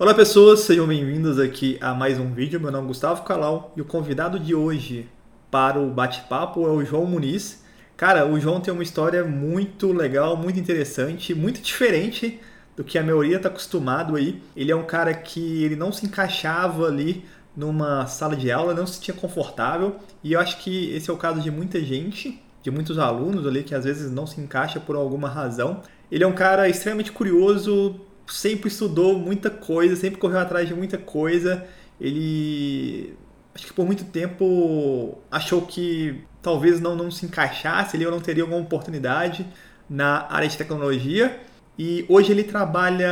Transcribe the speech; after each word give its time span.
Olá 0.00 0.14
pessoas, 0.14 0.60
sejam 0.60 0.86
bem-vindos 0.86 1.38
aqui 1.38 1.76
a 1.78 1.92
mais 1.92 2.18
um 2.18 2.32
vídeo. 2.32 2.58
Meu 2.58 2.72
nome 2.72 2.84
é 2.84 2.88
Gustavo 2.88 3.22
Calau 3.22 3.70
e 3.76 3.82
o 3.82 3.84
convidado 3.84 4.40
de 4.40 4.54
hoje 4.54 5.06
para 5.50 5.78
o 5.78 5.90
bate-papo 5.90 6.66
é 6.66 6.70
o 6.70 6.82
João 6.82 7.04
Muniz. 7.04 7.62
Cara, 7.98 8.26
o 8.26 8.40
João 8.40 8.62
tem 8.62 8.72
uma 8.72 8.82
história 8.82 9.22
muito 9.24 9.92
legal, 9.92 10.38
muito 10.38 10.58
interessante, 10.58 11.34
muito 11.34 11.60
diferente 11.60 12.40
do 12.74 12.82
que 12.82 12.96
a 12.96 13.02
maioria 13.02 13.36
está 13.36 13.50
acostumado 13.50 14.16
aí. 14.16 14.42
Ele 14.56 14.72
é 14.72 14.74
um 14.74 14.86
cara 14.86 15.12
que 15.12 15.64
ele 15.64 15.76
não 15.76 15.92
se 15.92 16.06
encaixava 16.06 16.86
ali 16.86 17.22
numa 17.54 18.06
sala 18.06 18.34
de 18.34 18.50
aula, 18.50 18.72
não 18.72 18.86
se 18.86 18.94
sentia 18.94 19.12
confortável 19.12 19.96
e 20.24 20.32
eu 20.32 20.40
acho 20.40 20.62
que 20.62 20.94
esse 20.94 21.10
é 21.10 21.12
o 21.12 21.18
caso 21.18 21.42
de 21.42 21.50
muita 21.50 21.78
gente, 21.78 22.42
de 22.62 22.70
muitos 22.70 22.98
alunos 22.98 23.46
ali 23.46 23.62
que 23.62 23.74
às 23.74 23.84
vezes 23.84 24.10
não 24.10 24.26
se 24.26 24.40
encaixa 24.40 24.80
por 24.80 24.96
alguma 24.96 25.28
razão. 25.28 25.82
Ele 26.10 26.24
é 26.24 26.26
um 26.26 26.32
cara 26.32 26.70
extremamente 26.70 27.12
curioso, 27.12 28.00
sempre 28.30 28.68
estudou 28.68 29.18
muita 29.18 29.50
coisa, 29.50 29.96
sempre 29.96 30.20
correu 30.20 30.38
atrás 30.38 30.68
de 30.68 30.74
muita 30.74 30.96
coisa. 30.98 31.66
Ele 32.00 33.14
acho 33.54 33.66
que 33.66 33.72
por 33.72 33.84
muito 33.84 34.04
tempo 34.04 35.18
achou 35.30 35.62
que 35.62 36.22
talvez 36.40 36.80
não, 36.80 36.96
não 36.96 37.10
se 37.10 37.26
encaixasse 37.26 37.96
ele 37.96 38.06
não 38.06 38.20
teria 38.20 38.42
alguma 38.42 38.60
oportunidade 38.60 39.46
na 39.88 40.26
área 40.30 40.48
de 40.48 40.56
tecnologia. 40.56 41.40
E 41.78 42.04
hoje 42.08 42.30
ele 42.30 42.44
trabalha 42.44 43.08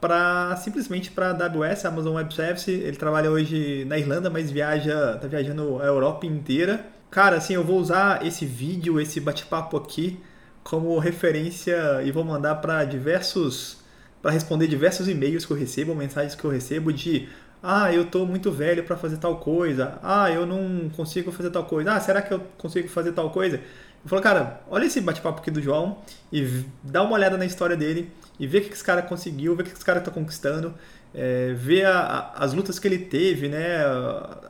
para 0.00 0.56
simplesmente 0.56 1.10
para 1.10 1.30
a 1.30 1.44
AWS, 1.46 1.84
Amazon 1.84 2.14
Web 2.14 2.32
Service. 2.32 2.70
Ele 2.70 2.96
trabalha 2.96 3.30
hoje 3.30 3.84
na 3.86 3.98
Irlanda, 3.98 4.30
mas 4.30 4.50
viaja, 4.50 5.18
tá 5.20 5.26
viajando 5.26 5.82
a 5.82 5.86
Europa 5.86 6.24
inteira. 6.24 6.86
Cara, 7.10 7.36
assim, 7.36 7.54
eu 7.54 7.64
vou 7.64 7.78
usar 7.78 8.24
esse 8.24 8.46
vídeo, 8.46 9.00
esse 9.00 9.18
bate-papo 9.18 9.76
aqui 9.76 10.20
como 10.62 10.96
referência 10.98 12.02
e 12.04 12.12
vou 12.12 12.22
mandar 12.22 12.56
para 12.56 12.84
diversos 12.84 13.78
para 14.22 14.30
responder 14.30 14.66
diversos 14.66 15.08
e-mails 15.08 15.46
que 15.46 15.52
eu 15.52 15.56
recebo, 15.56 15.94
mensagens 15.94 16.34
que 16.34 16.44
eu 16.44 16.50
recebo 16.50 16.92
de 16.92 17.28
ah, 17.62 17.92
eu 17.92 18.04
tô 18.04 18.24
muito 18.24 18.52
velho 18.52 18.84
para 18.84 18.96
fazer 18.96 19.16
tal 19.16 19.38
coisa. 19.38 19.98
Ah, 20.02 20.30
eu 20.30 20.46
não 20.46 20.88
consigo 20.90 21.32
fazer 21.32 21.50
tal 21.50 21.64
coisa. 21.64 21.92
Ah, 21.92 22.00
será 22.00 22.22
que 22.22 22.32
eu 22.32 22.40
consigo 22.56 22.88
fazer 22.88 23.12
tal 23.12 23.30
coisa? 23.30 23.56
Eu 23.56 24.08
falo, 24.08 24.22
cara, 24.22 24.60
olha 24.70 24.84
esse 24.86 25.00
bate-papo 25.00 25.40
aqui 25.40 25.50
do 25.50 25.60
João 25.60 25.98
e 26.32 26.64
dá 26.82 27.02
uma 27.02 27.14
olhada 27.14 27.36
na 27.36 27.44
história 27.44 27.76
dele 27.76 28.12
e 28.38 28.46
vê 28.46 28.58
o 28.58 28.60
que 28.62 28.72
esse 28.72 28.84
cara 28.84 29.02
conseguiu, 29.02 29.56
vê 29.56 29.62
o 29.62 29.66
que 29.66 29.72
esse 29.72 29.84
cara 29.84 30.00
tá 30.00 30.10
conquistando, 30.10 30.72
é, 31.12 31.52
vê 31.54 31.84
a, 31.84 31.98
a, 31.98 32.44
as 32.44 32.54
lutas 32.54 32.78
que 32.78 32.86
ele 32.86 32.98
teve, 32.98 33.48
né, 33.48 33.84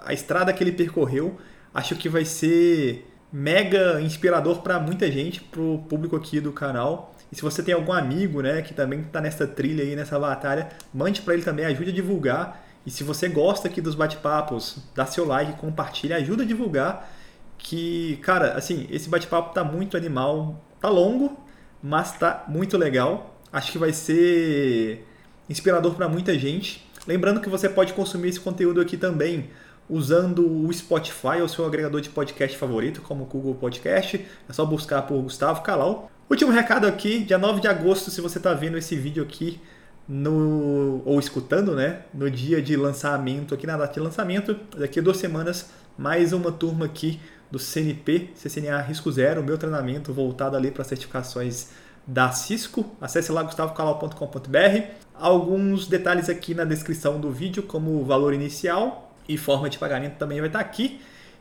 a, 0.04 0.12
estrada 0.12 0.52
que 0.52 0.62
ele 0.62 0.72
percorreu. 0.72 1.38
Acho 1.72 1.96
que 1.96 2.08
vai 2.08 2.24
ser 2.24 3.06
mega 3.32 4.00
inspirador 4.02 4.60
para 4.60 4.78
muita 4.78 5.10
gente, 5.10 5.40
pro 5.40 5.78
público 5.88 6.14
aqui 6.14 6.40
do 6.40 6.52
canal. 6.52 7.14
E 7.30 7.36
se 7.36 7.42
você 7.42 7.62
tem 7.62 7.74
algum 7.74 7.92
amigo, 7.92 8.40
né, 8.40 8.62
que 8.62 8.72
também 8.72 9.00
está 9.00 9.20
nessa 9.20 9.46
trilha 9.46 9.84
aí, 9.84 9.94
nessa 9.94 10.18
batalha, 10.18 10.68
mande 10.92 11.20
para 11.22 11.34
ele 11.34 11.42
também, 11.42 11.64
ajude 11.66 11.90
a 11.90 11.92
divulgar. 11.92 12.64
E 12.86 12.90
se 12.90 13.04
você 13.04 13.28
gosta 13.28 13.68
aqui 13.68 13.80
dos 13.80 13.94
bate-papos, 13.94 14.78
dá 14.94 15.04
seu 15.04 15.26
like, 15.26 15.52
compartilha, 15.60 16.16
ajuda 16.16 16.42
a 16.42 16.46
divulgar. 16.46 17.10
Que, 17.58 18.16
cara, 18.22 18.52
assim, 18.54 18.86
esse 18.90 19.08
bate-papo 19.08 19.52
tá 19.52 19.62
muito 19.62 19.96
animal, 19.96 20.64
tá 20.80 20.88
longo, 20.88 21.38
mas 21.82 22.12
tá 22.12 22.44
muito 22.48 22.78
legal. 22.78 23.38
Acho 23.52 23.72
que 23.72 23.78
vai 23.78 23.92
ser 23.92 25.06
inspirador 25.50 25.94
para 25.94 26.08
muita 26.08 26.38
gente. 26.38 26.86
Lembrando 27.06 27.40
que 27.40 27.48
você 27.48 27.68
pode 27.68 27.92
consumir 27.92 28.28
esse 28.28 28.40
conteúdo 28.40 28.80
aqui 28.80 28.96
também 28.96 29.50
usando 29.88 30.46
o 30.46 30.72
Spotify 30.72 31.40
ou 31.40 31.48
seu 31.48 31.64
agregador 31.64 32.00
de 32.00 32.10
podcast 32.10 32.56
favorito, 32.56 33.00
como 33.00 33.24
o 33.24 33.26
Google 33.26 33.54
Podcast. 33.54 34.24
É 34.48 34.52
só 34.52 34.64
buscar 34.64 35.02
por 35.02 35.20
Gustavo 35.22 35.62
Calau. 35.62 36.10
Último 36.30 36.52
recado 36.52 36.86
aqui, 36.86 37.20
dia 37.20 37.38
9 37.38 37.62
de 37.62 37.68
agosto, 37.68 38.10
se 38.10 38.20
você 38.20 38.36
está 38.36 38.52
vendo 38.52 38.76
esse 38.76 38.94
vídeo 38.94 39.22
aqui 39.22 39.58
no 40.06 41.00
ou 41.06 41.18
escutando, 41.18 41.74
né, 41.74 42.02
no 42.12 42.30
dia 42.30 42.60
de 42.60 42.76
lançamento, 42.76 43.54
aqui 43.54 43.66
na 43.66 43.78
data 43.78 43.94
de 43.94 44.00
lançamento, 44.00 44.54
daqui 44.76 44.98
a 44.98 45.02
duas 45.02 45.16
semanas, 45.16 45.70
mais 45.96 46.34
uma 46.34 46.52
turma 46.52 46.84
aqui 46.84 47.18
do 47.50 47.58
CNP, 47.58 48.28
CCNA 48.34 48.82
Risco 48.82 49.10
Zero, 49.10 49.42
meu 49.42 49.56
treinamento 49.56 50.12
voltado 50.12 50.54
ali 50.54 50.70
para 50.70 50.84
certificações 50.84 51.68
da 52.06 52.30
Cisco. 52.30 52.94
Acesse 53.00 53.32
lá 53.32 53.42
gustavocalau.com.br. 53.42 54.82
Alguns 55.14 55.86
detalhes 55.86 56.28
aqui 56.28 56.54
na 56.54 56.64
descrição 56.64 57.18
do 57.18 57.32
vídeo, 57.32 57.62
como 57.62 57.98
o 57.98 58.04
valor 58.04 58.34
inicial 58.34 59.14
e 59.26 59.38
forma 59.38 59.70
de 59.70 59.78
pagamento 59.78 60.18
também 60.18 60.40
vai 60.40 60.50
estar 60.50 60.60
aqui. 60.60 61.00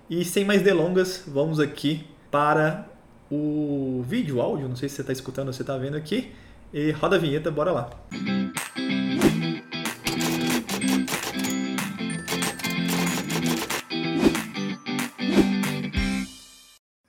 E 0.10 0.24
sem 0.24 0.46
mais 0.46 0.62
delongas, 0.62 1.24
vamos 1.28 1.60
aqui 1.60 2.08
para 2.32 2.86
o 3.32 4.04
vídeo, 4.08 4.38
o 4.38 4.42
áudio, 4.42 4.70
não 4.70 4.76
sei 4.76 4.90
se 4.90 4.96
você 4.96 5.02
está 5.02 5.14
escutando 5.14 5.48
ou 5.48 5.54
você 5.54 5.62
está 5.64 5.78
vendo 5.78 5.98
aqui. 5.98 6.32
E 6.74 6.92
roda 6.92 7.16
a 7.16 7.20
vinheta, 7.20 7.50
bora 7.50 7.72
lá. 7.72 7.90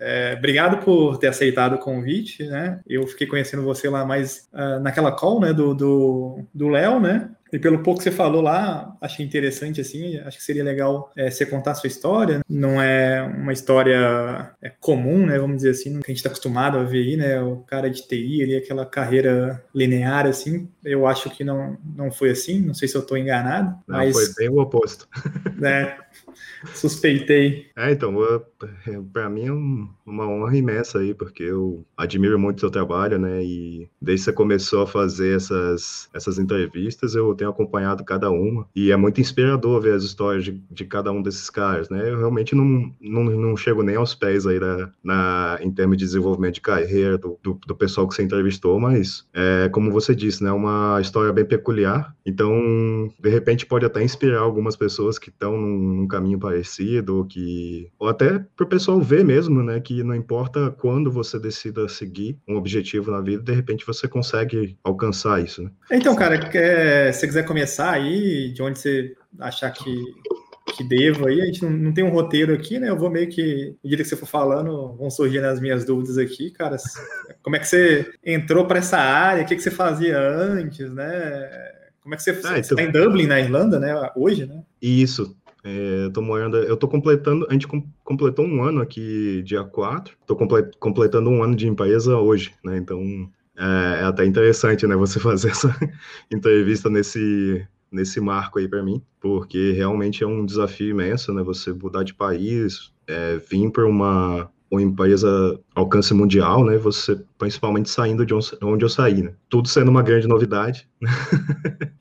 É, 0.00 0.34
obrigado 0.38 0.82
por 0.84 1.18
ter 1.18 1.26
aceitado 1.26 1.74
o 1.74 1.78
convite, 1.78 2.44
né? 2.44 2.80
Eu 2.86 3.06
fiquei 3.06 3.26
conhecendo 3.26 3.62
você 3.62 3.90
lá 3.90 4.06
mais 4.06 4.48
uh, 4.54 4.80
naquela 4.80 5.12
call, 5.12 5.40
né, 5.40 5.52
do 5.52 5.74
Léo, 5.74 6.48
do, 6.54 6.68
Léo, 6.68 7.00
né? 7.00 7.30
E 7.52 7.58
pelo 7.58 7.82
pouco 7.82 7.98
que 7.98 8.04
você 8.04 8.10
falou 8.10 8.42
lá, 8.42 8.96
achei 9.00 9.24
interessante, 9.24 9.80
assim, 9.80 10.18
acho 10.18 10.38
que 10.38 10.44
seria 10.44 10.64
legal 10.64 11.10
é, 11.16 11.30
você 11.30 11.46
contar 11.46 11.72
a 11.72 11.74
sua 11.74 11.86
história. 11.86 12.40
Não 12.48 12.80
é 12.80 13.22
uma 13.22 13.52
história 13.52 14.50
é, 14.62 14.70
comum, 14.80 15.26
né, 15.26 15.38
vamos 15.38 15.56
dizer 15.56 15.70
assim, 15.70 16.00
que 16.00 16.06
a 16.06 16.10
gente 16.10 16.16
está 16.18 16.28
acostumado 16.28 16.78
a 16.78 16.84
ver 16.84 17.06
aí, 17.06 17.16
né, 17.16 17.40
o 17.40 17.58
cara 17.58 17.88
de 17.88 18.06
TI, 18.06 18.42
ali, 18.42 18.56
aquela 18.56 18.84
carreira 18.84 19.64
linear, 19.74 20.26
assim. 20.26 20.68
Eu 20.84 21.06
acho 21.06 21.30
que 21.30 21.44
não, 21.44 21.76
não 21.96 22.10
foi 22.10 22.30
assim, 22.30 22.60
não 22.60 22.74
sei 22.74 22.88
se 22.88 22.96
eu 22.96 23.02
estou 23.02 23.16
enganado. 23.16 23.76
Não, 23.86 23.98
mas, 23.98 24.12
foi 24.12 24.34
bem 24.36 24.48
o 24.48 24.60
oposto. 24.60 25.08
Né, 25.56 25.96
suspeitei. 26.74 27.66
É, 27.76 27.92
então, 27.92 28.14
para 29.12 29.28
mim 29.28 29.46
é 29.46 29.52
um, 29.52 29.88
uma 30.04 30.26
honra 30.28 30.56
imensa 30.56 30.98
aí, 30.98 31.14
porque 31.14 31.42
eu 31.42 31.84
admiro 31.96 32.38
muito 32.38 32.58
o 32.58 32.60
seu 32.60 32.70
trabalho, 32.70 33.18
né, 33.18 33.42
e 33.42 33.88
desde 34.00 34.24
que 34.24 34.30
você 34.30 34.32
começou 34.32 34.82
a 34.82 34.86
fazer 34.86 35.36
essas, 35.36 36.08
essas 36.12 36.38
entrevistas, 36.38 37.14
eu 37.14 37.34
tenho 37.34 37.50
acompanhado 37.50 38.04
cada 38.04 38.30
uma, 38.30 38.66
e 38.74 38.90
é 38.90 38.96
muito 38.96 39.20
inspirador 39.20 39.80
ver 39.80 39.94
as 39.94 40.02
histórias 40.02 40.44
de, 40.44 40.62
de 40.70 40.84
cada 40.84 41.12
um 41.12 41.22
desses 41.22 41.50
caras, 41.50 41.88
né? 41.88 42.10
Eu 42.10 42.18
realmente 42.18 42.54
não, 42.54 42.92
não, 43.00 43.24
não 43.24 43.56
chego 43.56 43.82
nem 43.82 43.96
aos 43.96 44.14
pés 44.14 44.46
aí 44.46 44.58
na, 44.58 44.90
na, 45.02 45.58
em 45.60 45.70
termos 45.70 45.96
de 45.96 46.04
desenvolvimento 46.04 46.54
de 46.54 46.60
carreira 46.60 47.18
do, 47.18 47.38
do, 47.42 47.58
do 47.66 47.74
pessoal 47.74 48.08
que 48.08 48.14
você 48.14 48.22
entrevistou, 48.22 48.78
mas 48.80 49.26
é 49.34 49.68
como 49.68 49.90
você 49.90 50.14
disse, 50.14 50.42
né? 50.42 50.50
Uma 50.50 50.98
história 51.00 51.32
bem 51.32 51.44
peculiar, 51.44 52.14
então 52.24 53.12
de 53.18 53.28
repente 53.28 53.66
pode 53.66 53.84
até 53.84 54.02
inspirar 54.02 54.40
algumas 54.40 54.76
pessoas 54.76 55.18
que 55.18 55.28
estão 55.28 55.56
num, 55.56 55.94
num 55.94 56.08
caminho 56.08 56.38
parecido, 56.48 57.18
ou 57.18 57.24
que 57.24 57.90
ou 57.98 58.08
até 58.08 58.38
para 58.38 58.64
o 58.64 58.68
pessoal 58.68 59.00
ver 59.00 59.24
mesmo, 59.24 59.62
né? 59.62 59.78
Que 59.80 60.02
não 60.02 60.14
importa 60.14 60.70
quando 60.70 61.12
você 61.12 61.38
decida 61.38 61.88
seguir 61.88 62.38
um 62.48 62.56
objetivo 62.56 63.10
na 63.10 63.20
vida, 63.20 63.42
de 63.42 63.52
repente 63.52 63.86
você 63.86 64.08
consegue 64.08 64.76
alcançar 64.82 65.44
isso, 65.44 65.62
né? 65.62 65.70
Então, 65.92 66.16
cara, 66.16 66.36
é, 66.54 67.12
você 67.12 67.26
quiser 67.26 67.44
começar 67.44 67.90
aí, 67.90 68.50
de 68.52 68.62
onde 68.62 68.78
você 68.78 69.14
achar 69.38 69.70
que, 69.70 69.94
que 70.74 70.84
devo 70.84 71.28
aí, 71.28 71.42
a 71.42 71.46
gente 71.46 71.62
não, 71.62 71.70
não 71.70 71.92
tem 71.92 72.02
um 72.02 72.10
roteiro 72.10 72.54
aqui, 72.54 72.78
né? 72.78 72.88
Eu 72.88 72.96
vou 72.96 73.10
meio 73.10 73.28
que, 73.28 73.74
à 73.74 73.86
medida 73.86 74.02
que 74.02 74.08
você 74.08 74.16
for 74.16 74.26
falando, 74.26 74.96
vão 74.96 75.10
surgindo 75.10 75.44
as 75.44 75.60
minhas 75.60 75.84
dúvidas 75.84 76.16
aqui, 76.16 76.50
cara. 76.50 76.76
Como 77.42 77.56
é 77.56 77.58
que 77.58 77.68
você 77.68 78.10
entrou 78.24 78.66
para 78.66 78.78
essa 78.78 78.96
área? 78.96 79.42
O 79.42 79.46
que, 79.46 79.54
que 79.54 79.62
você 79.62 79.70
fazia 79.70 80.18
antes, 80.18 80.90
né? 80.92 81.48
Como 82.08 82.14
é 82.14 82.16
que 82.16 82.22
você, 82.22 82.30
ah, 82.30 82.58
então... 82.58 82.60
está 82.60 82.82
em 82.82 82.90
Dublin, 82.90 83.26
na 83.26 83.38
Irlanda, 83.38 83.78
né? 83.78 83.94
Hoje, 84.16 84.46
né? 84.46 84.62
Isso. 84.80 85.36
É, 85.70 86.08
tô 86.10 86.22
morando, 86.22 86.56
eu 86.56 86.76
tô 86.78 86.88
completando, 86.88 87.46
a 87.50 87.52
gente 87.52 87.66
completou 88.02 88.46
um 88.46 88.62
ano 88.62 88.80
aqui 88.80 89.42
dia 89.42 89.62
4, 89.62 90.16
tô 90.26 90.34
completando 90.34 91.28
um 91.28 91.42
ano 91.42 91.54
de 91.54 91.68
empresa 91.68 92.16
hoje, 92.16 92.54
né? 92.64 92.78
Então 92.78 93.30
é, 93.54 94.00
é 94.00 94.04
até 94.04 94.24
interessante, 94.24 94.86
né, 94.86 94.96
você 94.96 95.20
fazer 95.20 95.50
essa 95.50 95.76
entrevista 96.30 96.88
nesse, 96.88 97.66
nesse 97.92 98.18
marco 98.18 98.58
aí 98.58 98.66
para 98.66 98.82
mim, 98.82 99.02
porque 99.20 99.72
realmente 99.72 100.24
é 100.24 100.26
um 100.26 100.46
desafio 100.46 100.90
imenso, 100.90 101.34
né, 101.34 101.42
você 101.42 101.70
mudar 101.70 102.02
de 102.02 102.14
país, 102.14 102.90
é, 103.06 103.36
vir 103.36 103.70
para 103.70 103.84
uma, 103.84 104.50
uma 104.70 104.82
empresa 104.82 105.58
alcance 105.74 106.12
mundial, 106.12 106.64
né, 106.64 106.76
você 106.76 107.18
principalmente 107.38 107.88
saindo 107.88 108.26
de 108.26 108.34
onde 108.34 108.84
eu 108.84 108.88
saí, 108.88 109.22
né, 109.22 109.32
tudo 109.48 109.68
sendo 109.68 109.90
uma 109.90 110.02
grande 110.02 110.26
novidade. 110.26 110.88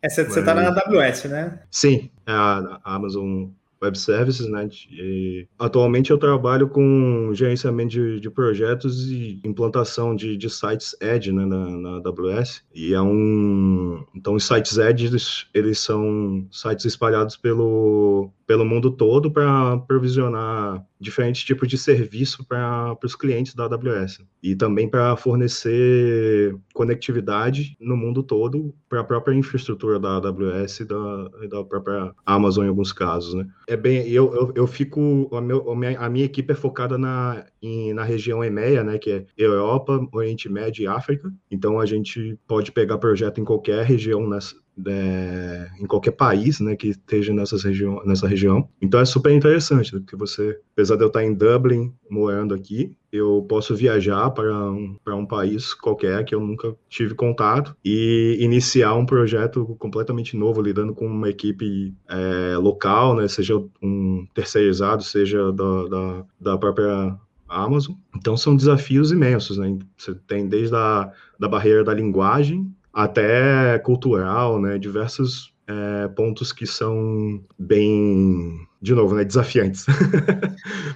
É, 0.01 0.09
você, 0.09 0.23
Mas... 0.23 0.35
tá 0.45 0.53
na 0.53 0.67
AWS, 0.67 1.25
né? 1.25 1.59
Sim, 1.71 2.09
é 2.25 2.31
a 2.31 2.79
Amazon 2.83 3.47
web 3.81 3.97
services, 3.97 4.47
né? 4.47 4.67
E 4.89 5.47
atualmente 5.57 6.11
eu 6.11 6.17
trabalho 6.17 6.67
com 6.67 7.31
gerenciamento 7.33 7.89
de, 7.89 8.19
de 8.19 8.29
projetos 8.29 9.09
e 9.09 9.39
implantação 9.43 10.15
de, 10.15 10.35
de 10.37 10.49
sites 10.49 10.95
Edge, 11.01 11.31
né, 11.31 11.45
na, 11.45 11.69
na, 11.69 11.89
AWS. 11.97 12.63
E 12.73 12.93
é 12.93 13.01
um, 13.01 14.03
então 14.15 14.35
os 14.35 14.45
sites 14.45 14.77
Edge 14.77 15.05
eles, 15.05 15.47
eles 15.53 15.79
são 15.79 16.47
sites 16.51 16.85
espalhados 16.85 17.37
pelo 17.37 18.31
pelo 18.47 18.65
mundo 18.65 18.89
todo 18.89 19.29
para 19.29 19.77
provisionar 19.79 20.83
diferentes 20.99 21.43
tipos 21.43 21.67
de 21.67 21.77
serviço 21.77 22.45
para 22.45 22.97
os 23.03 23.13
clientes 23.13 23.53
da 23.53 23.65
AWS 23.65 24.21
e 24.41 24.55
também 24.55 24.89
para 24.89 25.15
fornecer 25.17 26.55
conectividade 26.73 27.75
no 27.79 27.97
mundo 27.97 28.23
todo 28.23 28.73
para 28.87 29.01
a 29.01 29.03
própria 29.03 29.35
infraestrutura 29.35 29.99
da 29.99 30.15
AWS 30.15 30.79
e 30.79 30.85
da, 30.85 31.27
da 31.49 31.63
própria 31.63 32.13
Amazon 32.25 32.65
em 32.65 32.69
alguns 32.69 32.93
casos, 32.93 33.33
né? 33.33 33.45
É 33.69 33.75
bem, 33.75 34.07
eu, 34.07 34.33
eu, 34.33 34.53
eu 34.55 34.65
fico, 34.65 35.29
a, 35.33 35.41
meu, 35.41 35.69
a, 35.69 35.75
minha, 35.75 35.99
a 35.99 36.09
minha 36.09 36.23
equipe 36.23 36.53
é 36.53 36.55
focada 36.55 36.97
na, 36.97 37.45
em, 37.61 37.93
na 37.93 38.05
região 38.05 38.41
EMEA, 38.41 38.81
né, 38.81 38.97
que 38.97 39.11
é 39.11 39.25
Europa, 39.37 40.07
Oriente 40.13 40.47
Médio 40.47 40.83
e 40.83 40.87
África, 40.87 41.29
então 41.51 41.77
a 41.77 41.85
gente 41.85 42.39
pode 42.47 42.71
pegar 42.71 42.97
projeto 42.97 43.41
em 43.41 43.43
qualquer 43.43 43.83
região 43.83 44.25
nessa, 44.25 44.55
é, 44.87 45.69
em 45.81 45.85
qualquer 45.85 46.11
país, 46.11 46.61
né, 46.61 46.77
que 46.77 46.89
esteja 46.89 47.33
nessas 47.33 47.61
região, 47.61 48.01
nessa 48.05 48.25
região. 48.25 48.69
Então 48.81 49.01
é 49.01 49.05
super 49.05 49.33
interessante, 49.33 49.93
né, 49.93 49.99
porque 49.99 50.15
você, 50.15 50.57
apesar 50.71 50.95
de 50.95 51.03
eu 51.03 51.07
estar 51.07 51.25
em 51.25 51.33
Dublin, 51.33 51.93
morando 52.09 52.53
aqui, 52.53 52.95
eu 53.17 53.45
posso 53.47 53.75
viajar 53.75 54.29
para 54.31 54.53
um, 54.71 54.95
para 55.03 55.15
um 55.15 55.25
país 55.25 55.73
qualquer 55.73 56.23
que 56.23 56.33
eu 56.33 56.39
nunca 56.39 56.75
tive 56.89 57.13
contato 57.13 57.75
e 57.83 58.37
iniciar 58.39 58.93
um 58.95 59.05
projeto 59.05 59.75
completamente 59.79 60.35
novo, 60.37 60.61
lidando 60.61 60.93
com 60.93 61.05
uma 61.05 61.29
equipe 61.29 61.93
é, 62.09 62.57
local, 62.57 63.15
né, 63.15 63.27
seja 63.27 63.57
um 63.81 64.25
terceirizado, 64.33 65.03
seja 65.03 65.51
da, 65.51 65.87
da, 65.87 66.25
da 66.39 66.57
própria 66.57 67.17
Amazon. 67.47 67.95
Então 68.15 68.35
são 68.35 68.55
desafios 68.55 69.11
imensos, 69.11 69.57
né? 69.57 69.77
Você 69.95 70.13
tem 70.27 70.47
desde 70.47 70.75
a 70.75 71.11
da 71.39 71.47
barreira 71.47 71.83
da 71.83 71.93
linguagem 71.93 72.69
até 72.93 73.79
cultural, 73.79 74.59
né? 74.59 74.77
Diversos 74.77 75.53
é, 75.67 76.07
pontos 76.09 76.51
que 76.51 76.65
são 76.65 77.41
bem, 77.57 78.66
de 78.81 78.93
novo, 78.93 79.15
né? 79.15 79.23
Desafiantes. 79.23 79.85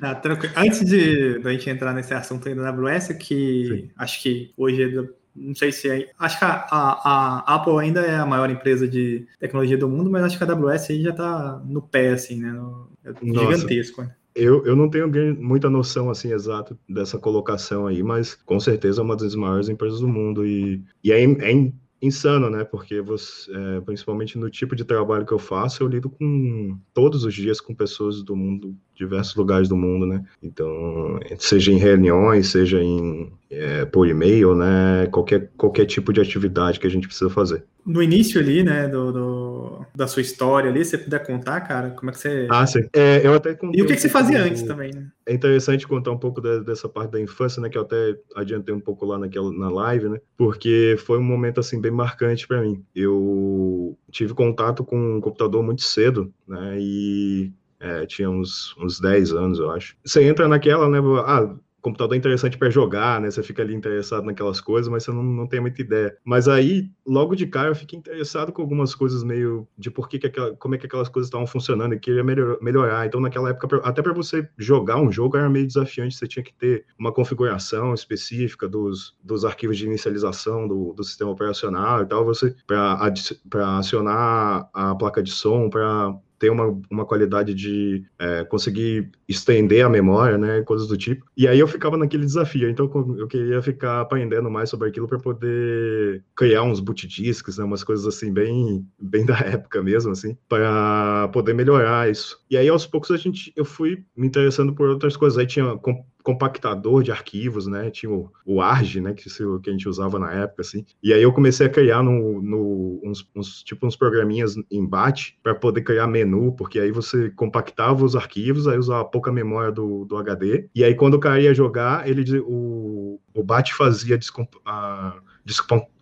Ah, 0.04 0.20
Antes 0.58 0.84
de, 0.84 1.38
de 1.40 1.48
a 1.48 1.52
gente 1.52 1.70
entrar 1.70 1.94
nesse 1.94 2.12
assunto 2.12 2.50
aí 2.50 2.56
da 2.56 2.70
AWS, 2.70 3.10
que 3.20 3.68
Sim. 3.68 3.90
acho 3.96 4.22
que 4.24 4.52
hoje 4.58 4.84
é 4.84 5.04
não 5.36 5.56
sei 5.56 5.72
se 5.72 5.90
é. 5.90 6.10
Acho 6.20 6.40
que 6.40 6.46
a, 6.46 6.66
a, 6.70 7.44
a, 7.46 7.56
Apple 7.56 7.80
ainda 7.80 8.02
é 8.02 8.16
a 8.16 8.26
maior 8.26 8.50
empresa 8.50 8.88
de 8.88 9.26
tecnologia 9.40 9.78
do 9.78 9.88
mundo, 9.88 10.10
mas 10.10 10.24
acho 10.24 10.38
que 10.38 10.44
a 10.44 10.48
AWS 10.48 10.90
aí 10.90 11.02
já 11.04 11.12
está 11.12 11.62
no 11.66 11.82
pé, 11.82 12.10
assim, 12.10 12.42
né? 12.42 12.52
No, 12.52 12.90
é 13.06 13.14
gigantesco. 13.24 14.02
Né? 14.02 14.12
Eu, 14.34 14.66
eu 14.66 14.76
não 14.76 14.90
tenho 14.90 15.10
muita 15.40 15.70
noção 15.70 16.10
assim 16.10 16.32
exata 16.32 16.78
dessa 16.88 17.18
colocação 17.18 17.88
aí, 17.88 18.02
mas 18.02 18.34
com 18.34 18.60
certeza 18.60 19.02
é 19.02 19.04
uma 19.04 19.16
das 19.16 19.36
maiores 19.36 19.68
empresas 19.68 20.00
do 20.00 20.08
mundo 20.08 20.46
e, 20.46 20.82
e 21.04 21.12
é, 21.12 21.22
é 21.22 21.72
insano, 22.02 22.50
né? 22.50 22.64
Porque 22.64 23.00
você, 23.02 23.52
é, 23.54 23.82
principalmente 23.82 24.38
no 24.38 24.50
tipo 24.50 24.76
de 24.76 24.84
trabalho 24.84 25.26
que 25.26 25.32
eu 25.32 25.40
faço, 25.40 25.84
eu 25.84 25.88
lido 25.88 26.10
com 26.10 26.78
todos 26.94 27.24
os 27.24 27.34
dias 27.34 27.62
com 27.62 27.76
pessoas 27.76 28.24
do 28.24 28.36
mundo, 28.36 28.76
diversos 28.96 29.36
lugares 29.36 29.70
do 29.70 29.76
mundo, 29.76 30.06
né? 30.06 30.24
Então, 30.42 31.20
seja 31.38 31.72
em 31.72 31.78
reuniões, 31.78 32.48
seja 32.48 32.82
em 32.82 33.32
é, 33.50 33.86
por 33.86 34.08
e-mail, 34.08 34.56
né? 34.56 35.08
Qualquer, 35.12 35.52
qualquer 35.56 35.86
tipo 35.86 36.12
de 36.12 36.22
atividade 36.22 36.80
que 36.80 36.88
a 36.88 36.90
gente 36.90 37.08
precisa 37.08 37.30
fazer. 37.30 37.64
No 37.86 38.02
início 38.02 38.40
ali, 38.40 38.64
né, 38.64 38.88
do, 38.88 39.12
do 39.12 39.51
da 39.96 40.08
sua 40.08 40.22
história 40.22 40.70
ali, 40.70 40.84
se 40.84 40.92
você 40.92 40.98
puder 40.98 41.26
contar, 41.26 41.62
cara, 41.62 41.92
como 41.92 42.10
é 42.10 42.14
que 42.14 42.20
você... 42.20 42.48
Ah, 42.50 42.66
sim. 42.66 42.82
É, 42.94 43.26
eu 43.26 43.34
até 43.34 43.54
contei 43.54 43.80
E 43.80 43.84
o 43.84 43.86
que, 43.86 43.94
um 43.94 43.96
que 43.96 44.02
você 44.02 44.10
fazia 44.10 44.40
do... 44.40 44.46
antes 44.46 44.64
também, 44.64 44.92
né? 44.94 45.08
É 45.26 45.34
interessante 45.34 45.88
contar 45.88 46.12
um 46.12 46.18
pouco 46.18 46.42
de, 46.42 46.62
dessa 46.64 46.90
parte 46.90 47.12
da 47.12 47.22
infância, 47.22 47.62
né, 47.62 47.70
que 47.70 47.78
eu 47.78 47.84
até 47.84 48.18
adiantei 48.36 48.74
um 48.74 48.80
pouco 48.80 49.06
lá 49.06 49.18
naquela, 49.18 49.52
na 49.52 49.70
live, 49.70 50.10
né, 50.10 50.20
porque 50.38 50.96
foi 51.00 51.20
um 51.20 51.24
momento, 51.24 51.60
assim, 51.60 51.80
bem 51.80 51.92
marcante 51.92 52.48
para 52.48 52.62
mim. 52.62 52.84
Eu 52.96 53.98
tive 54.12 54.34
contato 54.34 54.84
com 54.84 55.18
um 55.18 55.22
computador 55.22 55.64
muito 55.64 55.84
cedo, 55.84 56.34
né, 56.48 56.78
e 56.80 57.52
é, 57.82 58.06
tinha 58.06 58.30
uns, 58.30 58.76
uns 58.78 59.00
10 59.00 59.34
anos, 59.34 59.60
eu 59.60 59.72
acho. 59.72 59.96
Você 60.06 60.24
entra 60.24 60.48
naquela, 60.48 60.88
né? 60.88 61.00
Ah, 61.26 61.56
computador 61.82 62.16
é 62.16 62.18
interessante 62.18 62.58
para 62.58 62.70
jogar, 62.70 63.20
né? 63.20 63.30
Você 63.30 63.44
fica 63.44 63.62
ali 63.62 63.74
interessado 63.74 64.24
naquelas 64.24 64.62
coisas, 64.62 64.90
mas 64.90 65.04
você 65.04 65.12
não, 65.12 65.24
não 65.24 65.48
tem 65.48 65.60
muita 65.60 65.82
ideia. 65.82 66.16
Mas 66.24 66.48
aí, 66.48 66.90
logo 67.06 67.36
de 67.36 67.48
cara, 67.48 67.70
eu 67.70 67.76
fiquei 67.76 67.98
interessado 67.98 68.52
com 68.52 68.62
algumas 68.62 68.96
coisas 68.96 69.24
meio 69.24 69.68
de 69.78 69.90
por 69.90 70.08
que, 70.08 70.20
que 70.20 70.28
aquela, 70.28 70.56
como 70.56 70.76
é 70.76 70.78
que 70.78 70.86
aquelas 70.86 71.10
coisas 71.10 71.28
estavam 71.28 71.48
funcionando 71.48 71.94
e 71.94 72.00
queria 72.00 72.24
melhor, 72.24 72.58
melhorar. 72.62 73.06
Então, 73.06 73.20
naquela 73.20 73.50
época, 73.50 73.82
até 73.84 74.02
para 74.02 74.14
você 74.14 74.48
jogar 74.58 74.98
um 74.98 75.12
jogo 75.12 75.38
era 75.38 75.50
meio 75.50 75.68
desafiante, 75.68 76.16
você 76.16 76.28
tinha 76.28 76.44
que 76.44 76.54
ter 76.54 76.86
uma 76.98 77.12
configuração 77.12 77.94
específica 77.94 78.68
dos, 78.68 79.16
dos 79.24 79.46
arquivos 79.46 79.78
de 79.78 79.86
inicialização 79.86 80.68
do, 80.68 80.94
do 80.94 81.04
sistema 81.04 81.32
operacional 81.32 82.02
e 82.02 82.06
tal, 82.06 82.26
você 82.26 82.56
para 82.66 83.78
acionar 83.78 84.70
a 84.74 84.96
placa 84.96 85.22
de 85.22 85.32
som, 85.32 85.70
para 85.70 86.16
ter 86.42 86.50
uma, 86.50 86.76
uma 86.90 87.06
qualidade 87.06 87.54
de 87.54 88.04
é, 88.18 88.44
conseguir 88.44 89.12
estender 89.30 89.86
a 89.86 89.90
memória, 89.90 90.40
né, 90.40 90.64
coisas 90.64 90.88
do 90.88 90.98
tipo. 90.98 91.24
E 91.38 91.48
aí 91.48 91.60
eu 91.60 91.68
ficava 91.68 91.96
naquele 91.96 92.26
desafio, 92.26 92.68
então 92.68 92.92
eu 93.16 93.28
queria 93.28 93.62
ficar 93.62 94.02
aprendendo 94.02 94.50
mais 94.50 94.68
sobre 94.68 94.90
aquilo 94.90 95.08
para 95.08 95.20
poder 95.20 96.24
criar 96.36 96.64
uns 96.64 96.80
boot 96.80 97.08
discs, 97.08 97.60
né, 97.60 97.64
umas 97.64 97.84
coisas 97.84 98.08
assim 98.08 98.34
bem, 98.34 98.84
bem 99.00 99.24
da 99.24 99.38
época 99.38 99.84
mesmo, 99.84 100.12
assim, 100.12 100.36
para 100.50 101.28
poder 101.32 101.54
melhorar 101.54 102.10
isso. 102.10 102.40
E 102.50 102.58
aí 102.58 102.68
aos 102.68 102.88
poucos 102.88 103.12
a 103.12 103.18
gente, 103.18 103.54
eu 103.56 103.64
fui 103.64 104.04
me 104.18 104.26
interessando 104.26 104.74
por 104.74 104.90
outras 104.90 105.16
coisas. 105.16 105.38
Aí 105.38 105.46
tinha 105.46 105.78
compactador 106.24 107.04
de 107.04 107.12
arquivos, 107.12 107.68
né? 107.68 107.90
Tinha 107.90 108.12
o, 108.12 108.32
o 108.46 108.62
ARG, 108.62 109.02
né? 109.02 109.14
Que, 109.14 109.30
que 109.30 109.70
a 109.70 109.72
gente 109.72 109.88
usava 109.88 110.20
na 110.20 110.32
época, 110.32 110.62
assim. 110.62 110.86
E 111.02 111.14
aí 111.14 111.22
eu 111.22 111.34
comecei 111.34 111.68
a 111.68 111.70
criar 111.70 112.04
no, 112.04 112.42
no 112.42 113.00
uns, 113.04 113.28
uns, 113.36 113.64
tipo 113.64 113.86
uns 113.86 113.96
programinhas 113.96 114.56
em 114.70 114.86
BAT 114.86 115.34
para 115.42 115.56
poder 115.56 115.82
criar 115.82 116.08
menu, 116.08 116.54
porque 116.54 116.80
aí 116.80 116.92
você 116.92 117.30
compactava 117.32 118.04
os 118.04 118.16
arquivos, 118.16 118.68
aí 118.68 118.78
usava 118.78 119.06
pouca 119.06 119.32
memória 119.32 119.72
do, 119.72 120.06
do 120.06 120.18
HD. 120.18 120.70
E 120.74 120.84
aí 120.84 120.96
quando 120.96 121.16
o 121.16 121.20
cara 121.20 121.40
ia 121.40 121.54
jogar, 121.54 122.08
ele 122.08 122.40
o, 122.40 123.20
o 123.34 123.44
BAT 123.44 123.74
fazia 123.74 124.20
a, 124.66 125.18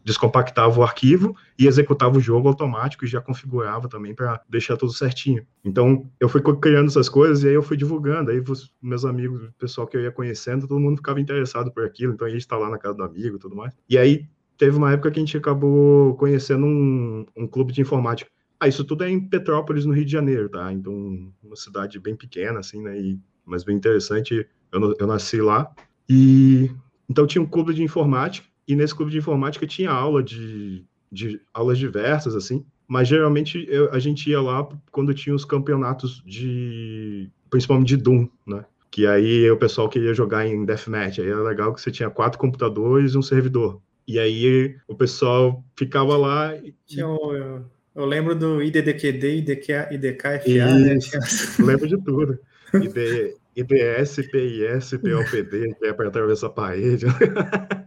descompactava 0.03 0.80
o 0.80 0.83
arquivo 0.83 1.36
e 1.57 1.68
executava 1.68 2.18
o 2.18 2.21
jogo 2.21 2.47
automático 2.47 3.06
e 3.06 3.07
já 3.07 3.21
configurava 3.21 3.88
também 3.88 4.13
para 4.13 4.41
deixar 4.50 4.75
tudo 4.77 4.91
certinho. 4.91 5.45
Então, 5.63 6.09
eu 6.19 6.27
fui 6.27 6.41
criando 6.59 6.88
essas 6.88 7.07
coisas 7.07 7.44
e 7.44 7.47
aí 7.47 7.53
eu 7.53 7.63
fui 7.63 7.77
divulgando. 7.77 8.31
Aí, 8.31 8.44
meus 8.81 9.06
amigos, 9.06 9.44
o 9.44 9.53
pessoal 9.53 9.88
que 9.88 9.95
eu 9.95 10.01
ia 10.01 10.12
conhecendo, 10.12 10.68
todo 10.68 10.80
mundo 10.80 10.97
ficava 10.97 11.19
interessado 11.19 11.71
por 11.71 11.86
aquilo. 11.86 12.13
Então, 12.13 12.27
a 12.27 12.30
gente 12.30 12.41
está 12.41 12.57
lá 12.57 12.69
na 12.69 12.77
casa 12.77 12.95
do 12.95 13.03
amigo 13.03 13.36
e 13.36 13.39
tudo 13.39 13.56
mais. 13.56 13.74
E 13.89 13.97
aí, 13.97 14.25
teve 14.57 14.77
uma 14.77 14.91
época 14.91 15.12
que 15.12 15.19
a 15.19 15.24
gente 15.24 15.38
acabou 15.38 16.15
conhecendo 16.15 16.65
um, 16.65 17.25
um 17.35 17.47
clube 17.47 17.71
de 17.71 17.81
informática. 17.81 18.30
Ah, 18.59 18.68
isso 18.68 18.83
tudo 18.83 19.06
é 19.06 19.09
em 19.09 19.19
Petrópolis, 19.19 19.85
no 19.85 19.94
Rio 19.94 20.06
de 20.06 20.12
Janeiro, 20.12 20.50
tá? 20.50 20.74
Então, 20.74 21.31
uma 21.42 21.56
cidade 21.56 21.97
bem 22.00 22.15
pequena, 22.15 22.59
assim, 22.59 22.81
né? 22.81 23.00
E, 23.00 23.18
mas 23.45 23.63
bem 23.63 23.75
interessante. 23.75 24.45
Eu, 24.71 24.95
eu 25.00 25.07
nasci 25.07 25.42
lá. 25.42 25.71
E 26.09 26.69
então 27.09 27.25
tinha 27.25 27.42
um 27.42 27.45
clube 27.45 27.74
de 27.74 27.81
informática 27.81 28.48
e 28.69 28.75
nesse 28.75 28.94
clube 28.94 29.12
de 29.12 29.18
informática 29.18 29.66
tinha 29.66 29.89
aula 29.89 30.21
de, 30.21 30.86
de 31.12 31.42
aulas 31.51 31.80
diversas, 31.80 32.36
assim, 32.36 32.63
mas 32.88 33.07
geralmente 33.07 33.68
eu, 33.68 33.92
a 33.92 33.98
gente 33.98 34.30
ia 34.30 34.39
lá 34.39 34.69
quando 34.92 35.12
tinha 35.12 35.36
os 35.36 35.44
campeonatos 35.44 36.21
de, 36.23 37.28
principalmente 37.49 37.88
de 37.90 37.97
Doom, 37.97 38.30
né? 38.45 38.64
Que 38.92 39.07
aí 39.07 39.49
o 39.49 39.57
pessoal 39.57 39.90
queria 39.90 40.14
jogar 40.14 40.45
em 40.45 40.66
Deathmatch, 40.66 41.18
aí 41.18 41.28
era 41.28 41.42
legal 41.42 41.73
que 41.73 41.81
você 41.81 41.90
tinha 41.90 42.11
quatro 42.11 42.38
computadores 42.38 43.14
e 43.14 43.18
um 43.18 43.23
servidor. 43.23 43.81
E 44.07 44.19
aí 44.19 44.76
o 44.88 44.95
pessoal 44.95 45.64
ficava 45.76 46.16
lá. 46.16 46.56
E... 46.56 47.04
O, 47.04 47.33
eu, 47.33 47.66
eu, 47.95 48.06
lembro 48.06 48.35
do 48.35 48.61
IDDQD, 48.61 49.38
IDK, 49.38 49.71
IDKFA, 49.92 50.76
né? 50.78 50.99
Lembro 51.59 51.88
de 51.88 51.97
tudo. 52.04 52.40
ID, 52.73 53.35
IDS, 53.56 54.16
PIS, 54.31 54.92
POPD, 55.02 55.76
que 55.76 55.85
é 55.85 55.94
para 55.94 56.07
atravessar 56.07 56.47
a 56.47 56.52
parede. 56.52 57.06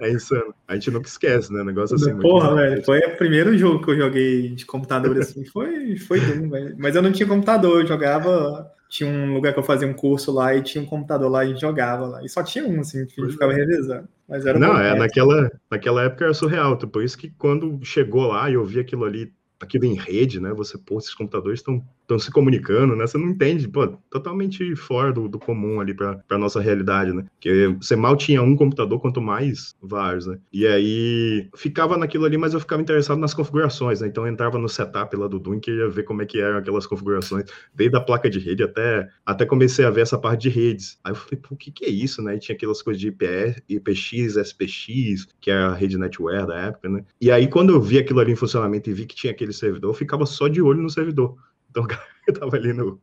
é 0.00 0.10
insano. 0.10 0.54
A 0.66 0.74
gente 0.74 0.90
nunca 0.90 1.08
esquece, 1.08 1.52
né? 1.52 1.62
Negócio 1.62 1.96
assim. 1.96 2.16
Porra, 2.18 2.54
velho. 2.54 2.84
Foi 2.84 2.98
o 2.98 3.16
primeiro 3.16 3.56
jogo 3.56 3.84
que 3.84 3.90
eu 3.92 3.96
joguei 3.96 4.50
de 4.50 4.66
computador 4.66 5.18
assim. 5.18 5.44
Foi, 5.46 5.96
foi 5.96 6.20
Doom, 6.20 6.48
velho. 6.50 6.74
Mas 6.78 6.96
eu 6.96 7.02
não 7.02 7.12
tinha 7.12 7.28
computador, 7.28 7.80
eu 7.80 7.86
jogava. 7.86 8.70
Tinha 8.88 9.10
um 9.10 9.34
lugar 9.34 9.52
que 9.52 9.58
eu 9.58 9.64
fazia 9.64 9.88
um 9.88 9.94
curso 9.94 10.30
lá 10.30 10.54
e 10.54 10.62
tinha 10.62 10.82
um 10.82 10.86
computador 10.86 11.28
lá 11.28 11.44
e 11.44 11.48
a 11.48 11.50
gente 11.50 11.60
jogava 11.60 12.06
lá. 12.06 12.24
E 12.24 12.28
só 12.28 12.42
tinha 12.42 12.64
um, 12.64 12.80
assim, 12.80 13.04
que 13.06 13.20
a 13.20 13.24
gente 13.24 13.32
ficava 13.32 13.52
é. 13.52 13.56
revezando. 13.56 14.08
Mas 14.28 14.46
era 14.46 14.58
não, 14.58 14.78
é, 14.78 14.96
naquela, 14.96 15.50
naquela 15.70 16.02
época 16.04 16.24
era 16.24 16.34
surreal. 16.34 16.76
Por 16.76 17.02
isso 17.02 17.18
que 17.18 17.30
quando 17.30 17.80
chegou 17.82 18.28
lá 18.28 18.48
e 18.48 18.54
eu 18.54 18.64
vi 18.64 18.78
aquilo 18.78 19.04
ali 19.04 19.32
aquilo 19.60 19.84
em 19.84 19.94
rede, 19.94 20.40
né? 20.40 20.52
Você, 20.52 20.78
pô, 20.78 20.98
esses 20.98 21.14
computadores 21.14 21.60
estão 21.60 21.82
estão 22.04 22.18
se 22.18 22.30
comunicando, 22.30 22.94
né? 22.94 23.06
Você 23.06 23.18
não 23.18 23.28
entende, 23.28 23.66
pô, 23.66 23.86
totalmente 24.10 24.76
fora 24.76 25.12
do, 25.12 25.28
do 25.28 25.38
comum 25.38 25.80
ali 25.80 25.94
para 25.94 26.22
a 26.30 26.38
nossa 26.38 26.60
realidade, 26.60 27.12
né? 27.12 27.24
Porque 27.34 27.74
você 27.80 27.96
mal 27.96 28.16
tinha 28.16 28.42
um 28.42 28.54
computador, 28.54 29.00
quanto 29.00 29.20
mais 29.20 29.74
vários, 29.82 30.26
né? 30.26 30.38
E 30.52 30.66
aí 30.66 31.48
ficava 31.56 31.96
naquilo 31.96 32.24
ali, 32.24 32.36
mas 32.36 32.54
eu 32.54 32.60
ficava 32.60 32.82
interessado 32.82 33.18
nas 33.18 33.34
configurações, 33.34 34.00
né? 34.00 34.06
Então 34.06 34.26
eu 34.26 34.32
entrava 34.32 34.58
no 34.58 34.68
setup 34.68 35.16
lá 35.16 35.26
do 35.26 35.38
Doom 35.38 35.54
e 35.54 35.60
queria 35.60 35.88
ver 35.88 36.04
como 36.04 36.22
é 36.22 36.26
que 36.26 36.40
eram 36.40 36.58
aquelas 36.58 36.86
configurações, 36.86 37.44
desde 37.74 37.96
a 37.96 38.00
placa 38.00 38.28
de 38.28 38.38
rede 38.38 38.62
até, 38.62 39.08
até 39.24 39.46
comecei 39.46 39.84
a 39.84 39.90
ver 39.90 40.02
essa 40.02 40.18
parte 40.18 40.42
de 40.42 40.48
redes. 40.50 40.98
Aí 41.02 41.12
eu 41.12 41.16
falei, 41.16 41.40
pô, 41.40 41.54
o 41.54 41.56
que 41.56 41.70
que 41.70 41.84
é 41.86 41.88
isso, 41.88 42.22
né? 42.22 42.36
E 42.36 42.38
tinha 42.38 42.54
aquelas 42.54 42.82
coisas 42.82 43.00
de 43.00 43.08
IPS, 43.08 43.62
IPX, 43.68 44.36
SPX, 44.36 45.26
que 45.40 45.50
é 45.50 45.54
a 45.54 45.72
rede 45.72 45.98
netware 45.98 46.46
da 46.46 46.56
época, 46.56 46.88
né? 46.88 47.04
E 47.20 47.30
aí 47.30 47.48
quando 47.48 47.72
eu 47.72 47.80
vi 47.80 47.98
aquilo 47.98 48.20
ali 48.20 48.32
em 48.32 48.36
funcionamento 48.36 48.90
e 48.90 48.92
vi 48.92 49.06
que 49.06 49.14
tinha 49.14 49.32
aquele 49.32 49.52
servidor, 49.52 49.90
eu 49.90 49.94
ficava 49.94 50.26
só 50.26 50.48
de 50.48 50.60
olho 50.60 50.82
no 50.82 50.90
servidor. 50.90 51.36
Então, 51.74 51.88
eu 52.28 52.34
tava 52.34 52.56
ali 52.56 52.72
no, 52.72 53.00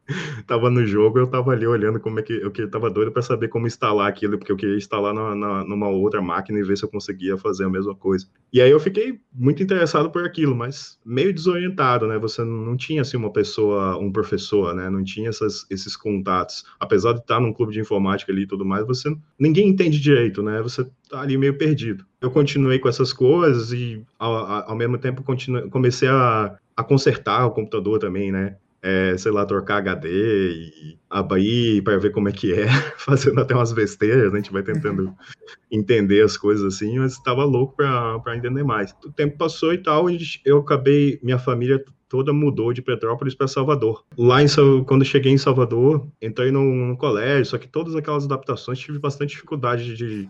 tava 0.47 0.69
no 0.69 0.85
jogo, 0.85 1.19
eu 1.19 1.27
tava 1.27 1.51
ali 1.51 1.65
olhando 1.65 1.99
como 1.99 2.19
é 2.19 2.23
que 2.23 2.33
eu 2.33 2.51
que 2.51 2.65
tava 2.67 2.89
doido 2.89 3.11
para 3.11 3.21
saber 3.21 3.47
como 3.47 3.67
instalar 3.67 4.07
aquilo, 4.07 4.37
porque 4.37 4.51
eu 4.51 4.57
queria 4.57 4.77
instalar 4.77 5.13
na, 5.13 5.35
na, 5.35 5.63
numa 5.63 5.87
outra 5.87 6.21
máquina 6.21 6.59
e 6.59 6.63
ver 6.63 6.77
se 6.77 6.83
eu 6.83 6.89
conseguia 6.89 7.37
fazer 7.37 7.65
a 7.65 7.69
mesma 7.69 7.95
coisa. 7.95 8.27
E 8.51 8.61
aí 8.61 8.69
eu 8.69 8.79
fiquei 8.79 9.19
muito 9.33 9.61
interessado 9.61 10.09
por 10.09 10.25
aquilo, 10.25 10.55
mas 10.55 10.99
meio 11.05 11.33
desorientado, 11.33 12.07
né? 12.07 12.17
Você 12.19 12.43
não 12.43 12.75
tinha 12.75 13.01
assim 13.01 13.17
uma 13.17 13.31
pessoa, 13.31 13.97
um 13.97 14.11
professor, 14.11 14.73
né? 14.73 14.89
Não 14.89 15.03
tinha 15.03 15.29
essas, 15.29 15.65
esses 15.69 15.95
contatos. 15.95 16.65
Apesar 16.79 17.13
de 17.13 17.19
estar 17.19 17.39
num 17.39 17.53
clube 17.53 17.73
de 17.73 17.79
informática 17.79 18.31
ali 18.31 18.43
e 18.43 18.47
tudo 18.47 18.65
mais, 18.65 18.85
você 18.85 19.15
ninguém 19.39 19.67
entende 19.69 19.99
direito, 19.99 20.41
né? 20.41 20.61
Você 20.61 20.85
tá 21.09 21.21
ali 21.21 21.37
meio 21.37 21.57
perdido. 21.57 22.05
Eu 22.19 22.31
continuei 22.31 22.79
com 22.79 22.89
essas 22.89 23.13
coisas 23.13 23.71
e 23.71 24.03
ao, 24.17 24.33
ao 24.69 24.75
mesmo 24.75 24.97
tempo 24.97 25.23
continue, 25.23 25.69
comecei 25.69 26.07
a 26.09 26.57
a 26.75 26.83
consertar 26.83 27.45
o 27.45 27.51
computador 27.51 27.99
também, 27.99 28.31
né? 28.31 28.55
É, 28.83 29.15
sei 29.15 29.31
lá, 29.31 29.45
trocar 29.45 29.77
HD 29.77 30.09
e 30.09 30.97
abrir 31.07 31.83
para 31.83 31.97
ver 32.00 32.11
como 32.11 32.29
é 32.29 32.31
que 32.31 32.51
é, 32.53 32.67
fazendo 32.97 33.39
até 33.39 33.53
umas 33.53 33.71
besteiras, 33.71 34.31
né? 34.31 34.39
a 34.39 34.41
gente 34.41 34.51
vai 34.51 34.63
tentando 34.63 35.13
entender 35.69 36.23
as 36.23 36.35
coisas 36.35 36.73
assim, 36.73 36.97
mas 36.97 37.13
estava 37.13 37.43
louco 37.43 37.75
para 37.75 38.35
entender 38.35 38.63
mais. 38.63 38.95
O 39.05 39.11
tempo 39.11 39.38
passou 39.38 39.73
e 39.73 39.77
tal, 39.77 40.09
e 40.09 40.17
eu 40.43 40.57
acabei, 40.57 41.19
minha 41.21 41.38
família 41.38 41.83
toda 42.11 42.33
mudou 42.33 42.73
de 42.73 42.81
Petrópolis 42.81 43.33
para 43.33 43.47
Salvador. 43.47 44.03
Lá, 44.17 44.43
em, 44.43 44.47
quando 44.85 45.05
cheguei 45.05 45.31
em 45.31 45.38
Salvador, 45.38 46.05
entrei 46.21 46.51
num, 46.51 46.88
num 46.88 46.95
colégio, 46.95 47.45
só 47.45 47.57
que 47.57 47.69
todas 47.69 47.95
aquelas 47.95 48.25
adaptações 48.25 48.79
tive 48.79 49.00
bastante 49.00 49.29
dificuldade 49.29 49.95
de 49.95 50.29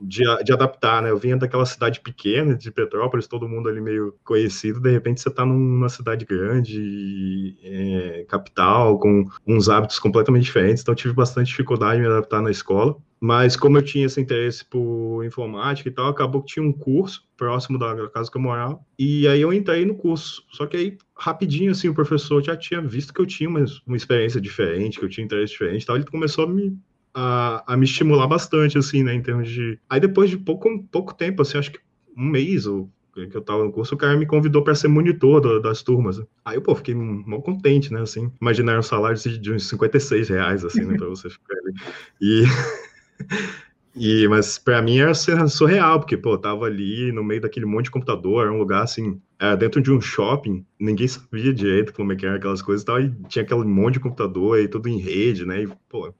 de, 0.00 0.22
de 0.44 0.52
adaptar, 0.52 1.02
né? 1.02 1.10
Eu 1.10 1.18
vinha 1.18 1.36
daquela 1.36 1.66
cidade 1.66 2.00
pequena, 2.00 2.54
de 2.54 2.70
Petrópolis, 2.70 3.26
todo 3.26 3.48
mundo 3.48 3.68
ali 3.68 3.80
meio 3.80 4.14
conhecido, 4.24 4.80
de 4.80 4.90
repente 4.90 5.20
você 5.20 5.28
está 5.28 5.44
numa 5.44 5.88
cidade 5.88 6.24
grande, 6.24 7.56
é, 7.62 8.24
capital, 8.28 8.98
com 8.98 9.24
uns 9.46 9.68
hábitos 9.68 9.98
completamente 9.98 10.44
diferentes, 10.44 10.82
então 10.82 10.94
tive 10.94 11.14
bastante 11.14 11.48
dificuldade 11.48 11.98
em 11.98 12.02
me 12.02 12.08
adaptar 12.08 12.42
na 12.42 12.50
escola. 12.50 12.96
Mas 13.22 13.54
como 13.54 13.76
eu 13.76 13.82
tinha 13.82 14.06
esse 14.06 14.18
interesse 14.18 14.64
por 14.64 15.22
informática 15.24 15.86
e 15.90 15.92
tal, 15.92 16.08
acabou 16.08 16.42
que 16.42 16.54
tinha 16.54 16.64
um 16.64 16.72
curso 16.72 17.22
próximo 17.36 17.78
da 17.78 18.08
casa 18.08 18.30
que 18.30 18.38
eu 18.38 18.40
morava. 18.40 18.80
E 18.98 19.28
aí 19.28 19.42
eu 19.42 19.52
entrei 19.52 19.84
no 19.84 19.94
curso. 19.94 20.42
Só 20.50 20.66
que 20.66 20.76
aí, 20.76 20.98
rapidinho, 21.14 21.70
assim, 21.70 21.90
o 21.90 21.94
professor 21.94 22.42
já 22.42 22.56
tinha 22.56 22.80
visto 22.80 23.12
que 23.12 23.20
eu 23.20 23.26
tinha 23.26 23.50
uma, 23.50 23.62
uma 23.86 23.96
experiência 23.96 24.40
diferente, 24.40 24.98
que 24.98 25.04
eu 25.04 25.08
tinha 25.08 25.22
interesse 25.22 25.52
diferente 25.52 25.82
e 25.82 25.86
tal. 25.86 25.96
Ele 25.96 26.06
começou 26.06 26.44
a 26.44 26.48
me 26.48 26.74
a, 27.14 27.64
a 27.66 27.76
me 27.76 27.84
estimular 27.84 28.26
bastante, 28.26 28.78
assim, 28.78 29.02
né, 29.02 29.14
em 29.14 29.22
termos 29.22 29.48
de... 29.48 29.78
Aí 29.88 30.00
depois 30.00 30.30
de 30.30 30.36
pouco, 30.38 30.68
pouco 30.90 31.14
tempo, 31.14 31.42
assim, 31.42 31.58
acho 31.58 31.72
que 31.72 31.80
um 32.16 32.24
mês 32.24 32.66
ou 32.66 32.90
que 33.12 33.36
eu 33.36 33.42
tava 33.42 33.64
no 33.64 33.72
curso, 33.72 33.94
o 33.94 33.98
cara 33.98 34.16
me 34.16 34.24
convidou 34.24 34.62
para 34.62 34.74
ser 34.74 34.88
monitor 34.88 35.40
do, 35.40 35.60
das 35.60 35.82
turmas. 35.82 36.22
Aí 36.44 36.56
eu, 36.56 36.62
pô, 36.62 36.74
fiquei 36.74 36.94
mal 36.94 37.42
contente, 37.42 37.92
né, 37.92 38.00
assim, 38.00 38.32
imaginar 38.40 38.78
um 38.78 38.82
salário 38.82 39.18
de 39.18 39.52
uns 39.52 39.68
56 39.68 40.28
reais, 40.28 40.64
assim, 40.64 40.84
né, 40.84 40.96
pra 40.96 41.08
você 41.08 41.28
ficar 41.28 41.54
ali. 41.58 41.74
E... 42.20 42.44
E, 43.94 44.28
mas 44.28 44.56
para 44.56 44.80
mim 44.80 44.98
era 44.98 45.12
surreal, 45.14 45.98
porque, 45.98 46.16
pô, 46.16 46.34
eu 46.34 46.38
tava 46.38 46.66
ali 46.66 47.10
no 47.10 47.24
meio 47.24 47.40
daquele 47.40 47.66
monte 47.66 47.86
de 47.86 47.90
computador, 47.90 48.44
era 48.44 48.52
um 48.52 48.58
lugar 48.58 48.84
assim, 48.84 49.20
era 49.38 49.56
dentro 49.56 49.82
de 49.82 49.90
um 49.90 50.00
shopping, 50.00 50.64
ninguém 50.78 51.08
sabia 51.08 51.52
direito 51.52 51.92
como 51.92 52.12
é 52.12 52.16
que 52.16 52.24
eram 52.24 52.36
aquelas 52.36 52.62
coisas 52.62 52.82
e 52.82 52.86
tal, 52.86 53.00
e 53.00 53.10
tinha 53.28 53.42
aquele 53.42 53.64
monte 53.64 53.94
de 53.94 54.00
computador 54.00 54.60
e 54.60 54.68
tudo 54.68 54.88
em 54.88 54.98
rede, 54.98 55.44
né, 55.44 55.64
e, 55.64 55.68
pô, 55.88 56.14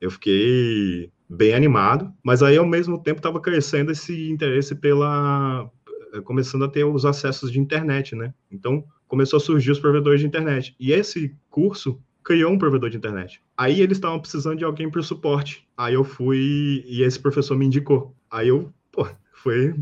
eu 0.00 0.10
fiquei 0.10 1.10
bem 1.28 1.54
animado, 1.54 2.12
mas 2.22 2.42
aí 2.42 2.56
ao 2.56 2.66
mesmo 2.66 3.02
tempo 3.02 3.18
estava 3.18 3.40
crescendo 3.40 3.92
esse 3.92 4.30
interesse 4.30 4.74
pela 4.74 5.70
eh, 6.14 6.20
começando 6.20 6.64
a 6.64 6.68
ter 6.68 6.84
os 6.84 7.04
acessos 7.04 7.52
de 7.52 7.60
internet, 7.60 8.14
né? 8.14 8.32
Então 8.50 8.84
começou 9.06 9.38
a 9.38 9.40
surgir 9.40 9.70
os 9.70 9.78
provedores 9.78 10.20
de 10.20 10.26
internet. 10.26 10.74
E 10.78 10.92
esse 10.92 11.34
curso 11.50 12.00
criou 12.22 12.52
um 12.52 12.58
provedor 12.58 12.90
de 12.90 12.96
internet. 12.96 13.40
Aí 13.56 13.80
eles 13.80 13.96
estavam 13.96 14.20
precisando 14.20 14.58
de 14.58 14.64
alguém 14.64 14.90
para 14.90 15.00
o 15.00 15.04
suporte. 15.04 15.66
Aí 15.76 15.94
eu 15.94 16.04
fui 16.04 16.84
e 16.86 17.02
esse 17.02 17.18
professor 17.18 17.56
me 17.56 17.66
indicou. 17.66 18.14
Aí 18.30 18.48
eu, 18.48 18.72
pô, 18.92 19.06
foi 19.32 19.74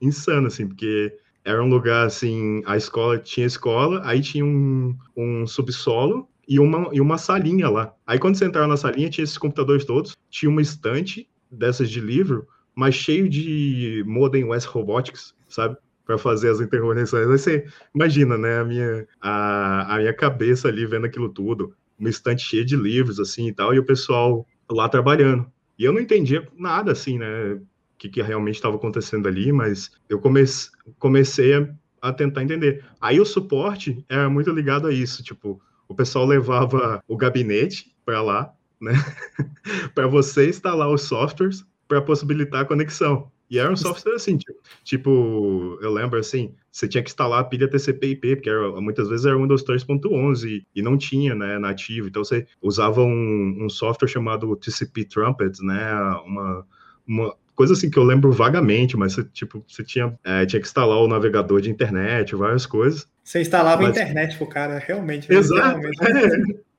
insano 0.00 0.48
assim, 0.48 0.66
porque 0.66 1.16
era 1.44 1.62
um 1.62 1.68
lugar 1.68 2.06
assim, 2.06 2.62
a 2.66 2.76
escola 2.76 3.18
tinha 3.18 3.46
escola, 3.46 4.02
aí 4.04 4.20
tinha 4.20 4.44
um, 4.44 4.96
um 5.16 5.46
subsolo 5.46 6.28
e 6.50 6.58
uma, 6.58 6.90
e 6.92 7.00
uma 7.00 7.16
salinha 7.16 7.70
lá. 7.70 7.94
Aí 8.04 8.18
quando 8.18 8.34
você 8.34 8.44
entrava 8.44 8.66
na 8.66 8.76
salinha, 8.76 9.08
tinha 9.08 9.22
esses 9.22 9.38
computadores 9.38 9.84
todos, 9.84 10.18
tinha 10.28 10.50
uma 10.50 10.60
estante 10.60 11.30
dessas 11.48 11.88
de 11.88 12.00
livro, 12.00 12.48
mas 12.74 12.96
cheio 12.96 13.28
de 13.28 14.02
modem 14.04 14.42
West 14.42 14.66
Robotics, 14.66 15.32
sabe? 15.48 15.76
Para 16.04 16.18
fazer 16.18 16.50
as 16.50 16.60
interrogações. 16.60 17.22
Aí 17.22 17.38
você 17.38 17.64
imagina, 17.94 18.36
né? 18.36 18.58
A 18.58 18.64
minha, 18.64 19.06
a, 19.20 19.94
a 19.94 19.98
minha 19.98 20.12
cabeça 20.12 20.66
ali 20.66 20.84
vendo 20.86 21.06
aquilo 21.06 21.28
tudo, 21.28 21.72
uma 21.96 22.10
estante 22.10 22.42
cheia 22.42 22.64
de 22.64 22.74
livros, 22.74 23.20
assim 23.20 23.46
e 23.46 23.52
tal, 23.52 23.72
e 23.72 23.78
o 23.78 23.84
pessoal 23.84 24.44
lá 24.68 24.88
trabalhando. 24.88 25.46
E 25.78 25.84
eu 25.84 25.92
não 25.92 26.00
entendia 26.00 26.48
nada, 26.58 26.90
assim, 26.90 27.16
né? 27.16 27.52
O 27.54 27.62
que, 27.96 28.08
que 28.08 28.22
realmente 28.22 28.56
estava 28.56 28.74
acontecendo 28.74 29.28
ali, 29.28 29.52
mas 29.52 29.92
eu 30.08 30.18
comece, 30.18 30.70
comecei 30.98 31.54
a, 31.54 31.68
a 32.02 32.12
tentar 32.12 32.42
entender. 32.42 32.84
Aí 33.00 33.20
o 33.20 33.24
suporte 33.24 34.04
era 34.08 34.28
muito 34.28 34.50
ligado 34.50 34.88
a 34.88 34.92
isso, 34.92 35.22
tipo, 35.22 35.62
o 35.90 35.94
pessoal 35.94 36.24
levava 36.24 37.02
o 37.08 37.16
gabinete 37.16 37.92
para 38.06 38.22
lá, 38.22 38.54
né? 38.80 38.92
para 39.92 40.06
você 40.06 40.48
instalar 40.48 40.88
os 40.88 41.02
softwares 41.02 41.66
para 41.88 42.00
possibilitar 42.00 42.62
a 42.62 42.64
conexão. 42.64 43.28
E 43.50 43.58
era 43.58 43.72
um 43.72 43.76
software 43.76 44.14
assim, 44.14 44.38
tipo, 44.38 44.60
tipo, 44.84 45.78
eu 45.82 45.92
lembro 45.92 46.20
assim, 46.20 46.54
você 46.70 46.86
tinha 46.86 47.02
que 47.02 47.10
instalar 47.10 47.40
a 47.40 47.44
pilha 47.44 47.66
TCP/IP, 47.66 48.36
porque 48.36 48.48
era, 48.48 48.80
muitas 48.80 49.08
vezes 49.08 49.26
era 49.26 49.36
Windows 49.36 49.64
3.11 49.64 50.64
e 50.72 50.80
não 50.80 50.96
tinha, 50.96 51.34
né, 51.34 51.58
nativo. 51.58 52.06
Então 52.06 52.22
você 52.22 52.46
usava 52.62 53.02
um, 53.02 53.64
um 53.64 53.68
software 53.68 54.06
chamado 54.06 54.54
TCP 54.54 55.04
Trumpet, 55.06 55.60
né, 55.64 55.92
uma, 56.24 56.66
uma 57.04 57.36
coisa 57.56 57.72
assim 57.72 57.90
que 57.90 57.98
eu 57.98 58.04
lembro 58.04 58.30
vagamente, 58.30 58.96
mas 58.96 59.14
você, 59.14 59.24
tipo, 59.24 59.64
você 59.66 59.82
tinha, 59.82 60.16
é, 60.22 60.46
tinha 60.46 60.60
que 60.60 60.68
instalar 60.68 60.98
o 60.98 61.08
navegador 61.08 61.60
de 61.60 61.70
internet, 61.70 62.36
várias 62.36 62.66
coisas. 62.66 63.08
Você 63.30 63.42
instalava 63.42 63.82
mas... 63.82 63.96
a 63.96 64.02
internet 64.02 64.36
pro 64.36 64.46
cara, 64.48 64.76
realmente. 64.78 65.32
Exato. 65.32 65.80
É. 65.86 66.60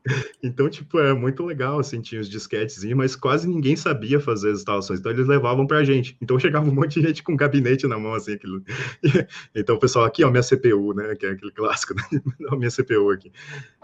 Então, 0.41 0.67
tipo, 0.67 0.97
é 0.97 1.13
muito 1.13 1.45
legal, 1.45 1.77
assim, 1.77 2.01
tinha 2.01 2.19
os 2.19 2.27
disquetes, 2.27 2.83
mas 2.95 3.15
quase 3.15 3.47
ninguém 3.47 3.75
sabia 3.75 4.19
fazer 4.19 4.49
as 4.49 4.57
instalações, 4.57 4.99
então 4.99 5.11
eles 5.11 5.27
levavam 5.27 5.67
pra 5.67 5.83
gente. 5.83 6.17
Então 6.19 6.39
chegava 6.41 6.67
um 6.67 6.73
monte 6.73 6.99
de 6.99 7.05
gente 7.07 7.21
com 7.21 7.33
um 7.33 7.37
gabinete 7.37 7.85
na 7.85 7.99
mão, 7.99 8.15
assim, 8.15 8.33
aquilo. 8.33 8.63
Então 9.53 9.75
o 9.75 9.79
pessoal, 9.79 10.03
aqui, 10.03 10.23
ó, 10.23 10.31
minha 10.31 10.41
CPU, 10.41 10.95
né, 10.95 11.15
que 11.15 11.27
é 11.27 11.29
aquele 11.29 11.51
clássico, 11.51 11.93
né? 11.93 12.03
minha 12.57 12.71
CPU 12.71 13.11
aqui. 13.11 13.31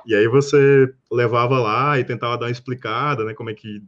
E 0.08 0.16
aí 0.16 0.28
você 0.28 0.92
levava 1.12 1.60
lá 1.60 2.00
e 2.00 2.04
tentava 2.04 2.36
dar 2.36 2.48
uma 2.48 2.52
explicada, 2.52 3.24
né, 3.24 3.36
como 3.36 3.52
é 3.52 3.54
que 3.54 3.84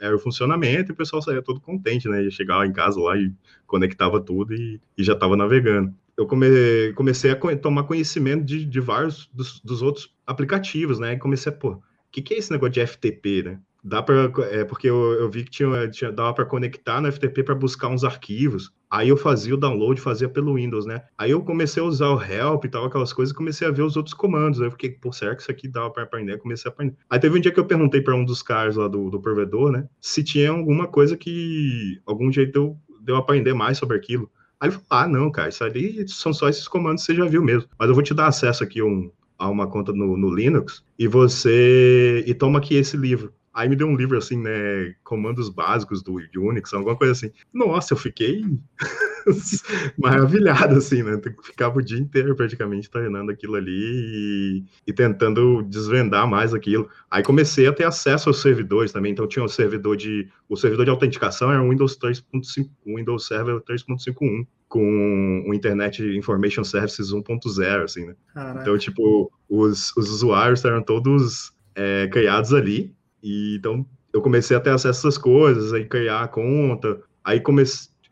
era 0.00 0.14
o 0.14 0.20
funcionamento 0.20 0.92
e 0.92 0.94
o 0.94 0.96
pessoal 0.96 1.20
saía 1.20 1.42
todo 1.42 1.60
contente, 1.60 2.08
né? 2.08 2.30
Chegava 2.30 2.64
em 2.64 2.72
casa 2.72 3.00
lá 3.00 3.16
e 3.16 3.32
conectava 3.66 4.20
tudo 4.20 4.54
e, 4.54 4.80
e 4.96 5.02
já 5.02 5.14
estava 5.14 5.36
navegando. 5.36 5.92
Eu 6.16 6.26
come, 6.26 6.92
comecei 6.94 7.30
a 7.30 7.56
tomar 7.56 7.84
conhecimento 7.84 8.44
de, 8.44 8.64
de 8.64 8.80
vários 8.80 9.28
dos, 9.32 9.60
dos, 9.60 9.82
outros 9.82 10.14
aplicativos, 10.26 10.98
né? 10.98 11.14
E 11.14 11.18
comecei 11.18 11.50
a, 11.50 11.54
pô, 11.54 11.70
o 11.70 11.82
que, 12.10 12.22
que 12.22 12.34
é 12.34 12.38
esse 12.38 12.50
negócio 12.50 12.72
de 12.72 12.86
FTP, 12.86 13.42
né? 13.42 13.60
Dá 13.84 14.00
para 14.00 14.30
é, 14.50 14.64
porque 14.64 14.88
eu, 14.88 15.12
eu, 15.14 15.28
vi 15.28 15.42
que 15.42 15.50
tinha, 15.50 15.88
tinha 15.88 16.12
dava 16.12 16.32
para 16.32 16.44
conectar 16.44 17.00
no 17.00 17.10
FTP 17.10 17.42
para 17.42 17.54
buscar 17.54 17.88
uns 17.88 18.04
arquivos. 18.04 18.72
Aí 18.88 19.08
eu 19.08 19.16
fazia 19.16 19.54
o 19.54 19.56
download, 19.56 20.00
fazia 20.00 20.28
pelo 20.28 20.54
Windows, 20.54 20.86
né? 20.86 21.02
Aí 21.18 21.32
eu 21.32 21.42
comecei 21.42 21.82
a 21.82 21.86
usar 21.86 22.10
o 22.10 22.22
help 22.22 22.64
e 22.64 22.68
tal, 22.68 22.84
aquelas 22.84 23.12
coisas, 23.12 23.32
e 23.32 23.36
comecei 23.36 23.66
a 23.66 23.72
ver 23.72 23.82
os 23.82 23.96
outros 23.96 24.14
comandos. 24.14 24.60
Aí 24.60 24.68
eu 24.68 24.70
fiquei, 24.70 24.90
pô, 24.90 25.10
será 25.10 25.34
que 25.34 25.42
isso 25.42 25.50
aqui 25.50 25.66
dava 25.66 25.90
para 25.90 26.04
aprender? 26.04 26.38
Comecei 26.38 26.70
a 26.70 26.72
aprender. 26.72 26.94
Aí 27.10 27.18
teve 27.18 27.36
um 27.36 27.40
dia 27.40 27.50
que 27.50 27.58
eu 27.58 27.64
perguntei 27.64 28.00
para 28.00 28.14
um 28.14 28.24
dos 28.24 28.40
caras 28.40 28.76
lá 28.76 28.86
do, 28.86 29.10
do 29.10 29.20
provedor, 29.20 29.72
né, 29.72 29.88
se 30.00 30.22
tinha 30.22 30.50
alguma 30.50 30.86
coisa 30.86 31.16
que 31.16 32.00
algum 32.06 32.30
jeito 32.30 32.76
de 33.00 33.12
eu 33.12 33.16
aprender 33.16 33.52
mais 33.52 33.78
sobre 33.78 33.96
aquilo. 33.96 34.30
Aí 34.62 34.68
ele 34.68 34.76
falou: 34.76 34.86
Ah, 34.90 35.08
não, 35.08 35.28
cara, 35.28 35.48
isso 35.48 35.64
ali 35.64 36.08
são 36.08 36.32
só 36.32 36.48
esses 36.48 36.68
comandos 36.68 37.02
que 37.04 37.12
você 37.12 37.18
já 37.18 37.24
viu 37.24 37.42
mesmo. 37.42 37.68
Mas 37.76 37.88
eu 37.88 37.94
vou 37.96 38.02
te 38.04 38.14
dar 38.14 38.28
acesso 38.28 38.62
aqui 38.62 38.80
um, 38.80 39.10
a 39.36 39.48
uma 39.48 39.66
conta 39.66 39.92
no, 39.92 40.16
no 40.16 40.32
Linux 40.32 40.84
e 40.96 41.08
você. 41.08 42.22
E 42.24 42.32
toma 42.32 42.60
aqui 42.60 42.76
esse 42.76 42.96
livro. 42.96 43.34
Aí 43.54 43.68
me 43.68 43.76
deu 43.76 43.86
um 43.86 43.96
livro 43.96 44.16
assim, 44.16 44.36
né? 44.36 44.94
Comandos 45.04 45.48
básicos 45.50 46.02
do 46.02 46.14
Unix, 46.36 46.72
alguma 46.72 46.96
coisa 46.96 47.12
assim. 47.12 47.30
Nossa, 47.52 47.92
eu 47.92 47.98
fiquei. 47.98 48.44
maravilhado, 49.98 50.76
assim, 50.76 51.02
né? 51.02 51.20
Ficava 51.44 51.78
o 51.78 51.82
dia 51.82 51.98
inteiro 51.98 52.34
praticamente 52.34 52.90
treinando 52.90 53.30
aquilo 53.30 53.54
ali 53.54 53.70
e, 53.70 54.64
e, 54.86 54.92
tentando 54.92 55.62
desvendar 55.62 56.26
mais 56.26 56.54
aquilo. 56.54 56.88
Aí 57.10 57.22
comecei 57.22 57.66
a 57.66 57.72
ter 57.72 57.84
acesso 57.84 58.28
aos 58.28 58.40
servidores 58.40 58.90
também, 58.90 59.12
então 59.12 59.26
tinha 59.26 59.44
um 59.44 59.48
servidor 59.48 59.96
de. 59.96 60.28
O 60.48 60.56
servidor 60.56 60.84
de 60.84 60.90
autenticação 60.90 61.52
era 61.52 61.62
um 61.62 61.70
Windows 61.70 61.98
3.5, 61.98 62.68
Windows 62.86 63.26
Server 63.26 63.60
3.51, 63.60 64.46
com 64.68 65.44
o 65.46 65.54
Internet 65.54 66.02
Information 66.16 66.64
Services 66.64 67.12
1.0, 67.12 67.84
assim, 67.84 68.06
né? 68.06 68.14
Caraca. 68.34 68.60
Então, 68.62 68.78
tipo, 68.78 69.30
os, 69.48 69.94
os 69.96 70.10
usuários 70.10 70.64
eram 70.64 70.82
todos 70.82 71.52
é, 71.74 72.08
criados 72.08 72.52
ali, 72.52 72.94
e 73.22 73.56
então 73.56 73.86
eu 74.12 74.20
comecei 74.20 74.56
a 74.56 74.60
ter 74.60 74.70
acesso 74.70 75.06
a 75.06 75.08
essas 75.08 75.18
coisas, 75.18 75.72
aí 75.72 75.84
criar 75.86 76.22
a 76.22 76.28
conta, 76.28 77.00
aí 77.24 77.42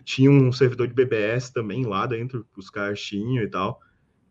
tinha 0.04 0.30
um 0.30 0.50
servidor 0.50 0.88
de 0.88 0.94
BBS 0.94 1.50
também 1.50 1.84
lá 1.84 2.06
dentro, 2.06 2.46
os 2.56 2.70
caras 2.70 3.00
tinham 3.00 3.42
e 3.42 3.48
tal, 3.48 3.80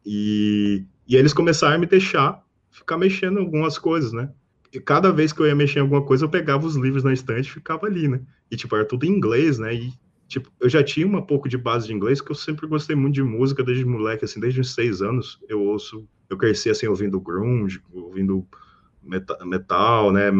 e, 0.05 0.83
e 1.07 1.15
eles 1.15 1.33
começaram 1.33 1.75
a 1.75 1.77
me 1.77 1.85
deixar 1.85 2.43
ficar 2.71 2.97
mexendo 2.97 3.39
em 3.39 3.43
algumas 3.43 3.77
coisas, 3.77 4.13
né? 4.13 4.31
E 4.71 4.79
cada 4.79 5.11
vez 5.11 5.33
que 5.33 5.41
eu 5.41 5.47
ia 5.47 5.55
mexer 5.55 5.79
em 5.79 5.81
alguma 5.81 6.03
coisa, 6.03 6.25
eu 6.25 6.29
pegava 6.29 6.65
os 6.65 6.75
livros 6.75 7.03
na 7.03 7.11
estante 7.11 7.47
e 7.47 7.51
ficava 7.51 7.87
ali, 7.87 8.07
né? 8.07 8.21
E, 8.51 8.55
tipo, 8.55 8.75
era 8.75 8.85
tudo 8.85 9.05
em 9.05 9.09
inglês, 9.09 9.57
né? 9.57 9.73
E, 9.73 9.91
tipo, 10.27 10.51
eu 10.59 10.69
já 10.69 10.83
tinha 10.83 11.07
um 11.07 11.21
pouco 11.21 11.49
de 11.49 11.57
base 11.57 11.87
de 11.87 11.93
inglês, 11.93 12.19
porque 12.19 12.31
eu 12.31 12.35
sempre 12.35 12.67
gostei 12.67 12.95
muito 12.95 13.15
de 13.15 13.23
música 13.23 13.63
desde 13.63 13.83
moleque, 13.83 14.25
assim, 14.25 14.39
desde 14.39 14.61
uns 14.61 14.73
seis 14.73 15.01
anos 15.01 15.39
eu 15.49 15.61
ouço, 15.61 16.07
eu 16.29 16.37
cresci, 16.37 16.69
assim, 16.69 16.87
ouvindo 16.87 17.19
grunge, 17.19 17.81
ouvindo 17.91 18.47
metal, 19.01 19.37
metal 19.45 20.11
né? 20.11 20.31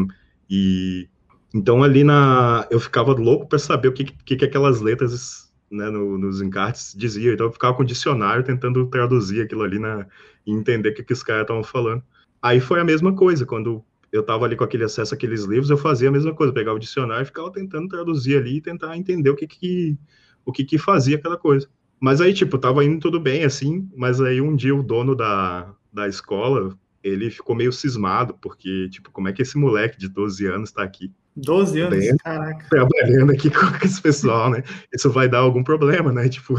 E 0.50 1.08
então 1.54 1.84
ali 1.84 2.04
na 2.04 2.68
eu 2.70 2.80
ficava 2.80 3.14
louco 3.14 3.48
para 3.48 3.60
saber 3.60 3.88
o 3.88 3.94
que, 3.94 4.06
que, 4.06 4.36
que 4.36 4.46
aquelas 4.46 4.82
letras 4.82 5.52
né, 5.72 5.90
no, 5.90 6.18
nos 6.18 6.42
encartes 6.42 6.94
diziam. 6.98 7.34
Então 7.34 7.48
eu 7.48 7.52
ficava 7.52 7.76
com 7.76 7.84
o 7.84 7.86
dicionário 7.86 8.44
tentando 8.44 8.86
traduzir 8.88 9.42
aquilo 9.42 9.64
ali 9.64 9.80
na, 9.80 10.06
e 10.46 10.52
entender 10.52 10.90
o 10.90 10.94
que, 10.94 11.04
que 11.04 11.14
os 11.14 11.24
caras 11.24 11.44
estavam 11.44 11.64
falando. 11.64 12.04
Aí 12.42 12.60
foi 12.60 12.80
a 12.80 12.86
mesma 12.86 13.14
coisa, 13.14 13.46
quando 13.46 13.84
eu 14.12 14.22
estava 14.22 14.46
ali 14.46 14.56
com 14.56 14.64
aquele 14.64 14.84
acesso 14.84 15.14
àqueles 15.14 15.44
livros, 15.44 15.70
eu 15.70 15.78
fazia 15.78 16.10
a 16.10 16.12
mesma 16.12 16.34
coisa, 16.34 16.54
pegava 16.54 16.78
o 16.78 16.80
dicionário 16.80 17.24
e 17.24 17.26
ficava 17.26 17.52
tentando 17.52 17.88
traduzir 17.88 18.38
ali 18.38 18.58
e 18.58 18.62
tentar 18.62 18.98
entender 18.98 19.30
o 19.30 19.36
que 19.36 19.46
que, 19.46 19.98
o 20.46 20.52
que, 20.52 20.64
que 20.64 20.78
fazia 20.78 21.18
aquela 21.18 21.38
coisa. 21.38 21.68
Mas 22.00 22.22
aí, 22.22 22.34
tipo, 22.34 22.58
tava 22.58 22.84
indo 22.84 23.00
tudo 23.00 23.20
bem, 23.20 23.44
assim, 23.44 23.90
mas 23.96 24.22
aí 24.22 24.40
um 24.42 24.56
dia 24.56 24.74
o 24.74 24.82
dono 24.82 25.16
da, 25.16 25.74
da 25.92 26.08
escola, 26.08 26.78
ele 27.04 27.30
ficou 27.30 27.56
meio 27.56 27.72
cismado, 27.72 28.34
porque, 28.42 28.90
tipo, 28.90 29.12
como 29.12 29.28
é 29.28 29.34
que 29.34 29.42
esse 29.42 29.58
moleque 29.58 29.98
de 29.98 30.08
12 30.08 30.46
anos 30.48 30.72
tá 30.72 30.84
aqui? 30.84 31.12
12 31.36 31.80
anos, 31.82 32.18
caraca. 32.22 32.66
Trabalhando 32.70 33.32
aqui 33.32 33.50
com 33.52 33.86
esse 33.86 34.02
pessoal, 34.02 34.50
né? 34.50 34.64
Isso 34.94 35.10
vai 35.10 35.28
dar 35.28 35.40
algum 35.40 35.64
problema, 35.64 36.12
né? 36.12 36.28
Tipo, 36.30 36.56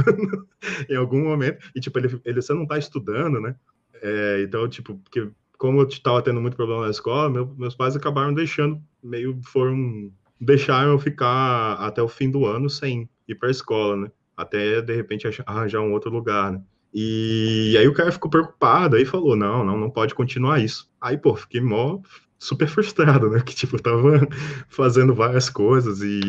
em 0.89 0.97
algum 0.97 1.23
momento. 1.25 1.59
E, 1.75 1.81
tipo, 1.81 1.99
ele, 1.99 2.21
ele 2.25 2.41
você 2.41 2.55
não 2.55 2.67
tá 2.67 2.79
estudando, 2.79 3.41
né? 3.41 3.55
É, 4.03 4.43
então, 4.43 4.67
tipo, 4.69 4.97
porque 4.99 5.31
como 5.59 5.81
eu 5.83 5.89
estava 5.89 6.23
tendo 6.23 6.41
muito 6.41 6.57
problema 6.57 6.85
na 6.85 6.91
escola, 6.91 7.29
meu, 7.29 7.55
meus 7.59 7.75
pais 7.75 7.95
acabaram 7.95 8.33
deixando, 8.33 8.81
meio 9.03 9.39
foram, 9.45 10.11
deixaram 10.41 10.93
eu 10.93 10.99
ficar 10.99 11.75
até 11.75 12.03
o 12.03 12.09
fim 12.09 12.31
do 12.31 12.47
ano 12.47 12.71
sem 12.71 13.09
ir 13.29 13.35
para 13.35 13.49
a 13.49 13.51
escola, 13.51 13.97
né? 13.97 14.11
Até, 14.35 14.81
de 14.81 14.97
repente, 14.97 15.29
arranjar 15.45 15.83
um 15.83 15.93
outro 15.93 16.11
lugar, 16.11 16.53
né? 16.53 16.63
E, 16.93 17.77
aí 17.79 17.87
o 17.87 17.95
cara 17.95 18.11
ficou 18.11 18.31
preocupado, 18.31 18.97
aí 18.97 19.05
falou, 19.05 19.37
não, 19.37 19.65
não, 19.65 19.79
não 19.79 19.91
pode 19.91 20.15
continuar 20.15 20.61
isso. 20.61 20.91
Aí, 21.01 21.17
pô, 21.17 21.35
fiquei 21.37 21.61
mó 21.61 22.01
super 22.39 22.67
frustrado, 22.69 23.31
né? 23.31 23.41
Que, 23.45 23.55
tipo, 23.55 23.77
eu 23.77 23.81
tava 23.81 24.29
fazendo 24.69 25.15
várias 25.15 25.49
coisas 25.49 26.03
e 26.03 26.21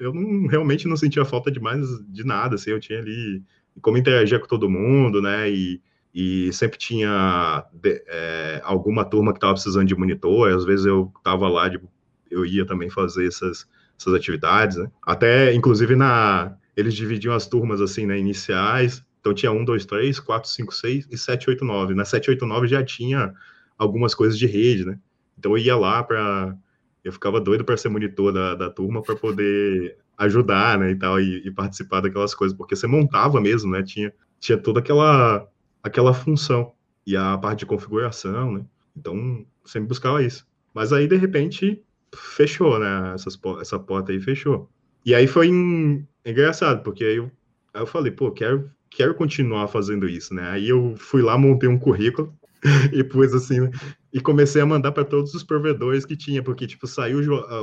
eu 0.00 0.12
não, 0.12 0.46
realmente 0.48 0.88
não 0.88 0.96
sentia 0.96 1.24
falta 1.24 1.50
de 1.50 1.60
mais 1.60 1.86
de 2.08 2.24
nada, 2.24 2.56
assim, 2.56 2.70
eu 2.70 2.80
tinha 2.80 2.98
ali 2.98 3.42
como 3.80 3.96
interagir 3.98 4.40
com 4.40 4.46
todo 4.46 4.68
mundo, 4.68 5.22
né? 5.22 5.48
E, 5.50 5.80
e 6.12 6.52
sempre 6.52 6.78
tinha 6.78 7.64
é, 7.84 8.60
alguma 8.64 9.04
turma 9.04 9.32
que 9.32 9.38
tava 9.38 9.52
precisando 9.52 9.86
de 9.86 9.94
monitor, 9.94 10.50
às 10.52 10.64
vezes 10.64 10.86
eu 10.86 11.12
tava 11.22 11.48
lá, 11.48 11.70
tipo, 11.70 11.88
eu 12.30 12.44
ia 12.44 12.66
também 12.66 12.90
fazer 12.90 13.26
essas, 13.26 13.68
essas 13.98 14.14
atividades, 14.14 14.76
né? 14.76 14.90
Até, 15.06 15.54
inclusive, 15.54 15.94
na 15.94 16.56
eles 16.76 16.94
dividiam 16.94 17.34
as 17.34 17.46
turmas, 17.46 17.80
assim, 17.80 18.06
né, 18.06 18.16
iniciais, 18.16 19.04
então 19.28 19.34
tinha 19.34 19.52
um, 19.52 19.64
dois, 19.64 19.84
três, 19.84 20.18
quatro, 20.18 20.48
cinco, 20.48 20.74
seis 20.74 21.06
e 21.10 21.18
sete, 21.18 21.50
oito, 21.50 21.64
nove. 21.64 21.94
Na 21.94 22.04
sete, 22.04 22.30
oito, 22.30 22.46
nove 22.46 22.66
já 22.66 22.82
tinha 22.82 23.34
algumas 23.76 24.14
coisas 24.14 24.38
de 24.38 24.46
rede, 24.46 24.84
né? 24.84 24.98
Então 25.38 25.52
eu 25.52 25.58
ia 25.58 25.76
lá 25.76 26.02
para. 26.02 26.56
Eu 27.04 27.12
ficava 27.12 27.40
doido 27.40 27.64
para 27.64 27.76
ser 27.76 27.88
monitor 27.88 28.32
da, 28.32 28.54
da 28.54 28.70
turma 28.70 29.02
para 29.02 29.14
poder 29.14 29.96
ajudar, 30.16 30.78
né, 30.78 30.90
e 30.90 30.96
tal, 30.96 31.20
e, 31.20 31.46
e, 31.46 31.50
participar 31.52 32.00
daquelas 32.00 32.34
coisas, 32.34 32.56
porque 32.56 32.74
você 32.74 32.88
montava 32.88 33.40
mesmo, 33.40 33.70
né? 33.70 33.82
Tinha, 33.82 34.12
tinha 34.40 34.58
toda 34.58 34.80
aquela, 34.80 35.48
aquela 35.80 36.12
função 36.12 36.72
e 37.06 37.16
a 37.16 37.38
parte 37.38 37.60
de 37.60 37.66
configuração, 37.66 38.52
né? 38.52 38.64
Então 38.96 39.46
sempre 39.64 39.88
buscava 39.88 40.22
isso. 40.22 40.46
Mas 40.74 40.92
aí 40.92 41.06
de 41.06 41.16
repente 41.16 41.82
fechou, 42.14 42.78
né? 42.78 43.14
Essas, 43.14 43.38
essa 43.60 43.78
porta 43.78 44.10
aí 44.10 44.20
fechou. 44.20 44.68
E 45.04 45.14
aí 45.14 45.26
foi 45.26 45.48
em, 45.48 46.06
engraçado, 46.26 46.82
porque 46.82 47.04
aí 47.04 47.16
eu, 47.16 47.30
aí 47.72 47.80
eu 47.80 47.86
falei, 47.86 48.10
pô, 48.10 48.32
quero, 48.32 48.70
quero 48.98 49.14
continuar 49.14 49.68
fazendo 49.68 50.08
isso, 50.08 50.34
né? 50.34 50.42
Aí 50.50 50.68
eu 50.68 50.96
fui 50.96 51.22
lá, 51.22 51.38
montei 51.38 51.68
um 51.68 51.78
currículo 51.78 52.34
e 52.92 53.04
pus 53.04 53.32
assim, 53.32 53.60
né? 53.60 53.70
e 54.12 54.20
comecei 54.20 54.60
a 54.60 54.66
mandar 54.66 54.90
para 54.90 55.04
todos 55.04 55.32
os 55.34 55.44
provedores 55.44 56.04
que 56.04 56.16
tinha, 56.16 56.42
porque, 56.42 56.66
tipo, 56.66 56.84
saiu 56.84 57.20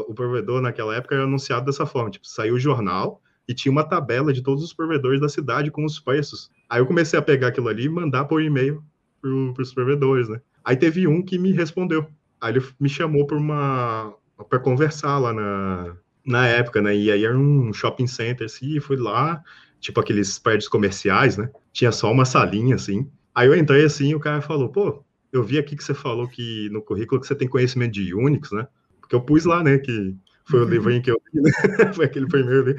o 0.07 0.13
provedor 0.13 0.61
naquela 0.61 0.95
época 0.95 1.13
era 1.13 1.25
anunciado 1.25 1.65
dessa 1.65 1.85
forma, 1.85 2.09
tipo, 2.09 2.25
saiu 2.25 2.55
o 2.55 2.59
jornal 2.59 3.21
e 3.49 3.53
tinha 3.53 3.69
uma 3.69 3.83
tabela 3.83 4.31
de 4.31 4.41
todos 4.41 4.63
os 4.63 4.71
provedores 4.71 5.19
da 5.19 5.27
cidade 5.27 5.69
com 5.69 5.83
os 5.83 5.99
preços. 5.99 6.49
Aí 6.69 6.79
eu 6.79 6.85
comecei 6.85 7.19
a 7.19 7.21
pegar 7.21 7.49
aquilo 7.49 7.67
ali 7.67 7.83
e 7.83 7.89
mandar 7.89 8.23
por 8.23 8.41
e-mail 8.41 8.81
para 9.21 9.61
os 9.61 9.73
provedores, 9.73 10.29
né? 10.29 10.39
Aí 10.63 10.77
teve 10.77 11.05
um 11.05 11.21
que 11.21 11.37
me 11.37 11.51
respondeu. 11.51 12.07
Aí 12.39 12.53
ele 12.53 12.65
me 12.79 12.87
chamou 12.87 13.27
para 13.27 13.37
uma 13.37 14.13
para 14.49 14.59
conversar 14.59 15.17
lá 15.17 15.33
na, 15.33 15.95
na 16.25 16.47
época, 16.47 16.81
né? 16.81 16.95
E 16.95 17.11
aí 17.11 17.25
era 17.25 17.37
um 17.37 17.73
shopping 17.73 18.07
center, 18.07 18.45
assim, 18.45 18.79
fui 18.79 18.95
lá, 18.95 19.43
tipo 19.85 19.99
aqueles 19.99 20.39
prédios 20.39 20.67
comerciais, 20.67 21.37
né? 21.37 21.49
Tinha 21.71 21.91
só 21.91 22.11
uma 22.11 22.25
salinha, 22.25 22.73
assim. 22.73 23.07
Aí 23.35 23.47
eu 23.47 23.55
entrei 23.55 23.85
assim 23.85 24.09
e 24.09 24.15
o 24.15 24.19
cara 24.19 24.41
falou, 24.41 24.69
pô, 24.69 25.03
eu 25.31 25.43
vi 25.43 25.59
aqui 25.59 25.75
que 25.75 25.83
você 25.83 25.93
falou 25.93 26.27
que 26.27 26.69
no 26.71 26.81
currículo 26.81 27.21
que 27.21 27.27
você 27.27 27.35
tem 27.35 27.47
conhecimento 27.47 27.93
de 27.93 28.13
Unix, 28.15 28.51
né? 28.51 28.67
Porque 28.99 29.13
eu 29.15 29.21
pus 29.21 29.45
lá, 29.45 29.61
né, 29.61 29.77
que 29.77 30.15
foi 30.45 30.61
uhum. 30.61 30.65
o 30.65 30.69
livro 30.69 30.91
em 30.91 31.01
que 31.01 31.11
eu 31.11 31.21
li, 31.31 31.41
né? 31.41 31.51
foi 31.93 32.05
aquele 32.05 32.25
primeiro 32.25 32.71
ali. 32.71 32.75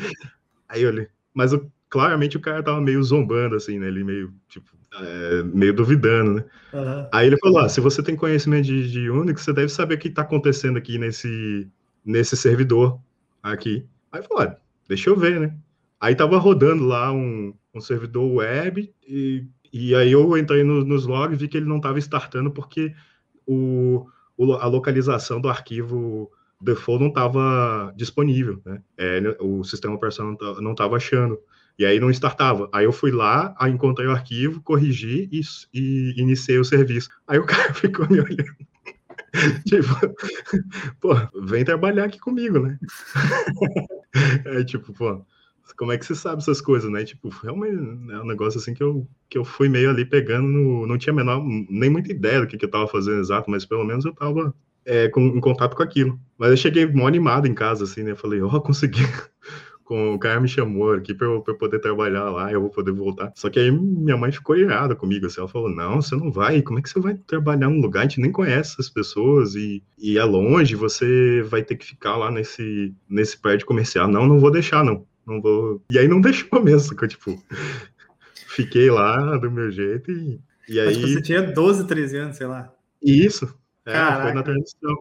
Aí 0.69 0.83
eu 0.83 0.91
li. 0.91 1.07
Mas 1.33 1.53
eu, 1.53 1.71
claramente 1.89 2.37
o 2.37 2.41
cara 2.41 2.61
tava 2.61 2.81
meio 2.81 3.01
zombando, 3.05 3.55
assim, 3.55 3.79
né? 3.79 3.87
Ele 3.87 4.03
meio, 4.03 4.35
tipo, 4.49 4.69
é, 5.01 5.43
meio 5.45 5.75
duvidando, 5.75 6.35
né? 6.35 6.45
Uhum. 6.73 7.09
Aí 7.13 7.29
ele 7.29 7.39
falou: 7.39 7.61
ah, 7.61 7.69
se 7.69 7.81
você 7.81 8.03
tem 8.03 8.17
conhecimento 8.17 8.65
de, 8.65 8.91
de 8.91 9.11
Unix, 9.11 9.43
você 9.43 9.53
deve 9.53 9.69
saber 9.69 9.95
o 9.95 9.99
que 9.99 10.09
está 10.09 10.23
acontecendo 10.23 10.77
aqui 10.77 10.99
nesse, 10.99 11.69
nesse 12.05 12.37
servidor 12.37 12.99
aqui. 13.41 13.87
Aí 14.11 14.21
eu 14.21 14.25
falei: 14.25 14.49
ah, 14.49 14.57
deixa 14.89 15.09
eu 15.09 15.17
ver, 15.17 15.39
né? 15.39 15.55
Aí 16.01 16.15
tava 16.15 16.39
rodando 16.39 16.85
lá 16.85 17.13
um, 17.13 17.55
um 17.75 17.81
servidor 17.81 18.31
web 18.37 18.93
e 19.07 19.47
e 19.79 19.95
aí 19.95 20.13
eu 20.13 20.37
entrei 20.39 20.65
no, 20.65 20.83
nos 20.85 21.05
logs 21.05 21.35
e 21.35 21.39
vi 21.39 21.49
que 21.49 21.57
ele 21.59 21.67
não 21.67 21.77
estava 21.77 21.99
startando 21.99 22.51
porque 22.51 22.95
o, 23.47 24.07
o, 24.35 24.55
a 24.55 24.67
localização 24.67 25.39
do 25.39 25.51
arquivo 25.51 26.31
default 26.59 27.03
não 27.03 27.09
estava 27.09 27.93
disponível, 27.95 28.59
né? 28.65 28.81
É, 28.97 29.21
o 29.39 29.63
sistema 29.65 29.95
operacional 29.95 30.37
não 30.63 30.73
estava 30.73 30.97
achando. 30.97 31.39
E 31.79 31.85
aí 31.85 32.01
não 32.01 32.11
startava. 32.11 32.71
Aí 32.73 32.87
eu 32.87 32.93
fui 32.93 33.11
lá, 33.11 33.55
aí 33.59 33.71
encontrei 33.71 34.09
o 34.09 34.13
arquivo, 34.13 34.63
corrigi 34.63 35.29
e, 35.31 35.43
e 35.75 36.15
iniciei 36.19 36.59
o 36.59 36.65
serviço. 36.65 37.11
Aí 37.29 37.39
o 37.39 37.45
cara 37.47 37.75
ficou 37.75 38.09
me 38.09 38.21
olhando. 38.21 38.57
tipo, 39.67 39.95
pô, 41.01 41.15
vem 41.43 41.65
trabalhar 41.67 42.05
aqui 42.05 42.19
comigo, 42.19 42.59
né? 42.61 42.79
é 44.47 44.65
tipo, 44.65 44.95
pô, 44.95 45.23
como 45.75 45.93
é 45.93 45.99
que 45.99 46.07
você 46.07 46.15
sabe 46.15 46.43
essas 46.43 46.61
coisas, 46.61 46.91
né? 46.91 47.05
Tipo, 47.05 47.29
realmente 47.29 47.77
é 48.13 48.21
um 48.21 48.27
negócio 48.27 48.61
assim 48.61 48.75
que 48.75 48.83
eu, 48.83 49.07
que 49.29 49.39
eu 49.39 49.45
fui 49.45 49.69
meio 49.69 49.91
ali 49.91 50.05
pegando, 50.05 50.47
no, 50.47 50.87
não 50.87 50.99
tinha 50.99 51.13
menor, 51.13 51.43
nem 51.69 51.91
muita 51.91 52.13
ideia 52.13 52.41
do 52.41 52.47
que, 52.47 52.57
que 52.57 52.65
eu 52.65 52.71
tava 52.71 52.87
fazendo 52.87 53.21
exato, 53.21 53.51
mas 53.51 53.65
pelo 53.65 53.85
menos 53.85 54.05
eu 54.05 54.13
tava 54.13 54.55
é, 54.85 55.09
com, 55.09 55.21
em 55.21 55.41
contato 55.41 55.77
com 55.77 55.83
aquilo. 55.83 56.19
Mas 56.39 56.51
eu 56.51 56.57
cheguei 56.57 56.87
mó 56.87 57.07
animado 57.07 57.47
em 57.47 57.55
casa, 57.55 57.85
assim, 57.85 58.03
né? 58.03 58.15
Falei, 58.15 58.41
ó, 58.43 58.49
oh, 58.53 58.61
consegui. 58.63 59.07
com, 59.87 60.15
o 60.15 60.19
cara 60.19 60.41
me 60.41 60.49
chamou 60.49 60.93
aqui 60.93 61.15
para 61.15 61.27
eu, 61.29 61.41
pra 61.41 61.55
eu 61.55 61.59
poder 61.59 61.79
trabalhar 61.79 62.29
lá, 62.31 62.53
eu 62.53 62.61
vou 62.61 62.71
poder 62.71 62.93
voltar. 62.93 63.33
Só 63.37 63.49
que 63.49 63.59
aí 63.59 63.71
minha 63.71 64.17
mãe 64.17 64.33
ficou 64.33 64.57
irada 64.57 64.97
comigo, 64.97 65.27
assim, 65.27 65.41
ela 65.41 65.49
falou, 65.49 65.71
não, 65.71 66.03
você 66.03 66.17
não 66.17 66.31
vai, 66.31 66.61
como 66.61 66.79
é 66.79 66.83
que 66.83 66.91
você 66.91 66.99
vai 66.99 67.15
trabalhar 67.15 67.71
num 67.71 67.81
lugar, 67.81 68.01
a 68.01 68.03
gente 68.03 68.21
nem 68.21 68.33
conhece 68.33 68.77
as 68.81 68.91
pessoas 68.91 69.55
e, 69.55 69.83
e 69.97 70.19
é 70.19 70.25
longe, 70.25 70.75
você 70.75 71.43
vai 71.43 71.63
ter 71.63 71.77
que 71.77 71.87
ficar 71.87 72.17
lá 72.17 72.31
nesse, 72.31 72.93
nesse 73.09 73.39
prédio 73.39 73.67
comercial. 73.67 74.09
Não, 74.09 74.27
não 74.27 74.41
vou 74.41 74.51
deixar, 74.51 74.85
não 74.85 75.07
não 75.27 75.41
vou. 75.41 75.83
E 75.91 75.99
aí 75.99 76.09
não 76.09 76.21
deixou 76.23 76.63
mesmo, 76.63 76.97
que 76.97 77.05
eu, 77.05 77.09
tipo, 77.09 77.43
fiquei 78.49 78.91
lá 78.91 79.37
do 79.37 79.51
meu 79.51 79.71
jeito 79.71 80.11
e, 80.11 80.41
e 80.69 80.81
aí. 80.81 80.87
Mas 80.87 81.13
você 81.13 81.23
tinha 81.23 81.43
12, 81.43 81.87
13 81.87 82.17
anos, 82.17 82.37
sei 82.37 82.47
lá. 82.47 82.73
Isso, 83.03 83.53
é, 83.85 84.23
foi 84.23 84.33
na 84.33 84.43
transição. 84.43 84.97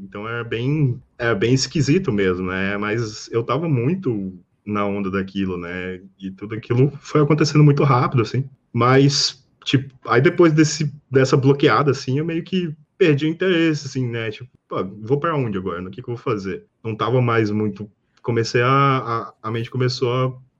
Então 0.00 0.28
é 0.28 0.44
bem, 0.44 1.00
é 1.16 1.34
bem 1.34 1.54
esquisito 1.54 2.12
mesmo, 2.12 2.48
né? 2.48 2.76
Mas 2.76 3.30
eu 3.32 3.42
tava 3.42 3.68
muito 3.68 4.38
na 4.66 4.84
onda 4.84 5.10
daquilo, 5.10 5.56
né? 5.56 6.00
E 6.18 6.30
tudo 6.30 6.54
aquilo 6.54 6.90
foi 7.00 7.22
acontecendo 7.22 7.64
muito 7.64 7.82
rápido, 7.82 8.22
assim. 8.22 8.44
Mas, 8.72 9.42
tipo, 9.64 9.94
aí 10.06 10.20
depois 10.20 10.52
desse, 10.52 10.92
dessa 11.10 11.36
bloqueada, 11.36 11.92
assim, 11.92 12.18
eu 12.18 12.24
meio 12.24 12.42
que 12.42 12.74
perdi 12.98 13.26
o 13.26 13.28
interesse, 13.28 13.86
assim, 13.86 14.06
né? 14.06 14.30
Tipo, 14.30 14.50
pô, 14.68 14.84
vou 14.84 15.18
para 15.18 15.34
onde 15.34 15.56
agora? 15.56 15.82
O 15.82 15.90
que, 15.90 16.02
que 16.02 16.10
eu 16.10 16.14
vou 16.14 16.22
fazer? 16.22 16.66
Não 16.84 16.94
tava 16.94 17.22
mais 17.22 17.50
muito. 17.50 17.90
Comecei 18.28 18.60
a. 18.60 18.68
A, 18.68 19.48
a 19.48 19.50
mente 19.50 19.70
começou 19.70 20.12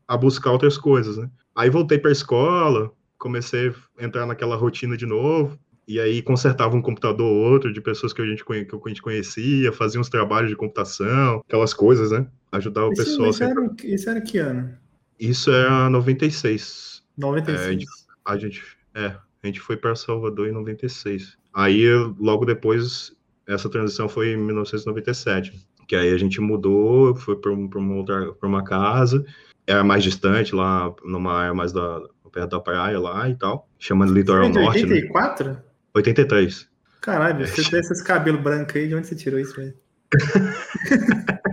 a, 0.08 0.14
a 0.14 0.16
buscar 0.16 0.52
outras 0.52 0.78
coisas, 0.78 1.18
né? 1.18 1.28
Aí 1.54 1.68
voltei 1.68 1.98
para 1.98 2.10
a 2.10 2.12
escola, 2.12 2.90
comecei 3.18 3.74
a 3.98 4.04
entrar 4.06 4.24
naquela 4.24 4.56
rotina 4.56 4.96
de 4.96 5.04
novo. 5.04 5.58
E 5.86 6.00
aí 6.00 6.22
consertava 6.22 6.74
um 6.74 6.80
computador 6.80 7.30
ou 7.30 7.52
outro 7.52 7.70
de 7.70 7.78
pessoas 7.82 8.14
que 8.14 8.22
a 8.22 8.24
gente, 8.24 8.42
que 8.42 8.52
a 8.54 8.88
gente 8.88 9.02
conhecia, 9.02 9.70
fazia 9.70 10.00
uns 10.00 10.08
trabalhos 10.08 10.48
de 10.48 10.56
computação, 10.56 11.42
aquelas 11.46 11.74
coisas, 11.74 12.10
né? 12.10 12.26
Ajudava 12.52 12.86
o 12.86 12.94
pessoal. 12.94 13.28
Isso, 13.28 13.44
era, 13.44 13.74
isso 13.84 14.08
era 14.08 14.20
que 14.22 14.38
ano? 14.38 14.74
Isso 15.20 15.50
era 15.50 15.90
96. 15.90 17.02
96. 17.18 17.60
É, 17.60 17.68
a, 17.68 17.72
gente, 17.72 17.86
a 18.24 18.36
gente, 18.38 18.62
é, 18.94 19.06
a 19.42 19.46
gente 19.46 19.60
foi 19.60 19.76
para 19.76 19.94
Salvador 19.94 20.48
em 20.48 20.52
96. 20.52 21.36
Aí, 21.52 21.84
logo 22.18 22.46
depois, 22.46 23.12
essa 23.46 23.68
transição 23.68 24.08
foi 24.08 24.32
em 24.32 24.38
1997, 24.38 25.67
que 25.88 25.96
aí 25.96 26.12
a 26.12 26.18
gente 26.18 26.40
mudou, 26.40 27.16
foi 27.16 27.34
para 27.34 27.50
uma 27.50 27.94
outra, 27.94 28.32
para 28.34 28.48
uma 28.48 28.62
casa, 28.62 29.24
era 29.66 29.82
mais 29.82 30.04
distante, 30.04 30.54
lá 30.54 30.94
numa 31.02 31.32
área 31.32 31.54
mais 31.54 31.72
da, 31.72 32.00
perto 32.30 32.50
da 32.50 32.60
praia 32.60 33.00
lá 33.00 33.28
e 33.28 33.34
tal, 33.34 33.66
chamando 33.78 34.12
Litoral 34.12 34.50
Norte. 34.50 34.84
84? 34.84 35.48
Né? 35.50 35.62
83. 35.94 36.68
Caralho, 37.00 37.46
você 37.46 37.68
tem 37.68 37.80
esses 37.80 38.02
cabelos 38.02 38.42
brancos 38.42 38.76
aí, 38.76 38.86
de 38.86 38.94
onde 38.94 39.06
você 39.06 39.16
tirou 39.16 39.40
isso, 39.40 39.56
velho? 39.56 39.74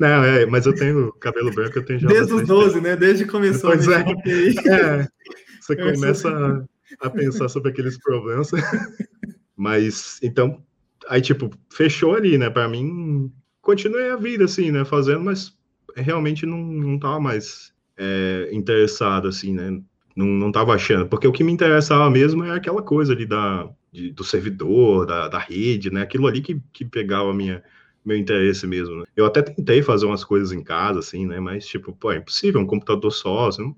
Não, 0.00 0.24
é, 0.24 0.46
mas 0.46 0.64
eu 0.64 0.74
tenho 0.74 1.12
cabelo 1.14 1.52
branco, 1.52 1.78
eu 1.78 1.84
tenho 1.84 2.00
já. 2.00 2.08
Desde 2.08 2.32
os 2.32 2.46
12, 2.46 2.80
né? 2.80 2.96
Desde 2.96 3.24
que 3.24 3.30
começou 3.30 3.70
pois 3.70 3.86
a 3.86 4.00
é. 4.00 4.04
é, 5.02 5.08
você 5.60 5.76
começa 5.76 6.30
a, 6.30 7.06
a 7.06 7.10
pensar 7.10 7.48
sobre 7.48 7.70
aqueles 7.70 7.98
problemas. 7.98 8.50
Mas, 9.56 10.18
então, 10.22 10.62
aí, 11.08 11.20
tipo, 11.20 11.50
fechou 11.70 12.14
ali, 12.14 12.38
né? 12.38 12.48
Para 12.50 12.66
mim, 12.66 13.30
continuei 13.64 14.10
a 14.10 14.16
vida, 14.16 14.44
assim, 14.44 14.70
né? 14.70 14.84
Fazendo, 14.84 15.24
mas 15.24 15.56
realmente 15.96 16.46
não, 16.46 16.58
não 16.58 16.98
tava 16.98 17.18
mais 17.18 17.72
é, 17.96 18.50
interessado, 18.52 19.26
assim, 19.26 19.54
né? 19.54 19.80
Não, 20.14 20.26
não 20.26 20.52
tava 20.52 20.74
achando. 20.74 21.08
Porque 21.08 21.26
o 21.26 21.32
que 21.32 21.42
me 21.42 21.52
interessava 21.52 22.08
mesmo 22.08 22.44
é 22.44 22.54
aquela 22.54 22.82
coisa 22.82 23.12
ali 23.12 23.26
da, 23.26 23.68
de, 23.90 24.12
do 24.12 24.22
servidor, 24.22 25.06
da, 25.06 25.28
da 25.28 25.38
rede, 25.38 25.90
né? 25.90 26.02
Aquilo 26.02 26.26
ali 26.26 26.40
que, 26.40 26.60
que 26.72 26.84
pegava 26.84 27.30
a 27.30 27.34
minha, 27.34 27.62
meu 28.04 28.16
interesse 28.16 28.66
mesmo, 28.66 28.96
né? 28.96 29.04
Eu 29.16 29.24
até 29.24 29.40
tentei 29.40 29.82
fazer 29.82 30.04
umas 30.04 30.22
coisas 30.22 30.52
em 30.52 30.62
casa, 30.62 30.98
assim, 30.98 31.26
né? 31.26 31.40
Mas, 31.40 31.66
tipo, 31.66 31.92
pô, 31.94 32.12
é 32.12 32.18
impossível, 32.18 32.60
um 32.60 32.66
computador 32.66 33.10
só, 33.10 33.48
assim, 33.48 33.74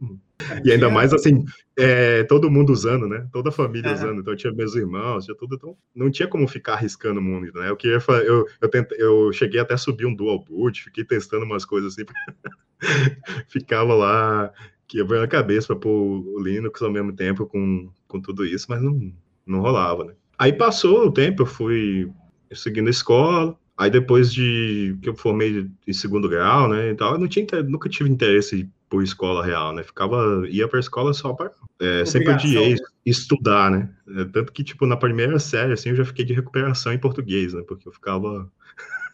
e 0.65 0.73
ainda 0.73 0.91
mais, 0.91 1.13
assim, 1.15 1.45
é, 1.77 2.25
todo 2.25 2.51
mundo 2.51 2.73
usando, 2.73 3.07
né? 3.07 3.27
Toda 3.33 3.51
a 3.51 3.53
família 3.53 3.93
usando. 3.93 4.21
Então, 4.21 4.33
eu 4.33 4.37
tinha 4.37 4.53
meus 4.53 4.75
irmãos, 4.75 5.25
tinha 5.25 5.37
tudo, 5.37 5.55
então 5.55 5.77
não 5.95 6.11
tinha 6.11 6.27
como 6.27 6.49
ficar 6.49 6.75
arriscando 6.75 7.21
o 7.21 7.23
mundo, 7.23 7.53
né? 7.55 7.71
Eu 7.71 7.77
queria, 7.77 8.03
eu, 8.25 8.47
eu, 8.61 8.69
tentei, 8.69 9.01
eu 9.01 9.33
cheguei 9.33 9.61
até 9.61 9.75
a 9.75 9.79
subir 9.79 10.07
um 10.07 10.15
dual 10.15 10.43
boot, 10.43 10.83
fiquei 10.83 11.05
testando 11.05 11.45
umas 11.45 11.65
coisas 11.65 11.93
assim, 11.93 12.05
ficava 13.49 13.95
lá 13.95 14.53
quebrando 14.89 15.25
a 15.25 15.29
cabeça 15.29 15.69
para 15.69 15.77
pôr 15.77 15.91
o 15.91 16.41
Linux 16.41 16.81
ao 16.83 16.91
mesmo 16.91 17.13
tempo 17.13 17.47
com, 17.47 17.91
com 18.07 18.21
tudo 18.21 18.45
isso, 18.45 18.67
mas 18.69 18.83
não, 18.83 19.13
não 19.45 19.61
rolava, 19.61 20.05
né? 20.05 20.15
Aí 20.39 20.53
passou 20.53 21.07
o 21.07 21.13
tempo, 21.13 21.43
eu 21.43 21.47
fui 21.47 22.11
seguindo 22.53 22.89
a 22.89 22.91
escola, 22.91 23.59
Aí 23.77 23.91
depois 23.91 24.33
de 24.33 24.97
que 25.03 25.09
eu 25.09 25.15
formei 25.15 25.69
em 25.87 25.93
segundo 25.93 26.29
grau, 26.29 26.69
né, 26.69 26.91
e 26.91 26.95
tal, 26.95 27.13
eu 27.13 27.19
não 27.19 27.29
tinha, 27.29 27.47
nunca 27.63 27.89
tive 27.89 28.09
interesse 28.09 28.69
por 28.89 29.03
escola 29.03 29.45
real, 29.45 29.75
né? 29.75 29.83
Ficava 29.83 30.45
ia 30.49 30.67
para 30.69 30.81
escola 30.81 31.13
só 31.13 31.33
para 31.33 31.51
é, 31.81 32.05
sempre 32.05 32.31
odiei 32.31 32.77
estudar, 33.05 33.71
né? 33.71 33.91
É, 34.09 34.25
tanto 34.25 34.53
que 34.53 34.65
tipo 34.65 34.87
na 34.87 34.97
primeira 34.97 35.39
série 35.39 35.73
assim 35.73 35.91
eu 35.91 35.97
já 35.97 36.05
fiquei 36.05 36.25
de 36.25 36.33
recuperação 36.33 36.93
em 36.93 36.99
português, 36.99 37.53
né? 37.53 37.63
Porque 37.67 37.87
eu 37.89 37.93
ficava 37.93 38.51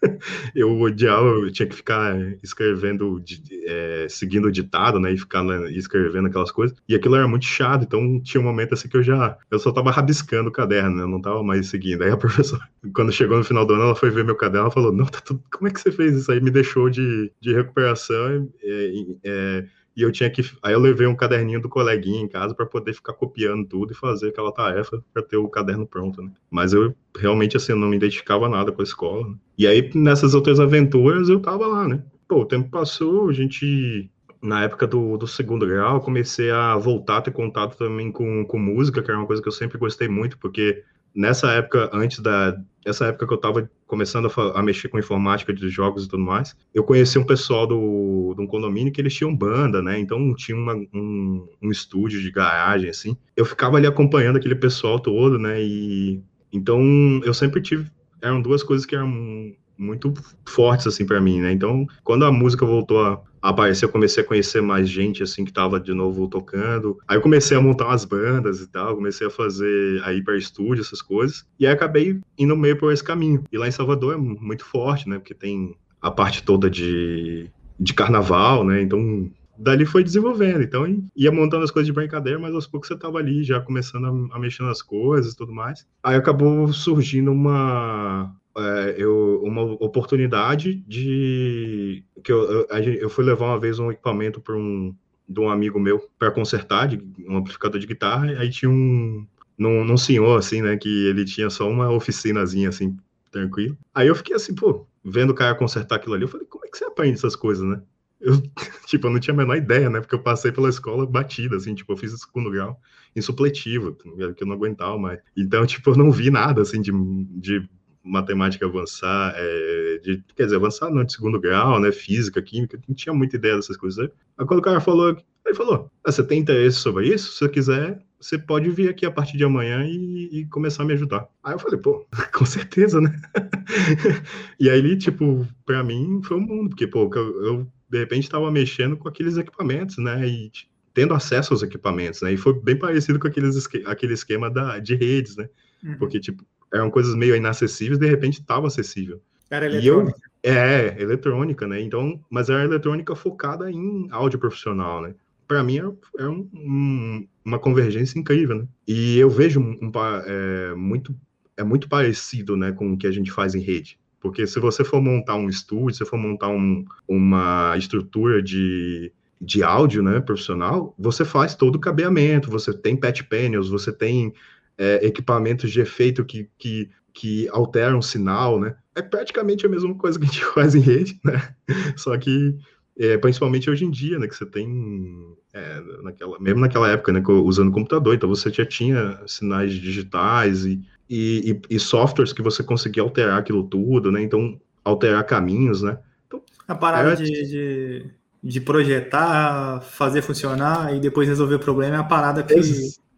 eu 0.54 0.80
odiava, 0.80 1.26
eu 1.26 1.52
tinha 1.52 1.66
que 1.66 1.74
ficar 1.74 2.16
escrevendo, 2.42 3.22
é, 3.66 4.06
seguindo 4.08 4.46
o 4.46 4.52
ditado, 4.52 4.98
né, 4.98 5.12
e 5.12 5.18
ficar 5.18 5.42
né, 5.42 5.70
escrevendo 5.72 6.28
aquelas 6.28 6.50
coisas, 6.50 6.76
e 6.88 6.94
aquilo 6.94 7.16
era 7.16 7.28
muito 7.28 7.44
chato, 7.44 7.84
então 7.84 8.20
tinha 8.20 8.40
um 8.40 8.44
momento 8.44 8.74
assim 8.74 8.88
que 8.88 8.96
eu 8.96 9.02
já, 9.02 9.36
eu 9.50 9.58
só 9.58 9.72
tava 9.72 9.90
rabiscando 9.90 10.48
o 10.48 10.52
caderno, 10.52 10.96
né, 10.96 11.02
eu 11.02 11.08
não 11.08 11.20
tava 11.20 11.42
mais 11.42 11.66
seguindo, 11.68 12.02
aí 12.02 12.10
a 12.10 12.16
professora, 12.18 12.62
quando 12.94 13.12
chegou 13.12 13.38
no 13.38 13.44
final 13.44 13.64
do 13.64 13.74
ano, 13.74 13.84
ela 13.84 13.94
foi 13.94 14.10
ver 14.10 14.24
meu 14.24 14.36
caderno, 14.36 14.66
ela 14.66 14.74
falou, 14.74 14.92
não, 14.92 15.06
tá 15.06 15.20
tudo, 15.20 15.42
como 15.50 15.68
é 15.68 15.70
que 15.70 15.80
você 15.80 15.92
fez 15.92 16.14
isso 16.14 16.30
aí? 16.30 16.40
Me 16.40 16.50
deixou 16.50 16.90
de, 16.90 17.30
de 17.40 17.52
recuperação, 17.52 18.48
é, 18.62 18.92
é, 19.24 19.64
e 19.96 20.02
eu 20.02 20.10
tinha 20.10 20.30
que. 20.30 20.42
Aí 20.62 20.72
eu 20.72 20.80
levei 20.80 21.06
um 21.06 21.14
caderninho 21.14 21.60
do 21.60 21.68
coleguinha 21.68 22.20
em 22.20 22.28
casa 22.28 22.54
para 22.54 22.66
poder 22.66 22.94
ficar 22.94 23.12
copiando 23.12 23.66
tudo 23.66 23.92
e 23.92 23.96
fazer 23.96 24.28
aquela 24.28 24.52
tarefa 24.52 25.02
para 25.12 25.22
ter 25.22 25.36
o 25.36 25.48
caderno 25.48 25.86
pronto, 25.86 26.22
né? 26.22 26.30
Mas 26.50 26.72
eu 26.72 26.94
realmente, 27.16 27.56
assim, 27.56 27.74
não 27.74 27.88
me 27.88 27.96
identificava 27.96 28.48
nada 28.48 28.72
com 28.72 28.80
a 28.80 28.84
escola. 28.84 29.28
Né? 29.28 29.34
E 29.58 29.66
aí, 29.66 29.90
nessas 29.94 30.34
outras 30.34 30.58
aventuras, 30.58 31.28
eu 31.28 31.40
tava 31.40 31.66
lá, 31.66 31.86
né? 31.86 32.02
Pô, 32.26 32.40
o 32.40 32.46
tempo 32.46 32.70
passou, 32.70 33.28
a 33.28 33.32
gente. 33.32 34.10
Na 34.40 34.64
época 34.64 34.88
do, 34.88 35.16
do 35.16 35.26
segundo 35.26 35.64
grau, 35.64 36.00
comecei 36.00 36.50
a 36.50 36.76
voltar 36.76 37.18
a 37.18 37.22
ter 37.22 37.30
contato 37.30 37.76
também 37.76 38.10
com, 38.10 38.44
com 38.44 38.58
música, 38.58 39.00
que 39.00 39.08
era 39.08 39.20
uma 39.20 39.26
coisa 39.26 39.40
que 39.40 39.46
eu 39.46 39.52
sempre 39.52 39.78
gostei 39.78 40.08
muito, 40.08 40.36
porque 40.36 40.82
nessa 41.14 41.52
época, 41.52 41.88
antes 41.92 42.18
da 42.18 42.58
essa 42.84 43.06
época 43.06 43.26
que 43.26 43.32
eu 43.32 43.36
estava 43.36 43.70
começando 43.86 44.30
a, 44.34 44.58
a, 44.58 44.62
mexer 44.62 44.88
com 44.88 44.98
informática 44.98 45.52
de 45.52 45.68
jogos 45.68 46.04
e 46.04 46.08
tudo 46.08 46.22
mais, 46.22 46.56
eu 46.74 46.82
conheci 46.82 47.18
um 47.18 47.24
pessoal 47.24 47.66
do, 47.66 48.34
de 48.34 48.42
um 48.42 48.46
condomínio 48.46 48.92
que 48.92 49.00
eles 49.00 49.14
tinham 49.14 49.34
banda, 49.34 49.80
né? 49.82 49.98
Então 49.98 50.34
tinha 50.34 50.56
uma, 50.56 50.74
um, 50.74 51.48
um 51.62 51.70
estúdio 51.70 52.20
de 52.20 52.30
garagem, 52.30 52.90
assim. 52.90 53.16
Eu 53.36 53.44
ficava 53.44 53.76
ali 53.76 53.86
acompanhando 53.86 54.36
aquele 54.36 54.54
pessoal 54.56 54.98
todo, 54.98 55.38
né? 55.38 55.62
E 55.62 56.22
então 56.52 56.80
eu 57.24 57.32
sempre 57.32 57.60
tive. 57.60 57.90
Eram 58.20 58.40
duas 58.40 58.62
coisas 58.62 58.86
que 58.86 58.94
eram 58.94 59.54
muito 59.76 60.12
fortes, 60.46 60.86
assim, 60.86 61.04
para 61.04 61.20
mim, 61.20 61.40
né? 61.40 61.52
Então, 61.52 61.86
quando 62.04 62.24
a 62.24 62.32
música 62.32 62.64
voltou 62.64 63.04
a 63.04 63.20
aparecer, 63.42 63.84
eu 63.84 63.88
comecei 63.88 64.22
a 64.22 64.26
conhecer 64.26 64.62
mais 64.62 64.88
gente, 64.88 65.22
assim, 65.22 65.44
que 65.44 65.52
tava 65.52 65.80
de 65.80 65.92
novo 65.92 66.28
tocando. 66.28 66.98
Aí 67.08 67.16
eu 67.16 67.20
comecei 67.20 67.56
a 67.56 67.60
montar 67.60 67.86
umas 67.86 68.04
bandas 68.04 68.60
e 68.60 68.68
tal, 68.68 68.94
comecei 68.94 69.26
a 69.26 69.30
fazer, 69.30 70.00
a 70.04 70.12
ir 70.12 70.22
para 70.22 70.36
estúdio, 70.36 70.82
essas 70.82 71.02
coisas. 71.02 71.44
E 71.58 71.66
aí 71.66 71.72
acabei 71.72 72.20
indo 72.38 72.56
meio 72.56 72.78
por 72.78 72.92
esse 72.92 73.02
caminho. 73.02 73.42
E 73.50 73.58
lá 73.58 73.66
em 73.66 73.72
Salvador 73.72 74.14
é 74.14 74.16
muito 74.16 74.64
forte, 74.64 75.08
né? 75.08 75.18
Porque 75.18 75.34
tem 75.34 75.76
a 76.00 76.10
parte 76.10 76.42
toda 76.42 76.70
de, 76.70 77.50
de 77.78 77.94
carnaval, 77.94 78.64
né? 78.64 78.80
Então, 78.80 79.28
dali 79.58 79.84
foi 79.84 80.04
desenvolvendo. 80.04 80.62
Então, 80.62 80.84
ia 81.16 81.32
montando 81.32 81.64
as 81.64 81.70
coisas 81.70 81.86
de 81.86 81.92
brincadeira, 81.92 82.38
mas 82.38 82.54
aos 82.54 82.66
poucos 82.66 82.88
você 82.88 82.96
tava 82.96 83.18
ali 83.18 83.42
já 83.42 83.60
começando 83.60 84.06
a, 84.06 84.36
a 84.36 84.38
mexer 84.38 84.62
nas 84.62 84.82
coisas 84.82 85.32
e 85.32 85.36
tudo 85.36 85.52
mais. 85.52 85.86
Aí 86.02 86.16
acabou 86.16 86.72
surgindo 86.72 87.30
uma, 87.30 88.34
é, 88.56 88.94
eu, 88.98 89.40
uma 89.42 89.62
oportunidade 89.62 90.74
de 90.86 92.04
que 92.22 92.30
eu, 92.30 92.66
eu, 92.68 92.94
eu 92.94 93.10
fui 93.10 93.24
levar 93.24 93.46
uma 93.46 93.58
vez 93.58 93.78
um 93.78 93.90
equipamento 93.90 94.40
para 94.40 94.54
um 94.54 94.94
de 95.28 95.40
um 95.40 95.48
amigo 95.48 95.80
meu 95.80 96.06
para 96.18 96.30
consertar 96.30 96.88
de, 96.88 97.02
um 97.26 97.36
amplificador 97.36 97.80
de 97.80 97.86
guitarra 97.86 98.26
aí 98.38 98.50
tinha 98.50 98.70
um 98.70 99.26
num, 99.56 99.84
num 99.84 99.96
senhor 99.96 100.38
assim 100.38 100.60
né 100.60 100.76
que 100.76 101.06
ele 101.06 101.24
tinha 101.24 101.48
só 101.48 101.68
uma 101.68 101.90
oficinazinha 101.90 102.68
assim 102.68 102.96
tranquilo. 103.30 103.78
Aí 103.94 104.08
eu 104.08 104.14
fiquei 104.14 104.36
assim 104.36 104.54
pô 104.54 104.86
vendo 105.02 105.30
o 105.30 105.34
cara 105.34 105.54
consertar 105.54 105.96
aquilo 105.96 106.14
ali 106.14 106.24
eu 106.24 106.28
falei 106.28 106.46
como 106.46 106.64
é 106.66 106.68
que 106.68 106.76
você 106.76 106.84
aprende 106.84 107.14
essas 107.14 107.34
coisas 107.34 107.66
né? 107.66 107.80
Eu 108.20 108.42
tipo 108.86 109.06
eu 109.06 109.10
não 109.10 109.20
tinha 109.20 109.32
a 109.32 109.36
menor 109.36 109.56
ideia 109.56 109.88
né 109.88 110.00
porque 110.00 110.14
eu 110.14 110.22
passei 110.22 110.52
pela 110.52 110.68
escola 110.68 111.06
batida 111.06 111.56
assim 111.56 111.74
tipo 111.74 111.90
eu 111.92 111.96
fiz 111.96 112.12
segundo 112.20 112.50
grau 112.50 112.78
em 113.16 113.20
supletivo 113.22 113.94
que 113.94 114.42
eu 114.42 114.46
não 114.46 114.54
aguentava 114.54 114.98
mais. 114.98 115.20
Então 115.34 115.64
tipo 115.64 115.90
eu 115.90 115.96
não 115.96 116.10
vi 116.10 116.30
nada 116.30 116.60
assim 116.60 116.82
de, 116.82 116.92
de 117.30 117.66
matemática 118.04 118.66
avançar, 118.66 119.34
é, 119.36 120.00
de, 120.02 120.24
quer 120.34 120.44
dizer, 120.44 120.56
avançar 120.56 120.90
não, 120.90 121.04
de 121.04 121.12
segundo 121.12 121.40
grau, 121.40 121.78
né, 121.80 121.92
física, 121.92 122.42
química, 122.42 122.78
não 122.88 122.94
tinha 122.94 123.14
muita 123.14 123.36
ideia 123.36 123.56
dessas 123.56 123.76
coisas. 123.76 123.98
Aí, 123.98 124.10
aí 124.38 124.46
quando 124.46 124.60
o 124.60 124.62
cara 124.62 124.80
falou, 124.80 125.16
ele 125.44 125.54
falou, 125.54 125.90
ah, 126.04 126.12
você 126.12 126.22
tem 126.22 126.40
interesse 126.40 126.78
sobre 126.78 127.08
isso? 127.08 127.32
Se 127.32 127.38
você 127.38 127.48
quiser, 127.48 128.02
você 128.20 128.38
pode 128.38 128.70
vir 128.70 128.88
aqui 128.88 129.04
a 129.04 129.10
partir 129.10 129.36
de 129.36 129.44
amanhã 129.44 129.84
e, 129.84 130.28
e 130.32 130.46
começar 130.46 130.84
a 130.84 130.86
me 130.86 130.94
ajudar. 130.94 131.26
Aí 131.42 131.54
eu 131.54 131.58
falei, 131.58 131.78
pô, 131.78 132.06
com 132.32 132.44
certeza, 132.44 133.00
né? 133.00 133.14
e 134.58 134.70
aí 134.70 134.78
ele, 134.78 134.96
tipo, 134.96 135.46
para 135.64 135.82
mim 135.82 136.20
foi 136.22 136.36
um 136.36 136.40
mundo, 136.40 136.70
porque, 136.70 136.86
pô, 136.86 137.10
eu, 137.14 137.44
eu 137.44 137.72
de 137.92 137.98
repente 137.98 138.24
estava 138.24 138.50
mexendo 138.50 138.96
com 138.96 139.06
aqueles 139.06 139.36
equipamentos, 139.36 139.98
né, 139.98 140.26
e 140.26 140.50
tendo 140.94 141.12
acesso 141.12 141.52
aos 141.52 141.62
equipamentos, 141.62 142.22
né, 142.22 142.32
e 142.32 142.38
foi 142.38 142.58
bem 142.58 142.78
parecido 142.78 143.18
com 143.18 143.28
aqueles, 143.28 143.68
aquele 143.84 144.14
esquema 144.14 144.50
da, 144.50 144.78
de 144.78 144.94
redes, 144.94 145.36
né, 145.36 145.48
uhum. 145.84 145.98
porque, 145.98 146.18
tipo, 146.18 146.42
eram 146.72 146.90
coisas 146.90 147.14
meio 147.14 147.36
inacessíveis, 147.36 147.98
de 147.98 148.06
repente 148.06 148.40
estava 148.40 148.66
acessível. 148.66 149.20
Era 149.50 149.66
eletrônica. 149.66 150.18
E 150.42 150.48
eu, 150.48 150.54
é, 150.54 150.96
eletrônica, 151.00 151.66
né? 151.66 151.80
Então, 151.80 152.20
mas 152.30 152.48
era 152.48 152.64
eletrônica 152.64 153.14
focada 153.14 153.70
em 153.70 154.08
áudio 154.10 154.38
profissional, 154.38 155.02
né? 155.02 155.14
Para 155.46 155.62
mim 155.62 155.78
era, 155.78 155.92
era 156.18 156.30
um, 156.30 156.48
um, 156.54 157.28
uma 157.44 157.58
convergência 157.58 158.18
incrível, 158.18 158.56
né? 158.56 158.66
E 158.88 159.18
eu 159.18 159.28
vejo 159.28 159.60
um, 159.60 159.78
um 159.82 159.92
é, 160.26 160.74
muito 160.74 161.14
é 161.56 161.62
muito 161.62 161.88
parecido, 161.88 162.56
né, 162.56 162.72
com 162.72 162.92
o 162.92 162.96
que 162.96 163.06
a 163.06 163.10
gente 163.10 163.30
faz 163.30 163.54
em 163.54 163.60
rede. 163.60 163.98
Porque 164.20 164.46
se 164.46 164.60
você 164.60 164.84
for 164.84 165.00
montar 165.00 165.34
um 165.34 165.48
estúdio, 165.48 165.96
se 165.96 166.04
for 166.04 166.16
montar 166.16 166.48
um, 166.48 166.84
uma 167.08 167.74
estrutura 167.76 168.42
de, 168.42 169.12
de 169.40 169.62
áudio, 169.62 170.02
né, 170.02 170.20
profissional, 170.20 170.94
você 170.98 171.24
faz 171.24 171.54
todo 171.54 171.76
o 171.76 171.80
cabeamento, 171.80 172.50
você 172.50 172.72
tem 172.72 172.96
patch 172.96 173.22
panels, 173.22 173.68
você 173.68 173.92
tem 173.92 174.32
é, 174.76 175.06
equipamentos 175.06 175.70
de 175.70 175.80
efeito 175.80 176.24
que, 176.24 176.48
que, 176.58 176.90
que 177.12 177.48
alteram 177.50 177.98
o 177.98 178.02
sinal, 178.02 178.58
né? 178.58 178.74
É 178.94 179.02
praticamente 179.02 179.64
a 179.64 179.68
mesma 179.68 179.94
coisa 179.94 180.18
que 180.18 180.24
a 180.24 180.28
gente 180.28 180.44
faz 180.52 180.74
em 180.74 180.80
rede, 180.80 181.18
né? 181.24 181.54
Só 181.96 182.16
que, 182.18 182.56
é, 182.98 183.16
principalmente 183.16 183.70
hoje 183.70 183.84
em 183.84 183.90
dia, 183.90 184.18
né, 184.18 184.26
que 184.26 184.36
você 184.36 184.46
tem 184.46 185.36
é, 185.52 185.82
naquela, 186.02 186.38
mesmo 186.38 186.60
naquela 186.60 186.88
época, 186.90 187.12
né, 187.12 187.22
usando 187.26 187.70
computador, 187.70 188.14
então 188.14 188.28
você 188.28 188.50
já 188.50 188.64
tinha 188.64 189.20
sinais 189.26 189.72
digitais 189.72 190.64
e, 190.64 190.82
e, 191.08 191.60
e, 191.68 191.78
softwares 191.78 192.32
que 192.32 192.42
você 192.42 192.62
conseguia 192.62 193.02
alterar 193.02 193.38
aquilo 193.38 193.62
tudo, 193.64 194.10
né, 194.10 194.22
então 194.22 194.58
alterar 194.84 195.24
caminhos, 195.24 195.82
né. 195.82 195.98
Então, 196.26 196.42
a 196.66 196.74
parada 196.74 197.10
era... 197.10 197.16
de, 197.16 197.24
de, 197.24 198.10
de, 198.42 198.60
projetar, 198.60 199.82
fazer 199.82 200.22
funcionar 200.22 200.94
e 200.94 201.00
depois 201.00 201.28
resolver 201.28 201.56
o 201.56 201.60
problema 201.60 201.96
é 201.96 201.98
a 201.98 202.04
parada 202.04 202.42
que... 202.42 202.54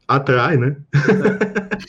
Atrai, 0.07 0.57
né? 0.57 0.77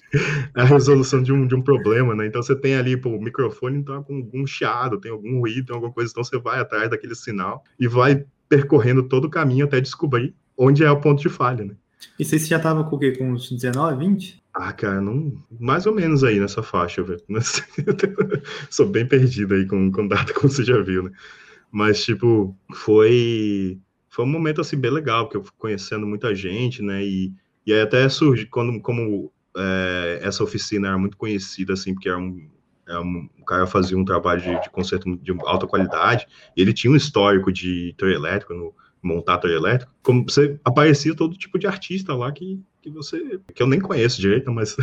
É. 0.56 0.62
a 0.62 0.63
resolução 0.63 1.21
de 1.21 1.34
um, 1.34 1.45
de 1.45 1.54
um 1.54 1.62
problema, 1.62 2.15
né? 2.15 2.25
Então 2.25 2.41
você 2.41 2.56
tem 2.56 2.75
ali, 2.75 2.95
pô, 2.95 3.10
o 3.10 3.21
microfone 3.21 3.84
tá 3.84 4.01
com 4.01 4.15
algum 4.15 4.47
chiado, 4.47 4.99
tem 4.99 5.12
algum 5.12 5.39
ruído, 5.39 5.65
tem 5.65 5.75
alguma 5.75 5.91
coisa, 5.91 6.10
então 6.10 6.23
você 6.23 6.39
vai 6.39 6.60
atrás 6.60 6.89
daquele 6.89 7.15
sinal 7.15 7.62
e 7.78 7.86
vai 7.86 8.25
percorrendo 8.47 9.04
todo 9.04 9.25
o 9.25 9.30
caminho 9.30 9.65
até 9.65 9.82
descobrir 9.82 10.34
onde 10.58 10.86
é 10.86 10.89
o 10.89 11.01
ponto 11.01 11.21
de 11.21 11.28
falha, 11.28 11.65
né? 11.65 11.75
E 12.17 12.23
você 12.23 12.39
já 12.39 12.60
tava 12.60 12.84
com 12.84 12.95
o 12.95 12.99
quê? 12.99 13.12
Com 13.12 13.32
uns 13.32 13.51
19, 13.51 14.06
20? 14.06 14.41
Ah, 14.54 14.71
cara, 14.71 15.01
não, 15.01 15.34
mais 15.60 15.86
ou 15.86 15.93
menos 15.93 16.23
aí 16.23 16.39
nessa 16.39 16.63
faixa, 16.63 17.04
velho. 17.04 17.21
Sou 18.69 18.88
bem 18.88 19.06
perdido 19.06 19.54
aí 19.54 19.65
com, 19.65 19.91
com 19.91 20.08
data, 20.08 20.32
como 20.34 20.49
você 20.49 20.63
já 20.63 20.82
viu, 20.82 21.04
né? 21.04 21.12
Mas, 21.69 22.04
tipo, 22.06 22.56
foi, 22.73 23.78
foi 24.10 24.23
um 24.23 24.30
momento, 24.30 24.62
assim, 24.62 24.78
bem 24.78 24.91
legal, 24.91 25.25
porque 25.25 25.38
eu 25.38 25.43
fui 25.43 25.54
conhecendo 25.58 26.08
muita 26.08 26.34
gente, 26.34 26.82
né? 26.82 27.04
E, 27.04 27.34
e 27.65 27.73
aí 27.73 27.82
até 27.82 28.08
surge, 28.10 28.45
quando, 28.45 28.80
como 28.82 29.32
é, 29.58 30.19
essa 30.21 30.43
oficina 30.43 30.89
era 30.89 30.97
muito 30.97 31.17
conhecida, 31.17 31.73
assim, 31.73 31.93
porque 31.93 32.10
era 32.10 32.17
um, 32.17 32.49
é 32.88 32.99
um, 32.99 33.30
o 33.39 33.45
cara 33.45 33.65
fazia 33.65 33.97
um 33.97 34.06
trabalho 34.06 34.41
de, 34.41 34.62
de 34.62 34.69
conserto 34.69 35.15
de 35.17 35.32
alta 35.45 35.65
qualidade, 35.65 36.28
e 36.56 36.62
ele 36.62 36.73
tinha 36.73 36.91
um 36.91 36.95
histórico 36.95 37.51
de 37.51 37.93
trio 37.97 38.13
elétrico, 38.13 38.54
no, 38.54 38.73
montar 39.06 39.38
trio 39.38 39.56
elétrico, 39.56 39.93
como 40.01 40.23
você 40.23 40.60
aparecia 40.63 41.15
todo 41.15 41.38
tipo 41.38 41.60
de 41.60 41.67
artista 41.67 42.15
lá 42.15 42.32
que, 42.32 42.60
que 42.82 42.89
você, 42.89 43.39
que 43.54 43.62
eu 43.62 43.67
nem 43.67 43.80
conheço 43.80 44.19
direito, 44.19 44.51
mas 44.51 44.75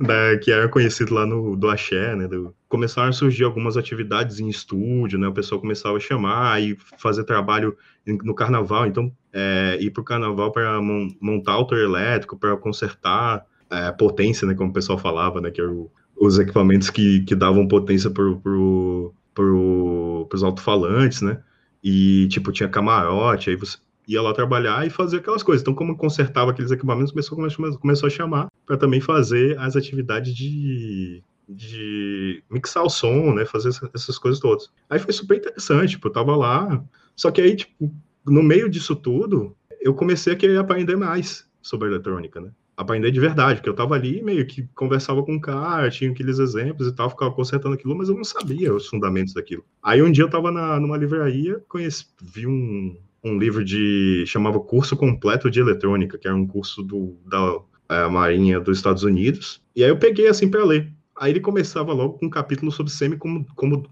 da, 0.00 0.38
que 0.38 0.52
era 0.52 0.68
conhecido 0.68 1.12
lá 1.12 1.26
no 1.26 1.56
do 1.56 1.68
Axé, 1.68 2.14
né, 2.14 2.28
do, 2.28 2.54
começaram 2.68 3.08
a 3.08 3.12
surgir 3.12 3.44
algumas 3.44 3.76
atividades 3.76 4.38
em 4.38 4.48
estúdio, 4.48 5.18
né, 5.18 5.26
o 5.26 5.34
pessoal 5.34 5.60
começava 5.60 5.96
a 5.96 6.00
chamar 6.00 6.62
e 6.62 6.78
fazer 6.96 7.24
trabalho 7.24 7.76
no 8.06 8.34
carnaval, 8.34 8.86
então 8.86 9.12
é, 9.32 9.78
ir 9.80 9.90
para 9.90 10.00
o 10.00 10.04
carnaval 10.04 10.52
para 10.52 10.80
montar 11.20 11.64
trio 11.64 11.84
elétrico, 11.84 12.36
para 12.36 12.56
consertar 12.56 13.44
é, 13.70 13.92
potência, 13.92 14.46
né, 14.46 14.54
como 14.54 14.70
o 14.70 14.72
pessoal 14.72 14.98
falava, 14.98 15.40
né, 15.40 15.50
que 15.50 15.60
era 15.60 15.70
o, 15.70 15.90
os 16.20 16.38
equipamentos 16.38 16.90
que, 16.90 17.20
que 17.20 17.34
davam 17.34 17.66
potência 17.66 18.10
para 18.10 18.34
pro, 18.36 19.14
pro, 19.34 20.28
os 20.32 20.42
alto-falantes, 20.42 21.22
né? 21.22 21.40
E, 21.82 22.28
tipo, 22.28 22.52
tinha 22.52 22.68
camarote, 22.68 23.48
aí 23.48 23.56
você 23.56 23.78
ia 24.06 24.20
lá 24.20 24.34
trabalhar 24.34 24.86
e 24.86 24.90
fazer 24.90 25.18
aquelas 25.18 25.42
coisas. 25.42 25.62
Então, 25.62 25.74
como 25.74 25.96
consertava 25.96 26.50
aqueles 26.50 26.70
equipamentos, 26.70 27.12
começou, 27.12 27.78
começou 27.78 28.06
a 28.06 28.10
chamar 28.10 28.48
para 28.66 28.76
também 28.76 29.00
fazer 29.00 29.58
as 29.58 29.76
atividades 29.76 30.34
de, 30.34 31.22
de 31.48 32.42
mixar 32.50 32.82
o 32.82 32.90
som, 32.90 33.32
né? 33.32 33.46
Fazer 33.46 33.70
essas 33.94 34.18
coisas 34.18 34.40
todas. 34.40 34.68
Aí 34.90 34.98
foi 34.98 35.12
super 35.12 35.38
interessante, 35.38 35.92
tipo, 35.92 36.08
eu 36.08 36.12
tava 36.12 36.36
lá. 36.36 36.84
Só 37.16 37.30
que 37.30 37.40
aí, 37.40 37.56
tipo, 37.56 37.94
no 38.26 38.42
meio 38.42 38.68
disso 38.68 38.94
tudo, 38.96 39.56
eu 39.80 39.94
comecei 39.94 40.32
a 40.32 40.36
querer 40.36 40.58
aprender 40.58 40.96
mais 40.96 41.48
sobre 41.62 41.88
eletrônica, 41.88 42.40
né? 42.40 42.50
aprender 42.80 43.10
de 43.10 43.20
verdade, 43.20 43.56
porque 43.56 43.68
eu 43.68 43.74
estava 43.74 43.94
ali 43.94 44.22
meio 44.22 44.46
que 44.46 44.66
conversava 44.74 45.22
com 45.22 45.36
o 45.36 45.40
cara, 45.40 45.90
tinha 45.90 46.10
aqueles 46.10 46.38
exemplos 46.38 46.88
e 46.88 46.92
tal, 46.92 47.10
ficava 47.10 47.30
consertando 47.30 47.74
aquilo, 47.74 47.94
mas 47.94 48.08
eu 48.08 48.16
não 48.16 48.24
sabia 48.24 48.74
os 48.74 48.86
fundamentos 48.86 49.34
daquilo. 49.34 49.62
Aí 49.82 50.02
um 50.02 50.10
dia 50.10 50.24
eu 50.24 50.28
estava 50.28 50.50
numa 50.80 50.96
livraria, 50.96 51.62
conheci, 51.68 52.06
vi 52.22 52.46
um, 52.46 52.96
um 53.22 53.38
livro 53.38 53.62
de 53.62 54.24
chamava 54.26 54.58
Curso 54.58 54.96
Completo 54.96 55.50
de 55.50 55.60
Eletrônica, 55.60 56.16
que 56.16 56.26
era 56.26 56.34
um 56.34 56.46
curso 56.46 56.82
do, 56.82 57.18
da 57.26 57.60
é, 57.90 58.08
Marinha 58.08 58.58
dos 58.58 58.78
Estados 58.78 59.02
Unidos, 59.02 59.62
e 59.76 59.84
aí 59.84 59.90
eu 59.90 59.98
peguei 59.98 60.28
assim 60.28 60.48
para 60.48 60.64
ler. 60.64 60.90
Aí 61.14 61.32
ele 61.32 61.40
começava 61.40 61.92
logo 61.92 62.14
com 62.14 62.26
um 62.26 62.30
capítulo 62.30 62.72
sobre 62.72 62.90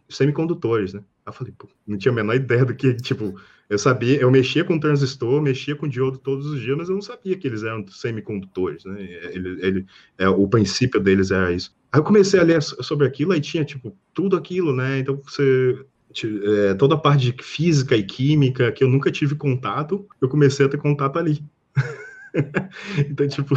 semicondutores, 0.08 0.94
né? 0.94 1.00
Aí 1.26 1.30
eu 1.30 1.32
falei, 1.34 1.52
pô, 1.58 1.68
não 1.86 1.98
tinha 1.98 2.10
a 2.10 2.14
menor 2.14 2.34
ideia 2.34 2.64
do 2.64 2.74
que, 2.74 2.94
tipo, 2.94 3.38
eu 3.68 3.78
sabia, 3.78 4.18
eu 4.18 4.30
mexia 4.30 4.64
com 4.64 4.80
transistor, 4.80 5.42
mexia 5.42 5.76
com 5.76 5.86
diodo 5.86 6.18
todos 6.18 6.46
os 6.46 6.60
dias, 6.60 6.76
mas 6.76 6.88
eu 6.88 6.94
não 6.94 7.02
sabia 7.02 7.36
que 7.36 7.46
eles 7.46 7.62
eram 7.62 7.86
semicondutores, 7.88 8.84
né? 8.84 8.96
Ele, 9.32 9.48
ele, 9.60 9.86
é, 10.16 10.26
o 10.28 10.48
princípio 10.48 10.98
deles 10.98 11.30
era 11.30 11.52
isso. 11.52 11.76
Aí 11.92 12.00
eu 12.00 12.04
comecei 12.04 12.40
a 12.40 12.42
ler 12.42 12.62
sobre 12.62 13.06
aquilo, 13.06 13.32
aí 13.32 13.40
tinha, 13.40 13.64
tipo, 13.64 13.94
tudo 14.14 14.36
aquilo, 14.36 14.74
né? 14.74 14.98
Então 14.98 15.20
você. 15.22 15.84
É, 16.24 16.74
toda 16.74 16.94
a 16.94 16.98
parte 16.98 17.30
de 17.30 17.42
física 17.44 17.94
e 17.94 18.02
química 18.02 18.72
que 18.72 18.82
eu 18.82 18.88
nunca 18.88 19.10
tive 19.10 19.34
contato, 19.34 20.08
eu 20.20 20.28
comecei 20.28 20.64
a 20.64 20.68
ter 20.68 20.78
contato 20.78 21.18
ali. 21.18 21.44
então, 23.10 23.28
tipo. 23.28 23.54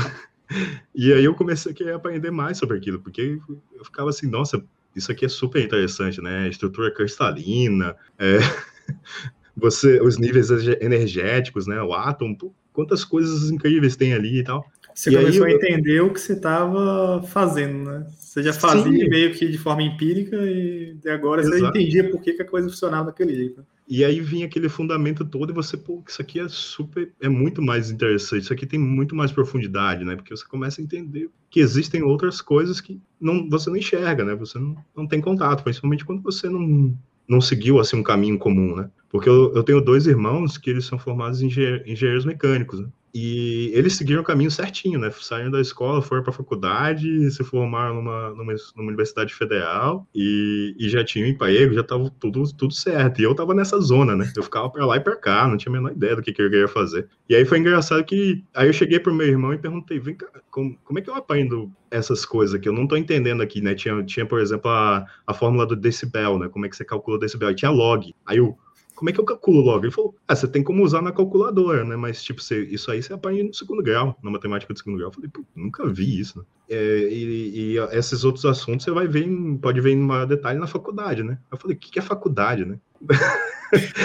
E 0.93 1.13
aí 1.13 1.23
eu 1.23 1.33
comecei 1.33 1.71
a 1.71 1.75
querer 1.75 1.93
aprender 1.93 2.29
mais 2.29 2.57
sobre 2.57 2.77
aquilo, 2.77 2.99
porque 2.99 3.39
eu 3.73 3.85
ficava 3.85 4.09
assim, 4.09 4.27
nossa, 4.27 4.61
isso 4.93 5.09
aqui 5.09 5.23
é 5.23 5.29
super 5.29 5.63
interessante, 5.63 6.21
né? 6.21 6.49
Estrutura 6.49 6.93
cristalina, 6.93 7.95
é, 8.19 8.39
você, 9.55 10.01
os 10.01 10.17
níveis 10.17 10.49
energéticos, 10.79 11.67
né? 11.67 11.81
O 11.81 11.93
átomo, 11.93 12.37
quantas 12.73 13.03
coisas 13.03 13.49
incríveis 13.51 13.95
tem 13.95 14.13
ali 14.13 14.39
e 14.39 14.43
tal. 14.43 14.65
Você 14.93 15.09
e 15.09 15.15
começou 15.15 15.45
aí, 15.45 15.53
a 15.53 15.55
entender 15.55 16.01
o 16.01 16.11
que 16.11 16.19
você 16.19 16.33
estava 16.33 17.23
fazendo, 17.23 17.89
né? 17.89 18.07
Você 18.17 18.43
já 18.43 18.53
fazia 18.53 18.83
sim. 18.83 19.09
meio 19.09 19.33
que 19.33 19.47
de 19.47 19.57
forma 19.57 19.83
empírica 19.83 20.37
e 20.37 20.97
agora 21.07 21.41
Exato. 21.41 21.59
você 21.59 21.67
entendia 21.67 22.09
por 22.09 22.21
que, 22.21 22.33
que 22.33 22.41
a 22.41 22.45
coisa 22.45 22.69
funcionava 22.69 23.07
daquele 23.07 23.35
jeito. 23.35 23.65
E 23.87 24.05
aí 24.05 24.21
vinha 24.21 24.45
aquele 24.45 24.69
fundamento 24.69 25.25
todo 25.25 25.51
e 25.51 25.53
você, 25.53 25.75
pô, 25.75 26.01
isso 26.07 26.21
aqui 26.21 26.39
é 26.39 26.47
super, 26.47 27.11
é 27.19 27.27
muito 27.27 27.61
mais 27.61 27.91
interessante, 27.91 28.43
isso 28.43 28.53
aqui 28.53 28.65
tem 28.65 28.79
muito 28.79 29.13
mais 29.13 29.33
profundidade, 29.33 30.05
né? 30.05 30.15
Porque 30.15 30.33
você 30.33 30.45
começa 30.47 30.79
a 30.79 30.83
entender 30.83 31.29
que 31.49 31.59
existem 31.59 32.01
outras 32.01 32.39
coisas 32.39 32.79
que 32.79 33.01
não, 33.19 33.49
você 33.49 33.69
não 33.69 33.75
enxerga, 33.75 34.23
né? 34.23 34.33
Você 34.35 34.57
não, 34.57 34.77
não 34.95 35.05
tem 35.05 35.19
contato, 35.19 35.61
principalmente 35.61 36.05
quando 36.05 36.21
você 36.21 36.47
não, 36.47 36.97
não 37.31 37.39
seguiu 37.39 37.79
assim 37.79 37.95
um 37.95 38.03
caminho 38.03 38.37
comum, 38.37 38.75
né? 38.75 38.91
Porque 39.09 39.29
eu, 39.29 39.53
eu 39.55 39.63
tenho 39.63 39.79
dois 39.79 40.05
irmãos 40.05 40.57
que 40.57 40.69
eles 40.69 40.85
são 40.85 40.99
formados 40.99 41.41
em 41.41 41.47
engenheiros 41.47 42.25
mecânicos, 42.25 42.81
né? 42.81 42.89
E 43.13 43.71
eles 43.73 43.93
seguiram 43.93 44.21
o 44.21 44.25
caminho 44.25 44.49
certinho, 44.49 44.99
né? 44.99 45.11
Saíram 45.11 45.51
da 45.51 45.59
escola, 45.59 46.01
foram 46.01 46.23
para 46.23 46.31
a 46.31 46.35
faculdade, 46.35 47.29
se 47.31 47.43
formaram 47.43 47.95
numa, 47.95 48.29
numa, 48.29 48.53
numa 48.75 48.87
universidade 48.87 49.33
federal 49.33 50.07
e, 50.15 50.75
e, 50.79 50.89
já 50.89 51.03
tinham 51.03 51.27
emprego, 51.27 51.73
já 51.73 51.81
estava 51.81 52.09
tudo, 52.19 52.43
tudo 52.53 52.73
certo. 52.73 53.19
E 53.19 53.23
eu 53.23 53.31
estava 53.31 53.53
nessa 53.53 53.79
zona, 53.79 54.15
né? 54.15 54.31
Eu 54.35 54.43
ficava 54.43 54.69
para 54.69 54.85
lá 54.85 54.97
e 54.97 54.99
para 54.99 55.15
cá, 55.15 55.47
não 55.47 55.57
tinha 55.57 55.71
a 55.71 55.73
menor 55.73 55.91
ideia 55.91 56.15
do 56.15 56.21
que, 56.21 56.31
que 56.31 56.41
eu 56.41 56.51
ia 56.51 56.67
fazer. 56.67 57.07
E 57.27 57.35
aí 57.35 57.43
foi 57.43 57.59
engraçado 57.59 58.03
que 58.03 58.43
aí 58.53 58.67
eu 58.67 58.73
cheguei 58.73 58.99
pro 58.99 59.13
meu 59.13 59.27
irmão 59.27 59.53
e 59.53 59.57
perguntei: 59.57 59.99
vem 59.99 60.15
cá, 60.15 60.27
como, 60.49 60.77
como 60.83 60.99
é 60.99 61.01
que 61.01 61.09
eu 61.09 61.15
aprendo 61.15 61.71
essas 61.89 62.25
coisas 62.25 62.59
que 62.59 62.69
eu 62.69 62.73
não 62.73 62.83
estou 62.83 62.97
entendendo 62.97 63.41
aqui, 63.41 63.61
né? 63.61 63.75
Tinha, 63.75 64.01
tinha 64.03 64.25
por 64.25 64.39
exemplo, 64.39 64.71
a, 64.71 65.05
a 65.27 65.33
fórmula 65.33 65.65
do 65.65 65.75
decibel, 65.75 66.39
né? 66.39 66.47
Como 66.47 66.65
é 66.65 66.69
que 66.69 66.75
você 66.75 66.85
calcula 66.85 67.17
o 67.17 67.19
decibel? 67.19 67.51
E 67.51 67.55
tinha 67.55 67.71
log. 67.71 68.13
Aí 68.25 68.37
eu 68.37 68.57
como 69.01 69.09
é 69.09 69.13
que 69.13 69.19
eu 69.19 69.25
calculo 69.25 69.61
logo? 69.61 69.83
Ele 69.83 69.91
falou, 69.91 70.15
ah, 70.27 70.35
você 70.35 70.47
tem 70.47 70.61
como 70.61 70.83
usar 70.83 71.01
na 71.01 71.11
calculadora, 71.11 71.83
né? 71.83 71.95
Mas, 71.95 72.21
tipo, 72.21 72.39
você, 72.39 72.61
isso 72.65 72.91
aí 72.91 73.01
você 73.01 73.11
aprende 73.11 73.41
no 73.41 73.51
segundo 73.51 73.81
grau, 73.81 74.15
na 74.21 74.29
matemática 74.29 74.71
do 74.71 74.77
segundo 74.77 74.97
grau. 74.97 75.09
Eu 75.09 75.13
falei, 75.13 75.27
pô, 75.27 75.43
nunca 75.55 75.87
vi 75.87 76.19
isso, 76.19 76.37
né? 76.37 76.45
É, 76.69 77.09
e, 77.11 77.73
e, 77.73 77.77
esses 77.97 78.23
outros 78.23 78.45
assuntos 78.45 78.85
você 78.85 78.91
vai 78.91 79.07
ver, 79.07 79.25
em, 79.25 79.57
pode 79.57 79.81
ver 79.81 79.93
em 79.93 79.97
maior 79.97 80.27
detalhe 80.27 80.59
na 80.59 80.67
faculdade, 80.67 81.23
né? 81.23 81.39
Eu 81.51 81.57
falei, 81.57 81.75
o 81.75 81.79
que, 81.79 81.89
que 81.89 81.97
é 81.97 82.01
faculdade, 82.03 82.63
né? 82.63 82.77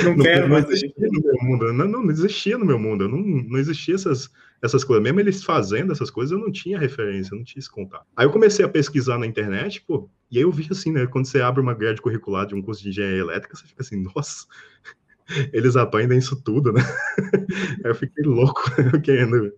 Não, 0.03 0.17
não 0.17 0.25
quero 0.25 0.49
não 0.49 0.57
existia 0.57 1.09
no 1.13 1.21
meu 1.21 1.43
mundo. 1.43 1.73
Não, 1.75 1.89
não, 1.89 2.03
não 2.03 2.11
existia 2.11 2.57
no 2.57 2.65
meu 2.65 2.79
mundo. 2.79 3.07
Não, 3.07 3.19
não 3.19 3.59
existia 3.59 3.97
essas, 3.97 4.31
essas 4.63 4.85
coisas. 4.85 5.03
Mesmo 5.03 5.21
eles 5.21 5.45
fazendo 5.45 5.93
essas 5.93 6.11
coisas, 6.11 6.33
eu 6.33 6.39
não 6.39 6.51
tinha 6.51 6.79
referência, 6.79 7.35
eu 7.35 7.39
não 7.39 7.45
tinha 7.45 7.61
esse 7.61 7.71
contato. 7.71 8.07
Aí 8.17 8.27
eu 8.27 8.31
comecei 8.31 8.65
a 8.65 8.69
pesquisar 8.69 9.19
na 9.19 9.27
internet, 9.27 9.83
pô, 9.87 10.09
e 10.31 10.39
aí 10.39 10.45
eu 10.45 10.53
vi 10.53 10.67
assim, 10.71 10.93
né? 10.93 11.07
Quando 11.07 11.27
você 11.27 11.41
abre 11.41 11.61
uma 11.61 11.75
grade 11.75 12.01
curricular 12.01 12.47
de 12.47 12.55
um 12.55 12.63
curso 12.63 12.83
de 12.83 12.89
engenharia 12.91 13.21
elétrica, 13.21 13.57
você 13.57 13.67
fica 13.67 13.83
assim, 13.83 14.03
nossa, 14.03 14.47
eles 15.53 15.77
aprendem 15.77 16.19
isso 16.19 16.41
tudo, 16.43 16.73
né? 16.73 16.83
Aí 17.85 17.91
eu 17.91 17.95
fiquei 17.95 18.25
louco 18.25 18.63
querendo, 19.03 19.53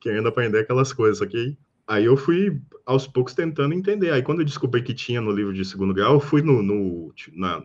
querendo 0.00 0.28
aprender 0.28 0.60
aquelas 0.60 0.92
coisas, 0.92 1.18
só 1.18 1.24
aí 1.86 2.04
eu 2.06 2.16
fui 2.16 2.60
aos 2.86 3.06
poucos 3.06 3.34
tentando 3.34 3.74
entender. 3.74 4.10
Aí 4.10 4.22
quando 4.22 4.40
eu 4.40 4.44
descobri 4.44 4.82
que 4.82 4.94
tinha 4.94 5.20
no 5.20 5.30
livro 5.30 5.52
de 5.52 5.64
segundo 5.64 5.92
grau, 5.94 6.14
eu 6.14 6.20
fui 6.20 6.42
no, 6.42 6.62
no 6.62 7.12
na, 7.34 7.62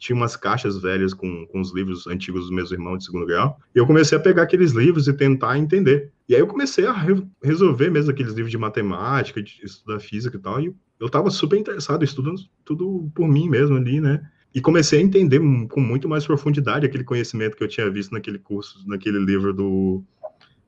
tinha 0.00 0.16
umas 0.16 0.34
caixas 0.34 0.80
velhas 0.80 1.12
com, 1.12 1.46
com 1.46 1.60
os 1.60 1.72
livros 1.74 2.06
antigos 2.06 2.40
dos 2.40 2.50
meus 2.50 2.72
irmãos 2.72 2.98
de 2.98 3.04
segundo 3.04 3.26
grau, 3.26 3.58
e 3.74 3.78
eu 3.78 3.86
comecei 3.86 4.16
a 4.16 4.20
pegar 4.20 4.42
aqueles 4.42 4.72
livros 4.72 5.06
e 5.06 5.12
tentar 5.12 5.58
entender. 5.58 6.10
E 6.28 6.34
aí 6.34 6.40
eu 6.40 6.46
comecei 6.46 6.86
a 6.86 6.92
re 6.92 7.22
resolver 7.42 7.90
mesmo 7.90 8.10
aqueles 8.10 8.32
livros 8.32 8.50
de 8.50 8.58
matemática, 8.58 9.42
de 9.42 9.60
estudar 9.62 10.00
física 10.00 10.36
e 10.36 10.40
tal, 10.40 10.60
e 10.60 10.74
eu 10.98 11.06
estava 11.06 11.30
super 11.30 11.58
interessado, 11.58 12.02
estudando 12.02 12.40
tudo 12.64 13.10
por 13.14 13.28
mim 13.28 13.48
mesmo 13.48 13.76
ali, 13.76 14.00
né? 14.00 14.20
E 14.54 14.60
comecei 14.60 14.98
a 14.98 15.02
entender 15.02 15.38
com 15.68 15.80
muito 15.80 16.08
mais 16.08 16.26
profundidade 16.26 16.84
aquele 16.84 17.04
conhecimento 17.04 17.56
que 17.56 17.62
eu 17.62 17.68
tinha 17.68 17.88
visto 17.88 18.12
naquele 18.12 18.38
curso, 18.38 18.82
naquele 18.86 19.18
livro 19.18 19.52
do 19.52 20.02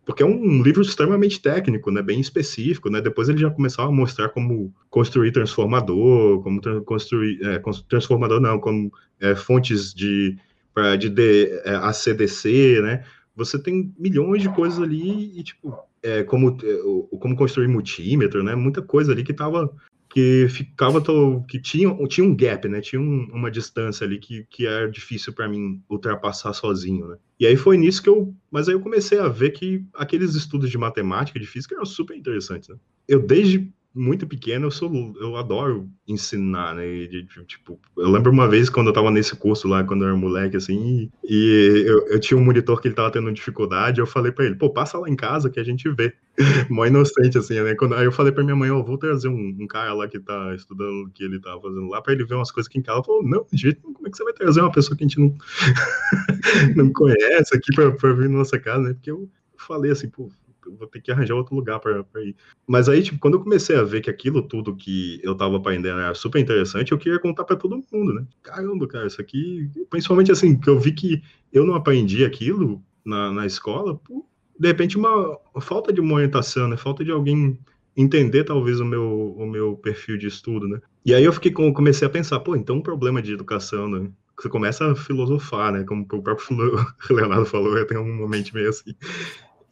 porque 0.05 0.23
é 0.23 0.27
um 0.27 0.63
livro 0.63 0.83
extremamente 0.83 1.41
técnico, 1.41 1.91
né, 1.91 2.03
bem 2.03 2.21
específico, 2.21 2.91
né, 2.91 3.01
depois 3.01 3.29
ele 3.29 3.39
já 3.39 3.51
começava 3.51 3.89
a 3.89 3.93
mostrar 3.93 4.29
como 4.31 4.75
construir 4.91 5.33
transformador, 5.33 6.43
como 6.43 6.61
tra 6.61 6.81
construir, 6.81 7.41
é, 7.43 7.61
transformador 7.89 8.41
não, 8.41 8.59
como 8.59 8.93
é, 9.21 9.35
fontes 9.35 9.95
de, 9.95 10.37
pra, 10.75 10.97
de, 10.97 11.09
de 11.09 11.47
é, 11.65 11.77
ACDC, 11.77 12.81
né, 12.83 13.05
você 13.35 13.59
tem 13.59 13.95
milhões 13.99 14.43
de 14.43 14.49
coisas 14.49 14.81
ali 14.81 15.39
e, 15.39 15.43
tipo, 15.43 15.77
é, 16.03 16.25
como, 16.25 16.59
é, 16.63 17.17
como 17.19 17.37
construir 17.37 17.69
multímetro, 17.69 18.43
né, 18.43 18.55
muita 18.55 18.83
coisa 18.83 19.13
ali 19.13 19.23
que 19.23 19.33
estava 19.33 19.73
que 20.13 20.47
ficava 20.51 21.01
to, 21.01 21.43
que 21.49 21.59
tinha, 21.59 21.91
tinha 22.07 22.27
um 22.27 22.37
gap, 22.37 22.69
né? 22.69 22.83
Tinha 22.83 23.01
um, 23.01 23.31
uma 23.33 23.51
distância 23.51 24.07
ali 24.07 24.19
que, 24.19 24.47
que 24.51 24.67
era 24.67 24.91
difícil 24.91 25.33
para 25.33 25.49
mim 25.49 25.83
ultrapassar 25.89 26.53
sozinho, 26.53 27.09
né? 27.09 27.17
E 27.41 27.47
aí 27.47 27.57
foi 27.57 27.79
nisso 27.79 28.03
que 28.03 28.11
eu, 28.11 28.35
mas 28.51 28.69
aí 28.69 28.75
eu 28.75 28.81
comecei 28.81 29.19
a 29.19 29.29
ver 29.29 29.53
que 29.53 29.83
aqueles 29.95 30.35
estudos 30.35 30.71
de 30.71 30.77
matemática, 30.77 31.41
de 31.41 31.47
física 31.47 31.75
eram 31.75 31.87
super 31.87 32.15
interessantes, 32.15 32.69
né? 32.69 32.77
Eu 33.09 33.21
desde 33.21 33.73
muito 33.95 34.27
pequeno, 34.27 34.67
eu 34.67 34.71
sou 34.71 34.91
eu 35.21 35.37
adoro 35.37 35.89
ensinar, 36.07 36.75
né? 36.75 36.83
De, 37.07 37.23
de, 37.23 37.45
tipo, 37.45 37.79
eu 37.97 38.11
lembro 38.11 38.31
uma 38.31 38.49
vez 38.49 38.71
quando 38.71 38.89
eu 38.89 38.93
tava 38.93 39.11
nesse 39.11 39.37
curso 39.37 39.69
lá, 39.69 39.85
quando 39.85 40.03
eu 40.03 40.09
era 40.09 40.17
moleque, 40.17 40.57
assim, 40.57 41.11
e 41.25 41.85
eu, 41.87 42.07
eu 42.09 42.21
tinha 42.21 42.39
um 42.39 42.45
monitor 42.45 42.81
que 42.81 42.89
ele 42.89 42.95
tava 42.95 43.11
tendo 43.11 43.33
dificuldade, 43.33 44.01
eu 44.01 44.07
falei 44.07 44.33
para 44.33 44.47
ele, 44.47 44.55
pô, 44.55 44.71
passa 44.71 44.99
lá 44.99 45.09
em 45.09 45.17
casa 45.17 45.51
que 45.51 45.61
a 45.61 45.65
gente 45.65 45.89
vê. 45.91 46.15
Mó 46.71 46.87
inocente, 46.87 47.37
assim, 47.37 47.61
né? 47.61 47.75
Quando, 47.75 47.95
aí 47.95 48.05
eu 48.07 48.13
falei 48.13 48.33
pra 48.33 48.43
minha 48.43 48.57
mãe, 48.57 48.71
ó, 48.71 48.81
oh, 48.81 48.85
vou 48.85 48.97
trazer 48.97 49.29
um, 49.29 49.57
um, 49.61 49.67
cara 49.67 49.93
lá 49.93 50.09
que 50.09 50.19
tá 50.19 50.55
estudando 50.55 51.05
o 51.05 51.11
que 51.11 51.25
ele 51.25 51.39
tá 51.39 51.59
fazendo 51.61 51.89
lá, 51.89 52.01
pra 52.01 52.15
ele 52.15 52.25
ver 52.25 52.35
umas 52.35 52.51
coisas 52.51 52.69
aqui 52.69 52.79
em 52.79 52.83
casa. 52.83 52.99
Ela 52.99 53.05
falou, 53.05 53.23
não, 53.23 53.47
de 53.53 53.61
jeito 53.61 53.83
como 53.83 54.07
é 54.07 54.11
que 54.11 54.17
você 54.17 54.25
vai 54.25 54.33
trazer 54.33 54.61
uma 54.61 54.73
pessoa 54.73 54.97
que 54.97 55.05
a 55.05 55.07
gente 55.07 55.21
não, 55.21 55.37
não 56.75 56.93
conhece 56.93 57.55
aqui 57.55 57.75
pra, 57.75 57.93
pra 57.93 58.13
vir 58.15 58.31
na 58.31 58.39
nossa 58.39 58.59
casa, 58.59 58.89
né? 58.89 58.95
Porque 58.95 59.11
eu 59.11 59.29
falei 59.59 59.91
assim, 59.91 60.09
pô, 60.09 60.31
vou 60.67 60.87
ter 60.87 61.01
que 61.01 61.11
arranjar 61.11 61.35
outro 61.35 61.55
lugar 61.55 61.81
para 61.81 62.05
ir. 62.23 62.37
Mas 62.67 62.89
aí, 62.89 63.03
tipo, 63.03 63.19
quando 63.19 63.35
eu 63.35 63.43
comecei 63.43 63.77
a 63.77 63.83
ver 63.83 64.01
que 64.01 64.11
aquilo 64.11 64.43
tudo 64.43 64.77
que 64.77 65.21
eu 65.23 65.35
tava 65.35 65.57
aprendendo 65.57 66.01
era 66.01 66.15
super 66.15 66.39
interessante, 66.39 66.93
eu 66.93 66.99
queria 66.99 67.19
contar 67.19 67.45
para 67.45 67.57
todo 67.57 67.83
mundo, 67.93 68.15
né? 68.15 68.27
Caramba, 68.43 68.87
cara, 68.87 69.07
isso 69.07 69.21
aqui, 69.21 69.71
principalmente 69.91 70.33
assim, 70.33 70.59
que 70.59 70.69
eu 70.69 70.79
vi 70.79 70.93
que 70.93 71.23
eu 71.53 71.67
não 71.67 71.75
aprendi 71.75 72.25
aquilo 72.25 72.83
na, 73.05 73.33
na 73.33 73.47
escola, 73.47 73.97
por, 73.97 74.25
de 74.59 74.69
repente 74.69 74.97
uma 74.97 75.39
falta 75.61 75.93
de 75.93 76.01
uma 76.01 76.15
orientação, 76.15 76.69
né? 76.69 76.77
Falta 76.77 77.05
de 77.05 77.11
alguém 77.11 77.59
entender 77.97 78.45
talvez 78.45 78.81
o 78.81 78.85
meu, 78.85 79.35
o 79.37 79.47
meu 79.47 79.77
perfil 79.77 80.17
de 80.17 80.27
estudo, 80.27 80.69
né? 80.69 80.81
E 81.05 81.15
aí 81.15 81.25
eu 81.25 81.33
fiquei 81.33 81.51
com, 81.51 81.73
comecei 81.73 82.07
a 82.07 82.11
pensar, 82.11 82.41
pô, 82.41 82.57
então 82.57 82.77
um 82.77 82.83
problema 82.83 83.21
de 83.21 83.33
educação, 83.33 83.89
né? 83.89 84.11
Você 84.39 84.49
começa 84.49 84.91
a 84.91 84.97
filosofar, 84.97 85.73
né? 85.73 85.85
Como 85.85 86.03
o 86.03 86.23
próprio 86.23 86.47
Leonardo 87.11 87.47
falou, 87.47 87.77
eu 87.77 87.87
tenho 87.87 88.01
um 88.01 88.17
momento 88.17 88.53
meio 88.55 88.71
assim. 88.71 88.95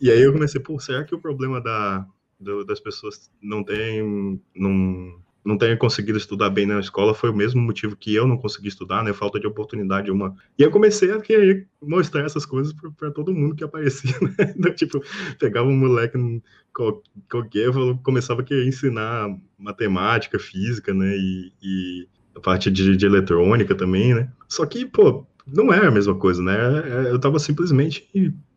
E 0.01 0.11
aí 0.11 0.23
eu 0.23 0.33
comecei, 0.33 0.61
pô, 0.61 0.79
será 0.79 1.05
que 1.05 1.15
o 1.15 1.21
problema 1.21 1.61
da, 1.61 2.07
do, 2.39 2.65
das 2.65 2.81
pessoas 2.81 3.31
não 3.43 3.63
tem, 3.63 4.41
não, 4.57 5.21
não 5.45 5.59
terem 5.59 5.77
conseguido 5.77 6.17
estudar 6.17 6.51
bem 6.51 6.67
na 6.67 6.81
escola 6.81 7.15
foi 7.15 7.31
o 7.31 7.37
mesmo 7.37 7.61
motivo 7.61 7.97
que 7.97 8.15
eu 8.15 8.27
não 8.27 8.39
consegui 8.39 8.69
estudar, 8.69 9.03
né? 9.03 9.13
Falta 9.13 9.39
de 9.39 9.47
oportunidade 9.47 10.11
uma. 10.11 10.35
E 10.59 10.63
eu 10.63 10.71
comecei 10.71 11.13
a 11.13 11.21
querer 11.21 11.69
mostrar 11.83 12.25
essas 12.25 12.47
coisas 12.47 12.73
para 12.97 13.11
todo 13.11 13.35
mundo 13.35 13.55
que 13.55 13.65
aparecia, 13.65 14.17
né? 14.39 14.55
Então, 14.57 14.75
tipo, 14.75 15.03
pegava 15.39 15.69
um 15.69 15.77
moleque 15.77 16.19
qualquer, 17.29 17.71
começava 18.03 18.41
a 18.41 18.45
querer 18.45 18.67
ensinar 18.67 19.29
matemática, 19.59 20.39
física, 20.39 20.95
né? 20.95 21.15
E, 21.17 21.53
e 21.63 22.09
a 22.35 22.41
parte 22.41 22.71
de, 22.71 22.97
de 22.97 23.07
eletrônica 23.07 23.75
também, 23.75 24.15
né? 24.15 24.31
Só 24.49 24.65
que, 24.65 24.87
pô, 24.87 25.27
não 25.47 25.73
é 25.73 25.87
a 25.87 25.91
mesma 25.91 26.15
coisa, 26.15 26.43
né? 26.43 26.55
É, 26.55 27.11
eu 27.11 27.19
tava 27.19 27.39
simplesmente 27.39 28.09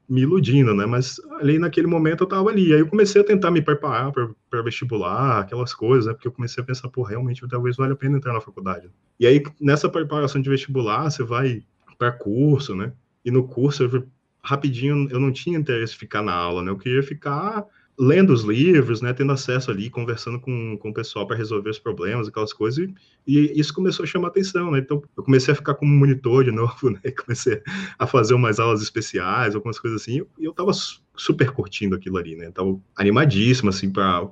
me 0.07 0.21
iludindo, 0.21 0.73
né? 0.73 0.85
Mas 0.85 1.19
ali 1.39 1.57
naquele 1.57 1.87
momento 1.87 2.23
eu 2.23 2.27
tava 2.27 2.49
ali. 2.49 2.73
Aí 2.73 2.79
eu 2.79 2.87
comecei 2.87 3.21
a 3.21 3.25
tentar 3.25 3.51
me 3.51 3.61
preparar 3.61 4.11
para 4.11 4.61
vestibular, 4.61 5.39
aquelas 5.39 5.73
coisas, 5.73 6.05
né? 6.05 6.13
Porque 6.13 6.27
eu 6.27 6.31
comecei 6.31 6.61
a 6.61 6.65
pensar, 6.65 6.89
pô, 6.89 7.03
realmente 7.03 7.47
talvez 7.47 7.77
vale 7.77 7.93
a 7.93 7.95
pena 7.95 8.17
entrar 8.17 8.33
na 8.33 8.41
faculdade. 8.41 8.89
E 9.19 9.25
aí 9.25 9.41
nessa 9.59 9.89
preparação 9.89 10.41
de 10.41 10.49
vestibular, 10.49 11.09
você 11.09 11.23
vai 11.23 11.63
para 11.97 12.11
curso, 12.11 12.75
né? 12.75 12.91
E 13.23 13.31
no 13.31 13.47
curso, 13.47 13.83
eu, 13.83 14.07
rapidinho, 14.41 15.07
eu 15.09 15.19
não 15.19 15.31
tinha 15.31 15.57
interesse 15.57 15.95
em 15.95 15.99
ficar 15.99 16.21
na 16.21 16.33
aula, 16.33 16.61
né? 16.61 16.69
Eu 16.69 16.77
queria 16.77 17.01
ficar 17.01 17.65
lendo 17.97 18.33
os 18.33 18.43
livros, 18.43 19.01
né, 19.01 19.13
tendo 19.13 19.31
acesso 19.31 19.69
ali, 19.69 19.89
conversando 19.89 20.39
com, 20.39 20.77
com 20.77 20.89
o 20.89 20.93
pessoal 20.93 21.27
para 21.27 21.37
resolver 21.37 21.69
os 21.69 21.79
problemas, 21.79 22.27
aquelas 22.27 22.51
coisas, 22.51 22.79
e, 22.79 22.93
e, 23.27 23.59
isso 23.59 23.73
começou 23.73 24.03
a 24.03 24.07
chamar 24.07 24.29
atenção, 24.29 24.71
né, 24.71 24.79
então 24.79 25.01
eu 25.15 25.23
comecei 25.23 25.51
a 25.51 25.55
ficar 25.55 25.75
como 25.75 25.91
monitor 25.93 26.43
de 26.43 26.49
novo, 26.51 26.89
né, 26.89 26.99
comecei 27.11 27.61
a 27.97 28.07
fazer 28.07 28.33
umas 28.33 28.59
aulas 28.59 28.81
especiais, 28.81 29.55
algumas 29.55 29.79
coisas 29.79 30.01
assim, 30.01 30.25
e 30.39 30.45
eu 30.45 30.51
estava 30.51 30.71
super 31.15 31.51
curtindo 31.51 31.95
aquilo 31.95 32.17
ali, 32.17 32.35
né, 32.35 32.49
tava 32.51 32.79
animadíssimo, 32.95 33.69
assim, 33.69 33.91
para 33.91 34.27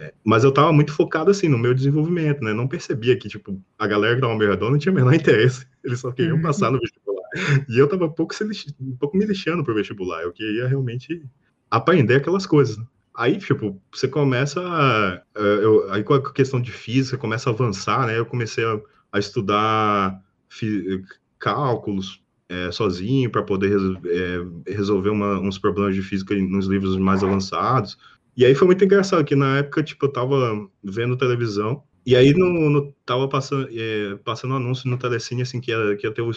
é, 0.00 0.14
mas 0.24 0.44
eu 0.44 0.50
estava 0.50 0.72
muito 0.72 0.92
focado, 0.92 1.30
assim, 1.30 1.48
no 1.48 1.58
meu 1.58 1.74
desenvolvimento, 1.74 2.42
né, 2.42 2.54
não 2.54 2.66
percebia 2.66 3.16
que, 3.16 3.28
tipo, 3.28 3.60
a 3.78 3.86
galera 3.86 4.14
que 4.14 4.18
estava 4.18 4.32
ao 4.32 4.38
meu 4.38 4.48
redor 4.48 4.70
não 4.70 4.78
tinha 4.78 4.92
o 4.92 4.94
menor 4.94 5.12
interesse, 5.14 5.66
eles 5.84 6.00
só 6.00 6.10
queriam 6.10 6.40
passar 6.40 6.70
no 6.70 6.80
vestibular, 6.80 7.28
e 7.68 7.78
eu 7.78 7.84
estava 7.84 8.06
um 8.06 8.12
pouco, 8.12 8.34
um 8.80 8.96
pouco 8.96 9.16
me 9.18 9.26
lixando 9.26 9.62
pro 9.62 9.74
vestibular, 9.74 10.22
eu 10.22 10.32
queria 10.32 10.66
realmente 10.66 11.22
aprender 11.70 12.16
aquelas 12.16 12.46
coisas. 12.46 12.76
Né? 12.76 12.84
Aí, 13.14 13.38
tipo, 13.38 13.80
você 13.92 14.06
começa. 14.06 14.60
A, 14.60 15.22
eu, 15.34 15.90
aí 15.90 16.02
com 16.02 16.14
a 16.14 16.32
questão 16.32 16.60
de 16.60 16.70
física, 16.70 17.16
começa 17.16 17.48
a 17.48 17.52
avançar, 17.52 18.06
né? 18.06 18.18
Eu 18.18 18.26
comecei 18.26 18.64
a, 18.64 18.78
a 19.12 19.18
estudar 19.18 20.22
fi, 20.48 21.02
cálculos 21.38 22.22
é, 22.48 22.70
sozinho 22.70 23.30
para 23.30 23.42
poder 23.42 23.78
é, 24.06 24.72
resolver 24.72 25.10
uma, 25.10 25.38
uns 25.40 25.58
problemas 25.58 25.94
de 25.94 26.02
física 26.02 26.34
nos 26.34 26.66
livros 26.66 26.96
mais 26.96 27.24
avançados. 27.24 27.98
E 28.36 28.44
aí 28.44 28.54
foi 28.54 28.66
muito 28.66 28.84
engraçado 28.84 29.24
que 29.24 29.34
na 29.34 29.58
época, 29.58 29.82
tipo, 29.82 30.04
eu 30.04 30.12
tava 30.12 30.68
vendo 30.84 31.16
televisão 31.16 31.82
e 32.06 32.14
aí 32.14 32.32
no, 32.32 32.70
no 32.70 32.92
tava 33.04 33.28
passando, 33.28 33.68
é, 33.72 34.14
passando 34.24 34.54
anúncio 34.54 34.88
no 34.88 34.96
Telecine, 34.96 35.42
assim, 35.42 35.60
que 35.60 35.72
ia, 35.72 35.96
que 35.96 36.06
ia 36.06 36.12
ter 36.12 36.22
um, 36.22 36.30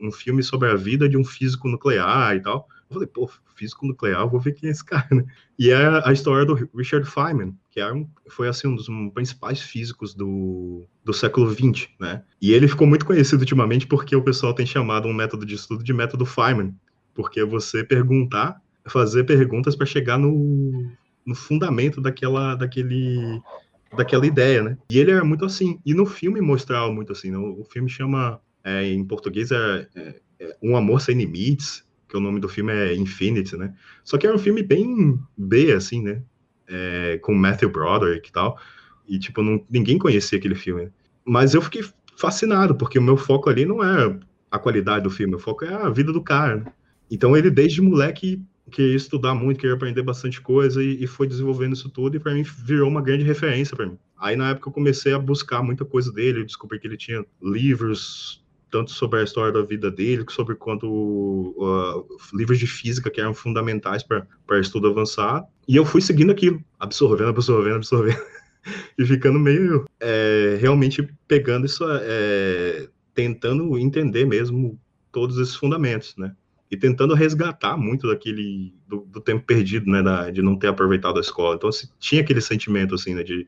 um 0.00 0.12
filme 0.12 0.40
sobre 0.40 0.70
a 0.70 0.76
vida 0.76 1.08
de 1.08 1.16
um 1.16 1.24
físico 1.24 1.68
nuclear 1.68 2.36
e 2.36 2.40
tal. 2.40 2.68
Eu 2.88 2.94
falei, 2.94 3.08
pô, 3.08 3.30
físico 3.54 3.86
nuclear, 3.86 4.28
vou 4.28 4.38
ver 4.38 4.52
quem 4.52 4.68
é 4.68 4.72
esse 4.72 4.84
cara, 4.84 5.08
né? 5.10 5.24
E 5.58 5.70
é 5.70 6.02
a 6.04 6.12
história 6.12 6.44
do 6.44 6.54
Richard 6.74 7.08
Feynman, 7.08 7.56
que 7.70 7.80
era 7.80 7.92
um, 7.92 8.08
foi, 8.28 8.48
assim, 8.48 8.68
um 8.68 8.76
dos 8.76 8.88
principais 9.12 9.60
físicos 9.60 10.14
do, 10.14 10.84
do 11.04 11.12
século 11.12 11.50
XX, 11.50 11.88
né? 11.98 12.22
E 12.40 12.52
ele 12.52 12.68
ficou 12.68 12.86
muito 12.86 13.04
conhecido 13.04 13.40
ultimamente 13.40 13.86
porque 13.86 14.14
o 14.14 14.22
pessoal 14.22 14.54
tem 14.54 14.64
chamado 14.64 15.08
um 15.08 15.14
método 15.14 15.44
de 15.44 15.54
estudo 15.54 15.82
de 15.82 15.92
método 15.92 16.24
Feynman, 16.24 16.74
porque 17.14 17.40
é 17.40 17.44
você 17.44 17.82
perguntar, 17.82 18.60
fazer 18.86 19.24
perguntas 19.24 19.74
para 19.74 19.86
chegar 19.86 20.18
no, 20.18 20.88
no 21.24 21.34
fundamento 21.34 22.00
daquela, 22.00 22.54
daquele, 22.54 23.40
daquela 23.96 24.26
ideia, 24.26 24.62
né? 24.62 24.78
E 24.90 24.98
ele 24.98 25.10
era 25.10 25.24
muito 25.24 25.44
assim. 25.44 25.80
E 25.84 25.92
no 25.92 26.06
filme 26.06 26.40
mostrava 26.40 26.92
muito 26.92 27.12
assim. 27.12 27.30
Né? 27.30 27.38
O 27.38 27.64
filme 27.64 27.88
chama, 27.88 28.40
é, 28.62 28.86
em 28.86 29.04
português, 29.04 29.50
é, 29.50 29.88
é, 29.96 30.14
é 30.38 30.56
Um 30.62 30.76
Amor 30.76 31.00
Sem 31.00 31.16
Limites, 31.16 31.85
que 32.08 32.16
o 32.16 32.20
nome 32.20 32.40
do 32.40 32.48
filme 32.48 32.72
é 32.72 32.94
Infinity, 32.94 33.56
né? 33.56 33.74
Só 34.04 34.16
que 34.16 34.26
era 34.26 34.34
um 34.34 34.38
filme 34.38 34.62
bem 34.62 35.18
B, 35.36 35.72
assim, 35.72 36.02
né? 36.02 36.22
É, 36.68 37.18
com 37.22 37.34
Matthew 37.34 37.70
Broderick 37.70 38.28
e 38.28 38.32
tal. 38.32 38.58
E, 39.06 39.18
tipo, 39.18 39.42
não, 39.42 39.64
ninguém 39.70 39.98
conhecia 39.98 40.38
aquele 40.38 40.54
filme. 40.54 40.90
Mas 41.24 41.54
eu 41.54 41.62
fiquei 41.62 41.84
fascinado, 42.16 42.74
porque 42.74 42.98
o 42.98 43.02
meu 43.02 43.16
foco 43.16 43.50
ali 43.50 43.64
não 43.64 43.82
é 43.82 44.18
a 44.50 44.58
qualidade 44.58 45.04
do 45.04 45.10
filme, 45.10 45.34
o 45.34 45.38
foco 45.38 45.64
é 45.64 45.74
a 45.74 45.90
vida 45.90 46.12
do 46.12 46.22
cara. 46.22 46.56
Né? 46.56 46.72
Então 47.10 47.36
ele, 47.36 47.50
desde 47.50 47.82
moleque, 47.82 48.42
queria 48.70 48.96
estudar 48.96 49.34
muito, 49.34 49.58
queria 49.58 49.76
aprender 49.76 50.02
bastante 50.02 50.40
coisa 50.40 50.82
e, 50.82 51.02
e 51.02 51.06
foi 51.06 51.26
desenvolvendo 51.26 51.74
isso 51.74 51.88
tudo 51.88 52.16
e 52.16 52.20
para 52.20 52.34
mim 52.34 52.42
virou 52.42 52.88
uma 52.88 53.02
grande 53.02 53.24
referência 53.24 53.76
para 53.76 53.86
mim. 53.86 53.98
Aí 54.18 54.34
na 54.34 54.50
época 54.50 54.68
eu 54.68 54.72
comecei 54.72 55.12
a 55.12 55.18
buscar 55.18 55.62
muita 55.62 55.84
coisa 55.84 56.12
dele, 56.12 56.44
descobri 56.44 56.78
que 56.78 56.86
ele 56.86 56.96
tinha 56.96 57.24
livros 57.40 58.44
tanto 58.70 58.90
sobre 58.90 59.20
a 59.20 59.22
história 59.22 59.52
da 59.52 59.62
vida 59.62 59.90
dele, 59.90 60.24
sobre 60.30 60.54
quanto 60.54 60.86
uh, 60.88 62.06
livros 62.34 62.58
de 62.58 62.66
física 62.66 63.10
que 63.10 63.20
eram 63.20 63.34
fundamentais 63.34 64.02
para 64.02 64.60
estudo 64.60 64.88
avançado. 64.88 65.46
E 65.68 65.76
eu 65.76 65.84
fui 65.84 66.00
seguindo 66.00 66.32
aquilo, 66.32 66.62
absorvendo, 66.78 67.30
absorvendo, 67.30 67.76
absorvendo, 67.76 68.20
e 68.98 69.04
ficando 69.04 69.38
meio 69.38 69.84
é, 70.00 70.58
realmente 70.60 71.08
pegando 71.28 71.66
isso, 71.66 71.84
é, 71.88 72.88
tentando 73.14 73.78
entender 73.78 74.24
mesmo 74.24 74.78
todos 75.12 75.38
esses 75.38 75.54
fundamentos, 75.54 76.14
né? 76.16 76.34
E 76.70 76.76
tentando 76.76 77.14
resgatar 77.14 77.76
muito 77.76 78.08
daquele 78.08 78.74
do, 78.88 79.06
do 79.08 79.20
tempo 79.20 79.46
perdido, 79.46 79.88
né, 79.88 80.02
da, 80.02 80.30
de 80.30 80.42
não 80.42 80.58
ter 80.58 80.66
aproveitado 80.66 81.16
a 81.16 81.20
escola. 81.20 81.54
Então, 81.54 81.68
assim, 81.68 81.86
tinha 81.98 82.20
aquele 82.20 82.40
sentimento 82.40 82.96
assim, 82.96 83.14
né, 83.14 83.22
de, 83.22 83.46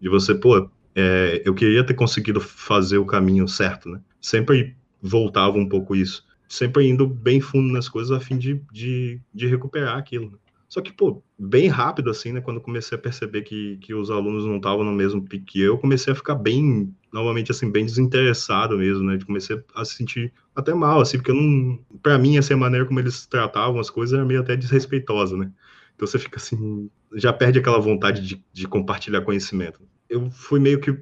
de 0.00 0.08
você, 0.08 0.36
pô, 0.36 0.70
é, 0.94 1.42
eu 1.44 1.52
queria 1.52 1.84
ter 1.84 1.94
conseguido 1.94 2.40
fazer 2.40 2.98
o 2.98 3.04
caminho 3.04 3.48
certo, 3.48 3.88
né? 3.88 4.00
Sempre 4.20 4.76
voltava 5.00 5.56
um 5.56 5.68
pouco 5.68 5.96
isso. 5.96 6.24
Sempre 6.48 6.88
indo 6.88 7.06
bem 7.06 7.40
fundo 7.40 7.72
nas 7.72 7.88
coisas 7.88 8.10
a 8.10 8.20
fim 8.20 8.36
de, 8.36 8.60
de, 8.72 9.20
de 9.32 9.46
recuperar 9.46 9.96
aquilo. 9.96 10.38
Só 10.70 10.80
que, 10.80 10.92
pô, 10.92 11.20
bem 11.36 11.66
rápido, 11.66 12.10
assim, 12.10 12.32
né? 12.32 12.40
Quando 12.40 12.60
comecei 12.60 12.96
a 12.96 13.00
perceber 13.00 13.42
que, 13.42 13.76
que 13.78 13.92
os 13.92 14.08
alunos 14.08 14.46
não 14.46 14.58
estavam 14.58 14.84
no 14.84 14.92
mesmo 14.92 15.20
pique 15.20 15.44
que 15.44 15.60
eu, 15.60 15.76
comecei 15.76 16.12
a 16.12 16.16
ficar 16.16 16.36
bem, 16.36 16.94
novamente, 17.12 17.50
assim, 17.50 17.68
bem 17.72 17.84
desinteressado 17.84 18.78
mesmo, 18.78 19.02
né? 19.02 19.18
Comecei 19.26 19.60
a 19.74 19.84
se 19.84 19.96
sentir 19.96 20.32
até 20.54 20.72
mal, 20.72 21.00
assim, 21.00 21.18
porque 21.18 21.32
eu 21.32 21.34
não. 21.34 21.76
Pra 22.00 22.16
mim, 22.16 22.38
assim, 22.38 22.54
a 22.54 22.56
maneira 22.56 22.86
como 22.86 23.00
eles 23.00 23.26
tratavam 23.26 23.80
as 23.80 23.90
coisas 23.90 24.16
era 24.16 24.24
meio 24.24 24.40
até 24.40 24.56
desrespeitosa, 24.56 25.36
né? 25.36 25.50
Então 25.96 26.06
você 26.06 26.20
fica 26.20 26.38
assim, 26.38 26.88
já 27.14 27.32
perde 27.32 27.58
aquela 27.58 27.80
vontade 27.80 28.24
de, 28.24 28.40
de 28.52 28.68
compartilhar 28.68 29.22
conhecimento. 29.22 29.80
Eu 30.08 30.30
fui 30.30 30.60
meio 30.60 30.80
que 30.80 30.96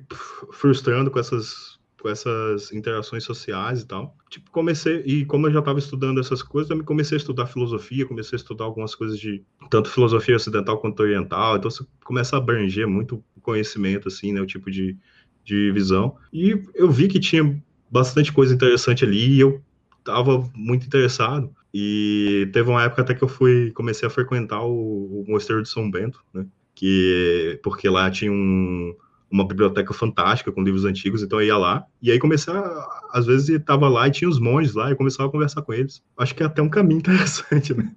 frustrando 0.50 1.10
com 1.10 1.18
essas 1.18 1.77
com 2.01 2.09
essas 2.09 2.72
interações 2.72 3.24
sociais 3.24 3.82
e 3.82 3.86
tal. 3.86 4.16
Tipo, 4.30 4.51
comecei, 4.51 5.03
e 5.05 5.24
como 5.24 5.46
eu 5.46 5.53
já 5.53 5.59
estava 5.59 5.78
estudando 5.78 6.20
essas 6.20 6.42
coisas, 6.42 6.70
eu 6.70 6.84
comecei 6.84 7.16
a 7.16 7.20
estudar 7.20 7.46
filosofia, 7.46 8.07
comecei 8.07 8.36
a 8.36 8.40
estudar 8.40 8.64
algumas 8.64 8.94
coisas 8.94 9.18
de 9.18 9.42
tanto 9.68 9.90
filosofia 9.90 10.36
ocidental 10.36 10.78
quanto 10.78 11.01
oriental, 11.01 11.57
então 11.57 11.70
você 11.70 11.84
começa 12.05 12.36
a 12.36 12.38
abranger 12.38 12.86
muito 12.86 13.22
conhecimento, 13.42 14.09
assim, 14.09 14.32
né, 14.32 14.40
o 14.40 14.46
tipo 14.46 14.70
de, 14.70 14.96
de 15.44 15.72
visão. 15.72 16.16
E 16.32 16.62
eu 16.74 16.90
vi 16.90 17.09
que 17.09 17.18
tinha 17.18 17.61
bastante 17.90 18.32
coisa 18.32 18.55
interessante 18.55 19.05
ali 19.05 19.36
e 19.36 19.40
eu 19.40 19.62
estava 19.99 20.49
muito 20.55 20.86
interessado. 20.86 21.51
E 21.72 22.49
teve 22.53 22.70
uma 22.70 22.82
época 22.84 23.03
até 23.03 23.14
que 23.14 23.22
eu 23.22 23.28
fui, 23.28 23.70
comecei 23.72 24.07
a 24.07 24.11
frequentar 24.11 24.62
o, 24.62 25.22
o 25.22 25.24
Mosteiro 25.28 25.62
de 25.62 25.68
São 25.68 25.90
Bento, 25.90 26.22
né, 26.32 26.46
que, 26.74 27.59
porque 27.62 27.88
lá 27.88 28.11
tinha 28.11 28.30
um 28.30 28.94
uma 29.30 29.46
biblioteca 29.46 29.92
fantástica 29.92 30.50
com 30.50 30.62
livros 30.62 30.84
antigos, 30.84 31.22
então 31.22 31.40
eu 31.40 31.46
ia 31.46 31.56
lá. 31.56 31.84
E 32.00 32.10
aí 32.10 32.18
comecei 32.18 32.52
a, 32.52 32.88
às 33.12 33.26
vezes 33.26 33.48
estava 33.48 33.88
lá 33.88 34.08
e 34.08 34.10
tinha 34.10 34.28
os 34.28 34.40
monges 34.40 34.74
lá 34.74 34.90
e 34.90 34.96
começava 34.96 35.28
a 35.28 35.32
conversar 35.32 35.62
com 35.62 35.74
eles. 35.74 36.02
Acho 36.16 36.34
que 36.34 36.42
é 36.42 36.46
até 36.46 36.62
um 36.62 36.68
caminho 36.68 36.98
interessante, 37.00 37.74
né? 37.74 37.94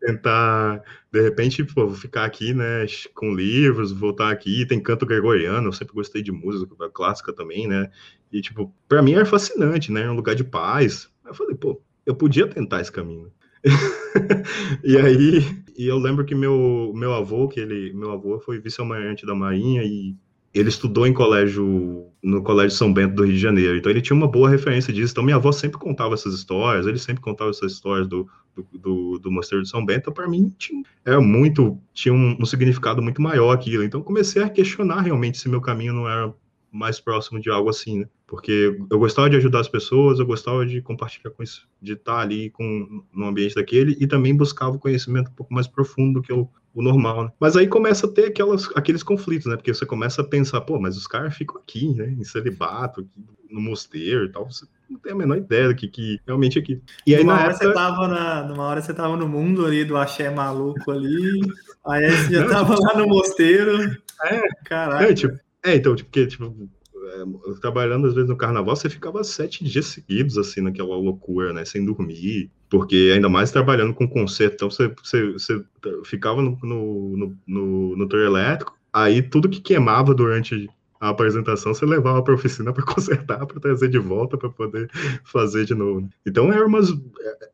Tentar, 0.00 0.82
de 1.10 1.22
repente, 1.22 1.64
pô, 1.64 1.88
ficar 1.90 2.24
aqui, 2.24 2.52
né, 2.52 2.84
com 3.14 3.34
livros, 3.34 3.92
voltar 3.92 4.30
aqui, 4.30 4.66
tem 4.66 4.80
canto 4.80 5.06
gregoriano, 5.06 5.68
eu 5.68 5.72
sempre 5.72 5.94
gostei 5.94 6.22
de 6.22 6.32
música 6.32 6.90
clássica 6.90 7.32
também, 7.32 7.66
né? 7.66 7.90
E 8.30 8.40
tipo, 8.40 8.74
para 8.88 9.02
mim 9.02 9.14
era 9.14 9.24
fascinante, 9.24 9.90
né? 9.90 10.02
Era 10.02 10.12
um 10.12 10.16
lugar 10.16 10.34
de 10.34 10.44
paz. 10.44 11.08
Eu 11.24 11.34
falei, 11.34 11.56
pô, 11.56 11.80
eu 12.04 12.14
podia 12.14 12.46
tentar 12.46 12.80
esse 12.80 12.92
caminho. 12.92 13.32
e 14.84 14.98
aí, 14.98 15.64
e 15.76 15.86
eu 15.86 15.96
lembro 15.96 16.24
que 16.24 16.34
meu 16.34 16.92
meu 16.94 17.14
avô, 17.14 17.48
que 17.48 17.58
ele, 17.58 17.94
meu 17.94 18.12
avô 18.12 18.38
foi 18.38 18.60
vice-almirante 18.60 19.24
da 19.24 19.34
Marinha 19.34 19.82
e 19.82 20.14
ele 20.54 20.68
estudou 20.68 21.06
em 21.06 21.12
colégio, 21.12 22.06
no 22.22 22.42
Colégio 22.42 22.78
São 22.78 22.92
Bento 22.92 23.16
do 23.16 23.24
Rio 23.24 23.32
de 23.32 23.38
Janeiro, 23.38 23.76
então 23.76 23.90
ele 23.90 24.00
tinha 24.00 24.16
uma 24.16 24.28
boa 24.28 24.48
referência 24.48 24.92
disso. 24.92 25.12
Então 25.12 25.24
minha 25.24 25.36
avó 25.36 25.50
sempre 25.50 25.78
contava 25.78 26.14
essas 26.14 26.32
histórias, 26.32 26.86
ele 26.86 26.98
sempre 26.98 27.20
contava 27.20 27.50
essas 27.50 27.72
histórias 27.72 28.06
do, 28.06 28.28
do, 28.54 28.78
do, 28.78 29.18
do 29.18 29.32
Mosteiro 29.32 29.64
de 29.64 29.68
São 29.68 29.84
Bento. 29.84 30.02
Então, 30.02 30.12
para 30.12 30.28
mim, 30.28 30.54
tinha, 30.56 30.82
era 31.04 31.20
muito, 31.20 31.76
tinha 31.92 32.14
um, 32.14 32.36
um, 32.40 32.46
significado 32.46 33.02
muito 33.02 33.20
maior 33.20 33.50
aquilo. 33.50 33.82
Então 33.82 34.00
comecei 34.00 34.42
a 34.42 34.48
questionar 34.48 35.00
realmente 35.00 35.38
se 35.38 35.48
meu 35.48 35.60
caminho 35.60 35.92
não 35.92 36.08
era 36.08 36.32
mais 36.70 37.00
próximo 37.00 37.40
de 37.40 37.50
algo 37.50 37.68
assim, 37.68 38.00
né? 38.00 38.06
Porque 38.34 38.76
eu 38.90 38.98
gostava 38.98 39.30
de 39.30 39.36
ajudar 39.36 39.60
as 39.60 39.68
pessoas, 39.68 40.18
eu 40.18 40.26
gostava 40.26 40.66
de 40.66 40.82
compartilhar 40.82 41.30
com 41.30 41.42
isso, 41.42 41.68
de 41.80 41.92
estar 41.92 42.18
ali 42.18 42.50
com, 42.50 43.04
no 43.12 43.26
ambiente 43.26 43.54
daquele 43.54 43.96
e 44.00 44.06
também 44.06 44.36
buscava 44.36 44.76
o 44.76 44.78
conhecimento 44.78 45.30
um 45.30 45.34
pouco 45.34 45.54
mais 45.54 45.66
profundo 45.66 46.20
do 46.20 46.22
que 46.22 46.32
eu 46.32 46.50
o 46.74 46.82
normal, 46.82 47.24
né? 47.24 47.30
Mas 47.38 47.56
aí 47.56 47.68
começa 47.68 48.06
a 48.06 48.10
ter 48.10 48.26
aquelas, 48.26 48.68
aqueles 48.74 49.04
conflitos, 49.04 49.46
né? 49.46 49.54
Porque 49.54 49.72
você 49.72 49.86
começa 49.86 50.22
a 50.22 50.24
pensar, 50.24 50.60
pô, 50.62 50.78
mas 50.80 50.96
os 50.96 51.06
caras 51.06 51.36
ficam 51.36 51.56
aqui, 51.56 51.94
né? 51.94 52.08
Em 52.18 52.24
celibato, 52.24 53.02
aqui 53.02 53.10
no 53.48 53.60
mosteiro 53.60 54.24
e 54.24 54.28
tal. 54.32 54.50
Você 54.50 54.66
não 54.90 54.98
tem 54.98 55.12
a 55.12 55.16
menor 55.16 55.38
ideia 55.38 55.68
do 55.68 55.74
que, 55.76 55.86
que 55.86 56.18
realmente 56.26 56.58
aqui. 56.58 56.82
E 57.06 57.14
aí, 57.14 57.22
numa 57.22 57.34
hora 57.34 57.50
época... 57.52 57.68
você 57.68 57.72
tava 57.72 58.08
na, 58.08 58.42
numa 58.42 58.64
hora 58.64 58.82
você 58.82 58.92
tava 58.92 59.16
no 59.16 59.28
mundo 59.28 59.64
ali 59.64 59.84
do 59.84 59.96
axé 59.96 60.28
maluco 60.28 60.90
ali, 60.90 61.40
aí 61.86 62.10
você 62.10 62.34
já 62.34 62.48
tava 62.48 62.74
lá 62.78 62.98
no 62.98 63.06
mosteiro. 63.06 63.96
É, 64.24 64.40
caralho. 64.64 65.06
É, 65.06 65.14
tipo, 65.14 65.38
é, 65.64 65.76
então, 65.76 65.94
tipo, 65.94 66.10
porque, 66.10 66.26
tipo, 66.26 66.68
é, 67.08 67.60
trabalhando 67.60 68.06
às 68.06 68.14
vezes 68.14 68.28
no 68.28 68.36
carnaval, 68.36 68.74
você 68.74 68.88
ficava 68.88 69.22
sete 69.24 69.64
dias 69.64 69.86
seguidos, 69.86 70.38
assim, 70.38 70.60
naquela 70.60 70.96
loucura, 70.96 71.52
né? 71.52 71.64
Sem 71.64 71.84
dormir, 71.84 72.50
porque 72.68 73.12
ainda 73.14 73.28
mais 73.28 73.50
trabalhando 73.50 73.94
com 73.94 74.08
concerto, 74.08 74.54
então 74.54 74.70
você, 74.70 74.88
você, 74.88 75.32
você 75.32 75.64
ficava 76.04 76.42
no, 76.42 76.58
no, 76.62 77.16
no, 77.16 77.36
no, 77.46 77.96
no 77.96 78.16
elétrico, 78.16 78.76
aí 78.92 79.22
tudo 79.22 79.48
que 79.48 79.60
queimava 79.60 80.14
durante 80.14 80.68
a 81.04 81.10
apresentação 81.10 81.74
você 81.74 81.84
levava 81.84 82.22
para 82.22 82.34
oficina 82.34 82.72
para 82.72 82.82
consertar, 82.86 83.44
para 83.46 83.60
trazer 83.60 83.88
de 83.88 83.98
volta, 83.98 84.38
para 84.38 84.48
poder 84.48 84.88
fazer 85.24 85.64
de 85.66 85.74
novo. 85.74 86.08
Então 86.26 86.52
era 86.52 86.66
umas, 86.66 86.90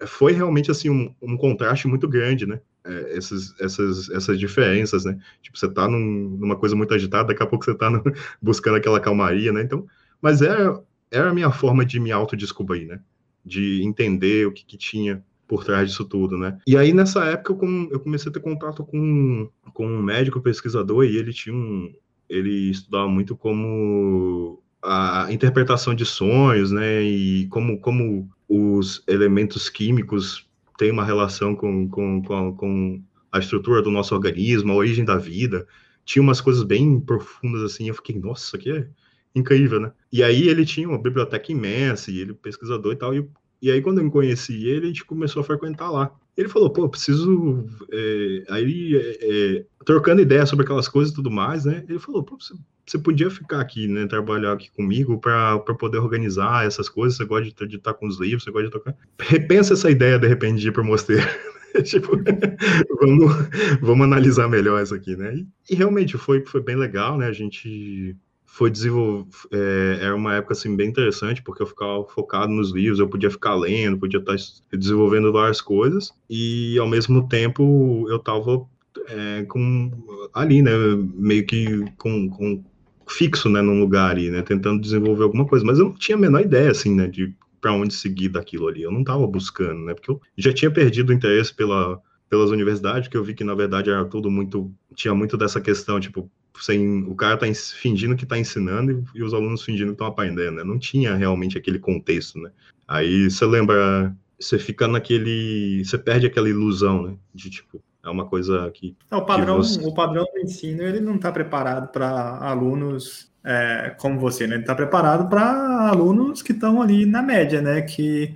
é, 0.01 0.07
foi 0.07 0.33
realmente 0.33 0.71
assim 0.71 0.89
um, 0.89 1.13
um 1.21 1.37
contraste 1.37 1.89
muito 1.89 2.07
grande, 2.07 2.47
né? 2.47 2.61
É, 2.85 3.17
essas, 3.17 3.55
essas, 3.61 4.09
essas 4.11 4.39
diferenças, 4.39 5.05
né? 5.05 5.19
Tipo, 5.43 5.59
você 5.59 5.69
tá 5.69 5.87
num, 5.87 6.37
numa 6.41 6.57
coisa 6.57 6.75
muito 6.75 6.95
agitada, 6.95 7.29
daqui 7.29 7.43
a 7.43 7.47
pouco 7.47 7.65
você 7.65 7.75
tá 7.75 7.91
no, 7.91 8.03
buscando 8.41 8.77
aquela 8.77 9.01
calmaria, 9.01 9.53
né? 9.53 9.63
Então, 9.63 9.87
mas 10.21 10.41
era, 10.41 10.83
era 11.11 11.31
a 11.31 11.35
minha 11.35 11.51
forma 11.51 11.85
de 11.85 12.01
me 12.01 12.11
autodescobrir, 12.11 12.87
né? 12.87 13.01
de 13.45 13.83
entender 13.83 14.47
o 14.47 14.53
que, 14.53 14.65
que 14.65 14.77
tinha 14.77 15.23
por 15.47 15.65
trás 15.65 15.89
disso 15.89 16.05
tudo, 16.05 16.39
né? 16.39 16.59
E 16.67 16.77
aí, 16.77 16.93
nessa 16.93 17.25
época, 17.25 17.65
eu, 17.65 17.89
eu 17.91 18.01
comecei 18.01 18.31
a 18.31 18.33
ter 18.33 18.41
contato 18.41 18.85
com, 18.85 19.51
com 19.73 19.87
um 19.87 20.03
médico 20.03 20.41
pesquisador 20.41 21.05
e 21.05 21.17
ele 21.17 21.33
tinha 21.33 21.55
um... 21.55 21.93
Ele 22.29 22.71
estudava 22.71 23.09
muito 23.09 23.37
como 23.37 24.63
a 24.81 25.27
interpretação 25.31 25.93
de 25.93 26.07
sonhos, 26.07 26.71
né? 26.71 27.03
E 27.03 27.49
como, 27.49 27.81
como 27.81 28.31
os 28.49 29.03
elementos 29.09 29.69
químicos 29.69 30.49
têm 30.81 30.91
uma 30.91 31.05
relação 31.05 31.55
com, 31.55 31.87
com, 31.91 32.23
com, 32.23 32.57
com 32.57 33.03
a 33.31 33.39
estrutura 33.39 33.83
do 33.83 33.91
nosso 33.91 34.15
organismo, 34.15 34.73
a 34.73 34.77
origem 34.77 35.05
da 35.05 35.19
vida. 35.19 35.67
Tinha 36.07 36.23
umas 36.23 36.41
coisas 36.41 36.63
bem 36.63 36.99
profundas, 36.99 37.63
assim. 37.63 37.89
Eu 37.89 37.95
fiquei, 37.95 38.19
nossa, 38.19 38.47
isso 38.47 38.57
aqui 38.57 38.73
é 38.73 38.89
incrível, 39.35 39.79
né? 39.79 39.93
E 40.11 40.23
aí 40.23 40.49
ele 40.49 40.65
tinha 40.65 40.89
uma 40.89 40.99
biblioteca 40.99 41.53
imensa, 41.53 42.11
e 42.11 42.19
ele 42.19 42.33
pesquisador 42.33 42.95
e 42.95 42.97
tal, 42.97 43.15
e, 43.15 43.29
e 43.61 43.71
aí 43.71 43.83
quando 43.83 44.01
eu 44.01 44.11
conheci 44.11 44.67
ele, 44.67 44.87
a 44.87 44.89
gente 44.89 45.05
começou 45.05 45.41
a 45.43 45.45
frequentar 45.45 45.91
lá. 45.91 46.19
Ele 46.37 46.49
falou, 46.49 46.71
pô, 46.71 46.89
preciso... 46.89 47.67
É, 47.93 48.45
aí, 48.51 48.97
é, 48.97 49.19
é, 49.59 49.65
trocando 49.85 50.23
ideia 50.23 50.47
sobre 50.47 50.65
aquelas 50.65 50.89
coisas 50.89 51.13
e 51.13 51.17
tudo 51.17 51.31
mais, 51.31 51.65
né? 51.65 51.85
Ele 51.89 51.99
falou, 51.99 52.23
pô, 52.23 52.37
você, 52.39 52.55
você 52.87 52.99
podia 52.99 53.31
ficar 53.31 53.61
aqui, 53.61 53.87
né, 53.87 54.07
trabalhar 54.07 54.53
aqui 54.53 54.71
comigo 54.73 55.19
para 55.19 55.59
poder 55.79 55.99
organizar 55.99 56.67
essas 56.67 56.89
coisas, 56.89 57.17
você 57.17 57.25
gosta 57.25 57.45
de, 57.45 57.69
de 57.69 57.77
estar 57.77 57.95
com 57.95 58.07
os 58.07 58.19
livros, 58.19 58.43
você 58.43 58.51
gosta 58.51 58.67
de 58.67 58.73
tocar. 58.73 58.97
Repensa 59.21 59.75
essa 59.75 59.91
ideia, 59.91 60.19
de 60.19 60.27
repente, 60.27 60.61
de 60.61 60.69
ir 60.69 60.73
para 60.73 60.83
o 60.83 60.87
mosteiro. 60.87 61.27
tipo, 61.85 62.11
vamos, 63.01 63.33
vamos 63.81 64.05
analisar 64.05 64.49
melhor 64.49 64.83
isso 64.83 64.95
aqui, 64.95 65.17
né? 65.17 65.35
E, 65.35 65.47
e, 65.71 65.77
realmente 65.77 66.19
foi, 66.19 66.45
foi 66.45 66.61
bem 66.61 66.77
legal, 66.77 67.17
né? 67.17 67.27
A 67.27 67.33
gente 67.33 68.17
foi 68.51 68.69
desenvolver 68.69 69.29
é, 69.53 69.99
era 70.03 70.15
uma 70.15 70.35
época 70.35 70.53
assim 70.53 70.75
bem 70.75 70.89
interessante 70.89 71.41
porque 71.41 71.63
eu 71.63 71.67
ficava 71.67 72.05
focado 72.05 72.53
nos 72.53 72.73
livros 72.73 72.99
eu 72.99 73.09
podia 73.09 73.31
ficar 73.31 73.55
lendo 73.55 73.97
podia 73.97 74.19
estar 74.19 74.35
desenvolvendo 74.77 75.33
várias 75.33 75.61
coisas 75.61 76.13
e 76.29 76.77
ao 76.79 76.89
mesmo 76.89 77.29
tempo 77.29 78.07
eu 78.09 78.17
estava 78.17 78.67
é, 79.07 79.45
com 79.45 79.91
ali 80.35 80.63
né 80.63 80.73
meio 81.15 81.47
que 81.47 81.85
com, 81.97 82.29
com 82.29 82.65
fixo 83.09 83.49
né 83.49 83.63
num 83.63 83.79
lugar 83.79 84.11
ali 84.11 84.31
né 84.31 84.43
tentando 84.43 84.81
desenvolver 84.81 85.23
alguma 85.23 85.47
coisa 85.47 85.65
mas 85.65 85.79
eu 85.79 85.87
não 85.87 85.95
tinha 85.95 86.17
a 86.17 86.21
menor 86.21 86.41
ideia 86.41 86.73
assim 86.73 86.95
né 86.95 87.07
de 87.07 87.33
para 87.61 87.73
onde 87.73 87.95
seguir 87.95 88.31
daquilo 88.31 88.67
ali 88.67 88.83
eu 88.83 88.91
não 88.91 89.01
estava 89.01 89.25
buscando 89.29 89.85
né 89.85 89.95
porque 89.95 90.11
eu 90.11 90.21
já 90.37 90.53
tinha 90.53 90.73
perdido 90.73 91.11
o 91.11 91.15
interesse 91.15 91.55
pela 91.55 92.01
pelas 92.29 92.51
universidades 92.51 93.09
que 93.09 93.17
eu 93.17 93.23
vi 93.23 93.33
que 93.33 93.45
na 93.45 93.55
verdade 93.55 93.91
era 93.91 94.05
tudo 94.05 94.29
muito 94.29 94.73
tinha 94.97 95.15
muito 95.15 95.37
dessa 95.37 95.61
questão 95.61 96.01
tipo 96.01 96.29
sem 96.61 97.05
o 97.05 97.15
cara 97.15 97.37
tá 97.37 97.47
fingindo 97.75 98.17
que 98.17 98.25
está 98.25 98.39
ensinando 98.39 98.93
e, 98.93 99.19
e, 99.19 99.23
os 99.23 99.35
alunos 99.35 99.63
fingindo 99.63 99.89
que 99.89 99.95
estão 99.95 100.07
aprendendo, 100.07 100.57
né? 100.57 100.65
Não 100.65 100.79
tinha 100.79 101.15
realmente 101.15 101.57
aquele 101.57 101.79
contexto, 101.79 102.39
né? 102.39 102.51
Aí 102.87 103.31
você 103.31 103.47
lembra, 103.47 104.15
você 104.39 104.59
fica 104.59 104.87
naquele, 104.87 105.85
você 105.85 105.97
perde 105.97 106.27
aquela 106.27 106.49
ilusão, 106.49 107.03
né? 107.03 107.15
De 107.35 107.51
tipo, 107.51 107.83
é 108.05 108.09
uma 108.09 108.27
coisa 108.27 108.71
que 108.73 108.97
é, 109.11 109.17
o 109.17 109.25
padrão, 109.25 109.59
você... 109.59 109.81
o 109.85 109.95
padrão 109.95 110.25
do 110.25 110.41
ensino 110.41 110.83
ele 110.83 111.01
não 111.01 111.17
está 111.17 111.31
preparado 111.31 111.89
para 111.93 112.39
alunos 112.41 113.31
é, 113.45 113.95
como 113.99 114.19
você, 114.19 114.47
né? 114.47 114.55
Ele 114.55 114.63
está 114.63 114.75
preparado 114.75 115.29
para 115.29 115.89
alunos 115.89 116.43
que 116.43 116.53
estão 116.53 116.81
ali 116.81 117.07
na 117.07 117.23
média, 117.23 117.61
né? 117.61 117.83
Que 117.83 118.35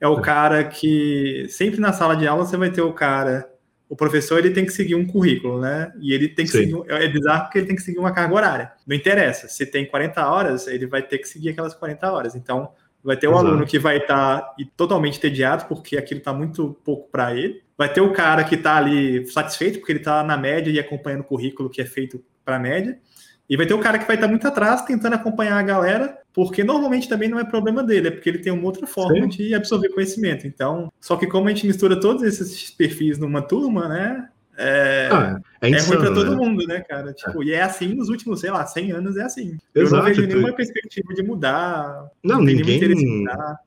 é 0.00 0.08
o 0.08 0.18
é. 0.18 0.22
cara 0.22 0.64
que 0.64 1.46
sempre 1.48 1.80
na 1.80 1.92
sala 1.92 2.16
de 2.16 2.26
aula 2.26 2.44
você 2.44 2.56
vai 2.56 2.70
ter 2.70 2.82
o 2.82 2.92
cara 2.92 3.51
o 3.92 3.96
professor 3.96 4.38
ele 4.38 4.54
tem 4.54 4.64
que 4.64 4.72
seguir 4.72 4.94
um 4.94 5.06
currículo, 5.06 5.60
né? 5.60 5.92
E 6.00 6.14
ele 6.14 6.26
tem 6.26 6.46
que 6.46 6.50
Sim. 6.50 6.60
seguir. 6.60 6.82
É 6.88 7.06
bizarro 7.08 7.42
porque 7.42 7.58
ele 7.58 7.66
tem 7.66 7.76
que 7.76 7.82
seguir 7.82 7.98
uma 7.98 8.10
carga 8.10 8.34
horária. 8.34 8.72
Não 8.86 8.96
interessa. 8.96 9.48
Se 9.48 9.66
tem 9.66 9.84
40 9.84 10.26
horas, 10.26 10.66
ele 10.66 10.86
vai 10.86 11.02
ter 11.02 11.18
que 11.18 11.28
seguir 11.28 11.50
aquelas 11.50 11.74
40 11.74 12.10
horas. 12.10 12.34
Então, 12.34 12.70
vai 13.04 13.18
ter 13.18 13.28
o 13.28 13.32
um 13.32 13.36
aluno 13.36 13.66
que 13.66 13.78
vai 13.78 13.98
estar 13.98 14.40
tá 14.40 14.56
totalmente 14.78 15.18
entediado 15.18 15.66
porque 15.66 15.98
aquilo 15.98 16.20
está 16.20 16.32
muito 16.32 16.74
pouco 16.82 17.10
para 17.10 17.34
ele. 17.36 17.62
Vai 17.76 17.92
ter 17.92 18.00
o 18.00 18.14
cara 18.14 18.44
que 18.44 18.54
está 18.54 18.76
ali 18.78 19.26
satisfeito 19.26 19.78
porque 19.78 19.92
ele 19.92 19.98
está 19.98 20.24
na 20.24 20.38
média 20.38 20.70
e 20.70 20.80
acompanhando 20.80 21.20
o 21.20 21.24
currículo 21.24 21.68
que 21.68 21.82
é 21.82 21.84
feito 21.84 22.24
para 22.46 22.56
a 22.56 22.58
média. 22.58 22.98
E 23.46 23.58
vai 23.58 23.66
ter 23.66 23.74
o 23.74 23.78
cara 23.78 23.98
que 23.98 24.06
vai 24.06 24.16
estar 24.16 24.26
tá 24.26 24.30
muito 24.30 24.48
atrás 24.48 24.80
tentando 24.86 25.16
acompanhar 25.16 25.58
a 25.58 25.62
galera 25.62 26.18
porque 26.34 26.64
normalmente 26.64 27.08
também 27.08 27.28
não 27.28 27.38
é 27.38 27.44
problema 27.44 27.82
dele, 27.82 28.08
é 28.08 28.10
porque 28.10 28.28
ele 28.28 28.38
tem 28.38 28.52
uma 28.52 28.64
outra 28.64 28.86
forma 28.86 29.22
Sim. 29.22 29.28
de 29.28 29.54
absorver 29.54 29.90
conhecimento. 29.90 30.46
Então, 30.46 30.90
só 31.00 31.16
que 31.16 31.26
como 31.26 31.48
a 31.48 31.50
gente 31.50 31.66
mistura 31.66 31.98
todos 32.00 32.22
esses 32.22 32.70
perfis 32.70 33.18
numa 33.18 33.42
turma, 33.42 33.88
né? 33.88 34.28
É, 34.56 35.08
ah, 35.10 35.40
é, 35.60 35.70
insano, 35.70 35.94
é 35.94 35.96
ruim 35.96 36.06
para 36.06 36.14
todo 36.14 36.30
né? 36.30 36.36
mundo, 36.36 36.66
né, 36.66 36.80
cara? 36.80 37.12
Tipo, 37.12 37.42
é. 37.42 37.46
E 37.46 37.52
é 37.52 37.62
assim 37.62 37.94
nos 37.94 38.08
últimos, 38.08 38.40
sei 38.40 38.50
lá, 38.50 38.64
100 38.66 38.92
anos 38.92 39.16
é 39.16 39.22
assim. 39.22 39.58
Exato, 39.74 39.74
Eu 39.74 39.90
não 39.90 40.02
vejo 40.04 40.26
nenhuma 40.26 40.52
perspectiva 40.52 41.14
de 41.14 41.22
mudar. 41.22 42.06
Não, 42.22 42.36
não 42.36 42.44
ninguém. 42.44 43.24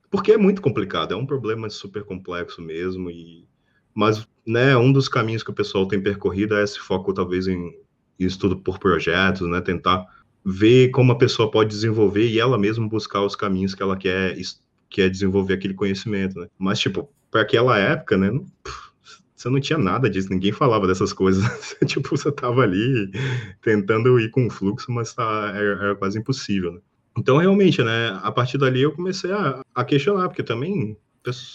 Porque 0.10 0.32
é 0.32 0.38
muito 0.38 0.62
complicado, 0.62 1.14
é 1.14 1.18
um 1.18 1.26
problema 1.26 1.70
super 1.70 2.04
complexo 2.04 2.62
mesmo. 2.62 3.10
E... 3.10 3.48
Mas, 3.94 4.28
né, 4.46 4.78
um 4.78 4.92
dos 4.92 5.10
caminhos 5.10 5.44
que 5.44 5.50
o 5.50 5.56
pessoal 5.56 5.88
tem 5.88 6.02
percorrido 6.02 6.56
é 6.56 6.64
esse 6.64 6.80
foco, 6.80 7.14
talvez, 7.14 7.48
em 7.48 7.74
estudo 8.20 8.58
por 8.58 8.78
projetos, 8.80 9.48
né? 9.50 9.62
Tentar 9.62 10.06
ver 10.46 10.90
como 10.92 11.12
a 11.12 11.18
pessoa 11.18 11.50
pode 11.50 11.72
desenvolver 11.72 12.28
e 12.28 12.40
ela 12.40 12.58
mesma 12.58 12.88
buscar 12.88 13.22
os 13.22 13.36
caminhos 13.36 13.74
que 13.74 13.82
ela 13.82 13.98
quer, 13.98 14.38
quer 14.90 15.10
desenvolver 15.10 15.56
aquele 15.56 15.74
conhecimento, 15.74 16.40
né? 16.40 16.48
Mas, 16.58 16.80
tipo, 16.80 17.10
para 17.32 17.42
aquela 17.42 17.78
época, 17.80 18.16
né? 18.16 18.30
Não, 18.30 18.46
você 19.36 19.50
não 19.50 19.60
tinha 19.60 19.80
nada 19.80 20.10
disso, 20.10 20.30
ninguém 20.30 20.52
falava 20.52 20.86
dessas 20.86 21.12
coisas. 21.12 21.44
tipo, 21.86 22.16
você 22.16 22.32
tava 22.32 22.62
ali 22.62 23.12
tentando 23.62 24.20
ir 24.20 24.30
com 24.30 24.46
o 24.46 24.50
fluxo, 24.50 24.92
mas 24.92 25.14
tá, 25.14 25.52
era, 25.56 25.84
era 25.84 25.96
quase 25.96 26.20
impossível, 26.20 26.74
né? 26.74 26.80
Então, 27.18 27.38
realmente, 27.38 27.82
né, 27.82 28.20
a 28.22 28.32
partir 28.32 28.58
dali 28.58 28.82
eu 28.82 28.92
comecei 28.92 29.32
a, 29.32 29.62
a 29.74 29.86
questionar, 29.86 30.28
porque 30.28 30.44
também 30.44 30.98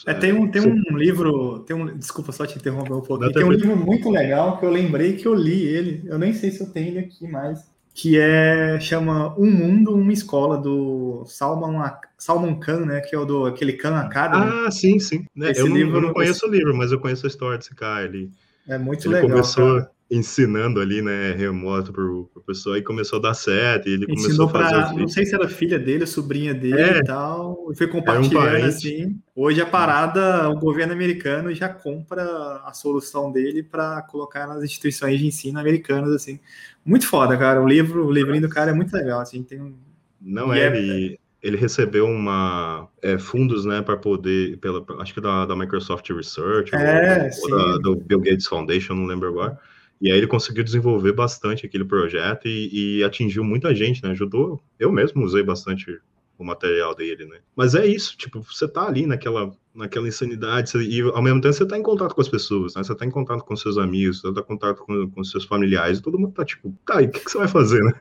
é, 0.06 0.14
tem 0.14 0.32
um, 0.32 0.50
tem 0.50 0.62
um 0.62 0.96
livro, 0.96 1.60
tem 1.60 1.76
um, 1.76 1.96
desculpa 1.96 2.32
só 2.32 2.44
te 2.44 2.58
interromper 2.58 2.92
um 2.92 3.00
pouquinho, 3.00 3.32
tem 3.32 3.44
um 3.44 3.52
livro 3.52 3.76
muito 3.76 4.10
legal 4.10 4.58
que 4.58 4.64
eu 4.64 4.70
lembrei 4.70 5.16
que 5.16 5.28
eu 5.28 5.34
li 5.34 5.62
ele, 5.62 6.02
eu 6.06 6.18
nem 6.18 6.32
sei 6.32 6.50
se 6.50 6.60
eu 6.60 6.70
tenho 6.70 6.88
ele 6.88 6.98
aqui 7.00 7.28
mais, 7.28 7.70
que 8.00 8.18
é 8.18 8.80
chama 8.80 9.38
Um 9.38 9.50
Mundo, 9.50 9.94
Uma 9.94 10.10
Escola 10.10 10.56
do 10.56 11.22
Salman, 11.26 11.78
Salman 12.16 12.58
Khan, 12.58 12.86
né, 12.86 13.00
que 13.00 13.14
é 13.14 13.18
o 13.18 13.26
do 13.26 13.44
aquele 13.44 13.74
Khan 13.74 13.94
Academy. 13.94 14.50
Ah, 14.50 14.70
sim, 14.70 14.98
sim. 14.98 15.26
Né? 15.36 15.52
Eu, 15.54 15.68
não, 15.68 15.76
livro, 15.76 15.96
eu 15.98 16.00
não 16.00 16.14
conheço 16.14 16.46
esse... 16.46 16.46
o 16.46 16.50
livro, 16.50 16.74
mas 16.74 16.92
eu 16.92 16.98
conheço 16.98 17.26
a 17.26 17.28
história 17.28 17.58
desse 17.58 17.74
cara 17.74 18.06
ali. 18.06 18.30
É 18.66 18.78
muito 18.78 19.06
ele 19.06 19.16
legal. 19.16 19.28
Começou, 19.28 19.80
cara 19.80 19.90
ensinando 20.10 20.80
ali, 20.80 21.00
né, 21.00 21.32
remoto 21.34 21.92
pro, 21.92 22.28
pro 22.32 22.42
pessoal 22.42 22.76
e 22.76 22.82
começou 22.82 23.20
a 23.20 23.22
dar 23.22 23.34
certo, 23.34 23.88
e 23.88 23.92
ele 23.92 24.06
Ensinou 24.12 24.48
começou 24.48 24.60
a 24.60 24.70
fazer... 24.70 24.88
Pra, 24.88 25.00
não 25.00 25.08
sei 25.08 25.24
se 25.24 25.34
era 25.36 25.48
filha 25.48 25.78
dele, 25.78 26.04
sobrinha 26.04 26.52
dele 26.52 26.80
é, 26.80 26.98
e 26.98 27.04
tal, 27.04 27.68
e 27.70 27.76
foi 27.76 27.86
compartilhando 27.86 28.64
um 28.64 28.66
assim. 28.66 29.16
Hoje 29.42 29.58
a 29.62 29.64
parada, 29.64 30.50
o 30.50 30.54
governo 30.54 30.92
americano 30.92 31.50
já 31.54 31.66
compra 31.66 32.60
a 32.62 32.74
solução 32.74 33.32
dele 33.32 33.62
para 33.62 34.02
colocar 34.02 34.46
nas 34.46 34.62
instituições 34.62 35.18
de 35.18 35.26
ensino 35.26 35.58
americanas, 35.58 36.12
assim. 36.12 36.38
Muito 36.84 37.06
foda, 37.06 37.38
cara, 37.38 37.58
o 37.62 37.66
livro, 37.66 38.06
o 38.06 38.12
livrinho 38.12 38.42
do 38.42 38.50
cara 38.50 38.70
é 38.70 38.74
muito 38.74 38.92
legal, 38.92 39.18
assim, 39.18 39.42
tem 39.42 39.58
um... 39.58 39.74
Não 40.20 40.52
é, 40.52 40.66
ele, 40.66 41.18
ele 41.42 41.56
recebeu 41.56 42.04
uma 42.04 42.86
é, 43.00 43.18
fundos, 43.18 43.64
né, 43.64 43.80
para 43.80 43.96
poder, 43.96 44.58
pela, 44.58 44.84
acho 44.98 45.14
que 45.14 45.22
da, 45.22 45.46
da 45.46 45.56
Microsoft 45.56 46.06
Research, 46.10 46.74
é, 46.74 47.30
ou, 47.42 47.50
ou 47.50 47.56
da, 47.56 47.78
do 47.78 47.96
Bill 47.96 48.20
Gates 48.20 48.46
Foundation, 48.46 48.92
não 48.92 49.06
lembro 49.06 49.26
agora, 49.26 49.58
e 50.02 50.12
aí 50.12 50.18
ele 50.18 50.26
conseguiu 50.26 50.62
desenvolver 50.62 51.12
bastante 51.12 51.64
aquele 51.64 51.86
projeto 51.86 52.46
e, 52.46 52.98
e, 52.98 53.04
atingiu 53.04 53.42
muita 53.42 53.74
gente, 53.74 54.02
né? 54.02 54.10
Ajudou. 54.10 54.62
Eu 54.78 54.90
mesmo 54.90 55.22
usei 55.22 55.42
bastante 55.42 55.98
o 56.42 56.46
material 56.46 56.94
dele, 56.94 57.26
né? 57.26 57.38
Mas 57.54 57.74
é 57.74 57.86
isso, 57.86 58.16
tipo, 58.16 58.40
você 58.42 58.66
tá 58.66 58.86
ali 58.86 59.06
naquela, 59.06 59.52
naquela 59.74 60.08
insanidade 60.08 60.70
você, 60.70 60.82
e 60.82 61.00
ao 61.00 61.22
mesmo 61.22 61.40
tempo 61.40 61.54
você 61.54 61.66
tá 61.66 61.76
em 61.76 61.82
contato 61.82 62.14
com 62.14 62.20
as 62.20 62.28
pessoas, 62.28 62.74
né? 62.74 62.82
Você 62.82 62.94
tá 62.94 63.04
em 63.04 63.10
contato 63.10 63.44
com 63.44 63.56
seus 63.56 63.78
amigos, 63.78 64.20
você 64.20 64.32
tá 64.32 64.40
em 64.40 64.44
contato 64.44 64.78
com, 64.78 65.10
com 65.10 65.24
seus 65.24 65.44
familiares, 65.44 66.00
todo 66.00 66.18
mundo 66.18 66.32
tá 66.32 66.44
tipo, 66.44 66.74
tá, 66.86 67.02
e 67.02 67.06
o 67.06 67.10
que, 67.10 67.20
que, 67.20 67.30
você 67.30 67.38
vai 67.38 67.48
fazer, 67.48 67.82
né? 67.82 67.92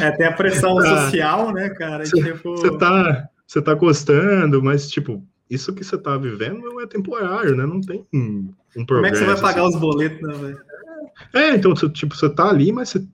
É, 0.00 0.10
tem 0.12 0.26
a 0.26 0.32
pressão 0.32 0.76
tá, 0.76 1.04
social, 1.04 1.52
né, 1.52 1.70
cara? 1.70 2.04
Você, 2.04 2.22
tipo... 2.22 2.56
você 2.56 2.76
tá, 2.78 3.28
você 3.46 3.62
tá 3.62 3.74
gostando, 3.74 4.62
mas 4.62 4.88
tipo, 4.88 5.22
isso 5.48 5.72
que 5.72 5.84
você 5.84 5.96
tá 5.96 6.16
vivendo 6.16 6.80
é 6.80 6.86
temporário, 6.86 7.54
né? 7.54 7.64
Não 7.64 7.80
tem 7.80 8.04
um, 8.12 8.52
um 8.76 8.84
progresso. 8.84 8.86
Como 8.86 9.06
é 9.06 9.10
que 9.10 9.16
você 9.16 9.24
vai 9.24 9.40
pagar 9.40 9.66
assim. 9.66 9.74
os 9.74 9.80
boletos, 9.80 10.20
né, 10.20 10.34
velho? 10.34 10.66
É, 11.32 11.54
então, 11.54 11.72
tipo, 11.74 12.14
você 12.14 12.28
tá 12.28 12.48
ali, 12.48 12.72
mas 12.72 12.90
você, 12.90 13.06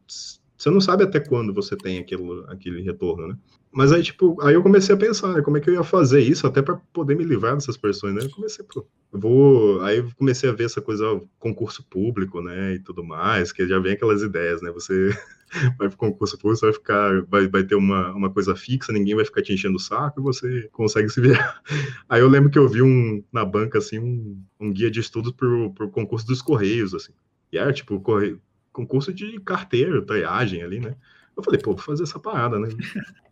você 0.57 0.71
não 0.71 0.81
sabe 0.81 1.05
até 1.05 1.21
quando 1.21 1.53
você 1.53 1.77
tem 1.77 1.99
aquele, 1.99 2.45
aquele 2.49 2.83
retorno, 2.83 3.29
né? 3.29 3.37
Mas 3.73 3.91
aí, 3.91 4.03
tipo, 4.03 4.41
aí 4.43 4.55
eu 4.55 4.63
comecei 4.63 4.95
a 4.95 4.99
pensar, 4.99 5.33
né, 5.33 5.41
como 5.41 5.57
é 5.57 5.61
que 5.61 5.71
eu 5.71 5.75
ia 5.75 5.83
fazer 5.83 6.21
isso 6.21 6.47
até 6.47 6.61
para 6.61 6.77
poder 6.93 7.17
me 7.17 7.25
livrar 7.25 7.55
dessas 7.55 7.77
pessoas, 7.77 8.13
né? 8.13 8.23
Eu 8.23 8.31
comecei, 8.31 8.63
pô, 8.67 8.87
vou, 9.11 9.81
aí 9.81 9.97
eu 9.97 10.11
comecei 10.15 10.51
a 10.51 10.53
ver 10.53 10.65
essa 10.65 10.83
coisa, 10.83 11.21
concurso 11.39 11.83
público, 11.85 12.43
né, 12.43 12.75
e 12.75 12.79
tudo 12.79 13.03
mais, 13.03 13.51
que 13.51 13.67
já 13.67 13.79
vem 13.79 13.95
aquelas 13.95 14.21
ideias, 14.21 14.61
né? 14.61 14.71
Você 14.73 15.17
vai 15.79 15.89
pro 15.89 15.97
concurso 15.97 16.37
público, 16.37 16.61
você 16.61 16.67
vai 16.67 16.75
ficar, 16.75 17.23
vai, 17.23 17.49
vai 17.49 17.65
ter 17.65 17.75
uma, 17.75 18.13
uma 18.13 18.31
coisa 18.31 18.55
fixa, 18.55 18.93
ninguém 18.93 19.17
vai 19.17 19.25
ficar 19.25 19.41
te 19.41 19.55
enchendo 19.55 19.77
o 19.77 19.81
saco 19.81 20.21
e 20.21 20.23
você 20.23 20.69
consegue 20.71 21.09
se 21.09 21.21
virar. 21.21 21.63
Aí 22.11 22.21
eu 22.21 22.29
lembro 22.29 22.51
que 22.51 22.59
eu 22.59 22.69
vi 22.69 22.83
um, 22.83 23.25
na 23.33 23.45
banca, 23.45 23.79
assim, 23.79 23.99
um, 23.99 24.39
um 24.61 24.71
guia 24.71 24.91
de 24.91 25.01
estudos 25.01 25.33
pro, 25.33 25.73
pro 25.73 25.89
concurso 25.89 26.27
dos 26.27 26.43
Correios, 26.43 26.93
assim. 26.93 27.13
E 27.51 27.57
era, 27.57 27.73
tipo, 27.73 27.99
corre... 28.01 28.37
concurso 28.71 29.15
de 29.15 29.41
carteiro, 29.41 30.05
triagem 30.05 30.63
ali, 30.63 30.79
né? 30.79 30.95
Eu 31.37 31.43
falei, 31.43 31.61
pô, 31.61 31.73
vou 31.73 31.81
fazer 31.81 32.03
essa 32.03 32.19
parada, 32.19 32.59
né? 32.59 32.69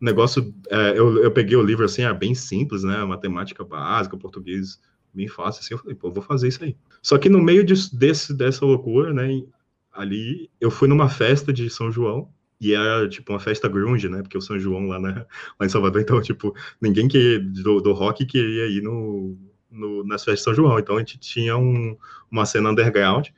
O 0.01 0.05
negócio, 0.05 0.55
é, 0.71 0.99
eu, 0.99 1.23
eu 1.23 1.31
peguei 1.31 1.57
o 1.57 1.63
livro, 1.63 1.85
assim, 1.85 2.03
é 2.03 2.13
bem 2.13 2.35
simples, 2.35 2.83
né? 2.83 3.05
Matemática 3.05 3.63
básica, 3.63 4.17
português 4.17 4.81
bem 5.13 5.29
fácil, 5.29 5.61
assim. 5.61 5.75
Eu 5.75 5.79
falei, 5.79 5.95
pô, 5.95 6.11
vou 6.11 6.23
fazer 6.23 6.49
isso 6.49 6.65
aí. 6.65 6.77
Só 7.03 7.19
que 7.19 7.29
no 7.29 7.43
meio 7.43 7.65
disso, 7.65 7.95
desse, 7.97 8.33
dessa 8.35 8.65
loucura, 8.65 9.13
né? 9.13 9.43
Ali, 9.93 10.51
eu 10.61 10.71
fui 10.71 10.89
numa 10.89 11.09
festa 11.09 11.53
de 11.53 11.69
São 11.69 11.91
João, 11.91 12.29
e 12.61 12.75
era, 12.75 13.09
tipo, 13.09 13.33
uma 13.33 13.41
festa 13.41 13.69
grunge, 13.69 14.09
né? 14.09 14.21
Porque 14.21 14.37
o 14.37 14.41
São 14.41 14.59
João 14.59 14.87
lá, 14.87 15.01
né? 15.01 15.25
lá 15.59 15.67
em 15.67 15.69
Salvador, 15.69 16.03
então, 16.03 16.21
tipo, 16.21 16.55
ninguém 16.81 17.09
que, 17.09 17.39
do, 17.39 17.81
do 17.81 17.93
rock 17.93 18.27
queria 18.27 18.67
ir 18.67 18.83
no, 18.83 19.37
no, 19.71 20.05
nas 20.05 20.23
festas 20.23 20.41
de 20.41 20.45
São 20.45 20.55
João. 20.55 20.79
Então, 20.79 20.97
a 20.97 20.99
gente 20.99 21.19
tinha 21.19 21.57
um, 21.57 21.97
uma 22.31 22.45
cena 22.45 22.71
underground, 22.71 23.29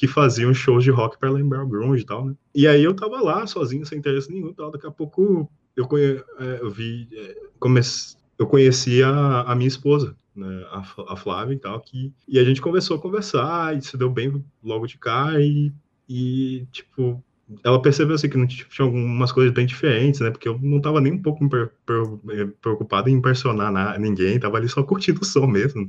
que 0.00 0.08
faziam 0.08 0.54
shows 0.54 0.82
de 0.82 0.90
rock 0.90 1.18
para 1.18 1.30
lembrar 1.30 1.62
o 1.62 1.68
grunge 1.68 2.02
e 2.02 2.06
tal, 2.06 2.24
né? 2.24 2.34
E 2.54 2.66
aí 2.66 2.82
eu 2.82 2.94
tava 2.94 3.20
lá 3.20 3.46
sozinho, 3.46 3.84
sem 3.84 3.98
interesse 3.98 4.32
nenhum, 4.32 4.50
tal. 4.50 4.70
Daqui 4.70 4.86
a 4.86 4.90
pouco 4.90 5.46
eu, 5.76 5.86
conhe... 5.86 6.24
É, 6.38 6.58
eu 6.62 6.70
vi, 6.70 7.06
é, 7.12 7.36
comece... 7.58 8.16
eu 8.38 8.46
conheci 8.46 9.02
a, 9.02 9.42
a 9.42 9.54
minha 9.54 9.68
esposa, 9.68 10.16
né? 10.34 10.64
a, 10.70 11.12
a 11.12 11.16
Flávia 11.16 11.52
e 11.52 11.58
tal, 11.58 11.78
que 11.82 12.14
e 12.26 12.38
a 12.38 12.44
gente 12.44 12.62
começou 12.62 12.96
a 12.96 12.98
conversar 12.98 13.76
e 13.76 13.82
se 13.82 13.94
deu 13.98 14.08
bem 14.08 14.42
logo 14.64 14.86
de 14.86 14.96
cá 14.96 15.38
e, 15.38 15.70
e 16.08 16.66
tipo 16.72 17.22
ela 17.64 17.80
percebeu 17.80 18.14
assim 18.14 18.28
que 18.28 18.36
não 18.36 18.46
tinha 18.46 18.66
algumas 18.80 19.32
coisas 19.32 19.52
bem 19.52 19.66
diferentes, 19.66 20.20
né? 20.20 20.30
Porque 20.30 20.48
eu 20.48 20.58
não 20.62 20.78
estava 20.78 21.00
nem 21.00 21.12
um 21.12 21.22
pouco 21.22 21.44
eh, 21.44 22.48
preocupado 22.60 23.08
em 23.08 23.14
impressionar 23.14 23.72
na, 23.72 23.98
ninguém, 23.98 24.38
tava 24.38 24.56
ali 24.56 24.68
só 24.68 24.82
curtindo 24.82 25.20
o 25.20 25.24
som 25.24 25.46
mesmo. 25.46 25.82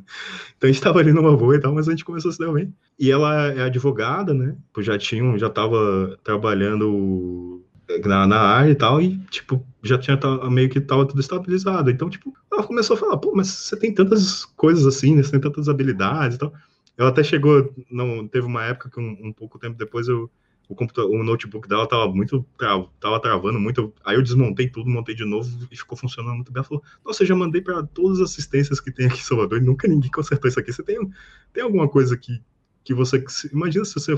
Então 0.58 0.68
a 0.68 0.68
gente 0.68 0.78
estava 0.78 1.00
ali 1.00 1.14
numa 1.14 1.36
boa 1.36 1.56
e 1.56 1.60
tal, 1.60 1.74
mas 1.74 1.88
a 1.88 1.92
gente 1.92 2.06
começou 2.06 2.30
a 2.30 2.32
se 2.34 2.40
dar 2.40 2.52
bem. 2.52 2.74
E 3.00 3.12
ela 3.12 3.48
é 3.48 3.64
advogada, 3.64 4.34
né? 4.34 4.56
Já 4.80 4.98
tinha, 4.98 5.38
já 5.38 5.48
estava 5.48 6.18
trabalhando 6.24 7.64
na, 8.06 8.28
na 8.28 8.40
área 8.40 8.72
e 8.72 8.76
tal, 8.76 9.02
e 9.02 9.18
tipo, 9.30 9.66
já 9.84 9.98
tinha 9.98 10.18
meio 10.50 10.70
que 10.70 10.80
tava 10.80 11.06
tudo 11.06 11.20
estabilizado. 11.20 11.90
Então, 11.92 12.10
tipo, 12.10 12.34
ela 12.52 12.64
começou 12.64 12.96
a 12.96 13.00
falar, 13.00 13.18
pô, 13.18 13.34
mas 13.36 13.48
você 13.48 13.78
tem 13.78 13.94
tantas 13.94 14.46
coisas 14.46 14.86
assim, 14.86 15.16
né? 15.16 15.24
Você 15.24 15.32
tem 15.32 15.42
tantas 15.42 15.70
habilidades 15.70 16.36
e 16.38 16.40
tal. 16.40 16.54
Ela 16.98 17.10
até 17.10 17.24
chegou, 17.24 17.74
não, 17.90 18.28
teve 18.28 18.46
uma 18.46 18.64
época 18.64 18.90
que 18.90 19.00
um, 19.00 19.18
um 19.28 19.34
pouco 19.34 19.58
tempo 19.60 19.78
depois 19.78 20.08
eu 20.08 20.30
o 20.72 20.76
computador, 20.76 21.12
o 21.12 21.24
notebook 21.24 21.68
dela 21.68 21.86
tava 21.88 22.08
muito 22.12 22.46
tava 23.00 23.20
travando 23.20 23.60
muito. 23.60 23.94
Aí 24.06 24.16
eu 24.16 24.22
desmontei 24.22 24.70
tudo, 24.70 24.90
montei 24.90 25.14
de 25.14 25.26
novo 25.26 25.50
e 25.70 25.76
ficou 25.76 25.98
funcionando 25.98 26.36
muito 26.36 26.52
bem. 26.52 26.60
Ela 26.60 26.68
falou: 26.68 26.84
"Nossa, 27.06 27.24
eu 27.24 27.28
já 27.28 27.36
mandei 27.36 27.62
para 27.62 27.84
todas 27.84 28.22
as 28.22 28.32
assistências 28.32 28.80
que 28.80 28.92
tem 28.92 29.08
aqui 29.08 29.20
em 29.20 29.24
Salvador 29.24 29.62
e 29.62 29.66
nunca 29.66 29.88
ninguém 29.88 30.10
consertou 30.10 30.48
isso 30.48 30.60
aqui. 30.60 30.72
Você 30.72 30.84
tem 30.84 30.98
tem 31.54 31.64
alguma 31.64 31.90
coisa 31.90 32.18
que 32.18 32.42
que 32.84 32.94
você 32.94 33.24
imagina 33.54 33.86
se 33.86 33.94
você 33.94 34.16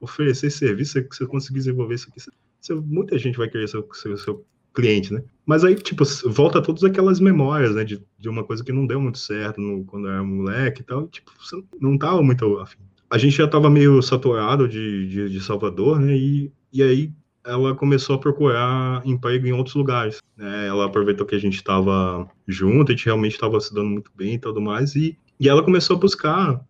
oferecer 0.00 0.50
serviço, 0.50 1.02
que 1.06 1.14
você 1.14 1.26
conseguir 1.26 1.58
desenvolver 1.58 1.96
isso 1.96 2.08
aqui, 2.08 2.18
você, 2.58 2.74
muita 2.74 3.18
gente 3.18 3.36
vai 3.36 3.46
querer 3.46 3.68
ser 3.68 3.84
seu, 3.92 4.16
seu 4.16 4.46
cliente, 4.72 5.12
né? 5.12 5.22
Mas 5.44 5.64
aí, 5.64 5.74
tipo, 5.74 6.02
volta 6.30 6.62
todas 6.62 6.82
aquelas 6.82 7.20
memórias, 7.20 7.74
né, 7.74 7.84
de, 7.84 8.02
de 8.18 8.28
uma 8.28 8.42
coisa 8.42 8.64
que 8.64 8.72
não 8.72 8.86
deu 8.86 8.98
muito 8.98 9.18
certo 9.18 9.60
no, 9.60 9.84
quando 9.84 10.06
eu 10.06 10.12
era 10.12 10.24
moleque 10.24 10.80
e 10.80 10.84
tal, 10.84 11.06
tipo, 11.08 11.30
você 11.38 11.62
não 11.78 11.98
tava 11.98 12.22
muito 12.22 12.58
afim 12.58 12.78
a 13.10 13.18
gente 13.18 13.36
já 13.36 13.44
estava 13.44 13.70
meio 13.70 14.02
saturado 14.02 14.68
de, 14.68 15.08
de, 15.08 15.28
de, 15.30 15.40
Salvador, 15.40 16.00
né? 16.00 16.16
E, 16.16 16.52
e 16.72 16.82
aí 16.82 17.12
ela 17.44 17.74
começou 17.74 18.16
a 18.16 18.18
procurar 18.18 19.02
emprego 19.06 19.46
em 19.46 19.52
outros 19.52 19.76
lugares. 19.76 20.20
Né? 20.36 20.66
Ela 20.66 20.86
aproveitou 20.86 21.24
que 21.24 21.34
a 21.34 21.38
gente 21.38 21.56
estava 21.56 22.28
junto, 22.46 22.90
a 22.90 22.94
gente 22.94 23.06
realmente 23.06 23.34
estava 23.34 23.60
se 23.60 23.72
dando 23.72 23.88
muito 23.88 24.10
bem 24.16 24.34
e 24.34 24.38
tudo 24.38 24.60
mais, 24.60 24.96
e, 24.96 25.16
e 25.38 25.48
ela 25.48 25.62
começou 25.62 25.96
a 25.96 26.00
buscar 26.00 26.60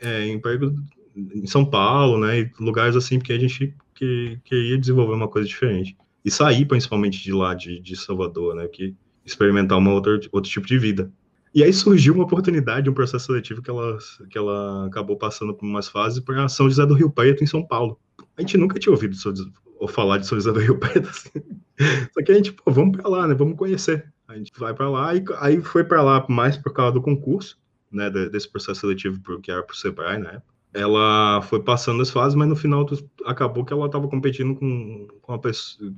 é, 0.00 0.28
emprego 0.28 0.74
em 1.16 1.46
São 1.46 1.64
Paulo, 1.64 2.18
né? 2.18 2.40
E 2.40 2.52
lugares 2.60 2.94
assim, 2.94 3.18
porque 3.18 3.32
a 3.32 3.38
gente 3.38 3.74
que, 3.94 4.38
queria 4.44 4.78
desenvolver 4.78 5.14
uma 5.14 5.28
coisa 5.28 5.48
diferente. 5.48 5.96
E 6.24 6.30
sair 6.30 6.66
principalmente 6.66 7.22
de 7.22 7.32
lá, 7.32 7.54
de, 7.54 7.80
de 7.80 7.96
Salvador, 7.96 8.54
né? 8.54 8.68
Que 8.68 8.94
experimentar 9.24 9.78
uma 9.78 9.92
outra, 9.92 10.20
outro 10.30 10.50
tipo 10.50 10.66
de 10.66 10.78
vida. 10.78 11.10
E 11.58 11.64
aí 11.64 11.72
surgiu 11.72 12.14
uma 12.14 12.22
oportunidade, 12.22 12.88
um 12.88 12.94
processo 12.94 13.26
seletivo 13.26 13.60
que 13.60 13.68
ela, 13.68 13.98
que 14.30 14.38
ela 14.38 14.86
acabou 14.86 15.16
passando 15.16 15.52
por 15.52 15.66
umas 15.66 15.88
fases 15.88 16.20
para 16.20 16.48
São 16.48 16.70
José 16.70 16.86
do 16.86 16.94
Rio 16.94 17.10
Preto, 17.10 17.42
em 17.42 17.48
São 17.48 17.66
Paulo. 17.66 17.98
A 18.36 18.42
gente 18.42 18.56
nunca 18.56 18.78
tinha 18.78 18.92
ouvido 18.92 19.16
ou 19.80 19.88
falar 19.88 20.18
de 20.18 20.26
São 20.28 20.38
José 20.38 20.52
do 20.52 20.60
Rio 20.60 20.78
Preto, 20.78 21.08
assim. 21.08 21.30
Só 22.14 22.22
que 22.22 22.30
a 22.30 22.34
gente, 22.36 22.52
pô, 22.52 22.70
vamos 22.70 22.96
para 22.96 23.10
lá, 23.10 23.26
né? 23.26 23.34
Vamos 23.34 23.58
conhecer. 23.58 24.08
gente 24.36 24.52
vai 24.56 24.72
para 24.72 24.88
lá 24.88 25.12
e 25.16 25.24
aí 25.40 25.60
foi 25.60 25.82
para 25.82 26.00
lá 26.00 26.24
mais 26.28 26.56
por 26.56 26.72
causa 26.72 26.92
do 26.92 27.02
concurso, 27.02 27.58
né, 27.90 28.08
desse 28.08 28.48
processo 28.48 28.82
seletivo 28.82 29.20
que 29.40 29.50
era 29.50 29.64
pro 29.64 29.74
Sebrae 29.74 30.16
na 30.16 30.34
época. 30.34 30.54
Ela 30.72 31.42
foi 31.42 31.60
passando 31.60 32.00
as 32.00 32.10
fases, 32.10 32.36
mas 32.36 32.48
no 32.48 32.54
final 32.54 32.86
acabou 33.26 33.64
que 33.64 33.72
ela 33.72 33.86
estava 33.86 34.06
competindo 34.06 34.54
com, 34.54 35.08
com, 35.22 35.32
uma 35.32 35.40
pessoa, 35.40 35.92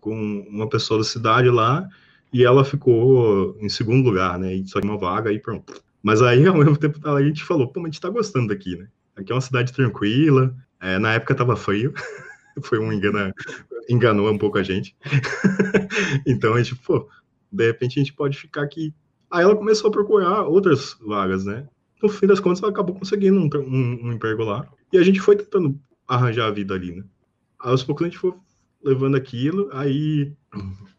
com 0.00 0.44
uma 0.50 0.68
pessoa 0.68 0.98
da 0.98 1.04
cidade 1.04 1.48
lá 1.50 1.88
e 2.34 2.44
ela 2.44 2.64
ficou 2.64 3.56
em 3.60 3.68
segundo 3.68 4.08
lugar, 4.08 4.36
né? 4.40 4.56
E 4.56 4.66
só 4.66 4.80
tinha 4.80 4.92
uma 4.92 4.98
vaga 4.98 5.32
e 5.32 5.38
pronto. 5.38 5.80
Mas 6.02 6.20
aí, 6.20 6.44
ao 6.44 6.54
mesmo 6.58 6.76
tempo, 6.76 6.98
a 7.08 7.22
gente 7.22 7.44
falou, 7.44 7.68
pô, 7.68 7.78
mas 7.78 7.90
a 7.90 7.92
gente 7.92 8.00
tá 8.00 8.10
gostando 8.10 8.48
daqui, 8.48 8.74
né? 8.76 8.88
Aqui 9.14 9.30
é 9.30 9.34
uma 9.36 9.40
cidade 9.40 9.72
tranquila, 9.72 10.52
é, 10.80 10.98
na 10.98 11.12
época 11.12 11.36
tava 11.36 11.54
frio, 11.54 11.94
foi 12.60 12.80
um 12.80 12.92
engano, 12.92 13.32
enganou 13.88 14.28
um 14.28 14.36
pouco 14.36 14.58
a 14.58 14.64
gente. 14.64 14.96
então 16.26 16.54
a 16.54 16.60
gente, 16.60 16.74
pô, 16.74 17.08
de 17.52 17.66
repente 17.66 18.00
a 18.00 18.02
gente 18.02 18.12
pode 18.12 18.36
ficar 18.36 18.62
aqui. 18.62 18.92
Aí 19.30 19.44
ela 19.44 19.54
começou 19.54 19.88
a 19.88 19.92
procurar 19.92 20.42
outras 20.42 20.96
vagas, 21.06 21.44
né? 21.44 21.68
No 22.02 22.08
fim 22.08 22.26
das 22.26 22.40
contas, 22.40 22.60
ela 22.60 22.72
acabou 22.72 22.96
conseguindo 22.96 23.38
um, 23.38 23.48
um, 23.60 24.08
um 24.08 24.12
emprego 24.12 24.42
lá. 24.42 24.68
E 24.92 24.98
a 24.98 25.02
gente 25.04 25.20
foi 25.20 25.36
tentando 25.36 25.78
arranjar 26.06 26.48
a 26.48 26.50
vida 26.50 26.74
ali, 26.74 26.96
né? 26.96 27.04
Aí, 27.62 27.70
aos 27.70 27.84
poucos 27.84 28.04
a 28.04 28.08
gente 28.08 28.18
foi 28.18 28.34
levando 28.82 29.16
aquilo, 29.16 29.70
aí 29.72 30.32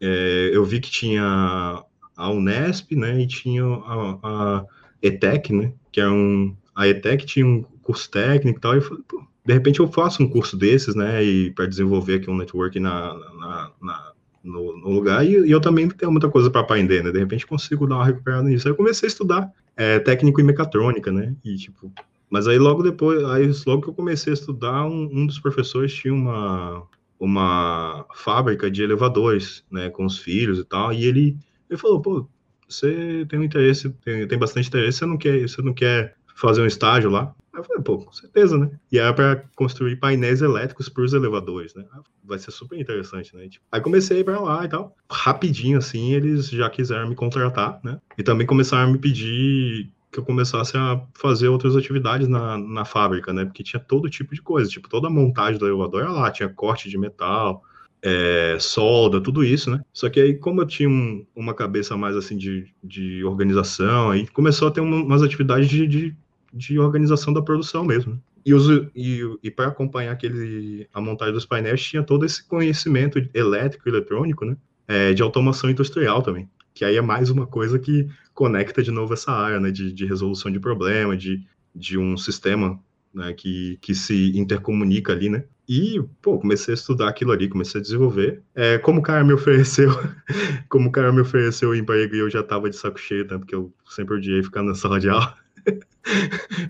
é, 0.00 0.50
eu 0.52 0.64
vi 0.64 0.80
que 0.80 0.90
tinha 0.90 1.84
a 2.16 2.30
Unesp, 2.30 2.96
né, 2.96 3.20
e 3.20 3.26
tinha 3.26 3.64
a, 3.64 4.18
a 4.22 4.64
ETEC, 5.02 5.52
né, 5.52 5.72
que 5.92 6.00
é 6.00 6.08
um, 6.08 6.56
a 6.74 6.88
ETEC 6.88 7.26
tinha 7.26 7.46
um 7.46 7.62
curso 7.82 8.10
técnico 8.10 8.58
e 8.58 8.60
tal, 8.60 8.74
e 8.74 8.78
eu 8.78 8.82
falei, 8.82 9.04
pô, 9.06 9.22
de 9.44 9.52
repente 9.52 9.80
eu 9.80 9.86
faço 9.86 10.22
um 10.22 10.28
curso 10.28 10.56
desses, 10.56 10.94
né, 10.94 11.22
e 11.22 11.50
para 11.50 11.66
desenvolver 11.66 12.14
aqui 12.14 12.30
um 12.30 12.36
network 12.36 12.80
na, 12.80 13.14
na, 13.14 13.70
na 13.80 14.12
no, 14.42 14.76
no, 14.78 14.90
lugar, 14.90 15.26
e, 15.26 15.46
e, 15.46 15.50
eu 15.50 15.60
também 15.60 15.88
tenho 15.88 16.12
muita 16.12 16.28
coisa 16.28 16.50
para 16.50 16.60
aprender, 16.60 17.02
né, 17.02 17.10
de 17.10 17.18
repente 17.18 17.46
consigo 17.46 17.86
dar 17.86 17.96
uma 17.96 18.04
recuperada 18.04 18.44
nisso. 18.44 18.68
Aí 18.68 18.72
eu 18.72 18.76
comecei 18.76 19.06
a 19.06 19.10
estudar 19.10 19.52
é, 19.76 19.98
técnico 19.98 20.40
em 20.40 20.44
mecatrônica, 20.44 21.10
né, 21.10 21.34
e 21.44 21.56
tipo, 21.56 21.92
mas 22.30 22.48
aí 22.48 22.58
logo 22.58 22.82
depois, 22.82 23.22
aí 23.24 23.50
logo 23.66 23.82
que 23.82 23.88
eu 23.88 23.94
comecei 23.94 24.32
a 24.32 24.34
estudar, 24.34 24.86
um, 24.86 25.08
um 25.12 25.26
dos 25.26 25.38
professores 25.38 25.92
tinha 25.92 26.14
uma, 26.14 26.82
uma 27.18 28.06
fábrica 28.14 28.70
de 28.70 28.82
elevadores, 28.82 29.64
né, 29.70 29.90
com 29.90 30.04
os 30.04 30.18
filhos 30.18 30.58
e 30.58 30.64
tal, 30.64 30.92
e 30.92 31.04
ele, 31.04 31.36
ele 31.68 31.78
falou, 31.78 32.00
pô, 32.00 32.28
você 32.68 33.24
tem 33.28 33.38
um 33.38 33.44
interesse, 33.44 33.90
tem, 34.04 34.26
tem 34.26 34.38
bastante 34.38 34.68
interesse, 34.68 34.98
você 34.98 35.06
não 35.06 35.16
quer, 35.16 35.48
você 35.48 35.62
não 35.62 35.72
quer 35.72 36.16
fazer 36.34 36.62
um 36.62 36.66
estágio 36.66 37.10
lá? 37.10 37.34
Aí 37.52 37.60
eu 37.60 37.64
falei, 37.64 37.82
pô, 37.82 37.98
com 37.98 38.12
certeza, 38.12 38.58
né? 38.58 38.70
E 38.92 38.98
era 38.98 39.14
para 39.14 39.44
construir 39.56 39.96
painéis 39.96 40.42
elétricos 40.42 40.90
para 40.90 41.02
os 41.02 41.14
elevadores, 41.14 41.74
né? 41.74 41.84
Vai 42.22 42.38
ser 42.38 42.50
super 42.50 42.78
interessante, 42.78 43.34
né? 43.34 43.48
Tipo, 43.48 43.64
aí 43.72 43.80
comecei 43.80 44.22
para 44.22 44.38
lá 44.38 44.64
e 44.64 44.68
tal. 44.68 44.94
Rapidinho, 45.10 45.78
assim, 45.78 46.12
eles 46.12 46.50
já 46.50 46.68
quiseram 46.68 47.08
me 47.08 47.14
contratar, 47.14 47.80
né? 47.82 47.98
E 48.18 48.22
também 48.22 48.46
começaram 48.46 48.90
a 48.90 48.92
me 48.92 48.98
pedir 48.98 49.90
que 50.10 50.18
eu 50.18 50.24
começasse 50.24 50.76
a 50.76 51.00
fazer 51.14 51.48
outras 51.48 51.76
atividades 51.76 52.28
na, 52.28 52.56
na 52.56 52.84
fábrica, 52.84 53.32
né? 53.32 53.44
Porque 53.44 53.62
tinha 53.62 53.80
todo 53.80 54.08
tipo 54.08 54.34
de 54.34 54.42
coisa, 54.42 54.70
tipo, 54.70 54.88
toda 54.88 55.08
a 55.08 55.10
montagem 55.10 55.58
do 55.58 55.66
elevador 55.66 56.02
era 56.02 56.12
lá, 56.12 56.30
tinha 56.30 56.48
corte 56.48 56.88
de 56.88 56.96
metal, 56.96 57.62
é, 58.02 58.56
solda, 58.58 59.20
tudo 59.20 59.44
isso, 59.44 59.70
né? 59.70 59.80
Só 59.92 60.08
que 60.08 60.20
aí, 60.20 60.34
como 60.34 60.60
eu 60.60 60.66
tinha 60.66 60.88
um, 60.88 61.26
uma 61.34 61.54
cabeça 61.54 61.96
mais 61.96 62.16
assim 62.16 62.36
de, 62.36 62.66
de 62.82 63.24
organização, 63.24 64.10
aí 64.10 64.26
começou 64.28 64.68
a 64.68 64.70
ter 64.70 64.80
umas 64.80 65.22
atividades 65.22 65.68
de, 65.68 65.86
de, 65.86 66.16
de 66.52 66.78
organização 66.78 67.32
da 67.32 67.42
produção 67.42 67.84
mesmo. 67.84 68.12
Né? 68.12 68.18
E, 68.44 68.54
os, 68.54 68.68
e, 68.94 69.20
e 69.42 69.50
para 69.50 69.66
acompanhar 69.66 70.12
aquele, 70.12 70.88
a 70.94 71.00
montagem 71.00 71.34
dos 71.34 71.44
painéis, 71.44 71.82
tinha 71.82 72.02
todo 72.02 72.24
esse 72.24 72.46
conhecimento 72.46 73.18
elétrico 73.34 73.88
e 73.88 73.90
eletrônico, 73.90 74.44
né? 74.44 74.56
É, 74.88 75.12
de 75.12 75.20
automação 75.20 75.68
industrial 75.68 76.22
também 76.22 76.48
que 76.76 76.84
aí 76.84 76.96
é 76.96 77.00
mais 77.00 77.30
uma 77.30 77.46
coisa 77.46 77.78
que 77.78 78.06
conecta 78.36 78.82
de 78.82 78.90
novo 78.90 79.14
essa 79.14 79.32
área, 79.32 79.58
né, 79.58 79.70
de, 79.70 79.90
de 79.90 80.04
resolução 80.04 80.52
de 80.52 80.60
problema, 80.60 81.16
de, 81.16 81.42
de 81.74 81.98
um 81.98 82.18
sistema, 82.18 82.78
né, 83.12 83.32
que, 83.32 83.78
que 83.80 83.94
se 83.94 84.38
intercomunica 84.38 85.12
ali, 85.12 85.30
né, 85.30 85.44
e, 85.66 86.00
pô, 86.20 86.38
comecei 86.38 86.74
a 86.74 86.76
estudar 86.76 87.08
aquilo 87.08 87.32
ali, 87.32 87.48
comecei 87.48 87.80
a 87.80 87.82
desenvolver. 87.82 88.40
É, 88.54 88.78
como 88.78 89.00
o 89.00 89.02
cara 89.02 89.24
me 89.24 89.32
ofereceu, 89.34 89.90
como 90.68 90.90
o 90.90 90.92
cara 90.92 91.10
me 91.10 91.22
ofereceu 91.22 91.70
o 91.70 91.74
emprego 91.74 92.14
e 92.14 92.18
eu 92.18 92.30
já 92.30 92.42
tava 92.42 92.68
de 92.68 92.76
saco 92.76 93.00
cheio, 93.00 93.26
né, 93.26 93.38
porque 93.38 93.54
eu 93.54 93.72
sempre 93.88 94.14
odiei 94.14 94.42
ficar 94.42 94.62
na 94.62 94.74
sala 94.76 95.00
de 95.00 95.08
aula, 95.08 95.34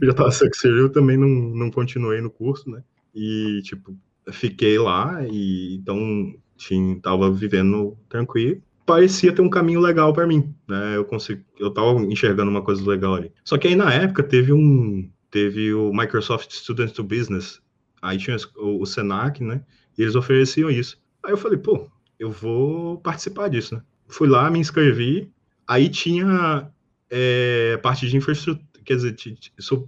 eu 0.00 0.06
já 0.06 0.14
tava 0.14 0.30
saco 0.30 0.56
cheio, 0.56 0.76
eu 0.76 0.88
também 0.88 1.16
não, 1.16 1.28
não 1.28 1.70
continuei 1.70 2.20
no 2.20 2.30
curso, 2.30 2.70
né, 2.70 2.80
e, 3.12 3.60
tipo, 3.64 3.98
fiquei 4.30 4.78
lá 4.78 5.26
e, 5.28 5.74
então, 5.74 6.32
tinha, 6.56 6.96
tava 7.00 7.28
vivendo 7.28 7.98
tranquilo, 8.08 8.62
parecia 8.86 9.32
ter 9.32 9.42
um 9.42 9.50
caminho 9.50 9.80
legal 9.80 10.12
para 10.12 10.26
mim, 10.26 10.54
né? 10.66 10.96
Eu 10.96 11.04
consigo, 11.04 11.42
eu 11.58 11.70
tava 11.70 12.00
enxergando 12.02 12.50
uma 12.50 12.62
coisa 12.62 12.88
legal 12.88 13.16
ali. 13.16 13.32
Só 13.44 13.58
que 13.58 13.66
aí 13.66 13.74
na 13.74 13.92
época 13.92 14.22
teve 14.22 14.52
um, 14.52 15.10
teve 15.30 15.74
o 15.74 15.92
Microsoft 15.92 16.52
Students 16.52 16.92
to 16.92 17.02
Business, 17.02 17.60
aí 18.00 18.16
tinha 18.16 18.36
o, 18.56 18.80
o 18.80 18.86
Senac, 18.86 19.42
né? 19.42 19.60
E 19.98 20.02
eles 20.02 20.14
ofereciam 20.14 20.70
isso. 20.70 20.98
Aí 21.24 21.32
eu 21.32 21.36
falei, 21.36 21.58
pô, 21.58 21.90
eu 22.18 22.30
vou 22.30 22.98
participar 22.98 23.48
disso, 23.48 23.74
né? 23.74 23.82
Fui 24.08 24.28
lá, 24.28 24.48
me 24.48 24.60
inscrevi, 24.60 25.32
aí 25.66 25.88
tinha 25.88 26.70
é, 27.10 27.76
parte 27.82 28.08
de 28.08 28.16
infraestrutura, 28.16 28.64
quer 28.84 28.94
dizer, 28.94 29.16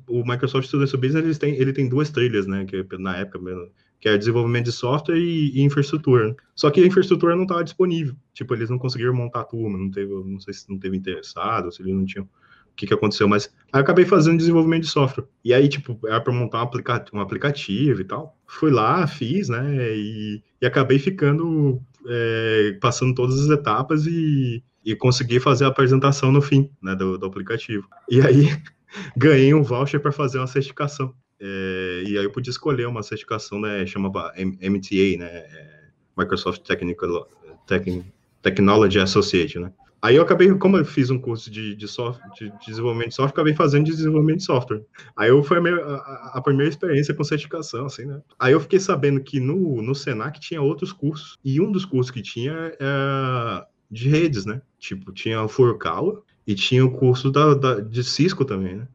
o 0.08 0.24
Microsoft 0.26 0.66
Students 0.66 0.90
to 0.90 0.98
Business 0.98 1.24
ele 1.24 1.34
tem, 1.36 1.54
ele 1.54 1.72
tem 1.72 1.88
duas 1.88 2.10
trilhas, 2.10 2.48
né? 2.48 2.64
Que 2.64 2.84
na 2.98 3.16
época 3.16 3.38
mesmo 3.38 3.70
que 4.00 4.08
é 4.08 4.16
desenvolvimento 4.16 4.66
de 4.66 4.72
software 4.72 5.18
e, 5.18 5.50
e 5.58 5.62
infraestrutura. 5.62 6.36
Só 6.54 6.70
que 6.70 6.80
a 6.80 6.86
infraestrutura 6.86 7.34
não 7.34 7.42
estava 7.42 7.64
disponível. 7.64 8.14
Tipo, 8.32 8.54
eles 8.54 8.70
não 8.70 8.78
conseguiram 8.78 9.14
montar 9.14 9.40
a 9.40 9.44
turma, 9.44 9.76
não 9.76 9.90
teve, 9.90 10.12
não 10.12 10.38
sei 10.38 10.54
se 10.54 10.70
não 10.70 10.78
teve 10.78 10.96
interessado, 10.96 11.72
se 11.72 11.82
eles 11.82 11.94
não 11.94 12.04
tinham 12.04 12.24
o 12.24 12.76
que, 12.76 12.86
que 12.86 12.94
aconteceu, 12.94 13.26
mas 13.26 13.52
aí 13.72 13.80
eu 13.80 13.82
acabei 13.82 14.04
fazendo 14.04 14.38
desenvolvimento 14.38 14.82
de 14.82 14.88
software. 14.88 15.24
E 15.44 15.52
aí, 15.52 15.68
tipo, 15.68 15.98
era 16.06 16.20
para 16.20 16.32
montar 16.32 16.58
um, 16.58 16.62
aplica 16.62 17.04
um 17.12 17.20
aplicativo 17.20 18.00
e 18.00 18.04
tal. 18.04 18.38
Fui 18.46 18.70
lá, 18.70 19.04
fiz, 19.06 19.48
né, 19.48 19.96
e, 19.96 20.40
e 20.62 20.66
acabei 20.66 21.00
ficando, 21.00 21.82
é, 22.06 22.78
passando 22.80 23.14
todas 23.14 23.40
as 23.40 23.48
etapas 23.48 24.06
e, 24.06 24.62
e 24.84 24.94
consegui 24.94 25.40
fazer 25.40 25.64
a 25.64 25.68
apresentação 25.68 26.30
no 26.30 26.40
fim, 26.40 26.70
né, 26.80 26.94
do, 26.94 27.18
do 27.18 27.26
aplicativo. 27.26 27.88
E 28.08 28.20
aí, 28.20 28.48
ganhei 29.16 29.52
um 29.52 29.62
voucher 29.64 30.00
para 30.00 30.12
fazer 30.12 30.38
uma 30.38 30.46
certificação. 30.46 31.12
É, 31.40 32.02
e 32.06 32.18
aí 32.18 32.24
eu 32.24 32.30
podia 32.30 32.50
escolher 32.50 32.86
uma 32.86 33.02
certificação, 33.02 33.60
né, 33.60 33.86
chamava 33.86 34.32
MTA, 34.36 35.18
né, 35.18 35.26
é, 35.26 35.80
Microsoft 36.16 36.62
Technical, 36.62 37.28
Tec, 37.66 38.04
Technology 38.42 38.98
Associate, 38.98 39.58
né. 39.58 39.72
Aí 40.00 40.14
eu 40.14 40.22
acabei, 40.22 40.52
como 40.54 40.76
eu 40.76 40.84
fiz 40.84 41.10
um 41.10 41.18
curso 41.18 41.50
de, 41.50 41.74
de, 41.74 41.88
software, 41.88 42.30
de 42.38 42.52
desenvolvimento 42.64 43.08
de 43.08 43.14
software, 43.16 43.32
acabei 43.32 43.54
fazendo 43.54 43.84
de 43.86 43.90
desenvolvimento 43.90 44.38
de 44.38 44.44
software. 44.44 44.84
Aí 45.16 45.28
eu, 45.28 45.42
foi 45.42 45.58
a, 45.58 45.60
minha, 45.60 45.74
a, 45.74 46.32
a, 46.34 46.40
primeira 46.40 46.70
experiência 46.70 47.12
com 47.12 47.24
certificação, 47.24 47.86
assim, 47.86 48.04
né. 48.04 48.20
Aí 48.38 48.52
eu 48.52 48.60
fiquei 48.60 48.78
sabendo 48.78 49.20
que 49.20 49.40
no, 49.40 49.82
no 49.82 49.94
Senac 49.94 50.38
tinha 50.38 50.62
outros 50.62 50.92
cursos, 50.92 51.36
e 51.44 51.60
um 51.60 51.70
dos 51.70 51.84
cursos 51.84 52.12
que 52.12 52.22
tinha 52.22 52.72
era 52.78 53.66
de 53.90 54.08
redes, 54.08 54.44
né, 54.44 54.62
tipo, 54.78 55.12
tinha 55.12 55.42
o 55.42 55.48
Furukawa, 55.48 56.22
e 56.46 56.54
tinha 56.54 56.84
o 56.84 56.92
curso 56.92 57.30
da, 57.30 57.54
da, 57.54 57.80
de 57.80 58.04
Cisco 58.04 58.44
também, 58.44 58.76
né 58.76 58.88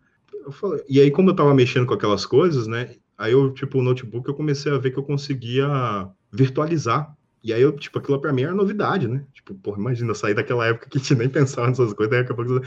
falei, 0.51 0.83
e 0.87 0.99
aí, 0.99 1.11
como 1.11 1.29
eu 1.29 1.35
tava 1.35 1.53
mexendo 1.53 1.85
com 1.85 1.93
aquelas 1.93 2.25
coisas, 2.25 2.67
né? 2.67 2.95
Aí 3.17 3.31
eu, 3.31 3.53
tipo, 3.53 3.79
o 3.79 3.83
notebook, 3.83 4.27
eu 4.27 4.33
comecei 4.33 4.71
a 4.71 4.77
ver 4.77 4.91
que 4.91 4.99
eu 4.99 5.03
conseguia 5.03 6.09
virtualizar. 6.31 7.15
E 7.43 7.53
aí, 7.53 7.61
eu, 7.61 7.71
tipo, 7.73 7.99
aquilo 7.99 8.19
para 8.19 8.33
mim 8.33 8.43
era 8.43 8.53
novidade, 8.53 9.07
né? 9.07 9.25
Tipo, 9.33 9.53
porra, 9.55 9.79
imagina, 9.79 10.11
eu 10.11 10.15
sair 10.15 10.33
daquela 10.33 10.65
época 10.65 10.89
que 10.89 10.97
a 10.97 11.01
gente 11.01 11.15
nem 11.15 11.29
pensava 11.29 11.67
nessas 11.67 11.93
coisas, 11.93 12.13
aí 12.13 12.21
acabou... 12.21 12.61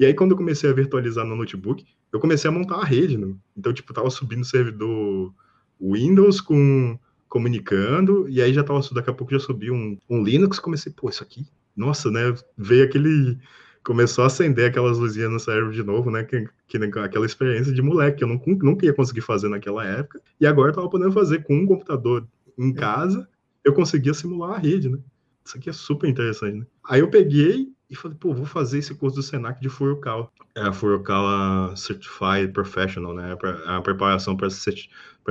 E 0.00 0.06
aí, 0.06 0.14
quando 0.14 0.32
eu 0.32 0.36
comecei 0.36 0.68
a 0.68 0.72
virtualizar 0.72 1.24
no 1.24 1.36
notebook, 1.36 1.84
eu 2.12 2.18
comecei 2.18 2.48
a 2.48 2.52
montar 2.52 2.76
a 2.76 2.84
rede, 2.84 3.16
né? 3.16 3.34
Então, 3.56 3.72
tipo, 3.72 3.92
tava 3.92 4.10
subindo 4.10 4.44
servidor 4.44 5.32
Windows 5.80 6.40
com 6.40 6.98
comunicando, 7.28 8.28
e 8.28 8.42
aí 8.42 8.52
já 8.52 8.62
tava, 8.62 8.80
daqui 8.92 9.08
a 9.08 9.14
pouco 9.14 9.32
já 9.32 9.40
subiu 9.40 9.72
um, 9.72 9.96
um 10.08 10.22
Linux, 10.22 10.58
comecei, 10.58 10.92
pô, 10.92 11.08
isso 11.08 11.22
aqui, 11.22 11.46
nossa, 11.74 12.10
né? 12.10 12.34
Veio 12.58 12.84
aquele 12.84 13.38
começou 13.84 14.24
a 14.24 14.26
acender 14.28 14.70
aquelas 14.70 14.98
luzinhas 14.98 15.30
no 15.30 15.40
cérebro 15.40 15.72
de 15.72 15.82
novo, 15.82 16.10
né? 16.10 16.24
Que, 16.24 16.48
que 16.66 16.76
aquela 16.98 17.26
experiência 17.26 17.72
de 17.72 17.82
moleque 17.82 18.18
que 18.18 18.24
eu 18.24 18.28
não, 18.28 18.40
nunca 18.62 18.86
ia 18.86 18.94
conseguir 18.94 19.20
fazer 19.20 19.48
naquela 19.48 19.84
época. 19.84 20.20
E 20.40 20.46
agora 20.46 20.70
eu 20.70 20.74
tava 20.74 20.88
podendo 20.88 21.12
fazer 21.12 21.42
com 21.42 21.54
um 21.54 21.66
computador 21.66 22.26
em 22.58 22.72
casa, 22.72 23.28
eu 23.64 23.72
conseguia 23.72 24.14
simular 24.14 24.52
a 24.52 24.58
rede, 24.58 24.88
né? 24.88 24.98
Isso 25.44 25.56
aqui 25.56 25.68
é 25.68 25.72
super 25.72 26.08
interessante, 26.08 26.58
né? 26.58 26.66
Aí 26.88 27.00
eu 27.00 27.10
peguei 27.10 27.68
e 27.90 27.96
falei, 27.96 28.16
pô, 28.18 28.32
vou 28.32 28.46
fazer 28.46 28.78
esse 28.78 28.94
curso 28.94 29.16
do 29.16 29.22
Senac 29.22 29.60
de 29.60 29.68
Furukawa. 29.68 30.30
É 30.54 30.62
a 30.62 30.72
Furukawa 30.72 31.74
Certified 31.76 32.52
Professional, 32.52 33.12
né? 33.14 33.32
É 33.32 33.70
a 33.70 33.80
preparação 33.80 34.36
para 34.36 34.46
essa 34.46 34.72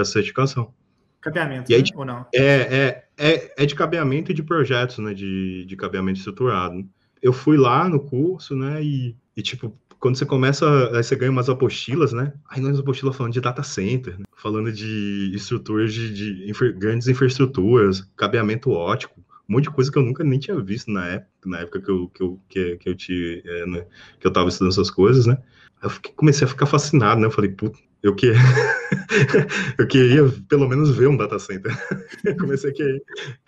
certificação. 0.06 0.74
Cabeamento, 1.22 1.72
aí, 1.72 1.82
né? 1.82 1.88
ou 1.96 2.06
não? 2.06 2.26
É, 2.34 2.44
é, 2.44 3.06
é, 3.18 3.64
é 3.64 3.66
de 3.66 3.76
cabeamento 3.76 4.32
e 4.32 4.34
de 4.34 4.44
projetos, 4.44 4.98
né? 4.98 5.14
De, 5.14 5.66
de 5.66 5.76
cabeamento 5.76 6.18
estruturado. 6.18 6.76
Né? 6.76 6.86
Eu 7.22 7.34
fui 7.34 7.58
lá 7.58 7.88
no 7.88 8.00
curso, 8.00 8.56
né, 8.56 8.84
e, 8.84 9.16
e 9.36 9.42
tipo, 9.42 9.78
quando 10.02 10.18
você 10.18 10.26
começa, 10.26 10.66
aí 10.98 11.04
você 11.04 11.16
ganha 11.16 11.32
umas 11.32 11.48
apostilas, 11.48 12.12
né? 12.12 12.34
Aí 12.50 12.60
nós 12.60 12.80
apostilas 12.80 13.16
falando 13.16 13.34
de 13.34 13.40
data 13.40 13.62
center, 13.62 14.18
né? 14.18 14.26
falando 14.36 14.72
de 14.72 15.32
estruturas 15.36 15.94
de, 15.94 16.12
de 16.12 16.50
infra, 16.50 16.72
grandes 16.72 17.08
infraestruturas, 17.08 18.02
cabeamento 18.18 18.72
ótico, 18.72 19.22
um 19.48 19.54
monte 19.54 19.66
de 19.66 19.70
coisa 19.70 19.92
que 19.92 19.98
eu 20.00 20.02
nunca 20.02 20.24
nem 20.24 20.40
tinha 20.40 20.60
visto 20.60 20.90
na 20.90 21.06
época, 21.06 21.30
na 21.46 21.60
época 21.60 21.82
que 21.82 21.92
eu, 21.92 22.08
que 22.08 22.24
eu, 22.24 22.40
que, 22.50 22.78
que 22.78 22.90
eu, 22.90 22.96
te, 22.96 23.44
é, 23.46 23.66
né, 23.68 23.86
que 24.20 24.26
eu 24.26 24.34
tava 24.34 24.50
estudando 24.50 24.72
essas 24.72 24.90
coisas, 24.90 25.28
né? 25.28 25.38
Eu 25.84 25.90
fiquei, 25.90 26.14
comecei 26.14 26.46
a 26.46 26.50
ficar 26.50 26.66
fascinado, 26.66 27.22
né? 27.22 27.28
Eu 27.28 27.32
falei, 27.32 27.52
puta, 27.52 27.78
eu, 28.02 28.16
que... 28.16 28.32
eu 29.78 29.86
queria 29.86 30.24
pelo 30.50 30.68
menos 30.68 30.90
ver 30.96 31.10
um 31.10 31.18
data 31.18 31.38
center. 31.38 31.72
comecei 32.40 32.72
a 32.72 32.74
querer, 32.74 33.04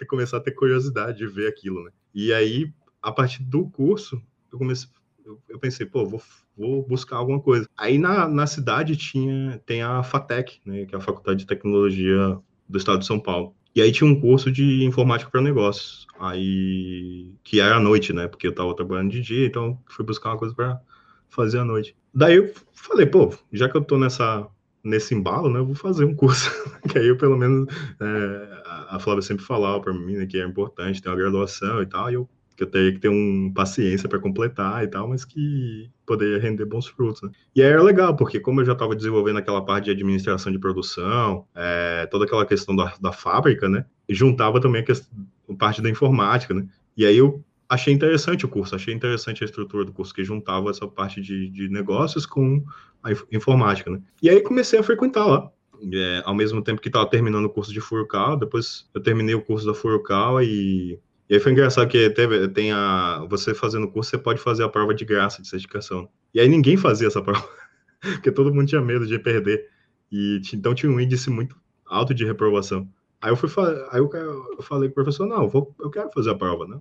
começar 0.08 0.38
a 0.38 0.40
ter 0.40 0.52
curiosidade 0.52 1.18
de 1.18 1.26
ver 1.26 1.48
aquilo, 1.48 1.84
né? 1.84 1.92
E 2.14 2.32
aí, 2.32 2.72
a 3.04 3.12
partir 3.12 3.44
do 3.44 3.70
curso, 3.70 4.22
eu 4.52 4.58
comecei, 4.58 4.90
eu, 5.26 5.40
eu 5.50 5.60
pensei, 5.60 5.86
pô, 5.86 6.06
vou, 6.06 6.22
vou 6.58 6.88
buscar 6.88 7.18
alguma 7.18 7.40
coisa. 7.40 7.68
Aí 7.78 7.98
na, 7.98 8.28
na 8.28 8.48
cidade 8.48 8.96
tinha, 8.96 9.62
tem 9.66 9.82
a 9.82 10.02
FATEC, 10.02 10.62
né, 10.66 10.86
que 10.86 10.96
é 10.96 10.98
a 10.98 11.02
Faculdade 11.02 11.40
de 11.40 11.46
Tecnologia 11.46 12.40
do 12.68 12.78
Estado 12.78 13.00
de 13.00 13.06
São 13.06 13.20
Paulo. 13.20 13.54
E 13.76 13.82
aí 13.82 13.92
tinha 13.92 14.10
um 14.10 14.20
curso 14.20 14.52
de 14.52 14.84
informática 14.86 15.30
para 15.30 15.42
negócios, 15.42 16.06
aí 16.20 17.36
que 17.44 17.60
era 17.60 17.78
à 17.78 17.80
noite, 17.80 18.14
né? 18.14 18.28
Porque 18.28 18.46
eu 18.46 18.52
estava 18.52 18.76
trabalhando 18.76 19.10
de 19.10 19.20
dia, 19.20 19.48
então 19.48 19.80
fui 19.88 20.06
buscar 20.06 20.30
uma 20.30 20.38
coisa 20.38 20.54
para 20.54 20.80
fazer 21.28 21.58
à 21.58 21.66
noite. 21.66 21.96
Daí 22.14 22.36
eu 22.36 22.54
falei, 22.72 23.08
pô, 23.08 23.34
já 23.52 23.68
que 23.68 23.76
eu 23.76 23.84
tô 23.84 23.98
nessa 23.98 24.48
nesse 24.84 25.16
embalo, 25.16 25.50
né, 25.50 25.60
eu 25.60 25.66
vou 25.66 25.76
fazer 25.76 26.04
um 26.04 26.14
curso, 26.14 26.52
que 26.92 27.00
aí 27.00 27.08
eu 27.08 27.18
pelo 27.18 27.38
menos 27.38 27.74
é, 28.02 28.64
a 28.90 29.00
Flávia 29.00 29.22
sempre 29.22 29.44
falava 29.46 29.80
para 29.80 29.94
mim 29.94 30.18
né, 30.18 30.26
que 30.26 30.38
é 30.38 30.46
importante 30.46 31.02
ter 31.02 31.08
uma 31.08 31.16
graduação 31.16 31.82
e 31.82 31.86
tal, 31.86 32.12
e 32.12 32.16
eu 32.16 32.30
que 32.56 32.64
eu 32.64 32.68
teria 32.68 32.92
que 32.92 33.00
ter 33.00 33.10
um 33.10 33.52
paciência 33.54 34.08
para 34.08 34.20
completar 34.20 34.84
e 34.84 34.88
tal, 34.88 35.08
mas 35.08 35.26
que 35.26 35.90
poderia 36.06 36.40
render 36.40 36.66
bons 36.66 36.88
frutos. 36.88 37.22
Né? 37.22 37.32
E 37.56 37.62
aí 37.62 37.70
era 37.70 37.82
legal, 37.82 38.16
porque 38.16 38.40
como 38.40 38.62
eu 38.62 38.66
já 38.66 38.74
estava 38.74 38.96
desenvolvendo 38.96 39.40
aquela 39.40 39.64
parte 39.64 39.86
de 39.86 39.92
administração 39.92 40.52
de 40.52 40.60
produção, 40.60 41.46
é, 41.56 42.06
toda 42.08 42.26
aquela 42.26 42.46
questão 42.46 42.76
da, 42.76 42.94
da 43.02 43.12
fábrica, 43.12 43.68
né? 43.68 43.86
juntava 44.10 44.60
também 44.60 44.82
a, 44.82 44.86
questão, 44.86 45.10
parte 45.58 45.82
da 45.82 45.90
informática, 45.90 46.54
né? 46.54 46.68
E 46.96 47.06
aí 47.06 47.18
eu 47.18 47.44
achei 47.68 47.94
interessante 47.94 48.46
o 48.46 48.50
curso, 48.50 48.76
achei 48.76 48.94
interessante 48.94 49.44
a 49.44 49.46
estrutura 49.46 49.86
do 49.86 49.94
curso, 49.94 50.14
que 50.14 50.24
juntava 50.24 50.70
essa 50.70 50.88
parte 50.88 51.22
de, 51.22 51.50
de 51.50 51.70
negócios 51.70 52.26
com 52.26 52.64
a 53.02 53.12
informática, 53.32 53.90
né? 53.90 54.02
E 54.22 54.30
aí 54.30 54.42
comecei 54.42 54.80
a 54.80 54.84
frequentar 54.84 55.26
lá. 55.26 55.50
É, 55.92 56.22
ao 56.24 56.34
mesmo 56.34 56.62
tempo 56.62 56.80
que 56.80 56.88
estava 56.88 57.10
terminando 57.10 57.46
o 57.46 57.50
curso 57.50 57.74
de 57.74 57.82
Furukawa, 57.82 58.38
depois 58.38 58.88
eu 58.94 59.02
terminei 59.02 59.36
o 59.36 59.42
curso 59.42 59.66
da 59.66 59.74
Furukawa 59.74 60.44
e 60.44 60.98
e 61.30 61.36
aí 61.36 61.40
foi 61.40 61.52
engraçado 61.52 61.88
que 61.88 62.10
teve, 62.10 62.48
tem 62.50 62.72
a. 62.72 63.26
Você 63.30 63.54
fazendo 63.54 63.88
curso, 63.88 64.12
você 64.12 64.18
pode 64.18 64.42
fazer 64.42 64.64
a 64.64 64.70
prova 64.70 64.94
de 64.94 65.06
graça 65.06 65.42
de 65.42 65.48
certificação. 65.48 66.10
E 66.34 66.40
aí 66.40 66.48
ninguém 66.48 66.78
fazia 66.78 67.08
essa 67.08 67.22
prova, 67.22 67.48
porque 68.02 68.32
todo 68.32 68.54
mundo 68.54 68.68
tinha 68.68 68.82
medo 68.82 69.08
de 69.08 69.18
perder. 69.18 69.68
E 70.12 70.42
então 70.54 70.76
tinha 70.76 70.92
um 70.92 71.00
índice 71.00 71.30
muito 71.30 71.56
alto 71.86 72.14
de 72.14 72.26
reprovação. 72.26 72.88
Aí 73.22 73.32
eu 73.32 73.38
fui 73.38 73.50
aí 73.92 74.00
eu, 74.00 74.10
eu 74.12 74.62
falei 74.62 74.90
pro 74.90 74.96
professor, 74.96 75.26
não, 75.26 75.44
eu, 75.44 75.50
vou, 75.50 75.74
eu 75.80 75.90
quero 75.90 76.12
fazer 76.14 76.32
a 76.32 76.36
prova, 76.36 76.68
né? 76.68 76.78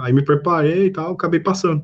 Aí 0.00 0.12
me 0.12 0.24
preparei 0.24 0.86
e 0.86 0.90
tal, 0.92 1.12
acabei 1.12 1.40
passando. 1.40 1.82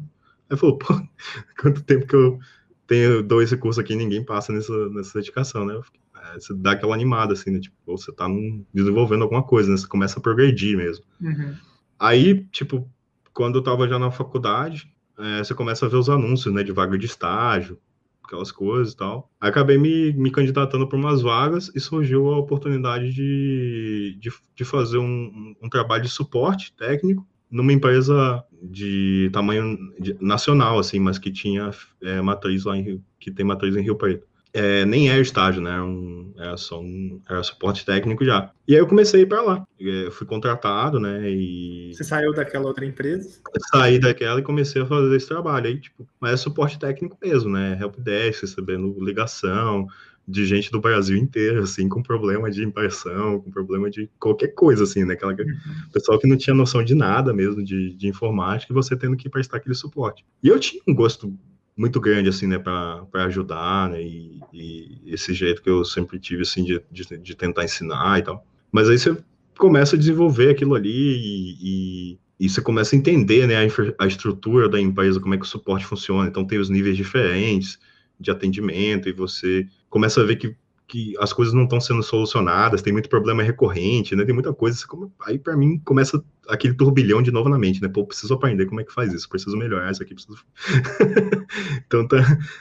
Aí 0.49 0.57
falou, 0.57 0.79
pô, 0.79 0.95
quanto 1.61 1.83
tempo 1.83 2.07
que 2.07 2.15
eu 2.15 2.39
tenho 2.87 3.23
dou 3.25 3.43
esse 3.43 3.57
curso 3.57 3.81
aqui 3.81 3.97
ninguém 3.97 4.25
passa 4.25 4.53
nessa, 4.53 4.89
nessa 4.91 5.19
dedicação, 5.19 5.67
né? 5.67 5.81
É, 6.15 6.35
você 6.35 6.55
dá 6.55 6.73
aquela 6.73 6.95
animada, 6.95 7.33
assim, 7.33 7.51
né? 7.51 7.59
Tipo, 7.59 7.77
você 7.87 8.13
tá 8.13 8.27
desenvolvendo 8.73 9.23
alguma 9.23 9.43
coisa, 9.43 9.69
né? 9.69 9.77
Você 9.77 9.87
começa 9.87 10.21
a 10.21 10.23
progredir 10.23 10.77
mesmo. 10.77 11.05
Uhum. 11.21 11.55
Aí, 11.99 12.45
tipo, 12.53 12.89
quando 13.33 13.59
eu 13.59 13.63
tava 13.63 13.89
já 13.89 13.99
na 13.99 14.11
faculdade, 14.11 14.93
é, 15.19 15.39
você 15.39 15.55
começa 15.55 15.87
a 15.87 15.89
ver 15.89 15.97
os 15.97 16.09
anúncios, 16.09 16.55
né, 16.55 16.63
de 16.63 16.73
vaga 16.73 16.97
de 16.97 17.07
estágio, 17.07 17.79
aquelas 18.23 18.53
coisas 18.53 18.93
e 18.93 18.97
tal. 18.97 19.31
Aí 19.41 19.49
acabei 19.49 19.79
me, 19.79 20.13
me 20.13 20.31
candidatando 20.31 20.87
para 20.87 20.99
umas 20.99 21.23
vagas 21.23 21.73
e 21.75 21.81
surgiu 21.81 22.29
a 22.29 22.39
oportunidade 22.39 23.13
de, 23.13 24.17
de, 24.21 24.31
de 24.55 24.65
fazer 24.65 24.99
um, 24.99 25.55
um, 25.63 25.69
trabalho 25.69 26.03
de 26.03 26.09
suporte 26.09 26.73
técnico 26.77 27.27
numa 27.51 27.73
empresa 27.73 28.45
de 28.63 29.31
tamanho 29.33 29.79
nacional, 30.21 30.79
assim, 30.79 31.01
mas 31.01 31.19
que 31.19 31.31
tinha 31.31 31.71
é, 32.03 32.21
matriz 32.21 32.65
lá 32.65 32.77
em 32.77 32.83
Rio, 32.83 33.05
que 33.19 33.31
tem 33.31 33.45
matriz 33.45 33.75
em 33.75 33.83
Rio 33.83 33.97
Preto 33.97 34.27
é, 34.53 34.85
nem 34.85 35.11
era 35.11 35.21
estágio, 35.21 35.61
né? 35.61 35.71
Era, 35.71 35.85
um, 35.85 36.33
era 36.37 36.57
só 36.57 36.81
um 36.81 37.21
era 37.29 37.43
suporte 37.43 37.85
técnico 37.85 38.25
já. 38.25 38.51
E 38.67 38.75
aí 38.75 38.81
eu 38.81 38.87
comecei 38.87 39.25
para 39.27 39.43
lá. 39.43 39.67
Eu 39.79 40.11
fui 40.11 40.27
contratado, 40.27 40.99
né? 40.99 41.31
E... 41.31 41.93
Você 41.95 42.05
saiu 42.05 42.33
daquela 42.33 42.67
outra 42.67 42.85
empresa? 42.85 43.41
Eu 43.55 43.61
saí 43.71 43.99
daquela 43.99 44.41
e 44.41 44.43
comecei 44.45 44.83
a 44.83 44.87
fazer 44.87 45.15
esse 45.17 45.29
trabalho. 45.29 45.67
Aí, 45.67 45.81
tipo, 45.81 46.07
mas 46.21 46.33
é 46.33 46.37
suporte 46.37 46.79
técnico 46.79 47.17
mesmo, 47.23 47.51
né? 47.51 47.79
Helpdesk, 47.81 48.43
recebendo 48.43 48.97
ligação 49.01 49.87
de 50.29 50.45
gente 50.45 50.71
do 50.71 50.79
Brasil 50.79 51.17
inteiro, 51.17 51.63
assim, 51.63 51.89
com 51.89 52.03
problema 52.03 52.51
de 52.51 52.63
impressão, 52.63 53.41
com 53.41 53.51
problema 53.51 53.89
de 53.89 54.11
qualquer 54.21 54.49
coisa, 54.49 54.85
assim, 54.85 55.03
né? 55.05 55.15
Aquela 55.15 55.33
uhum. 55.33 55.47
pessoal 55.91 56.19
que 56.19 56.27
não 56.27 56.37
tinha 56.37 56.55
noção 56.55 56.85
de 56.85 56.95
nada 56.95 57.33
mesmo 57.33 57.65
de, 57.65 57.95
de 57.95 58.09
informática 58.09 58.71
e 58.71 58.75
você 58.75 58.95
tendo 58.95 59.17
que 59.17 59.31
prestar 59.31 59.57
aquele 59.57 59.75
suporte. 59.75 60.27
E 60.43 60.49
eu 60.49 60.61
tinha 60.61 60.83
um 60.87 60.95
gosto 60.95 61.35
muito 61.79 62.01
grande, 62.01 62.29
assim, 62.29 62.49
né, 62.49 62.59
para 62.59 63.07
ajudar, 63.27 63.89
né, 63.89 64.03
e, 64.03 64.41
e, 64.53 65.01
esse 65.07 65.33
jeito 65.33 65.63
que 65.63 65.71
eu 65.71 65.85
sempre 65.85 66.19
tive, 66.19 66.43
assim, 66.43 66.65
de, 66.65 66.83
de, 66.91 67.17
de, 67.17 67.37
tentar 67.37 67.65
ensinar 67.65 68.19
e 68.19 68.23
tal. 68.23 68.45
Mas 68.73 68.91
aí 68.91 68.99
você 68.99 69.17
começa 69.57 69.95
a 69.95 69.99
desenvolver 69.99 70.51
aquilo 70.51 70.75
ali 70.75 70.91
e, 70.91 71.57
e, 71.61 72.19
e 72.41 72.49
você 72.49 72.61
começa 72.61 72.97
a 72.97 72.99
entender, 72.99 73.47
né, 73.47 73.55
a, 73.57 74.05
a, 74.05 74.07
estrutura 74.09 74.69
da 74.69 74.81
empresa, 74.81 75.21
como 75.21 75.35
é 75.35 75.39
que 75.39 75.45
o 75.45 75.49
suporte 75.49 75.87
funciona. 75.87 76.29
Então 76.29 76.45
tem 76.45 76.59
os 76.59 76.69
níveis 76.69 76.97
diferentes 76.97 77.79
de 78.19 78.33
atendimento 78.33 79.09
e 79.09 79.13
você 79.13 79.65
começa 79.89 80.21
a 80.21 80.25
ver 80.25 80.35
que 80.35 80.57
que 80.89 81.15
as 81.21 81.35
coisas 81.35 81.53
não 81.53 81.65
estão 81.65 81.79
sendo 81.81 82.03
solucionadas, 82.03 82.81
tem 82.81 82.95
muito 82.95 83.11
problema 83.11 83.43
recorrente, 83.43 84.17
né? 84.17 84.25
Tem 84.25 84.35
muita 84.35 84.55
coisa. 84.55 84.83
Aí, 85.27 85.39
para 85.39 85.55
mim, 85.55 85.79
começa 85.85 86.25
aquele 86.49 86.73
turbilhão 86.73 87.21
de 87.23 87.31
novo 87.31 87.51
na 87.51 87.59
mente, 87.59 87.83
né? 87.83 87.89
Pô, 87.89 88.07
preciso 88.07 88.33
aprender 88.33 88.65
como 88.65 88.81
é 88.81 88.85
que 88.85 88.93
faz 88.93 89.13
isso, 89.13 89.29
preciso 89.29 89.57
melhorar 89.57 89.93
isso 89.93 90.03
aqui, 90.03 90.15
preciso. 90.15 90.43
então, 91.87 92.09
tá, 92.09 92.17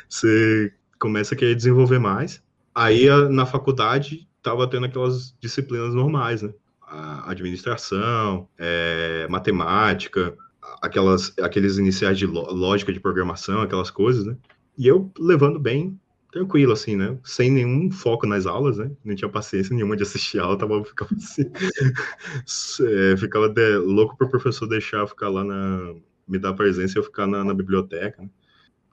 você 0.10 0.74
começa 1.00 1.34
a 1.34 1.38
querer 1.38 1.56
desenvolver 1.56 2.00
mais. 2.00 2.44
Aí, 2.76 3.08
na 3.30 3.46
faculdade, 3.46 4.28
tava 4.44 4.68
tendo 4.68 4.86
aquelas 4.86 5.34
disciplinas 5.40 5.94
normais, 5.94 6.42
né? 6.42 6.54
A 6.82 7.32
administração, 7.32 8.48
é, 8.58 9.26
matemática, 9.30 10.36
aquelas, 10.82 11.34
aqueles 11.40 11.78
iniciais 11.78 12.18
de 12.18 12.26
lógica 12.26 12.92
de 12.92 13.00
programação, 13.00 13.62
aquelas 13.62 13.90
coisas, 13.90 14.26
né? 14.26 14.36
E 14.78 14.86
eu 14.86 15.10
levando 15.18 15.60
bem 15.60 15.98
tranquilo, 16.32 16.74
assim, 16.74 16.96
né? 16.96 17.18
Sem 17.24 17.52
nenhum 17.52 17.90
foco 17.92 18.28
nas 18.28 18.46
aulas, 18.46 18.78
né? 18.78 18.92
Não 19.04 19.16
tinha 19.16 19.30
paciência 19.30 19.76
nenhuma 19.76 19.96
de 19.96 20.04
assistir 20.04 20.40
aula, 20.40 20.58
tava, 20.58 20.84
ficava 20.84 21.14
assim, 21.16 21.44
é, 23.14 23.18
ficava 23.18 23.50
de, 23.50 23.78
louco 23.78 24.18
pro 24.18 24.30
professor 24.30 24.68
deixar 24.68 25.08
ficar 25.08 25.30
lá 25.30 25.44
na, 25.44 25.96
me 26.28 26.38
dar 26.38 26.54
presença 26.54 26.98
e 26.98 27.00
eu 27.00 27.04
ficar 27.04 27.28
na, 27.28 27.44
na 27.44 27.54
biblioteca, 27.54 28.22
né? 28.22 28.30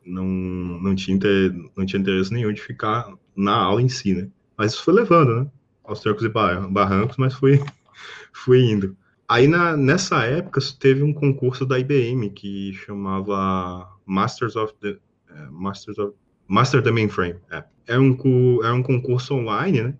Não, 0.07 0.25
não, 0.25 0.95
tinha 0.95 1.17
inter, 1.17 1.53
não 1.75 1.87
tinha 1.87 2.01
interesse 2.01 2.33
nenhum 2.33 2.53
de 2.53 2.61
ficar 2.61 3.11
na 3.35 3.55
aula 3.55 3.81
em 3.81 3.89
si, 3.89 4.15
né? 4.15 4.29
Mas 4.57 4.73
isso 4.73 4.85
foi 4.85 4.95
levando, 4.95 5.41
né? 5.41 5.51
Aos 5.83 6.01
trancos 6.01 6.25
e 6.25 6.29
barrancos, 6.29 7.17
mas 7.17 7.35
fui, 7.35 7.59
fui 8.33 8.71
indo. 8.71 8.97
Aí, 9.27 9.49
na, 9.49 9.77
nessa 9.77 10.23
época, 10.25 10.61
teve 10.79 11.03
um 11.03 11.13
concurso 11.13 11.65
da 11.65 11.79
IBM 11.79 12.31
que 12.31 12.75
chamava 12.75 13.89
Masters 14.05 14.55
of 14.55 14.75
the, 14.81 14.99
uh, 15.31 15.51
Masters 15.51 15.99
of 15.99 16.15
Master 16.49 16.83
the 16.83 16.91
Mainframe. 16.91 17.37
É. 17.51 17.65
É, 17.87 17.99
um, 17.99 18.17
é 18.63 18.73
um 18.73 18.83
concurso 18.83 19.35
online, 19.35 19.83
né? 19.83 19.95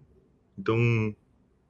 Então, 0.59 1.15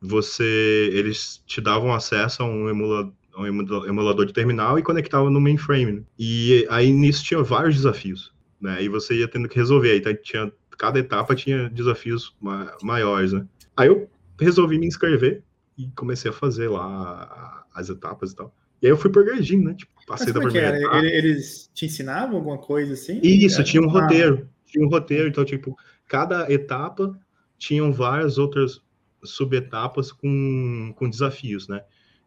você, 0.00 0.90
eles 0.92 1.42
te 1.46 1.60
davam 1.60 1.92
acesso 1.92 2.42
a 2.42 2.46
um 2.46 2.68
emulador, 2.68 3.12
um 3.36 3.46
emulador 3.46 4.26
de 4.26 4.32
terminal 4.32 4.78
e 4.78 4.82
conectava 4.82 5.28
no 5.30 5.40
mainframe. 5.40 5.92
Né? 5.92 6.02
E 6.18 6.66
aí 6.70 6.92
nisso 6.92 7.24
tinha 7.24 7.42
vários 7.42 7.74
desafios, 7.74 8.32
né? 8.60 8.82
E 8.82 8.88
você 8.88 9.14
ia 9.14 9.28
tendo 9.28 9.48
que 9.48 9.56
resolver. 9.56 9.90
Aí 9.90 9.98
então, 9.98 10.14
tinha, 10.22 10.52
cada 10.78 10.98
etapa 10.98 11.34
tinha 11.34 11.68
desafios 11.68 12.34
ma 12.40 12.76
maiores, 12.82 13.32
né? 13.32 13.46
Aí 13.76 13.88
eu 13.88 14.08
resolvi 14.38 14.78
me 14.78 14.86
inscrever 14.86 15.42
e 15.76 15.88
comecei 15.96 16.30
a 16.30 16.34
fazer 16.34 16.68
lá 16.68 17.64
as 17.74 17.88
etapas 17.88 18.32
e 18.32 18.36
tal. 18.36 18.54
E 18.80 18.86
aí 18.86 18.92
eu 18.92 18.96
fui 18.96 19.10
progredindo, 19.10 19.64
né? 19.64 19.74
Tipo, 19.74 19.92
passei 20.06 20.32
da 20.32 20.40
é 20.40 20.42
primeira 20.42 20.78
etapa. 20.78 20.98
Eles 20.98 21.70
te 21.74 21.86
ensinavam 21.86 22.36
alguma 22.36 22.58
coisa 22.58 22.92
assim? 22.92 23.18
Isso, 23.22 23.64
tinha 23.64 23.82
um 23.82 23.88
roteiro 23.88 24.48
tinha 24.74 24.86
um 24.86 24.90
roteiro, 24.90 25.28
então, 25.28 25.44
tipo, 25.44 25.76
cada 26.06 26.52
etapa 26.52 27.16
tinham 27.56 27.92
várias 27.92 28.38
outras 28.38 28.80
subetapas 29.22 30.10
com, 30.10 30.92
com 30.96 31.08
desafios, 31.08 31.68
né? 31.68 31.82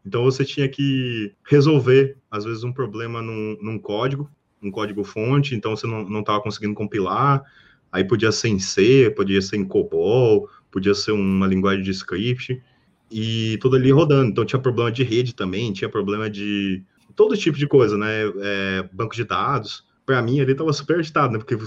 Então 0.05 0.23
você 0.23 0.45
tinha 0.45 0.69
que 0.69 1.33
resolver, 1.43 2.17
às 2.31 2.45
vezes, 2.45 2.63
um 2.63 2.71
problema 2.71 3.21
num, 3.21 3.57
num 3.61 3.77
código, 3.77 4.31
um 4.63 4.71
código 4.71 5.03
fonte, 5.03 5.53
então 5.53 5.75
você 5.75 5.85
não 5.85 6.21
estava 6.21 6.41
conseguindo 6.41 6.73
compilar, 6.73 7.43
aí 7.91 8.05
podia 8.05 8.31
ser 8.31 8.47
em 8.47 8.59
C, 8.59 9.13
podia 9.15 9.41
ser 9.41 9.57
em 9.57 9.65
COBOL, 9.65 10.49
podia 10.71 10.95
ser 10.95 11.11
uma 11.11 11.45
linguagem 11.45 11.83
de 11.83 11.91
script, 11.91 12.63
e 13.11 13.57
tudo 13.61 13.75
ali 13.75 13.91
rodando. 13.91 14.29
Então 14.29 14.45
tinha 14.45 14.61
problema 14.61 14.91
de 14.91 15.03
rede 15.03 15.35
também, 15.35 15.73
tinha 15.73 15.89
problema 15.89 16.29
de 16.29 16.83
todo 17.15 17.35
tipo 17.35 17.57
de 17.57 17.67
coisa, 17.67 17.97
né? 17.97 18.23
É, 18.41 18.89
banco 18.93 19.13
de 19.13 19.25
dados. 19.25 19.85
Para 20.05 20.21
mim 20.21 20.39
ali 20.39 20.53
estava 20.53 20.71
super 20.71 20.99
agitado, 20.99 21.33
né? 21.33 21.39
Porque 21.39 21.57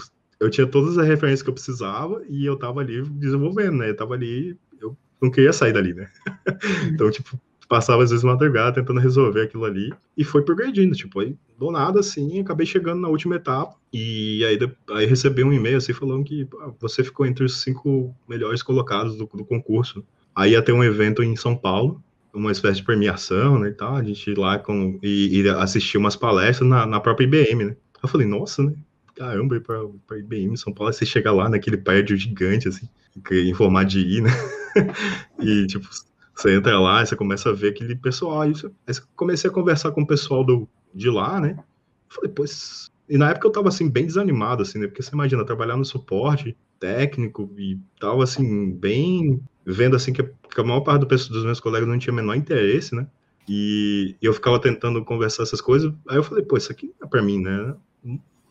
eu 0.41 0.49
tinha 0.51 0.67
todas 0.67 0.97
as 0.97 1.07
referências 1.07 1.43
que 1.43 1.51
eu 1.51 1.55
precisava 1.55 2.23
e 2.29 2.47
eu 2.47 2.57
tava 2.57 2.81
ali 2.81 3.03
desenvolvendo, 3.03 3.77
né? 3.77 3.91
Eu 3.91 3.97
tava 3.97 4.15
ali, 4.15 4.57
eu 4.81 4.97
não 5.21 5.31
queria 5.31 5.53
sair 5.53 5.73
dali, 5.73 5.93
né? 5.93 6.09
então, 6.91 7.11
tipo, 7.11 7.39
passava 7.69 8.03
às 8.03 8.11
vezes 8.11 8.25
madrugada 8.25 8.81
tentando 8.81 8.99
resolver 8.99 9.43
aquilo 9.43 9.65
ali 9.65 9.93
e 10.17 10.25
foi 10.25 10.43
progredindo, 10.43 10.97
tipo, 10.97 11.21
aí 11.21 11.37
do 11.57 11.71
nada 11.71 12.01
assim, 12.01 12.41
acabei 12.41 12.67
chegando 12.67 13.01
na 13.01 13.09
última 13.09 13.37
etapa 13.37 13.77
e 13.93 14.45
aí, 14.45 14.59
aí 14.91 15.07
recebi 15.07 15.45
um 15.45 15.53
e-mail 15.53 15.77
assim 15.77 15.93
falando 15.93 16.25
que 16.25 16.49
você 16.81 17.05
ficou 17.05 17.27
entre 17.27 17.45
os 17.45 17.61
cinco 17.61 18.13
melhores 18.27 18.63
colocados 18.63 19.15
do, 19.17 19.25
do 19.27 19.45
concurso. 19.45 20.03
Aí 20.35 20.53
ia 20.53 20.63
ter 20.63 20.73
um 20.73 20.83
evento 20.83 21.23
em 21.23 21.37
São 21.37 21.55
Paulo, 21.55 22.03
uma 22.33 22.51
espécie 22.51 22.77
de 22.77 22.85
premiação, 22.85 23.59
né, 23.59 23.69
e 23.69 23.73
tal, 23.73 23.95
a 23.95 24.03
gente 24.03 24.31
ir 24.31 24.39
lá 24.39 24.59
com, 24.59 24.99
e, 25.03 25.41
e 25.41 25.49
assistir 25.51 25.99
umas 25.99 26.17
palestras 26.17 26.69
na, 26.69 26.87
na 26.87 26.99
própria 26.99 27.25
IBM, 27.25 27.65
né. 27.67 27.77
Eu 28.03 28.09
falei, 28.09 28.27
nossa, 28.27 28.63
né, 28.63 28.73
caramba, 29.21 29.57
ir 29.57 29.61
pra, 29.61 29.79
pra 30.07 30.19
IBM 30.19 30.57
São 30.57 30.73
Paulo, 30.73 30.91
você 30.91 31.05
chega 31.05 31.31
lá 31.31 31.47
naquele 31.47 31.77
prédio 31.77 32.17
gigante, 32.17 32.69
assim, 32.69 32.89
em 33.31 33.53
formato 33.53 33.91
de 33.91 34.01
I, 34.01 34.21
né, 34.23 34.31
e, 35.39 35.67
tipo, 35.67 35.87
você 36.35 36.55
entra 36.55 36.81
lá, 36.81 37.05
você 37.05 37.15
começa 37.15 37.51
a 37.51 37.53
ver 37.53 37.69
aquele 37.69 37.95
pessoal, 37.95 38.41
aí, 38.41 38.55
aí 38.87 38.95
comecei 39.15 39.51
a 39.51 39.53
conversar 39.53 39.91
com 39.91 40.01
o 40.01 40.07
pessoal 40.07 40.43
do, 40.43 40.67
de 40.95 41.11
lá, 41.11 41.39
né, 41.39 41.63
falei, 42.09 42.33
pois... 42.35 42.91
E 43.11 43.19
na 43.19 43.31
época 43.31 43.49
eu 43.49 43.53
tava, 43.53 43.69
assim, 43.69 43.91
bem 43.91 44.07
desanimado, 44.07 44.63
assim, 44.63 44.79
né, 44.79 44.87
porque 44.87 45.03
você 45.03 45.11
imagina, 45.13 45.45
trabalhar 45.45 45.77
no 45.77 45.85
suporte 45.85 46.57
técnico 46.79 47.53
e 47.59 47.79
tal, 48.01 48.23
assim, 48.23 48.71
bem... 48.71 49.43
Vendo, 49.67 49.97
assim, 49.97 50.13
que 50.15 50.23
a 50.23 50.63
maior 50.65 50.81
parte 50.81 51.01
do, 51.01 51.07
dos 51.07 51.45
meus 51.45 51.61
colegas 51.61 51.87
não 51.87 51.99
tinha 51.99 52.13
o 52.13 52.17
menor 52.17 52.37
interesse, 52.37 52.95
né, 52.95 53.07
e 53.47 54.17
eu 54.23 54.33
ficava 54.33 54.59
tentando 54.59 55.05
conversar 55.05 55.43
essas 55.43 55.61
coisas, 55.61 55.93
aí 56.09 56.17
eu 56.17 56.23
falei, 56.23 56.43
pô, 56.43 56.57
isso 56.57 56.73
aqui 56.73 56.95
não 56.99 57.07
é 57.07 57.11
pra 57.11 57.21
mim, 57.21 57.39
né, 57.39 57.75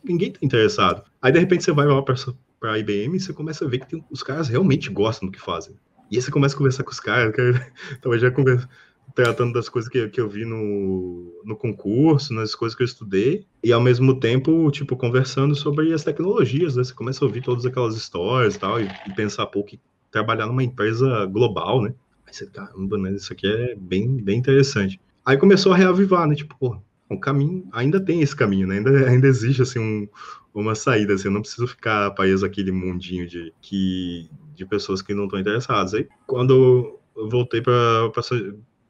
ninguém 0.02 0.32
tá 0.32 0.38
interessado. 0.42 1.02
Aí, 1.20 1.32
de 1.32 1.38
repente, 1.38 1.64
você 1.64 1.72
vai 1.72 1.86
lá 1.86 2.02
pra, 2.02 2.14
pra 2.58 2.78
IBM 2.78 3.16
e 3.16 3.20
você 3.20 3.32
começa 3.32 3.64
a 3.64 3.68
ver 3.68 3.80
que 3.80 3.88
tem, 3.88 4.04
os 4.10 4.22
caras 4.22 4.48
realmente 4.48 4.90
gostam 4.90 5.28
do 5.28 5.32
que 5.32 5.40
fazem. 5.40 5.74
E 6.10 6.16
aí 6.16 6.22
você 6.22 6.30
começa 6.30 6.54
a 6.54 6.58
conversar 6.58 6.84
com 6.84 6.90
os 6.90 7.00
caras, 7.00 7.34
que 7.34 7.42
tava 8.02 8.18
já 8.18 8.30
conversa, 8.30 8.68
tratando 9.14 9.52
das 9.52 9.68
coisas 9.68 9.90
que, 9.90 10.08
que 10.08 10.20
eu 10.20 10.28
vi 10.28 10.44
no, 10.44 11.42
no 11.44 11.56
concurso, 11.56 12.32
nas 12.32 12.54
coisas 12.54 12.76
que 12.76 12.82
eu 12.82 12.86
estudei, 12.86 13.46
e 13.62 13.72
ao 13.72 13.80
mesmo 13.80 14.18
tempo, 14.18 14.70
tipo, 14.70 14.96
conversando 14.96 15.54
sobre 15.54 15.92
as 15.92 16.04
tecnologias, 16.04 16.76
né? 16.76 16.84
Você 16.84 16.94
começa 16.94 17.24
a 17.24 17.26
ouvir 17.28 17.42
todas 17.42 17.64
aquelas 17.66 17.96
histórias 17.96 18.56
e 18.56 18.58
tal, 18.58 18.80
e, 18.80 18.92
e 19.04 19.10
pensar, 19.12 19.46
pô, 19.46 19.64
que 19.64 19.80
trabalhar 20.10 20.46
numa 20.46 20.62
empresa 20.62 21.26
global, 21.26 21.82
né? 21.82 21.94
Aí 22.26 22.34
você, 22.34 22.46
caramba, 22.46 22.98
né? 22.98 23.12
Isso 23.12 23.32
aqui 23.32 23.46
é 23.46 23.74
bem, 23.76 24.22
bem 24.22 24.38
interessante. 24.38 25.00
Aí 25.24 25.36
começou 25.36 25.72
a 25.72 25.76
reavivar, 25.76 26.26
né? 26.26 26.34
Tipo, 26.34 26.56
pô, 26.58 26.82
o 27.10 27.18
caminho, 27.18 27.68
ainda 27.72 28.00
tem 28.00 28.22
esse 28.22 28.34
caminho, 28.34 28.68
né? 28.68 28.76
Ainda, 28.78 29.08
ainda 29.08 29.26
existe, 29.26 29.62
assim, 29.62 29.78
um, 29.80 30.08
uma 30.54 30.74
saída, 30.74 31.14
assim, 31.14 31.28
eu 31.28 31.32
não 31.32 31.40
preciso 31.42 31.66
ficar 31.66 32.10
preso 32.12 32.46
aquele 32.46 32.70
mundinho 32.70 33.26
de, 33.26 33.52
que, 33.60 34.30
de 34.54 34.64
pessoas 34.64 35.02
que 35.02 35.12
não 35.12 35.24
estão 35.24 35.40
interessadas. 35.40 35.92
Aí, 35.94 36.08
quando 36.26 37.00
eu 37.16 37.28
voltei 37.28 37.60
para 37.60 38.10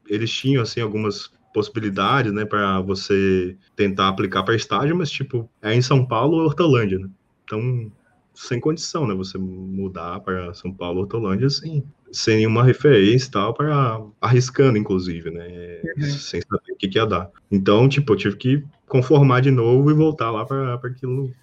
eles 0.07 0.31
tinham, 0.31 0.61
assim, 0.61 0.81
algumas 0.81 1.31
possibilidades, 1.53 2.31
né, 2.31 2.45
para 2.45 2.79
você 2.81 3.57
tentar 3.75 4.07
aplicar 4.07 4.43
para 4.43 4.55
estágio, 4.55 4.95
mas, 4.95 5.09
tipo, 5.09 5.49
é 5.61 5.73
em 5.73 5.81
São 5.81 6.05
Paulo 6.05 6.37
ou 6.37 6.45
Hortolândia, 6.45 6.99
né? 6.99 7.09
Então, 7.43 7.91
sem 8.33 8.59
condição, 8.59 9.07
né? 9.07 9.13
Você 9.15 9.37
mudar 9.37 10.19
para 10.21 10.53
São 10.53 10.71
Paulo, 10.71 11.01
Hortolândia, 11.01 11.47
assim, 11.47 11.83
sem 12.11 12.37
nenhuma 12.37 12.63
referência 12.63 13.27
e 13.27 13.31
tal, 13.31 13.53
para 13.53 14.01
arriscando, 14.19 14.77
inclusive, 14.77 15.31
né? 15.31 15.79
Uhum. 15.97 16.03
Sem 16.03 16.41
saber 16.41 16.73
o 16.73 16.75
que, 16.75 16.87
que 16.87 16.97
ia 16.97 17.05
dar. 17.05 17.29
Então, 17.49 17.87
tipo, 17.87 18.13
eu 18.13 18.17
tive 18.17 18.35
que 18.35 18.63
conformar 18.87 19.41
de 19.41 19.51
novo 19.51 19.89
e 19.89 19.93
voltar 19.93 20.31
lá 20.31 20.45
para 20.45 20.79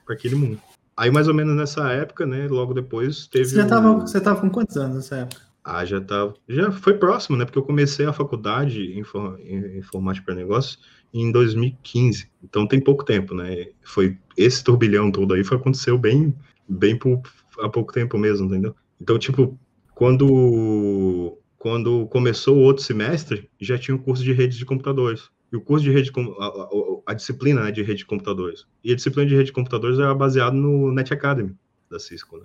aquele 0.08 0.34
mundo. 0.34 0.60
Aí, 0.96 1.10
mais 1.10 1.28
ou 1.28 1.34
menos 1.34 1.56
nessa 1.56 1.90
época, 1.92 2.26
né? 2.26 2.46
Logo 2.48 2.74
depois 2.74 3.26
teve. 3.26 3.46
Você 3.46 3.56
já 3.56 3.66
tava, 3.66 3.90
o... 3.92 4.00
você 4.00 4.20
tava 4.20 4.40
com 4.40 4.50
quantos 4.50 4.76
anos 4.76 4.96
nessa 4.96 5.16
época? 5.16 5.40
Ah, 5.64 5.84
já 5.84 6.00
tava. 6.00 6.34
Já 6.48 6.70
foi 6.72 6.94
próximo, 6.94 7.36
né? 7.36 7.44
Porque 7.44 7.58
eu 7.58 7.62
comecei 7.62 8.06
a 8.06 8.12
faculdade 8.12 8.82
em, 8.82 9.02
em 9.44 9.78
informática 9.78 10.26
para 10.26 10.34
negócios 10.34 10.78
em 11.12 11.30
2015. 11.30 12.28
Então 12.42 12.66
tem 12.66 12.80
pouco 12.80 13.04
tempo, 13.04 13.34
né? 13.34 13.68
Foi 13.82 14.18
esse 14.36 14.62
turbilhão 14.62 15.10
todo 15.10 15.34
aí 15.34 15.42
foi 15.42 15.56
aconteceu 15.56 15.98
bem 15.98 16.34
bem 16.68 16.96
por, 16.96 17.22
há 17.60 17.68
pouco 17.68 17.92
tempo 17.92 18.18
mesmo, 18.18 18.46
entendeu? 18.46 18.74
Então, 19.00 19.18
tipo, 19.18 19.58
quando, 19.98 21.36
quando 21.58 22.06
começou 22.06 22.56
o 22.56 22.60
outro 22.60 22.84
semestre, 22.84 23.50
já 23.60 23.76
tinha 23.76 23.96
o 23.96 23.98
um 23.98 24.02
curso 24.02 24.22
de 24.22 24.32
redes 24.32 24.56
de 24.56 24.64
computadores. 24.64 25.28
E 25.52 25.56
o 25.56 25.60
curso 25.60 25.84
de 25.84 25.90
rede, 25.90 26.12
a, 26.38 26.46
a, 26.46 26.68
a 27.08 27.14
disciplina 27.14 27.64
né, 27.64 27.72
de 27.72 27.82
rede 27.82 27.98
de 27.98 28.06
computadores. 28.06 28.64
E 28.84 28.92
a 28.92 28.94
disciplina 28.94 29.28
de 29.28 29.34
rede 29.34 29.46
de 29.46 29.52
computadores 29.52 29.98
era 29.98 30.14
baseada 30.14 30.54
no 30.54 30.92
Net 30.92 31.12
Academy 31.12 31.52
da 31.90 31.98
Cisco, 31.98 32.38
né? 32.38 32.44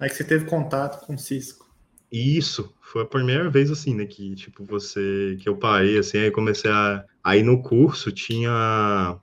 Aí 0.00 0.08
que 0.08 0.16
você 0.16 0.24
teve 0.24 0.46
contato 0.46 1.04
com 1.04 1.14
o 1.14 1.18
Cisco. 1.18 1.70
Isso, 2.10 2.72
foi 2.80 3.02
a 3.02 3.06
primeira 3.06 3.50
vez 3.50 3.70
assim, 3.70 3.94
né, 3.94 4.06
que 4.06 4.34
tipo 4.34 4.64
você 4.64 5.36
que 5.40 5.48
eu 5.48 5.58
parei 5.58 5.98
assim, 5.98 6.16
aí 6.16 6.30
comecei 6.30 6.70
a 6.70 7.04
aí 7.22 7.42
no 7.42 7.62
curso 7.62 8.12
tinha 8.12 9.18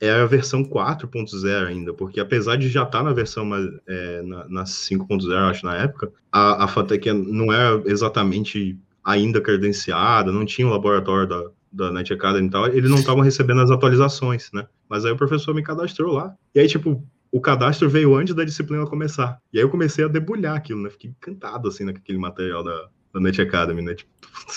era 0.00 0.22
a 0.22 0.26
versão 0.26 0.62
4.0 0.62 1.66
ainda, 1.66 1.94
porque 1.94 2.20
apesar 2.20 2.56
de 2.56 2.68
já 2.68 2.82
estar 2.82 2.98
tá 2.98 3.04
na 3.04 3.12
versão 3.12 3.48
é, 3.86 4.22
na, 4.22 4.48
na 4.48 4.64
5.0, 4.64 5.32
acho, 5.50 5.64
na 5.64 5.76
época, 5.76 6.12
a, 6.30 6.64
a 6.64 6.68
FATEC 6.68 7.12
não 7.12 7.52
era 7.52 7.82
exatamente 7.86 8.78
ainda 9.02 9.40
credenciada, 9.40 10.32
não 10.32 10.44
tinha 10.44 10.66
o 10.66 10.70
laboratório 10.70 11.26
da, 11.26 11.44
da 11.72 11.92
Net 11.92 12.12
Academy 12.12 12.48
e 12.48 12.50
tal, 12.50 12.66
eles 12.66 12.90
não 12.90 12.98
estavam 12.98 13.22
recebendo 13.22 13.62
as 13.62 13.70
atualizações, 13.70 14.50
né? 14.52 14.66
Mas 14.88 15.04
aí 15.04 15.12
o 15.12 15.16
professor 15.16 15.54
me 15.54 15.62
cadastrou 15.62 16.12
lá. 16.12 16.34
E 16.54 16.60
aí, 16.60 16.68
tipo, 16.68 17.02
o 17.30 17.40
cadastro 17.40 17.88
veio 17.88 18.14
antes 18.14 18.34
da 18.34 18.44
disciplina 18.44 18.86
começar. 18.86 19.38
E 19.52 19.58
aí 19.58 19.64
eu 19.64 19.70
comecei 19.70 20.04
a 20.04 20.08
debulhar 20.08 20.56
aquilo, 20.56 20.82
né? 20.82 20.90
Fiquei 20.90 21.10
encantado, 21.10 21.68
assim, 21.68 21.84
naquele 21.84 22.18
material 22.18 22.62
da, 22.62 22.88
da 23.16 23.20
Net 23.20 23.40
Academy, 23.40 23.82
né? 23.82 23.94
Tipo, 23.94 24.10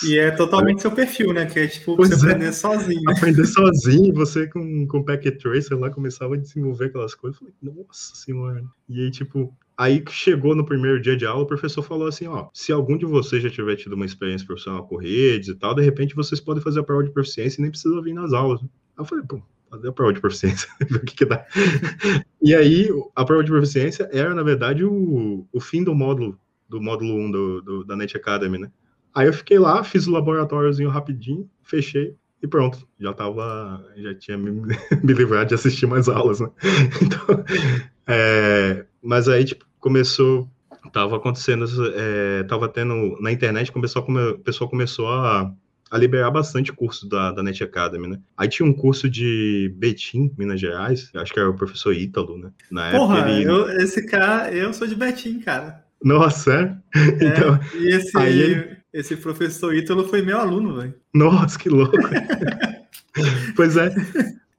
e 0.03 0.17
é 0.17 0.31
totalmente 0.31 0.81
seu 0.81 0.91
perfil, 0.91 1.33
né? 1.33 1.45
Que 1.45 1.59
é 1.59 1.67
tipo 1.67 1.95
pois 1.95 2.09
você 2.09 2.27
é. 2.27 2.31
aprender 2.31 2.53
sozinho. 2.53 3.01
Né? 3.01 3.13
Aprender 3.15 3.45
sozinho, 3.45 4.13
você 4.13 4.47
com, 4.47 4.85
com 4.87 5.03
Packet 5.03 5.41
Tracer 5.41 5.79
lá 5.79 5.89
começava 5.89 6.35
a 6.35 6.37
desenvolver 6.37 6.85
aquelas 6.85 7.15
coisas. 7.15 7.39
Falei, 7.39 7.53
nossa 7.61 8.15
senhora. 8.15 8.63
E 8.87 9.01
aí, 9.01 9.09
tipo, 9.09 9.55
aí 9.77 10.01
que 10.01 10.11
chegou 10.11 10.55
no 10.55 10.65
primeiro 10.65 11.01
dia 11.01 11.15
de 11.15 11.25
aula, 11.25 11.43
o 11.43 11.47
professor 11.47 11.81
falou 11.81 12.07
assim: 12.07 12.27
ó, 12.27 12.49
se 12.53 12.71
algum 12.71 12.97
de 12.97 13.05
vocês 13.05 13.41
já 13.41 13.49
tiver 13.49 13.77
tido 13.77 13.93
uma 13.93 14.05
experiência 14.05 14.45
profissional 14.45 14.85
com 14.85 14.97
redes 14.97 15.49
e 15.49 15.55
tal, 15.55 15.73
de 15.73 15.81
repente 15.81 16.15
vocês 16.15 16.39
podem 16.39 16.61
fazer 16.61 16.81
a 16.81 16.83
prova 16.83 17.03
de 17.03 17.11
proficiência 17.11 17.59
e 17.59 17.61
nem 17.61 17.71
precisa 17.71 18.01
vir 18.01 18.13
nas 18.13 18.33
aulas. 18.33 18.61
Aí 18.61 18.67
eu 18.97 19.05
falei, 19.05 19.23
pô, 19.25 19.41
fazer 19.71 19.87
a 19.87 19.93
prova 19.93 20.13
de 20.13 20.19
proficiência, 20.19 20.67
ver 20.87 20.97
o 20.97 21.05
que, 21.05 21.15
que 21.15 21.25
dá. 21.25 21.45
e 22.41 22.53
aí, 22.53 22.89
a 23.15 23.23
prova 23.23 23.43
de 23.43 23.49
proficiência 23.49 24.09
era, 24.11 24.35
na 24.35 24.43
verdade, 24.43 24.83
o, 24.83 25.47
o 25.51 25.59
fim 25.59 25.83
do 25.83 25.95
módulo 25.95 26.37
do 26.69 26.81
módulo 26.81 27.15
1 27.15 27.31
do, 27.31 27.61
do, 27.61 27.83
da 27.83 27.95
Net 27.95 28.15
Academy, 28.15 28.57
né? 28.57 28.71
Aí 29.13 29.27
eu 29.27 29.33
fiquei 29.33 29.57
lá, 29.57 29.83
fiz 29.83 30.07
o 30.07 30.11
laboratóriozinho 30.11 30.89
rapidinho, 30.89 31.49
fechei 31.63 32.15
e 32.41 32.47
pronto. 32.47 32.87
Já 32.99 33.13
tava, 33.13 33.83
já 33.97 34.13
tinha 34.13 34.37
me, 34.37 34.51
me 35.03 35.13
livrado 35.13 35.49
de 35.49 35.55
assistir 35.55 35.87
mais 35.87 36.07
aulas, 36.07 36.39
né? 36.39 36.49
Então, 37.01 37.43
é, 38.07 38.85
mas 39.01 39.27
aí, 39.27 39.45
tipo, 39.45 39.65
começou, 39.79 40.49
tava 40.91 41.17
acontecendo, 41.17 41.65
é, 41.95 42.43
tava 42.43 42.67
tendo, 42.67 43.17
na 43.19 43.31
internet, 43.31 43.71
começou, 43.71 44.03
o 44.03 44.39
pessoal 44.39 44.69
começou 44.69 45.09
a, 45.09 45.53
a 45.91 45.97
liberar 45.97 46.31
bastante 46.31 46.71
curso 46.71 47.07
da, 47.09 47.31
da 47.31 47.43
Net 47.43 47.63
Academy, 47.63 48.07
né? 48.07 48.19
Aí 48.37 48.47
tinha 48.47 48.67
um 48.67 48.73
curso 48.73 49.09
de 49.09 49.73
Betim, 49.75 50.31
Minas 50.37 50.61
Gerais, 50.61 51.11
acho 51.15 51.33
que 51.33 51.39
era 51.39 51.49
o 51.49 51.55
professor 51.55 51.93
Ítalo, 51.93 52.37
né? 52.37 52.51
Na 52.69 52.91
Porra, 52.91 53.17
época 53.17 53.31
ele... 53.31 53.49
eu, 53.49 53.69
esse 53.79 54.05
cara, 54.05 54.51
eu 54.51 54.73
sou 54.73 54.87
de 54.87 54.95
Betim, 54.95 55.39
cara. 55.39 55.83
Nossa, 56.03 56.53
é? 56.53 56.99
é 56.99 57.27
então, 57.27 57.59
e 57.75 57.89
esse, 57.89 58.17
aí... 58.17 58.77
esse 58.93 59.15
professor 59.15 59.75
Ítalo 59.75 60.07
foi 60.07 60.21
meu 60.21 60.39
aluno, 60.39 60.77
velho. 60.77 60.93
Nossa, 61.13 61.57
que 61.57 61.69
louco. 61.69 61.97
pois 63.55 63.75
é. 63.77 63.93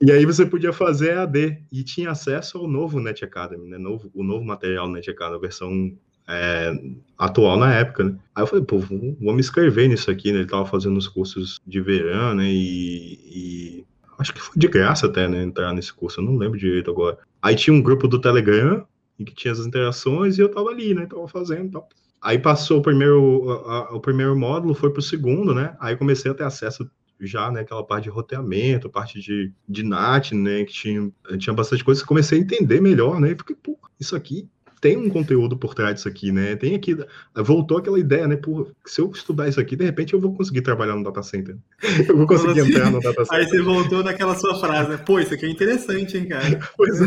E 0.03 0.11
aí 0.11 0.25
você 0.25 0.47
podia 0.47 0.73
fazer 0.73 1.19
AD 1.19 1.59
e 1.71 1.83
tinha 1.83 2.11
acesso 2.11 2.59
ao 2.59 2.67
novo 2.67 2.99
Net 3.01 3.25
Academy, 3.25 3.69
né? 3.69 3.77
Novo, 3.77 4.11
o 4.15 4.23
novo 4.23 4.45
material 4.45 4.89
Net 4.89 5.11
Academy, 5.11 5.37
a 5.37 5.41
versão 5.41 5.93
é, 6.27 6.73
atual 7.19 7.59
na 7.59 7.75
época, 7.75 8.05
né? 8.05 8.17
Aí 8.35 8.43
eu 8.43 8.47
falei, 8.47 8.65
pô, 8.65 8.79
vou, 8.79 9.17
vou 9.21 9.35
me 9.35 9.41
inscrever 9.41 9.89
nisso 9.89 10.11
aqui, 10.11 10.33
né? 10.33 10.39
Ele 10.39 10.49
tava 10.49 10.65
fazendo 10.65 10.97
os 10.97 11.09
cursos 11.09 11.61
de 11.67 11.81
verão, 11.81 12.35
né? 12.35 12.45
E, 12.47 13.19
e, 13.27 13.85
acho 14.19 14.33
que 14.33 14.41
foi 14.41 14.55
de 14.57 14.69
graça 14.69 15.07
até, 15.07 15.29
né? 15.29 15.43
Entrar 15.43 15.75
nesse 15.75 15.93
curso, 15.93 16.21
eu 16.21 16.25
não 16.25 16.37
lembro 16.37 16.59
direito 16.59 16.91
agora. 16.91 17.19
Aí 17.43 17.55
tinha 17.55 17.75
um 17.75 17.83
grupo 17.83 18.09
do 18.09 18.21
Telegram 18.21 18.87
em 19.21 19.25
que 19.25 19.35
tinha 19.35 19.53
as 19.53 19.61
interações 19.61 20.39
e 20.39 20.41
eu 20.41 20.49
tava 20.49 20.71
ali, 20.71 20.95
né? 20.95 21.07
Tava 21.07 21.29
fazendo 21.29 21.67
e 21.67 21.71
tal. 21.71 21.89
Aí 22.23 22.39
passou 22.39 22.79
o 22.79 22.83
primeiro, 22.83 23.51
a, 23.67 23.95
o 23.95 24.01
primeiro 24.01 24.37
módulo, 24.37 24.75
foi 24.75 24.91
pro 24.91 25.03
segundo, 25.03 25.55
né? 25.55 25.77
Aí 25.79 25.97
comecei 25.97 26.31
a 26.31 26.35
ter 26.35 26.45
acesso 26.45 26.91
já, 27.21 27.51
né? 27.51 27.61
Aquela 27.61 27.85
parte 27.85 28.05
de 28.05 28.11
roteamento, 28.11 28.91
parte 28.91 29.21
de, 29.21 29.53
de 29.69 29.83
NAT, 29.83 30.33
né? 30.33 30.65
Que 30.65 30.73
tinha, 30.73 31.13
tinha 31.39 31.55
bastante 31.55 31.85
coisa. 31.85 32.05
Comecei 32.05 32.39
a 32.39 32.43
entender 32.43 32.81
melhor, 32.81 33.21
né? 33.21 33.35
Porque, 33.35 33.55
pô, 33.55 33.79
isso 33.99 34.17
aqui 34.17 34.49
tem 34.81 34.97
um 34.97 35.11
conteúdo 35.11 35.59
por 35.59 35.75
trás 35.75 35.95
disso 35.95 36.09
aqui, 36.09 36.33
né? 36.33 36.57
Tem 36.57 36.75
aqui, 36.75 36.97
voltou 37.37 37.77
aquela 37.77 37.99
ideia, 37.99 38.27
né? 38.27 38.37
Pô, 38.37 38.67
se 38.87 39.01
eu 39.01 39.11
estudar 39.11 39.47
isso 39.47 39.61
aqui, 39.61 39.77
de 39.77 39.85
repente 39.85 40.15
eu 40.15 40.21
vou 40.21 40.35
conseguir 40.35 40.63
trabalhar 40.63 40.97
no 40.97 41.05
data 41.05 41.23
center. 41.23 41.57
Eu 42.09 42.17
vou 42.17 42.27
conseguir 42.27 42.61
assim, 42.61 42.71
entrar 42.71 42.91
no 42.91 43.01
data 43.01 43.25
center. 43.25 43.39
Aí 43.39 43.47
você 43.47 43.61
voltou 43.61 44.03
naquela 44.03 44.35
sua 44.35 44.59
frase, 44.59 44.91
né? 44.91 44.97
Pô, 44.97 45.21
isso 45.21 45.35
aqui 45.35 45.45
é 45.45 45.51
interessante, 45.51 46.17
hein, 46.17 46.29
cara? 46.29 46.59
Pois 46.77 47.01
é. 47.01 47.07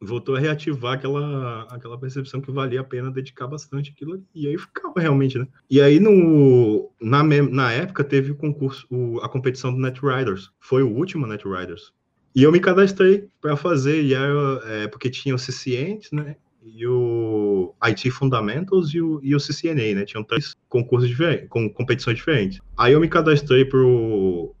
Voltou 0.00 0.36
a 0.36 0.38
reativar 0.38 0.94
aquela, 0.94 1.62
aquela 1.70 1.98
percepção 1.98 2.40
que 2.40 2.50
valia 2.50 2.80
a 2.80 2.84
pena 2.84 3.10
dedicar 3.10 3.46
bastante 3.46 3.90
aquilo. 3.90 4.22
E 4.34 4.46
aí 4.46 4.58
ficava 4.58 5.00
realmente, 5.00 5.38
né? 5.38 5.46
E 5.70 5.80
aí, 5.80 5.98
no, 5.98 6.90
na, 7.00 7.22
na 7.22 7.72
época, 7.72 8.04
teve 8.04 8.32
o 8.32 8.36
concurso, 8.36 8.86
o, 8.90 9.18
a 9.20 9.28
competição 9.28 9.72
do 9.72 9.80
Net 9.80 10.00
Riders. 10.00 10.50
Foi 10.60 10.82
o 10.82 10.90
último 10.90 11.26
Net 11.26 11.44
Riders. 11.46 11.92
E 12.34 12.42
eu 12.42 12.52
me 12.52 12.60
cadastrei 12.60 13.28
para 13.40 13.56
fazer, 13.56 14.02
e 14.02 14.12
era, 14.12 14.60
é, 14.66 14.86
porque 14.88 15.08
tinha 15.08 15.34
o 15.34 15.38
CCNT, 15.38 16.08
né? 16.12 16.36
E 16.62 16.84
o 16.86 17.72
IT 17.80 18.10
Fundamentals 18.10 18.92
e 18.92 19.00
o, 19.00 19.20
e 19.22 19.34
o 19.36 19.38
CCNA, 19.38 19.94
né? 19.94 20.04
Tinham 20.04 20.24
três 20.24 20.54
concursos 20.68 21.08
diferentes, 21.08 21.48
com 21.48 21.70
competições 21.72 22.16
diferentes. 22.16 22.60
Aí 22.76 22.92
eu 22.92 23.00
me 23.00 23.08
cadastrei 23.08 23.64
pro 23.64 24.55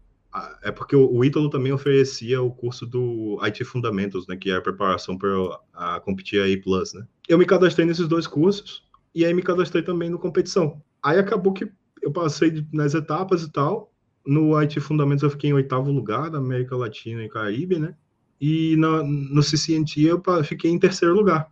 é 0.62 0.70
porque 0.70 0.94
o, 0.94 1.24
Ítalo 1.24 1.48
também 1.50 1.72
oferecia 1.72 2.42
o 2.42 2.50
curso 2.50 2.86
do 2.86 3.38
IT 3.42 3.64
Fundamentals, 3.64 4.26
né, 4.26 4.36
que 4.36 4.50
é 4.50 4.56
a 4.56 4.60
preparação 4.60 5.16
para 5.16 6.00
competir 6.00 6.40
aí 6.40 6.56
Plus, 6.56 6.92
né? 6.94 7.06
Eu 7.28 7.38
me 7.38 7.46
cadastrei 7.46 7.86
nesses 7.86 8.08
dois 8.08 8.26
cursos 8.26 8.82
e 9.14 9.24
aí 9.24 9.32
me 9.32 9.42
cadastrei 9.42 9.82
também 9.82 10.10
no 10.10 10.18
competição. 10.18 10.82
Aí 11.02 11.18
acabou 11.18 11.52
que 11.52 11.70
eu 12.02 12.12
passei 12.12 12.64
nas 12.72 12.94
etapas 12.94 13.42
e 13.42 13.50
tal. 13.50 13.92
No 14.26 14.56
IT 14.60 14.80
Fundamentals 14.80 15.22
eu 15.22 15.30
fiquei 15.30 15.50
em 15.50 15.54
oitavo 15.54 15.90
lugar 15.90 16.30
da 16.30 16.38
América 16.38 16.76
Latina 16.76 17.24
e 17.24 17.28
Caribe, 17.28 17.78
né? 17.78 17.94
E 18.40 18.76
no, 18.76 19.02
no 19.04 19.42
CCNT 19.42 20.02
eu 20.02 20.22
fiquei 20.44 20.70
em 20.70 20.78
terceiro 20.78 21.14
lugar. 21.14 21.50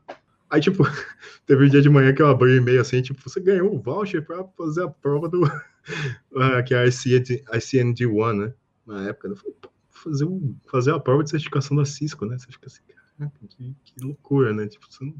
Aí, 0.50 0.60
tipo, 0.60 0.84
teve 1.46 1.64
um 1.64 1.68
dia 1.68 1.80
de 1.80 1.88
manhã 1.88 2.12
que 2.12 2.20
eu 2.20 2.26
abri 2.26 2.50
o 2.50 2.56
e-mail 2.56 2.80
assim, 2.80 3.00
tipo, 3.00 3.20
você 3.20 3.40
ganhou 3.40 3.74
um 3.74 3.80
voucher 3.80 4.24
para 4.24 4.44
fazer 4.56 4.84
a 4.84 4.88
prova 4.88 5.28
do. 5.28 5.40
que 6.66 6.74
é 6.74 6.82
a 6.82 6.86
ICND1, 6.86 8.32
né? 8.34 8.54
Na 8.86 9.08
época, 9.08 9.28
eu 9.28 9.36
falei, 9.36 9.56
fazer, 9.90 10.24
um, 10.24 10.56
fazer 10.70 10.92
a 10.92 11.00
prova 11.00 11.24
de 11.24 11.30
certificação 11.30 11.76
da 11.76 11.84
Cisco, 11.84 12.26
né? 12.26 12.38
Você 12.38 12.50
fica 12.50 12.66
assim, 12.66 12.82
caraca, 13.16 13.38
que, 13.48 13.74
que 13.84 14.04
loucura, 14.04 14.52
né? 14.52 14.66
Tipo, 14.66 14.86
você 14.90 15.04
não... 15.04 15.14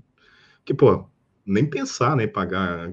Que, 0.64 0.74
pô, 0.74 1.06
nem 1.44 1.68
pensar, 1.68 2.16
né? 2.16 2.26
Pagar 2.26 2.92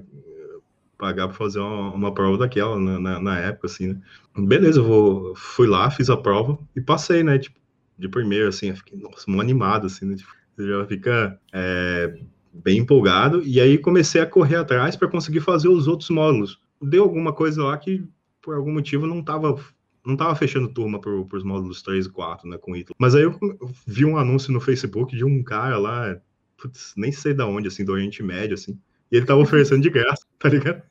pagar 1.02 1.26
para 1.26 1.36
fazer 1.36 1.58
uma, 1.58 1.92
uma, 1.92 2.14
prova 2.14 2.38
daquela 2.38 2.78
na, 2.78 3.00
na, 3.00 3.20
na, 3.20 3.38
época, 3.40 3.66
assim, 3.66 3.88
né? 3.88 4.00
Beleza, 4.36 4.78
eu 4.78 4.84
vou, 4.84 5.34
fui 5.34 5.66
lá, 5.66 5.90
fiz 5.90 6.08
a 6.08 6.16
prova 6.16 6.56
e 6.76 6.80
passei, 6.80 7.24
né? 7.24 7.40
Tipo, 7.40 7.58
de 7.98 8.08
primeiro, 8.08 8.48
assim, 8.48 8.68
eu 8.68 8.76
fiquei, 8.76 8.96
nossa, 8.96 9.24
muito 9.26 9.40
animado, 9.40 9.86
assim, 9.86 10.06
né? 10.06 10.14
Tipo, 10.14 10.30
você 10.54 10.68
já 10.68 10.86
fica 10.86 11.40
é, 11.52 12.20
bem 12.52 12.78
empolgado. 12.78 13.42
E 13.42 13.60
aí 13.60 13.78
comecei 13.78 14.20
a 14.20 14.26
correr 14.26 14.56
atrás 14.56 14.94
para 14.94 15.08
conseguir 15.08 15.40
fazer 15.40 15.66
os 15.66 15.88
outros 15.88 16.08
módulos. 16.08 16.60
Deu 16.80 17.02
alguma 17.02 17.32
coisa 17.32 17.64
lá 17.64 17.76
que, 17.76 18.04
por 18.40 18.54
algum 18.54 18.72
motivo, 18.72 19.04
não 19.04 19.18
estava 19.18 19.58
não 20.04 20.16
tava 20.16 20.34
fechando 20.34 20.72
turma 20.72 21.00
para 21.00 21.10
os 21.12 21.44
módulos 21.44 21.82
3 21.82 22.06
e 22.06 22.10
4, 22.10 22.48
né, 22.48 22.58
com 22.58 22.76
Ítalo. 22.76 22.96
Mas 22.98 23.14
aí 23.14 23.22
eu 23.22 23.38
vi 23.86 24.04
um 24.04 24.16
anúncio 24.16 24.52
no 24.52 24.60
Facebook 24.60 25.16
de 25.16 25.24
um 25.24 25.42
cara 25.42 25.78
lá, 25.78 26.20
putz, 26.56 26.92
nem 26.96 27.12
sei 27.12 27.34
da 27.34 27.46
onde, 27.46 27.68
assim, 27.68 27.84
do 27.84 27.92
Oriente 27.92 28.22
Médio, 28.22 28.54
assim, 28.54 28.78
e 29.10 29.16
ele 29.16 29.26
tava 29.26 29.40
oferecendo 29.42 29.82
de 29.82 29.90
graça, 29.90 30.26
tá 30.38 30.48
ligado? 30.48 30.82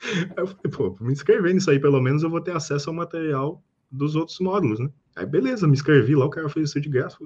Aí 0.00 0.34
eu 0.36 0.46
falei, 0.46 0.70
pô, 0.70 0.96
me 1.00 1.12
inscrever 1.12 1.54
nisso 1.54 1.70
aí, 1.70 1.80
pelo 1.80 2.00
menos 2.00 2.22
eu 2.22 2.30
vou 2.30 2.40
ter 2.40 2.52
acesso 2.52 2.90
ao 2.90 2.96
material 2.96 3.62
dos 3.90 4.14
outros 4.14 4.38
módulos, 4.38 4.78
né? 4.78 4.90
Aí 5.16 5.26
beleza, 5.26 5.66
me 5.66 5.72
inscrevi 5.72 6.14
lá, 6.14 6.26
o 6.26 6.30
cara 6.30 6.48
fez 6.48 6.68
isso 6.68 6.80
de 6.80 6.88
graça, 6.88 7.16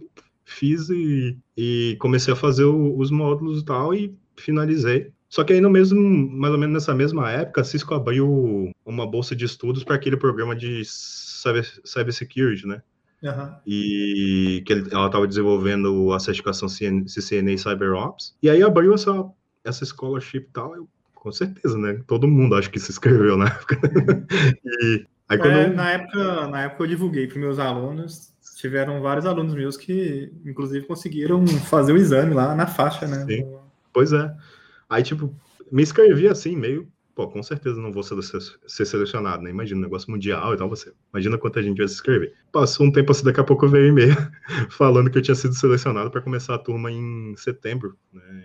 fiz 0.45 0.89
e, 0.89 1.37
e 1.57 1.97
comecei 2.01 2.33
a 2.33 2.37
fazer 2.37 2.65
o, 2.65 2.97
os 2.97 3.11
módulos 3.11 3.61
e 3.61 3.65
tal, 3.65 3.95
e 3.95 4.17
finalizei. 4.37 5.13
Só 5.33 5.43
que 5.43 5.55
aí 5.55 5.63
no 5.63 5.71
mesmo, 5.71 5.99
mais 5.99 6.53
ou 6.53 6.61
menos 6.61 6.75
nessa 6.75 6.95
mesma 6.95 7.31
época, 7.31 7.63
a 7.63 7.65
Cisco 7.65 7.95
abriu 7.95 8.71
uma 8.85 9.07
bolsa 9.07 9.35
de 9.35 9.47
estudos 9.47 9.83
para 9.83 9.97
aquele 9.97 10.15
programa 10.15 10.55
de 10.55 10.83
cyber, 10.85 11.65
cybersecurity, 11.87 12.67
né? 12.67 12.83
Uhum. 13.23 13.55
E 13.67 14.63
que 14.67 14.75
ela 14.75 15.07
estava 15.07 15.27
desenvolvendo 15.27 16.13
a 16.13 16.21
certificação 16.21 16.69
CCNA 16.69 17.57
CyberOps. 17.57 18.37
E 18.43 18.51
aí 18.51 18.63
abriu 18.63 18.93
essa, 18.93 19.11
essa 19.65 19.87
scholarship 19.87 20.41
e 20.41 20.53
tal. 20.53 20.77
Eu, 20.77 20.87
com 21.15 21.33
certeza, 21.33 21.79
né? 21.79 21.99
Todo 22.07 22.29
mundo 22.29 22.55
acho 22.55 22.71
que 22.71 22.79
se 22.79 22.91
inscreveu 22.91 23.39
na 23.39 23.47
época. 23.47 23.81
e 24.83 25.07
aí, 25.31 25.41
é, 25.41 25.65
eu... 25.65 25.73
na, 25.73 25.91
época, 25.93 26.47
na 26.49 26.63
época 26.65 26.83
eu 26.83 26.89
divulguei 26.89 27.27
para 27.27 27.39
meus 27.39 27.59
alunos. 27.59 28.35
Tiveram 28.59 29.01
vários 29.01 29.25
alunos 29.25 29.55
meus 29.55 29.79
que, 29.79 30.31
inclusive, 30.45 30.85
conseguiram 30.87 31.47
fazer 31.47 31.95
o 31.95 31.97
exame 31.97 32.35
lá 32.35 32.55
na 32.55 32.67
faixa, 32.67 33.07
né? 33.07 33.25
Sim. 33.25 33.51
Pois 33.95 34.13
é. 34.13 34.31
Aí, 34.93 35.03
tipo, 35.03 35.35
me 35.71 35.83
inscrevi 35.83 36.29
assim, 36.29 36.55
meio, 36.55 36.87
pô, 37.15 37.27
com 37.27 37.43
certeza 37.43 37.81
não 37.81 37.91
vou 37.91 38.03
ser, 38.03 38.15
ser 38.67 38.85
selecionado, 38.85 39.43
né? 39.43 39.49
Imagina, 39.49 39.81
negócio 39.81 40.11
mundial 40.11 40.53
e 40.53 40.57
tal, 40.59 40.69
você. 40.69 40.93
Imagina 41.15 41.39
quanta 41.39 41.63
gente 41.63 41.79
vai 41.79 41.89
se 41.89 41.95
inscrever. 41.95 42.35
Passou 42.53 42.87
um 42.87 42.93
tempo 42.93 43.11
assim, 43.11 43.25
daqui 43.25 43.41
a 43.41 43.45
pouco 43.45 43.67
veio 43.67 43.89
e-mail 43.89 44.15
falando 44.69 45.11
que 45.11 45.17
eu 45.17 45.23
tinha 45.23 45.35
sido 45.35 45.55
selecionado 45.55 46.11
para 46.11 46.21
começar 46.21 46.55
a 46.55 46.59
turma 46.59 46.93
em 46.93 47.35
setembro, 47.39 47.97
né? 48.13 48.45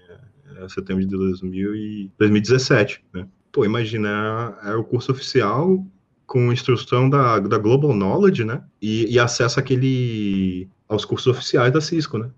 É, 0.55 0.69
setembro 0.69 1.05
de 1.05 1.09
2000 1.09 1.75
e 1.75 2.11
2017, 2.17 3.03
né? 3.13 3.27
Pô, 3.51 3.65
imagina, 3.65 4.57
era 4.63 4.79
o 4.79 4.85
curso 4.85 5.11
oficial 5.11 5.85
com 6.25 6.51
instrução 6.53 7.09
da, 7.09 7.39
da 7.39 7.57
Global 7.57 7.93
Knowledge, 7.93 8.45
né? 8.45 8.63
E, 8.81 9.13
e 9.13 9.19
acesso 9.19 9.59
àquele 9.59 10.69
aos 10.87 11.03
cursos 11.03 11.27
oficiais 11.27 11.71
da 11.71 11.81
Cisco, 11.81 12.17
né? 12.17 12.29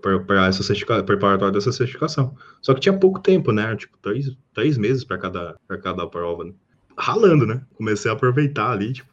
Para 0.00 0.46
essa 0.46 0.62
certificação, 0.62 1.04
preparatório 1.04 1.52
dessa 1.52 1.70
certificação. 1.70 2.34
Só 2.62 2.72
que 2.72 2.80
tinha 2.80 2.96
pouco 2.96 3.20
tempo, 3.20 3.52
né? 3.52 3.76
Tipo, 3.76 3.96
três, 3.98 4.36
três 4.54 4.78
meses 4.78 5.04
para 5.04 5.18
cada, 5.18 5.56
cada 5.82 6.06
prova, 6.06 6.44
né? 6.44 6.52
Ralando, 6.96 7.46
né? 7.46 7.62
Comecei 7.74 8.10
a 8.10 8.14
aproveitar 8.14 8.70
ali, 8.70 8.92
tipo, 8.92 9.10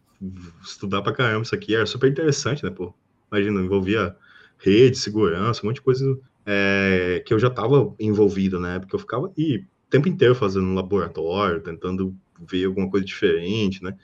estudar 0.63 1.01
para 1.01 1.13
caramba 1.13 1.43
isso 1.43 1.55
aqui. 1.55 1.75
Era 1.75 1.85
super 1.85 2.09
interessante, 2.09 2.63
né? 2.63 2.69
Pô, 2.69 2.93
imagina, 3.31 3.61
envolvia 3.61 4.15
rede, 4.57 4.97
segurança, 4.97 5.61
um 5.63 5.67
monte 5.67 5.75
de 5.75 5.81
coisa 5.81 6.17
é, 6.45 7.21
que 7.25 7.33
eu 7.33 7.39
já 7.39 7.47
estava 7.47 7.93
envolvido, 7.99 8.59
né? 8.59 8.79
Porque 8.79 8.95
eu 8.95 8.99
ficava 8.99 9.31
aí 9.37 9.57
o 9.57 9.89
tempo 9.89 10.07
inteiro 10.07 10.33
fazendo 10.33 10.65
um 10.65 10.73
laboratório, 10.73 11.61
tentando 11.61 12.15
ver 12.49 12.65
alguma 12.65 12.89
coisa 12.89 13.05
diferente, 13.05 13.83
né? 13.83 13.95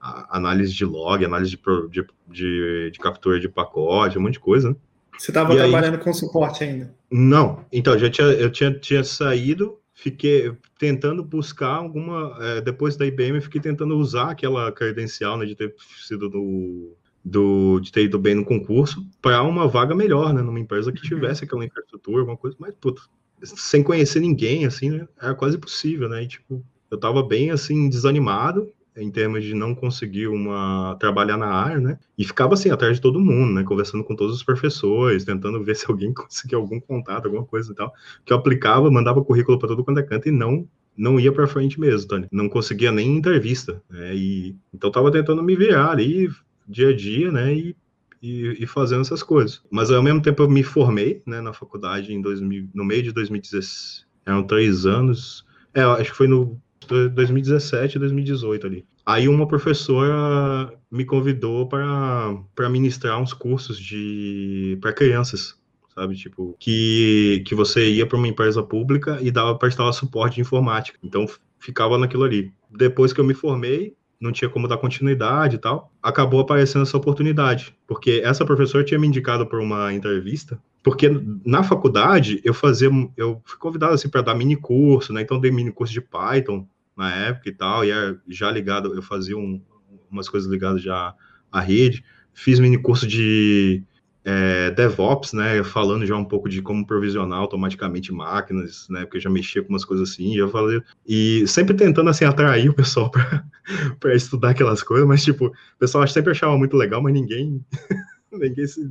Análise 0.00 0.72
de 0.72 0.84
log, 0.84 1.24
análise 1.24 1.50
de, 1.50 1.58
de, 1.90 2.06
de, 2.28 2.90
de, 2.92 2.98
captura 2.98 3.40
de 3.40 3.48
pacote, 3.48 4.18
um 4.18 4.22
monte 4.22 4.34
de 4.34 4.40
coisa, 4.40 4.70
né? 4.70 4.76
Você 5.18 5.30
estava 5.32 5.54
trabalhando 5.54 5.94
aí... 5.94 6.00
com 6.00 6.14
suporte 6.14 6.62
ainda? 6.62 6.94
Não, 7.10 7.64
então, 7.72 7.98
já 7.98 8.08
tinha, 8.08 8.28
eu 8.28 8.50
tinha, 8.50 8.72
tinha 8.72 9.02
saído, 9.02 9.78
fiquei 9.92 10.52
tentando 10.78 11.24
buscar 11.24 11.74
alguma, 11.74 12.36
é, 12.40 12.60
depois 12.60 12.96
da 12.96 13.04
IBM, 13.04 13.40
fiquei 13.40 13.60
tentando 13.60 13.96
usar 13.96 14.30
aquela 14.30 14.70
credencial, 14.70 15.36
né, 15.36 15.44
de 15.44 15.56
ter 15.56 15.74
sido 16.06 16.28
do, 16.28 16.96
do 17.24 17.80
de 17.80 17.90
ter 17.90 18.04
ido 18.04 18.18
bem 18.18 18.36
no 18.36 18.44
concurso, 18.44 19.04
para 19.20 19.42
uma 19.42 19.66
vaga 19.66 19.94
melhor, 19.94 20.32
né, 20.32 20.40
numa 20.40 20.60
empresa 20.60 20.92
que 20.92 21.02
uhum. 21.02 21.08
tivesse 21.08 21.44
aquela 21.44 21.64
infraestrutura, 21.64 22.20
alguma 22.20 22.36
coisa, 22.36 22.56
mas, 22.60 22.72
puta, 22.80 23.02
sem 23.42 23.82
conhecer 23.82 24.20
ninguém, 24.20 24.66
assim, 24.66 24.90
né, 24.90 25.08
era 25.20 25.34
quase 25.34 25.56
impossível, 25.56 26.08
né, 26.08 26.22
e, 26.22 26.28
tipo, 26.28 26.64
eu 26.88 26.98
tava 26.98 27.22
bem, 27.22 27.50
assim, 27.50 27.88
desanimado, 27.88 28.72
em 28.98 29.10
termos 29.10 29.44
de 29.44 29.54
não 29.54 29.74
conseguir 29.74 30.28
uma 30.28 30.96
trabalhar 30.98 31.36
na 31.36 31.48
área, 31.48 31.80
né? 31.80 31.98
E 32.16 32.24
ficava 32.24 32.54
assim 32.54 32.70
atrás 32.70 32.96
de 32.96 33.02
todo 33.02 33.20
mundo, 33.20 33.52
né? 33.54 33.64
Conversando 33.64 34.04
com 34.04 34.14
todos 34.16 34.34
os 34.34 34.42
professores, 34.42 35.24
tentando 35.24 35.62
ver 35.62 35.74
se 35.76 35.86
alguém 35.88 36.12
conseguia 36.12 36.58
algum 36.58 36.80
contato, 36.80 37.26
alguma 37.26 37.44
coisa 37.44 37.72
e 37.72 37.74
tal. 37.74 37.92
Que 38.24 38.32
eu 38.32 38.36
aplicava, 38.36 38.90
mandava 38.90 39.24
currículo 39.24 39.58
para 39.58 39.68
todo 39.68 39.84
quanto 39.84 40.00
é 40.00 40.02
canto 40.02 40.28
e 40.28 40.32
não 40.32 40.68
não 40.96 41.20
ia 41.20 41.30
para 41.30 41.46
frente 41.46 41.78
mesmo, 41.78 42.08
Tony. 42.08 42.26
Não 42.32 42.48
conseguia 42.48 42.90
nem 42.90 43.16
entrevista, 43.16 43.80
né? 43.88 44.14
E 44.16 44.56
então 44.74 44.90
tava 44.90 45.12
tentando 45.12 45.42
me 45.42 45.54
virar 45.54 45.92
ali 45.92 46.28
dia 46.66 46.88
a 46.88 46.96
dia, 46.96 47.30
né? 47.30 47.54
E 47.54 47.76
e, 48.22 48.64
e, 48.64 48.66
fazendo 48.66 49.02
essas 49.02 49.22
coisas. 49.22 49.62
Mas 49.70 49.90
ao 49.90 50.02
mesmo 50.02 50.20
tempo 50.20 50.42
eu 50.42 50.50
me 50.50 50.62
formei 50.62 51.22
né, 51.24 51.40
na 51.40 51.52
faculdade 51.52 52.12
em 52.12 52.20
2000, 52.20 52.68
no 52.74 52.84
meio 52.84 53.02
de 53.02 53.12
2016. 53.12 54.06
Eram 54.26 54.42
três 54.42 54.86
anos. 54.86 55.46
É, 55.72 55.82
acho 55.82 56.10
que 56.10 56.16
foi 56.16 56.26
no 56.26 56.60
2017 56.86 57.98
2018 57.98 58.66
ali. 58.66 58.86
Aí 59.04 59.28
uma 59.28 59.48
professora 59.48 60.72
me 60.90 61.04
convidou 61.04 61.66
para 61.66 62.68
ministrar 62.70 63.20
uns 63.20 63.32
cursos 63.32 63.78
de 63.78 64.78
para 64.80 64.92
crianças, 64.92 65.54
sabe, 65.94 66.14
tipo, 66.14 66.56
que 66.58 67.42
que 67.46 67.54
você 67.54 67.90
ia 67.90 68.06
para 68.06 68.18
uma 68.18 68.28
empresa 68.28 68.62
pública 68.62 69.18
e 69.20 69.30
dava 69.30 69.56
prestar 69.56 69.90
suporte 69.92 70.36
de 70.36 70.42
informática. 70.42 70.98
Então 71.02 71.26
ficava 71.58 71.98
naquilo 71.98 72.24
ali. 72.24 72.52
Depois 72.70 73.12
que 73.12 73.20
eu 73.20 73.24
me 73.24 73.34
formei, 73.34 73.94
não 74.20 74.32
tinha 74.32 74.48
como 74.48 74.68
dar 74.68 74.78
continuidade 74.78 75.56
e 75.56 75.58
tal, 75.58 75.92
acabou 76.02 76.40
aparecendo 76.40 76.82
essa 76.82 76.96
oportunidade, 76.96 77.74
porque 77.86 78.20
essa 78.24 78.44
professora 78.44 78.84
tinha 78.84 78.98
me 78.98 79.06
indicado 79.06 79.46
para 79.46 79.60
uma 79.60 79.92
entrevista, 79.92 80.60
porque 80.82 81.10
na 81.44 81.62
faculdade 81.62 82.40
eu 82.44 82.54
fazia, 82.54 82.88
eu 83.16 83.42
fui 83.44 83.58
convidado 83.58 83.94
assim 83.94 84.08
para 84.08 84.22
dar 84.22 84.34
mini 84.34 84.56
curso, 84.56 85.12
né? 85.12 85.22
Então 85.22 85.40
dei 85.40 85.50
mini 85.50 85.72
curso 85.72 85.92
de 85.92 86.00
Python, 86.00 86.66
na 86.96 87.14
época 87.14 87.48
e 87.48 87.52
tal, 87.52 87.84
e 87.84 87.90
é 87.90 88.16
já 88.26 88.50
ligado, 88.50 88.94
eu 88.94 89.02
fazia 89.02 89.36
um, 89.36 89.62
umas 90.10 90.28
coisas 90.28 90.50
ligadas 90.50 90.82
já 90.82 91.14
à 91.50 91.60
rede, 91.60 92.04
fiz 92.32 92.58
mini 92.58 92.76
curso 92.76 93.06
de 93.06 93.84
é, 94.24 94.70
DevOps, 94.72 95.32
né, 95.32 95.62
falando 95.62 96.04
já 96.04 96.16
um 96.16 96.24
pouco 96.24 96.48
de 96.48 96.60
como 96.60 96.86
provisionar 96.86 97.38
automaticamente 97.38 98.12
máquinas, 98.12 98.86
né, 98.90 99.00
porque 99.00 99.18
eu 99.18 99.22
já 99.22 99.30
mexia 99.30 99.62
com 99.62 99.70
umas 99.70 99.84
coisas 99.84 100.10
assim, 100.10 100.36
falei, 100.48 100.82
e 101.06 101.46
sempre 101.46 101.74
tentando, 101.74 102.10
assim, 102.10 102.24
atrair 102.24 102.68
o 102.68 102.74
pessoal 102.74 103.10
para 103.98 104.14
estudar 104.14 104.50
aquelas 104.50 104.82
coisas, 104.82 105.06
mas, 105.06 105.24
tipo, 105.24 105.46
o 105.46 105.78
pessoal 105.78 106.06
sempre 106.08 106.32
achava 106.32 106.58
muito 106.58 106.76
legal, 106.76 107.00
mas 107.02 107.14
ninguém, 107.14 107.64
ninguém 108.30 108.66
se 108.66 108.90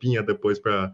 vinha 0.00 0.22
depois 0.22 0.58
para 0.58 0.92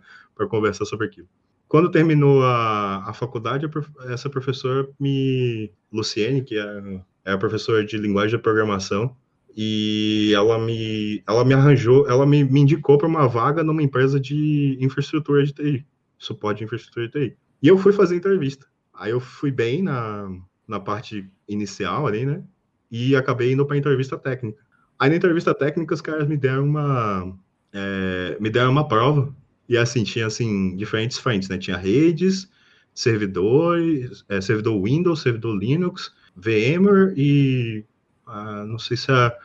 conversar 0.48 0.84
sobre 0.84 1.06
aquilo 1.06 1.28
quando 1.74 1.90
terminou 1.90 2.40
a, 2.44 3.10
a 3.10 3.12
faculdade, 3.12 3.68
essa 4.08 4.30
professora 4.30 4.88
me. 4.96 5.72
Luciene, 5.92 6.40
que 6.42 6.56
é, 6.56 7.00
é 7.24 7.32
a 7.32 7.38
professora 7.38 7.84
de 7.84 7.96
linguagem 7.96 8.36
de 8.36 8.42
programação, 8.42 9.16
e 9.56 10.32
ela 10.34 10.56
me, 10.56 11.20
ela 11.26 11.44
me 11.44 11.52
arranjou, 11.52 12.08
ela 12.08 12.24
me, 12.24 12.44
me 12.44 12.60
indicou 12.60 12.96
para 12.96 13.08
uma 13.08 13.26
vaga 13.26 13.64
numa 13.64 13.82
empresa 13.82 14.20
de 14.20 14.78
infraestrutura 14.80 15.44
de 15.44 15.52
TI, 15.52 15.86
suporte 16.16 16.58
de 16.58 16.64
infraestrutura 16.64 17.08
de 17.08 17.12
TI. 17.12 17.36
E 17.60 17.66
eu 17.66 17.76
fui 17.76 17.92
fazer 17.92 18.14
entrevista. 18.14 18.66
Aí 18.92 19.10
eu 19.10 19.18
fui 19.18 19.50
bem 19.50 19.82
na, 19.82 20.28
na 20.68 20.78
parte 20.78 21.28
inicial 21.48 22.06
ali, 22.06 22.24
né? 22.24 22.40
E 22.88 23.16
acabei 23.16 23.52
indo 23.52 23.66
para 23.66 23.76
entrevista 23.76 24.16
técnica. 24.16 24.62
Aí 24.96 25.10
na 25.10 25.16
entrevista 25.16 25.52
técnica 25.52 25.92
os 25.92 26.00
caras 26.00 26.28
me 26.28 26.36
deram 26.36 26.64
uma 26.64 27.36
é, 27.72 28.36
me 28.40 28.48
deram 28.48 28.70
uma 28.70 28.86
prova 28.86 29.34
e 29.68 29.76
assim 29.76 30.04
tinha 30.04 30.26
assim 30.26 30.76
diferentes 30.76 31.18
frentes, 31.18 31.48
né? 31.48 31.58
Tinha 31.58 31.76
redes, 31.76 32.48
servidores, 32.94 34.24
é, 34.28 34.40
servidor 34.40 34.80
Windows, 34.82 35.20
servidor 35.20 35.56
Linux, 35.56 36.14
VMware 36.36 37.14
e 37.16 37.84
ah, 38.26 38.64
não 38.66 38.78
sei 38.78 38.96
se 38.96 39.10
é, 39.10 39.36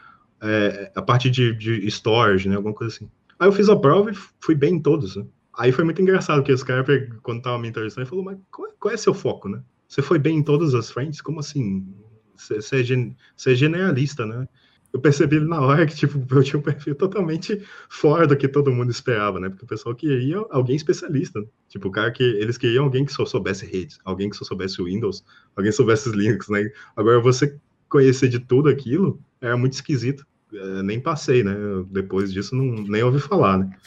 é 0.41 0.91
a 0.95 1.01
parte 1.01 1.30
de, 1.30 1.53
de, 1.55 1.88
storage, 1.88 2.47
né? 2.47 2.55
Alguma 2.55 2.74
coisa 2.74 2.95
assim. 2.95 3.09
Aí 3.39 3.47
eu 3.47 3.51
fiz 3.51 3.70
a 3.70 3.76
prova 3.76 4.11
e 4.11 4.15
fui 4.39 4.55
bem 4.55 4.76
em 4.76 4.82
todos, 4.82 5.15
né? 5.15 5.26
Aí 5.57 5.72
foi 5.72 5.84
muito 5.84 6.01
engraçado, 6.01 6.38
porque 6.38 6.53
os 6.53 6.63
caras, 6.63 6.86
quando 7.22 7.41
tava 7.41 7.59
me 7.59 7.67
entrevistando, 7.67 8.07
falou, 8.07 8.24
mas 8.24 8.38
qual 8.51 8.67
é, 8.67 8.72
qual 8.80 8.93
é 8.93 8.97
seu 8.97 9.13
foco, 9.13 9.49
né? 9.49 9.61
Você 9.88 10.01
foi 10.01 10.20
bem 10.20 10.38
em 10.38 10.43
todas 10.43 10.74
as 10.74 10.91
frentes? 10.91 11.20
Como 11.20 11.39
assim? 11.39 11.86
Você, 12.38 12.80
é, 12.80 12.84
gen, 12.84 13.15
é 13.45 13.55
generalista, 13.55 14.26
né? 14.26 14.47
Eu 14.91 14.99
percebi 14.99 15.39
na 15.39 15.61
hora 15.61 15.85
que, 15.85 15.95
tipo, 15.95 16.23
eu 16.35 16.43
tinha 16.43 16.59
um 16.59 16.63
perfil 16.63 16.95
totalmente 16.95 17.61
fora 17.89 18.25
do 18.25 18.35
que 18.35 18.47
todo 18.47 18.71
mundo 18.71 18.89
esperava, 18.89 19.39
né? 19.39 19.49
Porque 19.49 19.63
o 19.63 19.67
pessoal 19.67 19.93
queria 19.93 20.37
alguém 20.49 20.75
especialista. 20.75 21.39
Né? 21.39 21.47
Tipo, 21.67 21.89
o 21.89 21.91
cara 21.91 22.11
que 22.11 22.23
eles 22.23 22.57
queriam 22.57 22.85
alguém 22.85 23.05
que 23.05 23.13
só 23.13 23.25
soubesse 23.25 23.65
redes, 23.65 23.99
alguém 24.03 24.29
que 24.29 24.35
só 24.35 24.43
soubesse 24.43 24.81
Windows, 24.81 25.23
alguém 25.55 25.71
que 25.71 25.77
soubesse 25.77 26.09
Linux, 26.09 26.49
né? 26.49 26.71
Agora, 26.95 27.19
você 27.19 27.55
conhecer 27.87 28.29
de 28.29 28.39
tudo 28.39 28.69
aquilo 28.69 29.21
era 29.39 29.55
muito 29.55 29.73
esquisito. 29.73 30.25
É, 30.51 30.81
nem 30.81 30.99
passei, 30.99 31.43
né? 31.43 31.55
Depois 31.91 32.33
disso, 32.33 32.55
não, 32.55 32.83
nem 32.83 33.03
ouvi 33.03 33.19
falar, 33.19 33.59
né? 33.59 33.77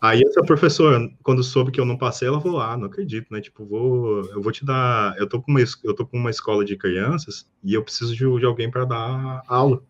Aí 0.00 0.22
essa 0.22 0.42
professora, 0.42 1.10
quando 1.22 1.42
soube 1.42 1.70
que 1.70 1.80
eu 1.80 1.84
não 1.86 1.96
passei, 1.96 2.28
ela 2.28 2.40
falou: 2.40 2.60
"Ah, 2.60 2.76
não 2.76 2.86
acredito, 2.86 3.26
né? 3.30 3.40
Tipo, 3.40 3.64
vou, 3.64 4.20
eu 4.30 4.42
vou 4.42 4.52
te 4.52 4.64
dar, 4.64 5.16
eu 5.18 5.26
tô 5.26 5.40
com 5.40 5.50
uma, 5.50 5.60
eu 5.82 5.94
tô 5.94 6.06
com 6.06 6.18
uma 6.18 6.30
escola 6.30 6.64
de 6.64 6.76
crianças 6.76 7.46
e 7.62 7.72
eu 7.74 7.82
preciso 7.82 8.14
de, 8.14 8.40
de 8.40 8.46
alguém 8.46 8.70
para 8.70 8.84
dar 8.84 9.42
aula 9.46 9.82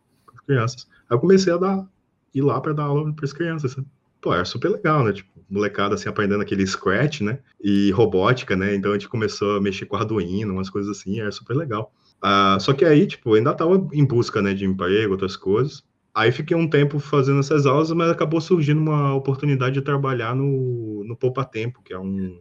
crianças. 0.44 0.86
Aí 1.08 1.16
eu 1.16 1.20
comecei 1.20 1.52
a 1.52 1.56
dar, 1.56 1.86
ir 2.34 2.42
lá 2.42 2.60
para 2.60 2.72
dar 2.72 2.84
aula 2.84 3.12
para 3.12 3.24
as 3.24 3.32
crianças. 3.32 3.72
Sabe? 3.72 3.86
Pô, 4.20 4.32
era 4.32 4.44
super 4.44 4.70
legal, 4.70 5.04
né? 5.04 5.12
Tipo, 5.12 5.30
molecada 5.50 5.94
assim 5.94 6.08
aprendendo 6.08 6.42
aquele 6.42 6.66
Scratch, 6.66 7.20
né? 7.20 7.38
E 7.62 7.90
robótica, 7.90 8.56
né? 8.56 8.74
Então 8.74 8.90
a 8.90 8.94
gente 8.94 9.08
começou 9.08 9.56
a 9.56 9.60
mexer 9.60 9.86
com 9.86 9.96
Arduino, 9.96 10.54
umas 10.54 10.70
coisas 10.70 10.96
assim, 10.96 11.20
era 11.20 11.30
super 11.30 11.54
legal. 11.54 11.92
Uh, 12.22 12.58
só 12.58 12.72
que 12.72 12.84
aí, 12.84 13.06
tipo, 13.06 13.34
ainda 13.34 13.52
tava 13.52 13.86
em 13.92 14.04
busca, 14.04 14.40
né, 14.40 14.54
de 14.54 14.64
emprego, 14.64 15.12
outras 15.12 15.36
coisas. 15.36 15.84
Aí 16.14 16.32
fiquei 16.32 16.56
um 16.56 16.68
tempo 16.68 16.98
fazendo 16.98 17.40
essas 17.40 17.66
aulas, 17.66 17.90
mas 17.90 18.08
acabou 18.08 18.40
surgindo 18.40 18.80
uma 18.80 19.14
oportunidade 19.14 19.74
de 19.74 19.82
trabalhar 19.82 20.34
no, 20.34 21.04
no 21.04 21.16
Poupa 21.16 21.44
Tempo, 21.44 21.82
que 21.84 21.92
é 21.92 21.98
um, 21.98 22.38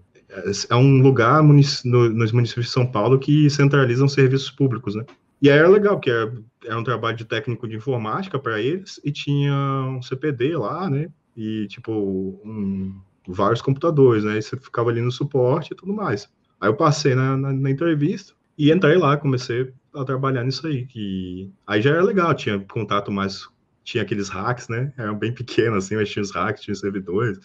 é 0.69 0.75
um 0.75 1.01
lugar 1.01 1.43
no, 1.43 2.09
nos 2.09 2.31
municípios 2.31 2.67
de 2.67 2.71
São 2.71 2.85
Paulo 2.85 3.19
que 3.19 3.49
centralizam 3.49 4.07
serviços 4.07 4.51
públicos, 4.51 4.95
né? 4.95 5.05
E 5.43 5.51
aí 5.51 5.59
era 5.59 5.67
legal, 5.67 5.95
porque 5.97 6.09
era, 6.09 6.33
era 6.63 6.79
um 6.79 6.85
trabalho 6.85 7.17
de 7.17 7.25
técnico 7.25 7.67
de 7.67 7.75
informática 7.75 8.39
para 8.39 8.61
eles 8.61 9.01
e 9.03 9.11
tinha 9.11 9.53
um 9.89 10.01
CPD 10.01 10.55
lá, 10.55 10.89
né? 10.89 11.09
E, 11.35 11.67
tipo, 11.67 11.91
um, 12.45 12.97
vários 13.27 13.61
computadores, 13.61 14.23
né? 14.23 14.37
E 14.37 14.41
você 14.41 14.55
ficava 14.55 14.89
ali 14.89 15.01
no 15.01 15.11
suporte 15.11 15.73
e 15.73 15.75
tudo 15.75 15.91
mais. 15.91 16.29
Aí 16.61 16.69
eu 16.69 16.77
passei 16.77 17.13
na, 17.13 17.35
na, 17.35 17.51
na 17.51 17.69
entrevista 17.69 18.33
e 18.57 18.71
entrei 18.71 18.95
lá, 18.95 19.17
comecei 19.17 19.73
a 19.93 20.05
trabalhar 20.05 20.45
nisso 20.45 20.65
aí. 20.65 20.85
Que 20.85 21.51
aí 21.67 21.81
já 21.81 21.89
era 21.89 22.03
legal, 22.03 22.33
tinha 22.33 22.57
contato 22.61 23.11
mais, 23.11 23.45
tinha 23.83 24.01
aqueles 24.01 24.29
hacks, 24.29 24.69
né? 24.69 24.93
Eram 24.97 25.19
bem 25.19 25.33
pequenos, 25.33 25.83
assim, 25.83 25.97
mas 25.97 26.09
tinha 26.09 26.23
os 26.23 26.31
hacks, 26.31 26.63
tinha 26.63 26.71
os 26.71 26.79
servidores. 26.79 27.37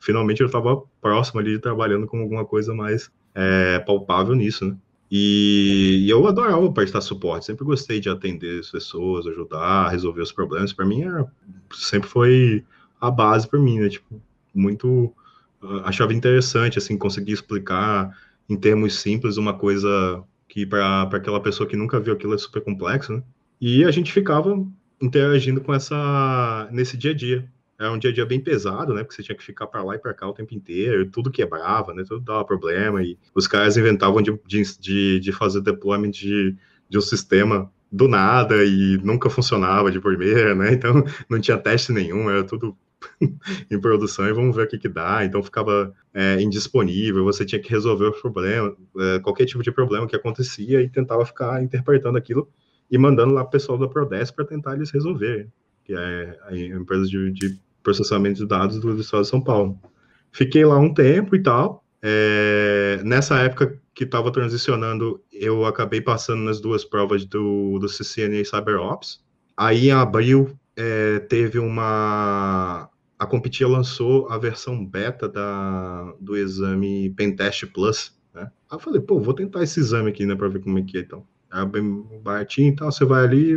Finalmente 0.00 0.40
eu 0.40 0.48
estava 0.48 0.82
próximo 1.00 1.38
ali, 1.38 1.56
trabalhando 1.60 2.08
com 2.08 2.18
alguma 2.18 2.44
coisa 2.44 2.74
mais 2.74 3.12
é, 3.32 3.78
palpável 3.78 4.34
nisso, 4.34 4.64
né? 4.64 4.76
E, 5.16 6.10
eu 6.10 6.26
adorava 6.26 6.72
prestar 6.72 7.00
suporte, 7.00 7.46
sempre 7.46 7.64
gostei 7.64 8.00
de 8.00 8.08
atender 8.08 8.58
as 8.58 8.68
pessoas, 8.68 9.28
ajudar, 9.28 9.90
resolver 9.90 10.22
os 10.22 10.32
problemas. 10.32 10.72
Para 10.72 10.84
mim, 10.84 11.02
era, 11.02 11.24
sempre 11.72 12.08
foi 12.08 12.64
a 13.00 13.12
base 13.12 13.46
para 13.46 13.60
mim, 13.60 13.78
né? 13.78 13.88
Tipo, 13.88 14.20
muito. 14.52 15.14
Uh, 15.62 15.78
achava 15.84 16.12
interessante, 16.12 16.78
assim, 16.78 16.98
conseguir 16.98 17.30
explicar 17.30 18.10
em 18.48 18.56
termos 18.56 18.98
simples 18.98 19.36
uma 19.36 19.54
coisa 19.54 20.24
que 20.48 20.66
para 20.66 21.02
aquela 21.02 21.40
pessoa 21.40 21.68
que 21.68 21.76
nunca 21.76 22.00
viu 22.00 22.12
aquilo 22.12 22.34
é 22.34 22.38
super 22.38 22.62
complexo, 22.62 23.12
né? 23.12 23.22
E 23.60 23.84
a 23.84 23.92
gente 23.92 24.12
ficava 24.12 24.66
interagindo 25.00 25.60
com 25.60 25.72
essa. 25.72 26.68
nesse 26.72 26.96
dia 26.96 27.12
a 27.12 27.14
dia 27.14 27.48
era 27.84 27.94
um 27.94 27.98
dia 27.98 28.10
a 28.10 28.12
dia 28.12 28.26
bem 28.26 28.40
pesado, 28.40 28.94
né? 28.94 29.02
Porque 29.02 29.14
você 29.14 29.22
tinha 29.22 29.36
que 29.36 29.44
ficar 29.44 29.66
para 29.66 29.82
lá 29.82 29.94
e 29.94 29.98
para 29.98 30.14
cá 30.14 30.28
o 30.28 30.32
tempo 30.32 30.54
inteiro, 30.54 31.10
tudo 31.10 31.30
quebrava, 31.30 31.92
né? 31.94 32.04
Tudo 32.06 32.20
dava 32.20 32.44
problema. 32.44 33.02
E 33.02 33.18
os 33.34 33.46
caras 33.46 33.76
inventavam 33.76 34.22
de, 34.22 34.38
de, 34.46 35.20
de 35.20 35.32
fazer 35.32 35.60
deployment 35.60 36.10
de, 36.10 36.56
de 36.88 36.98
um 36.98 37.00
sistema 37.00 37.70
do 37.90 38.08
nada 38.08 38.64
e 38.64 38.98
nunca 39.04 39.30
funcionava 39.30 39.90
de 39.90 40.00
primeira, 40.00 40.54
né? 40.54 40.72
Então 40.74 41.04
não 41.28 41.40
tinha 41.40 41.56
teste 41.56 41.92
nenhum, 41.92 42.28
era 42.28 42.42
tudo 42.42 42.76
em 43.70 43.80
produção 43.80 44.26
e 44.26 44.32
vamos 44.32 44.56
ver 44.56 44.66
o 44.66 44.68
que, 44.68 44.78
que 44.78 44.88
dá. 44.88 45.24
Então 45.24 45.42
ficava 45.42 45.94
é, 46.12 46.40
indisponível, 46.40 47.24
você 47.24 47.44
tinha 47.44 47.60
que 47.60 47.70
resolver 47.70 48.06
o 48.06 48.12
problema, 48.12 48.76
é, 48.98 49.18
qualquer 49.20 49.44
tipo 49.44 49.62
de 49.62 49.70
problema 49.70 50.06
que 50.06 50.16
acontecia 50.16 50.80
e 50.80 50.88
tentava 50.88 51.24
ficar 51.24 51.62
interpretando 51.62 52.18
aquilo 52.18 52.48
e 52.90 52.98
mandando 52.98 53.34
lá 53.34 53.42
o 53.42 53.50
pessoal 53.50 53.78
da 53.78 53.88
Prodes 53.88 54.30
para 54.30 54.44
tentar 54.44 54.74
eles 54.74 54.90
resolver, 54.90 55.48
que 55.84 55.94
é 55.94 56.38
a 56.42 56.56
empresa 56.56 57.06
de, 57.06 57.30
de 57.30 57.58
processamento 57.84 58.38
de 58.38 58.46
dados 58.46 58.80
do 58.80 58.98
Estado 58.98 59.22
de 59.22 59.28
São 59.28 59.40
Paulo. 59.40 59.78
Fiquei 60.32 60.64
lá 60.64 60.76
um 60.78 60.92
tempo 60.92 61.36
e 61.36 61.42
tal. 61.42 61.84
É, 62.02 63.00
nessa 63.04 63.38
época 63.38 63.80
que 63.94 64.02
estava 64.02 64.32
transicionando, 64.32 65.22
eu 65.32 65.64
acabei 65.64 66.00
passando 66.00 66.42
nas 66.42 66.60
duas 66.60 66.84
provas 66.84 67.24
do, 67.24 67.78
do 67.78 67.86
CCNA 67.86 68.44
CyberOps. 68.44 69.22
Aí, 69.56 69.88
em 69.88 69.92
abril, 69.92 70.58
é, 70.76 71.20
teve 71.20 71.60
uma... 71.60 72.90
A 73.16 73.26
Competia 73.26 73.68
lançou 73.68 74.28
a 74.28 74.36
versão 74.36 74.84
beta 74.84 75.28
da, 75.28 76.12
do 76.20 76.36
exame 76.36 77.10
Pentest 77.10 77.66
Plus. 77.66 78.12
Né? 78.34 78.42
Aí 78.42 78.76
eu 78.76 78.80
falei, 78.80 79.00
pô, 79.00 79.20
vou 79.20 79.32
tentar 79.32 79.62
esse 79.62 79.78
exame 79.78 80.10
aqui, 80.10 80.26
né, 80.26 80.34
para 80.34 80.48
ver 80.48 80.58
como 80.58 80.78
é 80.78 80.82
que 80.82 80.98
é, 80.98 81.00
então. 81.00 81.24
É 81.52 81.64
bem 81.64 82.04
baratinho 82.22 82.72
e 82.72 82.76
tal, 82.76 82.90
você 82.90 83.04
vai 83.04 83.22
ali, 83.22 83.56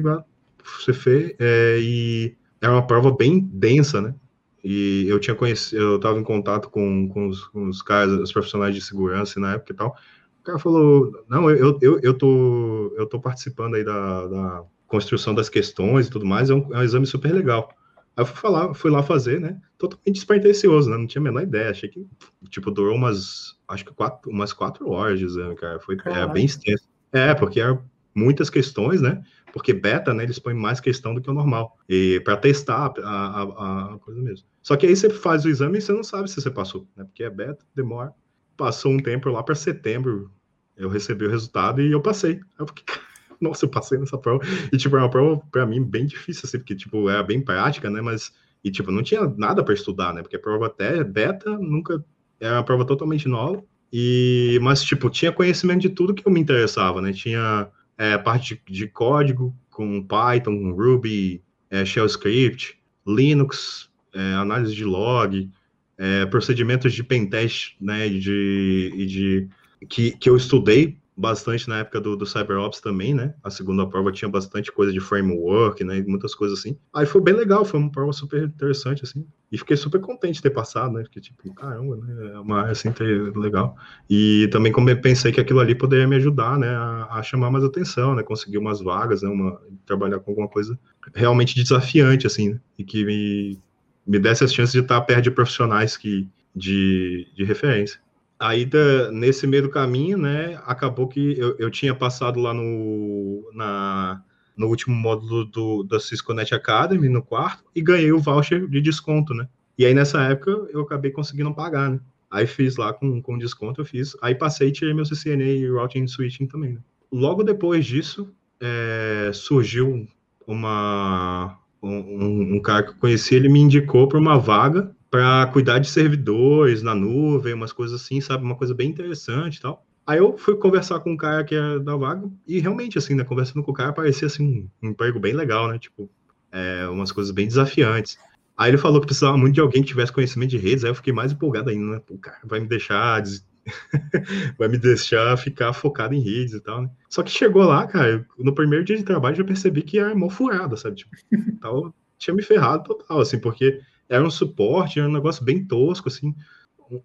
você 0.80 0.94
fez, 0.94 1.34
é, 1.40 1.80
e 1.82 2.38
era 2.62 2.72
uma 2.72 2.86
prova 2.86 3.12
bem 3.12 3.40
densa, 3.40 4.02
né? 4.02 4.16
E 4.64 5.06
eu 5.08 5.20
tinha 5.20 5.36
conhecido, 5.36 5.82
eu 5.82 5.96
estava 5.98 6.20
em 6.20 6.24
contato 6.24 6.70
com, 6.70 7.08
com, 7.10 7.28
os, 7.28 7.46
com 7.46 7.68
os 7.68 7.82
caras, 7.82 8.20
os 8.20 8.32
profissionais 8.32 8.76
de 8.76 8.82
segurança 8.82 9.40
na 9.40 9.54
época 9.54 9.74
e 9.74 9.76
tal. 9.76 9.96
O 10.42 10.44
cara 10.44 10.60
falou: 10.60 11.24
Não, 11.30 11.50
eu, 11.50 11.78
eu, 11.82 12.00
eu, 12.02 12.14
tô, 12.14 12.94
eu 12.98 13.06
tô 13.06 13.20
participando 13.20 13.76
aí 13.76 13.84
da, 13.84 14.28
da 14.28 14.64
construção 14.88 15.36
das 15.36 15.50
questões 15.50 16.08
e 16.08 16.10
tudo 16.10 16.26
mais, 16.26 16.50
é 16.50 16.54
um, 16.54 16.74
é 16.74 16.80
um 16.80 16.84
exame 16.84 17.06
super 17.06 17.32
legal. 17.32 17.70
Aí 18.16 18.24
eu 18.24 18.26
fui, 18.26 18.36
falar, 18.36 18.74
fui 18.74 18.90
lá 18.90 19.04
fazer, 19.04 19.40
né? 19.40 19.60
Totalmente 19.78 20.16
despretensioso, 20.16 20.90
né? 20.90 20.98
Não 20.98 21.06
tinha 21.06 21.22
a 21.22 21.24
menor 21.24 21.44
ideia. 21.44 21.70
Achei 21.70 21.88
que, 21.88 22.06
tipo, 22.50 22.72
durou 22.72 22.96
umas, 22.96 23.56
acho 23.68 23.86
que 23.86 23.94
quatro, 23.94 24.32
umas 24.32 24.54
quatro 24.54 24.90
horas 24.90 25.20
de 25.20 25.26
exame, 25.26 25.56
cara. 25.56 25.80
Foi 25.80 25.96
é, 26.06 26.28
bem 26.28 26.46
extenso. 26.46 26.90
É, 27.12 27.36
porque 27.36 27.60
eram 27.60 27.84
muitas 28.16 28.50
questões, 28.50 29.02
né? 29.02 29.22
Porque 29.58 29.74
beta, 29.74 30.14
né, 30.14 30.24
eles 30.24 30.40
põem 30.40 30.56
mais 30.56 30.80
questão 30.80 31.14
do 31.14 31.22
que 31.22 31.30
o 31.30 31.34
normal, 31.34 31.78
e 31.90 32.20
para 32.22 32.38
testar 32.38 32.94
a, 33.04 33.10
a, 33.10 33.94
a, 33.94 34.00
coisa 34.00 34.22
mesmo. 34.22 34.48
Só 34.62 34.76
que 34.76 34.86
aí 34.86 34.96
você 34.96 35.10
faz 35.10 35.46
o 35.46 35.50
exame 35.50 35.80
e 35.80 35.82
você 35.82 35.92
não 35.92 36.04
sabe 36.04 36.30
se 36.30 36.40
você 36.40 36.50
passou, 36.50 36.88
né, 36.96 37.04
porque 37.04 37.24
é 37.24 37.30
beta, 37.30 37.66
demora. 37.76 38.14
Passou 38.56 38.92
um 38.92 39.00
tempo 39.00 39.30
lá 39.30 39.44
para 39.44 39.56
setembro, 39.56 40.32
eu 40.76 40.90
recebi 40.90 41.26
o 41.26 41.30
resultado 41.30 41.82
e 41.82 41.92
eu 41.92 42.02
passei. 42.02 42.40
Eu 42.58 42.68
fiquei, 42.68 42.86
nossa, 43.42 43.66
eu 43.66 43.70
passei 43.70 43.98
nessa 43.98 44.18
prova. 44.18 44.44
E, 44.72 44.78
tipo, 44.78 44.96
é 44.96 45.00
uma 45.00 45.10
prova, 45.10 45.42
para 45.52 45.66
mim, 45.66 45.84
bem 45.84 46.06
difícil, 46.06 46.44
assim, 46.46 46.60
porque, 46.60 46.76
tipo, 46.76 47.10
era 47.10 47.24
bem 47.24 47.42
prática, 47.42 47.90
né, 47.90 48.02
mas, 48.02 48.32
e, 48.64 48.72
tipo, 48.72 48.92
não 48.92 49.04
tinha 49.04 49.28
nada 49.38 49.64
para 49.64 49.74
estudar, 49.74 50.14
né, 50.14 50.22
porque 50.22 50.36
a 50.36 50.40
prova 50.40 50.68
até 50.68 51.04
beta 51.04 51.58
nunca, 51.58 52.04
era 52.40 52.58
uma 52.58 52.64
prova 52.64 52.86
totalmente 52.86 53.28
nova, 53.28 53.64
e, 53.92 54.60
mas, 54.62 54.84
tipo, 54.84 55.10
tinha 55.10 55.32
conhecimento 55.32 55.82
de 55.82 55.90
tudo 55.90 56.14
que 56.14 56.28
eu 56.28 56.32
me 56.32 56.40
interessava, 56.40 57.02
né, 57.02 57.12
tinha 57.12 57.70
é, 57.98 58.18
parte 58.18 58.62
de, 58.68 58.88
código 58.88 59.56
com 59.70 60.04
Python, 60.04 60.72
Ruby, 60.72 61.42
é, 61.70 61.84
Shell 61.84 62.06
Script, 62.06 62.78
Linux, 63.06 63.90
é, 64.14 64.34
análise 64.34 64.76
de 64.76 64.84
log, 64.84 65.50
é, 65.98 66.26
procedimentos 66.28 66.94
de 66.94 67.04
pentest, 67.04 67.76
né, 67.82 68.08
de, 68.08 69.06
de 69.08 69.48
que, 69.88 70.12
que 70.12 70.30
eu 70.30 70.38
estudei 70.38 70.98
bastante 71.18 71.68
na 71.68 71.80
época 71.80 72.00
do, 72.00 72.16
do 72.16 72.28
CyberOps 72.28 72.80
também, 72.80 73.12
né? 73.12 73.34
A 73.44 73.50
segunda 73.50 73.88
prova 73.88 74.12
tinha 74.12 74.30
bastante 74.30 74.72
coisa 74.72 74.94
de 74.94 75.00
framework, 75.00 75.84
né? 75.84 76.04
Muitas 76.06 76.36
coisas 76.36 76.60
assim. 76.60 76.78
Aí 76.94 77.08
foi 77.08 77.20
bem 77.20 77.34
legal, 77.34 77.66
foi 77.66 77.80
uma 77.80 77.92
prova 77.92 78.14
super 78.14 78.44
interessante, 78.44 79.04
assim. 79.04 79.26
E 79.52 79.58
fiquei 79.58 79.76
super 79.76 80.00
contente 80.00 80.36
de 80.36 80.44
ter 80.44 80.52
passado, 80.52 80.94
né? 80.94 81.04
Fiquei 81.06 81.22
tipo, 81.22 81.52
caramba, 81.56 81.98
né? 81.98 82.34
É 82.34 82.40
uma 82.40 82.60
área 82.60 82.72
assim 82.72 82.94
legal. 83.36 83.76
E 84.08 84.48
também 84.52 84.72
como 84.72 84.92
eu 84.92 85.02
pensei 85.02 85.32
que 85.32 85.42
aquilo 85.42 85.60
ali 85.60 85.74
poderia 85.74 86.08
me 86.08 86.18
ajudar, 86.18 86.60
né? 86.60 86.70
A, 86.70 87.08
a 87.10 87.24
chamar 87.24 87.50
mais 87.50 87.64
atenção, 87.64 88.14
né? 88.14 88.22
Conseguir 88.22 88.60
umas 88.60 88.80
vagas, 88.80 89.24
né? 89.24 89.30
Uma, 89.30 89.60
trabalhar 89.88 90.20
com 90.20 90.30
alguma 90.30 90.48
coisa 90.48 90.78
realmente 91.16 91.56
desafiante, 91.56 92.28
assim, 92.28 92.50
né? 92.50 92.60
E 92.78 92.84
que 92.84 93.04
me, 93.04 93.60
me 94.06 94.20
desse 94.20 94.44
as 94.44 94.54
chances 94.54 94.74
de 94.74 94.82
estar 94.82 95.02
perto 95.02 95.24
de 95.24 95.32
profissionais 95.32 95.98
que, 95.98 96.30
de, 96.56 97.28
de 97.36 97.44
referência 97.44 98.00
aí 98.40 98.66
da, 98.66 99.12
nesse 99.12 99.48
meio 99.48 99.64
do 99.64 99.70
caminho, 99.70 100.18
né, 100.18 100.60
acabou 100.66 101.08
que 101.08 101.38
eu, 101.38 101.56
eu 101.58 101.72
tinha 101.72 101.96
passado 101.96 102.40
lá 102.40 102.54
no, 102.54 103.50
na, 103.54 104.22
no 104.56 104.68
último 104.68 104.96
módulo 104.96 105.46
do, 105.46 105.84
da 105.84 106.00
Cisco 106.00 106.34
Net 106.34 106.54
Academy, 106.54 107.10
no 107.10 107.22
quarto, 107.22 107.64
e 107.76 107.82
ganhei 107.82 108.12
o 108.12 108.20
voucher 108.20 108.68
de 108.68 108.82
desconto, 108.82 109.34
né? 109.34 109.48
E 109.78 109.86
aí 109.86 109.94
nessa 109.94 110.22
época 110.24 110.52
eu 110.72 110.82
acabei 110.82 111.12
conseguindo 111.12 111.54
pagar, 111.54 111.92
né? 111.92 112.00
Aí 112.30 112.46
fiz 112.46 112.76
lá 112.76 112.92
com, 112.92 113.22
com 113.22 113.38
desconto, 113.38 113.82
eu 113.82 113.86
fiz. 113.86 114.16
Aí 114.22 114.36
passei 114.36 114.70
e 114.70 114.72
tirei 114.72 114.94
meu 114.94 115.06
CCNA 115.06 115.46
e 115.46 115.70
Routing 115.70 116.08
Switching 116.08 116.48
também. 116.48 116.74
Né? 116.74 116.80
Logo 117.12 117.42
depois 117.42 117.86
disso, 117.86 118.34
é, 118.60 119.32
surgiu 119.34 120.08
uma, 120.46 121.58
um, 121.82 122.56
um 122.56 122.62
cara 122.62 122.84
que 122.84 122.90
eu 122.90 122.96
conheci, 122.96 123.36
ele 123.36 123.48
me 123.48 123.60
indicou 123.60 124.08
para 124.08 124.20
uma 124.20 124.38
vaga 124.38 124.94
para 125.10 125.48
cuidar 125.48 125.80
de 125.80 125.90
servidores 125.90 126.82
na 126.82 126.94
nuvem, 126.94 127.54
umas 127.54 127.72
coisas 127.72 128.02
assim, 128.02 128.20
sabe? 128.20 128.44
Uma 128.44 128.56
coisa 128.56 128.74
bem 128.74 128.90
interessante 128.90 129.58
e 129.58 129.62
tal. 129.62 129.86
Aí 130.06 130.20
eu 130.20 130.38
fui 130.38 130.56
conversar 130.56 131.00
com 131.02 131.12
um 131.12 131.18
cara 131.18 131.44
que 131.44 131.54
era 131.54 131.80
da 131.80 131.96
vaga, 131.96 132.30
e 132.48 132.60
realmente, 132.60 132.98
assim, 132.98 133.14
né, 133.14 133.26
conversando 133.26 133.62
com 133.62 133.72
o 133.72 133.74
cara, 133.74 133.92
parecia, 133.92 134.28
assim, 134.28 134.70
um, 134.82 134.90
emprego 134.90 135.20
bem 135.20 135.34
legal, 135.34 135.68
né? 135.68 135.78
Tipo, 135.78 136.10
é, 136.52 136.88
umas 136.88 137.12
coisas 137.12 137.34
bem 137.34 137.46
desafiantes. 137.46 138.18
Aí 138.58 138.72
ele 138.72 138.78
falou 138.78 139.02
que 139.02 139.08
precisava 139.08 139.38
muito 139.38 139.56
de 139.56 139.62
alguém 139.62 139.82
que 139.82 139.90
tivesse 139.90 140.12
conhecimento 140.12 140.52
de 140.52 140.58
redes, 140.58 140.84
aí 140.84 140.90
eu 140.90 140.96
fiquei 140.96 141.14
mais 141.14 141.32
empolgado 141.32 141.70
ainda, 141.70 141.98
né? 141.98 142.02
O 142.10 142.18
cara 142.18 142.40
vai 142.46 142.60
me 142.60 142.68
deixar 142.68 143.22
vai 144.58 144.68
me 144.70 144.78
deixar 144.78 145.38
ficar 145.38 145.74
focado 145.74 146.14
em 146.14 146.22
redes 146.22 146.54
e 146.54 146.62
tal, 146.62 146.84
né? 146.84 146.90
Só 147.10 147.22
que 147.22 147.30
chegou 147.30 147.64
lá, 147.64 147.86
cara, 147.86 148.26
no 148.40 148.56
primeiro 148.56 148.86
dia 148.86 148.98
de 148.98 149.04
trabalho 149.04 149.36
já 149.36 149.44
percebi 149.44 149.82
que 149.82 150.00
era 150.00 150.16
mó 150.16 150.30
furada, 150.30 150.78
sabe? 150.78 150.96
Tipo, 150.96 151.12
tal, 151.62 151.94
tinha 152.18 152.34
me 152.34 152.42
ferrado 152.42 152.84
total, 152.84 153.20
assim, 153.20 153.40
porque 153.40 153.82
era 154.10 154.26
um 154.26 154.30
suporte, 154.30 155.00
era 155.00 155.10
um 155.10 155.14
negócio 155.14 155.44
bem 155.44 155.64
tosco, 155.66 156.08
assim, 156.08 156.36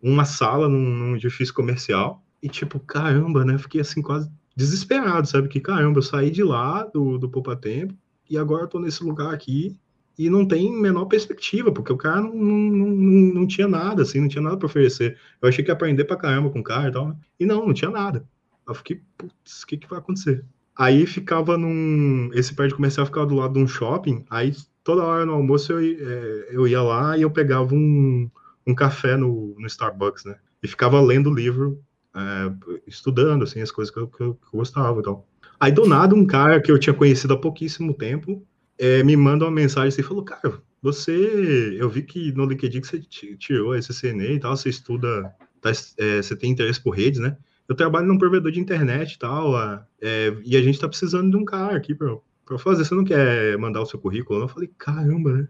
uma 0.03 0.25
sala 0.25 0.69
num, 0.69 0.79
num 0.79 1.17
edifício 1.17 1.55
comercial, 1.55 2.23
e 2.43 2.49
tipo, 2.49 2.79
caramba, 2.81 3.45
né? 3.45 3.59
Fiquei 3.59 3.81
assim 3.81 4.03
quase 4.03 4.31
desesperado, 4.57 5.27
sabe? 5.27 5.49
Que 5.49 5.61
caramba, 5.61 5.99
eu 5.99 6.03
saí 6.03 6.31
de 6.31 6.43
lá 6.43 6.85
do, 6.85 7.19
do 7.19 7.29
Poupa 7.29 7.57
Tempo, 7.57 7.95
e 8.29 8.39
agora 8.39 8.65
eu 8.65 8.69
tô 8.69 8.79
nesse 8.79 9.03
lugar 9.03 9.33
aqui, 9.33 9.77
e 10.19 10.29
não 10.29 10.47
tem 10.47 10.73
menor 10.73 11.07
perspectiva, 11.07 11.73
porque 11.73 11.93
o 11.93 11.97
cara 11.97 12.21
não, 12.21 12.35
não, 12.35 12.87
não, 12.87 13.35
não 13.35 13.47
tinha 13.47 13.67
nada, 13.67 14.03
assim, 14.03 14.21
não 14.21 14.29
tinha 14.29 14.43
nada 14.43 14.57
para 14.57 14.67
oferecer. 14.67 15.19
Eu 15.41 15.49
achei 15.49 15.65
que 15.65 15.71
ia 15.71 15.75
aprender 15.75 16.05
pra 16.05 16.17
caramba 16.17 16.51
com 16.51 16.61
o 16.61 16.65
cara 16.65 16.89
e 16.89 16.93
tal, 16.93 17.09
né? 17.09 17.17
E 17.41 17.47
não, 17.47 17.67
não 17.67 17.75
tinha 17.75 17.91
nada. 17.91 18.25
Eu 18.69 18.75
fiquei, 18.75 19.01
putz, 19.17 19.63
o 19.63 19.67
que 19.67 19.77
que 19.79 19.89
vai 19.89 19.99
acontecer? 19.99 20.45
Aí 20.77 21.07
ficava 21.07 21.57
num. 21.59 22.31
Esse 22.35 22.55
prédio 22.55 22.77
comercial 22.77 23.07
ficava 23.07 23.27
do 23.27 23.35
lado 23.35 23.55
de 23.55 23.61
um 23.61 23.67
shopping, 23.67 24.25
aí 24.31 24.55
toda 24.85 25.03
hora 25.03 25.27
no 25.27 25.33
almoço 25.33 25.73
eu, 25.73 25.81
é, 25.81 26.49
eu 26.51 26.67
ia 26.67 26.83
lá 26.83 27.17
e 27.17 27.23
eu 27.23 27.31
pegava 27.31 27.75
um, 27.75 28.31
um 28.67 28.75
café 28.75 29.17
no, 29.17 29.55
no 29.59 29.67
Starbucks, 29.67 30.25
né? 30.25 30.37
E 30.63 30.69
ficava 30.69 31.01
lendo 31.01 31.31
o 31.31 31.35
livro, 31.35 31.83
é, 32.15 32.81
estudando, 32.87 33.45
assim, 33.45 33.61
as 33.61 33.71
coisas 33.71 33.93
que 33.93 34.01
eu, 34.01 34.07
que 34.09 34.21
eu, 34.21 34.39
gostava 34.53 35.01
e 35.01 35.03
tal. 35.03 35.27
Aí, 35.59 35.73
do 35.73 35.87
nada, 35.87 36.15
um 36.15 36.27
cara 36.27 36.61
que 36.61 36.71
eu 36.71 36.79
tinha 36.79 36.95
conhecido 36.95 37.35
há 37.35 37.37
pouquíssimo 37.39 37.95
tempo 37.95 38.45
é, 38.79 39.03
me 39.03 39.17
manda 39.17 39.45
uma 39.45 39.51
mensagem 39.51 39.89
assim, 39.89 40.03
falou, 40.03 40.25
cara, 40.25 40.61
você, 40.81 41.77
eu 41.79 41.89
vi 41.89 42.03
que 42.03 42.33
no 42.33 42.45
LinkedIn 42.45 42.81
que 42.81 42.87
você 42.89 43.01
tirou 43.01 43.75
esse 43.77 43.93
CNA 43.93 44.25
e 44.25 44.41
tal, 44.41 44.57
você 44.57 44.69
estuda, 44.69 45.33
tá, 45.61 45.71
é, 45.99 46.21
você 46.21 46.35
tem 46.35 46.51
interesse 46.51 46.83
por 46.83 46.91
redes, 46.91 47.21
né? 47.21 47.37
Eu 47.69 47.77
trabalho 47.77 48.07
num 48.07 48.19
provedor 48.19 48.51
de 48.51 48.61
internet 48.61 49.13
e 49.15 49.19
tal, 49.19 49.57
é, 50.01 50.37
e 50.45 50.57
a 50.57 50.63
gente 50.63 50.81
tá 50.81 50.89
precisando 50.89 51.31
de 51.31 51.37
um 51.37 51.45
cara 51.45 51.77
aqui 51.77 51.95
para 51.95 52.17
fazer, 52.59 52.85
você 52.85 52.95
não 52.95 53.05
quer 53.05 53.57
mandar 53.59 53.81
o 53.81 53.87
seu 53.87 53.99
currículo? 53.99 54.41
Eu 54.41 54.49
falei, 54.49 54.71
caramba, 54.79 55.33
né? 55.33 55.49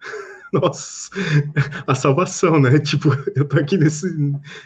Nossa, 0.52 1.10
a 1.86 1.94
salvação, 1.94 2.60
né? 2.60 2.78
Tipo, 2.80 3.08
eu 3.36 3.44
tô 3.46 3.58
aqui 3.58 3.76
nesse, 3.76 4.08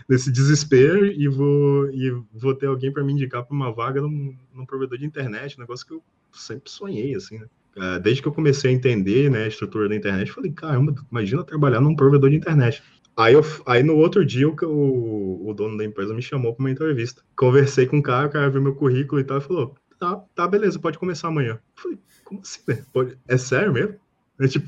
nesse 0.08 0.32
desespero 0.32 1.06
e 1.06 1.28
vou, 1.28 1.90
e 1.90 2.10
vou 2.32 2.54
ter 2.54 2.66
alguém 2.66 2.92
para 2.92 3.04
me 3.04 3.12
indicar 3.12 3.44
para 3.44 3.54
uma 3.54 3.72
vaga 3.72 4.00
num, 4.00 4.34
num, 4.52 4.64
provedor 4.64 4.98
de 4.98 5.04
internet, 5.04 5.56
um 5.56 5.60
negócio 5.60 5.86
que 5.86 5.92
eu 5.92 6.02
sempre 6.32 6.70
sonhei, 6.70 7.14
assim, 7.14 7.38
né? 7.38 7.46
É, 7.76 7.98
desde 7.98 8.22
que 8.22 8.28
eu 8.28 8.32
comecei 8.32 8.70
a 8.70 8.74
entender 8.74 9.28
né, 9.30 9.44
a 9.44 9.48
estrutura 9.48 9.88
da 9.88 9.96
internet, 9.96 10.28
eu 10.28 10.34
falei, 10.34 10.52
caramba, 10.52 10.94
imagina 11.10 11.42
trabalhar 11.42 11.80
num 11.80 11.96
provedor 11.96 12.30
de 12.30 12.36
internet. 12.36 12.82
Aí, 13.16 13.34
eu, 13.34 13.42
aí 13.66 13.82
no 13.82 13.96
outro 13.96 14.24
dia, 14.24 14.48
o, 14.48 15.48
o 15.48 15.54
dono 15.54 15.76
da 15.76 15.84
empresa 15.84 16.14
me 16.14 16.22
chamou 16.22 16.54
para 16.54 16.64
uma 16.64 16.70
entrevista. 16.70 17.22
Conversei 17.36 17.86
com 17.86 17.98
o 17.98 18.02
cara, 18.02 18.26
o 18.26 18.30
cara 18.30 18.50
viu 18.50 18.62
meu 18.62 18.74
currículo 18.74 19.20
e 19.20 19.24
tal, 19.24 19.38
e 19.38 19.40
falou: 19.40 19.74
tá, 20.04 20.24
tá, 20.34 20.48
beleza, 20.48 20.78
pode 20.78 20.98
começar 20.98 21.28
amanhã. 21.28 21.58
Falei, 21.74 21.98
como 22.24 22.40
assim, 22.40 22.60
né? 22.68 22.84
Pode... 22.92 23.18
É 23.26 23.36
sério 23.36 23.72
mesmo? 23.72 23.94
Eu, 24.36 24.48
tipo, 24.48 24.66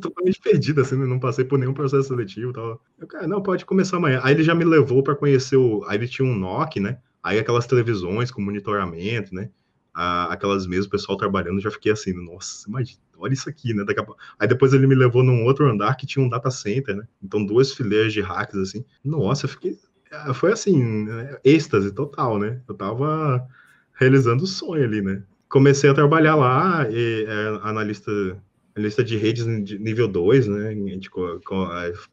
totalmente 0.00 0.40
perdido, 0.40 0.80
assim, 0.80 0.96
né? 0.96 1.06
não 1.06 1.20
passei 1.20 1.44
por 1.44 1.60
nenhum 1.60 1.72
processo 1.72 2.08
seletivo 2.08 2.52
tal. 2.52 2.82
Eu, 2.98 3.06
cara, 3.06 3.28
não, 3.28 3.40
pode 3.40 3.64
começar 3.64 3.98
amanhã. 3.98 4.20
Aí 4.24 4.34
ele 4.34 4.42
já 4.42 4.52
me 4.52 4.64
levou 4.64 5.00
para 5.00 5.14
conhecer 5.14 5.56
o. 5.56 5.84
Aí 5.86 5.96
ele 5.96 6.08
tinha 6.08 6.26
um 6.26 6.34
NOC, 6.34 6.80
né? 6.80 6.98
Aí 7.22 7.38
aquelas 7.38 7.68
televisões 7.68 8.32
com 8.32 8.42
monitoramento, 8.42 9.32
né? 9.32 9.48
Aquelas 9.94 10.66
mesas, 10.66 10.86
o 10.86 10.90
pessoal 10.90 11.16
trabalhando, 11.16 11.60
já 11.60 11.70
fiquei 11.70 11.92
assim, 11.92 12.12
nossa, 12.12 12.68
imagina, 12.68 13.00
olha 13.16 13.32
isso 13.32 13.48
aqui, 13.48 13.72
né? 13.72 13.84
Daqui 13.84 14.00
a... 14.00 14.06
Aí 14.40 14.48
depois 14.48 14.72
ele 14.74 14.88
me 14.88 14.94
levou 14.94 15.22
num 15.22 15.44
outro 15.44 15.70
andar 15.70 15.94
que 15.94 16.06
tinha 16.06 16.24
um 16.24 16.28
data 16.28 16.50
center, 16.50 16.96
né? 16.96 17.06
Então 17.22 17.46
duas 17.46 17.72
fileiras 17.72 18.12
de 18.12 18.20
hacks, 18.20 18.56
assim. 18.56 18.84
Nossa, 19.04 19.46
eu 19.46 19.50
fiquei. 19.50 19.78
Ah, 20.10 20.34
foi 20.34 20.52
assim, 20.52 21.04
né? 21.04 21.38
êxtase 21.44 21.92
total, 21.92 22.38
né? 22.38 22.60
Eu 22.68 22.74
tava 22.74 23.46
realizando 23.96 24.44
o 24.44 24.46
sonho 24.46 24.84
ali, 24.84 25.02
né? 25.02 25.22
Comecei 25.48 25.88
a 25.90 25.94
trabalhar 25.94 26.34
lá, 26.34 26.86
e, 26.90 27.24
é, 27.26 27.60
analista, 27.62 28.10
analista 28.74 29.02
de 29.02 29.16
redes 29.16 29.44
de 29.64 29.78
nível 29.78 30.06
2, 30.06 30.46
né? 30.46 30.74
De, 30.98 31.10
com, 31.10 31.40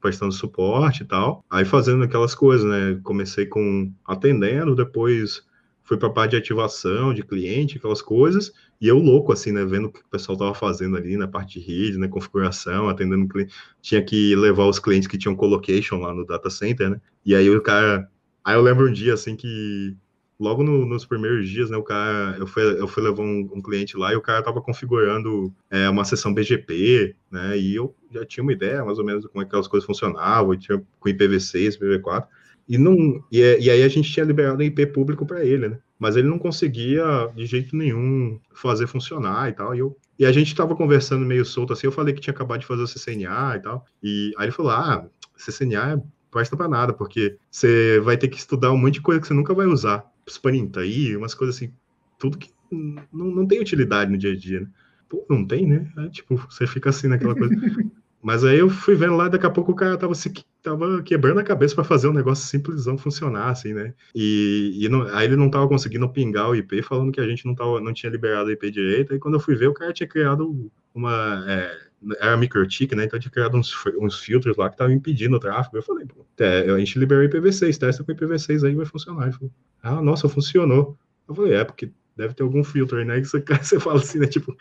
prestando 0.01 0.31
suporte 0.31 1.03
e 1.03 1.05
tal. 1.05 1.43
Aí 1.49 1.65
fazendo 1.65 2.03
aquelas 2.03 2.33
coisas, 2.33 2.65
né? 2.65 2.99
Comecei 3.03 3.45
com 3.45 3.91
atendendo, 4.05 4.75
depois 4.75 5.43
fui 5.83 5.97
para 5.97 6.07
a 6.07 6.11
parte 6.11 6.31
de 6.31 6.37
ativação 6.37 7.13
de 7.13 7.23
cliente, 7.23 7.77
aquelas 7.77 8.01
coisas, 8.01 8.53
e 8.79 8.87
eu 8.87 8.97
louco, 8.97 9.33
assim, 9.33 9.51
né, 9.51 9.65
vendo 9.65 9.87
o 9.87 9.91
que 9.91 9.99
o 9.99 10.09
pessoal 10.09 10.37
tava 10.37 10.53
fazendo 10.53 10.95
ali 10.95 11.17
na 11.17 11.27
parte 11.27 11.59
de 11.59 11.65
rede, 11.65 11.97
né, 11.97 12.07
configuração, 12.07 12.87
atendendo 12.87 13.27
cliente, 13.27 13.53
tinha 13.81 14.01
que 14.01 14.35
levar 14.35 14.65
os 14.65 14.79
clientes 14.79 15.07
que 15.07 15.17
tinham 15.17 15.35
colocation 15.35 15.97
lá 15.97 16.13
no 16.13 16.25
data 16.25 16.49
center, 16.49 16.89
né, 16.89 17.01
e 17.25 17.35
aí 17.35 17.49
o 17.49 17.61
cara, 17.61 18.09
aí 18.43 18.55
eu 18.55 18.61
lembro 18.61 18.87
um 18.89 18.93
dia, 18.93 19.13
assim, 19.13 19.35
que 19.35 19.95
logo 20.39 20.63
no, 20.63 20.85
nos 20.85 21.05
primeiros 21.05 21.47
dias, 21.49 21.69
né, 21.69 21.77
o 21.77 21.83
cara, 21.83 22.35
eu 22.37 22.47
fui, 22.47 22.63
eu 22.63 22.87
fui 22.87 23.03
levar 23.03 23.21
um, 23.21 23.49
um 23.53 23.61
cliente 23.61 23.97
lá 23.97 24.11
e 24.13 24.15
o 24.15 24.21
cara 24.21 24.39
estava 24.39 24.61
configurando 24.61 25.53
é, 25.69 25.89
uma 25.89 26.05
sessão 26.05 26.33
BGP, 26.33 27.15
né, 27.31 27.57
e 27.57 27.75
eu 27.75 27.95
já 28.11 28.25
tinha 28.25 28.43
uma 28.43 28.53
ideia 28.53 28.83
mais 28.83 28.99
ou 28.99 29.05
menos 29.05 29.23
de 29.23 29.29
como 29.29 29.41
é 29.41 29.45
que 29.45 29.49
aquelas 29.49 29.67
coisas 29.67 29.85
funcionavam, 29.85 30.57
tinha 30.57 30.81
com 30.99 31.09
IPv6, 31.09 31.79
IPv4, 31.79 32.25
e, 32.67 32.77
não, 32.77 33.23
e, 33.31 33.39
e 33.39 33.69
aí 33.69 33.83
a 33.83 33.87
gente 33.87 34.11
tinha 34.11 34.25
liberado 34.25 34.59
o 34.59 34.63
IP 34.63 34.85
público 34.87 35.25
para 35.25 35.45
ele, 35.45 35.69
né, 35.69 35.79
mas 35.99 36.15
ele 36.15 36.27
não 36.27 36.39
conseguia 36.39 37.31
de 37.35 37.45
jeito 37.45 37.75
nenhum 37.75 38.39
fazer 38.53 38.87
funcionar 38.87 39.49
e 39.49 39.53
tal, 39.53 39.75
e 39.75 39.79
eu 39.79 39.95
e 40.17 40.25
a 40.25 40.31
gente 40.31 40.49
estava 40.49 40.75
conversando 40.75 41.25
meio 41.25 41.43
solto 41.43 41.73
assim, 41.73 41.87
eu 41.87 41.91
falei 41.91 42.13
que 42.13 42.21
tinha 42.21 42.33
acabado 42.33 42.59
de 42.59 42.67
fazer 42.67 42.83
o 42.83 42.87
CCNA 42.87 43.55
e 43.55 43.59
tal, 43.59 43.85
e 44.01 44.31
aí 44.37 44.45
ele 44.45 44.51
falou, 44.51 44.71
ah, 44.71 45.07
CCNA 45.35 46.03
presta 46.33 46.57
para 46.57 46.67
nada, 46.67 46.93
porque 46.93 47.37
você 47.49 47.99
vai 47.99 48.17
ter 48.17 48.27
que 48.27 48.37
estudar 48.37 48.71
um 48.71 48.77
monte 48.77 48.95
de 48.95 49.01
coisa 49.01 49.21
que 49.21 49.27
você 49.27 49.33
nunca 49.33 49.53
vai 49.53 49.67
usar. 49.67 50.03
Sprinta 50.27 50.81
aí, 50.81 51.15
umas 51.15 51.33
coisas 51.33 51.55
assim, 51.55 51.73
tudo 52.17 52.37
que 52.37 52.51
não, 52.71 53.25
não 53.25 53.45
tem 53.45 53.59
utilidade 53.59 54.11
no 54.11 54.17
dia 54.17 54.31
a 54.31 54.35
dia, 54.35 54.61
né? 54.61 54.67
Pô, 55.09 55.25
não 55.29 55.45
tem, 55.45 55.67
né? 55.67 55.91
É, 55.97 56.09
tipo, 56.09 56.35
você 56.35 56.65
fica 56.65 56.89
assim 56.89 57.07
naquela 57.07 57.35
coisa. 57.35 57.53
Mas 58.23 58.45
aí 58.45 58.57
eu 58.57 58.69
fui 58.69 58.95
vendo 58.95 59.17
lá, 59.17 59.27
daqui 59.27 59.45
a 59.45 59.49
pouco 59.49 59.73
o 59.73 59.75
cara 59.75 59.97
tava, 59.97 60.15
se, 60.15 60.31
tava 60.61 61.03
quebrando 61.03 61.41
a 61.41 61.43
cabeça 61.43 61.75
para 61.75 61.83
fazer 61.83 62.07
um 62.07 62.13
negócio 62.13 62.47
simplesão 62.47 62.97
funcionar, 62.97 63.49
assim, 63.49 63.73
né? 63.73 63.93
E, 64.15 64.79
e 64.79 64.87
não, 64.87 65.01
aí 65.13 65.25
ele 65.27 65.35
não 65.35 65.49
tava 65.49 65.67
conseguindo 65.67 66.07
pingar 66.07 66.49
o 66.49 66.55
IP, 66.55 66.81
falando 66.83 67.11
que 67.11 67.19
a 67.19 67.27
gente 67.27 67.45
não, 67.45 67.53
tava, 67.53 67.81
não 67.81 67.91
tinha 67.91 68.09
liberado 68.09 68.47
o 68.47 68.51
IP 68.51 68.71
direito. 68.71 69.11
Aí 69.11 69.19
quando 69.19 69.33
eu 69.33 69.41
fui 69.41 69.55
ver, 69.55 69.67
o 69.67 69.73
cara 69.73 69.91
tinha 69.91 70.07
criado 70.07 70.71
uma. 70.95 71.43
É, 71.49 71.77
era 72.19 72.37
MikroTik, 72.37 72.95
né? 72.95 73.05
Então 73.05 73.19
tinha 73.19 73.31
criado 73.31 73.57
uns, 73.57 73.73
uns 73.99 74.19
filtros 74.19 74.57
lá 74.57 74.69
que 74.69 74.75
estavam 74.75 74.93
impedindo 74.93 75.35
o 75.35 75.39
tráfego. 75.39 75.77
Eu 75.77 75.83
falei, 75.83 76.05
pô, 76.05 76.25
é, 76.39 76.69
a 76.69 76.77
gente 76.79 76.99
liberou 76.99 77.23
IPv6, 77.27 77.77
testa 77.77 78.03
com 78.03 78.11
IPv6 78.11 78.67
aí 78.67 78.75
vai 78.75 78.85
funcionar. 78.85 79.23
Ele 79.23 79.33
falou, 79.33 79.51
ah, 79.81 80.01
nossa, 80.01 80.29
funcionou. 80.29 80.97
Eu 81.27 81.35
falei, 81.35 81.53
é, 81.53 81.63
porque 81.63 81.91
deve 82.15 82.33
ter 82.33 82.43
algum 82.43 82.63
filtro 82.63 82.97
aí, 82.97 83.05
né? 83.05 83.19
Que 83.21 83.27
você, 83.27 83.39
você 83.39 83.79
fala 83.79 83.99
assim, 83.99 84.19
né? 84.19 84.27
Tipo, 84.27 84.55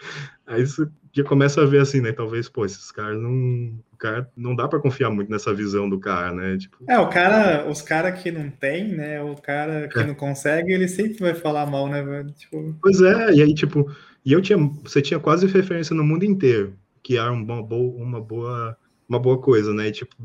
aí 0.46 0.66
você 0.66 0.86
já 1.12 1.24
começa 1.24 1.62
a 1.62 1.66
ver 1.66 1.80
assim, 1.80 2.00
né? 2.00 2.12
Talvez, 2.12 2.48
pô, 2.48 2.64
esses 2.64 2.90
caras 2.90 3.20
não. 3.20 3.74
O 3.92 3.96
cara 3.96 4.28
não 4.36 4.56
dá 4.56 4.66
para 4.66 4.80
confiar 4.80 5.10
muito 5.10 5.30
nessa 5.30 5.54
visão 5.54 5.88
do 5.88 6.00
cara, 6.00 6.32
né? 6.32 6.56
Tipo... 6.56 6.78
É, 6.88 6.98
o 6.98 7.08
cara, 7.08 7.70
os 7.70 7.80
caras 7.80 8.20
que 8.20 8.32
não 8.32 8.50
tem, 8.50 8.88
né? 8.88 9.22
O 9.22 9.36
cara 9.36 9.86
que 9.86 9.98
é. 9.98 10.04
não 10.04 10.14
consegue, 10.14 10.72
ele 10.72 10.88
sempre 10.88 11.18
vai 11.18 11.34
falar 11.34 11.66
mal, 11.66 11.88
né, 11.88 12.02
velho? 12.02 12.30
Tipo... 12.32 12.76
Pois 12.82 13.00
é, 13.00 13.32
e 13.34 13.42
aí, 13.42 13.54
tipo, 13.54 13.88
e 14.24 14.32
eu 14.32 14.40
tinha, 14.40 14.58
você 14.82 15.00
tinha 15.00 15.20
quase 15.20 15.46
referência 15.46 15.94
no 15.94 16.02
mundo 16.02 16.24
inteiro, 16.24 16.74
que 17.02 17.16
era 17.16 17.32
uma 17.32 17.62
boa, 17.62 18.02
uma 18.02 18.20
boa, 18.20 18.76
uma 19.08 19.18
boa 19.18 19.38
coisa, 19.40 19.72
né? 19.74 19.88
E, 19.88 19.92
tipo, 19.92 20.16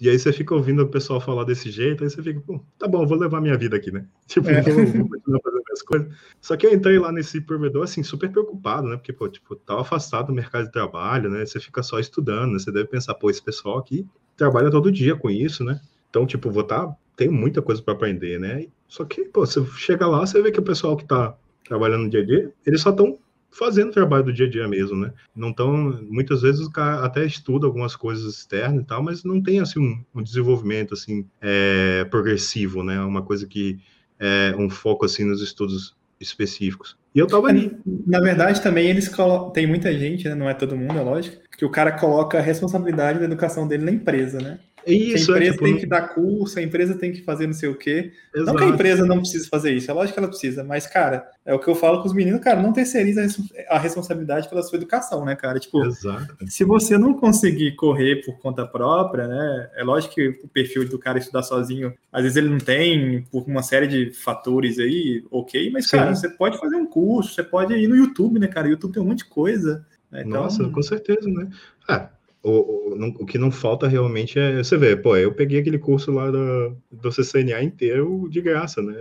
e 0.00 0.08
aí 0.08 0.18
você 0.18 0.32
fica 0.32 0.54
ouvindo 0.54 0.82
o 0.82 0.88
pessoal 0.88 1.20
falar 1.20 1.44
desse 1.44 1.70
jeito, 1.70 2.04
aí 2.04 2.10
você 2.10 2.22
fica, 2.22 2.40
pô, 2.40 2.60
tá 2.78 2.86
bom, 2.86 3.04
vou 3.04 3.18
levar 3.18 3.40
minha 3.40 3.56
vida 3.56 3.76
aqui, 3.76 3.90
né? 3.90 4.06
Tipo, 4.28 4.48
é. 4.48 4.62
vou, 4.62 4.86
vou 4.86 5.08
continuar 5.08 5.40
fazendo 5.42 5.62
as 5.72 5.82
coisas. 5.82 6.08
Só 6.40 6.56
que 6.56 6.66
eu 6.66 6.72
entrei 6.72 6.98
lá 6.98 7.10
nesse 7.10 7.40
provedor, 7.40 7.82
assim, 7.82 8.02
super 8.02 8.30
preocupado, 8.30 8.86
né? 8.86 8.96
Porque, 8.96 9.12
pô, 9.12 9.28
tipo, 9.28 9.56
tava 9.56 9.80
afastado 9.80 10.28
do 10.28 10.32
mercado 10.32 10.66
de 10.66 10.72
trabalho, 10.72 11.28
né? 11.28 11.44
Você 11.44 11.58
fica 11.58 11.82
só 11.82 11.98
estudando, 11.98 12.52
né? 12.52 12.58
Você 12.58 12.70
deve 12.70 12.86
pensar, 12.86 13.14
pô, 13.14 13.28
esse 13.28 13.42
pessoal 13.42 13.78
aqui 13.78 14.06
trabalha 14.36 14.70
todo 14.70 14.92
dia 14.92 15.16
com 15.16 15.28
isso, 15.28 15.64
né? 15.64 15.80
Então, 16.08 16.24
tipo, 16.26 16.50
vou 16.50 16.62
tá, 16.62 16.94
tem 17.16 17.28
muita 17.28 17.60
coisa 17.60 17.82
para 17.82 17.94
aprender, 17.94 18.38
né? 18.38 18.66
Só 18.86 19.04
que, 19.04 19.24
pô, 19.24 19.44
você 19.44 19.64
chega 19.76 20.06
lá, 20.06 20.24
você 20.24 20.40
vê 20.40 20.52
que 20.52 20.60
o 20.60 20.64
pessoal 20.64 20.96
que 20.96 21.04
tá 21.04 21.36
trabalhando 21.66 22.04
no 22.04 22.10
dia 22.10 22.20
a 22.20 22.24
dia, 22.24 22.52
eles 22.64 22.80
só 22.80 22.90
estão 22.90 23.18
fazendo 23.50 23.88
o 23.88 23.92
trabalho 23.92 24.24
do 24.24 24.32
dia 24.32 24.46
a 24.46 24.50
dia 24.50 24.68
mesmo, 24.68 24.96
né? 24.96 25.12
Não 25.34 25.52
tão, 25.52 26.00
muitas 26.08 26.42
vezes 26.42 26.66
o 26.66 26.70
cara 26.70 27.04
até 27.04 27.24
estuda 27.24 27.66
algumas 27.66 27.96
coisas 27.96 28.34
externas 28.34 28.82
e 28.82 28.86
tal, 28.86 29.02
mas 29.02 29.24
não 29.24 29.42
tem 29.42 29.60
assim 29.60 29.80
um, 29.80 30.04
um 30.14 30.22
desenvolvimento 30.22 30.94
assim 30.94 31.26
é, 31.40 32.04
progressivo, 32.04 32.82
né? 32.82 33.00
Uma 33.00 33.22
coisa 33.22 33.46
que 33.46 33.78
é 34.18 34.54
um 34.58 34.68
foco 34.68 35.04
assim 35.04 35.24
nos 35.24 35.42
estudos 35.42 35.96
específicos. 36.20 36.96
E 37.18 37.20
eu 37.20 37.26
tava 37.26 37.48
ali. 37.48 37.76
Na 38.06 38.20
verdade, 38.20 38.62
também 38.62 38.88
eles 38.88 39.08
colocam. 39.08 39.50
Tem 39.50 39.66
muita 39.66 39.92
gente, 39.92 40.28
né? 40.28 40.36
Não 40.36 40.48
é 40.48 40.54
todo 40.54 40.76
mundo, 40.76 40.96
é 40.96 41.02
lógico, 41.02 41.36
que 41.58 41.64
o 41.64 41.70
cara 41.70 41.90
coloca 41.90 42.38
a 42.38 42.40
responsabilidade 42.40 43.18
da 43.18 43.24
educação 43.24 43.66
dele 43.66 43.84
na 43.84 43.90
empresa, 43.90 44.38
né? 44.40 44.60
É 44.86 44.92
isso, 44.92 45.32
a 45.32 45.36
empresa 45.36 45.50
é, 45.50 45.52
tipo, 45.52 45.64
tem 45.64 45.76
que 45.76 45.86
dar 45.86 46.08
curso, 46.14 46.58
a 46.58 46.62
empresa 46.62 46.94
tem 46.94 47.12
que 47.12 47.22
fazer 47.22 47.46
não 47.46 47.52
sei 47.52 47.68
o 47.68 47.74
quê. 47.74 48.10
Exato. 48.34 48.52
Não 48.52 48.56
que 48.56 48.64
a 48.64 48.74
empresa 48.74 49.04
não 49.04 49.18
precise 49.18 49.46
fazer 49.46 49.72
isso, 49.72 49.90
é 49.90 49.94
lógico 49.94 50.14
que 50.14 50.18
ela 50.18 50.28
precisa, 50.28 50.64
mas, 50.64 50.86
cara, 50.86 51.28
é 51.44 51.52
o 51.52 51.58
que 51.58 51.68
eu 51.68 51.74
falo 51.74 52.00
com 52.00 52.08
os 52.08 52.14
meninos, 52.14 52.40
cara, 52.40 52.62
não 52.62 52.72
terceiriza 52.72 53.26
a 53.68 53.78
responsabilidade 53.78 54.48
pela 54.48 54.62
sua 54.62 54.76
educação, 54.76 55.26
né, 55.26 55.36
cara? 55.36 55.58
Tipo, 55.58 55.84
Exato. 55.84 56.36
se 56.46 56.64
você 56.64 56.96
não 56.96 57.12
conseguir 57.12 57.74
correr 57.76 58.24
por 58.24 58.38
conta 58.38 58.66
própria, 58.66 59.26
né, 59.26 59.70
é 59.76 59.84
lógico 59.84 60.14
que 60.14 60.28
o 60.42 60.48
perfil 60.48 60.88
do 60.88 60.98
cara 60.98 61.18
estudar 61.18 61.42
sozinho, 61.42 61.92
às 62.10 62.22
vezes 62.22 62.36
ele 62.36 62.48
não 62.48 62.58
tem, 62.58 63.24
por 63.30 63.44
uma 63.46 63.62
série 63.62 63.86
de 63.86 64.12
fatores 64.12 64.78
aí, 64.78 65.22
ok, 65.30 65.70
mas, 65.70 65.88
Sim. 65.88 65.98
cara, 65.98 66.14
você 66.14 66.30
pode 66.30 66.58
fazer 66.58 66.76
um 66.76 66.86
curso, 66.86 67.07
você 67.16 67.42
pode 67.42 67.74
ir 67.74 67.88
no 67.88 67.96
YouTube, 67.96 68.38
né, 68.38 68.46
cara? 68.46 68.68
YouTube 68.68 68.92
tem 68.92 69.02
um 69.02 69.06
monte 69.06 69.18
de 69.18 69.26
coisa. 69.26 69.86
Né? 70.10 70.22
Então... 70.26 70.42
Nossa, 70.42 70.68
com 70.68 70.82
certeza, 70.82 71.28
né? 71.28 71.48
Ah, 71.88 72.10
o, 72.42 72.50
o, 72.50 73.06
o, 73.20 73.26
que 73.26 73.36
não 73.36 73.50
falta 73.50 73.88
realmente 73.88 74.38
é 74.38 74.62
você 74.62 74.76
ver, 74.76 75.02
pô, 75.02 75.16
eu 75.16 75.32
peguei 75.32 75.60
aquele 75.60 75.78
curso 75.78 76.12
lá 76.12 76.30
do, 76.30 76.76
do 76.90 77.10
CCNA 77.10 77.62
inteiro 77.62 78.28
de 78.30 78.40
graça, 78.40 78.80
né? 78.80 78.94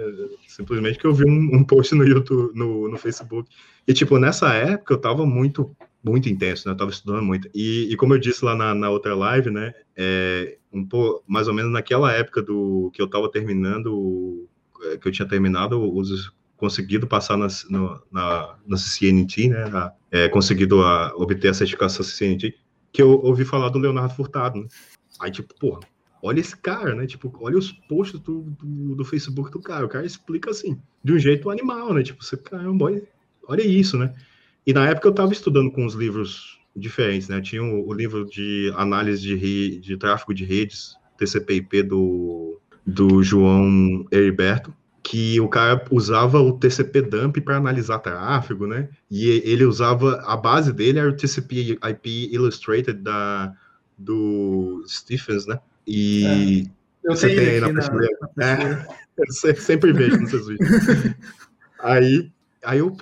Simplesmente 0.48 0.98
que 0.98 1.06
eu 1.06 1.14
vi 1.14 1.26
um, 1.26 1.56
um 1.56 1.64
post 1.64 1.94
no 1.94 2.04
YouTube, 2.04 2.58
no, 2.58 2.90
no, 2.90 2.98
Facebook. 2.98 3.50
E, 3.88 3.94
tipo, 3.94 4.18
nessa 4.18 4.54
época 4.54 4.94
eu 4.94 4.98
tava 4.98 5.26
muito, 5.26 5.76
muito 6.04 6.28
intenso, 6.28 6.68
né? 6.68 6.74
Eu 6.74 6.78
tava 6.78 6.92
estudando 6.92 7.24
muito. 7.24 7.50
E, 7.54 7.92
e 7.92 7.96
como 7.96 8.16
eu 8.16 8.20
disse 8.20 8.44
lá 8.44 8.56
na, 8.56 8.74
na 8.74 8.90
outra 8.90 9.16
live, 9.16 9.52
né? 9.52 9.74
É, 9.96 10.58
um 10.74 10.84
pouco, 10.84 11.24
mais 11.28 11.48
ou 11.48 11.54
menos 11.54 11.72
naquela 11.72 12.12
época 12.12 12.42
do 12.42 12.90
que 12.94 13.02
eu 13.02 13.08
tava 13.08 13.30
terminando, 13.30 14.48
é, 14.92 14.98
que 14.98 15.08
eu 15.08 15.12
tinha 15.12 15.28
terminado 15.28 15.80
os 15.96 16.34
conseguido 16.58 17.08
passar 17.08 17.38
na, 17.38 17.48
no, 17.70 18.02
na, 18.12 18.56
na 18.68 18.78
CCNT, 18.78 19.50
né? 19.50 19.70
Na, 19.70 19.94
é, 20.12 20.28
conseguido 20.28 20.82
a, 20.82 21.14
obter 21.16 21.50
a 21.50 21.54
certificação 21.54 22.04
CCNT 22.04 22.56
que 22.92 23.02
eu 23.02 23.12
ouvi 23.24 23.46
falar 23.46 23.70
do 23.70 23.78
Leonardo 23.78 24.16
Furtado, 24.16 24.60
né? 24.60 24.68
Aí, 25.20 25.32
tipo, 25.32 25.54
porra, 25.56 25.82
olha 26.22 26.40
esse 26.40 26.58
cara, 26.58 26.96
né? 26.96 27.06
Tipo, 27.06 27.32
olha 27.40 27.58
os 27.58 27.72
posts 27.72 28.20
do, 28.20 28.42
do, 28.42 28.96
do, 28.96 29.06
Facebook 29.06 29.52
do 29.52 29.62
cara. 29.62 29.86
O 29.86 29.90
cara 29.90 30.06
explica 30.06 30.50
assim, 30.50 30.80
de 31.04 31.14
um 31.14 31.20
jeito 31.20 31.50
animal, 31.50 31.94
né? 31.94 32.02
Tipo, 32.02 32.24
você, 32.24 32.36
caramba, 32.36 32.86
olha, 32.86 33.04
olha 33.48 33.62
isso, 33.62 33.98
né? 33.98 34.16
E 34.66 34.74
na 34.74 34.88
época 34.88 35.08
eu 35.08 35.14
tava 35.14 35.32
estudando 35.32 35.72
com 35.72 35.86
uns 35.86 35.94
livros 35.94 36.60
diferentes, 36.76 37.28
né? 37.28 37.40
Tinha 37.42 37.64
o, 37.64 37.88
o 37.88 37.94
livro 37.94 38.26
de 38.26 38.74
análise 38.76 39.22
de, 39.22 39.36
re, 39.36 39.80
de 39.80 39.96
tráfego 39.96 40.34
de 40.34 40.44
redes, 40.44 40.96
TCP/IP 41.18 41.84
do, 41.84 42.60
do 42.86 43.22
João 43.22 44.06
Heriberto, 44.12 44.74
que 45.08 45.40
o 45.40 45.48
cara 45.48 45.82
usava 45.90 46.38
o 46.42 46.60
TCP 46.60 47.02
dump 47.04 47.40
para 47.40 47.56
analisar 47.56 48.00
tráfego, 48.00 48.68
né? 48.68 48.90
E 49.10 49.30
ele 49.46 49.64
usava 49.64 50.22
a 50.26 50.36
base 50.36 50.74
dele 50.74 51.00
era 51.00 51.08
o 51.08 51.16
TCP 51.16 51.80
IP 51.82 52.30
Illustrated 52.34 53.02
da 53.02 53.54
do 53.98 54.84
Stephens, 54.86 55.48
né? 55.48 55.60
E 55.88 56.68
é. 57.06 57.10
eu 57.10 57.16
você 57.16 57.34
tem 57.34 57.40
aí 57.40 57.62
na, 57.62 57.72
na, 57.72 58.46
é, 58.46 58.88
eu 59.18 59.56
sempre 59.56 59.94
vejo 59.94 60.18
nos 60.18 60.30
seus 60.30 60.46
vídeos. 60.46 60.70
aí, 61.80 62.30
aí 62.62 62.80
eu 62.80 62.94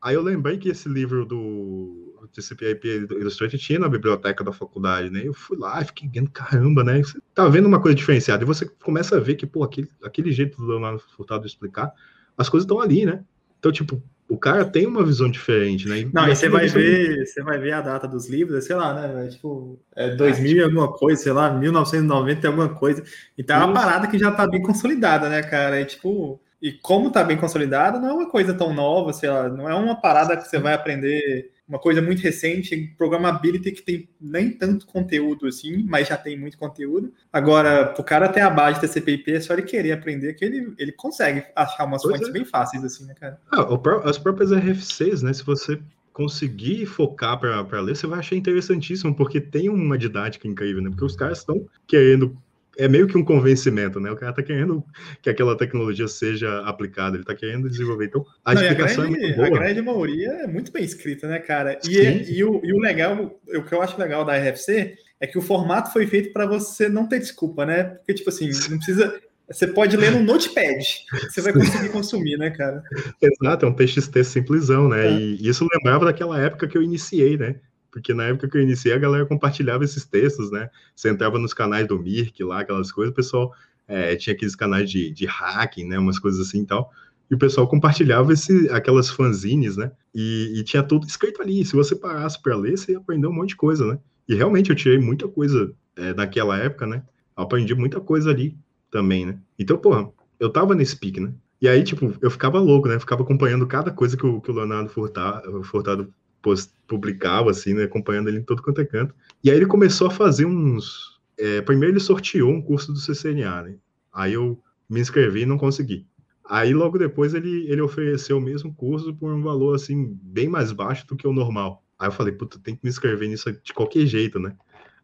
aí 0.00 0.14
eu 0.14 0.22
lembrei 0.22 0.56
que 0.56 0.70
esse 0.70 0.88
livro 0.88 1.26
do 1.26 2.11
TCP/IP 2.32 3.08
Illustrator 3.10 3.58
tinha 3.58 3.78
na 3.78 3.88
biblioteca 3.88 4.42
da 4.42 4.52
faculdade, 4.52 5.10
né? 5.10 5.22
Eu 5.24 5.34
fui 5.34 5.56
lá, 5.56 5.84
fiquei 5.84 6.08
vendo, 6.08 6.30
caramba, 6.30 6.82
né? 6.82 7.02
Você 7.02 7.18
tá 7.34 7.48
vendo 7.48 7.66
uma 7.66 7.80
coisa 7.80 7.94
diferenciada 7.94 8.42
e 8.42 8.46
você 8.46 8.66
começa 8.82 9.16
a 9.16 9.20
ver 9.20 9.34
que, 9.34 9.46
pô, 9.46 9.62
aquele, 9.62 9.88
aquele 10.02 10.32
jeito 10.32 10.56
do 10.56 10.66
Leonardo 10.66 11.02
Furtado 11.16 11.46
explicar, 11.46 11.92
as 12.36 12.48
coisas 12.48 12.64
estão 12.64 12.80
ali, 12.80 13.04
né? 13.04 13.22
Então, 13.58 13.70
tipo, 13.70 14.02
o 14.28 14.38
cara 14.38 14.64
tem 14.64 14.86
uma 14.86 15.04
visão 15.04 15.30
diferente, 15.30 15.86
né? 15.86 16.00
E, 16.00 16.10
não, 16.12 16.26
e 16.26 16.34
você 16.34 16.48
vai 16.48 16.66
ver, 16.66 17.26
você 17.26 17.42
vai 17.42 17.58
ver 17.58 17.72
a 17.72 17.82
data 17.82 18.08
dos 18.08 18.28
livros, 18.28 18.64
sei 18.64 18.74
lá, 18.74 18.94
né? 18.94 19.28
Tipo, 19.28 19.78
é 19.94 20.16
2000 20.16 20.56
e 20.56 20.62
alguma 20.62 20.90
coisa, 20.90 21.22
sei 21.22 21.32
lá, 21.32 21.52
1990 21.52 22.40
e 22.40 22.46
alguma 22.46 22.68
coisa. 22.70 23.04
Então 23.36 23.60
é 23.60 23.64
uma 23.64 23.74
parada 23.74 24.06
que 24.06 24.18
já 24.18 24.32
tá 24.32 24.46
bem 24.46 24.62
consolidada, 24.62 25.28
né, 25.28 25.42
cara? 25.42 25.78
É 25.78 25.84
tipo, 25.84 26.40
e 26.62 26.72
como 26.72 27.10
tá 27.10 27.22
bem 27.22 27.36
consolidada, 27.36 27.98
não 27.98 28.08
é 28.08 28.12
uma 28.12 28.30
coisa 28.30 28.54
tão 28.54 28.72
nova, 28.72 29.12
sei 29.12 29.28
lá, 29.28 29.48
não 29.48 29.68
é 29.68 29.74
uma 29.74 30.00
parada 30.00 30.36
que 30.36 30.48
você 30.48 30.58
vai 30.58 30.72
aprender 30.72 31.50
uma 31.72 31.78
coisa 31.78 32.02
muito 32.02 32.20
recente, 32.20 32.94
programability 32.98 33.72
que 33.72 33.80
tem 33.80 34.08
nem 34.20 34.50
tanto 34.50 34.86
conteúdo 34.86 35.46
assim, 35.46 35.82
mas 35.88 36.08
já 36.08 36.18
tem 36.18 36.38
muito 36.38 36.58
conteúdo. 36.58 37.10
Agora, 37.32 37.94
o 37.98 38.04
cara 38.04 38.28
ter 38.28 38.42
a 38.42 38.50
base 38.50 38.78
da 38.82 38.86
CPIP, 38.86 39.32
é 39.32 39.40
só 39.40 39.54
ele 39.54 39.62
querer 39.62 39.92
aprender 39.92 40.34
que 40.34 40.44
ele, 40.44 40.74
ele 40.78 40.92
consegue 40.92 41.42
achar 41.56 41.86
umas 41.86 42.02
pois 42.02 42.16
fontes 42.16 42.28
é. 42.28 42.32
bem 42.32 42.44
fáceis 42.44 42.84
assim, 42.84 43.06
né, 43.06 43.14
cara? 43.18 43.40
Ah, 43.50 43.66
as 44.04 44.18
próprias 44.18 44.52
RFCs, 44.52 45.22
né, 45.22 45.32
se 45.32 45.42
você 45.42 45.80
conseguir 46.12 46.84
focar 46.84 47.40
para 47.40 47.80
ler, 47.80 47.96
você 47.96 48.06
vai 48.06 48.18
achar 48.18 48.36
interessantíssimo, 48.36 49.14
porque 49.16 49.40
tem 49.40 49.70
uma 49.70 49.96
didática 49.96 50.46
incrível, 50.46 50.82
né? 50.82 50.90
Porque 50.90 51.06
os 51.06 51.16
caras 51.16 51.38
estão 51.38 51.66
querendo 51.86 52.36
é 52.78 52.88
meio 52.88 53.06
que 53.06 53.16
um 53.16 53.24
convencimento, 53.24 54.00
né? 54.00 54.10
O 54.10 54.16
cara 54.16 54.32
tá 54.32 54.42
querendo 54.42 54.84
que 55.20 55.28
aquela 55.28 55.56
tecnologia 55.56 56.08
seja 56.08 56.60
aplicada, 56.60 57.16
ele 57.16 57.24
tá 57.24 57.34
querendo 57.34 57.68
desenvolver. 57.68 58.06
Então, 58.06 58.24
a 58.44 58.54
Não, 58.54 58.62
explicação 58.62 59.04
a 59.04 59.06
grande, 59.06 59.24
é 59.24 59.26
muito 59.26 59.36
boa. 59.36 59.46
A 59.46 59.50
grande 59.50 59.82
maioria 59.82 60.28
é 60.28 60.46
muito 60.46 60.72
bem 60.72 60.84
escrita, 60.84 61.26
né, 61.26 61.38
cara? 61.38 61.78
E, 61.88 61.98
é, 61.98 62.30
e, 62.30 62.44
o, 62.44 62.60
e 62.64 62.72
o 62.72 62.78
legal, 62.78 63.40
o 63.46 63.62
que 63.62 63.74
eu 63.74 63.82
acho 63.82 64.00
legal 64.00 64.24
da 64.24 64.36
RFC 64.36 64.96
é 65.20 65.26
que 65.26 65.38
o 65.38 65.42
formato 65.42 65.92
foi 65.92 66.06
feito 66.06 66.32
para 66.32 66.46
você 66.46 66.88
não 66.88 67.08
ter 67.08 67.18
desculpa, 67.18 67.64
né? 67.64 67.84
Porque, 67.84 68.14
tipo 68.14 68.28
assim, 68.28 68.50
não 68.70 68.78
precisa. 68.78 69.20
Você 69.48 69.66
pode 69.66 69.96
ler 69.96 70.12
no 70.12 70.22
Notepad, 70.22 70.82
você 71.28 71.42
vai 71.42 71.52
conseguir 71.52 71.90
consumir, 71.92 72.38
né, 72.38 72.50
cara? 72.50 72.82
Exato, 73.20 73.66
é 73.66 73.68
um 73.68 73.74
TXT 73.74 74.24
simplesão, 74.24 74.88
né? 74.88 75.06
É. 75.06 75.10
E 75.10 75.46
isso 75.46 75.66
lembrava 75.74 76.06
daquela 76.06 76.40
época 76.40 76.66
que 76.66 76.78
eu 76.78 76.82
iniciei, 76.82 77.36
né? 77.36 77.56
Porque 77.92 78.14
na 78.14 78.24
época 78.24 78.48
que 78.48 78.56
eu 78.56 78.62
iniciei, 78.62 78.94
a 78.94 78.98
galera 78.98 79.26
compartilhava 79.26 79.84
esses 79.84 80.04
textos, 80.06 80.50
né? 80.50 80.70
Você 80.96 81.10
entrava 81.10 81.38
nos 81.38 81.52
canais 81.52 81.86
do 81.86 81.98
Mirk 81.98 82.42
lá, 82.42 82.60
aquelas 82.60 82.90
coisas, 82.90 83.12
o 83.12 83.14
pessoal 83.14 83.52
é, 83.86 84.16
tinha 84.16 84.34
aqueles 84.34 84.56
canais 84.56 84.90
de, 84.90 85.10
de 85.10 85.26
hacking, 85.26 85.84
né? 85.84 85.98
Umas 85.98 86.18
coisas 86.18 86.48
assim 86.48 86.62
e 86.62 86.66
tal. 86.66 86.90
E 87.30 87.34
o 87.34 87.38
pessoal 87.38 87.68
compartilhava 87.68 88.32
esse, 88.32 88.68
aquelas 88.70 89.10
fanzines, 89.10 89.76
né? 89.76 89.92
E, 90.14 90.54
e 90.56 90.64
tinha 90.64 90.82
tudo 90.82 91.06
escrito 91.06 91.42
ali. 91.42 91.64
Se 91.66 91.76
você 91.76 91.94
parasse 91.94 92.40
para 92.40 92.56
ler, 92.56 92.78
você 92.78 92.92
ia 92.92 92.98
aprender 92.98 93.26
um 93.26 93.32
monte 93.32 93.50
de 93.50 93.56
coisa, 93.56 93.86
né? 93.86 93.98
E 94.26 94.34
realmente 94.34 94.70
eu 94.70 94.76
tirei 94.76 94.98
muita 94.98 95.28
coisa 95.28 95.70
é, 95.94 96.14
naquela 96.14 96.58
época, 96.58 96.86
né? 96.86 97.02
Aprendi 97.36 97.74
muita 97.74 98.00
coisa 98.00 98.30
ali 98.30 98.56
também, 98.90 99.26
né? 99.26 99.38
Então, 99.58 99.76
porra, 99.76 100.10
eu 100.40 100.48
tava 100.48 100.74
nesse 100.74 100.96
pique, 100.96 101.20
né? 101.20 101.32
E 101.60 101.68
aí, 101.68 101.84
tipo, 101.84 102.14
eu 102.22 102.30
ficava 102.30 102.58
louco, 102.58 102.88
né? 102.88 102.98
Ficava 102.98 103.22
acompanhando 103.22 103.66
cada 103.66 103.90
coisa 103.90 104.16
que 104.16 104.26
o, 104.26 104.40
que 104.40 104.50
o 104.50 104.54
Leonardo 104.54 104.88
Furtado, 104.90 106.12
post, 106.42 106.72
publicava, 106.86 107.50
assim, 107.50 107.72
né, 107.72 107.84
acompanhando 107.84 108.28
ele 108.28 108.38
em 108.38 108.42
todo 108.42 108.62
quanto 108.62 108.80
é 108.80 108.84
canto. 108.84 109.14
E 109.42 109.50
aí 109.50 109.56
ele 109.56 109.66
começou 109.66 110.08
a 110.08 110.10
fazer 110.10 110.44
uns... 110.44 111.20
É, 111.38 111.62
primeiro 111.62 111.94
ele 111.94 112.00
sorteou 112.00 112.50
um 112.50 112.60
curso 112.60 112.92
do 112.92 113.00
CCNA, 113.00 113.62
né? 113.62 113.76
Aí 114.12 114.34
eu 114.34 114.60
me 114.88 115.00
inscrevi 115.00 115.42
e 115.42 115.46
não 115.46 115.56
consegui. 115.56 116.06
Aí 116.44 116.74
logo 116.74 116.98
depois 116.98 117.32
ele, 117.32 117.66
ele 117.70 117.80
ofereceu 117.80 118.36
o 118.36 118.40
mesmo 118.40 118.74
curso 118.74 119.14
por 119.14 119.32
um 119.32 119.42
valor, 119.42 119.74
assim, 119.74 120.18
bem 120.22 120.48
mais 120.48 120.70
baixo 120.70 121.06
do 121.06 121.16
que 121.16 121.26
o 121.26 121.32
normal. 121.32 121.82
Aí 121.98 122.08
eu 122.08 122.12
falei, 122.12 122.32
puta, 122.34 122.58
tem 122.58 122.76
que 122.76 122.80
me 122.84 122.90
inscrever 122.90 123.28
nisso 123.28 123.50
de 123.50 123.72
qualquer 123.72 124.04
jeito, 124.06 124.38
né? 124.38 124.54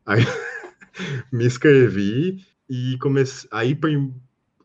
Aí 0.04 0.20
me 1.32 1.46
inscrevi 1.46 2.44
e 2.68 2.98
comecei... 2.98 3.48
Aí 3.50 3.78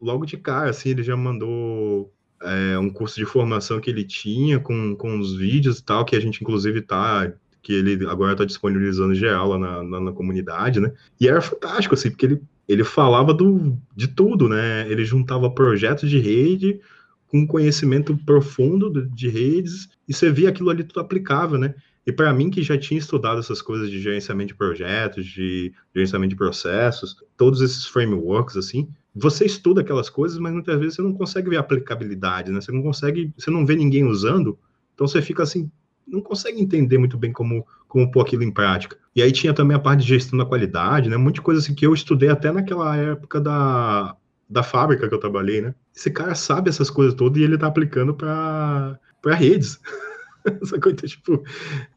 logo 0.02 0.26
de 0.26 0.36
cara, 0.36 0.70
assim, 0.70 0.90
ele 0.90 1.04
já 1.04 1.16
mandou 1.16 2.13
é, 2.44 2.78
um 2.78 2.90
curso 2.90 3.16
de 3.16 3.26
formação 3.26 3.80
que 3.80 3.90
ele 3.90 4.04
tinha 4.04 4.60
com, 4.60 4.96
com 4.96 5.20
os 5.20 5.36
vídeos 5.36 5.80
e 5.80 5.84
tal, 5.84 6.06
que 6.06 6.16
a 6.16 6.20
gente 6.20 6.42
inclusive 6.42 6.82
tá 6.82 7.32
que 7.62 7.72
ele 7.72 8.06
agora 8.08 8.34
está 8.34 8.44
disponibilizando 8.44 9.16
geral 9.16 9.48
lá 9.48 9.58
na, 9.58 9.84
na, 9.84 10.00
na, 10.02 10.12
comunidade, 10.12 10.82
né? 10.82 10.92
E 11.18 11.30
era 11.30 11.42
fantástico, 11.42 11.96
assim, 11.96 12.10
porque 12.10 12.26
ele, 12.26 12.42
ele 12.68 12.84
falava 12.84 13.34
do, 13.34 13.80
de 13.96 14.10
tudo, 14.10 14.50
né? 14.50 14.86
Ele 14.92 15.06
juntava 15.06 15.50
projetos 15.50 16.10
de 16.10 16.20
rede 16.20 16.82
com 17.26 17.48
conhecimento 17.48 18.18
profundo 18.26 18.92
de, 18.92 19.08
de 19.10 19.30
redes, 19.30 19.90
e 20.08 20.14
você 20.14 20.30
via 20.30 20.50
aquilo 20.50 20.70
ali 20.70 20.84
tudo 20.84 21.00
aplicável, 21.00 21.58
né? 21.58 21.74
E 22.06 22.12
para 22.12 22.34
mim, 22.34 22.50
que 22.50 22.62
já 22.62 22.78
tinha 22.78 23.00
estudado 23.00 23.40
essas 23.40 23.62
coisas 23.62 23.90
de 23.90 24.02
gerenciamento 24.02 24.50
de 24.50 24.56
projetos, 24.56 25.26
de 25.26 25.72
gerenciamento 25.96 26.32
de 26.32 26.36
processos, 26.36 27.16
todos 27.38 27.62
esses 27.62 27.86
frameworks, 27.86 28.58
assim, 28.58 28.90
você 29.16 29.46
estuda 29.46 29.82
aquelas 29.82 30.10
coisas, 30.10 30.40
mas 30.40 30.54
muitas 30.54 30.80
vezes 30.80 30.96
você 30.96 31.02
não 31.02 31.14
consegue 31.14 31.50
ver 31.50 31.58
aplicabilidade, 31.58 32.52
né? 32.52 32.60
Você 32.60 32.72
não 32.72 32.82
consegue, 32.82 33.34
você 33.38 33.52
não 33.52 33.66
vê 33.66 33.76
ninguém 33.76 34.04
usando, 34.06 34.58
então 34.94 35.08
você 35.08 35.22
fica 35.22 35.44
assim, 35.44 35.70
não 36.08 36.22
consegue 36.22 36.62
entender 36.62 36.98
muito 36.98 37.18
bem 37.18 37.32
como, 37.32 37.66
como 37.88 38.10
pôr 38.12 38.22
aquilo 38.22 38.44
em 38.44 38.52
prática. 38.52 38.98
E 39.16 39.22
aí 39.22 39.32
tinha 39.32 39.54
também 39.54 39.76
a 39.76 39.80
parte 39.80 40.02
de 40.02 40.08
gestão 40.08 40.38
da 40.38 40.46
qualidade, 40.46 41.10
né? 41.10 41.18
Muita 41.18 41.42
coisa 41.42 41.62
assim 41.62 41.76
que 41.76 41.86
eu 41.86 41.94
estudei 41.94 42.30
até 42.30 42.52
naquela 42.52 42.96
época 42.96 43.40
da, 43.40 44.16
da 44.50 44.64
fábrica 44.64 45.08
que 45.08 45.14
eu 45.14 45.20
trabalhei, 45.20 45.62
né? 45.62 45.76
Esse 45.96 46.10
cara 46.10 46.34
sabe 46.36 46.70
essas 46.70 46.90
coisas 46.90 47.14
todas 47.14 47.40
e 47.40 47.44
ele 47.44 47.58
tá 47.58 47.68
aplicando 47.68 48.14
para 48.14 49.00
redes. 49.36 49.80
Essa 50.62 50.78
coisa, 50.80 50.98
tipo, 50.98 51.42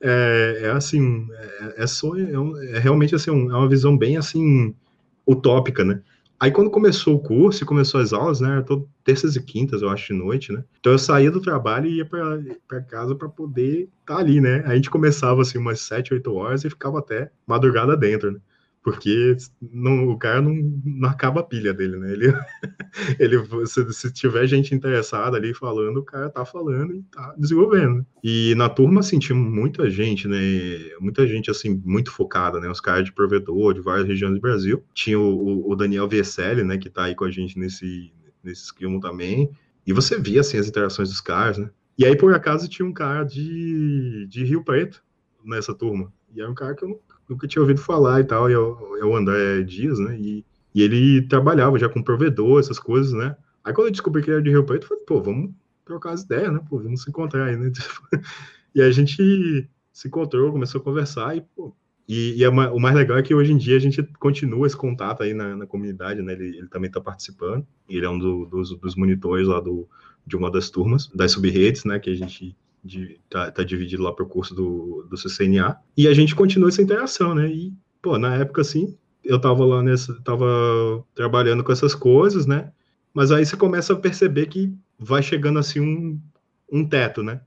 é, 0.01 0.60
é 0.64 0.70
assim, 0.70 1.26
é, 1.32 1.82
é 1.82 1.86
só, 1.86 2.16
é, 2.16 2.30
é 2.72 2.78
realmente 2.78 3.14
assim, 3.14 3.30
é 3.30 3.32
uma 3.32 3.68
visão 3.68 3.98
bem 3.98 4.16
assim, 4.16 4.72
utópica, 5.26 5.82
né? 5.84 6.01
Aí 6.38 6.50
quando 6.50 6.70
começou 6.70 7.16
o 7.16 7.18
curso 7.18 7.62
e 7.62 7.66
começou 7.66 8.00
as 8.00 8.12
aulas, 8.12 8.40
né, 8.40 8.62
todo 8.66 8.88
terças 9.02 9.36
e 9.36 9.42
quintas, 9.42 9.80
eu 9.80 9.88
acho, 9.88 10.12
de 10.12 10.18
noite, 10.18 10.52
né? 10.52 10.62
Então 10.78 10.92
eu 10.92 10.98
saía 10.98 11.30
do 11.30 11.40
trabalho 11.40 11.86
e 11.86 11.96
ia 11.96 12.04
para 12.04 12.82
casa 12.82 13.14
para 13.14 13.28
poder 13.28 13.88
estar 14.00 14.14
tá 14.14 14.20
ali, 14.20 14.40
né? 14.40 14.62
A 14.66 14.74
gente 14.74 14.90
começava 14.90 15.40
assim 15.40 15.58
umas 15.58 15.80
sete, 15.80 16.12
oito 16.12 16.34
horas 16.34 16.64
e 16.64 16.70
ficava 16.70 16.98
até 16.98 17.30
madrugada 17.46 17.96
dentro, 17.96 18.32
né? 18.32 18.38
Porque 18.86 19.36
não, 19.60 20.10
o 20.10 20.16
cara 20.16 20.40
não, 20.40 20.54
não 20.84 21.08
acaba 21.08 21.40
a 21.40 21.42
pilha 21.42 21.74
dele, 21.74 21.96
né? 21.96 22.12
Ele, 22.12 22.26
ele 23.18 23.66
se, 23.66 23.92
se, 23.92 24.12
tiver 24.12 24.46
gente 24.46 24.76
interessada 24.76 25.36
ali 25.36 25.52
falando, 25.52 25.96
o 25.96 26.04
cara 26.04 26.30
tá 26.30 26.44
falando 26.44 26.94
e 26.94 27.02
tá 27.02 27.34
desenvolvendo. 27.36 28.06
E 28.22 28.54
na 28.54 28.68
turma, 28.68 29.00
assim, 29.00 29.18
muita 29.34 29.90
gente, 29.90 30.28
né? 30.28 30.38
Muita 31.00 31.26
gente, 31.26 31.50
assim, 31.50 31.82
muito 31.84 32.12
focada, 32.12 32.60
né? 32.60 32.70
Os 32.70 32.80
caras 32.80 33.04
de 33.04 33.12
provedor, 33.12 33.74
de 33.74 33.80
várias 33.80 34.06
regiões 34.06 34.34
do 34.34 34.40
Brasil. 34.40 34.84
Tinha 34.94 35.18
o, 35.18 35.68
o 35.68 35.74
Daniel 35.74 36.06
Vieselli, 36.06 36.62
né? 36.62 36.78
Que 36.78 36.88
tá 36.88 37.06
aí 37.06 37.16
com 37.16 37.24
a 37.24 37.30
gente 37.30 37.58
nesse, 37.58 38.12
nesse 38.40 38.66
esquema 38.66 39.00
também. 39.00 39.50
E 39.84 39.92
você 39.92 40.16
via, 40.16 40.42
assim, 40.42 40.58
as 40.58 40.68
interações 40.68 41.08
dos 41.08 41.20
caras, 41.20 41.58
né? 41.58 41.68
E 41.98 42.06
aí, 42.06 42.16
por 42.16 42.32
acaso, 42.32 42.68
tinha 42.68 42.86
um 42.86 42.92
cara 42.92 43.24
de, 43.24 44.28
de 44.28 44.44
Rio 44.44 44.62
Preto 44.62 45.02
nessa 45.44 45.74
turma. 45.74 46.12
E 46.32 46.40
era 46.40 46.48
um 46.48 46.54
cara 46.54 46.72
que 46.76 46.84
eu 46.84 46.90
não 46.90 47.00
nunca 47.28 47.47
tinha 47.47 47.62
ouvido 47.62 47.81
falar 47.81 48.20
e 48.20 48.24
tal, 48.24 48.51
e 48.51 48.55
é 48.55 48.59
o, 48.59 48.97
é 49.01 49.05
o 49.05 49.16
André 49.16 49.62
Dias, 49.62 49.98
né? 49.98 50.19
E, 50.19 50.44
e 50.74 50.82
ele 50.82 51.23
trabalhava 51.23 51.78
já 51.78 51.89
com 51.89 52.03
provedor, 52.03 52.61
essas 52.61 52.78
coisas, 52.78 53.12
né? 53.12 53.36
Aí 53.65 53.73
quando 53.73 53.89
eu 53.89 53.93
descobri 53.93 54.23
que 54.23 54.28
ele 54.28 54.36
era 54.36 54.43
de 54.43 54.51
Rio 54.51 54.65
Preto, 54.65 54.85
eu 54.85 54.89
falei, 54.89 55.05
pô, 55.05 55.23
vamos 55.23 55.51
trocar 55.85 56.12
as 56.12 56.23
ideias, 56.23 56.53
né? 56.53 56.61
Pô, 56.69 56.78
vamos 56.78 57.03
se 57.03 57.11
encontrar 57.11 57.47
aí, 57.47 57.57
né? 57.57 57.73
e 58.74 58.81
a 58.82 58.90
gente 58.90 59.69
se 59.93 60.09
encontrou, 60.09 60.53
começou 60.53 60.81
a 60.81 60.85
conversar 60.85 61.36
e, 61.36 61.40
pô, 61.40 61.74
e, 62.09 62.35
e 62.36 62.44
é 62.44 62.48
o 62.48 62.78
mais 62.78 62.94
legal 62.94 63.19
é 63.19 63.23
que 63.23 63.35
hoje 63.35 63.53
em 63.53 63.57
dia 63.57 63.77
a 63.77 63.81
gente 63.81 64.01
continua 64.20 64.66
esse 64.66 64.77
contato 64.77 65.23
aí 65.23 65.35
na, 65.35 65.57
na 65.57 65.66
comunidade, 65.66 66.23
né? 66.23 66.35
Ele, 66.35 66.59
ele 66.59 66.69
também 66.69 66.89
está 66.89 67.01
participando, 67.01 67.66
ele 67.89 68.07
é 68.07 68.09
um 68.09 68.19
do, 68.19 68.47
dos, 68.47 68.78
dos 68.78 68.94
monitores 68.94 69.48
lá 69.48 69.61
do, 69.61 69.89
de 70.24 70.36
uma 70.36 70.51
das 70.51 70.70
turmas, 70.70 71.09
das 71.09 71.32
subredes, 71.32 71.85
né? 71.85 71.98
Que 71.98 72.11
a 72.11 72.15
gente 72.15 72.57
de, 72.86 73.20
tá, 73.28 73.50
tá 73.50 73.62
dividido 73.62 74.02
lá 74.02 74.12
para 74.12 74.24
o 74.24 74.28
curso 74.28 74.54
do, 74.54 75.06
do 75.10 75.16
CCNA, 75.16 75.76
e 75.96 76.06
a 76.08 76.14
gente 76.14 76.34
continua 76.34 76.68
essa 76.68 76.82
interação, 76.82 77.34
né? 77.34 77.48
E, 77.48 77.74
pô, 78.00 78.18
na 78.18 78.36
época, 78.36 78.62
assim, 78.62 78.96
eu 79.24 79.40
tava 79.40 79.64
lá 79.64 79.82
nessa, 79.82 80.14
tava 80.22 81.04
trabalhando 81.14 81.64
com 81.64 81.72
essas 81.72 81.94
coisas, 81.94 82.46
né? 82.46 82.72
Mas 83.12 83.32
aí 83.32 83.44
você 83.44 83.56
começa 83.56 83.92
a 83.92 83.96
perceber 83.96 84.46
que 84.46 84.72
vai 84.98 85.22
chegando, 85.22 85.58
assim, 85.58 85.80
um, 85.80 86.20
um 86.70 86.86
teto, 86.86 87.22
né? 87.22 87.40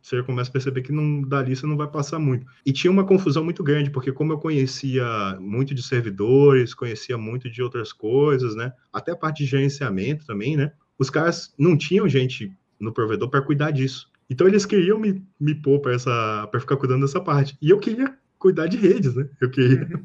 Você 0.00 0.22
começa 0.22 0.48
a 0.48 0.52
perceber 0.52 0.82
que 0.82 0.92
não 0.92 1.22
dali 1.22 1.54
você 1.54 1.66
não 1.66 1.76
vai 1.76 1.88
passar 1.88 2.18
muito. 2.18 2.46
E 2.64 2.72
tinha 2.72 2.90
uma 2.90 3.04
confusão 3.04 3.44
muito 3.44 3.62
grande, 3.62 3.90
porque 3.90 4.12
como 4.12 4.32
eu 4.32 4.38
conhecia 4.38 5.36
muito 5.38 5.74
de 5.74 5.82
servidores, 5.82 6.74
conhecia 6.74 7.18
muito 7.18 7.50
de 7.50 7.62
outras 7.62 7.92
coisas, 7.92 8.54
né? 8.54 8.72
Até 8.92 9.12
a 9.12 9.16
parte 9.16 9.44
de 9.44 9.50
gerenciamento 9.50 10.24
também, 10.24 10.56
né? 10.56 10.72
Os 10.98 11.10
caras 11.10 11.52
não 11.58 11.76
tinham 11.76 12.08
gente 12.08 12.52
no 12.80 12.92
provedor 12.92 13.28
para 13.28 13.42
cuidar 13.42 13.70
disso. 13.70 14.10
Então 14.28 14.46
eles 14.46 14.66
queriam 14.66 14.98
me, 14.98 15.24
me 15.38 15.54
pôr 15.54 15.80
para 15.80 15.94
essa 15.94 16.48
para 16.50 16.60
ficar 16.60 16.76
cuidando 16.76 17.02
dessa 17.02 17.20
parte. 17.20 17.56
E 17.60 17.70
eu 17.70 17.78
queria 17.78 18.16
cuidar 18.38 18.66
de 18.66 18.76
redes, 18.76 19.14
né? 19.14 19.28
Eu 19.40 19.50
queria 19.50 19.82
uhum. 19.82 20.02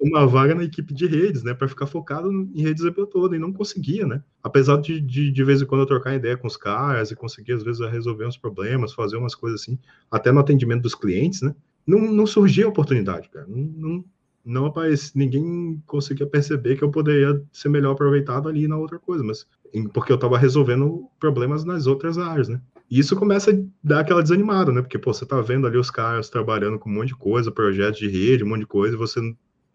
uma 0.00 0.26
vaga 0.26 0.54
na 0.54 0.64
equipe 0.64 0.92
de 0.94 1.06
redes, 1.06 1.42
né? 1.42 1.54
Para 1.54 1.68
ficar 1.68 1.86
focado 1.86 2.30
em 2.30 2.62
redes 2.62 2.84
a 2.84 2.92
toda 3.06 3.36
e 3.36 3.38
não 3.38 3.52
conseguia, 3.52 4.06
né? 4.06 4.22
Apesar 4.42 4.80
de, 4.80 5.00
de, 5.00 5.30
de 5.30 5.44
vez 5.44 5.60
em 5.60 5.66
quando 5.66 5.82
eu 5.82 5.86
trocar 5.86 6.14
ideia 6.14 6.36
com 6.36 6.46
os 6.46 6.56
caras 6.56 7.10
e 7.10 7.16
conseguir 7.16 7.52
às 7.52 7.62
vezes 7.62 7.80
resolver 7.90 8.26
uns 8.26 8.36
problemas, 8.36 8.92
fazer 8.92 9.16
umas 9.16 9.34
coisas 9.34 9.60
assim, 9.60 9.78
até 10.10 10.32
no 10.32 10.40
atendimento 10.40 10.82
dos 10.82 10.94
clientes, 10.94 11.42
né? 11.42 11.54
Não, 11.86 12.00
não 12.00 12.26
surgia 12.26 12.66
oportunidade, 12.66 13.28
cara. 13.28 13.46
Não, 13.46 13.58
não, 13.58 14.04
não 14.44 14.66
aparecia, 14.66 15.12
ninguém 15.14 15.82
conseguia 15.86 16.26
perceber 16.26 16.76
que 16.76 16.84
eu 16.84 16.90
poderia 16.90 17.42
ser 17.52 17.68
melhor 17.68 17.92
aproveitado 17.92 18.48
ali 18.48 18.66
na 18.66 18.76
outra 18.76 18.98
coisa, 18.98 19.22
mas 19.22 19.46
porque 19.92 20.12
eu 20.12 20.16
estava 20.16 20.38
resolvendo 20.38 21.08
problemas 21.18 21.64
nas 21.64 21.86
outras 21.86 22.16
áreas, 22.16 22.48
né? 22.48 22.60
E 22.90 22.98
isso 22.98 23.16
começa 23.16 23.50
a 23.50 23.54
dar 23.82 24.00
aquela 24.00 24.22
desanimada, 24.22 24.70
né? 24.70 24.80
Porque, 24.82 24.98
pô, 24.98 25.12
você 25.12 25.24
tá 25.26 25.40
vendo 25.40 25.66
ali 25.66 25.76
os 25.78 25.90
caras 25.90 26.28
trabalhando 26.28 26.78
com 26.78 26.90
um 26.90 26.92
monte 26.92 27.08
de 27.08 27.16
coisa, 27.16 27.50
projetos 27.50 27.98
de 27.98 28.08
rede, 28.08 28.44
um 28.44 28.48
monte 28.48 28.60
de 28.60 28.66
coisa, 28.66 28.94
e 28.94 28.98
você, 28.98 29.20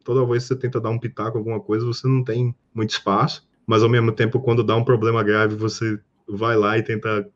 toda 0.04 0.26
vez 0.26 0.44
que 0.44 0.50
você 0.50 0.56
tenta 0.56 0.80
dar 0.80 0.90
um 0.90 1.00
pitaco, 1.00 1.38
alguma 1.38 1.60
coisa, 1.60 1.86
você 1.86 2.08
não 2.08 2.24
tem 2.24 2.56
muito 2.74 2.92
espaço. 2.92 3.48
Mas, 3.66 3.84
ao 3.84 3.90
mesmo 3.90 4.12
tempo, 4.12 4.40
quando 4.40 4.64
dá 4.64 4.76
um 4.76 4.84
problema 4.84 5.24
grave, 5.24 5.56
você 5.56 6.00
vai 6.28 6.56
lá 6.56 6.78
e 6.78 6.84
tenta 6.84 7.28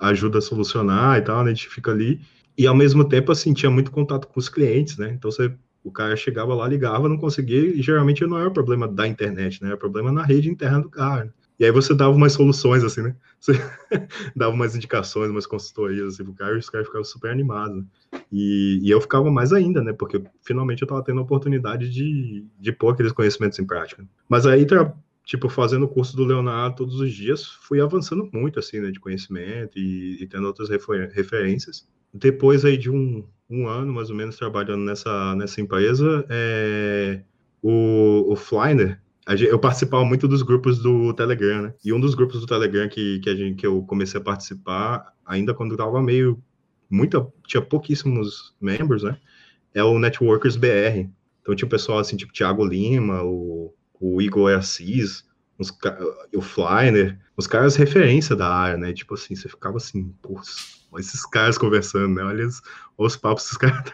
ajuda 0.00 0.38
a 0.38 0.42
solucionar 0.42 1.18
e 1.18 1.22
tal, 1.22 1.44
né? 1.44 1.52
A 1.52 1.54
gente 1.54 1.68
fica 1.68 1.90
ali. 1.92 2.20
E, 2.58 2.66
ao 2.66 2.74
mesmo 2.74 3.04
tempo, 3.08 3.32
assim, 3.32 3.54
tinha 3.54 3.70
muito 3.70 3.90
contato 3.90 4.26
com 4.28 4.38
os 4.38 4.48
clientes, 4.48 4.98
né? 4.98 5.12
Então, 5.12 5.30
você 5.30 5.52
o 5.84 5.92
cara 5.92 6.16
chegava 6.16 6.54
lá, 6.54 6.66
ligava, 6.66 7.10
não 7.10 7.18
conseguia, 7.18 7.60
e 7.60 7.82
geralmente 7.82 8.26
não 8.26 8.38
era 8.38 8.48
o 8.48 8.52
problema 8.52 8.88
da 8.88 9.06
internet, 9.06 9.60
né? 9.62 9.68
Era 9.68 9.76
o 9.76 9.78
problema 9.78 10.10
na 10.10 10.22
rede 10.22 10.48
interna 10.50 10.80
do 10.80 10.88
cara. 10.88 11.32
E 11.58 11.64
aí 11.64 11.70
você 11.70 11.94
dava 11.94 12.14
umas 12.14 12.32
soluções, 12.32 12.82
assim, 12.82 13.02
né? 13.02 13.16
Você 13.38 13.52
dava 14.34 14.52
umas 14.52 14.74
indicações, 14.74 15.30
umas 15.30 15.46
consultorias, 15.46 16.14
assim, 16.14 16.24
pro 16.24 16.34
cara, 16.34 16.54
e 16.54 16.58
os 16.58 16.68
caras 16.68 16.86
ficavam 16.86 17.04
super 17.04 17.30
animados. 17.30 17.76
Né? 17.76 17.84
E, 18.32 18.80
e, 18.82 18.90
eu 18.90 19.00
ficava 19.00 19.30
mais 19.30 19.52
ainda, 19.52 19.82
né? 19.82 19.92
Porque 19.92 20.22
finalmente 20.42 20.82
eu 20.82 20.88
tava 20.88 21.04
tendo 21.04 21.20
a 21.20 21.22
oportunidade 21.22 21.88
de, 21.88 22.44
de 22.58 22.72
pôr 22.72 22.90
aqueles 22.90 23.12
conhecimentos 23.12 23.58
em 23.58 23.66
prática. 23.66 24.04
Mas 24.28 24.46
aí, 24.46 24.66
tipo, 25.24 25.48
fazendo 25.48 25.84
o 25.84 25.88
curso 25.88 26.16
do 26.16 26.24
Leonardo 26.24 26.76
todos 26.76 26.98
os 26.98 27.12
dias, 27.12 27.46
fui 27.46 27.80
avançando 27.80 28.28
muito, 28.32 28.58
assim, 28.58 28.80
né? 28.80 28.90
De 28.90 28.98
conhecimento 28.98 29.78
e, 29.78 30.22
e 30.22 30.26
tendo 30.26 30.46
outras 30.46 30.68
refer 30.68 31.10
referências. 31.12 31.86
Depois 32.12 32.64
aí 32.64 32.76
de 32.76 32.90
um, 32.90 33.24
um 33.48 33.68
ano, 33.68 33.92
mais 33.92 34.10
ou 34.10 34.16
menos, 34.16 34.36
trabalhando 34.36 34.84
nessa, 34.84 35.34
nessa 35.36 35.60
empresa, 35.60 36.24
é, 36.28 37.22
o, 37.62 38.32
o 38.32 38.36
Flyner, 38.36 39.00
eu 39.26 39.58
participava 39.58 40.04
muito 40.04 40.28
dos 40.28 40.42
grupos 40.42 40.78
do 40.78 41.14
Telegram, 41.14 41.62
né? 41.62 41.74
E 41.82 41.92
um 41.92 42.00
dos 42.00 42.14
grupos 42.14 42.40
do 42.40 42.46
Telegram 42.46 42.88
que, 42.88 43.20
que, 43.20 43.30
a 43.30 43.34
gente, 43.34 43.56
que 43.56 43.66
eu 43.66 43.82
comecei 43.82 44.20
a 44.20 44.24
participar, 44.24 45.12
ainda 45.24 45.54
quando 45.54 45.72
estava 45.72 46.02
meio. 46.02 46.42
Muita, 46.90 47.26
tinha 47.46 47.62
pouquíssimos 47.62 48.54
membros, 48.60 49.02
né? 49.02 49.16
É 49.72 49.82
o 49.82 49.98
Networkers 49.98 50.56
BR. 50.56 51.08
Então 51.40 51.54
tinha 51.54 51.66
o 51.66 51.70
pessoal 51.70 51.98
assim, 51.98 52.16
tipo 52.16 52.32
Thiago 52.32 52.64
Lima, 52.64 53.22
o, 53.22 53.74
o 53.98 54.20
Igor 54.20 54.52
Assis, 54.56 55.24
os, 55.58 55.72
o 56.34 56.40
Flyner, 56.42 57.18
os 57.36 57.46
caras 57.46 57.76
referência 57.76 58.36
da 58.36 58.48
área, 58.48 58.76
né? 58.76 58.92
Tipo 58.92 59.14
assim, 59.14 59.34
você 59.34 59.48
ficava 59.48 59.78
assim, 59.78 60.14
putz, 60.22 60.86
esses 60.98 61.24
caras 61.26 61.58
conversando, 61.58 62.14
né? 62.14 62.22
Olha 62.22 62.46
os, 62.46 62.60
os 62.96 63.16
papos 63.16 63.44
dos 63.44 63.56
caras 63.58 63.92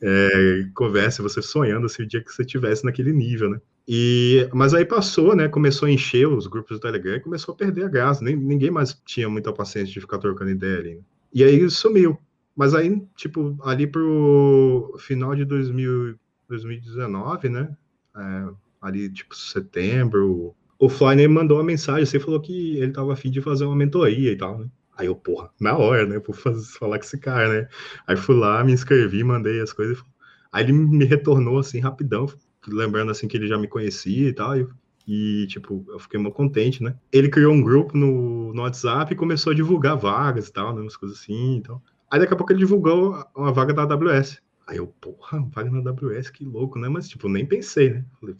é, 0.00 0.68
conversa, 0.74 1.22
você 1.22 1.40
sonhando 1.40 1.86
assim, 1.86 2.02
o 2.02 2.06
dia 2.06 2.22
que 2.22 2.30
você 2.30 2.44
tivesse 2.44 2.84
naquele 2.84 3.12
nível, 3.12 3.50
né? 3.50 3.60
E, 3.86 4.48
mas 4.52 4.74
aí 4.74 4.84
passou, 4.84 5.34
né? 5.34 5.48
Começou 5.48 5.88
a 5.88 5.90
encher 5.90 6.28
os 6.28 6.46
grupos 6.46 6.78
do 6.78 6.80
Telegram 6.80 7.16
e 7.16 7.20
começou 7.20 7.54
a 7.54 7.56
perder 7.56 7.84
a 7.84 7.88
graça. 7.88 8.24
Nem, 8.24 8.36
ninguém 8.36 8.70
mais 8.70 9.00
tinha 9.04 9.28
muita 9.28 9.52
paciência 9.52 9.92
de 9.92 10.00
ficar 10.00 10.18
trocando 10.18 10.50
ideia 10.50 10.78
ali. 10.78 10.94
Né? 10.94 11.00
E 11.34 11.44
aí 11.44 11.68
sumiu. 11.70 12.18
Mas 12.54 12.74
aí, 12.74 13.02
tipo, 13.16 13.58
ali 13.64 13.86
pro 13.86 14.94
final 14.98 15.34
de 15.34 15.44
2000, 15.44 16.16
2019, 16.48 17.48
né? 17.48 17.74
É, 18.14 18.48
ali, 18.80 19.08
tipo, 19.10 19.34
setembro, 19.34 20.54
o 20.78 20.88
Flyner 20.88 21.30
mandou 21.30 21.58
uma 21.58 21.64
mensagem, 21.64 22.04
você 22.04 22.18
falou 22.18 22.40
que 22.40 22.76
ele 22.76 22.92
tava 22.92 23.12
afim 23.12 23.30
de 23.30 23.40
fazer 23.40 23.64
uma 23.64 23.76
mentoria 23.76 24.32
e 24.32 24.36
tal, 24.36 24.58
né? 24.58 24.66
Aí 24.96 25.06
eu, 25.06 25.14
porra, 25.14 25.48
na 25.60 25.76
hora, 25.76 26.04
né? 26.06 26.20
Por 26.20 26.34
fazer, 26.34 26.66
falar 26.78 26.98
com 26.98 27.04
esse 27.04 27.18
cara, 27.18 27.48
né? 27.48 27.68
Aí 28.06 28.16
fui 28.16 28.34
lá, 28.36 28.62
me 28.62 28.72
inscrevi, 28.72 29.24
mandei 29.24 29.60
as 29.60 29.72
coisas. 29.72 30.02
Aí 30.50 30.64
ele 30.64 30.72
me 30.72 31.04
retornou 31.04 31.58
assim 31.58 31.80
rapidão, 31.80 32.26
lembrando 32.68 33.10
assim 33.10 33.28
que 33.28 33.36
ele 33.36 33.46
já 33.48 33.58
me 33.58 33.68
conhecia 33.68 34.28
e 34.28 34.32
tal. 34.32 34.56
E, 34.58 34.66
E, 35.06 35.46
tipo, 35.48 35.84
eu 35.88 35.98
fiquei 35.98 36.18
muito 36.20 36.34
contente, 36.34 36.82
né? 36.82 36.96
Ele 37.10 37.28
criou 37.28 37.52
um 37.52 37.62
grupo 37.62 37.96
no, 37.96 38.52
no 38.54 38.62
WhatsApp 38.62 39.12
e 39.12 39.16
começou 39.16 39.52
a 39.52 39.54
divulgar 39.56 39.96
vagas 39.96 40.48
e 40.48 40.52
tal, 40.52 40.74
né? 40.74 40.80
Umas 40.80 40.96
coisas 40.96 41.18
assim 41.18 41.54
e 41.54 41.56
então. 41.56 41.76
tal. 41.78 41.84
Aí 42.10 42.20
daqui 42.20 42.32
a 42.34 42.36
pouco 42.36 42.52
ele 42.52 42.60
divulgou 42.60 43.16
uma 43.34 43.52
vaga 43.52 43.72
da 43.74 43.82
AWS. 43.82 44.40
Aí 44.66 44.76
eu, 44.76 44.86
porra, 44.86 45.40
vaga 45.52 45.70
na 45.70 45.90
AWS, 45.90 46.30
que 46.30 46.44
louco, 46.44 46.78
né? 46.78 46.88
Mas, 46.88 47.08
tipo, 47.08 47.28
nem 47.28 47.44
pensei, 47.46 47.90
né? 47.94 48.04
Falei, 48.20 48.36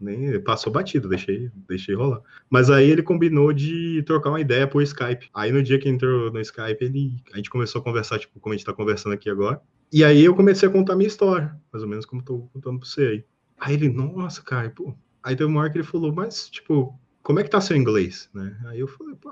nem 0.00 0.40
passou 0.42 0.72
batido, 0.72 1.08
deixei, 1.08 1.50
deixei 1.68 1.94
rolar. 1.94 2.22
Mas 2.48 2.70
aí 2.70 2.90
ele 2.90 3.02
combinou 3.02 3.52
de 3.52 4.02
trocar 4.06 4.30
uma 4.30 4.40
ideia 4.40 4.66
por 4.66 4.82
Skype. 4.82 5.28
Aí 5.34 5.52
no 5.52 5.62
dia 5.62 5.78
que 5.78 5.88
entrou 5.88 6.32
no 6.32 6.40
Skype, 6.40 6.82
ele, 6.84 7.22
a 7.32 7.36
gente 7.36 7.50
começou 7.50 7.80
a 7.80 7.84
conversar, 7.84 8.18
tipo, 8.18 8.40
como 8.40 8.54
a 8.54 8.56
gente 8.56 8.66
tá 8.66 8.72
conversando 8.72 9.12
aqui 9.12 9.28
agora. 9.30 9.60
E 9.92 10.02
aí 10.04 10.24
eu 10.24 10.34
comecei 10.34 10.68
a 10.68 10.72
contar 10.72 10.96
minha 10.96 11.08
história, 11.08 11.54
mais 11.72 11.82
ou 11.82 11.88
menos 11.88 12.06
como 12.06 12.22
tô 12.22 12.48
contando 12.52 12.78
pra 12.80 12.88
você 12.88 13.02
aí. 13.02 13.24
Aí 13.60 13.74
ele, 13.74 13.90
nossa, 13.90 14.42
cara, 14.42 14.70
pô. 14.70 14.94
Aí 15.22 15.36
teve 15.36 15.50
uma 15.50 15.60
hora 15.60 15.70
que 15.70 15.76
ele 15.76 15.86
falou, 15.86 16.12
mas, 16.12 16.48
tipo, 16.48 16.98
como 17.22 17.38
é 17.38 17.44
que 17.44 17.50
tá 17.50 17.60
seu 17.60 17.76
inglês, 17.76 18.30
né? 18.32 18.56
Aí 18.66 18.80
eu 18.80 18.88
falei, 18.88 19.14
pô, 19.14 19.30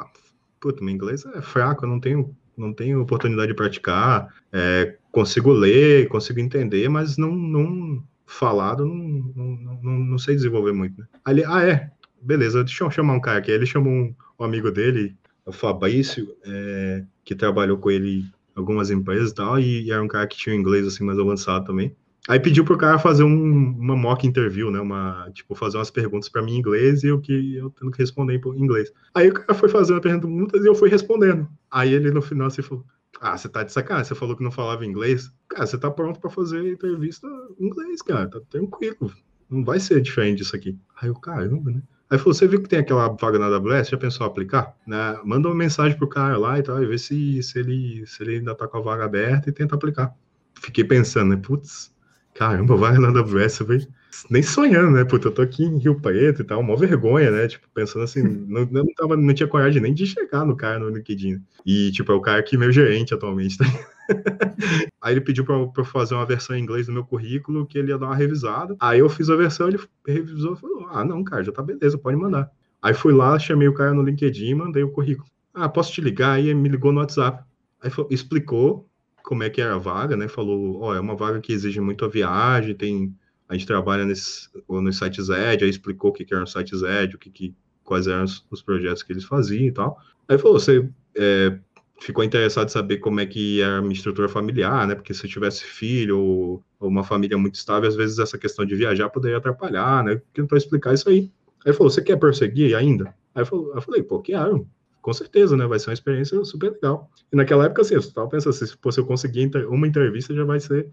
puta, 0.60 0.84
meu 0.84 0.94
inglês 0.94 1.24
é 1.24 1.40
fraco, 1.40 1.84
eu 1.84 1.88
não 1.88 1.98
tenho, 1.98 2.36
não 2.56 2.74
tenho 2.74 3.00
oportunidade 3.00 3.48
de 3.48 3.55
praticar, 3.55 4.34
é, 4.52 4.96
consigo 5.10 5.50
ler, 5.50 6.09
consigo 6.09 6.40
entender, 6.40 6.88
mas 6.90 7.16
não, 7.16 7.34
não 7.34 8.05
falado, 8.26 8.84
não, 8.84 8.94
não, 9.34 9.80
não, 9.82 9.98
não 9.98 10.18
sei 10.18 10.36
desenvolver 10.36 10.72
muito, 10.72 11.00
né? 11.00 11.06
Aí 11.24 11.34
ele, 11.34 11.44
ah, 11.46 11.64
é, 11.64 11.90
beleza, 12.20 12.62
deixa 12.62 12.84
eu 12.84 12.90
chamar 12.90 13.14
um 13.14 13.20
cara 13.20 13.38
aqui. 13.38 13.50
Aí 13.50 13.56
ele 13.56 13.66
chamou 13.66 13.90
um, 13.90 14.14
um 14.38 14.44
amigo 14.44 14.70
dele, 14.70 15.16
o 15.46 15.52
Fabrício, 15.52 16.36
é, 16.44 17.05
que 17.24 17.34
trabalhou 17.34 17.78
com 17.78 17.90
ele 17.90 18.20
em 18.20 18.32
algumas 18.55 18.90
empresas 18.90 19.30
e 19.30 19.34
tal, 19.34 19.59
e, 19.59 19.84
e 19.84 19.90
era 19.90 20.02
um 20.02 20.09
cara 20.09 20.26
que 20.26 20.36
tinha 20.36 20.55
inglês 20.55 20.86
assim 20.86 21.02
mais 21.05 21.18
avançado 21.18 21.64
também. 21.64 21.96
Aí 22.28 22.38
pediu 22.38 22.62
pro 22.62 22.76
cara 22.76 22.98
fazer 22.98 23.24
um, 23.24 23.70
uma 23.78 23.96
mock 23.96 24.26
interview, 24.26 24.70
né? 24.70 24.78
Uma, 24.78 25.30
tipo, 25.32 25.55
fazer 25.55 25.78
umas 25.78 25.90
perguntas 25.90 26.28
para 26.28 26.42
mim 26.42 26.56
em 26.56 26.59
inglês 26.59 27.02
e 27.02 27.06
eu 27.06 27.18
que 27.18 27.56
eu 27.56 27.70
tendo 27.70 27.90
que 27.90 27.98
responder 27.98 28.38
em 28.38 28.62
inglês. 28.62 28.92
Aí 29.14 29.30
o 29.30 29.32
cara 29.32 29.55
foi 29.55 29.70
fazendo 29.70 29.98
perguntas 29.98 30.62
e 30.62 30.68
eu 30.68 30.74
fui 30.74 30.90
respondendo. 30.90 31.48
Aí 31.70 31.94
ele 31.94 32.10
no 32.10 32.20
final 32.20 32.48
assim 32.48 32.60
falou: 32.60 32.84
Ah, 33.18 33.34
você 33.36 33.48
tá 33.48 33.62
de 33.62 33.72
sacanagem, 33.72 34.09
você 34.09 34.14
falou 34.14 34.36
que 34.36 34.44
não 34.44 34.50
falava 34.50 34.84
inglês. 34.84 35.32
Cara, 35.48 35.66
você 35.66 35.78
tá 35.78 35.90
pronto 35.90 36.20
para 36.20 36.28
fazer 36.28 36.70
entrevista 36.70 37.26
em 37.59 37.66
inglês, 37.66 38.02
cara, 38.02 38.28
tá 38.28 38.40
tranquilo. 38.50 39.10
Não 39.48 39.64
vai 39.64 39.80
ser 39.80 40.02
diferente 40.02 40.38
disso 40.38 40.55
aqui. 40.55 40.78
Aí 41.00 41.09
eu, 41.09 41.14
caramba, 41.14 41.70
né? 41.70 41.82
Aí 42.10 42.18
falou, 42.18 42.34
você 42.34 42.46
viu 42.46 42.62
que 42.62 42.68
tem 42.68 42.78
aquela 42.78 43.09
vaga 43.09 43.38
na 43.38 43.46
AWS? 43.46 43.88
Já 43.88 43.96
pensou 43.96 44.26
aplicar? 44.26 44.74
Né? 44.86 45.18
Manda 45.24 45.48
uma 45.48 45.55
mensagem 45.55 45.96
pro 45.96 46.09
cara 46.09 46.36
lá 46.38 46.59
e 46.59 46.62
tal, 46.62 46.82
e 46.82 46.86
vê 46.86 46.98
se, 46.98 47.42
se, 47.42 47.59
ele, 47.59 48.06
se 48.06 48.22
ele 48.22 48.36
ainda 48.36 48.55
tá 48.55 48.66
com 48.66 48.78
a 48.78 48.80
vaga 48.80 49.05
aberta 49.05 49.48
e 49.48 49.52
tenta 49.52 49.74
aplicar. 49.74 50.14
Fiquei 50.55 50.84
pensando, 50.84 51.34
né? 51.34 51.36
Putz, 51.36 51.94
caramba, 52.39 52.77
vai 52.77 52.97
na 52.98 53.09
AWS, 53.09 53.65
velho. 53.65 53.89
Nem 54.31 54.43
sonhando, 54.43 54.93
né? 54.93 55.05
Puta, 55.05 55.27
eu 55.27 55.32
tô 55.32 55.43
aqui 55.43 55.65
em 55.65 55.77
Rio 55.77 56.01
Preto 56.01 56.43
e 56.43 56.44
tal, 56.44 56.60
uma 56.60 56.77
vergonha, 56.77 57.32
né? 57.32 57.48
Tipo, 57.48 57.66
pensando 57.74 58.05
assim, 58.05 58.23
não, 58.48 58.65
não, 58.70 58.86
tava, 58.94 59.16
não 59.16 59.35
tinha 59.35 59.48
coragem 59.48 59.82
nem 59.82 59.93
de 59.93 60.06
chegar 60.06 60.44
no 60.44 60.56
cara 60.56 60.78
no 60.78 60.89
LinkedIn. 60.89 61.43
E, 61.66 61.90
tipo, 61.90 62.12
é 62.12 62.15
o 62.15 62.20
cara 62.20 62.40
que 62.43 62.55
é 62.55 62.59
meu 62.59 62.70
gerente 62.70 63.12
atualmente, 63.12 63.59
tá? 63.59 63.65
Aí 65.02 65.15
ele 65.15 65.20
pediu 65.20 65.44
pra, 65.44 65.66
pra 65.66 65.81
eu 65.82 65.85
fazer 65.85 66.15
uma 66.15 66.24
versão 66.24 66.55
em 66.55 66.62
inglês 66.62 66.86
do 66.86 66.93
meu 66.93 67.05
currículo, 67.05 67.66
que 67.66 67.77
ele 67.77 67.90
ia 67.90 67.98
dar 67.98 68.06
uma 68.06 68.15
revisada. 68.15 68.77
Aí 68.78 69.01
eu 69.01 69.09
fiz 69.09 69.28
a 69.28 69.36
versão, 69.36 69.66
ele 69.66 69.81
revisou 70.06 70.55
e 70.55 70.60
falou: 70.60 70.89
Ah, 70.93 71.05
não, 71.05 71.24
cara, 71.24 71.43
já 71.43 71.51
tá 71.51 71.60
beleza, 71.60 71.98
pode 71.98 72.16
mandar. 72.16 72.48
Aí 72.81 72.94
fui 72.94 73.12
lá, 73.12 73.36
chamei 73.36 73.66
o 73.66 73.74
cara 73.74 73.93
no 73.93 74.02
LinkedIn, 74.02 74.55
mandei 74.55 74.85
o 74.85 74.93
currículo. 74.93 75.28
Ah, 75.52 75.69
posso 75.69 75.93
te 75.93 76.01
ligar? 76.01 76.35
Aí 76.35 76.48
ele 76.48 76.55
me 76.55 76.69
ligou 76.69 76.93
no 76.93 77.01
WhatsApp. 77.01 77.43
Aí 77.82 77.90
falou, 77.90 78.09
explicou 78.12 78.88
como 79.28 79.42
é 79.42 79.50
que 79.50 79.60
era 79.60 79.74
a 79.74 79.78
vaga, 79.78 80.16
né? 80.16 80.26
Falou, 80.26 80.80
ó, 80.80 80.88
oh, 80.88 80.94
é 80.94 81.00
uma 81.00 81.14
vaga 81.14 81.38
que 81.38 81.52
exige 81.52 81.82
muito 81.82 82.02
a 82.02 82.09
viagem, 82.09 82.74
tem 82.74 83.14
a 83.46 83.52
gente 83.52 83.66
trabalha 83.66 84.06
nesse, 84.06 84.48
nos 84.66 84.96
sites 84.96 85.28
Edge, 85.28 85.64
aí 85.64 85.70
explicou 85.70 86.10
o 86.10 86.12
que, 86.14 86.24
que 86.24 86.32
eram 86.32 86.44
os 86.44 86.52
sites 86.52 86.80
Edge, 86.80 87.14
o 87.14 87.18
que, 87.18 87.28
que 87.28 87.55
quais 87.84 88.06
eram 88.06 88.24
os, 88.24 88.42
os, 88.50 88.62
projetos 88.62 89.02
que 89.02 89.12
eles 89.12 89.24
faziam 89.24 89.66
e 89.66 89.70
tal. 89.70 89.98
Aí 90.26 90.38
falou, 90.38 90.59
você 90.59 90.88
é, 91.14 91.59
ficou 92.00 92.24
interessado 92.24 92.68
em 92.68 92.72
saber 92.72 92.98
como 92.98 93.20
é 93.20 93.26
que 93.26 93.60
era 93.60 93.76
a 93.76 93.82
minha 93.82 93.92
estrutura 93.92 94.30
familiar, 94.30 94.86
né? 94.86 94.94
Porque 94.94 95.12
se 95.12 95.26
eu 95.26 95.30
tivesse 95.30 95.62
filho 95.62 96.18
ou, 96.18 96.64
ou, 96.80 96.88
uma 96.88 97.05
família 97.05 97.36
muito 97.36 97.56
estável, 97.56 97.86
às 97.86 97.96
vezes 97.96 98.18
essa 98.18 98.38
questão 98.38 98.64
de 98.64 98.74
viajar 98.76 99.10
poderia 99.10 99.36
atrapalhar, 99.36 100.05
né? 100.05 100.22
Tentou 100.32 100.56
explicar 100.56 100.94
isso 100.94 101.06
aí. 101.10 101.30
Aí 101.66 101.74
falou, 101.74 101.90
você 101.90 102.00
quer 102.00 102.16
prosseguir 102.16 102.74
ainda? 102.74 103.14
Aí 103.34 103.42
eu 103.42 103.82
falei, 103.82 104.02
pô, 104.02 104.20
quero 104.20 104.66
com 105.09 105.12
certeza, 105.14 105.56
né? 105.56 105.66
Vai 105.66 105.78
ser 105.78 105.89
uma 105.89 105.94
experiência 105.94 106.44
super 106.44 106.70
legal. 106.70 107.10
E 107.32 107.36
naquela 107.36 107.64
época, 107.64 107.80
assim, 107.80 107.94
eu 107.94 108.01
estava 108.01 108.28
pensando 108.28 108.51
assim, 108.51 108.66
se 108.66 109.01
eu 109.01 109.06
conseguir 109.06 109.51
uma 109.70 109.86
entrevista, 109.86 110.35
já 110.35 110.44
vai 110.44 110.60
ser 110.60 110.90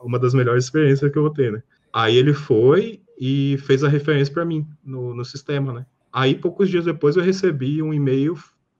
uma 0.00 0.18
das 0.18 0.32
melhores 0.32 0.64
experiências 0.64 1.12
que 1.12 1.18
eu 1.18 1.22
vou 1.22 1.30
ter, 1.30 1.52
né? 1.52 1.62
Aí 1.92 2.16
ele 2.16 2.32
foi 2.32 3.02
e 3.20 3.58
fez 3.58 3.84
a 3.84 3.88
referência 3.88 4.32
para 4.32 4.42
mim 4.42 4.66
no, 4.82 5.14
no 5.14 5.22
sistema, 5.22 5.70
né? 5.70 5.86
Aí, 6.10 6.34
poucos 6.34 6.70
dias 6.70 6.86
depois, 6.86 7.14
eu 7.14 7.22
recebi 7.22 7.82
um 7.82 7.92
e-mail 7.92 8.38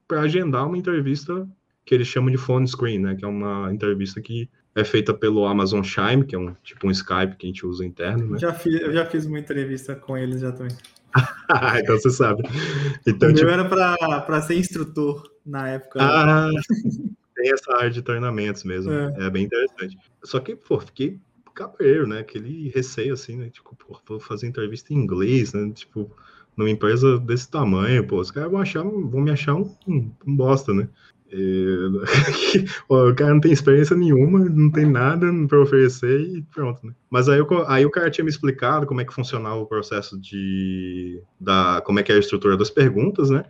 para 0.08 0.22
agendar 0.22 0.66
uma 0.66 0.78
entrevista 0.78 1.46
que 1.84 1.94
eles 1.94 2.08
chamam 2.08 2.30
de 2.30 2.38
phone 2.38 2.66
screen, 2.66 3.00
né? 3.00 3.14
Que 3.14 3.26
é 3.26 3.28
uma 3.28 3.70
entrevista 3.70 4.22
que 4.22 4.48
é 4.74 4.84
feita 4.84 5.12
pelo 5.12 5.44
Amazon 5.44 5.82
Chime, 5.82 6.24
que 6.24 6.34
é 6.34 6.38
um 6.38 6.56
tipo 6.64 6.86
um 6.86 6.90
Skype 6.90 7.36
que 7.36 7.46
a 7.46 7.48
gente 7.48 7.66
usa 7.66 7.84
interno, 7.84 8.26
né? 8.26 8.38
Já 8.38 8.54
fiz, 8.54 8.80
eu 8.80 8.90
já 8.90 9.04
fiz 9.04 9.26
uma 9.26 9.38
entrevista 9.38 9.94
com 9.94 10.16
eles 10.16 10.40
já 10.40 10.50
também. 10.50 10.74
então 11.82 11.98
você 11.98 12.10
sabe. 12.10 12.42
Então, 13.06 13.30
o 13.30 13.34
tipo... 13.34 13.48
era 13.48 13.64
para 13.64 14.40
ser 14.42 14.56
instrutor 14.56 15.30
na 15.44 15.68
época. 15.68 15.98
Ah, 16.02 16.50
tem 17.34 17.52
essa 17.52 17.76
área 17.76 17.90
de 17.90 18.02
treinamentos 18.02 18.64
mesmo. 18.64 18.92
É. 18.92 19.26
é. 19.26 19.30
bem 19.30 19.44
interessante. 19.44 19.96
Só 20.24 20.40
que, 20.40 20.56
pô, 20.56 20.80
fiquei 20.80 21.20
cabreiro, 21.54 22.06
né? 22.06 22.20
Aquele 22.20 22.68
receio 22.68 23.14
assim, 23.14 23.36
né? 23.36 23.50
Tipo, 23.50 23.74
pô, 23.76 23.98
vou 24.06 24.20
fazer 24.20 24.46
entrevista 24.46 24.92
em 24.92 24.96
inglês, 24.96 25.52
né? 25.52 25.70
Tipo, 25.72 26.10
numa 26.56 26.70
empresa 26.70 27.18
desse 27.18 27.50
tamanho, 27.50 28.06
pô, 28.06 28.20
os 28.20 28.30
caras 28.30 28.50
vão 28.50 28.60
achar, 28.60 28.82
vão 28.82 29.20
me 29.20 29.30
achar 29.30 29.54
um, 29.54 29.74
um 29.86 30.36
bosta, 30.36 30.72
né? 30.72 30.88
o 32.88 33.14
cara 33.14 33.34
não 33.34 33.40
tem 33.40 33.52
experiência 33.52 33.96
nenhuma, 33.96 34.38
não 34.44 34.70
tem 34.70 34.86
nada 34.86 35.26
para 35.48 35.60
oferecer 35.60 36.20
e 36.20 36.42
pronto, 36.54 36.86
né? 36.86 36.94
Mas 37.10 37.28
aí, 37.28 37.38
eu, 37.38 37.46
aí 37.68 37.84
o 37.84 37.90
cara 37.90 38.10
tinha 38.10 38.24
me 38.24 38.30
explicado 38.30 38.86
como 38.86 39.00
é 39.00 39.04
que 39.04 39.14
funcionava 39.14 39.56
o 39.56 39.66
processo 39.66 40.18
de 40.18 41.20
da 41.40 41.82
como 41.84 41.98
é 41.98 42.02
que 42.02 42.12
é 42.12 42.14
a 42.14 42.18
estrutura 42.20 42.56
das 42.56 42.70
perguntas, 42.70 43.30
né? 43.30 43.44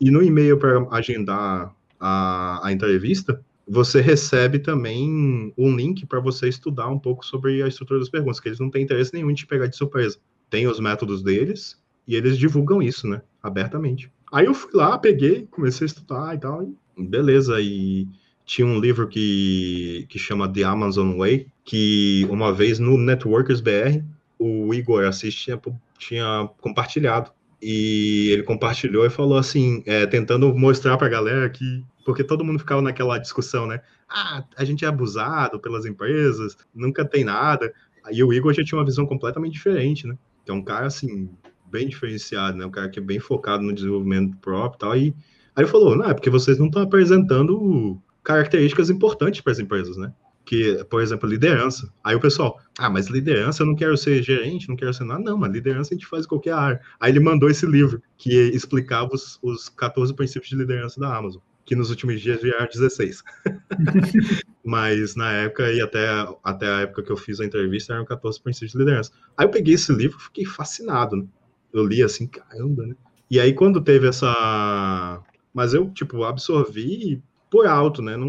E 0.00 0.10
no 0.10 0.22
e-mail 0.22 0.58
para 0.58 0.86
agendar 0.90 1.74
a, 1.98 2.66
a 2.66 2.72
entrevista, 2.72 3.40
você 3.66 4.00
recebe 4.00 4.58
também 4.58 5.52
um 5.56 5.74
link 5.74 6.04
para 6.06 6.20
você 6.20 6.48
estudar 6.48 6.88
um 6.88 6.98
pouco 6.98 7.24
sobre 7.24 7.62
a 7.62 7.68
estrutura 7.68 8.00
das 8.00 8.10
perguntas, 8.10 8.40
que 8.40 8.48
eles 8.48 8.60
não 8.60 8.70
têm 8.70 8.82
interesse 8.82 9.14
nenhum 9.14 9.30
em 9.30 9.34
te 9.34 9.46
pegar 9.46 9.68
de 9.68 9.76
surpresa. 9.76 10.18
Tem 10.50 10.66
os 10.66 10.80
métodos 10.80 11.22
deles 11.22 11.80
e 12.06 12.16
eles 12.16 12.36
divulgam 12.36 12.82
isso, 12.82 13.06
né? 13.06 13.22
Abertamente. 13.42 14.12
Aí 14.32 14.46
eu 14.46 14.54
fui 14.54 14.70
lá, 14.74 14.98
peguei, 14.98 15.46
comecei 15.50 15.84
a 15.84 15.86
estudar 15.86 16.34
e 16.34 16.38
tal, 16.38 16.62
e 16.64 16.76
Beleza, 16.96 17.60
e 17.60 18.06
tinha 18.44 18.66
um 18.66 18.78
livro 18.78 19.08
que, 19.08 20.06
que 20.08 20.18
chama 20.18 20.52
The 20.52 20.64
Amazon 20.64 21.16
Way, 21.16 21.46
que 21.64 22.26
uma 22.30 22.52
vez 22.52 22.78
no 22.78 22.98
Networkers 22.98 23.60
BR, 23.60 24.02
o 24.38 24.74
Igor 24.74 25.04
Assis 25.04 25.34
tinha, 25.34 25.60
tinha 25.98 26.50
compartilhado. 26.60 27.30
E 27.60 28.30
ele 28.32 28.42
compartilhou 28.42 29.06
e 29.06 29.10
falou 29.10 29.38
assim, 29.38 29.84
é, 29.86 30.04
tentando 30.04 30.52
mostrar 30.52 30.98
para 30.98 31.06
a 31.06 31.10
galera 31.10 31.48
que. 31.48 31.84
Porque 32.04 32.24
todo 32.24 32.44
mundo 32.44 32.58
ficava 32.58 32.82
naquela 32.82 33.16
discussão, 33.18 33.64
né? 33.68 33.80
Ah, 34.10 34.42
a 34.56 34.64
gente 34.64 34.84
é 34.84 34.88
abusado 34.88 35.60
pelas 35.60 35.86
empresas, 35.86 36.56
nunca 36.74 37.04
tem 37.04 37.22
nada. 37.22 37.72
Aí 38.04 38.24
o 38.24 38.32
Igor 38.32 38.52
já 38.52 38.64
tinha 38.64 38.76
uma 38.76 38.84
visão 38.84 39.06
completamente 39.06 39.52
diferente, 39.52 40.08
né? 40.08 40.18
Que 40.44 40.50
é 40.50 40.54
um 40.54 40.64
cara, 40.64 40.86
assim, 40.86 41.30
bem 41.70 41.88
diferenciado, 41.88 42.58
né? 42.58 42.66
Um 42.66 42.70
cara 42.70 42.88
que 42.88 42.98
é 42.98 43.02
bem 43.02 43.20
focado 43.20 43.62
no 43.62 43.72
desenvolvimento 43.72 44.36
próprio 44.38 44.76
e 44.76 44.80
tal. 44.80 44.96
E 44.96 45.14
Aí 45.54 45.64
ele 45.64 45.70
falou, 45.70 45.96
não, 45.96 46.06
é 46.06 46.14
porque 46.14 46.30
vocês 46.30 46.58
não 46.58 46.66
estão 46.66 46.82
apresentando 46.82 48.00
características 48.22 48.88
importantes 48.88 49.40
para 49.40 49.52
as 49.52 49.58
empresas, 49.58 49.96
né? 49.96 50.12
Que, 50.44 50.82
por 50.84 51.02
exemplo, 51.02 51.28
liderança. 51.28 51.92
Aí 52.02 52.16
o 52.16 52.20
pessoal, 52.20 52.58
ah, 52.78 52.90
mas 52.90 53.08
liderança 53.08 53.62
eu 53.62 53.66
não 53.66 53.76
quero 53.76 53.96
ser 53.96 54.22
gerente, 54.22 54.68
não 54.68 54.76
quero 54.76 54.92
ser 54.92 55.04
nada. 55.04 55.20
Não, 55.20 55.36
mas 55.36 55.52
liderança 55.52 55.92
a 55.92 55.96
gente 55.96 56.06
faz 56.06 56.24
em 56.24 56.28
qualquer 56.28 56.54
área. 56.54 56.80
Aí 56.98 57.12
ele 57.12 57.20
mandou 57.20 57.48
esse 57.50 57.66
livro, 57.66 58.02
que 58.16 58.32
explicava 58.32 59.10
os, 59.14 59.38
os 59.42 59.68
14 59.68 60.14
princípios 60.14 60.48
de 60.48 60.56
liderança 60.56 60.98
da 60.98 61.16
Amazon, 61.16 61.40
que 61.64 61.76
nos 61.76 61.90
últimos 61.90 62.20
dias 62.20 62.40
vieram 62.40 62.66
16. 62.66 63.22
mas 64.64 65.14
na 65.14 65.32
época, 65.32 65.70
e 65.70 65.80
até, 65.80 66.08
até 66.42 66.66
a 66.66 66.80
época 66.80 67.02
que 67.02 67.12
eu 67.12 67.16
fiz 67.16 67.40
a 67.40 67.44
entrevista, 67.44 67.92
eram 67.92 68.04
14 68.04 68.40
princípios 68.40 68.72
de 68.72 68.78
liderança. 68.78 69.12
Aí 69.36 69.46
eu 69.46 69.50
peguei 69.50 69.74
esse 69.74 69.92
livro 69.92 70.18
fiquei 70.18 70.44
fascinado, 70.44 71.16
né? 71.16 71.26
Eu 71.72 71.86
li 71.86 72.02
assim, 72.02 72.26
caramba, 72.26 72.86
né? 72.86 72.94
E 73.30 73.40
aí, 73.40 73.54
quando 73.54 73.80
teve 73.80 74.06
essa 74.06 75.22
mas 75.52 75.74
eu, 75.74 75.90
tipo, 75.90 76.24
absorvi 76.24 77.22
por 77.50 77.66
alto, 77.66 78.00
né? 78.00 78.16
Não, 78.16 78.28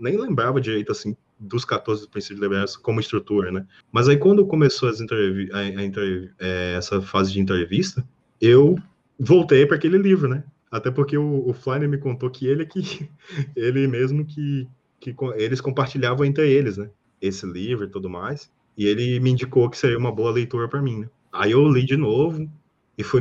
nem 0.00 0.16
lembrava 0.16 0.60
direito, 0.60 0.90
assim, 0.90 1.16
dos 1.38 1.64
14 1.64 2.08
princípios 2.08 2.40
de 2.40 2.46
liderança 2.46 2.78
como 2.80 3.00
estrutura, 3.00 3.52
né? 3.52 3.66
Mas 3.92 4.08
aí, 4.08 4.16
quando 4.16 4.46
começou 4.46 4.88
as 4.88 5.00
entrev 5.00 5.48
a, 5.52 5.58
a, 5.58 6.46
é, 6.46 6.74
essa 6.76 7.00
fase 7.00 7.32
de 7.32 7.40
entrevista, 7.40 8.06
eu 8.40 8.76
voltei 9.18 9.66
para 9.66 9.76
aquele 9.76 9.98
livro, 9.98 10.28
né? 10.28 10.44
Até 10.70 10.90
porque 10.90 11.16
o, 11.16 11.48
o 11.48 11.78
me 11.88 11.98
contou 11.98 12.28
que 12.30 12.46
ele 12.46 12.62
é 12.62 12.66
que 12.66 13.08
ele 13.54 13.86
mesmo 13.86 14.24
que, 14.24 14.66
que 14.98 15.14
eles 15.36 15.60
compartilhavam 15.60 16.24
entre 16.24 16.50
eles, 16.50 16.76
né? 16.76 16.90
Esse 17.20 17.46
livro 17.46 17.86
e 17.86 17.88
tudo 17.90 18.10
mais. 18.10 18.50
E 18.76 18.86
ele 18.86 19.18
me 19.20 19.30
indicou 19.30 19.70
que 19.70 19.78
seria 19.78 19.96
uma 19.98 20.12
boa 20.12 20.30
leitura 20.30 20.68
para 20.68 20.82
mim. 20.82 21.00
Né? 21.00 21.08
Aí 21.32 21.52
eu 21.52 21.66
li 21.66 21.84
de 21.84 21.96
novo, 21.96 22.50
e, 22.98 23.02
fui, 23.02 23.20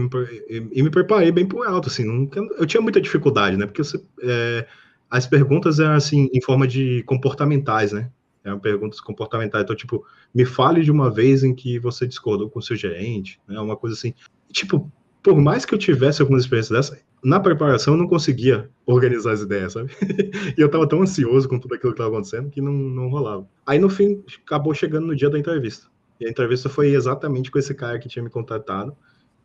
e, 0.50 0.84
me 0.84 0.90
preparei 0.90 1.32
bem 1.32 1.46
por 1.46 1.68
alto, 1.68 1.90
assim, 1.90 2.30
eu 2.58 2.66
tinha 2.66 2.82
muita 2.82 3.02
dificuldade, 3.02 3.58
né, 3.58 3.66
porque 3.66 3.82
é, 4.22 4.66
as 5.10 5.28
perguntas 5.28 5.80
eram, 5.80 5.96
assim, 5.96 6.30
em 6.34 6.42
forma 6.42 6.68
de 6.68 7.04
comportamentais, 7.04 7.92
né, 7.92 8.10
eram 8.44 8.60
perguntas 8.60 9.02
comportamentais, 9.02 9.64
então, 9.64 9.76
tipo, 9.76 10.06
me 10.34 10.46
fale 10.46 10.82
de 10.82 10.92
uma 10.92 11.12
vez 11.12 11.44
em 11.44 11.54
que 11.54 11.78
você 11.80 12.08
discordou 12.08 12.50
com 12.50 12.62
seu 12.62 12.76
gerente, 12.76 13.40
né, 13.48 13.60
uma 13.60 13.76
coisa 13.76 13.96
assim, 13.96 14.14
tipo, 14.52 14.92
por 15.22 15.42
mais 15.42 15.66
que 15.66 15.74
eu 15.74 15.80
tivesse 15.80 16.22
algumas 16.22 16.44
experiências 16.44 16.78
dessa, 16.92 17.04
na 17.24 17.40
preparação 17.40 17.96
eu 17.96 17.98
não 17.98 18.08
conseguia 18.08 18.70
organizar 18.86 19.32
as 19.32 19.42
ideias, 19.42 19.74
sabe? 19.74 19.92
e 20.56 20.62
eu 20.62 20.70
tava 20.70 20.88
tão 20.88 21.02
ansioso 21.02 21.50
com 21.50 21.58
tudo 21.58 21.74
aquilo 21.74 21.92
que 21.92 21.98
tava 21.98 22.12
acontecendo 22.12 22.52
que 22.52 22.62
não, 22.62 22.72
não 22.72 23.10
rolava. 23.10 23.48
Aí 23.66 23.80
no 23.80 23.90
fim, 23.90 24.24
acabou 24.46 24.76
chegando 24.76 25.08
no 25.08 25.16
dia 25.16 25.28
da 25.28 25.40
entrevista. 25.40 25.88
E 26.20 26.28
a 26.28 26.30
entrevista 26.30 26.70
foi 26.70 26.94
exatamente 26.94 27.50
com 27.50 27.58
esse 27.58 27.74
cara 27.74 27.98
que 27.98 28.08
tinha 28.08 28.22
me 28.22 28.30
contatado 28.30 28.96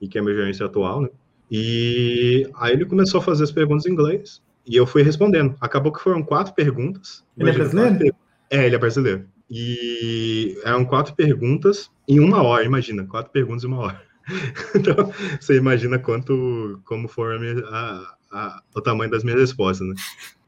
e 0.01 0.09
que 0.09 0.19
é 0.19 0.23
meu 0.23 0.35
gerente 0.35 0.63
atual, 0.63 1.03
né? 1.03 1.09
E 1.51 2.49
aí 2.57 2.73
ele 2.73 2.85
começou 2.85 3.21
a 3.21 3.23
fazer 3.23 3.45
as 3.45 3.51
perguntas 3.51 3.87
em 3.87 3.91
inglês 3.91 4.41
e 4.67 4.77
eu 4.77 4.87
fui 4.87 5.03
respondendo. 5.03 5.57
Acabou 5.61 5.93
que 5.93 6.01
foram 6.01 6.23
quatro 6.23 6.55
perguntas. 6.55 7.25
Ele 7.37 7.51
é 7.51 7.53
brasileiro? 7.53 8.15
É, 8.49 8.67
ele 8.67 8.75
é 8.75 8.79
brasileiro. 8.79 9.27
E 9.51 10.57
eram 10.65 10.85
quatro 10.85 11.15
perguntas 11.15 11.91
em 12.07 12.21
uma 12.21 12.43
hora, 12.43 12.65
imagina, 12.65 13.05
quatro 13.05 13.33
perguntas 13.33 13.65
em 13.65 13.67
uma 13.67 13.79
hora. 13.79 14.03
então, 14.75 15.13
você 15.41 15.57
imagina 15.57 15.99
quanto, 15.99 16.81
como 16.85 17.09
a 17.09 17.71
a, 17.73 18.15
a, 18.31 18.63
o 18.77 18.81
tamanho 18.81 19.11
das 19.11 19.25
minhas 19.25 19.41
respostas, 19.41 19.89
né? 19.89 19.95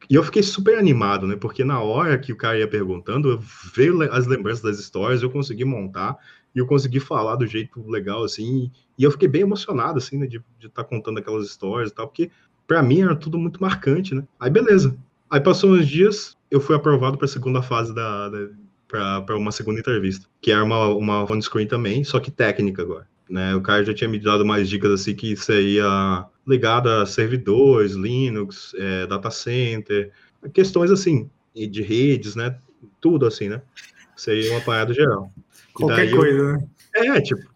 E 0.09 0.15
eu 0.15 0.23
fiquei 0.23 0.43
super 0.43 0.79
animado, 0.79 1.27
né? 1.27 1.37
Porque 1.37 1.65
na 1.65 1.81
hora 1.81 2.19
que 2.19 2.33
o 2.33 2.37
cara 2.37 2.59
ia 2.59 2.69
perguntando, 2.69 3.43
veio 3.75 4.03
as 4.13 4.27
lembranças 4.27 4.63
das 4.63 4.79
histórias, 4.79 5.23
eu 5.23 5.31
consegui 5.31 5.65
montar 5.65 6.17
e 6.55 6.59
eu 6.59 6.67
consegui 6.67 7.01
falar 7.01 7.37
do 7.37 7.47
jeito 7.47 7.83
legal, 7.89 8.25
assim. 8.25 8.71
E 8.99 9.05
eu 9.05 9.11
fiquei 9.11 9.29
bem 9.29 9.43
emocionado, 9.43 9.99
assim, 9.99 10.19
né? 10.19 10.27
De 10.27 10.43
estar 10.59 10.83
tá 10.83 10.85
contando 10.85 11.19
aquelas 11.19 11.47
histórias 11.47 11.91
e 11.91 11.95
tal, 11.95 12.07
porque 12.07 12.31
para 12.67 12.83
mim 12.83 13.03
era 13.03 13.17
tudo 13.17 13.39
muito 13.39 13.61
marcante, 13.61 14.15
né? 14.15 14.25
Aí 14.39 14.51
beleza. 14.51 14.97
Aí 15.31 15.41
passou 15.41 15.73
uns 15.73 15.89
dias, 15.89 16.37
eu 16.51 16.61
fui 16.61 16.77
aprovado 16.77 17.17
para 17.17 17.25
a 17.25 17.29
segunda 17.29 17.63
fase 17.63 17.95
da, 17.95 18.29
da 18.29 18.49
para 18.87 19.39
uma 19.39 19.51
segunda 19.51 19.81
entrevista, 19.81 20.27
que 20.43 20.53
era 20.53 20.63
uma, 20.63 20.89
uma 20.89 21.27
phone 21.27 21.43
screen 21.43 21.67
também, 21.67 22.05
só 22.05 22.21
que 22.21 22.31
técnica 22.31 22.83
agora. 22.83 23.09
Né? 23.29 23.55
O 23.57 23.63
cara 23.63 23.83
já 23.83 23.95
tinha 23.95 24.09
me 24.09 24.19
dado 24.19 24.45
mais 24.45 24.69
dicas 24.69 24.91
assim 24.91 25.15
que 25.15 25.35
seria 25.35 26.27
ligado 26.47 26.91
a 26.91 27.07
servidores, 27.07 27.93
Linux, 27.93 28.75
é, 28.77 29.07
data 29.07 29.31
center, 29.31 30.13
questões 30.53 30.91
assim, 30.91 31.31
de 31.55 31.81
redes, 31.81 32.37
né? 32.37 32.59
Tudo 33.01 33.25
assim, 33.25 33.49
né? 33.49 33.63
Seria 34.15 34.53
uma 34.53 34.61
parada 34.61 34.93
geral. 34.93 35.33
Qualquer 35.75 36.11
coisa, 36.11 36.53
né? 36.53 36.69
É, 36.97 37.21
tipo. 37.21 37.53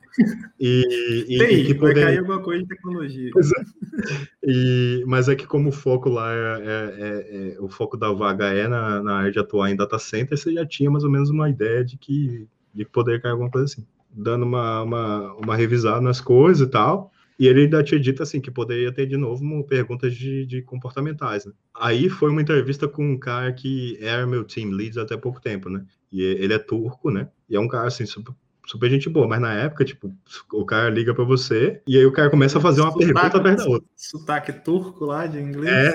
E, 0.59 1.27
e, 1.29 1.39
Tem, 1.39 1.59
e 1.59 1.65
que 1.67 1.75
vai 1.75 1.91
poder... 1.91 2.05
cair 2.05 2.19
alguma 2.21 2.41
coisa 2.41 2.63
de 2.63 2.69
tecnologia. 2.69 3.31
É. 3.31 4.27
E, 4.43 5.05
mas 5.07 5.29
é 5.29 5.35
que 5.35 5.47
como 5.47 5.69
o 5.69 5.73
foco 5.73 6.09
lá 6.09 6.33
é, 6.33 6.63
é, 6.65 7.55
é, 7.55 7.61
o 7.61 7.69
foco 7.69 7.99
da 7.99 8.11
vaga 8.11 8.47
é 8.47 8.67
na, 8.67 9.03
na 9.03 9.17
área 9.19 9.31
de 9.31 9.39
atuar 9.39 9.71
em 9.71 9.77
data 9.77 9.99
center, 9.99 10.39
você 10.39 10.55
já 10.55 10.65
tinha 10.65 10.91
mais 10.91 11.05
ou 11.05 11.11
menos 11.11 11.29
uma 11.29 11.51
ideia 11.51 11.85
de 11.85 11.99
que 11.99 12.49
de 12.73 12.85
poder 12.87 13.21
cair 13.21 13.33
alguma 13.33 13.51
coisa 13.51 13.67
assim 13.67 13.87
dando 14.17 14.45
uma, 14.45 14.83
uma, 14.83 15.35
uma 15.35 15.57
revisada 15.57 16.01
nas 16.01 16.21
coisas 16.21 16.67
e 16.67 16.71
tal. 16.71 17.13
E 17.39 17.47
ele 17.47 17.63
ainda 17.63 17.83
tinha 17.83 18.01
dito 18.01 18.23
assim 18.23 18.41
que 18.41 18.51
poderia 18.51 18.91
ter 18.91 19.07
de 19.07 19.17
novo 19.17 19.65
perguntas 19.65 20.15
de, 20.15 20.47
de 20.47 20.63
comportamentais, 20.63 21.45
né? 21.45 21.53
Aí 21.75 22.09
foi 22.09 22.31
uma 22.31 22.41
entrevista 22.41 22.89
com 22.89 23.13
um 23.13 23.19
cara 23.19 23.53
que 23.53 23.99
era 24.01 24.27
meu 24.27 24.43
team 24.45 24.71
lead 24.71 24.99
até 24.99 25.17
pouco 25.17 25.41
tempo, 25.41 25.69
né? 25.69 25.85
E 26.11 26.23
ele 26.23 26.55
é 26.55 26.59
turco, 26.59 27.11
né? 27.11 27.29
E 27.49 27.55
é 27.55 27.61
um 27.61 27.69
cara 27.69 27.89
assim 27.89 28.07
super, 28.07 28.35
super 28.67 28.91
gente 28.91 29.11
boa, 29.11 29.29
mas 29.29 29.41
na 29.41 29.53
época, 29.53 29.85
tipo, 29.85 30.11
o 30.53 30.65
cara 30.65 30.89
liga 30.89 31.15
para 31.15 31.25
você 31.25 31.83
e 31.87 31.99
aí 31.99 32.07
o 32.07 32.13
cara 32.13 32.31
começa 32.31 32.59
a 32.59 32.61
fazer 32.61 32.81
uma 32.81 32.91
sotaque, 32.91 33.13
pergunta 33.13 33.37
atrás 33.37 33.57
da 33.59 33.69
outra. 33.69 33.89
Sotaque 33.95 34.53
turco 34.53 35.05
lá 35.05 35.27
de 35.27 35.39
inglês. 35.39 35.95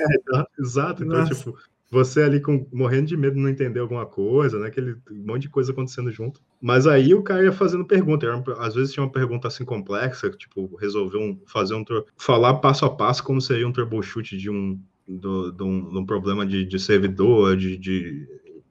exato. 0.60 1.02
Então, 1.02 1.18
Nossa. 1.18 1.34
tipo, 1.34 1.58
você 1.90 2.22
ali 2.22 2.40
com, 2.40 2.66
morrendo 2.72 3.08
de 3.08 3.16
medo 3.16 3.34
de 3.34 3.42
não 3.42 3.50
entender 3.50 3.80
alguma 3.80 4.06
coisa, 4.06 4.58
né? 4.58 4.68
Aquele 4.68 4.96
monte 5.10 5.42
de 5.42 5.50
coisa 5.50 5.72
acontecendo 5.72 6.10
junto. 6.10 6.40
Mas 6.62 6.86
aí 6.86 7.12
o 7.12 7.24
cara 7.24 7.42
ia 7.42 7.50
fazendo 7.50 7.84
pergunta. 7.84 8.24
Às 8.60 8.76
vezes 8.76 8.92
tinha 8.92 9.02
uma 9.02 9.10
pergunta 9.10 9.48
assim 9.48 9.64
complexa, 9.64 10.30
tipo, 10.30 10.76
resolver 10.76 11.18
um, 11.18 11.36
fazer 11.44 11.74
um. 11.74 11.84
falar 12.16 12.54
passo 12.54 12.84
a 12.84 12.90
passo 12.90 13.24
como 13.24 13.40
seria 13.40 13.66
um 13.66 13.72
troubleshoot 13.72 14.36
de 14.36 14.48
um, 14.48 14.78
do, 15.08 15.50
de 15.50 15.62
um, 15.64 15.90
de 15.90 15.98
um 15.98 16.06
problema 16.06 16.46
de, 16.46 16.64
de 16.64 16.78
servidor, 16.78 17.56
de, 17.56 17.76
de, 17.76 18.28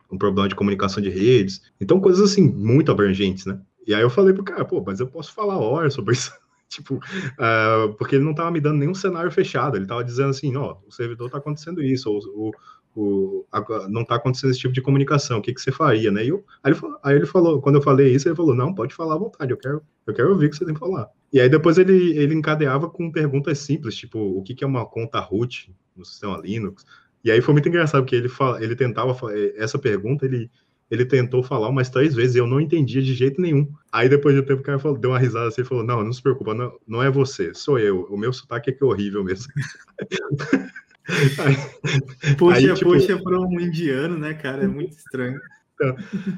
um 0.09 0.17
problema 0.17 0.47
de 0.47 0.55
comunicação 0.55 1.03
de 1.03 1.09
redes. 1.09 1.61
Então, 1.81 1.99
coisas 1.99 2.31
assim, 2.31 2.49
muito 2.49 2.93
abrangentes, 2.93 3.45
né? 3.45 3.59
E 3.85 3.93
aí 3.93 4.01
eu 4.01 4.09
falei 4.09 4.33
pro 4.33 4.43
cara, 4.43 4.63
pô, 4.63 4.81
mas 4.85 5.01
eu 5.01 5.07
posso 5.07 5.33
falar 5.33 5.57
horas 5.57 5.93
sobre 5.93 6.13
isso. 6.13 6.31
tipo, 6.69 6.95
uh, 6.95 7.93
porque 7.97 8.15
ele 8.15 8.23
não 8.23 8.31
estava 8.31 8.51
me 8.51 8.61
dando 8.61 8.77
nenhum 8.77 8.93
cenário 8.93 9.29
fechado, 9.29 9.75
ele 9.75 9.83
estava 9.83 10.01
dizendo 10.01 10.29
assim, 10.29 10.55
ó, 10.55 10.77
o 10.87 10.91
servidor 10.93 11.25
está 11.25 11.39
acontecendo 11.39 11.83
isso, 11.83 12.09
ou, 12.09 12.21
o, 12.33 12.51
o, 12.95 13.45
a, 13.51 13.87
não 13.87 14.01
está 14.01 14.15
acontecendo 14.15 14.51
esse 14.51 14.59
tipo 14.59 14.73
de 14.73 14.81
comunicação, 14.81 15.39
o 15.39 15.41
que, 15.41 15.53
que 15.53 15.61
você 15.61 15.71
faria, 15.71 16.11
né? 16.11 16.25
E 16.25 16.29
eu, 16.29 16.43
aí, 16.63 16.71
ele 16.71 16.79
falou, 16.79 16.99
aí 17.03 17.15
ele 17.15 17.25
falou, 17.25 17.61
quando 17.61 17.75
eu 17.75 17.81
falei 17.81 18.13
isso, 18.13 18.27
ele 18.27 18.35
falou, 18.35 18.55
não, 18.55 18.73
pode 18.73 18.93
falar 18.93 19.15
à 19.15 19.17
vontade, 19.17 19.51
eu 19.51 19.57
quero, 19.57 19.81
eu 20.05 20.13
quero 20.13 20.29
ouvir 20.29 20.47
o 20.47 20.49
que 20.49 20.57
você 20.57 20.65
tem 20.65 20.73
que 20.73 20.79
falar. 20.79 21.09
E 21.31 21.39
aí 21.39 21.49
depois 21.49 21.77
ele, 21.77 22.17
ele 22.17 22.35
encadeava 22.35 22.89
com 22.89 23.11
perguntas 23.11 23.59
simples, 23.59 23.95
tipo, 23.95 24.19
o 24.19 24.43
que, 24.43 24.53
que 24.53 24.63
é 24.63 24.67
uma 24.67 24.85
conta 24.85 25.19
root 25.19 25.73
no 25.95 26.05
sistema 26.05 26.37
Linux? 26.37 26.85
E 27.23 27.31
aí 27.31 27.41
foi 27.41 27.53
muito 27.53 27.69
engraçado, 27.69 28.03
porque 28.03 28.15
ele, 28.15 28.29
fala, 28.29 28.63
ele 28.63 28.75
tentava, 28.75 29.15
essa 29.55 29.77
pergunta, 29.79 30.25
ele, 30.25 30.49
ele 30.89 31.05
tentou 31.05 31.41
falar 31.41 31.69
umas 31.69 31.89
três 31.89 32.13
vezes 32.13 32.35
e 32.35 32.39
eu 32.39 32.47
não 32.47 32.59
entendia 32.59 33.01
de 33.01 33.13
jeito 33.13 33.39
nenhum. 33.39 33.71
Aí 33.91 34.09
depois 34.09 34.35
de 34.35 34.41
um 34.41 34.45
tempo 34.45 34.61
o 34.61 34.63
cara 34.63 34.79
falou, 34.79 34.97
deu 34.97 35.11
uma 35.11 35.19
risada 35.19 35.47
assim 35.47 35.61
e 35.61 35.65
falou, 35.65 35.83
não, 35.83 36.03
não 36.03 36.11
se 36.11 36.21
preocupa, 36.21 36.53
não, 36.53 36.73
não 36.85 37.01
é 37.01 37.09
você, 37.09 37.53
sou 37.53 37.79
eu, 37.79 38.03
o 38.09 38.17
meu 38.17 38.33
sotaque 38.33 38.71
é 38.71 38.73
que 38.73 38.83
é 38.83 38.87
horrível 38.87 39.23
mesmo. 39.23 39.53
Aí, 41.09 42.35
puxa, 42.35 42.57
aí, 42.57 42.73
tipo... 42.73 42.91
puxa 42.91 43.21
para 43.21 43.39
um 43.39 43.59
indiano, 43.59 44.17
né, 44.17 44.33
cara? 44.33 44.63
É 44.63 44.67
muito 44.67 44.95
estranho. 44.95 45.39
Então, 45.73 45.95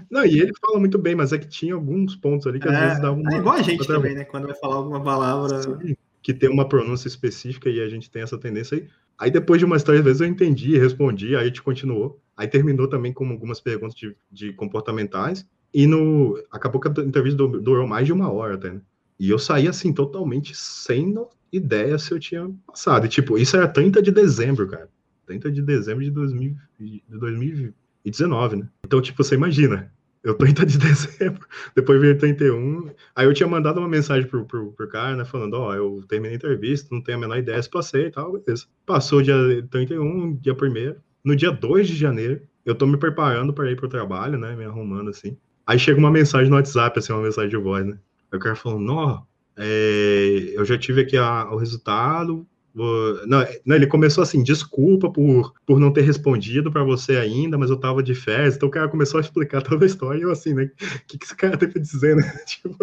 não, 0.10 0.26
e 0.26 0.40
ele 0.40 0.54
fala 0.66 0.80
muito 0.80 0.98
bem, 0.98 1.16
mas 1.16 1.34
é 1.34 1.38
que 1.38 1.48
tinha 1.48 1.74
alguns 1.74 2.16
pontos 2.16 2.48
ali 2.48 2.60
que 2.60 2.68
às 2.68 2.74
é, 2.74 2.86
vezes 2.88 3.02
davam 3.02 3.22
uma. 3.22 3.34
É 3.34 3.38
igual 3.38 3.56
a 3.56 3.62
gente 3.62 3.80
outra... 3.82 3.96
também, 3.96 4.16
né? 4.16 4.24
Quando 4.24 4.48
vai 4.48 4.56
falar 4.56 4.76
alguma 4.76 5.04
palavra. 5.04 5.62
Sim, 5.62 5.96
que 6.22 6.34
tem 6.34 6.50
uma 6.50 6.68
pronúncia 6.68 7.08
específica 7.08 7.70
e 7.70 7.82
a 7.82 7.90
gente 7.90 8.10
tem 8.10 8.22
essa 8.22 8.38
tendência 8.38 8.78
aí. 8.78 8.88
Aí 9.20 9.30
depois 9.30 9.60
de 9.60 9.66
umas 9.66 9.84
três 9.84 10.02
vezes 10.02 10.22
eu 10.22 10.28
entendi, 10.28 10.78
respondi, 10.78 11.36
aí 11.36 11.44
a 11.44 11.46
gente 11.46 11.62
continuou. 11.62 12.20
Aí 12.36 12.48
terminou 12.48 12.88
também 12.88 13.14
com 13.14 13.28
algumas 13.30 13.60
perguntas 13.60 13.96
de, 13.96 14.16
de 14.32 14.54
comportamentais. 14.54 15.46
E 15.74 15.86
no. 15.86 16.42
Acabou 16.52 16.80
que 16.80 16.88
a 16.88 17.04
entrevista 17.04 17.38
durou 17.38 17.86
mais 17.86 18.06
de 18.06 18.14
uma 18.14 18.32
hora 18.32 18.56
até, 18.56 18.72
né? 18.72 18.82
E 19.20 19.30
eu 19.30 19.38
saí 19.38 19.68
assim, 19.68 19.94
totalmente 19.94 20.56
sem 20.56 21.14
ideia 21.54 21.98
se 21.98 22.12
eu 22.12 22.20
tinha 22.20 22.50
passado. 22.68 23.06
E, 23.06 23.10
tipo, 23.10 23.38
isso 23.38 23.56
era 23.56 23.68
30 23.68 24.02
de 24.02 24.12
dezembro, 24.12 24.68
cara. 24.68 24.90
30 25.26 25.52
de 25.52 25.62
dezembro 25.62 26.04
de, 26.04 26.12
2000, 26.12 26.56
de 26.80 27.04
2019, 27.08 28.56
né? 28.58 28.70
Então, 28.86 29.02
tipo, 29.02 29.24
você 29.24 29.36
imagina, 29.36 29.92
eu 30.24 30.34
30 30.36 30.66
de 30.66 30.78
dezembro, 30.80 31.46
depois 31.76 32.02
veio 32.02 32.18
31. 32.18 32.92
Aí 33.16 33.26
eu 33.26 33.34
tinha 33.34 33.48
mandado 33.48 33.80
uma 33.80 33.88
mensagem 33.88 34.28
pro, 34.28 34.46
pro, 34.46 34.72
pro 34.72 34.90
cara, 34.90 35.16
né? 35.16 35.26
Falando, 35.26 35.54
ó, 35.54 35.70
oh, 35.70 35.74
eu 35.74 36.04
terminei 36.08 36.34
a 36.34 36.38
entrevista, 36.38 36.90
não 36.92 37.02
tenho 37.02 37.18
a 37.18 37.22
menor 37.22 37.38
ideia 37.38 37.62
se 37.62 37.70
passei 37.70 38.08
e 38.08 38.12
tal, 38.12 38.34
beleza. 38.34 38.66
Passou 38.86 39.22
dia 39.22 39.36
31, 39.70 40.36
dia 40.38 40.54
1 40.54 40.96
No 41.24 41.36
dia 41.36 41.52
2 41.52 41.88
de 41.88 41.96
janeiro, 41.96 42.42
eu 42.66 42.74
tô 42.74 42.88
me 42.88 42.98
preparando 42.98 43.54
para 43.54 43.70
ir 43.70 43.76
pro 43.76 43.88
trabalho, 43.88 44.38
né? 44.38 44.56
Me 44.56 44.66
arrumando 44.66 45.10
assim. 45.10 45.38
Aí 45.66 45.80
chega 45.80 46.00
uma 46.00 46.12
mensagem 46.12 46.50
no 46.50 46.56
WhatsApp, 46.56 47.00
assim, 47.00 47.14
uma 47.14 47.22
mensagem 47.22 47.50
de 47.50 47.58
voz, 47.58 47.86
né? 47.86 47.98
Aí 48.32 48.38
o 48.38 48.42
cara 48.42 48.56
falou, 48.56 48.80
não, 48.80 49.26
é, 49.58 50.54
eu 50.54 50.66
já 50.66 50.78
tive 50.78 51.02
aqui 51.02 51.18
a, 51.18 51.50
o 51.52 51.58
resultado. 51.58 52.46
Não, 52.76 53.46
não, 53.64 53.76
ele 53.76 53.86
começou 53.86 54.24
assim, 54.24 54.42
desculpa 54.42 55.08
por, 55.12 55.54
por 55.64 55.80
não 55.80 55.94
ter 55.94 56.02
respondido 56.02 56.72
para 56.72 56.84
você 56.84 57.18
ainda, 57.18 57.56
mas 57.56 57.70
eu 57.70 57.78
tava 57.78 58.02
de 58.02 58.16
férias, 58.16 58.56
então 58.56 58.68
o 58.68 58.72
cara 58.72 58.90
começou 58.90 59.20
a 59.20 59.22
explicar 59.22 59.62
toda 59.64 59.86
a 59.86 59.88
história, 59.88 60.20
e 60.20 60.24
eu 60.24 60.32
assim, 60.32 60.56
né, 60.56 60.64
o 60.64 61.06
que, 61.06 61.20
que 61.20 61.24
esse 61.24 61.36
cara 61.36 61.56
pra 61.56 61.68
dizer, 61.68 62.16
né, 62.16 62.24
tipo, 62.48 62.76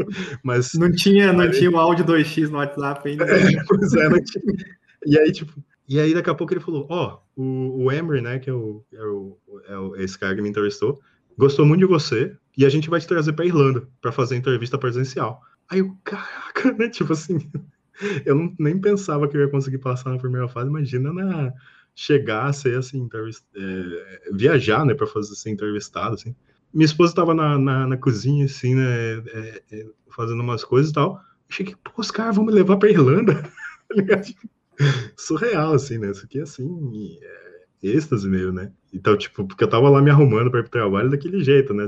mas... 0.44 0.74
Não 0.74 0.92
tinha, 0.92 1.32
não 1.32 1.50
tinha 1.50 1.70
o 1.70 1.76
áudio 1.76 2.04
2x 2.04 2.50
no 2.50 2.58
WhatsApp 2.58 3.08
ainda. 3.08 3.24
É, 3.24 3.64
pois 3.66 3.92
é, 3.94 4.08
não 4.08 4.22
tinha. 4.22 4.54
E 5.06 5.18
aí, 5.18 5.32
tipo, 5.32 5.52
e 5.88 5.98
aí 5.98 6.14
daqui 6.14 6.30
a 6.30 6.34
pouco 6.36 6.52
ele 6.52 6.60
falou, 6.60 6.86
ó, 6.88 7.18
oh, 7.36 7.42
o, 7.42 7.84
o 7.84 7.92
Emery, 7.92 8.20
né, 8.20 8.38
que 8.38 8.48
é, 8.48 8.52
o, 8.52 8.84
é, 8.92 9.02
o, 9.02 9.38
é 9.66 9.76
o, 9.76 9.96
esse 9.96 10.16
cara 10.16 10.36
que 10.36 10.42
me 10.42 10.50
entrevistou, 10.50 11.00
gostou 11.36 11.66
muito 11.66 11.80
de 11.80 11.86
você, 11.86 12.32
e 12.56 12.64
a 12.64 12.68
gente 12.68 12.88
vai 12.88 13.00
te 13.00 13.08
trazer 13.08 13.32
pra 13.32 13.44
Irlanda, 13.44 13.88
para 14.00 14.12
fazer 14.12 14.36
entrevista 14.36 14.78
presencial. 14.78 15.40
Aí 15.70 15.78
eu, 15.78 15.96
caraca, 16.04 16.72
né? 16.72 16.88
Tipo 16.88 17.12
assim, 17.12 17.38
eu 18.26 18.34
não, 18.34 18.54
nem 18.58 18.78
pensava 18.80 19.28
que 19.28 19.36
eu 19.36 19.40
ia 19.40 19.48
conseguir 19.48 19.78
passar 19.78 20.10
na 20.10 20.18
primeira 20.18 20.48
fase. 20.48 20.68
Imagina 20.68 21.12
na 21.12 21.52
chegar, 21.94 22.52
ser 22.52 22.78
assim, 22.78 23.08
é, 23.56 24.30
viajar, 24.32 24.84
né, 24.86 24.94
para 24.94 25.06
fazer 25.06 25.34
ser 25.34 25.50
entrevistado, 25.50 26.14
assim. 26.14 26.34
Minha 26.72 26.86
esposa 26.86 27.12
estava 27.12 27.34
na, 27.34 27.58
na, 27.58 27.86
na, 27.86 27.96
cozinha, 27.96 28.46
assim, 28.46 28.74
né, 28.74 29.18
é, 29.18 29.62
é, 29.72 29.86
fazendo 30.08 30.40
umas 30.40 30.64
coisas 30.64 30.90
e 30.90 30.94
tal. 30.94 31.20
Cheguei, 31.48 31.74
pô, 31.82 31.92
os 31.96 32.10
caras 32.10 32.36
vão 32.36 32.44
me 32.44 32.52
levar 32.52 32.76
para 32.76 32.90
Irlanda, 32.90 33.34
tá 34.08 34.22
Surreal, 35.16 35.74
assim, 35.74 35.98
né? 35.98 36.10
Isso 36.10 36.24
aqui, 36.24 36.38
é, 36.38 36.42
assim, 36.42 37.18
é 37.20 37.50
êxtase 37.82 38.28
meio, 38.28 38.52
né? 38.52 38.72
Então, 38.94 39.16
tipo, 39.16 39.46
porque 39.46 39.64
eu 39.64 39.68
tava 39.68 39.90
lá 39.90 40.00
me 40.00 40.10
arrumando 40.10 40.50
para 40.50 40.60
ir 40.60 40.62
pro 40.62 40.70
trabalho 40.70 41.10
daquele 41.10 41.42
jeito, 41.42 41.74
né? 41.74 41.86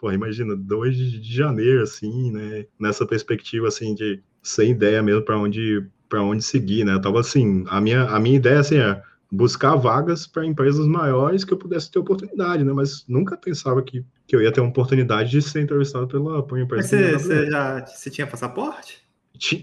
Pô, 0.00 0.12
imagina, 0.12 0.54
2 0.54 0.96
de 0.96 1.22
janeiro, 1.22 1.82
assim, 1.82 2.30
né? 2.30 2.66
Nessa 2.78 3.04
perspectiva, 3.04 3.66
assim, 3.68 3.94
de 3.94 4.22
sem 4.42 4.70
ideia 4.70 5.02
mesmo 5.02 5.22
para 5.22 5.38
onde 5.38 5.84
para 6.08 6.22
onde 6.22 6.42
seguir, 6.42 6.84
né? 6.84 6.94
Eu 6.94 7.00
tava 7.00 7.20
assim, 7.20 7.64
a 7.68 7.80
minha 7.80 8.04
a 8.04 8.18
minha 8.18 8.36
ideia 8.36 8.60
assim 8.60 8.76
é 8.76 9.02
buscar 9.30 9.76
vagas 9.76 10.26
para 10.26 10.46
empresas 10.46 10.86
maiores 10.86 11.44
que 11.44 11.52
eu 11.52 11.58
pudesse 11.58 11.90
ter 11.90 11.98
oportunidade, 11.98 12.64
né? 12.64 12.72
Mas 12.72 13.04
nunca 13.06 13.36
pensava 13.36 13.82
que, 13.82 14.04
que 14.26 14.34
eu 14.34 14.40
ia 14.40 14.50
ter 14.50 14.60
uma 14.60 14.70
oportunidade 14.70 15.30
de 15.30 15.42
ser 15.42 15.60
entrevistado 15.60 16.08
pela 16.08 16.42
por 16.42 16.56
uma 16.56 16.64
empresa. 16.64 16.96
Mas 16.96 17.20
você, 17.20 17.42
você 17.42 17.50
já 17.50 17.84
você 17.84 18.10
tinha 18.10 18.26
passaporte? 18.26 19.06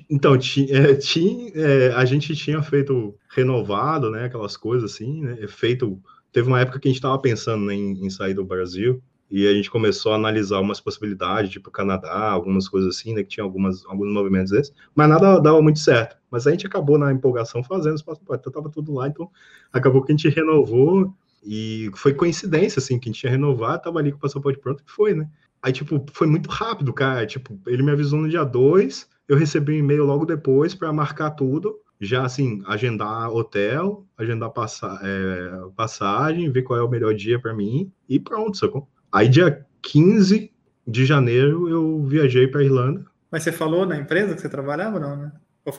Então, 0.09 0.35
é, 0.35 0.95
tinha, 0.95 1.51
é, 1.53 1.93
a 1.95 2.05
gente 2.05 2.33
tinha 2.35 2.61
feito 2.61 3.15
renovado, 3.29 4.09
né? 4.09 4.25
Aquelas 4.25 4.55
coisas 4.55 4.93
assim, 4.93 5.21
né? 5.21 5.47
Feito. 5.47 5.99
Teve 6.31 6.47
uma 6.47 6.59
época 6.59 6.79
que 6.79 6.87
a 6.87 6.91
gente 6.91 6.97
estava 6.97 7.17
pensando 7.17 7.65
né, 7.65 7.73
em, 7.73 8.05
em 8.05 8.09
sair 8.09 8.33
do 8.33 8.43
Brasil 8.43 9.01
e 9.29 9.47
a 9.47 9.53
gente 9.53 9.71
começou 9.71 10.11
a 10.11 10.15
analisar 10.15 10.59
umas 10.59 10.79
possibilidades, 10.79 11.51
tipo 11.51 11.71
Canadá, 11.71 12.29
algumas 12.29 12.69
coisas 12.69 12.95
assim, 12.95 13.13
né, 13.13 13.23
que 13.23 13.29
tinha 13.29 13.43
algumas, 13.43 13.85
alguns 13.85 14.13
movimentos 14.13 14.51
desses, 14.51 14.73
mas 14.93 15.09
nada 15.09 15.39
dava 15.39 15.61
muito 15.61 15.79
certo. 15.79 16.17
Mas 16.29 16.45
a 16.45 16.51
gente 16.51 16.67
acabou 16.67 16.97
na 16.97 17.11
empolgação 17.11 17.63
fazendo 17.63 17.95
os 17.95 18.01
passaportes, 18.01 18.41
então 18.41 18.61
tava 18.61 18.71
tudo 18.71 18.93
lá, 18.93 19.07
então 19.07 19.29
acabou 19.73 20.03
que 20.03 20.11
a 20.11 20.15
gente 20.15 20.29
renovou 20.29 21.13
e 21.43 21.89
foi 21.95 22.13
coincidência, 22.13 22.79
assim, 22.79 22.99
que 22.99 23.09
a 23.09 23.11
gente 23.11 23.21
tinha 23.21 23.31
renovado, 23.31 23.83
tava 23.83 23.99
ali 23.99 24.11
com 24.11 24.17
o 24.17 24.21
passaporte 24.21 24.59
pronto 24.59 24.83
e 24.85 24.91
foi, 24.91 25.13
né? 25.13 25.29
Aí, 25.61 25.73
tipo, 25.73 26.05
foi 26.13 26.27
muito 26.27 26.49
rápido, 26.49 26.93
cara, 26.93 27.25
tipo, 27.25 27.59
ele 27.65 27.81
me 27.81 27.91
avisou 27.91 28.19
no 28.19 28.29
dia 28.29 28.43
2, 28.43 29.09
eu 29.27 29.35
recebi 29.35 29.73
um 29.73 29.79
e-mail 29.79 30.05
logo 30.05 30.25
depois 30.25 30.75
para 30.75 30.93
marcar 30.93 31.31
tudo, 31.31 31.79
já 31.99 32.23
assim, 32.25 32.61
agendar 32.67 33.31
hotel, 33.31 34.05
agendar 34.17 34.51
passa 34.51 34.99
é, 35.01 35.69
passagem, 35.75 36.51
ver 36.51 36.63
qual 36.63 36.79
é 36.79 36.83
o 36.83 36.89
melhor 36.89 37.13
dia 37.15 37.39
para 37.39 37.53
mim 37.53 37.91
e 38.07 38.19
pronto, 38.19 38.57
sacou? 38.57 38.87
Aí, 39.15 39.29
dia 39.29 39.65
15 39.81 40.51
de 40.85 41.05
janeiro, 41.05 41.69
eu 41.69 42.03
viajei 42.03 42.49
para 42.49 42.61
Irlanda. 42.61 43.05
Mas 43.31 43.43
você 43.43 43.51
falou 43.53 43.85
na 43.85 43.95
empresa 43.95 44.35
que 44.35 44.41
você 44.41 44.49
trabalhava, 44.49 44.99
não, 44.99 45.15
né? 45.15 45.31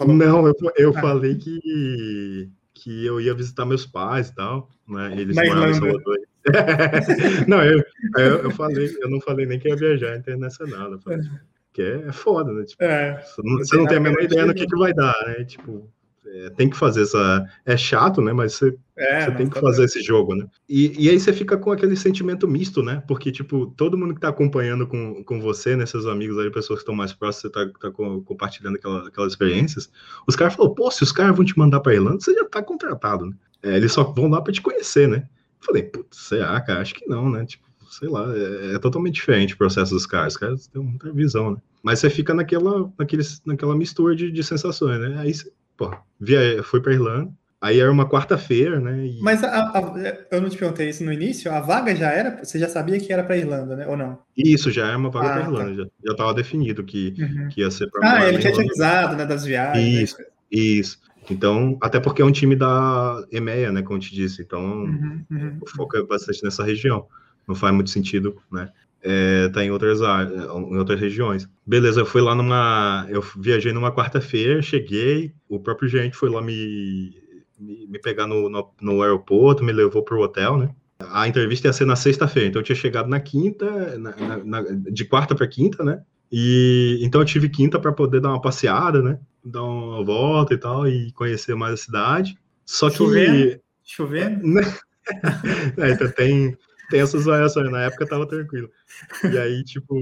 Não, 0.06 0.48
eu, 0.48 0.54
eu 0.74 0.90
ah. 0.96 1.00
falei 1.02 1.34
que, 1.34 2.50
que 2.72 3.04
eu 3.04 3.20
ia 3.20 3.34
visitar 3.34 3.66
meus 3.66 3.84
pais 3.84 4.30
e 4.30 4.34
tal, 4.34 4.70
né? 4.88 5.12
Eles 5.20 5.36
na 5.36 5.44
moravam 5.44 5.68
em 5.68 5.74
Salvador. 5.74 6.16
não, 7.46 7.62
eu, 7.62 7.84
eu, 8.16 8.36
eu, 8.44 8.50
falei, 8.52 8.96
eu 9.02 9.10
não 9.10 9.20
falei 9.20 9.44
nem 9.44 9.58
que 9.58 9.68
ia 9.68 9.76
viajar 9.76 10.16
internacional, 10.16 10.92
eu 10.92 10.98
falei, 10.98 11.20
que 11.74 11.82
é, 11.82 12.08
é 12.08 12.12
foda, 12.12 12.54
né? 12.54 12.64
Tipo, 12.64 12.84
é, 12.84 13.20
você 13.20 13.42
não, 13.44 13.58
você 13.58 13.76
não 13.76 13.86
tem 13.86 13.98
a 13.98 14.00
menor 14.00 14.22
ideia 14.22 14.46
do 14.46 14.54
que, 14.54 14.66
que 14.66 14.76
vai 14.76 14.94
dar, 14.94 15.14
né? 15.26 15.44
Tipo, 15.44 15.92
é, 16.44 16.50
tem 16.50 16.68
que 16.68 16.76
fazer 16.76 17.02
essa. 17.02 17.46
É 17.64 17.76
chato, 17.76 18.20
né? 18.20 18.32
Mas 18.32 18.54
você, 18.54 18.76
é, 18.96 19.24
você 19.24 19.30
tem 19.32 19.48
que 19.48 19.60
fazer 19.60 19.84
esse 19.84 20.02
jogo, 20.02 20.34
né? 20.34 20.46
E, 20.68 21.04
e 21.04 21.08
aí 21.08 21.18
você 21.18 21.32
fica 21.32 21.56
com 21.56 21.70
aquele 21.70 21.96
sentimento 21.96 22.46
misto, 22.46 22.82
né? 22.82 23.02
Porque, 23.06 23.32
tipo, 23.32 23.66
todo 23.76 23.96
mundo 23.96 24.14
que 24.14 24.20
tá 24.20 24.28
acompanhando 24.28 24.86
com, 24.86 25.22
com 25.24 25.40
você, 25.40 25.76
né? 25.76 25.86
Seus 25.86 26.06
amigos 26.06 26.38
ali, 26.38 26.50
pessoas 26.50 26.78
que 26.78 26.82
estão 26.82 26.94
mais 26.94 27.12
próximas, 27.12 27.52
você 27.52 27.70
tá, 27.70 27.78
tá 27.80 27.90
compartilhando 27.90 28.76
aquela, 28.76 29.08
aquelas 29.08 29.32
experiências. 29.32 29.90
Os 30.26 30.36
caras 30.36 30.54
falaram, 30.54 30.74
pô, 30.74 30.90
se 30.90 31.02
os 31.02 31.12
caras 31.12 31.36
vão 31.36 31.44
te 31.44 31.58
mandar 31.58 31.80
pra 31.80 31.94
Irlanda, 31.94 32.20
você 32.20 32.34
já 32.34 32.44
tá 32.44 32.62
contratado, 32.62 33.26
né? 33.26 33.36
É, 33.62 33.76
eles 33.76 33.92
só 33.92 34.04
vão 34.04 34.28
lá 34.28 34.40
pra 34.40 34.52
te 34.52 34.60
conhecer, 34.60 35.08
né? 35.08 35.28
falei, 35.66 35.82
putz, 35.82 36.16
será, 36.16 36.60
cara? 36.60 36.80
Acho 36.80 36.94
que 36.94 37.08
não, 37.08 37.28
né? 37.28 37.44
Tipo, 37.44 37.64
sei 37.90 38.08
lá, 38.08 38.26
é, 38.34 38.74
é, 38.74 38.78
totalmente 38.78 39.14
diferente 39.14 39.54
o 39.54 39.58
processo 39.58 39.92
dos 39.92 40.06
caras. 40.06 40.34
Os 40.34 40.38
caras 40.38 40.66
têm 40.68 40.82
muita 40.82 41.12
visão, 41.12 41.52
né? 41.52 41.56
Mas 41.82 41.98
você 41.98 42.08
fica 42.08 42.32
naquela, 42.32 42.92
naqueles, 42.98 43.42
naquela 43.44 43.74
mistura 43.74 44.14
de, 44.14 44.30
de 44.30 44.42
sensações, 44.44 45.00
né? 45.00 45.16
Aí 45.18 45.34
você 45.34 45.52
pô, 45.76 45.94
via, 46.20 46.62
fui 46.62 46.80
para 46.80 46.92
Irlanda. 46.92 47.32
Aí 47.60 47.80
era 47.80 47.90
uma 47.90 48.08
quarta-feira, 48.08 48.78
né? 48.78 49.06
E... 49.06 49.20
Mas 49.20 49.42
a, 49.42 49.48
a, 49.48 50.16
eu 50.30 50.40
não 50.42 50.48
te 50.48 50.58
perguntei 50.58 50.90
isso 50.90 51.02
no 51.02 51.12
início. 51.12 51.50
A 51.50 51.60
vaga 51.60 51.96
já 51.96 52.10
era. 52.10 52.44
Você 52.44 52.58
já 52.58 52.68
sabia 52.68 53.00
que 53.00 53.12
era 53.12 53.24
para 53.24 53.36
Irlanda, 53.36 53.74
né? 53.74 53.86
Ou 53.86 53.96
não? 53.96 54.18
Isso 54.36 54.70
já 54.70 54.88
era 54.88 54.96
uma 54.96 55.10
vaga 55.10 55.28
ah, 55.28 55.32
para 55.32 55.40
Irlanda. 55.42 55.86
Tá. 55.86 55.92
Já 56.04 56.12
estava 56.12 56.34
definido 56.34 56.84
que, 56.84 57.14
uhum. 57.18 57.48
que 57.48 57.62
ia 57.62 57.70
ser 57.70 57.90
para. 57.90 58.12
Ah, 58.12 58.28
ele 58.28 58.38
tinha 58.38 58.52
te 58.52 58.60
avisado, 58.60 59.16
né? 59.16 59.24
Das 59.24 59.44
viagens. 59.44 60.02
Isso, 60.02 60.18
né? 60.18 60.26
isso. 60.50 60.98
Então, 61.30 61.76
até 61.80 61.98
porque 61.98 62.22
é 62.22 62.24
um 62.24 62.30
time 62.30 62.54
da 62.54 63.24
EMEA, 63.32 63.72
né? 63.72 63.82
Como 63.82 63.96
eu 63.96 64.02
te 64.02 64.14
disse. 64.14 64.42
Então, 64.42 64.62
uhum, 64.62 65.24
uhum. 65.30 65.58
o 65.60 65.68
foco 65.68 65.96
é 65.96 66.02
bastante 66.04 66.44
nessa 66.44 66.62
região. 66.62 67.06
Não 67.48 67.54
faz 67.54 67.74
muito 67.74 67.90
sentido, 67.90 68.36
né? 68.52 68.68
É, 69.08 69.48
tá 69.50 69.64
em 69.64 69.70
outras 69.70 70.02
áreas, 70.02 70.32
em 70.32 70.76
outras 70.76 71.00
regiões. 71.00 71.48
Beleza, 71.64 72.00
eu 72.00 72.06
fui 72.06 72.20
lá 72.20 72.34
numa. 72.34 73.06
Eu 73.08 73.22
viajei 73.38 73.72
numa 73.72 73.92
quarta-feira, 73.92 74.60
cheguei, 74.60 75.32
o 75.48 75.60
próprio 75.60 75.88
gerente 75.88 76.16
foi 76.16 76.28
lá 76.28 76.42
me, 76.42 77.14
me, 77.58 77.86
me 77.86 77.98
pegar 78.00 78.26
no, 78.26 78.50
no, 78.50 78.68
no, 78.80 79.02
aeroporto, 79.02 79.62
me 79.62 79.72
levou 79.72 80.02
pro 80.02 80.20
hotel, 80.20 80.58
né? 80.58 80.70
A 80.98 81.28
entrevista 81.28 81.68
ia 81.68 81.72
ser 81.72 81.84
na 81.84 81.94
sexta-feira, 81.94 82.48
então 82.48 82.60
eu 82.60 82.64
tinha 82.64 82.74
chegado 82.74 83.08
na 83.08 83.20
quinta, 83.20 83.96
na, 83.96 84.16
na, 84.16 84.44
na, 84.44 84.62
de 84.90 85.04
quarta 85.04 85.36
para 85.36 85.46
quinta, 85.46 85.84
né? 85.84 86.02
E 86.32 86.98
então 87.02 87.20
eu 87.20 87.24
tive 87.24 87.48
quinta 87.48 87.78
para 87.78 87.92
poder 87.92 88.20
dar 88.20 88.30
uma 88.30 88.40
passeada, 88.40 89.00
né? 89.00 89.20
Dar 89.44 89.62
uma 89.62 90.04
volta 90.04 90.52
e 90.52 90.58
tal, 90.58 90.88
e 90.88 91.12
conhecer 91.12 91.54
mais 91.54 91.74
a 91.74 91.76
cidade. 91.76 92.36
Só 92.64 92.90
Chovendo. 92.90 93.32
que. 93.32 93.60
Chovendo? 93.84 94.44
Né? 94.44 94.62
é, 95.78 95.90
então 95.92 96.10
tem, 96.10 96.56
tem 96.90 97.00
essas 97.00 97.24
variações. 97.24 97.70
Na 97.70 97.82
época 97.82 98.06
tava 98.06 98.26
tranquilo. 98.26 98.70
E 99.24 99.38
aí, 99.38 99.62
tipo, 99.64 100.00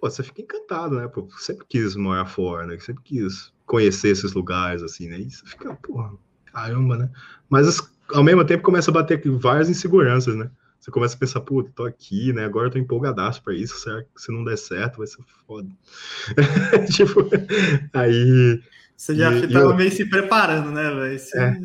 pô, 0.00 0.10
você 0.10 0.22
fica 0.22 0.42
encantado, 0.42 0.96
né? 0.96 1.08
Pô, 1.08 1.28
sempre 1.38 1.66
quis 1.68 1.96
morar 1.96 2.26
fora, 2.26 2.66
né? 2.66 2.78
Sempre 2.78 3.02
quis 3.02 3.52
conhecer 3.66 4.08
esses 4.08 4.32
lugares, 4.32 4.82
assim, 4.82 5.08
né? 5.08 5.18
E 5.18 5.30
você 5.30 5.44
fica, 5.46 5.74
porra, 5.74 6.12
caramba, 6.46 6.96
né? 6.96 7.10
Mas 7.48 7.78
ao 8.12 8.24
mesmo 8.24 8.44
tempo 8.44 8.62
começa 8.62 8.90
a 8.90 8.94
bater 8.94 9.20
várias 9.38 9.68
inseguranças, 9.68 10.34
né? 10.34 10.50
Você 10.80 10.90
começa 10.90 11.16
a 11.16 11.18
pensar, 11.18 11.40
puta, 11.40 11.70
tô 11.74 11.84
aqui, 11.84 12.32
né? 12.32 12.44
Agora 12.44 12.68
eu 12.68 12.70
tô 12.70 12.78
empolgadaço 12.78 13.42
pra 13.42 13.52
isso. 13.52 13.78
Será 13.78 14.02
que 14.02 14.08
se 14.16 14.32
não 14.32 14.44
der 14.44 14.56
certo 14.56 14.98
vai 14.98 15.06
ser 15.06 15.22
foda? 15.46 15.68
tipo, 16.94 17.28
aí. 17.92 18.62
Você 18.96 19.14
já 19.14 19.32
e, 19.32 19.52
tava 19.52 19.72
eu... 19.72 19.76
meio 19.76 19.90
se 19.90 20.04
preparando, 20.08 20.70
né, 20.70 20.90
velho? 20.90 21.20
É. 21.34 21.60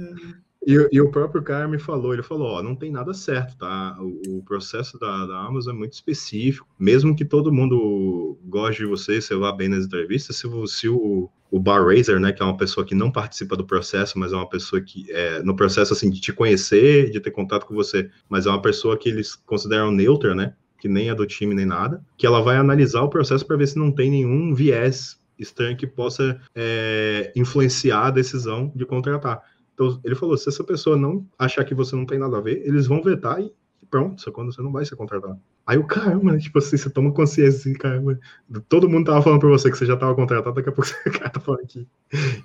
E, 0.65 0.90
e, 0.94 1.02
o 1.02 1.11
próprio 1.11 1.44
cara 1.44 1.68
me 1.68 1.77
falou, 1.77 2.14
ele 2.14 2.23
falou, 2.23 2.53
ó, 2.53 2.64
não 2.64 2.76
tem 2.76 2.90
nada 2.91 3.14
certo, 3.14 3.57
tá? 3.57 3.98
O, 3.99 4.38
o 4.38 4.44
processo 4.44 4.98
da, 4.98 5.26
da, 5.26 5.40
Amazon 5.40 5.76
é 5.76 5.77
muito 5.77 5.94
específico. 5.94 6.68
Mesmo 6.80 7.15
que 7.15 7.26
todo 7.26 7.52
mundo 7.52 8.38
goste 8.45 8.84
de 8.84 8.88
você, 8.88 9.19
você 9.19 9.35
vá 9.35 9.52
bem 9.52 9.68
nas 9.68 9.85
entrevistas, 9.85 10.38
se, 10.38 10.48
se 10.68 10.88
o, 10.88 11.30
o 11.52 11.60
bar 11.60 11.85
raiser, 11.85 12.19
né, 12.19 12.31
que 12.31 12.41
é 12.41 12.45
uma 12.45 12.57
pessoa 12.57 12.85
que 12.85 12.95
não 12.95 13.11
participa 13.11 13.56
do 13.56 13.65
processo, 13.65 14.18
mas 14.18 14.31
é 14.31 14.35
uma 14.35 14.49
pessoa 14.49 14.81
que 14.81 15.06
é 15.11 15.44
no 15.44 15.56
processo 15.56 15.94
assim 15.94 16.10
de 16.10 16.19
te 16.19 16.31
conhecer, 16.31 17.11
de 17.11 17.19
ter 17.19 17.31
contato 17.31 17.65
com 17.65 17.76
você, 17.76 18.10
mas 18.30 18.45
é 18.45 18.49
uma 18.49 18.61
pessoa 18.61 18.98
que 18.98 19.10
eles 19.10 19.35
consideram 19.35 19.91
neutra, 19.91 20.34
né? 20.34 20.56
Que 20.80 20.88
nem 20.88 21.10
é 21.10 21.15
do 21.15 21.27
time 21.27 21.53
nem 21.53 21.65
nada, 21.65 22.03
que 22.18 22.26
ela 22.26 22.41
vai 22.41 22.57
analisar 22.57 23.02
o 23.02 23.10
processo 23.10 23.45
para 23.45 23.57
ver 23.57 23.68
se 23.68 23.77
não 23.77 23.91
tem 23.91 24.10
nenhum 24.10 24.53
viés 24.53 25.22
estranho 25.38 25.77
que 25.77 25.85
possa 25.85 26.40
é, 26.56 27.31
influenciar 27.35 28.07
a 28.07 28.11
decisão 28.11 28.72
de 28.76 28.85
contratar. 28.85 29.41
Então, 29.73 29.99
ele 30.03 30.15
falou: 30.15 30.37
se 30.37 30.49
essa 30.49 30.63
pessoa 30.63 30.97
não 30.97 31.25
achar 31.37 31.63
que 31.63 31.73
você 31.73 31.95
não 31.95 32.05
tem 32.05 32.19
nada 32.19 32.37
a 32.37 32.41
ver, 32.41 32.61
eles 32.65 32.87
vão 32.87 33.01
vetar 33.01 33.41
e 33.41 33.51
pronto, 33.93 34.19
só 34.19 34.31
quando 34.31 34.51
você 34.51 34.59
não 34.59 34.71
vai 34.71 34.83
ser 34.83 34.95
contratado. 34.95 35.39
Aí 35.67 35.77
o 35.77 35.85
caramba, 35.85 36.33
né? 36.33 36.39
Tipo 36.39 36.57
assim, 36.57 36.75
você 36.75 36.89
toma 36.89 37.13
consciência 37.13 37.59
assim, 37.59 37.73
caramba. 37.73 38.19
Todo 38.67 38.89
mundo 38.89 39.05
tava 39.05 39.21
falando 39.21 39.39
pra 39.39 39.49
você 39.49 39.69
que 39.69 39.77
você 39.77 39.85
já 39.85 39.95
tava 39.95 40.15
contratado, 40.15 40.55
daqui 40.55 40.69
a 40.69 40.71
pouco 40.71 40.89
o 41.05 41.11
cara 41.11 41.29
tá 41.29 41.39
falando 41.39 41.67
que, 41.67 41.87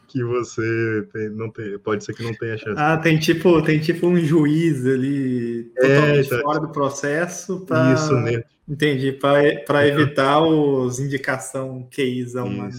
que 0.09 0.23
você 0.23 1.09
tem, 1.11 1.31
não 1.31 1.51
tem, 1.51 1.79
pode 1.79 2.05
ser 2.05 2.13
que 2.13 2.23
não 2.23 2.35
tenha 2.35 2.59
chance. 2.59 2.79
Ah, 2.79 2.99
tem 2.99 3.19
tipo, 3.19 3.63
tem 3.63 3.81
tipo 3.81 4.07
um 4.07 4.19
juiz 4.19 4.85
ali 4.87 5.73
é, 5.79 5.95
totalmente 5.97 6.29
tá. 6.29 6.41
fora 6.43 6.61
do 6.61 6.69
processo 6.69 7.61
pra... 7.65 7.95
Isso, 7.95 8.13
né? 8.13 8.45
Entendi, 8.69 9.13
para 9.13 9.87
é. 9.87 9.89
evitar 9.89 10.43
os 10.43 11.01
indicação 11.01 11.89
QIzão, 11.91 12.51
mano. 12.51 12.71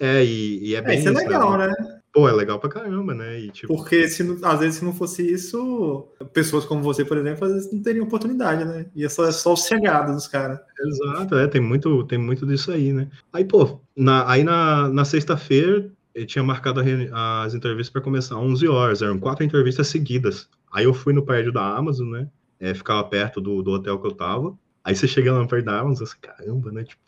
É, 0.00 0.24
e, 0.24 0.70
e 0.70 0.74
é, 0.74 0.78
é 0.78 0.82
bem 0.82 0.96
é, 0.96 0.98
isso. 0.98 1.08
é 1.08 1.12
legal, 1.12 1.56
né? 1.56 1.72
Pô, 2.16 2.26
é 2.26 2.32
legal 2.32 2.58
pra 2.58 2.70
caramba, 2.70 3.14
né? 3.14 3.38
E, 3.38 3.50
tipo... 3.50 3.76
Porque 3.76 4.08
se, 4.08 4.22
às 4.42 4.58
vezes 4.58 4.76
se 4.76 4.84
não 4.86 4.94
fosse 4.94 5.22
isso, 5.22 6.08
pessoas 6.32 6.64
como 6.64 6.82
você, 6.82 7.04
por 7.04 7.18
exemplo, 7.18 7.44
às 7.44 7.52
vezes 7.52 7.70
não 7.70 7.82
teriam 7.82 8.06
oportunidade, 8.06 8.64
né? 8.64 8.86
Ia 8.96 9.10
só, 9.10 9.30
só 9.30 9.52
os 9.52 9.66
chegados 9.66 10.14
dos 10.14 10.26
caras. 10.26 10.58
Exato, 10.80 11.36
é, 11.36 11.46
tem 11.46 11.60
muito, 11.60 12.04
tem 12.04 12.16
muito 12.16 12.46
disso 12.46 12.72
aí, 12.72 12.90
né? 12.90 13.10
Aí, 13.30 13.44
pô, 13.44 13.82
na, 13.94 14.26
aí 14.30 14.42
na, 14.42 14.88
na 14.88 15.04
sexta-feira 15.04 15.90
eu 16.14 16.24
tinha 16.24 16.42
marcado 16.42 16.80
as 17.12 17.52
entrevistas 17.52 17.92
para 17.92 18.00
começar 18.00 18.36
às 18.36 18.40
11 18.40 18.66
horas, 18.66 19.02
eram 19.02 19.18
quatro 19.18 19.44
entrevistas 19.44 19.86
seguidas. 19.86 20.48
Aí 20.72 20.84
eu 20.84 20.94
fui 20.94 21.12
no 21.12 21.22
prédio 21.22 21.52
da 21.52 21.76
Amazon, 21.76 22.08
né? 22.08 22.28
É, 22.58 22.72
ficava 22.72 23.04
perto 23.04 23.42
do, 23.42 23.62
do 23.62 23.72
hotel 23.72 23.98
que 23.98 24.06
eu 24.06 24.12
tava. 24.12 24.56
Aí 24.82 24.96
você 24.96 25.06
chega 25.06 25.34
lá 25.34 25.40
no 25.40 25.48
prédio 25.48 25.66
da 25.66 25.80
Amazon, 25.80 26.06
você, 26.06 26.16
caramba, 26.18 26.72
né? 26.72 26.84
Tipo, 26.84 27.02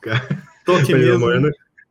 cara... 0.00 0.20
Tô 0.64 0.76
aqui 0.76 0.94
mesmo. 0.94 1.18
Morando, 1.18 1.50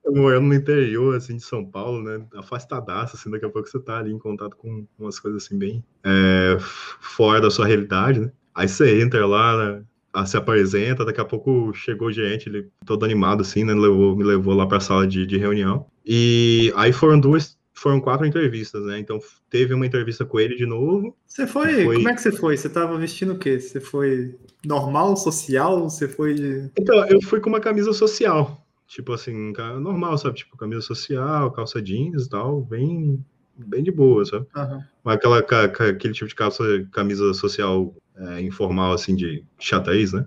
morando 0.09 0.47
no 0.47 0.53
interior, 0.53 1.15
assim, 1.15 1.35
de 1.35 1.43
São 1.43 1.63
Paulo, 1.63 2.01
né? 2.01 2.25
Afastadaço, 2.35 3.15
assim, 3.15 3.29
daqui 3.29 3.45
a 3.45 3.49
pouco 3.49 3.69
você 3.69 3.79
tá 3.79 3.99
ali 3.99 4.11
em 4.11 4.19
contato 4.19 4.55
com 4.57 4.85
umas 4.97 5.19
coisas, 5.19 5.45
assim, 5.45 5.57
bem 5.57 5.83
é, 6.03 6.57
fora 6.59 7.41
da 7.41 7.51
sua 7.51 7.67
realidade, 7.67 8.19
né? 8.19 8.31
Aí 8.53 8.67
você 8.67 9.01
entra 9.01 9.25
lá, 9.25 9.57
né? 9.57 9.83
se 10.25 10.35
apresenta, 10.35 11.05
daqui 11.05 11.21
a 11.21 11.25
pouco 11.25 11.73
chegou 11.73 12.11
gente, 12.11 12.49
ele 12.49 12.67
todo 12.85 13.05
animado, 13.05 13.41
assim, 13.41 13.63
né? 13.63 13.73
Levou, 13.73 14.15
me 14.15 14.23
levou 14.23 14.53
lá 14.53 14.67
pra 14.67 14.79
sala 14.79 15.07
de, 15.07 15.25
de 15.25 15.37
reunião. 15.37 15.85
E 16.05 16.73
aí 16.75 16.91
foram 16.91 17.17
duas, 17.17 17.57
foram 17.73 18.01
quatro 18.01 18.25
entrevistas, 18.25 18.83
né? 18.85 18.99
Então 18.99 19.19
teve 19.49 19.73
uma 19.73 19.85
entrevista 19.85 20.25
com 20.25 20.37
ele 20.37 20.55
de 20.55 20.65
novo. 20.65 21.15
Você 21.25 21.47
foi, 21.47 21.85
foi... 21.85 21.95
como 21.95 22.09
é 22.09 22.13
que 22.13 22.21
você 22.21 22.31
foi? 22.31 22.57
Você 22.57 22.67
tava 22.67 22.97
vestindo 22.97 23.33
o 23.33 23.39
quê? 23.39 23.57
Você 23.57 23.79
foi 23.79 24.35
normal, 24.65 25.15
social? 25.15 25.89
Você 25.89 26.09
foi. 26.09 26.69
Então, 26.77 27.05
eu 27.07 27.21
fui 27.21 27.39
com 27.39 27.47
uma 27.47 27.61
camisa 27.61 27.93
social 27.93 28.61
tipo 28.91 29.13
assim, 29.13 29.53
normal, 29.79 30.17
sabe? 30.17 30.35
Tipo, 30.35 30.57
camisa 30.57 30.81
social, 30.81 31.49
calça 31.51 31.81
jeans 31.81 32.25
e 32.25 32.29
tal, 32.29 32.61
bem, 32.61 33.23
bem 33.55 33.81
de 33.81 33.91
boa, 33.91 34.25
sabe? 34.25 34.45
Aham. 34.53 34.83
Mas 35.03 35.15
aquela, 35.15 35.39
aquele 35.39 36.13
tipo 36.13 36.27
de 36.27 36.35
calça, 36.35 36.63
camisa 36.91 37.33
social 37.33 37.95
é, 38.17 38.41
informal, 38.41 38.91
assim, 38.91 39.15
de 39.15 39.43
xadrez, 39.57 40.11
né? 40.11 40.25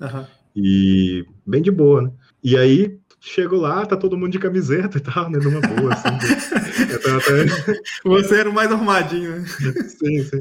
Aham. 0.00 0.26
E 0.56 1.26
bem 1.46 1.60
de 1.60 1.70
boa, 1.70 2.02
né? 2.02 2.10
E 2.42 2.56
aí, 2.56 2.98
chego 3.20 3.56
lá, 3.56 3.84
tá 3.84 3.96
todo 3.98 4.16
mundo 4.16 4.32
de 4.32 4.38
camiseta 4.38 4.96
e 4.96 5.00
tal, 5.02 5.30
né? 5.30 5.38
Numa 5.38 5.60
boa, 5.60 5.92
assim. 5.92 6.08
Tava 7.02 7.18
até- 7.18 7.82
Você 8.04 8.40
era 8.40 8.48
o 8.48 8.54
mais 8.54 8.72
arrumadinho, 8.72 9.40
né? 9.40 9.44
Sim, 9.88 10.22
sim. 10.22 10.40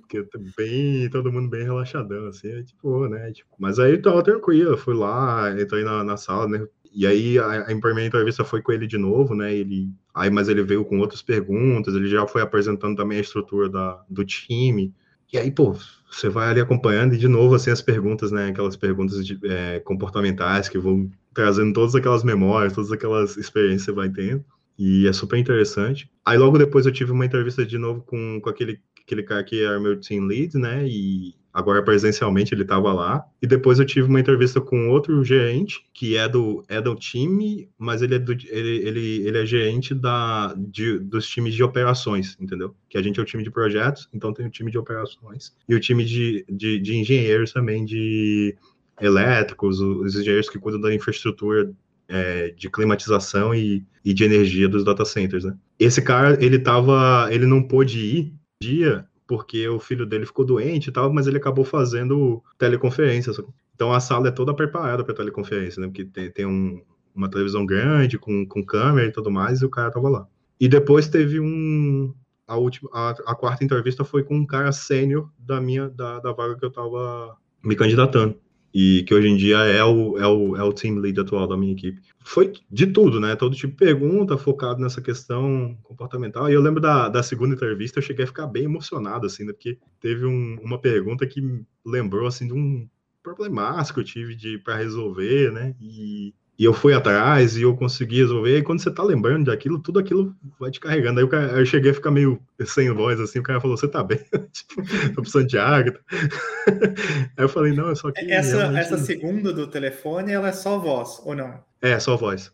Porque 0.00 0.26
bem, 0.58 1.08
todo 1.08 1.32
mundo 1.32 1.48
bem 1.48 1.64
relaxadão, 1.64 2.26
assim, 2.26 2.48
é 2.48 2.62
tipo, 2.62 3.08
né? 3.08 3.32
Tipo, 3.32 3.48
mas 3.58 3.78
aí 3.78 3.96
tava 3.96 4.22
tranquilo, 4.22 4.76
fui 4.76 4.94
lá, 4.94 5.50
entrei 5.58 5.84
na, 5.84 6.04
na 6.04 6.18
sala, 6.18 6.46
né? 6.46 6.66
E 6.94 7.06
aí 7.06 7.38
a, 7.38 7.62
a 7.62 7.80
primeira 7.80 8.06
entrevista 8.06 8.44
foi 8.44 8.62
com 8.62 8.70
ele 8.72 8.86
de 8.86 8.96
novo, 8.96 9.34
né? 9.34 9.52
Ele, 9.52 9.90
aí, 10.14 10.30
mas 10.30 10.48
ele 10.48 10.62
veio 10.62 10.84
com 10.84 11.00
outras 11.00 11.20
perguntas, 11.20 11.94
ele 11.94 12.08
já 12.08 12.26
foi 12.26 12.40
apresentando 12.40 12.96
também 12.96 13.18
a 13.18 13.20
estrutura 13.20 13.68
da, 13.68 14.04
do 14.08 14.24
time. 14.24 14.94
E 15.32 15.36
aí, 15.36 15.50
pô, 15.50 15.76
você 16.08 16.28
vai 16.28 16.48
ali 16.48 16.60
acompanhando 16.60 17.14
e 17.14 17.18
de 17.18 17.26
novo, 17.26 17.56
assim, 17.56 17.70
as 17.70 17.82
perguntas, 17.82 18.30
né? 18.30 18.48
Aquelas 18.48 18.76
perguntas 18.76 19.26
de, 19.26 19.38
é, 19.44 19.80
comportamentais 19.80 20.68
que 20.68 20.78
vão 20.78 21.10
trazendo 21.34 21.72
todas 21.72 21.96
aquelas 21.96 22.22
memórias, 22.22 22.72
todas 22.72 22.92
aquelas 22.92 23.36
experiências 23.36 23.82
que 23.82 23.86
você 23.86 23.92
vai 23.92 24.08
tendo. 24.08 24.44
E 24.78 25.08
é 25.08 25.12
super 25.12 25.36
interessante. 25.36 26.08
Aí 26.24 26.38
logo 26.38 26.58
depois 26.58 26.86
eu 26.86 26.92
tive 26.92 27.10
uma 27.10 27.26
entrevista 27.26 27.66
de 27.66 27.78
novo 27.78 28.02
com, 28.02 28.40
com 28.40 28.48
aquele, 28.48 28.80
aquele 29.02 29.24
cara 29.24 29.42
que 29.42 29.64
era 29.64 29.80
meu 29.80 30.00
team 30.00 30.24
lead, 30.26 30.56
né? 30.56 30.86
E 30.86 31.34
agora 31.54 31.84
presencialmente 31.84 32.52
ele 32.52 32.62
estava 32.62 32.92
lá. 32.92 33.24
E 33.40 33.46
depois 33.46 33.78
eu 33.78 33.86
tive 33.86 34.08
uma 34.08 34.18
entrevista 34.18 34.60
com 34.60 34.88
outro 34.88 35.22
gerente, 35.22 35.86
que 35.94 36.16
é 36.16 36.28
do, 36.28 36.64
é 36.68 36.80
do 36.80 36.96
time, 36.96 37.68
mas 37.78 38.02
ele 38.02 38.16
é, 38.16 38.18
do, 38.18 38.32
ele, 38.32 38.88
ele, 38.88 39.28
ele 39.28 39.38
é 39.38 39.46
gerente 39.46 39.94
da, 39.94 40.52
de, 40.58 40.98
dos 40.98 41.28
times 41.28 41.54
de 41.54 41.62
operações, 41.62 42.36
entendeu? 42.40 42.74
Que 42.90 42.98
a 42.98 43.02
gente 43.02 43.20
é 43.20 43.22
o 43.22 43.26
time 43.26 43.44
de 43.44 43.52
projetos, 43.52 44.08
então 44.12 44.34
tem 44.34 44.44
o 44.44 44.50
time 44.50 44.68
de 44.68 44.76
operações. 44.76 45.54
E 45.68 45.74
o 45.76 45.80
time 45.80 46.04
de, 46.04 46.44
de, 46.50 46.80
de 46.80 46.96
engenheiros 46.96 47.52
também, 47.52 47.84
de 47.84 48.56
elétricos, 49.00 49.80
os 49.80 50.16
engenheiros 50.16 50.50
que 50.50 50.58
cuidam 50.58 50.80
da 50.80 50.92
infraestrutura 50.92 51.72
é, 52.08 52.50
de 52.50 52.68
climatização 52.68 53.54
e, 53.54 53.84
e, 54.04 54.12
de 54.12 54.24
energia 54.24 54.68
dos 54.68 54.84
data 54.84 55.04
centers, 55.04 55.44
né? 55.44 55.56
Esse 55.78 56.02
cara, 56.02 56.36
ele 56.44 56.58
tava, 56.58 57.28
ele 57.30 57.46
não 57.46 57.62
pôde 57.62 57.98
ir 57.98 58.34
dia 58.62 59.06
porque 59.26 59.68
o 59.68 59.80
filho 59.80 60.06
dele 60.06 60.26
ficou 60.26 60.44
doente 60.44 60.88
e 60.88 60.92
tal, 60.92 61.12
mas 61.12 61.26
ele 61.26 61.38
acabou 61.38 61.64
fazendo 61.64 62.42
teleconferências. 62.58 63.40
Então 63.74 63.92
a 63.92 64.00
sala 64.00 64.28
é 64.28 64.30
toda 64.30 64.54
preparada 64.54 65.04
para 65.04 65.14
teleconferência, 65.14 65.80
né? 65.80 65.86
Porque 65.88 66.04
tem, 66.04 66.30
tem 66.30 66.46
um, 66.46 66.82
uma 67.14 67.28
televisão 67.28 67.64
grande 67.64 68.18
com, 68.18 68.46
com 68.46 68.64
câmera 68.64 69.08
e 69.08 69.12
tudo 69.12 69.30
mais, 69.30 69.62
e 69.62 69.64
o 69.64 69.70
cara 69.70 69.90
tava 69.90 70.08
lá. 70.08 70.26
E 70.60 70.68
depois 70.68 71.08
teve 71.08 71.40
um 71.40 72.14
a 72.46 72.56
última 72.56 72.90
a, 72.92 73.10
a 73.10 73.34
quarta 73.34 73.64
entrevista 73.64 74.04
foi 74.04 74.22
com 74.22 74.36
um 74.36 74.46
cara 74.46 74.70
sênior 74.70 75.30
da 75.38 75.60
minha 75.60 75.88
da, 75.88 76.20
da 76.20 76.30
vaga 76.32 76.56
que 76.56 76.64
eu 76.64 76.70
tava 76.70 77.36
me 77.62 77.74
candidatando 77.74 78.38
e 78.74 79.04
que 79.04 79.14
hoje 79.14 79.28
em 79.28 79.36
dia 79.36 79.58
é 79.58 79.84
o, 79.84 80.18
é, 80.18 80.26
o, 80.26 80.56
é 80.56 80.62
o 80.64 80.72
team 80.72 80.96
lead 80.96 81.20
atual 81.20 81.46
da 81.46 81.56
minha 81.56 81.72
equipe. 81.72 82.02
Foi 82.24 82.52
de 82.68 82.88
tudo, 82.88 83.20
né? 83.20 83.36
Todo 83.36 83.54
tipo 83.54 83.72
de 83.72 83.78
pergunta 83.78 84.36
focado 84.36 84.80
nessa 84.80 85.00
questão 85.00 85.78
comportamental. 85.84 86.50
E 86.50 86.54
eu 86.54 86.60
lembro 86.60 86.80
da, 86.80 87.08
da 87.08 87.22
segunda 87.22 87.54
entrevista, 87.54 88.00
eu 88.00 88.02
cheguei 88.02 88.24
a 88.24 88.26
ficar 88.26 88.48
bem 88.48 88.64
emocionado, 88.64 89.26
assim, 89.26 89.44
né? 89.44 89.52
Porque 89.52 89.78
teve 90.00 90.26
um, 90.26 90.58
uma 90.60 90.80
pergunta 90.80 91.24
que 91.24 91.40
lembrou, 91.86 92.26
assim, 92.26 92.48
de 92.48 92.52
um 92.52 92.88
problemaço 93.22 93.94
que 93.94 94.00
eu 94.00 94.04
tive 94.04 94.58
para 94.58 94.74
resolver, 94.74 95.52
né? 95.52 95.76
E, 95.80 96.34
e 96.56 96.64
eu 96.64 96.72
fui 96.72 96.94
atrás 96.94 97.56
e 97.56 97.62
eu 97.62 97.74
consegui 97.76 98.18
resolver. 98.18 98.58
E 98.58 98.62
quando 98.62 98.80
você 98.80 98.90
tá 98.90 99.02
lembrando 99.02 99.46
daquilo, 99.46 99.78
tudo 99.78 99.98
aquilo 99.98 100.34
vai 100.58 100.70
te 100.70 100.78
carregando. 100.78 101.20
Aí 101.20 101.28
cara, 101.28 101.58
eu 101.58 101.66
cheguei 101.66 101.90
a 101.90 101.94
ficar 101.94 102.12
meio 102.12 102.40
sem 102.64 102.90
voz, 102.92 103.18
assim. 103.18 103.40
O 103.40 103.42
cara 103.42 103.60
falou: 103.60 103.76
Você 103.76 103.88
tá 103.88 104.02
bem? 104.04 104.18
tipo, 104.52 104.82
tô 105.14 105.22
precisando 105.22 105.48
de 105.48 105.58
água. 105.58 105.98
Aí 107.36 107.44
eu 107.44 107.48
falei: 107.48 107.72
Não, 107.72 107.90
é 107.90 107.94
só 107.94 108.12
que. 108.12 108.30
Essa, 108.30 108.56
realmente... 108.58 108.80
essa 108.80 108.98
segunda 108.98 109.52
do 109.52 109.66
telefone, 109.66 110.32
ela 110.32 110.48
é 110.48 110.52
só 110.52 110.78
voz, 110.78 111.20
ou 111.24 111.34
não? 111.34 111.58
É, 111.82 111.98
só 111.98 112.16
voz. 112.16 112.52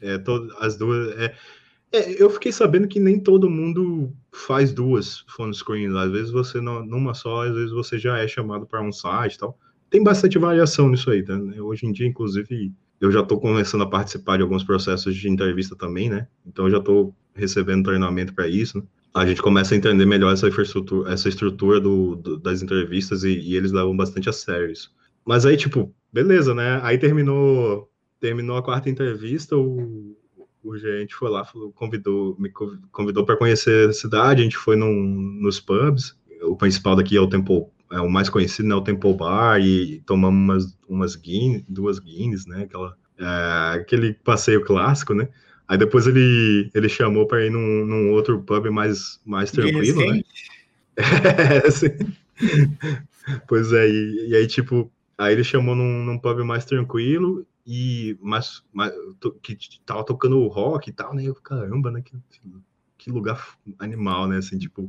É, 0.00 0.16
todo, 0.18 0.54
as 0.58 0.76
duas. 0.76 1.14
É, 1.18 1.34
é, 1.92 2.22
eu 2.22 2.30
fiquei 2.30 2.50
sabendo 2.50 2.88
que 2.88 2.98
nem 2.98 3.20
todo 3.20 3.50
mundo 3.50 4.10
faz 4.32 4.72
duas 4.72 5.24
phone 5.28 5.54
screens. 5.54 5.94
Às 5.94 6.10
vezes 6.10 6.30
você, 6.30 6.58
não, 6.58 6.82
numa 6.84 7.12
só, 7.12 7.46
às 7.46 7.54
vezes 7.54 7.70
você 7.70 7.98
já 7.98 8.18
é 8.18 8.26
chamado 8.26 8.66
para 8.66 8.82
um 8.82 8.90
site 8.90 9.34
e 9.34 9.38
tal. 9.38 9.58
Tem 9.90 10.02
bastante 10.02 10.38
variação 10.38 10.88
nisso 10.88 11.10
aí, 11.10 11.22
tá? 11.22 11.34
Hoje 11.60 11.84
em 11.84 11.92
dia, 11.92 12.06
inclusive, 12.06 12.72
eu 13.02 13.10
já 13.10 13.20
estou 13.20 13.40
começando 13.40 13.82
a 13.82 13.86
participar 13.86 14.36
de 14.36 14.44
alguns 14.44 14.62
processos 14.62 15.16
de 15.16 15.28
entrevista 15.28 15.74
também, 15.74 16.08
né? 16.08 16.28
Então, 16.46 16.66
eu 16.66 16.70
já 16.70 16.78
estou 16.78 17.12
recebendo 17.34 17.82
treinamento 17.82 18.32
para 18.32 18.46
isso. 18.46 18.78
Né? 18.78 18.84
A 19.12 19.26
gente 19.26 19.42
começa 19.42 19.74
a 19.74 19.76
entender 19.76 20.06
melhor 20.06 20.32
essa 20.32 20.46
infraestrutura, 20.46 21.12
essa 21.12 21.28
estrutura 21.28 21.80
do, 21.80 22.14
do, 22.14 22.38
das 22.38 22.62
entrevistas 22.62 23.24
e, 23.24 23.40
e, 23.40 23.56
eles 23.56 23.72
levam 23.72 23.96
bastante 23.96 24.28
a 24.28 24.32
sério 24.32 24.70
isso. 24.70 24.94
Mas 25.26 25.44
aí, 25.44 25.56
tipo, 25.56 25.92
beleza, 26.12 26.54
né? 26.54 26.78
Aí 26.84 26.96
terminou, 26.96 27.90
terminou 28.20 28.56
a 28.56 28.62
quarta 28.62 28.88
entrevista, 28.88 29.56
o, 29.56 30.16
o 30.62 30.78
gerente 30.78 31.12
foi 31.12 31.28
lá, 31.28 31.44
falou, 31.44 31.72
convidou, 31.72 32.36
me 32.38 32.50
convidou 32.92 33.26
para 33.26 33.36
conhecer 33.36 33.88
a 33.88 33.92
cidade, 33.92 34.42
a 34.42 34.44
gente 34.44 34.56
foi 34.56 34.76
num, 34.76 34.94
nos 34.94 35.58
pubs. 35.58 36.16
O 36.42 36.54
principal 36.54 36.94
daqui 36.94 37.16
é 37.16 37.20
o 37.20 37.28
Temple 37.28 37.66
é 37.92 38.00
o 38.00 38.08
mais 38.08 38.28
conhecido, 38.28 38.68
né, 38.68 38.74
o 38.74 38.80
Temple 38.80 39.14
Bar, 39.14 39.60
e 39.60 40.00
tomamos 40.06 40.40
umas, 40.42 40.78
umas 40.88 41.16
Guinness, 41.16 41.64
duas 41.68 41.98
Guinness, 41.98 42.46
né, 42.46 42.64
aquela, 42.64 42.96
é, 43.18 43.78
aquele 43.78 44.14
passeio 44.14 44.64
clássico, 44.64 45.14
né, 45.14 45.28
aí 45.68 45.76
depois 45.76 46.06
ele, 46.06 46.70
ele 46.74 46.88
chamou 46.88 47.26
para 47.26 47.44
ir 47.44 47.50
num, 47.50 47.84
num, 47.86 48.10
outro 48.12 48.42
pub 48.42 48.66
mais, 48.70 49.20
mais 49.24 49.50
tranquilo, 49.50 50.00
né, 50.10 50.22
é, 50.96 51.66
assim. 51.66 51.88
pois 53.46 53.72
é, 53.72 53.88
e, 53.88 54.30
e, 54.30 54.36
aí, 54.36 54.46
tipo, 54.46 54.90
aí 55.18 55.34
ele 55.34 55.44
chamou 55.44 55.74
num, 55.74 56.04
num 56.04 56.18
pub 56.18 56.38
mais 56.44 56.64
tranquilo, 56.64 57.46
e 57.66 58.18
mais, 58.20 58.62
mais, 58.72 58.92
que 59.42 59.56
tava 59.86 60.04
tocando 60.04 60.48
rock 60.48 60.88
e 60.90 60.92
tal, 60.92 61.14
né, 61.14 61.24
eu, 61.24 61.34
caramba, 61.34 61.90
né, 61.90 62.02
que, 62.02 62.16
que 62.96 63.10
lugar 63.10 63.56
animal, 63.78 64.26
né, 64.26 64.38
assim, 64.38 64.58
tipo, 64.58 64.88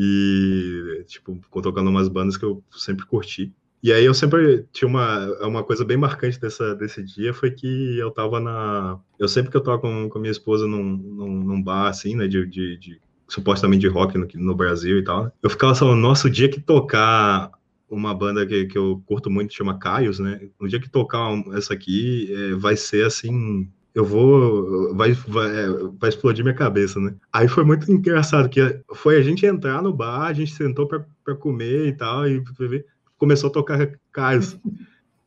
e, 0.00 1.02
tipo, 1.06 1.36
tocando 1.60 1.90
umas 1.90 2.08
bandas 2.08 2.36
que 2.36 2.44
eu 2.44 2.62
sempre 2.70 3.04
curti. 3.04 3.52
E 3.82 3.92
aí 3.92 4.04
eu 4.04 4.14
sempre 4.14 4.64
tinha 4.72 4.88
uma, 4.88 5.26
uma 5.44 5.64
coisa 5.64 5.84
bem 5.84 5.96
marcante 5.96 6.40
dessa, 6.40 6.74
desse 6.76 7.02
dia, 7.02 7.34
foi 7.34 7.50
que 7.50 7.98
eu 7.98 8.10
tava 8.10 8.38
na... 8.38 8.98
Eu 9.18 9.28
sempre 9.28 9.50
que 9.50 9.56
eu 9.56 9.60
tava 9.60 9.78
com, 9.80 10.08
com 10.08 10.18
minha 10.20 10.30
esposa 10.30 10.66
num, 10.68 10.84
num, 10.84 11.44
num 11.44 11.62
bar, 11.62 11.88
assim, 11.88 12.14
né, 12.14 12.28
de, 12.28 12.46
de, 12.46 12.76
de, 12.76 13.00
supostamente 13.26 13.80
de 13.80 13.88
rock 13.88 14.16
no, 14.16 14.28
no 14.34 14.54
Brasil 14.54 14.98
e 14.98 15.04
tal, 15.04 15.32
eu 15.42 15.50
ficava 15.50 15.74
falando, 15.74 16.00
nossa, 16.00 16.28
o 16.28 16.30
dia 16.30 16.48
que 16.48 16.60
tocar 16.60 17.50
uma 17.90 18.14
banda 18.14 18.46
que, 18.46 18.66
que 18.66 18.78
eu 18.78 19.02
curto 19.06 19.30
muito, 19.30 19.54
chama 19.54 19.78
Caios, 19.78 20.18
né, 20.18 20.48
o 20.60 20.68
dia 20.68 20.80
que 20.80 20.90
tocar 20.90 21.30
essa 21.54 21.74
aqui, 21.74 22.32
é, 22.32 22.54
vai 22.54 22.76
ser, 22.76 23.06
assim, 23.06 23.68
eu 23.98 24.04
vou. 24.04 24.94
Vai, 24.94 25.12
vai, 25.12 25.50
vai 25.98 26.08
explodir 26.08 26.44
minha 26.44 26.54
cabeça, 26.54 27.00
né? 27.00 27.16
Aí 27.32 27.48
foi 27.48 27.64
muito 27.64 27.90
engraçado, 27.90 28.48
que 28.48 28.80
foi 28.94 29.16
a 29.16 29.22
gente 29.22 29.44
entrar 29.44 29.82
no 29.82 29.92
bar, 29.92 30.26
a 30.26 30.32
gente 30.32 30.54
sentou 30.54 30.86
para 30.86 31.34
comer 31.34 31.88
e 31.88 31.92
tal, 31.92 32.28
e 32.28 32.40
começou 33.16 33.50
a 33.50 33.52
tocar 33.52 33.98
Carlos. 34.12 34.56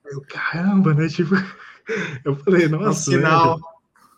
Eu, 0.06 0.22
caramba, 0.22 0.94
né? 0.94 1.10
Tipo, 1.10 1.36
eu 2.24 2.34
falei, 2.38 2.70
nossa. 2.70 3.12
Um 3.12 3.14
sinal. 3.16 3.60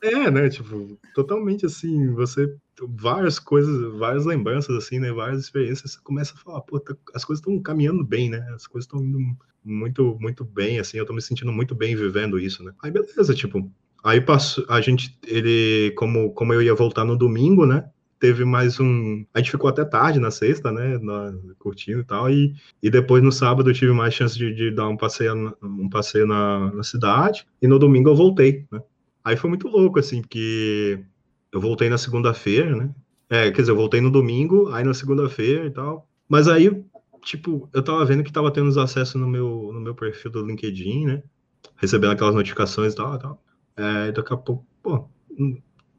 Né? 0.03 0.11
É, 0.11 0.29
né? 0.29 0.49
Tipo, 0.49 0.99
totalmente 1.15 1.65
assim, 1.65 2.11
você. 2.13 2.55
Várias 2.89 3.39
coisas, 3.39 3.91
várias 3.97 4.25
lembranças, 4.25 4.75
assim, 4.75 4.99
né? 4.99 5.11
Várias 5.11 5.41
experiências, 5.41 5.93
você 5.93 5.99
começa 6.03 6.35
a 6.35 6.37
falar, 6.37 6.61
pô, 6.61 6.79
tá, 6.79 6.95
as 7.15 7.25
coisas 7.25 7.39
estão 7.39 7.59
caminhando 7.59 8.03
bem, 8.03 8.29
né? 8.29 8.39
As 8.53 8.67
coisas 8.67 8.85
estão 8.85 9.03
indo 9.03 9.19
muito, 9.63 10.15
muito 10.19 10.43
bem, 10.43 10.79
assim, 10.79 10.97
eu 10.97 11.05
tô 11.05 11.13
me 11.13 11.21
sentindo 11.21 11.51
muito 11.51 11.73
bem 11.73 11.95
vivendo 11.95 12.39
isso, 12.39 12.63
né? 12.63 12.73
Aí 12.83 12.91
beleza, 12.91 13.33
tipo, 13.33 13.71
Aí 14.03 14.19
passou, 14.19 14.65
a 14.67 14.81
gente, 14.81 15.17
ele, 15.25 15.93
como, 15.95 16.33
como 16.33 16.53
eu 16.53 16.61
ia 16.61 16.75
voltar 16.75 17.05
no 17.05 17.17
domingo, 17.17 17.65
né? 17.65 17.89
Teve 18.19 18.43
mais 18.43 18.79
um. 18.79 19.25
A 19.33 19.39
gente 19.39 19.51
ficou 19.51 19.69
até 19.69 19.85
tarde 19.85 20.19
na 20.19 20.29
sexta, 20.29 20.71
né? 20.71 20.97
Na, 20.99 21.33
curtindo 21.57 22.01
e 22.01 22.03
tal. 22.03 22.29
E, 22.29 22.53
e 22.81 22.89
depois 22.89 23.23
no 23.23 23.31
sábado 23.31 23.69
eu 23.69 23.73
tive 23.73 23.93
mais 23.93 24.13
chance 24.13 24.37
de, 24.37 24.53
de 24.53 24.71
dar 24.71 24.89
um 24.89 24.97
passeio, 24.97 25.55
um 25.61 25.89
passeio 25.89 26.27
na, 26.27 26.71
na 26.73 26.83
cidade. 26.83 27.47
E 27.61 27.67
no 27.67 27.79
domingo 27.79 28.09
eu 28.09 28.15
voltei, 28.15 28.65
né? 28.69 28.81
Aí 29.23 29.37
foi 29.37 29.49
muito 29.49 29.69
louco, 29.69 29.99
assim, 29.99 30.21
porque 30.21 30.99
eu 31.51 31.61
voltei 31.61 31.89
na 31.89 31.97
segunda-feira, 31.97 32.75
né? 32.75 32.93
É, 33.29 33.51
quer 33.51 33.61
dizer, 33.61 33.71
eu 33.71 33.77
voltei 33.77 34.01
no 34.01 34.11
domingo, 34.11 34.69
aí 34.73 34.83
na 34.83 34.93
segunda-feira 34.93 35.65
e 35.65 35.71
tal. 35.71 36.09
Mas 36.27 36.49
aí, 36.49 36.83
tipo, 37.23 37.69
eu 37.73 37.81
tava 37.81 38.03
vendo 38.03 38.23
que 38.23 38.33
tava 38.33 38.51
tendo 38.51 38.67
os 38.67 38.77
acessos 38.77 39.15
no 39.15 39.27
meu, 39.27 39.71
no 39.73 39.79
meu 39.79 39.95
perfil 39.95 40.29
do 40.29 40.45
LinkedIn, 40.45 41.05
né? 41.05 41.23
Recebendo 41.77 42.11
aquelas 42.11 42.35
notificações 42.35 42.93
e 42.93 42.95
tal, 42.97 43.17
tal. 43.17 43.43
É, 43.75 44.11
daqui 44.11 44.33
a 44.33 44.37
pouco, 44.37 44.65
pô, 44.81 45.07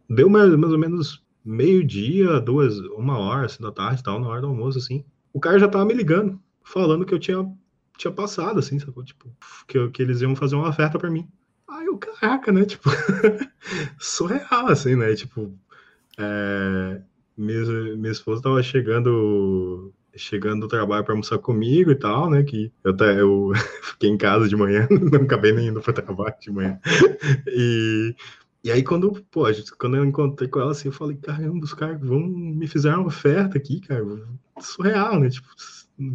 deu 0.09 0.28
mais, 0.28 0.55
mais 0.56 0.72
ou 0.72 0.78
menos 0.78 1.24
meio-dia, 1.44 2.40
duas, 2.40 2.78
uma 2.78 3.18
hora 3.18 3.46
assim, 3.46 3.62
da 3.62 3.70
tarde, 3.70 4.02
tal, 4.02 4.20
na 4.20 4.28
hora 4.28 4.40
do 4.40 4.46
almoço, 4.46 4.78
assim. 4.78 5.05
O 5.32 5.40
cara 5.40 5.59
já 5.59 5.68
tava 5.68 5.84
me 5.84 5.92
ligando, 5.92 6.40
falando 6.62 7.05
que 7.05 7.12
eu 7.12 7.18
tinha, 7.18 7.44
tinha 7.98 8.12
passado, 8.12 8.59
assim, 8.59 8.78
sacou? 8.78 9.05
Tipo, 9.05 9.28
que, 9.66 9.88
que 9.90 10.02
eles 10.02 10.20
iam 10.20 10.34
fazer 10.34 10.56
uma 10.56 10.68
oferta 10.68 10.98
para 10.98 11.10
mim. 11.10 11.28
Aí 11.68 11.86
eu, 11.86 11.98
caraca, 11.98 12.52
né? 12.52 12.64
Tipo, 12.66 12.90
surreal, 13.98 14.68
assim, 14.68 14.94
né? 14.96 15.14
Tipo, 15.14 15.52
é, 16.18 17.01
minha, 17.36 17.96
minha 17.96 18.12
esposa 18.12 18.42
tava 18.42 18.62
chegando 18.62 19.92
chegando 20.16 20.62
do 20.62 20.69
trabalho 20.69 21.05
para 21.05 21.12
almoçar 21.12 21.39
comigo 21.39 21.91
e 21.91 21.95
tal, 21.95 22.31
né? 22.31 22.43
Que 22.43 22.73
eu, 22.82 22.93
até, 22.93 23.20
eu 23.20 23.53
fiquei 23.82 24.11
em 24.11 24.16
casa 24.16 24.49
de 24.49 24.57
manhã, 24.57 24.86
não 24.91 25.23
acabei 25.23 25.53
nem 25.53 25.69
indo 25.69 25.81
para 25.81 25.93
trabalho 25.93 26.35
de 26.41 26.51
manhã. 26.51 26.78
E, 27.47 28.15
e 28.62 28.70
aí, 28.70 28.82
quando, 28.82 29.12
pô, 29.31 29.45
quando 29.78 29.97
eu 29.97 30.05
encontrei 30.05 30.49
com 30.49 30.61
ela, 30.61 30.73
assim, 30.73 30.89
eu 30.89 30.93
falei, 30.93 31.16
caramba, 31.16 31.65
os 31.65 31.74
caras 31.74 32.01
vão 32.01 32.20
me 32.20 32.66
fizeram 32.66 33.01
uma 33.01 33.09
oferta 33.09 33.59
aqui, 33.59 33.81
cara. 33.81 34.05
Surreal, 34.61 35.20
né? 35.20 35.28
Tipo, 35.28 35.49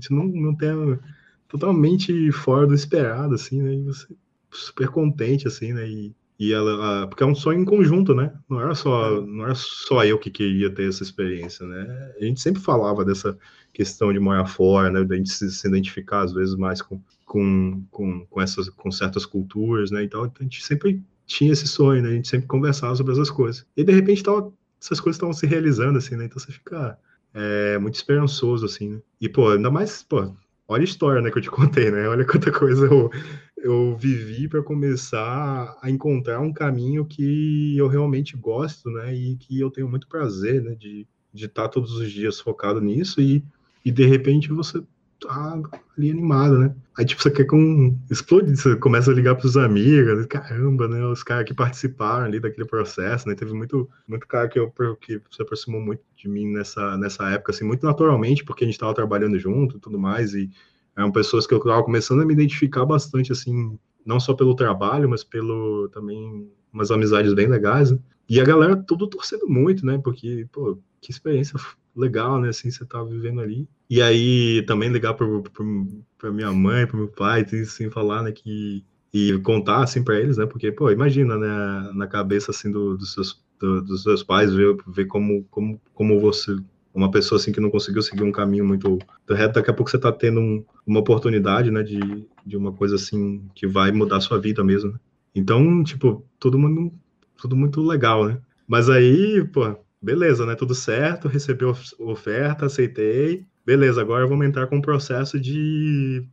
não, 0.10 0.26
não 0.26 0.56
tem 0.56 1.00
totalmente 1.48 2.32
fora 2.32 2.68
do 2.68 2.74
esperado, 2.74 3.36
assim, 3.36 3.62
né? 3.62 3.74
E 3.76 3.84
você 3.84 4.08
super 4.52 4.90
contente, 4.90 5.48
assim, 5.48 5.74
né? 5.74 5.88
E, 5.88 6.16
e 6.40 6.54
ela, 6.54 7.06
porque 7.08 7.22
é 7.22 7.26
um 7.26 7.36
sonho 7.36 7.60
em 7.60 7.66
conjunto, 7.66 8.16
né? 8.16 8.34
Não 8.50 8.62
era 8.62 8.74
só, 8.74 9.20
não 9.20 9.44
era 9.44 9.56
só 9.56 10.06
eu 10.06 10.18
que 10.18 10.32
queria 10.32 10.74
ter 10.74 10.88
essa 10.88 11.04
experiência, 11.04 11.68
né? 11.68 12.14
A 12.18 12.24
gente 12.24 12.40
sempre 12.40 12.62
falava 12.62 13.04
dessa 13.04 13.38
questão 13.74 14.14
de 14.14 14.20
morar 14.20 14.46
fora, 14.46 14.90
né? 14.90 15.04
Da 15.04 15.18
gente 15.18 15.30
se, 15.30 15.52
se 15.52 15.68
identificar 15.68 16.22
às 16.22 16.32
vezes 16.32 16.56
mais 16.56 16.82
com, 16.82 17.02
com, 17.26 17.84
com, 17.92 18.26
com 18.26 18.42
essas, 18.42 18.70
com 18.70 18.90
certas 18.90 19.26
culturas, 19.26 19.92
né? 19.92 20.02
Então 20.02 20.24
a 20.24 20.44
gente 20.44 20.64
sempre 20.64 21.04
tinha 21.26 21.52
esse 21.52 21.68
sonho, 21.68 22.02
né? 22.02 22.10
A 22.10 22.14
gente 22.14 22.30
sempre 22.30 22.48
conversava 22.48 22.96
sobre 22.96 23.12
essas 23.12 23.30
coisas. 23.30 23.66
E 23.76 23.84
de 23.84 23.92
repente 23.92 24.24
tava, 24.24 24.50
essas 24.82 25.02
coisas 25.02 25.18
estavam 25.18 25.34
se 25.34 25.46
realizando, 25.46 25.98
assim, 25.98 26.16
né? 26.16 26.24
Então 26.24 26.40
você 26.40 26.54
fica 26.54 26.98
é, 27.34 27.78
muito 27.80 27.96
esperançoso, 27.96 28.66
assim, 28.66 28.92
né? 28.92 29.02
E, 29.20 29.28
pô, 29.28 29.50
ainda 29.50 29.70
mais, 29.70 30.04
pô, 30.04 30.34
olha 30.70 30.82
a 30.82 30.86
história, 30.86 31.22
né, 31.22 31.32
que 31.32 31.40
eu 31.40 31.42
te 31.42 31.50
contei, 31.50 31.90
né? 31.90 32.08
Olha 32.08 32.24
quanta 32.24 32.52
coisa 32.52 32.86
eu, 32.86 33.10
eu 33.58 33.98
vivi 33.98 34.48
para 34.48 34.62
começar 34.62 35.76
a 35.82 35.90
encontrar 35.90 36.40
um 36.40 36.54
caminho 36.54 37.04
que 37.04 37.76
eu 37.76 37.88
realmente 37.88 38.38
gosto, 38.38 38.90
né? 38.92 39.14
E 39.14 39.36
que 39.36 39.60
eu 39.60 39.72
tenho 39.72 39.90
muito 39.90 40.08
prazer, 40.08 40.62
né? 40.62 40.76
De, 40.76 41.08
de 41.34 41.46
estar 41.46 41.64
tá 41.64 41.70
todos 41.70 41.94
os 41.94 42.12
dias 42.12 42.40
focado 42.40 42.80
nisso 42.80 43.20
e, 43.20 43.44
e 43.84 43.92
de 43.92 44.06
repente 44.06 44.50
você 44.50 44.82
tá 45.20 45.62
ali 45.98 46.12
animado, 46.12 46.58
né? 46.58 46.76
Aí, 46.98 47.06
tipo, 47.06 47.22
você 47.22 47.30
quer 47.32 47.46
com. 47.46 47.98
Explode, 48.10 48.56
você 48.56 48.76
começa 48.76 49.12
a 49.12 49.14
ligar 49.14 49.36
pros 49.36 49.58
amigos, 49.58 50.26
caramba, 50.28 50.88
né? 50.88 51.06
Os 51.06 51.24
caras 51.24 51.46
que 51.46 51.54
participaram 51.54 52.26
ali 52.26 52.40
daquele 52.40 52.68
processo, 52.68 53.28
né? 53.28 53.36
Teve 53.36 53.54
muito, 53.54 53.90
muito 54.08 54.28
cara 54.28 54.48
que, 54.48 54.60
eu, 54.60 54.72
que 55.00 55.22
se 55.32 55.42
aproximou 55.42 55.82
muito 55.82 56.02
de 56.16 56.28
mim 56.30 56.52
nessa, 56.52 56.98
nessa 56.98 57.30
época, 57.30 57.52
assim, 57.52 57.66
muito 57.66 57.86
naturalmente, 57.86 58.44
porque 58.44 58.64
a 58.64 58.68
gente 58.68 58.80
tava 58.80 58.94
trabalhando 58.94 59.38
junto 59.38 59.78
e 59.78 59.80
tudo 59.80 60.00
mais, 60.00 60.34
e 60.34 60.50
eram 60.96 61.12
pessoas 61.12 61.48
que 61.48 61.54
eu 61.54 61.60
tava 61.60 61.84
começando 61.84 62.22
a 62.22 62.26
me 62.26 62.34
identificar 62.34 62.86
bastante, 62.86 63.32
assim, 63.32 63.78
não 64.06 64.20
só 64.20 64.34
pelo 64.34 64.56
trabalho, 64.56 65.10
mas 65.10 65.24
pelo 65.24 65.90
também 65.90 66.50
umas 66.72 66.92
amizades 66.92 67.34
bem 67.34 67.48
legais, 67.48 67.92
né? 67.92 68.00
E 68.28 68.40
a 68.40 68.44
galera 68.44 68.76
tudo 68.76 69.08
torcendo 69.08 69.48
muito, 69.48 69.86
né? 69.86 70.00
Porque, 70.04 70.48
pô, 70.52 70.78
que 71.02 71.12
experiência 71.12 71.60
legal, 72.00 72.40
né? 72.40 72.50
Assim, 72.50 72.72
você 72.72 72.86
tá 72.86 73.04
vivendo 73.04 73.42
ali. 73.42 73.68
E 73.90 74.02
aí 74.02 74.64
também 74.64 74.90
ligar 74.90 75.14
para 75.14 76.32
minha 76.32 76.52
mãe, 76.52 76.86
para 76.88 76.98
meu 76.98 77.08
pai, 77.08 77.42
assim, 77.42 77.90
falar, 77.90 78.24
né, 78.24 78.32
que 78.32 78.84
e 79.12 79.38
contar 79.40 79.84
assim 79.84 80.04
para 80.04 80.20
eles, 80.20 80.38
né? 80.38 80.46
Porque, 80.46 80.72
pô, 80.72 80.92
imagina, 80.92 81.36
né, 81.38 81.92
na 81.94 82.08
cabeça 82.08 82.52
assim 82.52 82.72
do, 82.72 82.96
dos, 82.96 83.14
seus, 83.14 83.44
do, 83.60 83.82
dos 83.82 84.04
seus 84.04 84.24
pais 84.24 84.54
ver, 84.54 84.78
ver 84.88 85.06
como, 85.06 85.44
como, 85.50 85.82
como 85.94 86.20
você 86.20 86.56
uma 86.94 87.12
pessoa 87.12 87.40
assim 87.40 87.52
que 87.52 87.62
não 87.62 87.70
conseguiu 87.70 88.02
seguir 88.02 88.24
um 88.24 88.32
caminho 88.32 88.66
muito 88.66 89.00
reto, 89.30 89.54
daqui 89.54 89.70
a 89.70 89.74
pouco 89.74 89.90
você 89.90 89.98
está 89.98 90.12
tendo 90.12 90.40
um, 90.40 90.66
uma 90.86 91.00
oportunidade, 91.00 91.72
né, 91.72 91.84
de, 91.84 92.28
de 92.46 92.58
uma 92.58 92.74
coisa 92.74 92.96
assim 92.96 93.44
que 93.56 93.68
vai 93.68 93.92
mudar 93.92 94.18
a 94.18 94.22
sua 94.22 94.40
vida 94.40 94.64
mesmo. 94.64 94.92
Né? 94.92 95.00
Então, 95.34 95.84
tipo, 95.84 96.26
todo 96.40 96.58
mundo, 96.58 96.92
tudo 97.38 97.56
muito 97.56 97.82
legal, 97.82 98.26
né? 98.28 98.42
Mas 98.68 98.90
aí, 98.90 99.48
pô, 99.54 99.76
beleza, 100.02 100.46
né? 100.46 100.56
Tudo 100.56 100.74
certo, 100.74 101.28
recebi 101.28 101.66
oferta, 102.00 102.66
aceitei. 102.66 103.46
Beleza, 103.66 104.02
agora 104.02 104.28
vamos 104.28 104.46
entrar 104.46 104.68
com 104.68 104.78
o 104.78 104.82
processo 104.82 105.40
de 105.40 106.26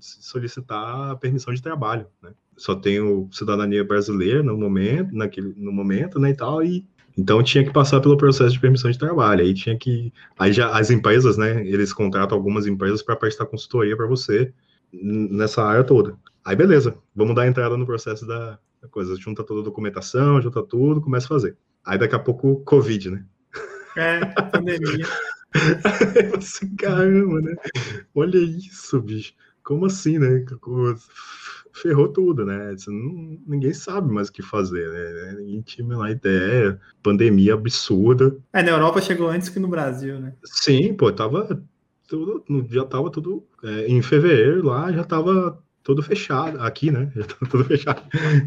solicitar 0.00 1.16
permissão 1.18 1.54
de 1.54 1.62
trabalho, 1.62 2.06
né? 2.22 2.32
Só 2.56 2.74
tenho 2.74 3.28
cidadania 3.32 3.84
brasileira 3.84 4.42
no 4.42 4.56
momento, 4.56 5.14
naquele, 5.14 5.52
no 5.56 5.72
momento, 5.72 6.20
né, 6.20 6.30
e 6.30 6.36
tal, 6.36 6.62
e 6.62 6.86
então 7.16 7.42
tinha 7.42 7.64
que 7.64 7.72
passar 7.72 8.00
pelo 8.00 8.16
processo 8.16 8.52
de 8.52 8.60
permissão 8.60 8.90
de 8.90 8.98
trabalho. 8.98 9.42
Aí 9.42 9.54
tinha 9.54 9.76
que, 9.78 10.12
aí 10.38 10.52
já 10.52 10.76
as 10.76 10.90
empresas, 10.90 11.36
né, 11.36 11.66
eles 11.66 11.92
contratam 11.92 12.36
algumas 12.36 12.66
empresas 12.66 13.02
para 13.02 13.16
prestar 13.16 13.46
consultoria 13.46 13.96
para 13.96 14.06
você 14.06 14.52
nessa 14.92 15.62
área 15.64 15.84
toda. 15.84 16.16
Aí 16.44 16.56
beleza, 16.56 16.96
vamos 17.14 17.34
dar 17.34 17.46
entrada 17.46 17.76
no 17.76 17.86
processo 17.86 18.26
da, 18.26 18.58
da 18.82 18.88
coisa, 18.88 19.16
junta 19.16 19.44
toda 19.44 19.60
a 19.60 19.64
documentação, 19.64 20.40
junta 20.42 20.62
tudo, 20.62 21.00
começa 21.00 21.26
a 21.26 21.28
fazer. 21.28 21.56
Aí 21.84 21.98
daqui 21.98 22.14
a 22.14 22.18
pouco, 22.18 22.60
Covid, 22.64 23.10
né? 23.10 23.24
É, 23.96 24.24
pandemia. 24.50 25.06
Você, 26.34 26.68
caramba, 26.78 27.40
né? 27.40 27.54
Olha 28.14 28.38
isso, 28.38 29.00
bicho. 29.00 29.32
Como 29.62 29.86
assim, 29.86 30.18
né? 30.18 30.44
Ferrou 31.72 32.08
tudo, 32.08 32.44
né? 32.44 32.74
Não, 32.86 33.38
ninguém 33.46 33.72
sabe 33.72 34.12
mais 34.12 34.28
o 34.28 34.32
que 34.32 34.42
fazer, 34.42 34.88
né? 34.90 35.36
Ninguém 35.38 35.62
tinha 35.62 35.96
lá 35.96 36.10
ideia. 36.10 36.80
Pandemia 37.02 37.54
absurda. 37.54 38.36
É, 38.52 38.62
na 38.62 38.70
Europa 38.70 39.00
chegou 39.00 39.28
antes 39.28 39.48
que 39.48 39.58
no 39.58 39.68
Brasil, 39.68 40.18
né? 40.20 40.34
Sim, 40.44 40.94
pô, 40.94 41.10
tava 41.12 41.62
tudo, 42.08 42.44
já 42.70 42.84
tava 42.84 43.10
tudo 43.10 43.46
é, 43.62 43.86
em 43.86 44.02
fevereiro 44.02 44.66
lá, 44.66 44.92
já 44.92 45.04
tava 45.04 45.62
tudo 45.82 46.02
fechado. 46.02 46.60
Aqui, 46.60 46.90
né? 46.90 47.12
Já 47.16 47.24
tava 47.24 47.50
tudo 47.50 47.64
fechado. 47.64 48.02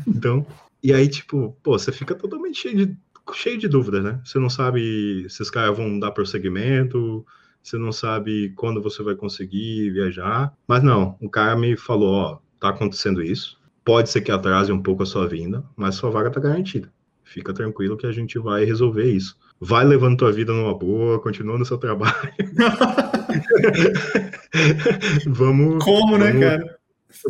Então, 0.07 0.45
e 0.83 0.93
aí, 0.93 1.07
tipo, 1.07 1.57
pô, 1.63 1.77
você 1.77 1.91
fica 1.91 2.15
totalmente 2.15 2.59
cheio 2.59 2.75
de 2.77 2.97
cheio 3.33 3.57
de 3.57 3.67
dúvidas, 3.67 4.03
né? 4.03 4.21
Você 4.23 4.39
não 4.39 4.49
sabe 4.49 5.25
se 5.29 5.41
os 5.41 5.49
caras 5.49 5.75
vão 5.75 5.99
dar 5.99 6.11
prosseguimento, 6.11 7.25
você 7.61 7.77
não 7.77 7.91
sabe 7.91 8.53
quando 8.55 8.81
você 8.81 9.03
vai 9.03 9.15
conseguir 9.15 9.91
viajar. 9.91 10.53
Mas 10.67 10.83
não, 10.83 11.17
o 11.19 11.29
cara 11.29 11.55
me 11.55 11.75
falou, 11.75 12.13
ó, 12.13 12.39
tá 12.59 12.69
acontecendo 12.69 13.21
isso. 13.21 13.59
Pode 13.83 14.09
ser 14.09 14.21
que 14.21 14.31
atrase 14.31 14.71
um 14.71 14.81
pouco 14.81 15.03
a 15.03 15.05
sua 15.05 15.27
vinda, 15.27 15.63
mas 15.75 15.95
sua 15.95 16.09
vaga 16.09 16.29
tá 16.29 16.39
garantida. 16.39 16.91
Fica 17.23 17.53
tranquilo 17.53 17.97
que 17.97 18.07
a 18.07 18.11
gente 18.11 18.39
vai 18.39 18.63
resolver 18.63 19.11
isso. 19.11 19.37
Vai 19.59 19.85
levando 19.85 20.17
tua 20.17 20.31
vida 20.31 20.53
numa 20.53 20.77
boa, 20.77 21.21
continua 21.21 21.57
no 21.57 21.65
seu 21.65 21.77
trabalho. 21.77 22.15
vamos. 25.27 25.83
Como, 25.83 26.17
né, 26.17 26.31
vamos, 26.31 26.39
cara? 26.39 26.77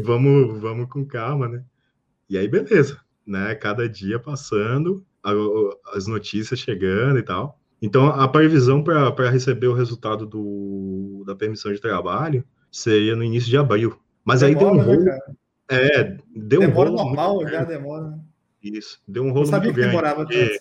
Vamos, 0.03 0.59
vamos 0.59 0.89
com 0.89 1.05
calma, 1.05 1.47
né? 1.47 1.63
E 2.29 2.37
aí, 2.37 2.47
beleza. 2.47 2.99
Né? 3.25 3.55
Cada 3.55 3.89
dia 3.89 4.19
passando, 4.19 5.03
as 5.93 6.07
notícias 6.07 6.59
chegando 6.59 7.19
e 7.19 7.23
tal. 7.23 7.59
Então, 7.81 8.07
a 8.07 8.27
previsão 8.27 8.83
para 8.83 9.29
receber 9.29 9.67
o 9.67 9.73
resultado 9.73 10.25
do, 10.25 11.23
da 11.25 11.35
permissão 11.35 11.71
de 11.71 11.79
trabalho 11.79 12.43
seria 12.71 13.15
no 13.15 13.23
início 13.23 13.49
de 13.49 13.57
abril. 13.57 13.99
Mas 14.25 14.41
demora, 14.41 14.57
aí 14.57 14.65
deu 14.65 14.73
um 14.73 14.85
rolo. 14.85 15.03
Né, 15.05 15.19
é, 15.69 16.17
deu 16.35 16.59
demora 16.61 16.89
um 16.89 16.95
rolo. 16.95 17.05
normal, 17.05 17.47
já 17.47 17.63
demora. 17.63 18.09
Né? 18.09 18.19
Isso, 18.63 18.99
deu 19.07 19.23
um 19.23 19.31
rolo 19.31 19.45
Eu 19.45 19.49
sabia 19.49 19.69
que 19.69 19.75
grande. 19.75 19.91
demorava 19.91 20.25
porque, 20.25 20.59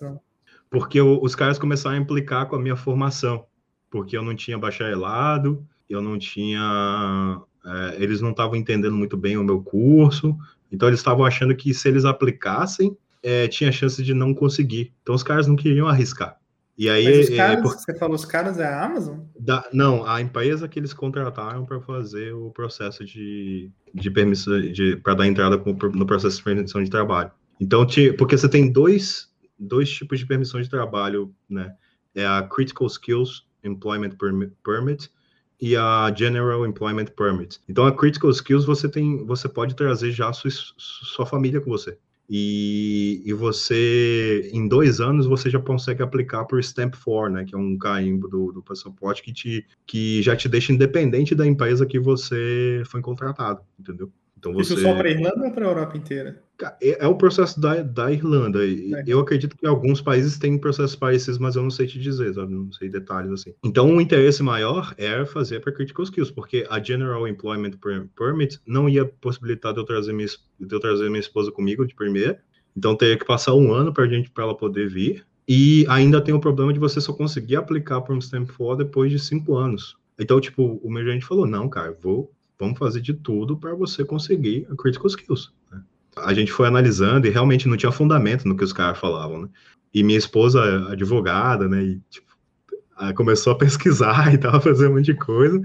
porque 0.68 1.00
os 1.00 1.34
caras 1.34 1.58
começaram 1.58 1.96
a 1.96 2.00
implicar 2.00 2.46
com 2.46 2.56
a 2.56 2.60
minha 2.60 2.76
formação. 2.76 3.46
Porque 3.90 4.16
eu 4.16 4.22
não 4.22 4.34
tinha 4.34 4.58
bacharelado, 4.58 5.66
eu 5.88 6.02
não 6.02 6.18
tinha. 6.18 7.40
É, 7.64 8.02
eles 8.02 8.20
não 8.20 8.30
estavam 8.30 8.56
entendendo 8.56 8.94
muito 8.94 9.16
bem 9.16 9.36
o 9.36 9.44
meu 9.44 9.60
curso, 9.60 10.36
então 10.70 10.88
eles 10.88 11.00
estavam 11.00 11.24
achando 11.24 11.56
que 11.56 11.74
se 11.74 11.88
eles 11.88 12.04
aplicassem, 12.04 12.96
é, 13.26 13.48
tinha 13.48 13.72
chance 13.72 14.00
de 14.00 14.14
não 14.14 14.32
conseguir. 14.32 14.94
Então 15.02 15.12
os 15.12 15.24
caras 15.24 15.48
não 15.48 15.56
queriam 15.56 15.88
arriscar. 15.88 16.38
E 16.78 16.88
aí, 16.88 17.04
Mas 17.04 17.24
os 17.24 17.30
é, 17.30 17.36
caras, 17.36 17.58
é, 17.58 17.62
por... 17.62 17.72
você 17.72 17.98
falou 17.98 18.14
os 18.14 18.24
caras 18.24 18.58
é 18.60 18.66
a 18.66 18.84
Amazon? 18.84 19.18
Da, 19.36 19.68
não, 19.72 20.06
a 20.06 20.20
empresa 20.20 20.68
que 20.68 20.78
eles 20.78 20.92
contrataram 20.92 21.66
para 21.66 21.80
fazer 21.80 22.32
o 22.34 22.52
processo 22.52 23.04
de, 23.04 23.68
de 23.92 24.10
permissão, 24.12 24.60
de, 24.60 24.94
para 24.96 25.14
dar 25.14 25.26
entrada 25.26 25.56
no 25.56 26.06
processo 26.06 26.36
de 26.36 26.44
permissão 26.44 26.84
de 26.84 26.88
trabalho. 26.88 27.32
Então, 27.60 27.84
porque 28.16 28.38
você 28.38 28.48
tem 28.48 28.70
dois, 28.70 29.28
dois 29.58 29.90
tipos 29.90 30.20
de 30.20 30.26
permissão 30.26 30.60
de 30.60 30.70
trabalho, 30.70 31.34
né? 31.50 31.74
É 32.14 32.24
a 32.24 32.42
Critical 32.42 32.86
Skills 32.86 33.44
Employment 33.64 34.10
Permit 34.62 35.10
e 35.60 35.76
a 35.76 36.14
General 36.16 36.64
Employment 36.64 37.06
Permit. 37.16 37.58
Então, 37.68 37.86
a 37.86 37.96
Critical 37.96 38.30
Skills 38.30 38.64
você 38.64 38.88
tem, 38.88 39.24
você 39.26 39.48
pode 39.48 39.74
trazer 39.74 40.12
já 40.12 40.32
sua, 40.32 40.50
sua 40.76 41.26
família 41.26 41.60
com 41.60 41.70
você. 41.70 41.98
E, 42.28 43.22
e, 43.24 43.32
você, 43.32 44.50
em 44.52 44.66
dois 44.66 45.00
anos, 45.00 45.26
você 45.26 45.48
já 45.48 45.60
consegue 45.60 46.02
aplicar 46.02 46.44
por 46.44 46.58
Stamp 46.60 46.94
4, 46.96 47.32
né, 47.32 47.44
que 47.44 47.54
é 47.54 47.58
um 47.58 47.78
carimbo 47.78 48.28
do, 48.28 48.50
do 48.50 48.62
passaporte 48.62 49.22
que, 49.22 49.32
te, 49.32 49.64
que 49.86 50.20
já 50.22 50.34
te 50.34 50.48
deixa 50.48 50.72
independente 50.72 51.34
da 51.34 51.46
empresa 51.46 51.86
que 51.86 52.00
você 52.00 52.82
foi 52.86 53.00
contratado, 53.00 53.60
entendeu? 53.78 54.10
Então 54.46 54.52
você... 54.52 54.74
Isso 54.74 54.82
só 54.82 54.94
para 54.94 55.08
a 55.08 55.10
Irlanda 55.10 55.44
ou 55.44 55.50
para 55.50 55.64
a 55.64 55.68
Europa 55.68 55.96
inteira? 55.96 56.42
É, 56.80 57.04
é, 57.04 57.06
o 57.06 57.16
processo 57.16 57.60
da, 57.60 57.82
da 57.82 58.12
Irlanda. 58.12 58.64
É. 58.64 59.04
Eu 59.06 59.20
acredito 59.20 59.56
que 59.56 59.66
alguns 59.66 60.00
países 60.00 60.38
têm 60.38 60.56
processos 60.56 60.94
parecidos, 60.94 61.38
mas 61.38 61.56
eu 61.56 61.62
não 61.62 61.70
sei 61.70 61.86
te 61.86 61.98
dizer, 61.98 62.32
sabe? 62.32 62.54
Não 62.54 62.72
sei 62.72 62.88
detalhes 62.88 63.32
assim. 63.32 63.54
Então, 63.64 63.94
o 63.94 64.00
interesse 64.00 64.42
maior 64.42 64.94
era 64.96 65.26
fazer 65.26 65.60
para 65.60 65.72
Critical 65.72 66.04
Skills, 66.04 66.30
porque 66.30 66.66
a 66.70 66.80
General 66.82 67.26
Employment 67.26 67.72
Permit 68.16 68.60
não 68.66 68.88
ia 68.88 69.04
possibilitar 69.04 69.72
de 69.72 69.80
eu 69.80 69.84
trazer 69.84 70.12
minha, 70.12 70.28
de 70.28 70.74
eu 70.74 70.80
trazer 70.80 71.08
minha 71.08 71.20
esposa 71.20 71.50
comigo 71.50 71.84
de 71.84 71.94
primeira. 71.94 72.40
Então, 72.76 72.94
teria 72.94 73.18
que 73.18 73.24
passar 73.24 73.54
um 73.54 73.72
ano 73.72 73.92
para 73.92 74.06
gente 74.06 74.30
para 74.30 74.44
ela 74.44 74.56
poder 74.56 74.88
vir. 74.88 75.26
E 75.48 75.84
ainda 75.88 76.20
tem 76.20 76.34
o 76.34 76.40
problema 76.40 76.72
de 76.72 76.78
você 76.78 77.00
só 77.00 77.12
conseguir 77.12 77.56
aplicar 77.56 78.00
para 78.00 78.14
um 78.14 78.20
Stamp 78.20 78.50
4 78.50 78.84
depois 78.84 79.10
de 79.10 79.18
cinco 79.18 79.56
anos. 79.56 79.96
Então, 80.18 80.40
tipo, 80.40 80.80
o 80.82 80.90
meu 80.90 81.04
gerente 81.04 81.24
falou: 81.24 81.46
não, 81.46 81.68
cara, 81.68 81.96
vou 82.00 82.32
vamos 82.58 82.78
fazer 82.78 83.00
de 83.00 83.14
tudo 83.14 83.56
para 83.56 83.74
você 83.74 84.04
conseguir 84.04 84.66
a 84.70 84.76
critical 84.76 85.06
skills. 85.06 85.52
Né? 85.70 85.82
A 86.16 86.32
gente 86.32 86.52
foi 86.52 86.66
analisando 86.66 87.26
e 87.26 87.30
realmente 87.30 87.68
não 87.68 87.76
tinha 87.76 87.92
fundamento 87.92 88.48
no 88.48 88.56
que 88.56 88.64
os 88.64 88.72
caras 88.72 88.98
falavam, 88.98 89.42
né? 89.42 89.48
E 89.92 90.02
minha 90.02 90.18
esposa, 90.18 90.90
advogada, 90.90 91.68
né? 91.68 91.82
E, 91.82 92.00
tipo, 92.10 92.26
começou 93.14 93.52
a 93.52 93.58
pesquisar 93.58 94.32
e 94.34 94.38
tava 94.38 94.60
fazendo 94.60 94.92
um 94.92 94.94
monte 94.96 95.06
de 95.06 95.14
coisa. 95.14 95.60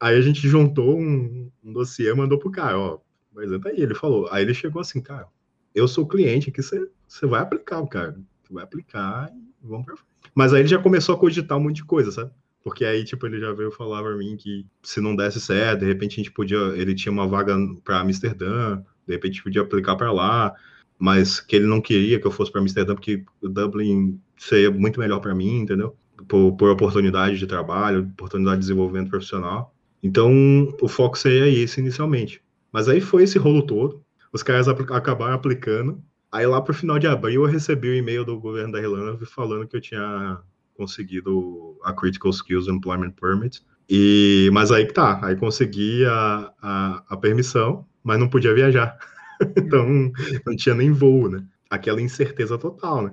Aí 0.00 0.16
a 0.16 0.20
gente 0.20 0.48
juntou 0.48 0.98
um, 0.98 1.50
um 1.62 1.72
dossiê 1.72 2.14
mandou 2.14 2.38
pro 2.38 2.50
cara, 2.50 2.78
ó, 2.78 2.98
mas 3.34 3.50
entra 3.50 3.70
aí, 3.70 3.80
ele 3.80 3.94
falou. 3.94 4.28
Aí 4.30 4.42
ele 4.42 4.54
chegou 4.54 4.80
assim, 4.80 5.00
cara, 5.00 5.26
eu 5.74 5.88
sou 5.88 6.06
cliente 6.06 6.50
aqui, 6.50 6.62
você, 6.62 6.88
você 7.06 7.26
vai 7.26 7.40
aplicar, 7.40 7.84
cara. 7.86 8.16
Você 8.42 8.54
vai 8.54 8.64
aplicar 8.64 9.30
e 9.32 9.66
vamos 9.66 9.86
pra 9.86 9.96
frente. 9.96 10.08
Mas 10.34 10.52
aí 10.52 10.60
ele 10.60 10.68
já 10.68 10.78
começou 10.78 11.14
a 11.14 11.18
cogitar 11.18 11.58
um 11.58 11.62
monte 11.62 11.76
de 11.76 11.84
coisa, 11.84 12.12
sabe? 12.12 12.30
Porque 12.62 12.84
aí, 12.84 13.04
tipo, 13.04 13.26
ele 13.26 13.40
já 13.40 13.52
veio 13.52 13.70
falar 13.70 14.02
pra 14.02 14.16
mim 14.16 14.36
que 14.36 14.66
se 14.82 15.00
não 15.00 15.14
desse 15.14 15.40
certo, 15.40 15.80
de 15.80 15.86
repente 15.86 16.14
a 16.14 16.16
gente 16.16 16.32
podia. 16.32 16.58
Ele 16.76 16.94
tinha 16.94 17.12
uma 17.12 17.26
vaga 17.26 17.56
para 17.84 18.00
Amsterdã, 18.00 18.82
de 19.06 19.14
repente 19.14 19.42
podia 19.42 19.62
aplicar 19.62 19.96
para 19.96 20.12
lá, 20.12 20.54
mas 20.98 21.40
que 21.40 21.56
ele 21.56 21.66
não 21.66 21.80
queria 21.80 22.20
que 22.20 22.26
eu 22.26 22.30
fosse 22.30 22.50
para 22.50 22.60
Amsterdã, 22.60 22.94
porque 22.94 23.24
Dublin 23.42 24.20
seria 24.36 24.70
muito 24.70 24.98
melhor 25.00 25.20
para 25.20 25.34
mim, 25.34 25.60
entendeu? 25.60 25.96
Por, 26.26 26.56
por 26.56 26.70
oportunidade 26.70 27.38
de 27.38 27.46
trabalho, 27.46 28.00
oportunidade 28.00 28.56
de 28.56 28.62
desenvolvimento 28.62 29.08
profissional. 29.08 29.74
Então, 30.02 30.32
o 30.80 30.88
foco 30.88 31.16
seria 31.16 31.48
esse 31.48 31.80
inicialmente. 31.80 32.42
Mas 32.72 32.88
aí 32.88 33.00
foi 33.00 33.22
esse 33.22 33.38
rolo 33.38 33.62
todo, 33.62 34.02
os 34.32 34.42
caras 34.42 34.68
apl 34.68 34.92
acabaram 34.92 35.34
aplicando. 35.34 36.02
Aí 36.30 36.46
lá 36.46 36.60
pro 36.60 36.74
final 36.74 36.98
de 36.98 37.06
abril 37.06 37.44
eu 37.44 37.50
recebi 37.50 37.88
o 37.88 37.92
um 37.92 37.94
e-mail 37.94 38.24
do 38.24 38.38
governo 38.38 38.72
da 38.72 38.80
Irlanda 38.80 39.24
falando 39.24 39.66
que 39.66 39.76
eu 39.76 39.80
tinha 39.80 40.40
conseguido 40.78 41.76
a 41.82 41.92
Critical 41.92 42.30
Skills 42.30 42.68
Employment 42.68 43.10
Permit. 43.20 43.64
E, 43.90 44.48
mas 44.52 44.70
aí 44.70 44.86
que 44.86 44.94
tá, 44.94 45.18
aí 45.24 45.34
consegui 45.34 46.04
a, 46.06 46.52
a, 46.62 47.04
a 47.08 47.16
permissão, 47.16 47.84
mas 48.04 48.18
não 48.20 48.28
podia 48.28 48.54
viajar. 48.54 48.96
então 49.56 50.12
não 50.46 50.54
tinha 50.54 50.76
nem 50.76 50.92
voo, 50.92 51.28
né? 51.28 51.44
Aquela 51.68 52.00
incerteza 52.00 52.56
total, 52.56 53.02
né? 53.02 53.12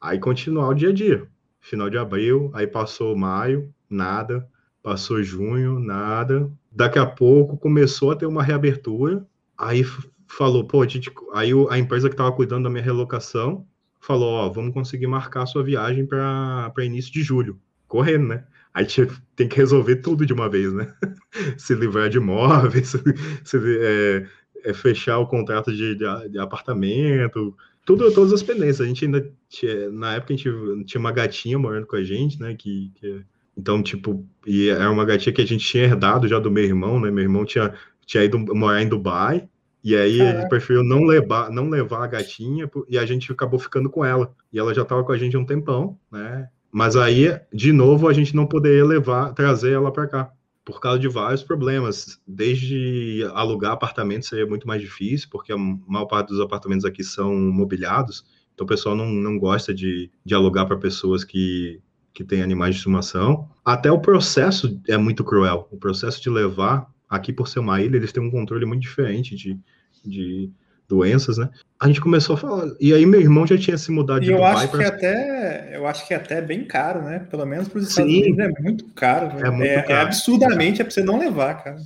Aí 0.00 0.18
continuar 0.18 0.68
o 0.68 0.74
dia 0.74 0.88
a 0.88 0.92
dia. 0.92 1.28
Final 1.60 1.88
de 1.88 1.96
abril, 1.96 2.50
aí 2.52 2.66
passou 2.66 3.16
maio, 3.16 3.72
nada. 3.88 4.46
Passou 4.82 5.22
junho, 5.22 5.78
nada. 5.78 6.50
Daqui 6.70 6.98
a 6.98 7.06
pouco 7.06 7.56
começou 7.56 8.10
a 8.10 8.16
ter 8.16 8.26
uma 8.26 8.42
reabertura. 8.42 9.24
Aí 9.56 9.82
falou, 10.26 10.66
pô, 10.66 10.82
a 10.82 10.86
gente, 10.86 11.10
aí 11.32 11.52
a 11.70 11.78
empresa 11.78 12.08
que 12.08 12.14
estava 12.14 12.32
cuidando 12.32 12.64
da 12.64 12.70
minha 12.70 12.82
relocação 12.82 13.66
falou, 14.04 14.34
ó, 14.34 14.48
vamos 14.50 14.74
conseguir 14.74 15.06
marcar 15.06 15.46
sua 15.46 15.62
viagem 15.62 16.06
para 16.06 16.72
início 16.84 17.12
de 17.12 17.22
julho, 17.22 17.58
correndo, 17.88 18.28
né? 18.28 18.44
Aí 18.72 18.86
tem 19.34 19.48
que 19.48 19.56
resolver 19.56 19.96
tudo 19.96 20.26
de 20.26 20.32
uma 20.32 20.48
vez, 20.48 20.72
né? 20.72 20.92
se 21.56 21.74
livrar 21.74 22.10
de 22.10 22.18
imóveis, 22.18 22.88
se, 22.88 22.98
se 23.44 23.56
é, 23.80 24.26
é 24.64 24.74
fechar 24.74 25.18
o 25.18 25.26
contrato 25.26 25.72
de, 25.72 25.94
de, 25.94 26.28
de, 26.28 26.38
apartamento, 26.38 27.56
tudo, 27.84 28.12
todas 28.12 28.32
as 28.32 28.42
pendências. 28.42 28.82
A 28.82 28.86
gente 28.86 29.04
ainda 29.06 29.32
tinha, 29.48 29.90
na 29.90 30.14
época 30.14 30.34
a 30.34 30.36
gente 30.36 30.84
tinha 30.84 31.00
uma 31.00 31.12
gatinha 31.12 31.58
morando 31.58 31.86
com 31.86 31.96
a 31.96 32.02
gente, 32.02 32.38
né? 32.40 32.54
Que, 32.54 32.90
que 32.96 33.24
então 33.56 33.82
tipo, 33.82 34.26
e 34.46 34.68
era 34.68 34.90
uma 34.90 35.04
gatinha 35.04 35.32
que 35.32 35.40
a 35.40 35.46
gente 35.46 35.64
tinha 35.64 35.84
herdado 35.84 36.28
já 36.28 36.38
do 36.38 36.50
meu 36.50 36.64
irmão, 36.64 37.00
né? 37.00 37.10
Meu 37.10 37.22
irmão 37.22 37.44
tinha 37.44 37.72
tinha 38.04 38.24
ido 38.24 38.38
morar 38.38 38.82
em 38.82 38.88
Dubai 38.88 39.48
e 39.84 39.94
aí 39.94 40.18
ele 40.18 40.48
preferiu 40.48 40.82
não 40.82 41.04
levar, 41.04 41.50
não 41.50 41.68
levar 41.68 42.02
a 42.02 42.06
gatinha 42.06 42.70
e 42.88 42.96
a 42.96 43.04
gente 43.04 43.30
acabou 43.30 43.60
ficando 43.60 43.90
com 43.90 44.02
ela. 44.02 44.34
E 44.50 44.58
ela 44.58 44.72
já 44.72 44.80
estava 44.80 45.04
com 45.04 45.12
a 45.12 45.18
gente 45.18 45.36
há 45.36 45.38
um 45.38 45.44
tempão, 45.44 45.98
né? 46.10 46.48
Mas 46.72 46.96
aí, 46.96 47.38
de 47.52 47.70
novo, 47.70 48.08
a 48.08 48.12
gente 48.14 48.34
não 48.34 48.46
poderia 48.46 48.84
levar, 48.84 49.34
trazer 49.34 49.72
ela 49.72 49.92
para 49.92 50.08
cá, 50.08 50.32
por 50.64 50.80
causa 50.80 50.98
de 50.98 51.06
vários 51.06 51.42
problemas. 51.42 52.18
Desde 52.26 53.28
alugar 53.34 53.72
apartamentos 53.72 54.28
seria 54.28 54.46
muito 54.46 54.66
mais 54.66 54.80
difícil, 54.80 55.28
porque 55.30 55.52
a 55.52 55.56
maior 55.56 56.06
parte 56.06 56.28
dos 56.28 56.40
apartamentos 56.40 56.86
aqui 56.86 57.04
são 57.04 57.34
mobiliados, 57.34 58.24
então 58.54 58.64
o 58.64 58.68
pessoal 58.68 58.96
não, 58.96 59.06
não 59.06 59.38
gosta 59.38 59.74
de, 59.74 60.10
de 60.24 60.34
alugar 60.34 60.66
para 60.66 60.78
pessoas 60.78 61.24
que, 61.24 61.80
que 62.14 62.24
têm 62.24 62.42
animais 62.42 62.74
de 62.74 62.78
estimação. 62.78 63.50
Até 63.62 63.92
o 63.92 64.00
processo 64.00 64.80
é 64.88 64.96
muito 64.96 65.22
cruel. 65.22 65.68
O 65.70 65.76
processo 65.76 66.22
de 66.22 66.30
levar 66.30 66.90
aqui 67.14 67.32
por 67.32 67.48
ser 67.48 67.60
uma 67.60 67.80
ilha, 67.80 67.96
eles 67.96 68.12
têm 68.12 68.22
um 68.22 68.30
controle 68.30 68.66
muito 68.66 68.82
diferente 68.82 69.34
de, 69.34 69.58
de 70.04 70.50
doenças, 70.88 71.38
né? 71.38 71.48
A 71.80 71.86
gente 71.86 72.00
começou 72.00 72.34
a 72.34 72.38
falar. 72.38 72.72
E 72.80 72.92
aí 72.92 73.04
meu 73.06 73.20
irmão 73.20 73.46
já 73.46 73.56
tinha 73.56 73.76
se 73.76 73.90
mudado 73.90 74.20
de 74.20 74.30
e 74.30 74.32
eu 74.32 74.36
Dubai 74.36 74.54
acho 74.54 74.68
pra... 74.68 74.78
que 74.78 74.84
até 74.84 75.76
eu 75.76 75.86
acho 75.86 76.06
que 76.06 76.14
é 76.14 76.16
até 76.16 76.40
bem 76.40 76.64
caro, 76.64 77.02
né? 77.02 77.20
Pelo 77.30 77.46
menos 77.46 77.68
para 77.68 77.78
os 77.78 77.88
Estados 77.88 78.10
Sim, 78.10 78.22
Unidos 78.22 78.38
é 78.38 78.62
muito 78.62 78.86
caro. 78.92 79.38
É, 79.38 79.50
muito 79.50 79.64
é, 79.64 79.82
caro. 79.82 79.92
é 79.92 80.00
absurdamente 80.02 80.80
é 80.80 80.84
para 80.84 80.92
você 80.92 81.02
não 81.02 81.18
levar, 81.18 81.62
cara. 81.62 81.76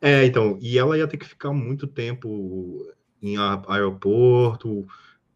É, 0.00 0.24
então, 0.24 0.58
e 0.60 0.78
ela 0.78 0.96
ia 0.96 1.08
ter 1.08 1.16
que 1.16 1.26
ficar 1.26 1.52
muito 1.52 1.86
tempo 1.86 2.86
em 3.20 3.36
aeroporto, 3.66 4.86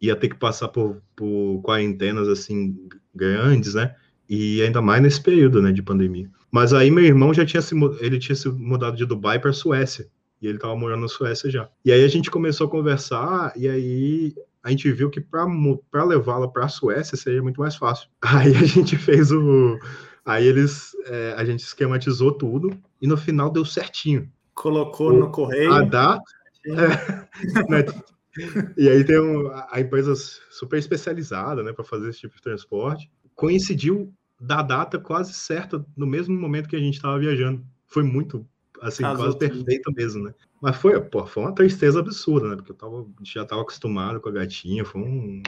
ia 0.01 0.15
ter 0.15 0.29
que 0.29 0.35
passar 0.35 0.69
por, 0.69 1.01
por 1.15 1.61
quarentenas 1.61 2.27
assim 2.29 2.77
grandes, 3.13 3.73
né? 3.73 3.95
E 4.29 4.61
ainda 4.61 4.81
mais 4.81 5.01
nesse 5.01 5.21
período, 5.21 5.61
né, 5.61 5.71
de 5.71 5.81
pandemia. 5.81 6.29
Mas 6.53 6.71
aí 6.71 6.91
meu 6.91 7.03
irmão 7.03 7.33
já 7.33 7.43
tinha 7.43 7.63
se 7.63 7.73
ele 7.99 8.19
tinha 8.19 8.35
se 8.35 8.47
mudado 8.47 8.95
de 8.95 9.07
Dubai 9.07 9.39
para 9.39 9.51
Suécia. 9.51 10.07
E 10.39 10.45
ele 10.45 10.57
estava 10.57 10.75
morando 10.75 11.01
na 11.01 11.07
Suécia 11.07 11.49
já. 11.49 11.67
E 11.83 11.91
aí 11.91 12.03
a 12.03 12.07
gente 12.07 12.29
começou 12.29 12.67
a 12.67 12.69
conversar, 12.69 13.51
e 13.55 13.67
aí 13.67 14.35
a 14.61 14.69
gente 14.69 14.91
viu 14.91 15.09
que 15.09 15.19
para 15.19 16.03
levá-la 16.03 16.47
para 16.47 16.65
a 16.65 16.69
Suécia 16.69 17.17
seria 17.17 17.41
muito 17.41 17.59
mais 17.59 17.75
fácil. 17.75 18.07
Aí 18.21 18.55
a 18.55 18.65
gente 18.65 18.97
fez 18.97 19.31
o. 19.31 19.79
Aí 20.23 20.45
eles. 20.45 20.95
É, 21.07 21.33
a 21.37 21.43
gente 21.43 21.61
esquematizou 21.61 22.31
tudo, 22.31 22.69
e 23.01 23.07
no 23.07 23.17
final 23.17 23.49
deu 23.49 23.65
certinho. 23.65 24.29
Colocou 24.53 25.11
o, 25.11 25.19
no 25.21 25.31
correio. 25.31 25.73
A 25.73 25.81
data. 25.81 26.21
É, 26.67 26.73
né, 27.67 27.85
e 28.77 28.89
aí 28.89 29.03
tem 29.03 29.19
um, 29.19 29.49
a 29.69 29.79
empresa 29.79 30.13
super 30.51 30.77
especializada 30.77 31.63
né, 31.63 31.73
para 31.73 31.83
fazer 31.83 32.09
esse 32.09 32.19
tipo 32.19 32.35
de 32.35 32.41
transporte. 32.41 33.09
Coincidiu 33.33 34.13
da 34.43 34.61
data 34.61 34.99
quase 34.99 35.33
certa, 35.33 35.85
no 35.95 36.05
mesmo 36.05 36.37
momento 36.37 36.67
que 36.67 36.75
a 36.75 36.79
gente 36.79 36.95
estava 36.95 37.17
viajando. 37.17 37.65
Foi 37.87 38.03
muito, 38.03 38.45
assim, 38.81 39.03
quase 39.03 39.23
tudo. 39.23 39.37
perfeito 39.37 39.91
mesmo, 39.93 40.25
né? 40.25 40.33
Mas 40.61 40.75
foi, 40.75 40.99
pô, 40.99 41.25
foi 41.25 41.43
uma 41.43 41.55
tristeza 41.55 41.99
absurda, 41.99 42.49
né? 42.49 42.55
Porque 42.57 42.71
eu 42.71 42.75
tava, 42.75 43.05
já 43.23 43.43
estava 43.43 43.61
acostumado 43.61 44.19
com 44.19 44.29
a 44.29 44.33
gatinha, 44.33 44.83
foi 44.83 45.01
um, 45.01 45.41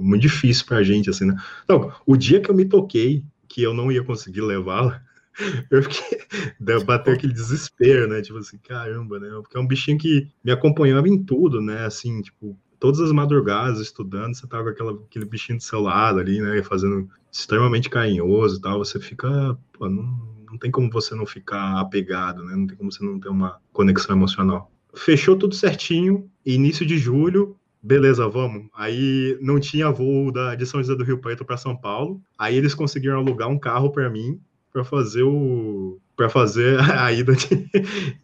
muito 0.00 0.22
difícil 0.22 0.66
pra 0.66 0.82
gente, 0.82 1.08
assim, 1.08 1.26
né? 1.26 1.36
Então, 1.64 1.92
o 2.04 2.16
dia 2.16 2.40
que 2.40 2.50
eu 2.50 2.54
me 2.54 2.64
toquei 2.64 3.24
que 3.48 3.62
eu 3.62 3.72
não 3.72 3.90
ia 3.90 4.02
conseguir 4.02 4.40
levá-la, 4.40 5.00
eu 5.70 5.82
fiquei, 5.82 6.18
bateu 6.84 7.14
aquele 7.14 7.32
desespero, 7.32 8.08
né? 8.08 8.20
Tipo 8.20 8.38
assim, 8.38 8.58
caramba, 8.58 9.20
né? 9.20 9.28
Porque 9.40 9.56
é 9.56 9.60
um 9.60 9.66
bichinho 9.66 9.96
que 9.96 10.28
me 10.42 10.50
acompanhava 10.50 11.08
em 11.08 11.22
tudo, 11.22 11.60
né? 11.60 11.86
Assim, 11.86 12.20
tipo, 12.20 12.58
todas 12.78 13.00
as 13.00 13.12
madrugadas 13.12 13.80
estudando, 13.80 14.34
você 14.34 14.46
tava 14.46 14.64
com 14.64 14.70
aquela, 14.70 14.92
aquele 14.92 15.24
bichinho 15.24 15.58
do 15.58 15.64
seu 15.64 15.80
lado 15.80 16.20
ali, 16.20 16.40
né? 16.40 16.62
Fazendo 16.62 17.08
extremamente 17.30 17.90
carinhoso 17.90 18.58
e 18.58 18.60
tal. 18.60 18.78
Você 18.78 19.00
fica. 19.00 19.58
Pô, 19.72 19.88
não, 19.88 20.04
não 20.50 20.58
tem 20.58 20.70
como 20.70 20.90
você 20.90 21.14
não 21.14 21.26
ficar 21.26 21.78
apegado, 21.78 22.44
né? 22.44 22.56
Não 22.56 22.66
tem 22.66 22.76
como 22.76 22.90
você 22.90 23.04
não 23.04 23.18
ter 23.18 23.28
uma 23.28 23.58
conexão 23.72 24.16
emocional. 24.16 24.70
Fechou 24.94 25.36
tudo 25.36 25.54
certinho, 25.54 26.28
início 26.44 26.84
de 26.84 26.98
julho, 26.98 27.56
beleza, 27.82 28.28
vamos. 28.28 28.66
Aí 28.74 29.38
não 29.40 29.60
tinha 29.60 29.90
voo 29.90 30.32
da, 30.32 30.54
de 30.54 30.66
São 30.66 30.82
José 30.82 30.96
do 30.96 31.04
Rio 31.04 31.18
Preto 31.18 31.44
para 31.44 31.56
São 31.56 31.76
Paulo. 31.76 32.20
Aí 32.38 32.56
eles 32.56 32.74
conseguiram 32.74 33.18
alugar 33.18 33.48
um 33.48 33.58
carro 33.58 33.90
para 33.90 34.08
mim 34.08 34.40
para 34.72 34.84
fazer 34.84 35.22
o 35.22 35.98
para 36.16 36.28
fazer 36.28 36.78
a 36.90 37.12
ida 37.12 37.32
de, 37.34 37.70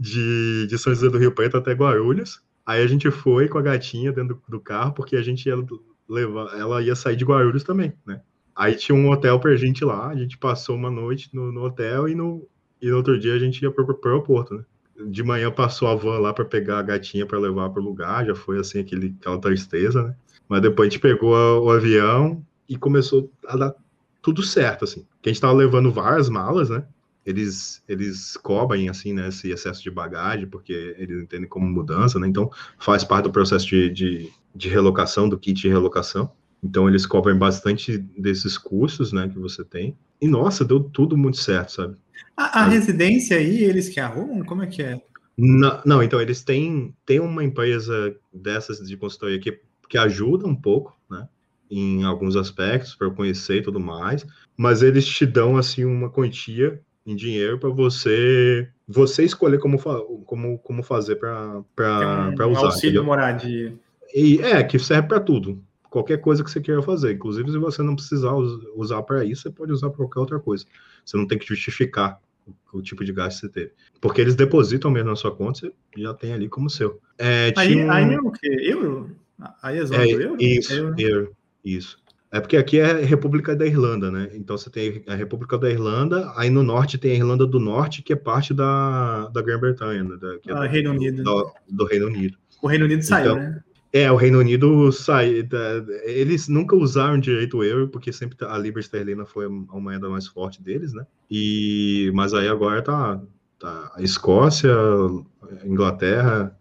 de, 0.00 0.66
de, 0.66 0.78
São 0.78 0.92
José 0.92 1.08
do 1.08 1.18
Rio 1.18 1.32
Preto 1.32 1.56
até 1.56 1.72
Guarulhos. 1.72 2.42
Aí 2.66 2.82
a 2.82 2.86
gente 2.86 3.10
foi 3.10 3.48
com 3.48 3.58
a 3.58 3.62
gatinha 3.62 4.12
dentro 4.12 4.40
do, 4.48 4.60
carro, 4.60 4.92
porque 4.92 5.16
a 5.16 5.22
gente 5.22 5.46
ia 5.46 5.56
levar, 6.08 6.58
ela 6.58 6.82
ia 6.82 6.94
sair 6.94 7.16
de 7.16 7.24
Guarulhos 7.24 7.62
também, 7.62 7.92
né? 8.06 8.20
Aí 8.56 8.74
tinha 8.74 8.96
um 8.96 9.10
hotel 9.10 9.38
pra 9.38 9.56
gente 9.56 9.84
lá, 9.84 10.08
a 10.08 10.16
gente 10.16 10.38
passou 10.38 10.76
uma 10.76 10.90
noite 10.90 11.28
no, 11.32 11.52
no 11.52 11.64
hotel 11.64 12.08
e 12.08 12.14
no, 12.14 12.48
e 12.80 12.88
no 12.88 12.96
outro 12.96 13.18
dia 13.18 13.34
a 13.34 13.38
gente 13.38 13.60
ia 13.62 13.70
pro, 13.70 13.84
pro 13.84 14.10
aeroporto, 14.10 14.54
né? 14.54 14.64
De 15.08 15.22
manhã 15.22 15.50
passou 15.50 15.88
a 15.88 15.94
van 15.94 16.18
lá 16.20 16.32
para 16.32 16.44
pegar 16.44 16.78
a 16.78 16.82
gatinha 16.82 17.26
para 17.26 17.38
levar 17.38 17.68
pro 17.70 17.82
lugar, 17.82 18.24
já 18.24 18.34
foi 18.34 18.58
assim 18.58 18.80
aquele, 18.80 19.14
aquela 19.20 19.38
tristeza, 19.38 20.02
né? 20.02 20.16
Mas 20.48 20.62
depois 20.62 20.86
a 20.86 20.90
gente 20.90 21.00
pegou 21.00 21.34
a, 21.34 21.60
o 21.60 21.70
avião 21.70 22.44
e 22.68 22.76
começou 22.76 23.30
a 23.46 23.56
dar 23.56 23.74
tudo 24.22 24.42
certo, 24.42 24.84
assim. 24.84 25.06
Que 25.20 25.28
a 25.28 25.32
gente 25.32 25.40
tava 25.40 25.52
levando 25.52 25.90
várias 25.90 26.28
malas, 26.28 26.70
né? 26.70 26.86
Eles, 27.24 27.82
eles 27.88 28.36
cobrem, 28.36 28.88
assim, 28.88 29.12
né, 29.12 29.28
esse 29.28 29.50
excesso 29.50 29.82
de 29.82 29.90
bagagem, 29.90 30.46
porque 30.46 30.94
eles 30.98 31.22
entendem 31.22 31.48
como 31.48 31.66
mudança, 31.66 32.18
né? 32.18 32.28
Então, 32.28 32.50
faz 32.78 33.02
parte 33.02 33.24
do 33.24 33.32
processo 33.32 33.66
de, 33.66 33.90
de, 33.90 34.32
de 34.54 34.68
relocação, 34.68 35.28
do 35.28 35.38
kit 35.38 35.60
de 35.60 35.68
relocação. 35.68 36.30
Então, 36.62 36.88
eles 36.88 37.06
cobrem 37.06 37.36
bastante 37.36 37.98
desses 37.98 38.58
custos, 38.58 39.12
né, 39.12 39.28
que 39.28 39.38
você 39.38 39.64
tem. 39.64 39.96
E, 40.20 40.28
nossa, 40.28 40.64
deu 40.64 40.80
tudo 40.80 41.16
muito 41.16 41.38
certo, 41.38 41.72
sabe? 41.72 41.96
A, 42.36 42.60
a 42.60 42.64
residência 42.66 43.36
aí, 43.36 43.64
eles 43.64 43.88
que 43.88 44.00
arrumam? 44.00 44.44
Como 44.44 44.62
é 44.62 44.66
que 44.66 44.82
é? 44.82 45.00
Não, 45.36 45.80
não, 45.84 46.02
então, 46.02 46.20
eles 46.20 46.42
têm, 46.42 46.94
têm 47.06 47.20
uma 47.20 47.42
empresa 47.42 48.14
dessas 48.32 48.78
de 48.78 48.96
consultoria 48.96 49.40
que, 49.40 49.60
que 49.88 49.98
ajuda 49.98 50.46
um 50.46 50.54
pouco, 50.54 50.96
né? 51.10 51.26
Em 51.70 52.04
alguns 52.04 52.36
aspectos, 52.36 52.94
para 52.94 53.10
conhecer 53.10 53.56
e 53.56 53.62
tudo 53.62 53.80
mais, 53.80 54.26
mas 54.56 54.82
eles 54.82 55.06
te 55.06 55.24
dão, 55.24 55.56
assim, 55.56 55.84
uma 55.84 56.10
quantia 56.10 56.80
em 57.06 57.14
dinheiro 57.14 57.58
para 57.58 57.68
você 57.68 58.68
você 58.86 59.24
escolher 59.24 59.58
como, 59.58 59.78
como, 60.24 60.58
como 60.58 60.82
fazer 60.82 61.16
para 61.16 61.64
um, 62.38 62.52
usar. 62.52 62.66
Auxílio 62.66 62.88
entendeu? 62.88 63.04
moradia. 63.04 63.74
E, 64.14 64.38
é, 64.38 64.62
que 64.62 64.78
serve 64.78 65.08
para 65.08 65.20
tudo. 65.20 65.62
Qualquer 65.90 66.18
coisa 66.18 66.42
que 66.42 66.50
você 66.50 66.60
queira 66.60 66.82
fazer. 66.82 67.12
Inclusive, 67.12 67.50
se 67.50 67.58
você 67.58 67.82
não 67.82 67.94
precisar 67.94 68.32
usar 68.74 69.02
para 69.02 69.24
isso, 69.24 69.42
você 69.42 69.50
pode 69.50 69.72
usar 69.72 69.88
para 69.88 69.98
qualquer 69.98 70.20
outra 70.20 70.40
coisa. 70.40 70.64
Você 71.04 71.16
não 71.16 71.26
tem 71.26 71.38
que 71.38 71.46
justificar 71.46 72.20
o, 72.46 72.78
o, 72.78 72.82
tipo 72.82 73.04
de 73.04 73.12
gasto 73.12 73.40
que 73.40 73.46
você 73.46 73.52
teve. 73.52 73.72
Porque 74.00 74.20
eles 74.20 74.34
depositam 74.34 74.90
mesmo 74.90 75.10
na 75.10 75.16
sua 75.16 75.34
conta, 75.34 75.60
você 75.60 75.72
já 75.96 76.12
tem 76.12 76.32
ali 76.32 76.48
como 76.48 76.68
seu. 76.68 77.00
É, 77.16 77.52
aí, 77.56 77.84
um... 77.84 77.90
aí 77.90 78.12
é 78.12 78.20
o 78.20 78.30
quê? 78.30 78.56
Euro? 78.60 79.16
Aí 79.62 79.78
é 79.78 79.82
é, 79.82 80.12
euro? 80.12 80.36
Isso, 80.38 80.72
euro. 80.74 80.94
euro. 80.98 81.36
Isso. 81.64 82.03
É 82.34 82.40
porque 82.40 82.56
aqui 82.56 82.80
é 82.80 82.90
a 82.90 83.06
República 83.06 83.54
da 83.54 83.64
Irlanda, 83.64 84.10
né? 84.10 84.28
Então 84.34 84.58
você 84.58 84.68
tem 84.68 85.04
a 85.06 85.14
República 85.14 85.56
da 85.56 85.70
Irlanda, 85.70 86.32
aí 86.34 86.50
no 86.50 86.64
norte 86.64 86.98
tem 86.98 87.12
a 87.12 87.14
Irlanda 87.14 87.46
do 87.46 87.60
Norte, 87.60 88.02
que 88.02 88.12
é 88.12 88.16
parte 88.16 88.52
da, 88.52 89.28
da 89.28 89.40
Grã-Bretanha, 89.40 90.02
né? 90.02 90.16
Da, 90.20 90.38
que 90.40 90.50
é 90.50 90.52
ah, 90.52 90.62
do, 90.62 90.66
Reino 90.66 90.90
Unido. 90.90 91.22
Do, 91.22 91.52
do, 91.70 91.84
Reino 91.84 92.06
Unido. 92.08 92.36
O 92.60 92.66
Reino 92.66 92.86
Unido 92.86 93.04
saiu, 93.04 93.34
então, 93.34 93.36
né? 93.36 93.62
É, 93.92 94.10
o 94.10 94.16
Reino 94.16 94.40
Unido 94.40 94.90
saiu. 94.90 95.46
Eles 96.02 96.48
nunca 96.48 96.74
usaram 96.74 97.20
direito 97.20 97.58
o 97.58 97.62
euro, 97.62 97.86
porque 97.86 98.12
sempre 98.12 98.36
a 98.44 98.58
libra 98.58 98.80
esterlina 98.80 99.24
foi 99.24 99.46
a 99.46 99.48
moeda 99.48 100.08
mais 100.08 100.26
forte 100.26 100.60
deles, 100.60 100.92
né? 100.92 101.06
E, 101.30 102.10
mas 102.16 102.34
aí 102.34 102.48
agora 102.48 102.82
tá, 102.82 103.22
tá 103.60 103.92
a 103.94 104.02
Escócia, 104.02 104.74
a 104.74 105.64
Inglaterra, 105.64 106.52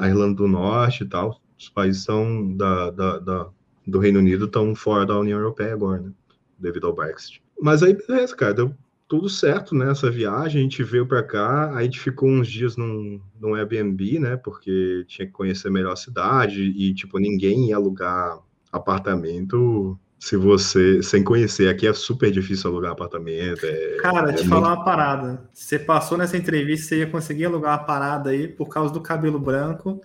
a 0.00 0.08
Irlanda 0.08 0.36
do 0.36 0.48
Norte 0.48 1.04
e 1.04 1.06
tal. 1.06 1.42
Os 1.58 1.68
países 1.68 2.02
são 2.04 2.56
da, 2.56 2.90
da, 2.90 3.18
da 3.18 3.46
do 3.86 3.98
Reino 3.98 4.18
Unido 4.18 4.46
estão 4.46 4.74
fora 4.74 5.04
da 5.06 5.18
União 5.18 5.38
Europeia 5.38 5.72
agora, 5.72 6.00
né? 6.00 6.10
Devido 6.58 6.86
ao 6.86 6.94
Brexit. 6.94 7.42
Mas 7.60 7.82
aí, 7.82 7.94
beleza, 7.94 8.34
cara, 8.34 8.54
deu 8.54 8.74
tudo 9.06 9.28
certo 9.28 9.74
nessa 9.74 10.06
né, 10.06 10.12
viagem. 10.12 10.60
A 10.60 10.62
gente 10.64 10.82
veio 10.82 11.06
para 11.06 11.22
cá, 11.22 11.70
aí 11.70 11.78
a 11.78 11.82
gente 11.82 12.00
ficou 12.00 12.28
uns 12.28 12.48
dias 12.48 12.76
num, 12.76 13.20
num 13.40 13.54
Airbnb, 13.54 14.18
né? 14.18 14.36
Porque 14.36 15.04
tinha 15.06 15.26
que 15.26 15.32
conhecer 15.32 15.70
melhor 15.70 15.92
a 15.92 15.96
cidade 15.96 16.62
e, 16.62 16.94
tipo, 16.94 17.18
ninguém 17.18 17.68
ia 17.68 17.76
alugar 17.76 18.38
apartamento 18.72 19.98
se 20.18 20.36
você 20.36 21.02
sem 21.02 21.22
conhecer. 21.22 21.68
Aqui 21.68 21.86
é 21.86 21.92
super 21.92 22.30
difícil 22.30 22.70
alugar 22.70 22.92
apartamento. 22.92 23.64
É, 23.64 23.98
Cara, 24.00 24.30
é 24.30 24.32
te 24.32 24.38
muito... 24.38 24.48
falar 24.48 24.74
uma 24.74 24.84
parada. 24.84 25.48
Você 25.52 25.78
passou 25.78 26.16
nessa 26.16 26.36
entrevista, 26.36 26.88
você 26.88 26.98
ia 27.00 27.06
conseguir 27.06 27.44
alugar 27.44 27.78
uma 27.78 27.84
parada 27.84 28.30
aí 28.30 28.48
por 28.48 28.68
causa 28.68 28.92
do 28.92 29.00
cabelo 29.00 29.38
branco 29.38 30.00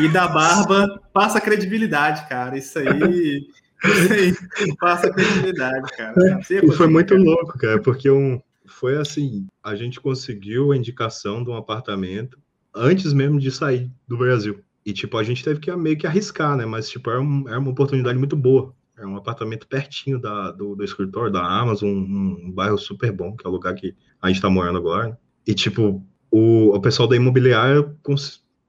e 0.00 0.08
da 0.08 0.28
barba 0.28 1.00
passa 1.12 1.40
credibilidade, 1.40 2.28
cara. 2.28 2.56
Isso 2.56 2.78
aí. 2.78 3.46
Isso 3.84 4.12
aí 4.12 4.76
passa 4.80 5.10
credibilidade, 5.10 5.90
cara. 5.96 6.14
E 6.50 6.72
foi 6.72 6.88
muito 6.88 7.14
louco, 7.14 7.58
cara, 7.58 7.80
porque 7.80 8.10
um, 8.10 8.40
foi 8.66 8.96
assim: 8.96 9.46
a 9.62 9.74
gente 9.74 10.00
conseguiu 10.00 10.72
a 10.72 10.76
indicação 10.76 11.42
de 11.42 11.50
um 11.50 11.56
apartamento 11.56 12.38
antes 12.74 13.12
mesmo 13.12 13.40
de 13.40 13.50
sair 13.50 13.90
do 14.06 14.16
Brasil. 14.16 14.62
E, 14.84 14.92
tipo, 14.92 15.18
a 15.18 15.22
gente 15.22 15.44
teve 15.44 15.60
que 15.60 15.74
meio 15.76 15.98
que 15.98 16.06
arriscar, 16.06 16.56
né? 16.56 16.64
Mas, 16.64 16.88
tipo, 16.88 17.10
era, 17.10 17.20
um, 17.20 17.46
era 17.46 17.58
uma 17.58 17.70
oportunidade 17.70 18.18
muito 18.18 18.36
boa. 18.36 18.74
Era 18.96 19.06
um 19.06 19.16
apartamento 19.16 19.66
pertinho 19.66 20.18
da, 20.18 20.50
do, 20.50 20.74
do 20.74 20.82
escritório 20.82 21.30
da 21.30 21.44
Amazon, 21.44 21.90
um, 21.90 22.46
um, 22.46 22.50
bairro 22.50 22.78
super 22.78 23.12
bom, 23.12 23.36
que 23.36 23.46
é 23.46 23.48
o 23.48 23.52
lugar 23.52 23.74
que 23.74 23.94
a 24.20 24.28
gente 24.28 24.40
tá 24.40 24.48
morando 24.48 24.78
agora. 24.78 25.10
Né? 25.10 25.16
E, 25.46 25.54
tipo, 25.54 26.02
o, 26.30 26.74
o 26.74 26.80
pessoal 26.80 27.06
da 27.06 27.16
imobiliária 27.16 27.94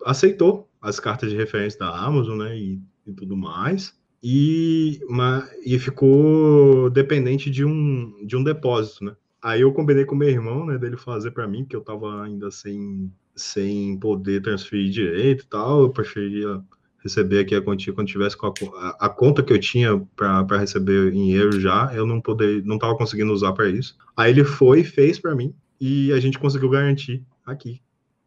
aceitou 0.05 0.68
as 0.81 0.99
cartas 0.99 1.29
de 1.29 1.35
referência 1.35 1.79
da 1.79 1.89
Amazon, 1.89 2.37
né, 2.37 2.57
e, 2.57 2.81
e 3.05 3.13
tudo 3.13 3.35
mais, 3.35 3.97
e, 4.21 4.99
uma, 5.07 5.47
e 5.65 5.77
ficou 5.79 6.89
dependente 6.89 7.49
de 7.49 7.63
um, 7.65 8.25
de 8.25 8.35
um 8.35 8.43
depósito, 8.43 9.05
né. 9.05 9.15
Aí 9.41 9.61
eu 9.61 9.71
combinei 9.71 10.03
com 10.03 10.15
meu 10.15 10.29
irmão, 10.29 10.65
né, 10.65 10.77
dele 10.77 10.97
fazer 10.97 11.31
para 11.31 11.47
mim, 11.47 11.63
que 11.63 11.75
eu 11.75 11.81
tava 11.81 12.23
ainda 12.23 12.51
sem, 12.51 13.11
sem 13.35 13.97
poder 13.97 14.41
transferir 14.41 14.91
direito 14.91 15.43
e 15.43 15.47
tal, 15.47 15.81
eu 15.81 15.89
preferia 15.89 16.61
receber 17.01 17.39
aqui 17.39 17.55
a 17.55 17.61
quantia 17.61 17.93
quando 17.93 18.07
tivesse 18.07 18.35
com 18.35 18.47
a, 18.47 18.97
a, 18.99 19.09
conta 19.09 19.41
que 19.41 19.53
eu 19.53 19.59
tinha 19.59 19.97
para 20.15 20.57
receber 20.57 21.13
em 21.13 21.31
euro 21.31 21.59
já, 21.59 21.91
eu 21.93 22.05
não 22.05 22.19
poder, 22.19 22.63
não 22.65 22.77
tava 22.77 22.97
conseguindo 22.97 23.31
usar 23.31 23.53
para 23.53 23.69
isso. 23.69 23.97
Aí 24.15 24.31
ele 24.31 24.43
foi, 24.43 24.83
fez 24.83 25.17
para 25.17 25.35
mim 25.35 25.53
e 25.79 26.11
a 26.11 26.19
gente 26.19 26.37
conseguiu 26.37 26.69
garantir 26.69 27.23
aqui. 27.45 27.81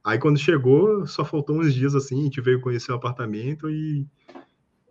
Aí 0.04 0.18
quando 0.18 0.38
chegou, 0.38 1.06
só 1.06 1.24
faltou 1.24 1.60
uns 1.60 1.72
dias 1.72 1.94
assim, 1.94 2.20
a 2.20 2.24
gente 2.24 2.40
veio 2.40 2.60
conhecer 2.60 2.90
o 2.92 2.96
apartamento 2.96 3.70
e, 3.70 4.06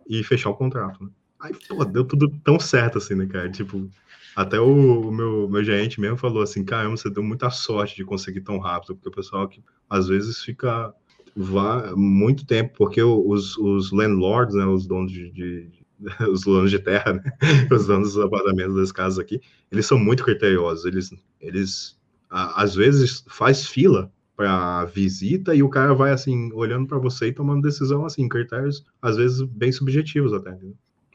e 0.08 0.24
fechar 0.24 0.50
o 0.50 0.54
contrato, 0.54 1.04
né? 1.04 1.10
Aí, 1.38 1.52
pô, 1.68 1.84
deu 1.84 2.04
tudo 2.04 2.28
tão 2.44 2.58
certo 2.58 2.98
assim, 2.98 3.14
né, 3.14 3.26
cara? 3.26 3.50
Tipo, 3.50 3.90
até 4.34 4.60
o, 4.60 5.08
o, 5.08 5.12
meu, 5.12 5.48
meu 5.48 5.64
gerente 5.64 6.00
mesmo 6.00 6.16
falou 6.16 6.42
assim, 6.42 6.64
caramba, 6.64 6.96
você 6.96 7.10
deu 7.10 7.22
muita 7.22 7.50
sorte 7.50 7.96
de 7.96 8.04
conseguir 8.04 8.42
tão 8.42 8.58
rápido, 8.58 8.94
porque 8.94 9.08
o 9.08 9.12
pessoal 9.12 9.48
que 9.48 9.62
às 9.90 10.06
vezes 10.06 10.42
fica 10.42 10.94
vá 11.34 11.94
muito 11.96 12.46
tempo, 12.46 12.74
porque 12.76 13.02
os, 13.02 13.56
os 13.58 13.90
landlords, 13.90 14.54
né, 14.54 14.64
os 14.64 14.86
donos 14.86 15.10
de, 15.10 15.30
de 15.30 15.68
os 16.30 16.42
donos 16.42 16.70
de 16.70 16.78
terra, 16.78 17.14
né, 17.14 17.22
os 17.70 17.86
donos 17.86 18.14
dos 18.14 18.24
apartamentos 18.24 18.76
das 18.76 18.92
casas 18.92 19.18
aqui, 19.18 19.40
eles 19.70 19.84
são 19.84 19.98
muito 19.98 20.24
criteriosos, 20.24 20.84
eles, 20.84 21.12
eles 21.40 21.98
às 22.30 22.74
vezes 22.74 23.24
faz 23.28 23.66
fila 23.66 24.10
para 24.36 24.84
visita 24.86 25.54
e 25.54 25.62
o 25.62 25.68
cara 25.68 25.94
vai 25.94 26.12
assim 26.12 26.50
olhando 26.52 26.86
para 26.86 26.98
você 26.98 27.28
e 27.28 27.32
tomando 27.32 27.62
decisão 27.62 28.04
assim, 28.04 28.28
critérios 28.28 28.84
às 29.00 29.16
vezes 29.16 29.42
bem 29.42 29.70
subjetivos 29.70 30.32
até. 30.32 30.56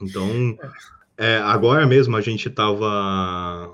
Então, 0.02 0.58
é, 1.18 1.38
agora 1.38 1.86
mesmo 1.86 2.16
a 2.16 2.22
gente 2.22 2.48
estava 2.48 3.74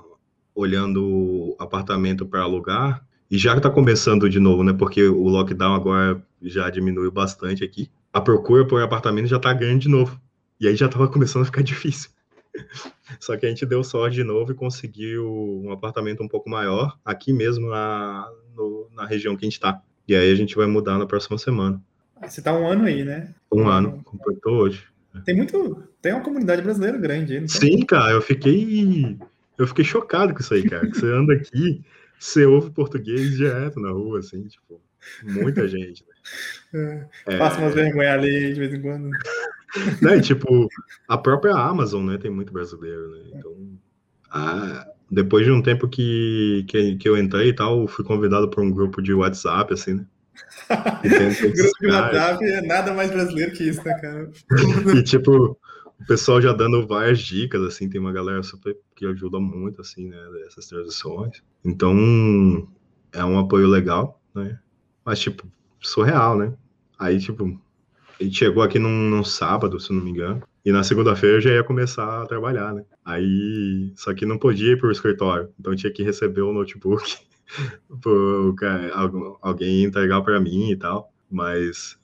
olhando 0.54 1.54
apartamento 1.58 2.24
para 2.24 2.42
alugar 2.42 3.04
e 3.30 3.36
já 3.36 3.56
está 3.56 3.68
começando 3.68 4.28
de 4.28 4.38
novo, 4.38 4.62
né? 4.62 4.72
Porque 4.72 5.02
o 5.02 5.28
lockdown 5.28 5.74
agora 5.74 6.22
já 6.40 6.70
diminuiu 6.70 7.10
bastante 7.10 7.64
aqui. 7.64 7.90
A 8.12 8.20
procura 8.20 8.66
por 8.66 8.80
apartamento 8.82 9.26
já 9.26 9.36
está 9.36 9.52
grande 9.52 9.82
de 9.82 9.88
novo. 9.88 10.20
E 10.60 10.68
aí 10.68 10.76
já 10.76 10.86
estava 10.86 11.08
começando 11.08 11.42
a 11.42 11.46
ficar 11.46 11.60
difícil. 11.64 12.10
Só 13.20 13.36
que 13.36 13.46
a 13.46 13.48
gente 13.48 13.66
deu 13.66 13.82
sorte 13.82 14.16
de 14.16 14.24
novo 14.24 14.52
e 14.52 14.54
conseguiu 14.54 15.26
um 15.64 15.72
apartamento 15.72 16.22
um 16.22 16.28
pouco 16.28 16.48
maior, 16.48 16.98
aqui 17.04 17.32
mesmo 17.32 17.68
na, 17.68 18.30
no, 18.54 18.88
na 18.94 19.06
região 19.06 19.36
que 19.36 19.44
a 19.44 19.46
gente 19.46 19.54
está. 19.54 19.82
E 20.06 20.14
aí 20.14 20.30
a 20.30 20.34
gente 20.34 20.54
vai 20.54 20.66
mudar 20.66 20.98
na 20.98 21.06
próxima 21.06 21.38
semana. 21.38 21.82
Você 22.22 22.40
está 22.40 22.52
um 22.52 22.66
ano 22.66 22.84
aí, 22.84 23.04
né? 23.04 23.34
Um 23.52 23.68
ano, 23.68 24.02
completou 24.04 24.62
hoje. 24.62 24.84
Tem 25.24 25.34
muito. 25.34 25.82
Tem 26.02 26.12
uma 26.12 26.22
comunidade 26.22 26.62
brasileira 26.62 26.98
grande 26.98 27.36
aí. 27.36 27.48
Sim, 27.48 27.84
cara, 27.84 28.12
eu 28.12 28.22
fiquei. 28.22 29.16
Eu 29.56 29.66
fiquei 29.66 29.84
chocado 29.84 30.34
com 30.34 30.40
isso 30.40 30.52
aí, 30.52 30.68
cara. 30.68 30.86
Que 30.86 30.98
você 30.98 31.06
anda 31.06 31.34
aqui, 31.34 31.84
você 32.18 32.44
ouve 32.44 32.70
português 32.70 33.36
direto 33.36 33.78
na 33.78 33.90
rua, 33.90 34.18
assim, 34.18 34.42
tipo, 34.48 34.80
muita 35.22 35.68
gente. 35.68 36.04
Né? 36.04 36.14
É, 37.28 37.38
Passa 37.38 37.60
umas 37.60 37.74
vergonhas 37.74 38.14
ali 38.14 38.52
de 38.52 38.58
vez 38.58 38.74
em 38.74 38.80
quando. 38.80 39.10
Né, 40.00 40.20
tipo, 40.20 40.68
a 41.08 41.18
própria 41.18 41.54
Amazon, 41.54 42.06
né, 42.06 42.18
tem 42.18 42.30
muito 42.30 42.52
brasileiro, 42.52 43.10
né? 43.10 43.20
Então, 43.34 43.52
a, 44.30 44.86
depois 45.10 45.44
de 45.44 45.52
um 45.52 45.62
tempo 45.62 45.88
que, 45.88 46.64
que, 46.68 46.96
que 46.96 47.08
eu 47.08 47.16
entrei 47.16 47.48
e 47.48 47.54
tal, 47.54 47.86
fui 47.86 48.04
convidado 48.04 48.48
para 48.48 48.62
um 48.62 48.70
grupo 48.70 49.02
de 49.02 49.12
WhatsApp, 49.12 49.72
assim, 49.72 49.94
né? 49.94 50.06
grupo 51.54 51.78
de 51.80 51.86
WhatsApp 51.86 52.44
é 52.44 52.60
nada 52.62 52.92
mais 52.92 53.10
brasileiro 53.10 53.52
que 53.52 53.68
isso, 53.68 53.82
né, 53.84 53.94
cara? 54.00 54.30
e, 54.98 55.02
tipo, 55.02 55.58
o 56.00 56.06
pessoal 56.06 56.40
já 56.40 56.52
dando 56.52 56.86
várias 56.86 57.20
dicas, 57.20 57.62
assim, 57.62 57.88
tem 57.88 58.00
uma 58.00 58.12
galera 58.12 58.42
super 58.42 58.76
que 58.94 59.06
ajuda 59.06 59.38
muito, 59.38 59.80
assim, 59.80 60.08
né, 60.08 60.18
essas 60.46 60.66
transições. 60.66 61.42
Então, 61.64 62.68
é 63.12 63.24
um 63.24 63.38
apoio 63.38 63.68
legal, 63.68 64.20
né? 64.34 64.58
Mas, 65.04 65.20
tipo, 65.20 65.46
surreal, 65.80 66.36
né? 66.36 66.52
Aí, 66.98 67.18
tipo, 67.18 67.60
a 68.20 68.24
gente 68.24 68.36
chegou 68.36 68.62
aqui 68.62 68.78
num, 68.78 69.10
num 69.10 69.24
sábado, 69.24 69.78
se 69.80 69.92
não 69.92 70.02
me 70.02 70.10
engano. 70.10 70.42
E 70.64 70.72
na 70.72 70.82
segunda-feira 70.82 71.36
eu 71.36 71.40
já 71.40 71.50
ia 71.50 71.64
começar 71.64 72.22
a 72.22 72.26
trabalhar, 72.26 72.72
né? 72.72 72.84
Aí, 73.04 73.92
só 73.96 74.14
que 74.14 74.24
não 74.24 74.38
podia 74.38 74.72
ir 74.72 74.78
para 74.78 74.88
o 74.88 74.92
escritório, 74.92 75.50
então 75.58 75.74
tinha 75.74 75.92
que 75.92 76.02
receber 76.02 76.40
o 76.40 76.52
notebook, 76.52 77.16
para 78.00 79.38
alguém 79.42 79.84
entregar 79.84 80.22
para 80.22 80.40
mim 80.40 80.70
e 80.70 80.76
tal. 80.76 81.12
Mas 81.30 81.98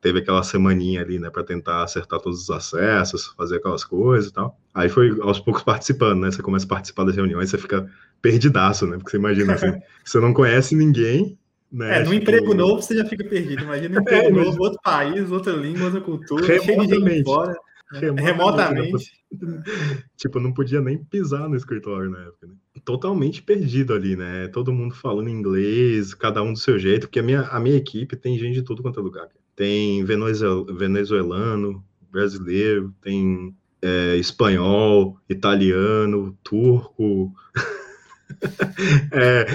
teve 0.00 0.20
aquela 0.20 0.42
semaninha 0.42 1.02
ali, 1.02 1.18
né, 1.18 1.30
para 1.30 1.44
tentar 1.44 1.84
acertar 1.84 2.20
todos 2.20 2.42
os 2.42 2.50
acessos, 2.50 3.26
fazer 3.36 3.56
aquelas 3.56 3.84
coisas 3.84 4.30
e 4.30 4.32
tal. 4.32 4.58
Aí 4.74 4.88
foi 4.88 5.16
aos 5.20 5.38
poucos 5.38 5.62
participando, 5.62 6.20
né? 6.20 6.30
Você 6.30 6.42
começa 6.42 6.64
a 6.64 6.68
participar 6.68 7.04
das 7.04 7.16
reuniões, 7.16 7.50
você 7.50 7.58
fica 7.58 7.88
perdidaço, 8.22 8.86
né? 8.86 8.96
Porque 8.96 9.10
você 9.10 9.16
imagina 9.18 9.54
assim, 9.54 9.72
você 10.04 10.18
não 10.20 10.32
conhece 10.32 10.74
ninguém, 10.74 11.38
né? 11.72 12.00
É, 12.00 12.04
no 12.04 12.12
emprego 12.12 12.54
novo 12.54 12.82
você 12.82 12.96
já 12.96 13.04
fica 13.04 13.24
perdido. 13.24 13.62
Imagina 13.62 13.98
um 13.98 14.00
emprego 14.02 14.26
é, 14.26 14.44
novo, 14.44 14.62
outro 14.62 14.80
país, 14.82 15.30
outra 15.30 15.52
língua, 15.52 15.86
outra 15.86 16.00
cultura, 16.00 16.60
cheio 16.60 16.86
de 16.86 16.94
gente 16.94 17.24
fora. 17.24 17.56
Remotamente. 17.92 18.22
remotamente. 18.22 19.12
tipo, 20.16 20.38
não 20.38 20.52
podia 20.52 20.80
nem 20.80 20.98
pisar 20.98 21.48
no 21.48 21.56
escritório 21.56 22.08
na 22.08 22.20
época, 22.20 22.46
né? 22.46 22.54
Totalmente 22.84 23.42
perdido 23.42 23.92
ali, 23.92 24.16
né? 24.16 24.48
Todo 24.48 24.72
mundo 24.72 24.94
falando 24.94 25.28
inglês, 25.28 26.14
cada 26.14 26.40
um 26.42 26.52
do 26.52 26.58
seu 26.58 26.78
jeito, 26.78 27.08
porque 27.08 27.18
a 27.18 27.22
minha, 27.22 27.42
a 27.42 27.58
minha 27.58 27.76
equipe 27.76 28.16
tem 28.16 28.38
gente 28.38 28.54
de 28.54 28.62
tudo 28.62 28.82
quanto 28.82 29.00
é 29.00 29.02
lugar. 29.02 29.28
Tem 29.56 30.04
venezuelano, 30.04 31.84
brasileiro, 32.10 32.94
tem 33.02 33.54
é, 33.82 34.16
espanhol, 34.16 35.18
italiano, 35.28 36.36
turco, 36.42 37.32
é, 39.12 39.46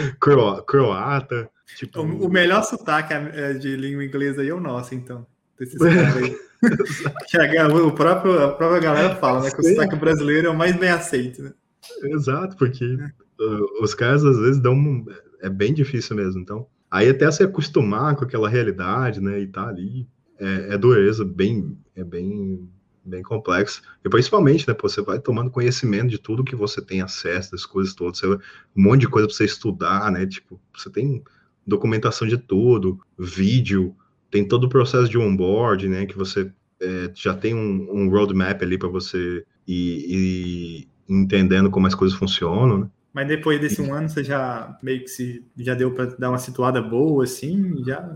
croata. 0.65 1.49
Tipo... 1.77 2.01
O, 2.01 2.25
o, 2.25 2.29
melhor 2.29 2.63
sotaque 2.63 3.13
é, 3.13 3.53
de 3.53 3.75
língua 3.75 4.05
inglesa 4.05 4.41
aí 4.41 4.49
é 4.49 4.53
o 4.53 4.59
nosso, 4.59 4.93
então. 4.93 5.25
Desses 5.59 5.77
caras 5.79 6.15
aí. 6.15 7.71
o 7.71 7.91
próprio, 7.91 8.43
a 8.43 8.51
própria 8.53 8.79
galera 8.79 9.15
fala, 9.15 9.41
né? 9.41 9.51
Que 9.51 9.59
o 9.59 9.63
sotaque 9.63 9.95
brasileiro 9.95 10.47
é 10.47 10.49
o 10.49 10.55
mais 10.55 10.75
bem 10.77 10.89
aceito, 10.89 11.41
né? 11.41 11.53
Exato, 12.03 12.55
porque 12.57 12.85
uh, 12.85 13.83
os 13.83 13.93
caras 13.93 14.23
às 14.23 14.37
vezes 14.37 14.59
dão. 14.59 15.05
É 15.41 15.49
bem 15.49 15.73
difícil 15.73 16.15
mesmo. 16.15 16.41
Então, 16.41 16.67
aí 16.89 17.09
até 17.09 17.29
se 17.29 17.43
acostumar 17.43 18.15
com 18.15 18.23
aquela 18.23 18.49
realidade, 18.49 19.21
né? 19.21 19.39
E 19.39 19.47
tá 19.47 19.67
ali, 19.67 20.07
é, 20.39 20.73
é 20.73 20.77
dureza, 20.77 21.23
bem, 21.23 21.77
é 21.95 22.03
bem, 22.03 22.67
bem 23.03 23.21
complexo. 23.21 23.81
E 24.03 24.09
principalmente, 24.09 24.67
né? 24.67 24.73
Pô, 24.73 24.89
você 24.89 25.01
vai 25.01 25.19
tomando 25.19 25.51
conhecimento 25.51 26.09
de 26.09 26.17
tudo 26.17 26.43
que 26.43 26.55
você 26.55 26.81
tem 26.81 27.01
acesso, 27.01 27.51
das 27.51 27.65
coisas 27.65 27.93
todas, 27.93 28.19
você, 28.19 28.27
um 28.27 28.39
monte 28.75 29.01
de 29.01 29.09
coisa 29.09 29.27
para 29.27 29.35
você 29.35 29.45
estudar, 29.45 30.11
né? 30.11 30.25
Tipo, 30.25 30.59
você 30.75 30.89
tem 30.89 31.23
documentação 31.65 32.27
de 32.27 32.37
tudo, 32.37 32.99
vídeo, 33.17 33.95
tem 34.29 34.47
todo 34.47 34.65
o 34.65 34.69
processo 34.69 35.09
de 35.09 35.17
onboard, 35.17 35.87
né? 35.87 36.05
Que 36.05 36.17
você 36.17 36.51
é, 36.81 37.11
já 37.13 37.33
tem 37.33 37.53
um, 37.53 37.87
um 37.91 38.09
roadmap 38.09 38.61
ali 38.61 38.77
para 38.77 38.89
você 38.89 39.43
ir, 39.67 40.05
ir, 40.07 40.87
entendendo 41.07 41.69
como 41.71 41.87
as 41.87 41.95
coisas 41.95 42.17
funcionam, 42.17 42.79
né? 42.79 42.87
Mas 43.13 43.29
depois 43.29 43.61
desse 43.61 43.81
um 43.81 43.93
ano, 43.93 44.09
você 44.09 44.25
já 44.25 44.77
meio 44.83 44.99
que 44.99 45.07
se, 45.07 45.41
já 45.57 45.73
deu 45.73 45.91
para 45.91 46.07
dar 46.17 46.29
uma 46.29 46.37
situada 46.37 46.81
boa, 46.81 47.23
assim, 47.23 47.81
já... 47.85 48.13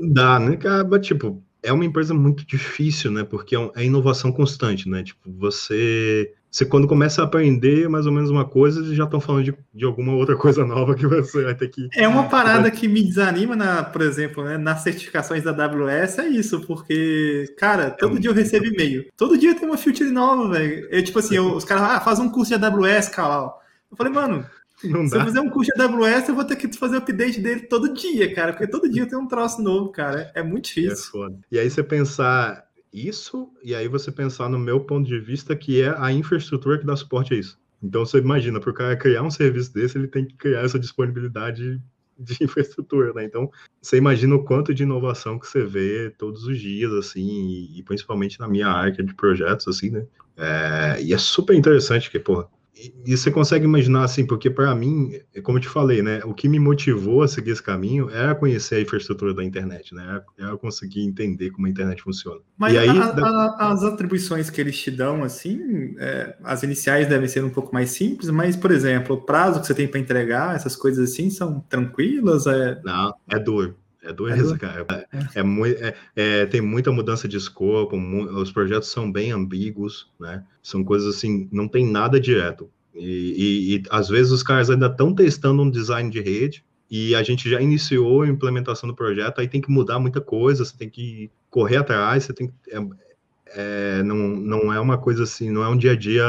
Dá, 0.00 0.40
né, 0.40 0.56
cara? 0.56 0.98
Tipo, 0.98 1.40
é 1.62 1.72
uma 1.72 1.84
empresa 1.84 2.12
muito 2.12 2.46
difícil, 2.46 3.10
né? 3.10 3.24
Porque 3.24 3.56
é, 3.56 3.70
é 3.76 3.84
inovação 3.84 4.32
constante, 4.32 4.88
né? 4.88 5.02
Tipo, 5.02 5.30
você 5.30 6.32
você 6.52 6.66
quando 6.66 6.86
começa 6.86 7.22
a 7.22 7.24
aprender 7.24 7.88
mais 7.88 8.04
ou 8.04 8.12
menos 8.12 8.28
uma 8.28 8.44
coisa, 8.44 8.80
eles 8.80 8.94
já 8.94 9.04
estão 9.04 9.18
falando 9.18 9.44
de, 9.44 9.54
de 9.72 9.86
alguma 9.86 10.12
outra 10.12 10.36
coisa 10.36 10.66
nova 10.66 10.94
que 10.94 11.06
você 11.06 11.44
vai 11.44 11.54
ter 11.54 11.68
que. 11.68 11.88
É 11.96 12.06
uma 12.06 12.28
parada 12.28 12.70
que 12.70 12.86
me 12.86 13.02
desanima, 13.02 13.56
na, 13.56 13.82
por 13.82 14.02
exemplo, 14.02 14.44
né, 14.44 14.58
nas 14.58 14.82
certificações 14.82 15.42
da 15.42 15.50
AWS, 15.50 16.18
é 16.18 16.28
isso, 16.28 16.60
porque, 16.66 17.54
cara, 17.56 17.90
todo 17.90 18.18
é 18.18 18.20
dia 18.20 18.28
eu 18.28 18.34
recebo 18.34 18.66
e-mail. 18.66 19.06
Todo 19.16 19.38
dia 19.38 19.54
tem 19.54 19.66
uma 19.66 19.78
feature 19.78 20.10
nova, 20.10 20.50
velho. 20.50 20.86
É 20.90 21.00
tipo 21.00 21.18
assim, 21.18 21.36
eu, 21.36 21.54
os 21.54 21.64
caras, 21.64 21.84
ah, 21.84 22.00
faz 22.00 22.18
um 22.18 22.28
curso 22.28 22.54
de 22.54 22.62
AWS, 22.62 23.08
cara. 23.08 23.50
Eu 23.90 23.96
falei, 23.96 24.12
mano, 24.12 24.44
não 24.84 25.06
se 25.06 25.16
eu 25.16 25.24
fizer 25.24 25.40
um 25.40 25.50
curso 25.50 25.70
de 25.74 25.82
AWS, 25.82 26.28
eu 26.28 26.34
vou 26.34 26.44
ter 26.44 26.56
que 26.56 26.72
fazer 26.76 26.96
update 26.96 27.40
dele 27.40 27.62
todo 27.62 27.92
dia, 27.92 28.34
cara, 28.34 28.52
porque 28.52 28.66
todo 28.66 28.90
dia 28.90 29.06
tem 29.06 29.18
um 29.18 29.26
troço 29.26 29.62
novo, 29.62 29.90
cara. 29.90 30.30
É 30.34 30.42
muito 30.42 30.66
é 30.66 30.74
difícil. 30.74 30.92
É 30.92 31.10
foda. 31.10 31.38
E 31.50 31.58
aí 31.58 31.70
você 31.70 31.82
pensar 31.82 32.66
isso, 32.92 33.50
e 33.62 33.74
aí 33.74 33.88
você 33.88 34.12
pensar 34.12 34.48
no 34.48 34.58
meu 34.58 34.80
ponto 34.80 35.06
de 35.06 35.18
vista, 35.18 35.56
que 35.56 35.80
é 35.80 35.94
a 35.98 36.12
infraestrutura 36.12 36.78
que 36.78 36.86
dá 36.86 36.94
suporte 36.96 37.34
a 37.34 37.36
isso. 37.36 37.58
Então 37.82 38.04
você 38.04 38.18
imagina, 38.18 38.60
para 38.60 38.70
o 38.70 38.74
cara 38.74 38.96
criar 38.96 39.22
um 39.22 39.30
serviço 39.30 39.72
desse, 39.72 39.98
ele 39.98 40.06
tem 40.06 40.24
que 40.24 40.34
criar 40.36 40.60
essa 40.60 40.78
disponibilidade 40.78 41.80
de 42.18 42.36
infraestrutura, 42.44 43.12
né? 43.12 43.24
Então, 43.24 43.50
você 43.80 43.96
imagina 43.96 44.34
o 44.34 44.44
quanto 44.44 44.74
de 44.74 44.82
inovação 44.82 45.38
que 45.38 45.46
você 45.46 45.64
vê 45.64 46.10
todos 46.16 46.44
os 46.44 46.58
dias, 46.58 46.92
assim, 46.92 47.68
e, 47.74 47.82
principalmente 47.82 48.38
na 48.38 48.46
minha 48.46 48.68
área 48.68 49.02
de 49.02 49.14
projetos, 49.14 49.66
assim, 49.66 49.90
né? 49.90 50.06
É, 50.36 51.02
e 51.02 51.12
é 51.12 51.18
super 51.18 51.54
interessante 51.54 52.10
que, 52.10 52.18
porra, 52.18 52.48
e, 52.74 53.16
você 53.16 53.30
consegue 53.30 53.64
imaginar 53.64 54.04
assim, 54.04 54.26
porque 54.26 54.48
para 54.50 54.74
mim, 54.74 55.12
como 55.42 55.58
eu 55.58 55.62
te 55.62 55.68
falei, 55.68 56.02
né, 56.02 56.20
o 56.24 56.32
que 56.32 56.48
me 56.48 56.58
motivou 56.58 57.22
a 57.22 57.28
seguir 57.28 57.50
esse 57.50 57.62
caminho 57.62 58.08
era 58.10 58.34
conhecer 58.34 58.76
a 58.76 58.80
infraestrutura 58.80 59.34
da 59.34 59.44
internet, 59.44 59.94
né, 59.94 60.22
era 60.38 60.56
conseguir 60.56 61.02
entender 61.02 61.50
como 61.50 61.66
a 61.66 61.70
internet 61.70 62.02
funciona. 62.02 62.40
Mas 62.56 62.72
e 62.72 62.78
aí, 62.78 62.88
a, 62.88 63.04
a, 63.04 63.72
as 63.72 63.84
atribuições 63.84 64.48
que 64.48 64.60
eles 64.60 64.78
te 64.78 64.90
dão, 64.90 65.22
assim, 65.22 65.94
é, 65.98 66.34
as 66.42 66.62
iniciais 66.62 67.06
devem 67.06 67.28
ser 67.28 67.44
um 67.44 67.50
pouco 67.50 67.74
mais 67.74 67.90
simples, 67.90 68.30
mas, 68.30 68.56
por 68.56 68.70
exemplo, 68.70 69.16
o 69.16 69.20
prazo 69.20 69.60
que 69.60 69.66
você 69.66 69.74
tem 69.74 69.86
para 69.86 70.00
entregar, 70.00 70.56
essas 70.56 70.74
coisas 70.74 71.10
assim, 71.10 71.28
são 71.28 71.60
tranquilas? 71.60 72.46
É... 72.46 72.80
Não, 72.82 73.14
é 73.28 73.38
duro. 73.38 73.76
É 74.02 74.12
dureza, 74.12 74.54
é 74.54 74.58
cara. 74.58 74.86
É, 74.90 75.40
é, 75.40 75.94
é, 76.16 76.46
tem 76.46 76.60
muita 76.60 76.90
mudança 76.90 77.28
de 77.28 77.36
escopo, 77.36 77.96
os 77.96 78.50
projetos 78.50 78.90
são 78.90 79.10
bem 79.10 79.30
ambíguos, 79.30 80.10
né? 80.18 80.44
São 80.62 80.82
coisas 80.82 81.16
assim, 81.16 81.48
não 81.52 81.68
tem 81.68 81.86
nada 81.86 82.18
direto. 82.18 82.68
E, 82.94 83.04
e, 83.04 83.76
e 83.76 83.82
às 83.90 84.08
vezes 84.08 84.32
os 84.32 84.42
caras 84.42 84.68
ainda 84.68 84.86
estão 84.86 85.14
testando 85.14 85.62
um 85.62 85.70
design 85.70 86.10
de 86.10 86.20
rede 86.20 86.64
e 86.90 87.14
a 87.14 87.22
gente 87.22 87.48
já 87.48 87.60
iniciou 87.60 88.22
a 88.22 88.28
implementação 88.28 88.88
do 88.88 88.94
projeto, 88.94 89.40
aí 89.40 89.48
tem 89.48 89.60
que 89.60 89.70
mudar 89.70 89.98
muita 89.98 90.20
coisa, 90.20 90.64
você 90.64 90.76
tem 90.76 90.90
que 90.90 91.30
correr 91.48 91.76
atrás, 91.76 92.24
você 92.24 92.32
tem 92.32 92.48
que. 92.48 92.54
É, 92.70 93.98
é 93.98 94.02
não, 94.02 94.16
não 94.16 94.72
é 94.72 94.80
uma 94.80 94.98
coisa 94.98 95.22
assim, 95.22 95.50
não 95.50 95.62
é 95.62 95.68
um 95.68 95.76
dia 95.76 95.92
a 95.92 95.96
dia 95.96 96.26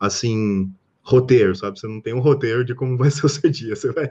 assim 0.00 0.72
roteiro, 1.02 1.54
sabe? 1.54 1.78
Você 1.78 1.86
não 1.86 2.00
tem 2.00 2.14
um 2.14 2.20
roteiro 2.20 2.64
de 2.64 2.74
como 2.74 2.96
vai 2.96 3.10
ser 3.10 3.26
o 3.26 3.28
seu 3.28 3.50
dia. 3.50 3.74
Você 3.74 3.92
vai. 3.92 4.08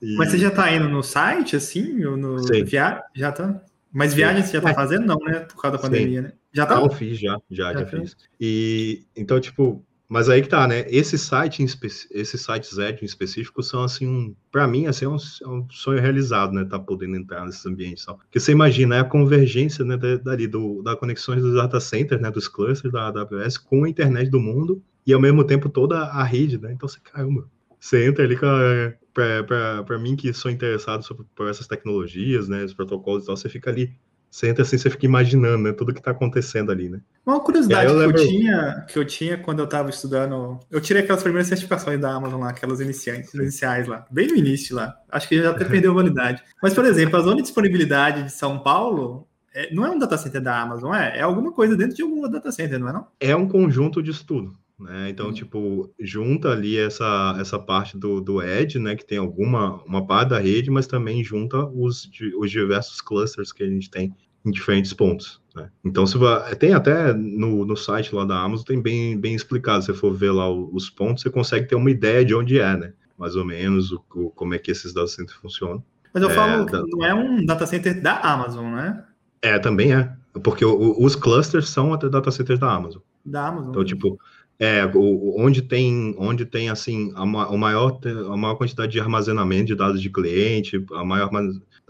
E... 0.00 0.16
Mas 0.16 0.30
você 0.30 0.38
já 0.38 0.50
tá 0.50 0.72
indo 0.72 0.88
no 0.88 1.02
site, 1.02 1.56
assim? 1.56 2.04
Ou 2.04 2.16
no 2.16 2.38
Sim. 2.38 2.64
viagem? 2.64 3.02
Já 3.14 3.32
tá. 3.32 3.60
Mas 3.92 4.12
viagem 4.12 4.42
você 4.42 4.52
já 4.52 4.60
tá 4.60 4.70
é. 4.70 4.74
fazendo, 4.74 5.06
não, 5.06 5.18
né? 5.18 5.40
Por 5.40 5.60
causa 5.60 5.76
da 5.76 5.82
pandemia, 5.82 6.20
Sim. 6.20 6.26
né? 6.28 6.32
Já 6.52 6.66
tá? 6.66 6.76
Não, 6.76 6.90
fiz, 6.90 7.18
já, 7.18 7.38
já, 7.50 7.72
já, 7.72 7.80
já 7.80 7.86
fiz. 7.86 8.16
E 8.40 9.04
então, 9.16 9.40
tipo, 9.40 9.84
mas 10.08 10.28
aí 10.28 10.42
que 10.42 10.48
tá, 10.48 10.66
né? 10.68 10.84
Esse 10.88 11.16
site, 11.16 11.62
em 11.62 11.64
esses 11.64 12.40
sites 12.40 12.78
Edge 12.78 13.02
em 13.02 13.04
específico 13.06 13.62
são 13.62 13.82
assim, 13.82 14.06
um, 14.06 14.34
para 14.52 14.66
mim, 14.66 14.86
assim, 14.86 15.06
é 15.06 15.08
um, 15.08 15.16
é 15.16 15.48
um, 15.48 15.66
sonho 15.70 16.00
realizado, 16.00 16.52
né? 16.52 16.64
Tá 16.64 16.78
podendo 16.78 17.16
entrar 17.16 17.44
nesses 17.44 17.64
ambientes, 17.64 18.04
tal. 18.04 18.18
porque 18.18 18.38
você 18.38 18.52
imagina 18.52 18.96
é 18.96 19.00
a 19.00 19.04
convergência, 19.04 19.84
né, 19.84 19.96
dali 19.96 20.46
do, 20.46 20.82
da 20.82 20.94
conexões 20.94 21.42
dos 21.42 21.54
data 21.54 21.80
centers, 21.80 22.20
né, 22.20 22.30
dos 22.30 22.46
clusters 22.46 22.92
da 22.92 23.08
AWS 23.08 23.58
com 23.58 23.84
a 23.84 23.88
internet 23.88 24.30
do 24.30 24.38
mundo 24.38 24.82
e 25.06 25.12
ao 25.12 25.20
mesmo 25.20 25.44
tempo 25.44 25.68
toda 25.68 25.98
a 25.98 26.22
rede, 26.22 26.58
né? 26.58 26.72
Então 26.72 26.88
você, 26.88 26.98
caramba, 27.00 27.48
você 27.84 28.06
entra 28.06 28.24
ali 28.24 28.36
para 28.36 29.98
mim 29.98 30.16
que 30.16 30.32
sou 30.32 30.50
interessado 30.50 31.04
sobre, 31.04 31.26
por 31.34 31.48
essas 31.48 31.66
tecnologias, 31.66 32.48
né, 32.48 32.64
os 32.64 32.72
protocolos 32.72 33.24
e 33.24 33.26
tal, 33.26 33.36
você 33.36 33.48
fica 33.48 33.68
ali, 33.68 33.92
você 34.30 34.48
entra 34.48 34.62
assim, 34.62 34.78
você 34.78 34.88
fica 34.88 35.04
imaginando, 35.04 35.64
né, 35.64 35.72
tudo 35.72 35.92
que 35.92 36.00
está 36.00 36.10
acontecendo 36.10 36.72
ali, 36.72 36.88
né. 36.88 37.00
Uma 37.26 37.40
curiosidade 37.40 37.90
eu 37.90 37.92
que, 37.92 37.98
lembro... 38.00 38.22
eu 38.22 38.26
tinha, 38.26 38.86
que 38.88 38.98
eu 38.98 39.04
tinha 39.04 39.36
quando 39.36 39.58
eu 39.58 39.66
estava 39.66 39.90
estudando, 39.90 40.58
eu 40.70 40.80
tirei 40.80 41.02
aquelas 41.02 41.22
primeiras 41.22 41.46
certificações 41.46 42.00
da 42.00 42.10
Amazon 42.10 42.40
lá, 42.40 42.48
aquelas 42.50 42.80
iniciais, 42.80 43.32
iniciais 43.34 43.86
lá, 43.86 44.06
bem 44.10 44.28
no 44.28 44.34
início 44.34 44.74
lá, 44.74 44.96
acho 45.10 45.28
que 45.28 45.42
já 45.42 45.50
até 45.50 45.66
perdeu 45.66 45.92
a 45.92 45.94
validade. 45.94 46.42
Mas, 46.62 46.72
por 46.72 46.86
exemplo, 46.86 47.18
a 47.18 47.20
zona 47.20 47.36
de 47.36 47.42
disponibilidade 47.42 48.22
de 48.22 48.32
São 48.32 48.58
Paulo, 48.60 49.28
é, 49.54 49.72
não 49.74 49.84
é 49.84 49.90
um 49.90 49.98
data 49.98 50.16
center 50.16 50.40
da 50.40 50.58
Amazon, 50.58 50.94
é? 50.94 51.18
É 51.18 51.20
alguma 51.20 51.52
coisa 51.52 51.76
dentro 51.76 51.94
de 51.94 52.02
algum 52.02 52.28
data 52.28 52.50
center, 52.50 52.80
não 52.80 52.88
é 52.88 52.92
não? 52.94 53.06
É 53.20 53.36
um 53.36 53.46
conjunto 53.46 54.02
de 54.02 54.10
estudo. 54.10 54.52
Né? 54.78 55.08
Então, 55.10 55.26
uhum. 55.26 55.32
tipo, 55.32 55.94
junta 56.00 56.50
ali 56.50 56.76
essa, 56.76 57.36
essa 57.38 57.58
parte 57.58 57.96
do, 57.96 58.20
do 58.20 58.42
Edge, 58.42 58.78
né, 58.78 58.96
que 58.96 59.06
tem 59.06 59.18
alguma 59.18 59.82
uma 59.84 60.06
parte 60.06 60.30
da 60.30 60.38
rede, 60.38 60.70
mas 60.70 60.86
também 60.86 61.22
junta 61.22 61.64
os, 61.64 62.10
os 62.38 62.50
diversos 62.50 63.00
clusters 63.00 63.52
que 63.52 63.62
a 63.62 63.68
gente 63.68 63.88
tem 63.88 64.14
em 64.44 64.50
diferentes 64.50 64.92
pontos. 64.92 65.40
Né? 65.54 65.70
Então, 65.84 66.06
se 66.06 66.18
vai, 66.18 66.54
tem 66.56 66.74
até 66.74 67.12
no, 67.14 67.64
no 67.64 67.76
site 67.76 68.14
lá 68.14 68.24
da 68.24 68.38
Amazon, 68.40 68.64
tem 68.66 68.82
bem, 68.82 69.18
bem 69.18 69.34
explicado. 69.34 69.82
Se 69.82 69.86
você 69.86 69.94
for 69.94 70.12
ver 70.12 70.32
lá 70.32 70.50
os 70.50 70.90
pontos, 70.90 71.22
você 71.22 71.30
consegue 71.30 71.68
ter 71.68 71.76
uma 71.76 71.90
ideia 71.90 72.24
de 72.24 72.34
onde 72.34 72.58
é, 72.58 72.76
né? 72.76 72.92
Mais 73.16 73.36
ou 73.36 73.44
menos 73.44 73.92
o, 73.92 74.04
o 74.14 74.30
como 74.30 74.54
é 74.54 74.58
que 74.58 74.70
esses 74.70 74.92
data 74.92 75.06
centers 75.06 75.38
funcionam. 75.38 75.82
Mas 76.12 76.22
eu 76.22 76.30
é, 76.30 76.34
falo 76.34 76.66
que 76.66 76.76
não 76.76 77.04
é 77.04 77.14
um 77.14 77.44
data 77.46 77.66
center 77.66 78.02
da 78.02 78.18
Amazon, 78.18 78.66
né? 78.72 79.04
É, 79.40 79.58
também 79.58 79.94
é. 79.94 80.12
Porque 80.42 80.64
o, 80.64 81.02
os 81.02 81.14
clusters 81.14 81.68
são 81.68 81.92
até 81.92 82.08
data 82.08 82.30
centers 82.30 82.58
da 82.58 82.72
Amazon. 82.72 83.00
Da 83.24 83.48
Amazon. 83.48 83.70
Então, 83.70 83.84
tipo, 83.84 84.18
é, 84.58 84.84
o, 84.86 85.34
onde 85.40 85.62
tem, 85.62 86.14
onde 86.18 86.44
tem 86.44 86.68
assim 86.68 87.12
a, 87.14 87.22
a, 87.22 87.56
maior, 87.56 87.98
a 88.30 88.36
maior 88.36 88.54
quantidade 88.54 88.92
de 88.92 89.00
armazenamento 89.00 89.66
de 89.66 89.74
dados 89.74 90.00
de 90.00 90.10
cliente, 90.10 90.84
a 90.92 91.04
maior 91.04 91.30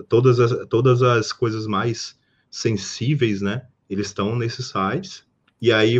todas 0.08 0.40
as, 0.40 0.66
todas 0.68 1.02
as 1.02 1.32
coisas 1.32 1.66
mais 1.66 2.18
sensíveis, 2.50 3.42
né? 3.42 3.66
Eles 3.88 4.06
estão 4.06 4.36
nesses 4.36 4.66
sites. 4.66 5.24
E 5.60 5.72
aí 5.72 5.98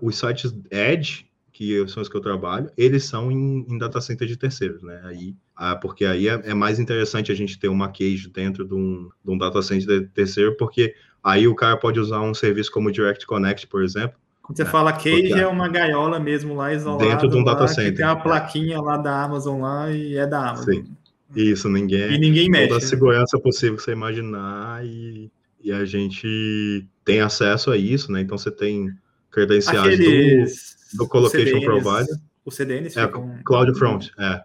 os 0.00 0.18
sites 0.18 0.54
Edge, 0.70 1.26
que 1.52 1.86
são 1.88 2.02
os 2.02 2.08
que 2.08 2.16
eu 2.16 2.20
trabalho, 2.20 2.70
eles 2.76 3.04
são 3.04 3.30
em, 3.30 3.66
em 3.68 3.78
data 3.78 4.00
center 4.00 4.26
de 4.26 4.36
terceiros, 4.36 4.82
né? 4.82 5.00
Aí, 5.04 5.34
ah, 5.54 5.76
porque 5.76 6.04
aí 6.04 6.28
é, 6.28 6.40
é, 6.44 6.54
mais 6.54 6.78
interessante 6.78 7.32
a 7.32 7.34
gente 7.34 7.58
ter 7.58 7.68
uma 7.68 7.88
cage 7.88 8.28
dentro 8.28 8.64
de 8.66 8.74
um, 8.74 9.08
de 9.24 9.30
um 9.30 9.38
data 9.38 9.62
center 9.62 10.00
de 10.00 10.06
terceiro, 10.08 10.56
porque 10.56 10.94
aí 11.22 11.46
o 11.48 11.54
cara 11.54 11.76
pode 11.76 11.98
usar 11.98 12.20
um 12.20 12.34
serviço 12.34 12.70
como 12.70 12.92
Direct 12.92 13.26
Connect, 13.26 13.66
por 13.66 13.82
exemplo, 13.82 14.18
Quando 14.46 14.58
você 14.58 14.62
é, 14.62 14.66
fala 14.66 14.92
cage, 14.92 15.32
é 15.32 15.44
uma 15.44 15.66
gaiola 15.66 16.20
mesmo 16.20 16.54
lá 16.54 16.72
isolada. 16.72 17.04
Dentro 17.04 17.28
de 17.28 17.36
um 17.36 17.42
data 17.42 17.66
center. 17.66 17.96
tem 17.96 18.06
uma 18.06 18.14
plaquinha 18.14 18.80
lá 18.80 18.96
da 18.96 19.24
Amazon 19.24 19.60
lá 19.60 19.90
e 19.90 20.16
é 20.16 20.24
da 20.24 20.50
Amazon. 20.50 20.72
Sim. 20.72 20.84
Isso, 21.34 21.68
ninguém. 21.68 22.12
E 22.12 22.18
ninguém 22.18 22.48
mexe. 22.48 22.68
Toda 22.68 22.78
a 22.78 22.84
né? 22.84 22.86
segurança 22.86 23.38
possível 23.40 23.74
que 23.74 23.82
você 23.82 23.90
imaginar 23.90 24.86
e, 24.86 25.28
e 25.60 25.72
a 25.72 25.84
gente 25.84 26.86
tem 27.04 27.20
acesso 27.20 27.72
a 27.72 27.76
isso, 27.76 28.12
né? 28.12 28.20
Então 28.20 28.38
você 28.38 28.52
tem 28.52 28.88
credenciais 29.32 29.80
Aqueles 29.80 30.76
do, 30.92 30.98
do 30.98 31.08
Colocation 31.08 31.44
CDNs, 31.44 31.66
Provider. 31.66 32.16
O 32.44 32.50
CDNs 32.52 32.96
é, 32.96 33.04
ficam... 33.04 33.38
CloudFront, 33.44 34.12
é. 34.16 34.44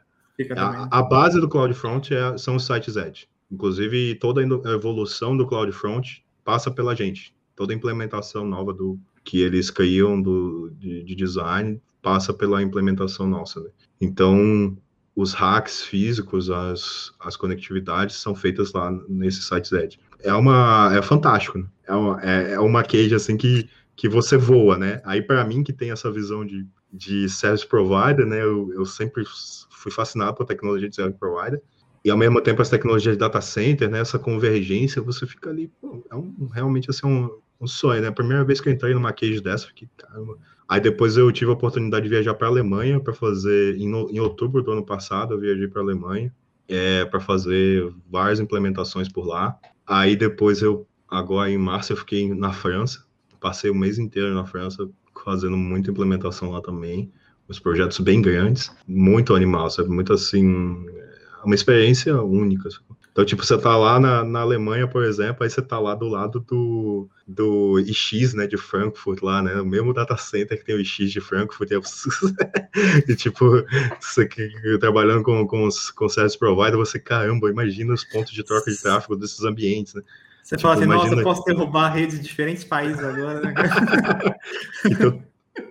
A, 0.58 0.98
a, 0.98 1.04
base 1.04 1.40
do 1.40 1.48
CloudFront 1.48 2.12
é, 2.12 2.36
são 2.40 2.56
os 2.56 2.66
sites 2.66 2.96
Edge. 2.96 3.28
Inclusive, 3.52 4.16
toda 4.16 4.42
a 4.42 4.72
evolução 4.72 5.38
do 5.38 5.46
CloudFront 5.46 6.24
passa 6.44 6.72
pela 6.72 6.96
gente. 6.96 7.36
Toda 7.56 7.72
a 7.72 7.76
implementação 7.76 8.44
nova 8.44 8.74
do 8.74 9.00
que 9.24 9.42
eles 9.42 9.70
criam 9.70 10.22
do, 10.22 10.72
de, 10.78 11.04
de 11.04 11.16
design 11.16 11.82
passa 12.02 12.34
pela 12.34 12.62
implementação 12.62 13.28
nossa. 13.28 13.60
Né? 13.60 13.70
Então, 14.00 14.76
os 15.16 15.34
hacks 15.34 15.84
físicos, 15.84 16.50
as, 16.50 17.12
as 17.20 17.36
conectividades 17.36 18.16
são 18.16 18.34
feitas 18.34 18.74
lá 18.74 18.92
nesses 19.08 19.46
sites 19.46 19.72
Edge. 19.72 20.00
É 20.20 20.34
uma 20.34 20.92
é 20.96 21.02
fantástico, 21.02 21.60
né? 21.60 21.66
é, 21.88 21.94
uma, 21.94 22.22
é, 22.24 22.52
é 22.54 22.60
uma 22.60 22.84
cage 22.84 23.14
assim 23.14 23.38
que, 23.38 23.70
que 23.96 24.08
você 24.08 24.38
voa, 24.38 24.78
né? 24.78 25.02
Aí 25.04 25.22
para 25.22 25.44
mim 25.44 25.64
que 25.64 25.74
tem 25.74 25.92
essa 25.92 26.12
visão 26.12 26.46
de, 26.46 26.66
de 26.92 27.28
service 27.30 27.68
provider, 27.68 28.26
né? 28.26 28.42
Eu, 28.42 28.72
eu 28.74 28.86
sempre 28.86 29.24
fui 29.70 29.92
fascinado 29.92 30.36
por 30.36 30.46
tecnologia 30.46 30.90
de 30.90 30.96
service 30.96 31.20
provider 31.20 31.62
e 32.04 32.10
ao 32.10 32.18
mesmo 32.18 32.42
tempo 32.42 32.62
as 32.62 32.70
tecnologias 32.70 33.16
de 33.16 33.20
data 33.20 33.42
center, 33.42 33.90
né? 33.90 34.00
Essa 34.00 34.18
convergência, 34.18 35.02
você 35.02 35.28
fica 35.28 35.50
ali, 35.50 35.68
pô, 35.80 36.04
é 36.10 36.16
um, 36.16 36.48
realmente 36.54 36.90
assim 36.90 37.06
um, 37.06 37.30
um 37.62 37.68
sonho, 37.68 38.02
né? 38.02 38.08
A 38.08 38.12
primeira 38.12 38.44
vez 38.44 38.60
que 38.60 38.68
eu 38.68 38.74
entrei 38.74 38.94
numa 38.94 39.14
cage 39.14 39.40
dessa, 39.40 39.68
fiquei, 39.68 39.88
caramba, 39.96 40.38
Aí 40.72 40.80
depois 40.80 41.18
eu 41.18 41.30
tive 41.34 41.52
a 41.52 41.54
oportunidade 41.54 42.04
de 42.04 42.10
viajar 42.10 42.34
para 42.34 42.48
a 42.48 42.50
Alemanha 42.50 42.98
para 42.98 43.14
fazer, 43.14 43.76
em, 43.76 43.90
em, 43.90 44.20
outubro 44.22 44.64
do 44.64 44.72
ano 44.72 44.86
passado, 44.86 45.34
eu 45.34 45.38
viajei 45.38 45.68
para 45.68 45.82
a 45.82 45.84
Alemanha 45.84 46.34
é, 46.66 47.04
para 47.04 47.20
fazer 47.20 47.94
várias 48.10 48.40
implementações 48.40 49.10
por 49.10 49.28
lá. 49.28 49.60
Aí 49.86 50.16
depois 50.16 50.62
eu, 50.62 50.88
agora 51.10 51.52
em 51.52 51.58
março, 51.58 51.92
eu 51.92 51.98
fiquei 51.98 52.34
na 52.34 52.54
França, 52.54 53.04
passei 53.38 53.70
o 53.70 53.76
mês 53.76 54.00
inteiro 54.00 54.34
na 54.34 54.46
França 54.46 54.90
fazendo 55.26 55.58
muita 55.58 55.92
implementação 55.92 56.52
lá 56.52 56.62
também, 56.62 57.12
os 57.50 57.60
projetos 57.60 58.00
bem 58.00 58.22
grandes, 58.22 58.74
muito 58.88 59.36
animal, 59.36 59.70
sabe? 59.70 59.90
Muito 59.90 60.14
assim, 60.14 60.86
é 60.88 61.44
uma 61.44 61.54
experiência 61.54 62.16
única. 62.22 62.70
Então, 63.12 63.26
tipo, 63.26 63.46
você 63.46 63.58
tá 63.58 63.76
lá 63.76 64.00
na, 64.00 64.24
na 64.24 64.40
Alemanha, 64.40 64.88
por 64.88 65.04
exemplo, 65.04 65.44
aí 65.44 65.50
você 65.50 65.62
tá 65.62 65.78
lá 65.78 65.94
do 65.94 66.08
lado 66.08 66.40
do, 66.40 67.10
do 67.28 67.78
IX, 67.80 68.34
né, 68.36 68.48
de 68.48 68.56
Frankfurt 68.56 69.22
lá, 69.22 69.42
né, 69.42 69.60
o 69.60 69.66
mesmo 69.66 69.94
data 69.94 70.16
center 70.16 70.58
que 70.58 70.64
tem 70.64 70.76
o 70.76 70.80
IX 70.80 71.12
de 71.12 71.20
Frankfurt, 71.20 71.70
e, 71.72 71.76
e 73.12 73.16
tipo, 73.18 73.66
você 74.00 74.26
que, 74.26 74.50
trabalhando 74.80 75.24
com, 75.24 75.46
com, 75.46 75.66
os, 75.66 75.92
com 75.92 76.08
service 76.08 76.40
provider, 76.40 76.78
você, 76.78 76.98
caramba, 77.00 77.50
imagina 77.50 77.94
os 77.94 78.06
pontos 78.06 78.32
de 78.32 78.44
troca 78.44 78.72
de 78.72 78.82
tráfego 78.82 79.18
desses 79.18 79.44
ambientes, 79.44 79.94
né. 79.94 80.04
Você 80.42 80.56
tipo, 80.56 80.62
fala 80.62 80.76
assim, 80.76 80.86
imagina... 80.86 81.10
nossa, 81.10 81.20
eu 81.20 81.24
posso 81.24 81.44
derrubar 81.44 81.90
redes 81.90 82.18
de 82.18 82.24
diferentes 82.24 82.64
países 82.64 83.04
agora, 83.04 83.42
né? 83.42 83.54
então, 84.90 85.22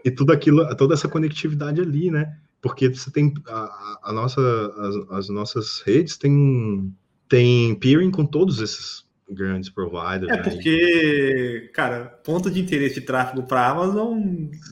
e 0.04 0.10
tudo 0.10 0.30
aquilo, 0.30 0.76
toda 0.76 0.92
essa 0.92 1.08
conectividade 1.08 1.80
ali, 1.80 2.10
né, 2.10 2.36
porque 2.60 2.86
você 2.90 3.10
tem 3.10 3.32
a, 3.48 3.98
a 4.04 4.12
nossa, 4.12 4.40
as, 4.76 5.18
as 5.18 5.28
nossas 5.30 5.80
redes 5.86 6.18
têm 6.18 6.94
tem 7.30 7.76
peering 7.76 8.10
com 8.10 8.26
todos 8.26 8.60
esses 8.60 9.04
grandes 9.30 9.70
providers. 9.70 10.28
É 10.28 10.36
né? 10.36 10.42
porque, 10.42 11.70
cara, 11.72 12.06
ponto 12.24 12.50
de 12.50 12.60
interesse 12.60 12.96
de 12.96 13.02
tráfego 13.02 13.44
para 13.44 13.68
Amazon 13.68 14.20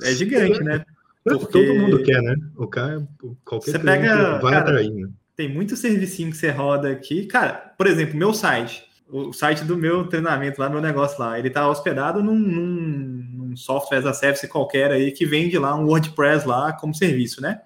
é 0.03 0.13
gigante, 0.13 0.63
né? 0.63 0.85
Porque... 1.25 1.47
Todo 1.47 1.75
mundo 1.75 2.03
quer, 2.03 2.21
né? 2.21 2.35
O 2.57 2.67
cara, 2.67 3.07
qualquer 3.45 3.71
você 3.73 3.79
pega, 3.79 4.39
vai 4.39 4.53
cara, 4.53 4.65
atrair, 4.65 4.91
né? 4.91 5.09
Tem 5.37 5.49
muito 5.49 5.77
servicinho 5.77 6.31
que 6.31 6.37
você 6.37 6.51
roda 6.51 6.91
aqui. 6.91 7.27
Cara, 7.27 7.53
por 7.79 7.87
exemplo, 7.87 8.17
meu 8.17 8.35
site, 8.35 8.83
o 9.09 9.33
site 9.33 9.63
do 9.63 9.77
meu 9.77 10.09
treinamento 10.09 10.61
lá, 10.61 10.69
meu 10.69 10.81
negócio 10.81 11.21
lá, 11.21 11.39
ele 11.39 11.51
tá 11.51 11.69
hospedado 11.69 12.23
num, 12.23 12.35
num, 12.35 13.27
num 13.35 13.57
software 13.57 13.99
as 13.99 14.07
a 14.07 14.13
service 14.13 14.49
qualquer 14.49 14.91
aí 14.91 15.13
que 15.13 15.25
vende 15.25 15.57
lá 15.59 15.77
um 15.77 15.85
WordPress 15.85 16.47
lá 16.47 16.73
como 16.73 16.93
serviço, 16.93 17.41
né? 17.41 17.61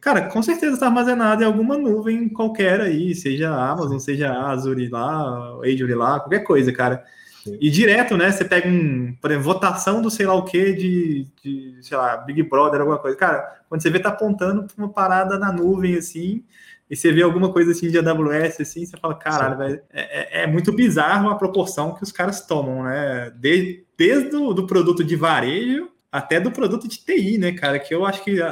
Cara, 0.00 0.28
com 0.28 0.42
certeza 0.42 0.74
está 0.74 0.86
armazenado 0.86 1.42
em 1.42 1.46
alguma 1.46 1.78
nuvem 1.78 2.28
qualquer 2.28 2.80
aí, 2.80 3.14
seja 3.14 3.50
Amazon, 3.50 3.98
seja 3.98 4.32
Azure 4.32 4.88
lá, 4.88 5.56
Azure 5.64 5.94
lá, 5.94 6.20
qualquer 6.20 6.40
coisa, 6.40 6.72
cara. 6.72 7.04
Sim. 7.42 7.56
E 7.58 7.70
direto, 7.70 8.16
né? 8.16 8.30
Você 8.30 8.44
pega 8.44 8.68
um, 8.68 9.14
por 9.20 9.30
exemplo, 9.30 9.52
votação 9.52 10.02
do 10.02 10.10
sei 10.10 10.26
lá 10.26 10.34
o 10.34 10.44
que 10.44 10.72
de, 10.74 11.26
de, 11.42 11.78
sei 11.80 11.96
lá, 11.96 12.18
Big 12.18 12.42
Brother, 12.42 12.80
alguma 12.80 12.98
coisa. 12.98 13.16
Cara, 13.16 13.62
quando 13.68 13.80
você 13.80 13.88
vê, 13.88 13.98
tá 13.98 14.10
apontando 14.10 14.64
para 14.64 14.84
uma 14.84 14.92
parada 14.92 15.38
na 15.38 15.50
nuvem, 15.50 15.96
assim, 15.96 16.44
e 16.90 16.96
você 16.96 17.12
vê 17.12 17.22
alguma 17.22 17.52
coisa 17.52 17.70
assim 17.70 17.88
de 17.88 17.98
AWS, 17.98 18.60
assim, 18.60 18.84
você 18.84 18.96
fala, 18.96 19.14
caralho, 19.14 19.56
velho, 19.56 19.80
é, 19.92 20.40
é, 20.40 20.42
é, 20.42 20.46
muito 20.46 20.72
bizarro 20.72 21.30
a 21.30 21.36
proporção 21.36 21.94
que 21.94 22.02
os 22.02 22.12
caras 22.12 22.44
tomam, 22.44 22.82
né? 22.82 23.32
De, 23.36 23.84
desde 23.96 24.36
o 24.36 24.52
do 24.52 24.66
produto 24.66 25.02
de 25.02 25.16
varejo 25.16 25.88
até 26.12 26.40
do 26.40 26.50
produto 26.50 26.88
de 26.88 26.98
TI, 26.98 27.38
né, 27.38 27.52
cara? 27.52 27.78
Que 27.78 27.94
eu 27.94 28.04
acho 28.04 28.22
que 28.22 28.42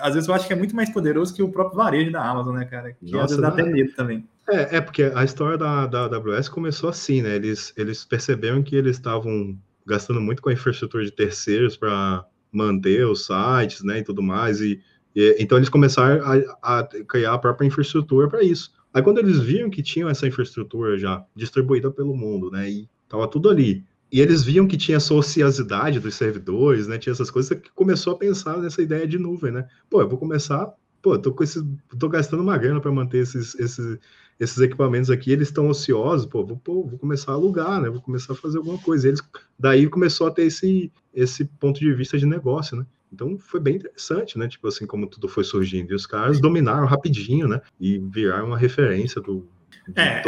às 0.00 0.14
vezes 0.14 0.28
eu 0.28 0.34
acho 0.34 0.46
que 0.46 0.52
é 0.52 0.56
muito 0.56 0.74
mais 0.74 0.90
poderoso 0.90 1.34
que 1.34 1.42
o 1.42 1.50
próprio 1.50 1.76
varejo 1.76 2.10
da 2.10 2.24
Amazon, 2.24 2.56
né, 2.56 2.64
cara? 2.64 2.92
Que 2.92 3.10
Nossa, 3.10 3.24
às 3.24 3.30
vezes 3.30 3.42
dá 3.42 3.48
até 3.48 3.62
medo 3.62 3.92
também. 3.94 4.28
É, 4.48 4.76
é, 4.76 4.80
porque 4.80 5.02
a 5.14 5.24
história 5.24 5.58
da, 5.58 5.86
da 5.86 6.04
AWS 6.04 6.48
começou 6.48 6.88
assim, 6.88 7.22
né? 7.22 7.36
Eles, 7.36 7.72
eles 7.76 8.04
perceberam 8.04 8.62
que 8.62 8.74
eles 8.74 8.96
estavam 8.96 9.58
gastando 9.86 10.20
muito 10.20 10.42
com 10.42 10.50
a 10.50 10.52
infraestrutura 10.52 11.04
de 11.04 11.10
terceiros 11.10 11.76
para 11.76 12.24
manter 12.52 13.06
os 13.06 13.26
sites, 13.26 13.82
né, 13.82 13.98
e 13.98 14.04
tudo 14.04 14.22
mais. 14.22 14.60
E, 14.60 14.80
e 15.16 15.36
então 15.38 15.58
eles 15.58 15.68
começaram 15.68 16.22
a, 16.62 16.78
a, 16.78 16.88
criar 17.06 17.34
a 17.34 17.38
própria 17.38 17.66
infraestrutura 17.66 18.28
para 18.28 18.42
isso. 18.42 18.72
Aí 18.92 19.02
quando 19.02 19.18
eles 19.18 19.38
viram 19.38 19.70
que 19.70 19.82
tinham 19.82 20.08
essa 20.08 20.26
infraestrutura 20.26 20.98
já 20.98 21.24
distribuída 21.34 21.90
pelo 21.90 22.14
mundo, 22.16 22.50
né, 22.50 22.70
e 22.70 22.88
tava 23.08 23.26
tudo 23.28 23.48
ali, 23.48 23.84
e 24.10 24.20
eles 24.20 24.42
viam 24.42 24.66
que 24.66 24.76
tinha 24.76 24.96
essa 24.96 25.12
ociosidade 25.12 26.00
dos 26.00 26.14
servidores, 26.14 26.86
né? 26.86 26.98
Tinha 26.98 27.12
essas 27.12 27.30
coisas 27.30 27.58
que 27.58 27.70
começou 27.72 28.14
a 28.14 28.18
pensar 28.18 28.56
nessa 28.58 28.80
ideia 28.80 29.06
de 29.06 29.18
nuvem, 29.18 29.52
né? 29.52 29.68
Pô, 29.90 30.00
eu 30.00 30.08
vou 30.08 30.18
começar, 30.18 30.72
pô, 31.02 31.18
tô 31.18 31.32
com 31.32 31.44
esse, 31.44 31.62
tô 31.98 32.08
gastando 32.08 32.42
uma 32.42 32.56
grana 32.56 32.80
para 32.80 32.90
manter 32.90 33.18
esses, 33.18 33.54
esses, 33.56 33.98
esses 34.40 34.58
equipamentos 34.58 35.10
aqui, 35.10 35.30
eles 35.30 35.48
estão 35.48 35.68
ociosos, 35.68 36.26
pô 36.26 36.44
vou, 36.44 36.56
pô, 36.56 36.86
vou 36.86 36.98
começar 36.98 37.32
a 37.32 37.34
alugar, 37.34 37.80
né? 37.82 37.90
Vou 37.90 38.00
começar 38.00 38.32
a 38.32 38.36
fazer 38.36 38.58
alguma 38.58 38.78
coisa. 38.78 39.06
E 39.06 39.10
eles, 39.10 39.22
daí 39.58 39.86
começou 39.88 40.26
a 40.26 40.30
ter 40.30 40.44
esse, 40.44 40.90
esse 41.12 41.44
ponto 41.44 41.78
de 41.78 41.92
vista 41.92 42.16
de 42.16 42.24
negócio, 42.24 42.76
né? 42.76 42.86
Então 43.12 43.38
foi 43.38 43.60
bem 43.60 43.76
interessante, 43.76 44.38
né? 44.38 44.48
Tipo 44.48 44.68
assim, 44.68 44.86
como 44.86 45.06
tudo 45.06 45.28
foi 45.28 45.44
surgindo. 45.44 45.92
E 45.92 45.94
os 45.94 46.06
caras 46.06 46.40
dominaram 46.40 46.86
rapidinho, 46.86 47.46
né? 47.46 47.60
E 47.80 47.98
viraram 47.98 48.48
uma 48.48 48.58
referência 48.58 49.20
do, 49.20 49.46
é, 49.94 50.22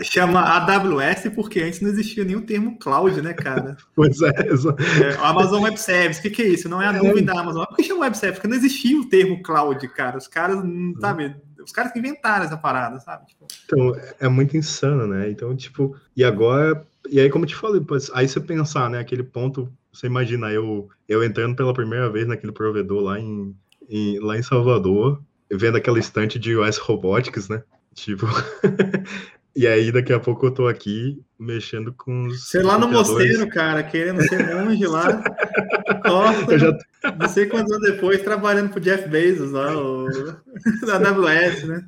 é 0.00 0.04
chama 0.04 0.40
AWS 0.40 1.30
porque 1.34 1.60
antes 1.60 1.80
não 1.80 1.90
existia 1.90 2.24
nenhum 2.24 2.42
termo 2.42 2.78
cloud, 2.78 3.20
né, 3.22 3.32
cara? 3.32 3.76
pois 3.94 4.20
é, 4.22 4.28
é. 4.28 5.16
Amazon 5.20 5.62
Web 5.62 5.78
Service, 5.78 6.20
o 6.20 6.22
que, 6.22 6.30
que, 6.30 6.42
é 6.42 6.48
isso? 6.48 6.68
Não 6.68 6.80
é 6.80 6.86
a 6.86 6.92
nuvem 6.92 7.24
da 7.24 7.40
Amazon. 7.40 7.64
Por 7.64 7.76
que 7.76 7.82
chama 7.82 8.00
Web 8.00 8.16
Service? 8.16 8.40
Porque 8.40 8.48
não 8.48 8.56
existia 8.56 8.98
o 8.98 9.08
termo 9.08 9.42
cloud, 9.42 9.86
cara. 9.88 10.18
Os 10.18 10.26
caras, 10.26 10.62
sabe, 11.00 11.36
os 11.64 11.72
caras 11.72 11.92
que 11.92 11.98
inventaram 11.98 12.44
essa 12.44 12.56
parada, 12.56 13.00
sabe? 13.00 13.26
Tipo... 13.26 13.46
Então, 13.64 13.96
é 14.20 14.28
muito 14.28 14.56
insano, 14.56 15.06
né? 15.06 15.28
Então, 15.30 15.54
tipo, 15.54 15.96
e 16.16 16.24
agora, 16.24 16.86
e 17.10 17.20
aí, 17.20 17.28
como 17.28 17.44
eu 17.44 17.48
te 17.48 17.56
falei, 17.56 17.84
aí 18.14 18.28
você 18.28 18.40
pensar, 18.40 18.88
né, 18.88 18.98
aquele 18.98 19.22
ponto, 19.22 19.72
você 19.92 20.06
imagina 20.06 20.50
eu, 20.50 20.88
eu 21.08 21.24
entrando 21.24 21.56
pela 21.56 21.74
primeira 21.74 22.08
vez 22.10 22.26
naquele 22.26 22.52
provedor 22.52 23.02
lá 23.02 23.18
em, 23.18 23.54
em 23.88 24.18
lá 24.20 24.36
em 24.38 24.42
Salvador, 24.42 25.20
vendo 25.50 25.76
aquela 25.76 25.98
estante 25.98 26.38
de 26.38 26.56
US 26.56 26.78
Robotics, 26.78 27.48
né? 27.48 27.62
Tipo. 27.96 28.26
e 29.56 29.66
aí, 29.66 29.90
daqui 29.90 30.12
a 30.12 30.20
pouco 30.20 30.46
eu 30.46 30.50
tô 30.52 30.68
aqui 30.68 31.20
mexendo 31.38 31.92
com 31.92 32.26
os. 32.26 32.50
Sei 32.50 32.62
lá 32.62 32.78
no 32.78 32.86
mosteiro, 32.86 33.48
cara, 33.48 33.82
querendo 33.82 34.22
ser 34.22 34.54
monge 34.54 34.86
lá. 34.86 35.24
Nossa, 36.04 36.58
já... 36.58 36.78
não 37.18 37.28
sei 37.28 37.46
quantos 37.46 37.72
anos 37.72 37.90
depois, 37.90 38.22
trabalhando 38.22 38.70
pro 38.70 38.80
Jeff 38.80 39.08
Bezos 39.08 39.50
lá, 39.50 39.76
o... 39.76 40.06
da 40.86 40.96
AWS, 40.96 41.64
né? 41.64 41.84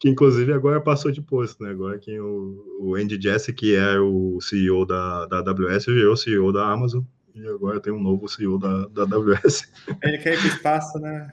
Que 0.00 0.08
inclusive 0.08 0.52
agora 0.52 0.80
passou 0.80 1.10
de 1.10 1.20
posto, 1.20 1.62
né? 1.62 1.70
Agora 1.70 1.98
quem 1.98 2.18
o, 2.18 2.64
o 2.80 2.94
Andy 2.94 3.20
Jassy, 3.20 3.52
que 3.52 3.76
é 3.76 3.98
o 3.98 4.40
CEO 4.40 4.86
da, 4.86 5.26
da 5.26 5.38
AWS, 5.38 5.86
virou 5.86 6.16
CEO 6.16 6.50
da 6.50 6.66
Amazon. 6.66 7.02
E 7.34 7.46
agora 7.46 7.80
tem 7.80 7.92
um 7.92 8.02
novo 8.02 8.28
CEO 8.28 8.58
da, 8.58 8.86
da 8.88 9.02
AWS. 9.02 9.68
Ele 10.02 10.18
quer 10.18 10.40
que 10.40 10.48
espaço, 10.48 10.98
né? 10.98 11.30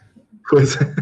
Pois 0.49 0.75
é. 0.75 0.95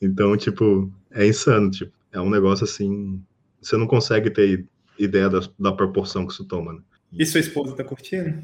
Então, 0.00 0.36
tipo, 0.36 0.92
é 1.10 1.26
insano, 1.26 1.70
tipo 1.70 1.95
é 2.16 2.20
um 2.20 2.30
negócio 2.30 2.64
assim, 2.64 3.22
você 3.60 3.76
não 3.76 3.86
consegue 3.86 4.30
ter 4.30 4.66
ideia 4.98 5.28
da, 5.28 5.40
da 5.58 5.72
proporção 5.72 6.26
que 6.26 6.32
isso 6.32 6.44
toma. 6.44 6.72
Né? 6.72 6.80
E 7.12 7.26
sua 7.26 7.40
esposa 7.40 7.76
tá 7.76 7.84
curtindo? 7.84 8.42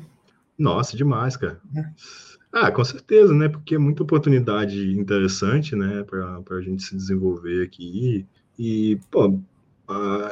Nossa, 0.59 0.97
demais, 0.97 1.37
cara. 1.37 1.61
Uhum. 1.75 1.85
Ah, 2.53 2.71
com 2.71 2.85
certeza, 2.85 3.33
né? 3.33 3.49
Porque 3.49 3.75
é 3.75 3.79
muita 3.79 4.03
oportunidade 4.03 4.93
interessante, 4.93 5.75
né, 5.75 6.05
para 6.05 6.57
a 6.57 6.61
gente 6.61 6.83
se 6.83 6.95
desenvolver 6.95 7.65
aqui. 7.65 8.27
E, 8.59 8.99
pô, 9.11 9.41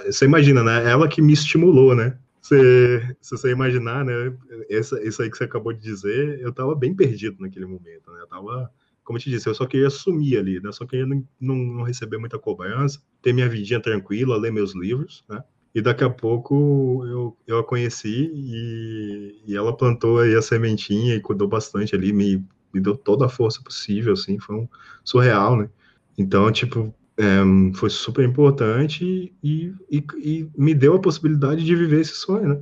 você 0.04 0.26
imagina, 0.26 0.62
né? 0.62 0.90
Ela 0.90 1.08
que 1.08 1.22
me 1.22 1.32
estimulou, 1.32 1.94
né? 1.94 2.18
você, 2.50 3.16
se 3.20 3.30
você 3.30 3.50
imaginar, 3.50 4.04
né, 4.04 4.36
essa, 4.68 5.00
isso 5.02 5.22
aí 5.22 5.30
que 5.30 5.36
você 5.36 5.44
acabou 5.44 5.72
de 5.72 5.80
dizer, 5.80 6.40
eu 6.40 6.52
tava 6.52 6.74
bem 6.74 6.94
perdido 6.94 7.36
naquele 7.40 7.66
momento, 7.66 8.10
né? 8.10 8.20
Eu 8.20 8.26
tava, 8.26 8.70
como 9.10 9.18
eu 9.18 9.22
te 9.22 9.28
disse, 9.28 9.48
eu 9.48 9.54
só 9.56 9.66
queria 9.66 9.90
sumir 9.90 10.38
ali, 10.38 10.60
né? 10.60 10.70
só 10.70 10.86
queria 10.86 11.04
não, 11.04 11.26
não, 11.40 11.56
não 11.56 11.82
receber 11.82 12.16
muita 12.16 12.38
cobrança, 12.38 13.00
ter 13.20 13.32
minha 13.32 13.48
vidinha 13.48 13.80
tranquila, 13.80 14.38
ler 14.38 14.52
meus 14.52 14.72
livros, 14.72 15.24
né? 15.28 15.42
E 15.74 15.82
daqui 15.82 16.04
a 16.04 16.10
pouco 16.10 17.04
eu, 17.04 17.36
eu 17.44 17.58
a 17.58 17.64
conheci 17.64 18.30
e, 18.32 19.42
e 19.48 19.56
ela 19.56 19.76
plantou 19.76 20.20
aí 20.20 20.36
a 20.36 20.40
sementinha 20.40 21.16
e 21.16 21.20
cuidou 21.20 21.48
bastante 21.48 21.92
ali, 21.92 22.12
me, 22.12 22.44
me 22.72 22.80
deu 22.80 22.96
toda 22.96 23.26
a 23.26 23.28
força 23.28 23.60
possível, 23.64 24.12
assim, 24.12 24.38
foi 24.38 24.54
um 24.54 24.68
surreal, 25.02 25.56
né? 25.56 25.68
Então, 26.16 26.48
tipo, 26.52 26.94
é, 27.18 27.74
foi 27.74 27.90
super 27.90 28.24
importante 28.24 29.34
e, 29.42 29.74
e, 29.90 30.04
e, 30.18 30.48
me 30.56 30.72
deu 30.72 30.94
a 30.94 31.00
possibilidade 31.00 31.64
de 31.64 31.74
viver 31.74 32.02
esse 32.02 32.14
sonho, 32.14 32.48
né? 32.48 32.60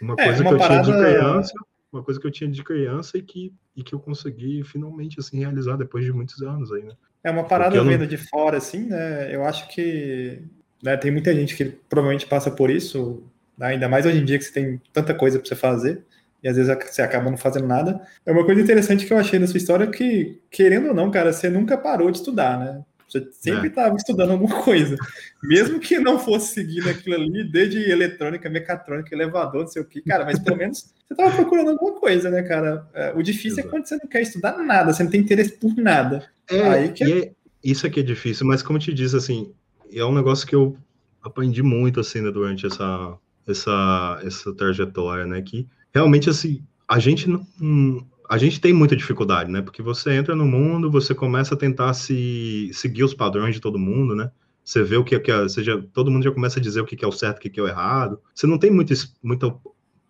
Uma 0.00 0.14
é, 0.18 0.24
coisa 0.24 0.42
uma 0.42 0.48
que 0.48 0.54
eu 0.54 0.58
parada... 0.58 0.82
tinha 0.82 0.96
de 0.96 1.02
criança, 1.02 1.52
uma 1.92 2.02
coisa 2.02 2.20
que 2.20 2.26
eu 2.26 2.30
tinha 2.30 2.50
de 2.50 2.62
criança 2.62 3.18
e 3.18 3.22
que, 3.22 3.52
e 3.76 3.82
que 3.82 3.94
eu 3.94 3.98
consegui 3.98 4.62
finalmente, 4.64 5.18
assim, 5.18 5.38
realizar 5.38 5.76
depois 5.76 6.04
de 6.04 6.12
muitos 6.12 6.42
anos 6.42 6.72
aí, 6.72 6.82
né? 6.82 6.94
É 7.22 7.30
uma 7.30 7.44
parada 7.44 7.82
vendo 7.82 8.00
não... 8.00 8.06
de 8.06 8.16
fora, 8.16 8.56
assim, 8.56 8.86
né? 8.86 9.34
Eu 9.34 9.44
acho 9.44 9.68
que 9.68 10.42
né, 10.82 10.96
tem 10.96 11.10
muita 11.10 11.34
gente 11.34 11.54
que 11.54 11.64
provavelmente 11.64 12.26
passa 12.26 12.50
por 12.50 12.70
isso, 12.70 13.24
né? 13.58 13.68
ainda 13.68 13.88
mais 13.88 14.06
hoje 14.06 14.18
em 14.18 14.24
dia 14.24 14.38
que 14.38 14.44
você 14.44 14.52
tem 14.52 14.80
tanta 14.92 15.12
coisa 15.14 15.38
para 15.38 15.46
você 15.46 15.54
fazer 15.54 16.04
e 16.42 16.48
às 16.48 16.56
vezes 16.56 16.74
você 16.90 17.02
acaba 17.02 17.30
não 17.30 17.36
fazendo 17.36 17.66
nada. 17.66 18.00
É 18.24 18.32
uma 18.32 18.44
coisa 18.44 18.60
interessante 18.60 19.06
que 19.06 19.12
eu 19.12 19.18
achei 19.18 19.38
na 19.38 19.46
sua 19.46 19.58
história 19.58 19.86
que, 19.86 20.40
querendo 20.50 20.88
ou 20.88 20.94
não, 20.94 21.10
cara, 21.10 21.32
você 21.32 21.50
nunca 21.50 21.76
parou 21.76 22.10
de 22.10 22.18
estudar, 22.18 22.58
né? 22.58 22.82
Você 23.10 23.28
sempre 23.32 23.68
estava 23.68 23.94
é. 23.94 23.96
estudando 23.96 24.30
alguma 24.30 24.62
coisa. 24.62 24.96
Mesmo 25.42 25.80
que 25.80 25.98
não 25.98 26.18
fosse 26.18 26.54
seguindo 26.54 26.88
aquilo 26.88 27.16
ali, 27.16 27.50
desde 27.50 27.90
eletrônica, 27.90 28.48
mecatrônica, 28.48 29.12
elevador, 29.12 29.62
não 29.62 29.68
sei 29.68 29.82
o 29.82 29.84
que, 29.84 30.00
cara, 30.02 30.24
mas 30.24 30.38
pelo 30.38 30.56
menos 30.56 30.92
você 31.06 31.14
estava 31.14 31.34
procurando 31.34 31.70
alguma 31.70 31.98
coisa, 31.98 32.30
né, 32.30 32.42
cara? 32.42 32.86
É, 32.94 33.12
o 33.12 33.22
difícil 33.22 33.58
Exato. 33.58 33.68
é 33.68 33.70
quando 33.70 33.86
você 33.86 33.96
não 33.96 34.08
quer 34.08 34.22
estudar 34.22 34.58
nada, 34.58 34.92
você 34.92 35.02
não 35.02 35.10
tem 35.10 35.20
interesse 35.20 35.52
por 35.52 35.74
nada. 35.76 36.30
É, 36.48 36.62
Aí 36.62 36.92
que 36.92 37.04
é... 37.04 37.18
é 37.18 37.32
isso 37.62 37.86
aqui 37.86 38.00
é 38.00 38.02
difícil, 38.02 38.46
mas 38.46 38.62
como 38.62 38.78
eu 38.78 38.82
te 38.82 38.94
disse, 38.94 39.16
assim, 39.16 39.52
é 39.92 40.04
um 40.04 40.14
negócio 40.14 40.46
que 40.46 40.54
eu 40.54 40.76
aprendi 41.22 41.62
muito, 41.62 42.00
assim, 42.00 42.20
né, 42.20 42.30
durante 42.30 42.66
essa, 42.66 43.18
essa, 43.46 44.20
essa 44.24 44.54
trajetória, 44.54 45.26
né, 45.26 45.42
que 45.42 45.66
realmente, 45.92 46.30
assim, 46.30 46.62
a 46.88 46.98
gente 46.98 47.28
não, 47.28 47.46
a 48.30 48.38
gente 48.38 48.60
tem 48.60 48.72
muita 48.72 48.94
dificuldade, 48.94 49.50
né? 49.50 49.60
Porque 49.60 49.82
você 49.82 50.12
entra 50.12 50.36
no 50.36 50.46
mundo, 50.46 50.88
você 50.88 51.12
começa 51.12 51.56
a 51.56 51.58
tentar 51.58 51.92
se 51.94 52.70
seguir 52.72 53.02
os 53.02 53.12
padrões 53.12 53.56
de 53.56 53.60
todo 53.60 53.76
mundo, 53.76 54.14
né? 54.14 54.30
Você 54.64 54.84
vê 54.84 54.96
o 54.96 55.02
que 55.02 55.16
é, 55.16 55.48
seja, 55.48 55.84
todo 55.92 56.12
mundo 56.12 56.22
já 56.22 56.30
começa 56.30 56.60
a 56.60 56.62
dizer 56.62 56.80
o 56.80 56.86
que 56.86 57.04
é 57.04 57.08
o 57.08 57.10
certo, 57.10 57.38
o 57.38 57.40
que 57.40 57.58
é 57.58 57.62
o 57.62 57.66
errado. 57.66 58.20
Você 58.32 58.46
não 58.46 58.56
tem 58.56 58.70
muita, 58.70 58.94
muita 59.20 59.52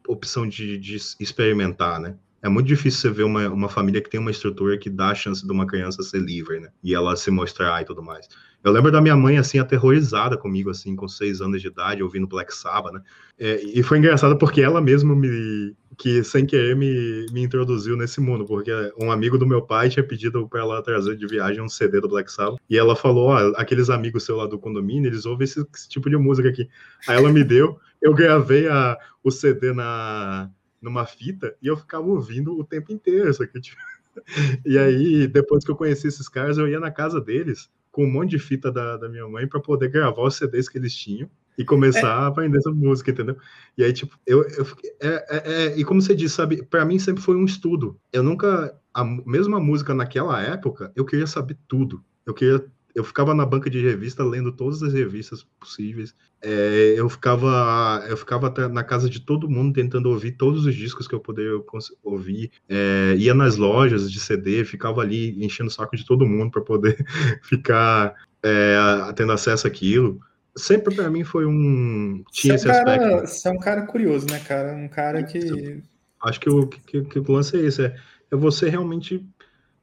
opção 0.06 0.46
de, 0.46 0.76
de 0.76 0.96
experimentar, 1.18 1.98
né? 1.98 2.14
É 2.42 2.48
muito 2.48 2.66
difícil 2.66 3.00
você 3.00 3.10
ver 3.10 3.24
uma, 3.24 3.48
uma 3.48 3.68
família 3.68 4.00
que 4.00 4.08
tem 4.08 4.18
uma 4.18 4.30
estrutura 4.30 4.78
que 4.78 4.88
dá 4.88 5.10
a 5.10 5.14
chance 5.14 5.46
de 5.46 5.52
uma 5.52 5.66
criança 5.66 6.02
ser 6.02 6.20
livre, 6.20 6.58
né? 6.58 6.68
E 6.82 6.94
ela 6.94 7.14
se 7.14 7.30
mostrar 7.30 7.82
e 7.82 7.84
tudo 7.84 8.02
mais. 8.02 8.28
Eu 8.62 8.72
lembro 8.72 8.90
da 8.90 9.00
minha 9.00 9.16
mãe, 9.16 9.38
assim, 9.38 9.58
aterrorizada 9.58 10.36
comigo, 10.36 10.68
assim, 10.68 10.94
com 10.94 11.08
seis 11.08 11.40
anos 11.40 11.62
de 11.62 11.68
idade, 11.68 12.02
ouvindo 12.02 12.26
Black 12.26 12.54
Sabbath, 12.54 12.92
né? 12.92 13.00
É, 13.38 13.62
e 13.62 13.82
foi 13.82 13.98
engraçado 13.98 14.36
porque 14.36 14.60
ela 14.60 14.80
mesma 14.82 15.16
me, 15.16 15.74
que 15.96 16.22
sem 16.22 16.44
querer 16.44 16.76
me, 16.76 17.26
me 17.32 17.42
introduziu 17.42 17.96
nesse 17.96 18.20
mundo, 18.20 18.44
porque 18.44 18.70
um 18.98 19.10
amigo 19.10 19.38
do 19.38 19.46
meu 19.46 19.62
pai 19.62 19.88
tinha 19.88 20.06
pedido 20.06 20.46
para 20.46 20.60
ela 20.60 20.82
trazer 20.82 21.16
de 21.16 21.26
viagem 21.26 21.62
um 21.62 21.68
CD 21.68 22.00
do 22.00 22.08
Black 22.08 22.30
Sabbath, 22.30 22.58
e 22.68 22.76
ela 22.76 22.94
falou, 22.94 23.28
ó, 23.28 23.52
aqueles 23.56 23.88
amigos 23.88 24.24
seu 24.24 24.36
lá 24.36 24.46
do 24.46 24.58
condomínio, 24.58 25.08
eles 25.08 25.24
ouvem 25.24 25.44
esse, 25.44 25.64
esse, 25.74 25.88
tipo 25.88 26.10
de 26.10 26.18
música 26.18 26.48
aqui. 26.48 26.68
Aí 27.08 27.16
ela 27.16 27.32
me 27.32 27.42
deu, 27.42 27.78
eu 28.00 28.12
gravei 28.14 28.68
a, 28.68 28.96
o 29.24 29.30
CD 29.30 29.72
na, 29.72 30.50
numa 30.80 31.06
fita, 31.06 31.54
e 31.62 31.66
eu 31.66 31.76
ficava 31.76 32.06
ouvindo 32.06 32.58
o 32.58 32.64
tempo 32.64 32.92
inteiro, 32.92 33.30
isso 33.30 33.42
aqui, 33.42 33.60
tipo... 33.60 33.80
E 34.66 34.76
aí, 34.76 35.28
depois 35.28 35.64
que 35.64 35.70
eu 35.70 35.76
conheci 35.76 36.08
esses 36.08 36.28
caras, 36.28 36.58
eu 36.58 36.68
ia 36.68 36.80
na 36.80 36.90
casa 36.90 37.20
deles, 37.20 37.70
com 37.90 38.04
um 38.04 38.10
monte 38.10 38.30
de 38.30 38.38
fita 38.38 38.70
da, 38.70 38.96
da 38.96 39.08
minha 39.08 39.26
mãe 39.28 39.46
para 39.46 39.60
poder 39.60 39.88
gravar 39.88 40.22
os 40.22 40.36
CDs 40.36 40.68
que 40.68 40.78
eles 40.78 40.94
tinham 40.94 41.28
e 41.58 41.64
começar 41.64 42.06
é. 42.06 42.10
a 42.10 42.26
aprender 42.26 42.58
essa 42.58 42.70
música, 42.70 43.10
entendeu? 43.10 43.36
E 43.76 43.84
aí, 43.84 43.92
tipo, 43.92 44.18
eu, 44.26 44.42
eu 44.48 44.66
é, 45.00 45.08
é, 45.08 45.52
é, 45.52 45.78
e 45.78 45.84
como 45.84 46.00
você 46.00 46.14
disse, 46.14 46.36
sabe, 46.36 46.64
para 46.64 46.84
mim 46.84 46.98
sempre 46.98 47.22
foi 47.22 47.36
um 47.36 47.44
estudo. 47.44 47.98
Eu 48.12 48.22
nunca, 48.22 48.74
a 48.94 49.04
mesma 49.04 49.60
música 49.60 49.94
naquela 49.94 50.40
época, 50.40 50.92
eu 50.94 51.04
queria 51.04 51.26
saber 51.26 51.56
tudo. 51.68 52.02
Eu 52.24 52.34
queria 52.34 52.64
eu 52.94 53.04
ficava 53.04 53.34
na 53.34 53.46
banca 53.46 53.70
de 53.70 53.80
revista 53.80 54.24
lendo 54.24 54.52
todas 54.52 54.82
as 54.82 54.92
revistas 54.92 55.46
possíveis. 55.58 56.14
É, 56.42 56.94
eu 56.96 57.08
ficava 57.08 58.04
eu 58.08 58.16
ficava 58.16 58.52
na 58.68 58.82
casa 58.82 59.08
de 59.08 59.20
todo 59.20 59.48
mundo 59.48 59.74
tentando 59.74 60.08
ouvir 60.08 60.32
todos 60.32 60.66
os 60.66 60.74
discos 60.74 61.06
que 61.06 61.14
eu 61.14 61.20
poderia 61.20 61.52
ouvir. 62.02 62.50
É, 62.68 63.14
ia 63.16 63.34
nas 63.34 63.56
lojas 63.56 64.10
de 64.10 64.18
CD, 64.18 64.64
ficava 64.64 65.00
ali 65.00 65.44
enchendo 65.44 65.68
o 65.68 65.72
saco 65.72 65.96
de 65.96 66.04
todo 66.04 66.26
mundo 66.26 66.50
para 66.50 66.62
poder 66.62 66.96
ficar 67.42 68.14
é, 68.42 68.76
tendo 69.14 69.32
acesso 69.32 69.66
àquilo 69.66 70.20
sempre 70.56 70.94
para 70.94 71.10
mim 71.10 71.24
foi 71.24 71.46
um 71.46 72.22
tinha 72.30 72.58
você 72.58 72.68
é 72.68 72.72
esse 72.72 72.84
cara, 72.84 72.92
aspecto. 72.92 73.26
Você 73.28 73.48
é 73.48 73.50
um 73.52 73.58
cara 73.58 73.82
curioso, 73.82 74.26
né, 74.26 74.40
cara? 74.40 74.74
Um 74.74 74.88
cara 74.88 75.22
que 75.22 75.82
acho 76.22 76.40
que 76.40 76.50
o 76.50 76.66
que, 76.66 77.02
que, 77.02 77.18
o 77.18 77.32
lance 77.32 77.56
é 77.56 77.60
esse, 77.60 77.84
é, 77.84 77.96
é 78.30 78.36
você 78.36 78.68
realmente 78.68 79.26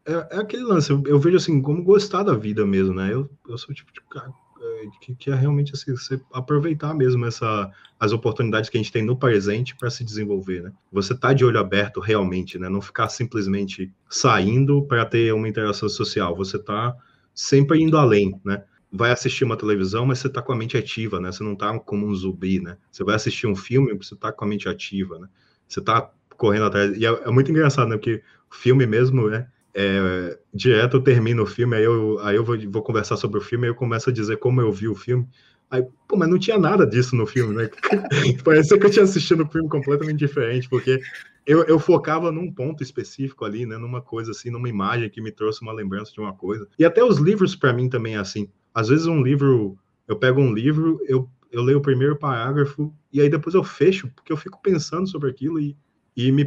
é, 0.08 0.38
é 0.38 0.40
aquele 0.40 0.64
lance, 0.64 0.90
eu, 0.90 1.04
eu, 1.06 1.20
vejo 1.20 1.38
assim 1.38 1.62
como 1.62 1.84
gostar 1.84 2.24
da 2.24 2.34
vida 2.34 2.66
mesmo, 2.66 2.94
né? 2.94 3.14
Eu, 3.14 3.30
eu 3.48 3.58
sou 3.58 3.72
o 3.72 3.74
tipo 3.74 3.92
de 3.94 4.02
cara 4.10 4.32
é, 4.60 4.86
que, 5.02 5.16
que 5.16 5.32
é 5.32 5.36
realmente 5.36 5.74
assim, 5.74 5.92
você 5.92 6.20
aproveitar 6.34 6.94
mesmo 6.94 7.26
essa 7.26 7.72
as 8.00 8.12
oportunidades 8.12 8.70
que 8.70 8.78
a 8.78 8.82
gente 8.82 8.92
tem 8.92 9.04
no 9.04 9.18
presente 9.18 9.76
para 9.76 9.90
se 9.90 10.04
desenvolver, 10.04 10.64
né? 10.64 10.72
Você 10.92 11.16
tá 11.16 11.34
de 11.34 11.44
olho 11.44 11.60
aberto 11.60 12.00
realmente, 12.00 12.58
né? 12.58 12.70
Não 12.70 12.82
ficar 12.82 13.10
simplesmente 13.10 13.92
saindo 14.10 14.84
para 14.84 15.06
ter 15.06 15.34
uma 15.34 15.48
interação 15.48 15.90
social, 15.90 16.36
você 16.36 16.60
tá 16.60 16.96
sempre 17.34 17.82
indo 17.82 17.98
além, 17.98 18.40
né? 18.44 18.64
vai 18.92 19.12
assistir 19.12 19.44
uma 19.44 19.58
televisão, 19.58 20.06
mas 20.06 20.20
você 20.20 20.28
está 20.28 20.42
com 20.42 20.52
a 20.52 20.56
mente 20.56 20.78
ativa, 20.78 21.20
né? 21.20 21.32
Você 21.32 21.44
não 21.44 21.54
está 21.54 21.78
como 21.80 22.08
um 22.08 22.16
zumbi, 22.16 22.60
né? 22.60 22.78
Você 22.92 23.04
vai 23.04 23.16
assistir 23.16 23.48
um 23.48 23.56
filme, 23.56 23.94
você 23.94 24.14
está 24.14 24.32
com 24.32 24.46
a 24.46 24.48
mente 24.48 24.70
ativa, 24.70 25.20
né? 25.20 25.28
Você 25.68 25.80
está 25.80 26.10
correndo 26.38 26.66
atrás. 26.66 26.96
E 26.98 27.06
é, 27.06 27.10
é, 27.10 27.30
muito 27.30 27.52
engraçado, 27.52 27.90
né? 27.90 27.98
Porque 27.98 28.24
o 28.50 28.56
filme 28.56 28.86
mesmo, 28.86 29.30
né? 29.30 29.48
É, 29.80 30.40
direto 30.52 30.98
eu 30.98 31.02
termino 31.02 31.44
o 31.44 31.46
filme, 31.46 31.76
aí 31.76 31.84
eu, 31.84 32.18
aí 32.22 32.36
eu 32.36 32.44
vou, 32.44 32.58
vou 32.68 32.82
conversar 32.82 33.16
sobre 33.16 33.38
o 33.38 33.42
filme, 33.42 33.66
aí 33.66 33.70
eu 33.70 33.76
começo 33.76 34.10
a 34.10 34.14
dizer 34.14 34.38
como 34.38 34.60
eu 34.60 34.72
vi 34.72 34.88
o 34.88 34.96
filme. 34.96 35.28
Aí, 35.70 35.86
pô, 36.08 36.18
mas 36.18 36.28
não 36.28 36.40
tinha 36.40 36.58
nada 36.58 36.84
disso 36.84 37.16
no 37.16 37.28
filme, 37.28 37.54
né? 37.54 37.70
Parecia 38.44 38.80
que 38.80 38.88
eu 38.88 38.90
tinha 38.90 39.04
assistido 39.04 39.44
um 39.44 39.48
filme 39.48 39.70
completamente 39.70 40.18
diferente, 40.18 40.68
porque 40.68 41.00
eu, 41.46 41.64
eu, 41.66 41.78
focava 41.78 42.32
num 42.32 42.52
ponto 42.52 42.82
específico 42.82 43.46
ali, 43.46 43.68
né? 43.68 43.78
Numa 43.78 44.02
coisa 44.02 44.32
assim, 44.32 44.50
numa 44.50 44.68
imagem 44.68 45.12
que 45.12 45.22
me 45.22 45.32
trouxe 45.32 45.62
uma 45.62 45.74
lembrança 45.74 46.12
de 46.12 46.20
uma 46.20 46.34
coisa. 46.34 46.68
E 46.80 46.84
até 46.84 47.04
os 47.04 47.20
livros, 47.20 47.56
para 47.56 47.72
mim, 47.72 47.88
também 47.88 48.16
é 48.16 48.18
assim. 48.18 48.50
Às 48.74 48.88
vezes 48.88 49.06
um 49.06 49.22
livro, 49.22 49.78
eu 50.08 50.16
pego 50.16 50.42
um 50.42 50.52
livro, 50.52 51.00
eu, 51.08 51.30
eu 51.52 51.62
leio 51.62 51.78
o 51.78 51.84
primeiro 51.84 52.18
parágrafo 52.18 52.92
e 53.14 53.22
aí 53.22 53.30
depois 53.30 53.54
eu 53.54 53.64
fecho, 53.64 54.10
porque 54.16 54.32
eu 54.32 54.38
fico 54.38 54.60
pensando 54.60 55.08
sobre 55.08 55.30
aquilo 55.30 55.60
e, 55.60 55.78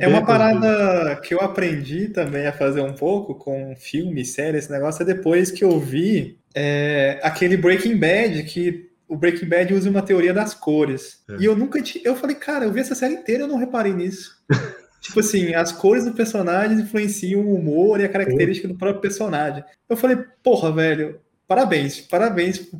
É 0.00 0.08
uma 0.08 0.26
parada 0.26 1.14
que 1.22 1.32
eu 1.32 1.40
aprendi 1.40 2.08
também 2.08 2.44
a 2.46 2.52
fazer 2.52 2.80
um 2.80 2.92
pouco 2.92 3.36
com 3.36 3.76
filme, 3.76 4.24
série, 4.24 4.58
esse 4.58 4.70
negócio, 4.70 5.02
é 5.02 5.06
depois 5.06 5.52
que 5.52 5.62
eu 5.62 5.78
vi 5.78 6.40
é, 6.54 7.20
aquele 7.22 7.56
Breaking 7.56 7.96
Bad, 7.96 8.42
que 8.44 8.90
o 9.08 9.16
Breaking 9.16 9.48
Bad 9.48 9.72
usa 9.72 9.88
uma 9.88 10.02
teoria 10.02 10.34
das 10.34 10.54
cores. 10.54 11.22
É. 11.30 11.36
E 11.40 11.44
eu 11.44 11.56
nunca 11.56 11.80
tinha. 11.80 12.02
Eu 12.04 12.16
falei, 12.16 12.34
cara, 12.34 12.64
eu 12.64 12.72
vi 12.72 12.80
essa 12.80 12.94
série 12.96 13.14
inteira 13.14 13.42
e 13.42 13.44
eu 13.44 13.48
não 13.48 13.58
reparei 13.58 13.92
nisso. 13.92 14.36
tipo 15.00 15.20
assim, 15.20 15.54
as 15.54 15.70
cores 15.70 16.04
do 16.04 16.14
personagem 16.14 16.80
influenciam 16.80 17.40
o 17.40 17.54
humor 17.54 18.00
e 18.00 18.04
a 18.04 18.08
característica 18.08 18.66
do 18.66 18.76
próprio 18.76 19.00
personagem. 19.00 19.64
Eu 19.88 19.96
falei, 19.96 20.18
porra, 20.42 20.72
velho, 20.72 21.20
Parabéns, 21.50 22.00
parabéns 22.02 22.70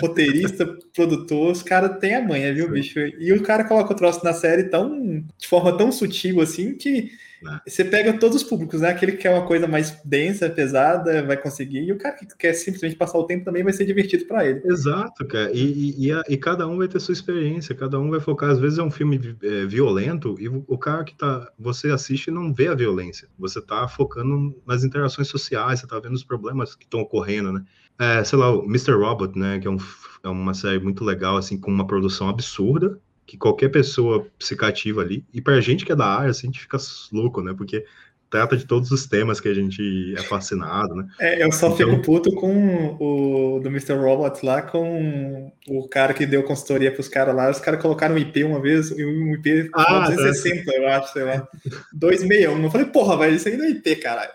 roteirista, 0.00 0.64
produtor, 0.94 1.50
os 1.50 1.64
caras 1.64 1.98
têm 1.98 2.14
a 2.14 2.22
manha, 2.22 2.54
viu, 2.54 2.70
bicho? 2.70 3.00
E 3.18 3.32
o 3.32 3.42
cara 3.42 3.64
coloca 3.64 3.92
o 3.92 3.96
troço 3.96 4.24
na 4.24 4.32
série 4.32 4.68
tão, 4.68 5.24
de 5.36 5.48
forma 5.48 5.76
tão 5.76 5.90
sutil 5.90 6.40
assim 6.40 6.76
que 6.76 7.10
né? 7.42 7.60
você 7.66 7.84
pega 7.84 8.12
todos 8.12 8.36
os 8.36 8.44
públicos, 8.44 8.82
né? 8.82 8.90
Aquele 8.90 9.12
que 9.12 9.18
quer 9.18 9.30
uma 9.30 9.44
coisa 9.44 9.66
mais 9.66 10.00
densa, 10.04 10.48
pesada, 10.48 11.24
vai 11.24 11.36
conseguir, 11.36 11.80
e 11.80 11.90
o 11.90 11.98
cara 11.98 12.14
que 12.14 12.26
quer 12.38 12.52
simplesmente 12.52 12.94
passar 12.94 13.18
o 13.18 13.24
tempo 13.24 13.44
também 13.44 13.64
vai 13.64 13.72
ser 13.72 13.84
divertido 13.84 14.24
para 14.26 14.46
ele. 14.46 14.62
Exato, 14.64 15.26
cara. 15.26 15.50
E, 15.52 16.08
e, 16.08 16.12
e, 16.28 16.36
cada 16.36 16.68
um 16.68 16.78
vai 16.78 16.86
ter 16.86 17.00
sua 17.00 17.14
experiência, 17.14 17.74
cada 17.74 17.98
um 17.98 18.10
vai 18.10 18.20
focar. 18.20 18.50
Às 18.50 18.60
vezes 18.60 18.78
é 18.78 18.82
um 18.84 18.92
filme 18.92 19.36
é, 19.42 19.66
violento 19.66 20.36
e 20.38 20.48
o, 20.48 20.64
o 20.68 20.78
cara 20.78 21.02
que 21.02 21.16
tá, 21.16 21.50
você 21.58 21.90
assiste 21.90 22.28
e 22.28 22.30
não 22.30 22.54
vê 22.54 22.68
a 22.68 22.76
violência. 22.76 23.26
Você 23.36 23.60
tá 23.60 23.88
focando 23.88 24.54
nas 24.64 24.84
interações 24.84 25.26
sociais, 25.26 25.80
você 25.80 25.86
tá 25.88 25.98
vendo 25.98 26.14
os 26.14 26.22
problemas 26.22 26.76
que 26.76 26.84
estão 26.84 27.00
ocorrendo, 27.00 27.52
né? 27.52 27.64
É, 28.00 28.24
sei 28.24 28.38
lá, 28.38 28.50
o 28.50 28.64
Mr. 28.64 28.92
Robot, 28.92 29.38
né, 29.38 29.58
que 29.58 29.68
é, 29.68 29.70
um, 29.70 29.76
é 30.24 30.28
uma 30.28 30.54
série 30.54 30.80
muito 30.80 31.04
legal, 31.04 31.36
assim, 31.36 31.60
com 31.60 31.70
uma 31.70 31.86
produção 31.86 32.30
absurda, 32.30 32.98
que 33.26 33.36
qualquer 33.36 33.68
pessoa 33.68 34.26
se 34.38 34.56
cativa 34.56 35.02
ali, 35.02 35.24
e 35.32 35.40
pra 35.40 35.60
gente 35.60 35.84
que 35.84 35.92
é 35.92 35.96
da 35.96 36.06
área, 36.06 36.30
assim, 36.30 36.48
a 36.48 36.50
gente 36.50 36.60
fica 36.60 36.78
louco, 37.12 37.42
né, 37.42 37.52
porque 37.54 37.84
trata 38.30 38.56
de 38.56 38.64
todos 38.64 38.90
os 38.90 39.06
temas 39.06 39.40
que 39.40 39.48
a 39.48 39.54
gente 39.54 40.14
é 40.16 40.22
fascinado, 40.22 40.94
né? 40.94 41.08
É, 41.20 41.44
eu 41.44 41.50
só 41.50 41.66
então... 41.66 41.76
fico 41.76 42.02
puto 42.02 42.32
com 42.32 42.96
o 42.98 43.60
do 43.60 43.68
Mr. 43.68 43.94
Robot 43.94 44.46
lá, 44.46 44.62
com 44.62 45.52
o 45.68 45.88
cara 45.88 46.14
que 46.14 46.24
deu 46.24 46.44
consultoria 46.44 46.92
para 46.92 47.00
os 47.00 47.08
caras 47.08 47.34
lá. 47.34 47.50
Os 47.50 47.58
caras 47.58 47.82
colocaram 47.82 48.14
um 48.14 48.18
IP 48.18 48.44
uma 48.44 48.60
vez, 48.60 48.92
um 48.92 49.34
IP 49.34 49.68
ah, 49.74 50.06
260, 50.06 50.64
tá. 50.64 50.72
eu 50.78 50.88
acho, 50.88 51.12
sei 51.12 51.24
lá. 51.24 51.48
261. 51.92 52.62
Eu 52.62 52.70
falei, 52.70 52.86
porra, 52.86 53.18
velho, 53.18 53.34
isso 53.34 53.48
aí 53.48 53.56
não 53.56 53.64
é 53.64 53.70
IP, 53.70 53.96
caralho. 53.96 54.30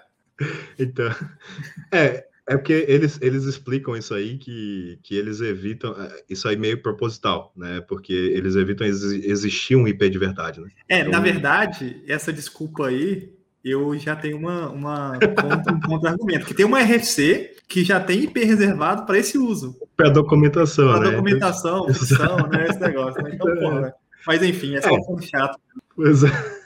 Então, 0.78 1.10
é, 1.90 2.26
é 2.48 2.56
porque 2.56 2.86
eles, 2.88 3.20
eles 3.22 3.44
explicam 3.46 3.96
isso 3.96 4.14
aí, 4.14 4.38
que, 4.38 5.00
que 5.02 5.16
eles 5.16 5.42
evitam, 5.42 6.00
é, 6.00 6.24
isso 6.30 6.48
aí 6.48 6.56
meio 6.56 6.80
proposital, 6.82 7.52
né? 7.56 7.82
Porque 7.82 8.14
eles 8.14 8.56
evitam 8.56 8.86
existir 8.86 9.76
um 9.76 9.88
IP 9.88 10.10
de 10.10 10.20
verdade, 10.20 10.62
né? 10.62 10.70
É, 10.88 11.00
então, 11.00 11.12
na 11.12 11.20
verdade, 11.20 12.04
essa 12.08 12.32
desculpa 12.32 12.88
aí, 12.88 13.34
eu 13.64 13.98
já 13.98 14.16
tenho 14.16 14.38
uma, 14.38 14.70
uma 14.70 15.14
um 15.14 15.80
contra-argumento, 15.82 16.46
que 16.46 16.54
tem 16.54 16.66
uma 16.66 16.82
RFC 16.82 17.56
que 17.68 17.84
já 17.84 18.00
tem 18.00 18.26
IP 18.26 18.44
reservado 18.44 19.08
para 19.08 19.18
esse 19.18 19.40
uso. 19.40 19.76
Para 19.98 20.10
documentação, 20.10 21.00
pra 21.00 21.00
né? 21.00 21.12
documentação, 21.12 21.92
função, 21.92 22.38
né? 22.48 22.68
Esse 22.70 22.80
negócio, 22.80 23.24
né? 23.24 23.32
Então, 23.34 23.48
porra, 23.58 23.82
né? 23.82 23.94
Mas 24.28 24.44
enfim, 24.44 24.76
é 24.76 24.82
só 24.82 24.90
é. 24.90 25.00
um 25.10 25.20
chato. 25.20 25.60
Pois 25.96 26.24
é. 26.24 26.65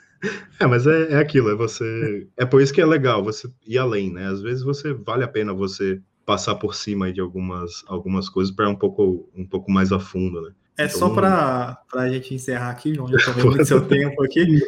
É, 0.60 0.66
mas 0.66 0.86
é, 0.86 1.14
é 1.14 1.18
aquilo, 1.18 1.50
é 1.50 1.56
você. 1.56 2.28
É 2.36 2.46
por 2.46 2.62
isso 2.62 2.74
que 2.74 2.82
é 2.82 2.86
legal 2.86 3.24
você 3.24 3.50
ir 3.66 3.78
além, 3.78 4.12
né? 4.12 4.28
Às 4.28 4.42
vezes 4.42 4.64
você 4.64 4.94
vale 4.94 5.24
a 5.24 5.28
pena 5.28 5.54
você 5.54 6.02
passar 6.26 6.56
por 6.56 6.76
cima 6.76 7.12
de 7.12 7.20
algumas, 7.20 7.84
algumas 7.88 8.30
coisas 8.30 8.54
para 8.54 8.70
um 8.70 8.76
pouco, 8.76 9.30
um 9.36 9.46
pouco 9.46 9.72
mais 9.72 9.92
a 9.92 10.00
fundo, 10.00 10.42
né? 10.42 10.52
É 10.78 10.86
então, 10.86 10.98
só 10.98 11.10
para 11.10 11.78
a 11.94 12.08
gente 12.08 12.34
encerrar 12.34 12.70
aqui, 12.70 12.94
João, 12.94 13.10
já 13.10 13.18
tomei 13.26 13.44
muito 13.44 13.66
seu 13.68 13.86
tempo 13.86 14.24
aqui. 14.24 14.62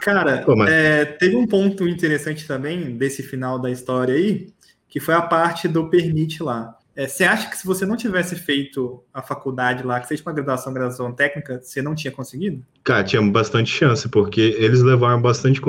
Cara, 0.00 0.38
Pô, 0.38 0.56
mas... 0.56 0.70
é, 0.70 1.04
teve 1.04 1.36
um 1.36 1.46
ponto 1.46 1.86
interessante 1.86 2.46
também 2.46 2.96
desse 2.96 3.22
final 3.22 3.58
da 3.58 3.70
história 3.70 4.14
aí, 4.14 4.48
que 4.88 4.98
foi 4.98 5.12
a 5.14 5.20
parte 5.20 5.68
do 5.68 5.90
permite 5.90 6.42
lá. 6.42 6.77
É, 6.98 7.06
você 7.06 7.22
acha 7.22 7.48
que 7.48 7.56
se 7.56 7.64
você 7.64 7.86
não 7.86 7.96
tivesse 7.96 8.34
feito 8.34 9.04
a 9.14 9.22
faculdade 9.22 9.84
lá, 9.84 10.00
que 10.00 10.08
seja 10.08 10.20
uma 10.26 10.32
graduação, 10.32 10.72
graduação 10.72 11.12
técnica, 11.12 11.60
você 11.62 11.80
não 11.80 11.94
tinha 11.94 12.10
conseguido? 12.10 12.66
Cara, 12.82 13.04
tinha 13.04 13.22
bastante 13.22 13.70
chance, 13.70 14.08
porque 14.08 14.56
eles 14.58 14.82
levaram 14.82 15.22
bastante. 15.22 15.60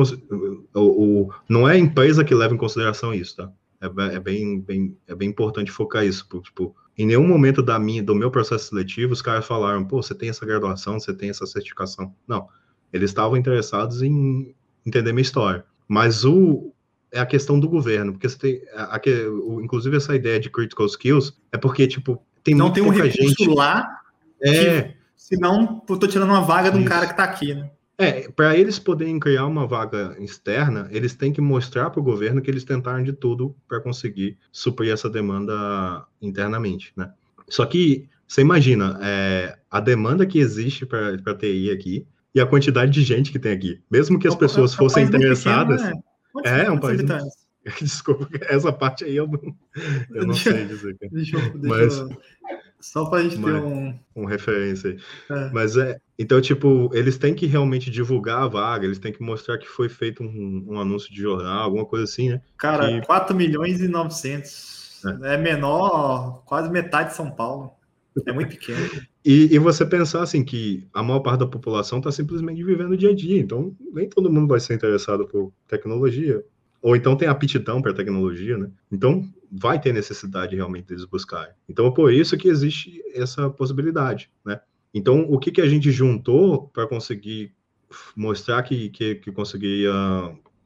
O, 0.73 0.81
o, 0.81 1.33
não 1.47 1.69
é 1.69 1.73
a 1.73 1.77
empresa 1.77 2.23
que 2.23 2.33
leva 2.33 2.55
em 2.55 2.57
consideração 2.57 3.13
isso, 3.13 3.35
tá? 3.35 3.51
É, 3.79 4.15
é, 4.15 4.19
bem, 4.19 4.59
bem, 4.59 4.97
é 5.07 5.13
bem 5.13 5.29
importante 5.29 5.69
focar 5.69 6.03
isso. 6.03 6.27
Porque, 6.27 6.49
tipo, 6.49 6.75
em 6.97 7.05
nenhum 7.05 7.27
momento 7.27 7.61
da 7.61 7.77
minha, 7.77 8.01
do 8.01 8.15
meu 8.15 8.31
processo 8.31 8.69
seletivo, 8.69 9.13
os 9.13 9.21
caras 9.21 9.45
falaram, 9.45 9.85
pô, 9.85 10.01
você 10.01 10.15
tem 10.15 10.29
essa 10.29 10.47
graduação, 10.47 10.99
você 10.99 11.13
tem 11.13 11.29
essa 11.29 11.45
certificação. 11.45 12.11
Não. 12.27 12.47
Eles 12.91 13.11
estavam 13.11 13.37
interessados 13.37 14.01
em 14.01 14.55
entender 14.83 15.13
minha 15.13 15.21
história. 15.21 15.63
Mas 15.87 16.25
o, 16.25 16.73
é 17.11 17.19
a 17.19 17.25
questão 17.25 17.59
do 17.59 17.67
governo, 17.67 18.13
porque 18.13 18.29
você 18.29 18.37
tem, 18.37 18.61
a, 18.73 18.95
a, 18.95 19.01
inclusive 19.61 19.97
essa 19.97 20.15
ideia 20.15 20.39
de 20.39 20.49
critical 20.49 20.85
skills 20.85 21.37
é 21.51 21.57
porque 21.57 21.87
tipo 21.87 22.21
tem 22.43 22.55
não 22.55 22.71
tem 22.71 22.83
um 22.83 22.89
recurso 22.89 23.27
gente 23.27 23.47
lá, 23.49 24.01
é, 24.41 24.81
que, 24.81 24.95
senão 25.15 25.83
eu 25.87 25.97
tô 25.97 26.07
tirando 26.07 26.29
uma 26.29 26.41
vaga 26.41 26.71
de 26.71 26.77
um 26.77 26.85
cara 26.85 27.07
que 27.07 27.15
tá 27.15 27.23
aqui, 27.23 27.53
né? 27.53 27.69
É, 27.97 28.29
para 28.29 28.55
eles 28.55 28.79
poderem 28.79 29.19
criar 29.19 29.45
uma 29.45 29.67
vaga 29.67 30.15
externa, 30.19 30.87
eles 30.89 31.13
têm 31.13 31.33
que 31.33 31.41
mostrar 31.41 31.89
para 31.89 31.99
o 31.99 32.03
governo 32.03 32.41
que 32.41 32.49
eles 32.49 32.63
tentaram 32.63 33.03
de 33.03 33.11
tudo 33.11 33.53
para 33.67 33.81
conseguir 33.81 34.37
suprir 34.53 34.93
essa 34.93 35.09
demanda 35.09 36.05
internamente, 36.21 36.93
né? 36.95 37.11
Só 37.49 37.65
que 37.65 38.07
você 38.25 38.39
imagina 38.41 38.97
é, 39.01 39.57
a 39.69 39.81
demanda 39.81 40.25
que 40.25 40.39
existe 40.39 40.85
para 40.85 41.35
TI 41.35 41.71
aqui 41.71 42.07
e 42.33 42.39
a 42.39 42.45
quantidade 42.45 42.91
de 42.91 43.01
gente 43.01 43.31
que 43.31 43.39
tem 43.39 43.51
aqui. 43.51 43.81
Mesmo 43.91 44.17
que 44.17 44.27
as 44.27 44.35
pessoas 44.35 44.73
fossem 44.73 45.03
interessadas. 45.03 45.81
Pequeno, 45.81 45.97
né? 45.97 46.03
É, 46.45 46.65
é 46.65 46.71
um 46.71 46.79
país. 46.79 47.01
Desculpa, 47.81 48.27
essa 48.47 48.71
parte 48.71 49.03
aí 49.03 49.15
eu 49.15 49.27
não, 49.27 49.55
eu 50.11 50.27
não 50.27 50.33
sei 50.33 50.65
dizer. 50.65 50.97
Deixa 51.11 51.35
eu, 51.37 51.57
deixa 51.59 51.67
Mas, 51.67 51.97
eu... 51.97 52.09
Só 52.79 53.05
para 53.05 53.19
a 53.19 53.23
gente 53.23 53.41
ter 53.41 53.55
um. 53.55 53.99
Um 54.15 54.25
referência 54.25 54.91
aí. 54.91 54.99
É. 55.29 55.49
Mas 55.51 55.75
é. 55.75 55.99
Então, 56.17 56.39
tipo, 56.39 56.89
eles 56.93 57.17
têm 57.17 57.35
que 57.35 57.45
realmente 57.45 57.91
divulgar 57.91 58.43
a 58.43 58.47
vaga, 58.47 58.85
eles 58.85 58.99
têm 58.99 59.11
que 59.11 59.21
mostrar 59.21 59.57
que 59.57 59.67
foi 59.67 59.89
feito 59.89 60.23
um, 60.23 60.65
um 60.67 60.79
anúncio 60.79 61.11
de 61.11 61.21
jornal, 61.21 61.63
alguma 61.63 61.85
coisa 61.85 62.05
assim, 62.05 62.29
né? 62.29 62.41
Cara, 62.57 62.87
que... 62.87 63.05
4 63.05 63.35
milhões 63.35 63.81
e 63.81 63.87
900. 63.87 65.01
É. 65.23 65.33
é 65.33 65.37
menor, 65.37 66.43
quase 66.45 66.69
metade 66.69 67.09
de 67.09 67.15
São 67.15 67.29
Paulo. 67.31 67.71
É 68.25 68.31
muito 68.31 68.49
pequeno. 68.49 68.89
E, 69.23 69.53
e, 69.53 69.59
você 69.59 69.85
pensar 69.85 70.23
assim 70.23 70.43
que 70.43 70.87
a 70.93 71.03
maior 71.03 71.19
parte 71.19 71.39
da 71.39 71.47
população 71.47 71.97
está 71.97 72.11
simplesmente 72.11 72.63
vivendo 72.63 72.91
o 72.91 72.97
dia 72.97 73.09
a 73.09 73.15
dia, 73.15 73.37
então 73.37 73.75
nem 73.93 74.07
todo 74.07 74.31
mundo 74.31 74.47
vai 74.47 74.59
ser 74.59 74.73
interessado 74.73 75.27
por 75.27 75.51
tecnologia, 75.67 76.43
ou 76.81 76.95
então 76.95 77.17
tem 77.17 77.27
aptidão 77.27 77.81
para 77.81 77.93
tecnologia, 77.93 78.57
né? 78.57 78.69
Então 78.89 79.27
vai 79.51 79.79
ter 79.79 79.93
necessidade 79.93 80.55
realmente 80.55 80.87
deles 80.87 81.03
buscarem. 81.03 81.53
Então 81.67 81.85
é 81.87 81.91
por 81.91 82.13
isso 82.13 82.37
que 82.37 82.47
existe 82.47 83.01
essa 83.13 83.49
possibilidade, 83.49 84.29
né? 84.45 84.61
Então 84.93 85.25
o 85.29 85.37
que, 85.37 85.51
que 85.51 85.61
a 85.61 85.67
gente 85.67 85.91
juntou 85.91 86.69
para 86.69 86.87
conseguir 86.87 87.51
mostrar 88.15 88.63
que, 88.63 88.89
que, 88.89 89.15
que 89.15 89.31
conseguia 89.31 89.91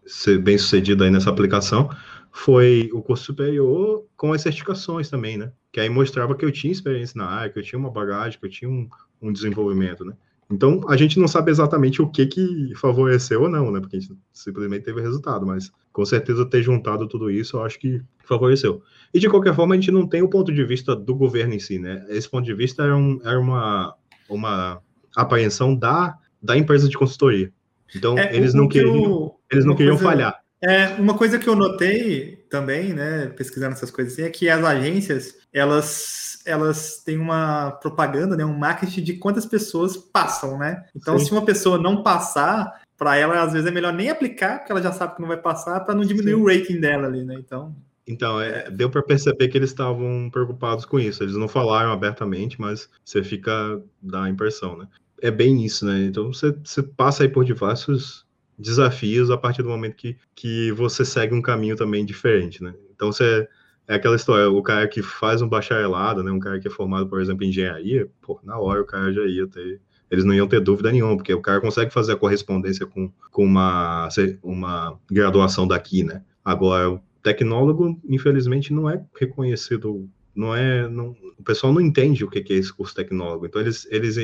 ser 0.05 0.37
bem 0.37 0.57
sucedido 0.57 1.03
aí 1.03 1.09
nessa 1.09 1.29
aplicação 1.29 1.89
foi 2.35 2.89
o 2.91 3.01
curso 3.01 3.25
superior 3.25 4.05
com 4.17 4.33
as 4.33 4.41
certificações 4.41 5.07
também, 5.07 5.37
né? 5.37 5.51
Que 5.71 5.79
aí 5.79 5.87
mostrava 5.87 6.35
que 6.35 6.43
eu 6.43 6.51
tinha 6.51 6.73
experiência 6.73 7.15
na 7.15 7.27
área, 7.27 7.51
que 7.51 7.59
eu 7.59 7.63
tinha 7.63 7.77
uma 7.77 7.91
bagagem, 7.91 8.39
que 8.39 8.45
eu 8.45 8.49
tinha 8.49 8.69
um, 8.69 8.89
um 9.21 9.31
desenvolvimento, 9.31 10.03
né? 10.03 10.13
Então, 10.51 10.81
a 10.89 10.97
gente 10.97 11.19
não 11.19 11.27
sabe 11.27 11.51
exatamente 11.51 12.01
o 12.01 12.09
que 12.09 12.25
que 12.25 12.73
favoreceu 12.75 13.43
ou 13.43 13.49
não, 13.49 13.71
né? 13.71 13.79
Porque 13.79 13.97
a 13.97 13.99
gente 13.99 14.17
simplesmente 14.33 14.83
teve 14.83 14.99
resultado, 14.99 15.45
mas 15.45 15.71
com 15.91 16.03
certeza 16.03 16.43
ter 16.45 16.63
juntado 16.63 17.07
tudo 17.07 17.29
isso, 17.29 17.57
eu 17.57 17.63
acho 17.63 17.79
que 17.79 18.01
favoreceu. 18.25 18.81
E 19.13 19.19
de 19.19 19.29
qualquer 19.29 19.53
forma, 19.53 19.75
a 19.75 19.77
gente 19.77 19.91
não 19.91 20.07
tem 20.07 20.23
o 20.23 20.27
ponto 20.27 20.51
de 20.51 20.63
vista 20.65 20.95
do 20.95 21.15
governo 21.15 21.53
em 21.53 21.59
si, 21.59 21.77
né? 21.77 22.03
Esse 22.09 22.27
ponto 22.27 22.45
de 22.45 22.53
vista 22.55 22.83
era, 22.83 22.97
um, 22.97 23.19
era 23.23 23.39
uma, 23.39 23.95
uma 24.27 24.81
apreensão 25.15 25.75
da, 25.75 26.17
da 26.41 26.57
empresa 26.57 26.89
de 26.89 26.97
consultoria. 26.97 27.53
Então, 27.95 28.17
é, 28.17 28.35
eles 28.35 28.55
não 28.55 28.67
queriam, 28.67 29.35
eles 29.51 29.65
não 29.65 29.75
queriam 29.75 29.97
coisa... 29.97 30.09
falhar. 30.09 30.42
É, 30.63 30.95
uma 30.99 31.17
coisa 31.17 31.37
que 31.37 31.47
eu 31.47 31.57
notei 31.57 32.37
também, 32.49 32.93
né, 32.93 33.27
pesquisando 33.27 33.73
essas 33.73 33.91
coisas 33.91 34.13
assim, 34.13 34.23
é 34.23 34.29
que 34.29 34.49
as 34.49 34.63
agências, 34.63 35.35
elas, 35.51 36.41
elas 36.45 37.01
têm 37.03 37.17
uma 37.17 37.71
propaganda, 37.71 38.37
né, 38.37 38.45
um 38.45 38.57
marketing 38.57 39.03
de 39.03 39.13
quantas 39.13 39.45
pessoas 39.45 39.97
passam, 39.97 40.57
né? 40.57 40.85
Então, 40.95 41.19
Sim. 41.19 41.25
se 41.25 41.31
uma 41.33 41.43
pessoa 41.43 41.77
não 41.77 42.01
passar, 42.01 42.81
para 42.97 43.17
ela, 43.17 43.41
às 43.43 43.51
vezes 43.51 43.67
é 43.67 43.71
melhor 43.71 43.91
nem 43.91 44.09
aplicar, 44.09 44.59
porque 44.59 44.71
ela 44.71 44.81
já 44.81 44.93
sabe 44.93 45.15
que 45.15 45.21
não 45.21 45.27
vai 45.27 45.35
passar, 45.35 45.81
para 45.81 45.93
não 45.93 46.03
diminuir 46.05 46.35
Sim. 46.35 46.41
o 46.41 46.47
rating 46.47 46.79
dela 46.79 47.07
ali, 47.07 47.25
né? 47.25 47.35
Então. 47.37 47.75
Então, 48.07 48.39
é, 48.39 48.69
deu 48.69 48.89
para 48.89 49.03
perceber 49.03 49.49
que 49.49 49.57
eles 49.57 49.69
estavam 49.69 50.29
preocupados 50.31 50.85
com 50.85 50.99
isso. 50.99 51.23
Eles 51.23 51.35
não 51.35 51.47
falaram 51.47 51.91
abertamente, 51.91 52.59
mas 52.59 52.89
você 53.03 53.21
fica 53.21 53.81
da 54.01 54.29
impressão, 54.29 54.77
né? 54.77 54.87
É 55.21 55.31
bem 55.31 55.65
isso, 55.65 55.85
né? 55.85 56.03
Então, 56.03 56.31
você, 56.33 56.55
você 56.63 56.83
passa 56.83 57.23
aí 57.23 57.29
por 57.29 57.43
diversos 57.43 58.22
desafios 58.57 59.31
a 59.31 59.37
partir 59.37 59.63
do 59.63 59.69
momento 59.69 59.95
que, 59.95 60.17
que 60.35 60.71
você 60.71 61.03
segue 61.03 61.33
um 61.33 61.41
caminho 61.41 61.75
também 61.75 62.05
diferente, 62.05 62.63
né? 62.63 62.73
Então 62.93 63.11
você 63.11 63.47
é 63.87 63.95
aquela 63.95 64.15
história, 64.15 64.49
o 64.49 64.61
cara 64.61 64.87
que 64.87 65.01
faz 65.01 65.41
um 65.41 65.49
bacharelado, 65.49 66.23
né, 66.23 66.31
um 66.31 66.39
cara 66.39 66.59
que 66.59 66.67
é 66.67 66.71
formado, 66.71 67.07
por 67.07 67.21
exemplo, 67.21 67.43
em 67.43 67.49
engenharia, 67.49 68.09
pô, 68.21 68.39
na 68.43 68.57
hora 68.57 68.81
o 68.81 68.85
cara 68.85 69.11
já 69.11 69.25
ia 69.25 69.45
ter, 69.45 69.81
eles 70.09 70.23
não 70.23 70.33
iam 70.33 70.47
ter 70.47 70.61
dúvida 70.61 70.91
nenhuma, 70.91 71.17
porque 71.17 71.33
o 71.33 71.41
cara 71.41 71.59
consegue 71.59 71.91
fazer 71.91 72.13
a 72.13 72.17
correspondência 72.17 72.85
com, 72.85 73.11
com 73.31 73.43
uma, 73.43 74.07
uma 74.41 74.97
graduação 75.11 75.67
daqui, 75.67 76.03
né? 76.03 76.23
Agora, 76.45 76.91
o 76.91 77.01
tecnólogo, 77.21 77.99
infelizmente, 78.07 78.73
não 78.73 78.89
é 78.89 79.03
reconhecido, 79.19 80.09
não 80.33 80.55
é, 80.55 80.87
não, 80.87 81.15
o 81.37 81.43
pessoal 81.43 81.73
não 81.73 81.81
entende 81.81 82.23
o 82.23 82.29
que 82.29 82.39
é 82.53 82.55
esse 82.55 82.71
curso 82.71 82.95
tecnólogo, 82.95 83.45
então 83.45 83.61
eles, 83.61 83.85
eles 83.91 84.17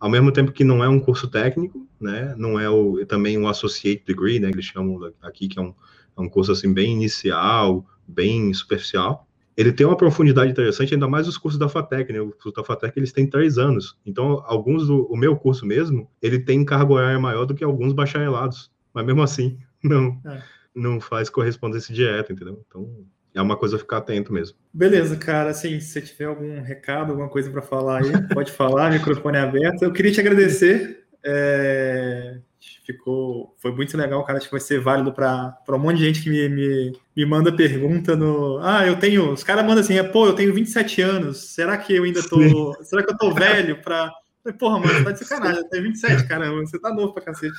ao 0.00 0.08
mesmo 0.08 0.32
tempo 0.32 0.50
que 0.50 0.64
não 0.64 0.82
é 0.82 0.88
um 0.88 0.98
curso 0.98 1.28
técnico, 1.28 1.86
né, 2.00 2.34
não 2.38 2.58
é 2.58 2.68
o, 2.70 3.04
também 3.04 3.38
um 3.38 3.46
associate 3.46 4.02
degree, 4.06 4.40
né, 4.40 4.48
que 4.48 4.54
eles 4.54 4.64
chamam 4.64 5.12
aqui, 5.20 5.46
que 5.46 5.58
é 5.58 5.62
um, 5.62 5.74
é 6.16 6.20
um 6.20 6.28
curso 6.28 6.50
assim 6.52 6.72
bem 6.72 6.94
inicial, 6.94 7.84
bem 8.08 8.52
superficial, 8.54 9.28
ele 9.54 9.72
tem 9.72 9.86
uma 9.86 9.96
profundidade 9.96 10.50
interessante, 10.50 10.94
ainda 10.94 11.06
mais 11.06 11.28
os 11.28 11.36
cursos 11.36 11.58
da 11.58 11.68
FATEC, 11.68 12.14
né, 12.14 12.20
o 12.20 12.32
curso 12.32 12.52
da 12.52 12.64
FATEC 12.64 12.98
eles 12.98 13.12
têm 13.12 13.28
três 13.28 13.58
anos, 13.58 13.98
então 14.06 14.42
alguns, 14.46 14.86
do, 14.86 15.04
o 15.04 15.16
meu 15.16 15.36
curso 15.36 15.66
mesmo, 15.66 16.10
ele 16.22 16.38
tem 16.38 16.64
carga 16.64 16.94
horária 16.94 17.20
maior 17.20 17.44
do 17.44 17.54
que 17.54 17.62
alguns 17.62 17.92
bacharelados, 17.92 18.70
mas 18.94 19.04
mesmo 19.04 19.22
assim, 19.22 19.58
não, 19.84 20.18
é. 20.24 20.42
não 20.74 20.98
faz 20.98 21.28
correspondência 21.28 21.94
direta, 21.94 22.32
entendeu? 22.32 22.64
Então, 22.66 23.04
é 23.34 23.40
uma 23.40 23.56
coisa 23.56 23.76
a 23.76 23.78
ficar 23.78 23.98
atento 23.98 24.32
mesmo. 24.32 24.56
Beleza, 24.72 25.16
cara. 25.16 25.50
Assim, 25.50 25.78
se 25.80 25.92
você 25.92 26.00
tiver 26.00 26.24
algum 26.24 26.60
recado, 26.62 27.10
alguma 27.10 27.28
coisa 27.28 27.50
para 27.50 27.62
falar 27.62 28.02
aí, 28.02 28.10
pode 28.34 28.52
falar, 28.52 28.90
microfone 28.90 29.38
aberto. 29.38 29.82
Eu 29.82 29.92
queria 29.92 30.12
te 30.12 30.20
agradecer. 30.20 31.04
É... 31.24 32.38
Ficou, 32.84 33.54
foi 33.58 33.72
muito 33.72 33.96
legal, 33.96 34.24
cara. 34.24 34.38
Acho 34.38 34.48
que 34.48 34.52
vai 34.52 34.60
ser 34.60 34.80
válido 34.80 35.12
para 35.12 35.56
um 35.70 35.78
monte 35.78 35.98
de 35.98 36.04
gente 36.06 36.22
que 36.22 36.28
me, 36.28 36.48
me, 36.48 36.98
me 37.16 37.24
manda 37.24 37.54
pergunta 37.54 38.16
no. 38.16 38.58
Ah, 38.60 38.86
eu 38.86 38.98
tenho. 38.98 39.32
Os 39.32 39.44
caras 39.44 39.64
mandam 39.64 39.80
assim, 39.80 40.02
pô, 40.10 40.26
eu 40.26 40.34
tenho 40.34 40.52
27 40.52 41.00
anos. 41.00 41.54
Será 41.54 41.78
que 41.78 41.94
eu 41.94 42.02
ainda 42.02 42.20
tô. 42.22 42.36
Sim. 42.36 42.72
Será 42.82 43.02
que 43.04 43.12
eu 43.12 43.16
tô 43.16 43.32
velho 43.32 43.80
para 43.80 44.12
Porra, 44.58 44.78
mano, 44.80 44.92
você 44.92 45.04
tá 45.04 45.12
de 45.12 45.18
sacanagem, 45.24 45.68
tem 45.68 45.82
27, 45.82 46.26
caramba, 46.26 46.60
você 46.60 46.78
tá 46.78 46.92
novo 46.94 47.12
pra 47.12 47.22
cacete. 47.22 47.56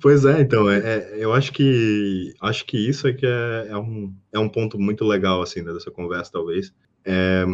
Pois 0.00 0.24
é, 0.24 0.40
então, 0.40 0.70
é, 0.70 0.78
é, 0.78 1.16
eu 1.18 1.32
acho 1.32 1.52
que 1.52 2.32
acho 2.40 2.64
que 2.66 2.76
isso 2.76 3.08
é 3.08 3.12
que 3.12 3.26
é, 3.26 3.66
é, 3.70 3.76
um, 3.76 4.14
é 4.32 4.38
um 4.38 4.48
ponto 4.48 4.78
muito 4.78 5.04
legal, 5.04 5.42
assim, 5.42 5.62
né, 5.62 5.72
dessa 5.72 5.90
conversa, 5.90 6.30
talvez, 6.32 6.72
é 7.04 7.44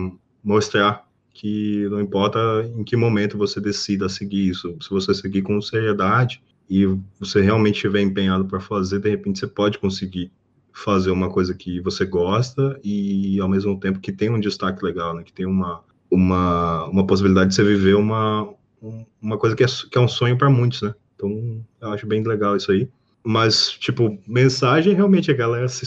mostrar 0.44 1.08
que 1.32 1.88
não 1.90 2.00
importa 2.00 2.38
em 2.76 2.84
que 2.84 2.96
momento 2.96 3.38
você 3.38 3.60
decida 3.60 4.08
seguir 4.08 4.48
isso, 4.50 4.76
se 4.80 4.90
você 4.90 5.14
seguir 5.14 5.42
com 5.42 5.60
seriedade 5.60 6.42
e 6.68 6.86
você 7.18 7.40
realmente 7.40 7.76
estiver 7.76 8.02
empenhado 8.02 8.44
para 8.44 8.60
fazer, 8.60 9.00
de 9.00 9.08
repente 9.08 9.38
você 9.38 9.46
pode 9.46 9.78
conseguir 9.78 10.30
fazer 10.72 11.10
uma 11.10 11.30
coisa 11.30 11.54
que 11.54 11.80
você 11.80 12.04
gosta 12.04 12.78
e 12.84 13.40
ao 13.40 13.48
mesmo 13.48 13.78
tempo 13.78 14.00
que 14.00 14.12
tem 14.12 14.30
um 14.30 14.40
destaque 14.40 14.84
legal, 14.84 15.14
né, 15.14 15.22
que 15.22 15.32
tem 15.32 15.46
uma 15.46 15.82
uma, 16.10 16.86
uma 16.86 17.06
possibilidade 17.06 17.50
de 17.50 17.54
você 17.54 17.64
viver 17.64 17.94
uma, 17.94 18.52
uma 19.20 19.38
coisa 19.38 19.54
que 19.54 19.62
é, 19.62 19.66
que 19.66 19.96
é 19.96 20.00
um 20.00 20.08
sonho 20.08 20.36
para 20.36 20.50
muitos, 20.50 20.82
né? 20.82 20.94
Então, 21.14 21.64
eu 21.80 21.88
acho 21.90 22.06
bem 22.06 22.22
legal 22.22 22.56
isso 22.56 22.72
aí. 22.72 22.88
Mas, 23.22 23.70
tipo, 23.70 24.18
mensagem, 24.26 24.94
realmente, 24.94 25.30
a 25.30 25.34
galera 25.34 25.68
se, 25.68 25.84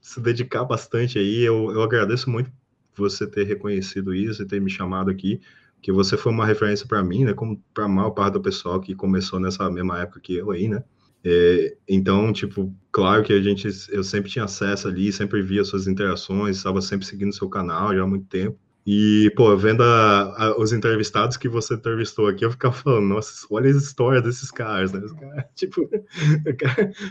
se 0.00 0.20
dedicar 0.20 0.64
bastante 0.64 1.18
aí. 1.18 1.42
Eu, 1.42 1.72
eu 1.72 1.82
agradeço 1.82 2.30
muito 2.30 2.50
você 2.96 3.26
ter 3.26 3.44
reconhecido 3.44 4.14
isso 4.14 4.42
e 4.42 4.46
ter 4.46 4.60
me 4.60 4.70
chamado 4.70 5.10
aqui, 5.10 5.40
que 5.82 5.92
você 5.92 6.16
foi 6.16 6.32
uma 6.32 6.46
referência 6.46 6.86
para 6.86 7.02
mim, 7.02 7.24
né? 7.24 7.34
Como 7.34 7.62
para 7.74 7.84
a 7.84 7.88
maior 7.88 8.10
parte 8.10 8.34
do 8.34 8.40
pessoal 8.40 8.80
que 8.80 8.94
começou 8.94 9.38
nessa 9.40 9.68
mesma 9.70 10.00
época 10.00 10.20
que 10.20 10.36
eu 10.36 10.50
aí, 10.50 10.68
né? 10.68 10.82
É, 11.24 11.76
então, 11.88 12.32
tipo, 12.32 12.72
claro 12.92 13.24
que 13.24 13.32
a 13.32 13.42
gente, 13.42 13.68
eu 13.90 14.04
sempre 14.04 14.30
tinha 14.30 14.44
acesso 14.44 14.86
ali, 14.86 15.12
sempre 15.12 15.42
via 15.42 15.64
suas 15.64 15.88
interações, 15.88 16.56
estava 16.56 16.80
sempre 16.80 17.06
seguindo 17.06 17.34
seu 17.34 17.48
canal 17.48 17.94
já 17.94 18.02
há 18.02 18.06
muito 18.06 18.26
tempo. 18.26 18.58
E, 18.90 19.30
pô, 19.36 19.54
vendo 19.54 19.82
a, 19.82 20.46
a, 20.46 20.58
os 20.58 20.72
entrevistados 20.72 21.36
que 21.36 21.46
você 21.46 21.74
entrevistou 21.74 22.26
aqui, 22.26 22.42
eu 22.42 22.50
ficava 22.50 22.74
falando, 22.74 23.06
nossa, 23.06 23.46
olha 23.50 23.66
a 23.66 23.70
história 23.70 24.22
desses 24.22 24.50
caras, 24.50 24.94
né? 24.94 25.02
Cara, 25.20 25.46
tipo, 25.54 25.86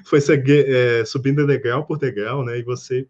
foi 0.04 0.18
é, 0.48 1.06
subindo 1.06 1.46
degrau 1.46 1.86
por 1.86 2.00
degrau, 2.00 2.44
né? 2.44 2.58
E 2.58 2.64
você 2.64 3.08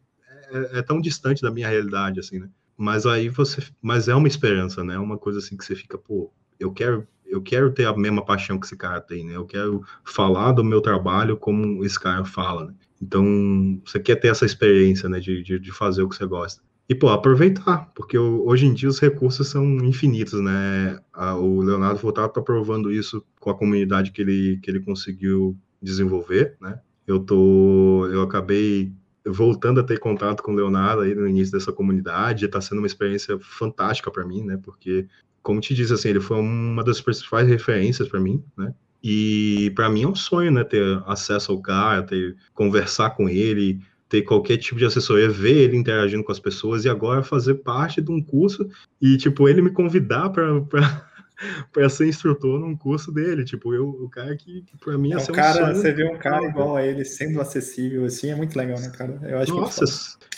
é, 0.51 0.79
é, 0.79 0.81
tão 0.81 0.99
distante 0.99 1.41
da 1.41 1.49
minha 1.49 1.69
realidade, 1.69 2.19
assim, 2.19 2.39
né? 2.39 2.49
Mas 2.75 3.05
aí 3.05 3.29
você, 3.29 3.63
mas 3.81 4.09
é 4.09 4.15
uma 4.15 4.27
esperança, 4.27 4.83
né? 4.83 4.99
Uma 4.99 5.17
coisa 5.17 5.39
assim 5.39 5.55
que 5.55 5.63
você 5.63 5.73
fica, 5.73 5.97
pô, 5.97 6.29
eu 6.59 6.69
quero, 6.73 7.07
eu 7.25 7.41
quero 7.41 7.71
ter 7.71 7.85
a 7.85 7.95
mesma 7.95 8.25
paixão 8.25 8.59
que 8.59 8.65
esse 8.65 8.75
cara 8.75 8.99
tem, 8.99 9.25
né? 9.25 9.37
Eu 9.37 9.45
quero 9.45 9.81
falar 10.03 10.51
do 10.51 10.61
meu 10.61 10.81
trabalho 10.81 11.37
como 11.37 11.85
esse 11.85 11.97
cara 11.97 12.25
fala, 12.25 12.65
né? 12.65 12.73
Então, 13.01 13.81
você 13.85 13.97
quer 13.97 14.17
ter 14.17 14.27
essa 14.27 14.45
experiência, 14.45 15.07
né? 15.07 15.21
De, 15.21 15.41
de, 15.41 15.57
de 15.57 15.71
fazer 15.71 16.03
o 16.03 16.09
que 16.09 16.17
você 16.17 16.25
gosta. 16.25 16.61
E, 16.89 16.95
pô, 16.95 17.09
aproveitar, 17.09 17.91
porque 17.93 18.17
hoje 18.17 18.65
em 18.65 18.73
dia 18.73 18.87
os 18.87 18.99
recursos 18.99 19.49
são 19.49 19.65
infinitos, 19.83 20.41
né? 20.41 20.97
O 21.37 21.61
Leonardo 21.61 21.99
Furtado 21.99 22.29
está 22.29 22.41
provando 22.41 22.91
isso 22.91 23.21
com 23.41 23.49
a 23.49 23.55
comunidade 23.55 24.11
que 24.11 24.21
ele, 24.21 24.57
que 24.63 24.71
ele 24.71 24.79
conseguiu 24.79 25.57
desenvolver, 25.81 26.55
né? 26.61 26.79
Eu 27.05 27.19
tô, 27.19 28.07
eu 28.07 28.21
acabei 28.21 28.93
voltando 29.25 29.81
a 29.81 29.83
ter 29.83 29.99
contato 29.99 30.41
com 30.41 30.53
o 30.53 30.55
Leonardo 30.55 31.01
aí 31.01 31.13
no 31.13 31.27
início 31.27 31.51
dessa 31.51 31.73
comunidade, 31.73 32.45
está 32.45 32.61
sendo 32.61 32.77
uma 32.77 32.87
experiência 32.87 33.37
fantástica 33.39 34.09
para 34.09 34.25
mim, 34.25 34.43
né? 34.43 34.57
Porque, 34.63 35.07
como 35.43 35.59
te 35.59 35.73
disse, 35.73 35.93
assim, 35.93 36.09
ele 36.09 36.21
foi 36.21 36.39
uma 36.39 36.83
das 36.85 37.01
principais 37.01 37.47
referências 37.47 38.07
para 38.07 38.19
mim, 38.19 38.41
né? 38.57 38.73
E 39.03 39.71
para 39.75 39.89
mim 39.89 40.03
é 40.03 40.07
um 40.07 40.15
sonho, 40.15 40.51
né? 40.51 40.63
Ter 40.63 41.01
acesso 41.05 41.51
ao 41.51 41.61
cara, 41.61 42.03
ter 42.03 42.35
conversar 42.53 43.11
com 43.11 43.27
ele, 43.27 43.81
ter 44.09 44.21
qualquer 44.21 44.57
tipo 44.57 44.79
de 44.79 44.85
assessoria, 44.85 45.29
ver 45.29 45.57
ele 45.57 45.77
interagindo 45.77 46.23
com 46.23 46.31
as 46.31 46.39
pessoas 46.39 46.85
e 46.85 46.89
agora 46.89 47.23
fazer 47.23 47.55
parte 47.55 48.01
de 48.01 48.11
um 48.11 48.21
curso 48.21 48.67
e, 49.01 49.17
tipo, 49.17 49.49
ele 49.49 49.61
me 49.61 49.69
convidar 49.69 50.29
para 50.29 50.59
ser 51.89 52.07
instrutor 52.07 52.59
num 52.59 52.75
curso 52.75 53.11
dele. 53.11 53.43
Tipo, 53.43 53.73
eu, 53.73 53.89
o 53.89 54.09
cara 54.09 54.35
que, 54.35 54.63
para 54.79 54.97
mim, 54.97 55.11
é, 55.11 55.15
é 55.15 55.17
um 55.17 55.25
cara, 55.27 55.73
Você 55.73 55.91
vê 55.91 56.05
um 56.05 56.17
cara 56.17 56.45
igual 56.45 56.77
a 56.77 56.85
ele 56.85 57.03
sendo 57.03 57.41
acessível, 57.41 58.05
assim, 58.05 58.29
é 58.29 58.35
muito 58.35 58.57
legal, 58.57 58.79
né, 58.79 58.89
cara? 58.89 59.19
Eu 59.23 59.39
acho 59.39 59.53
Nossa, 59.53 59.83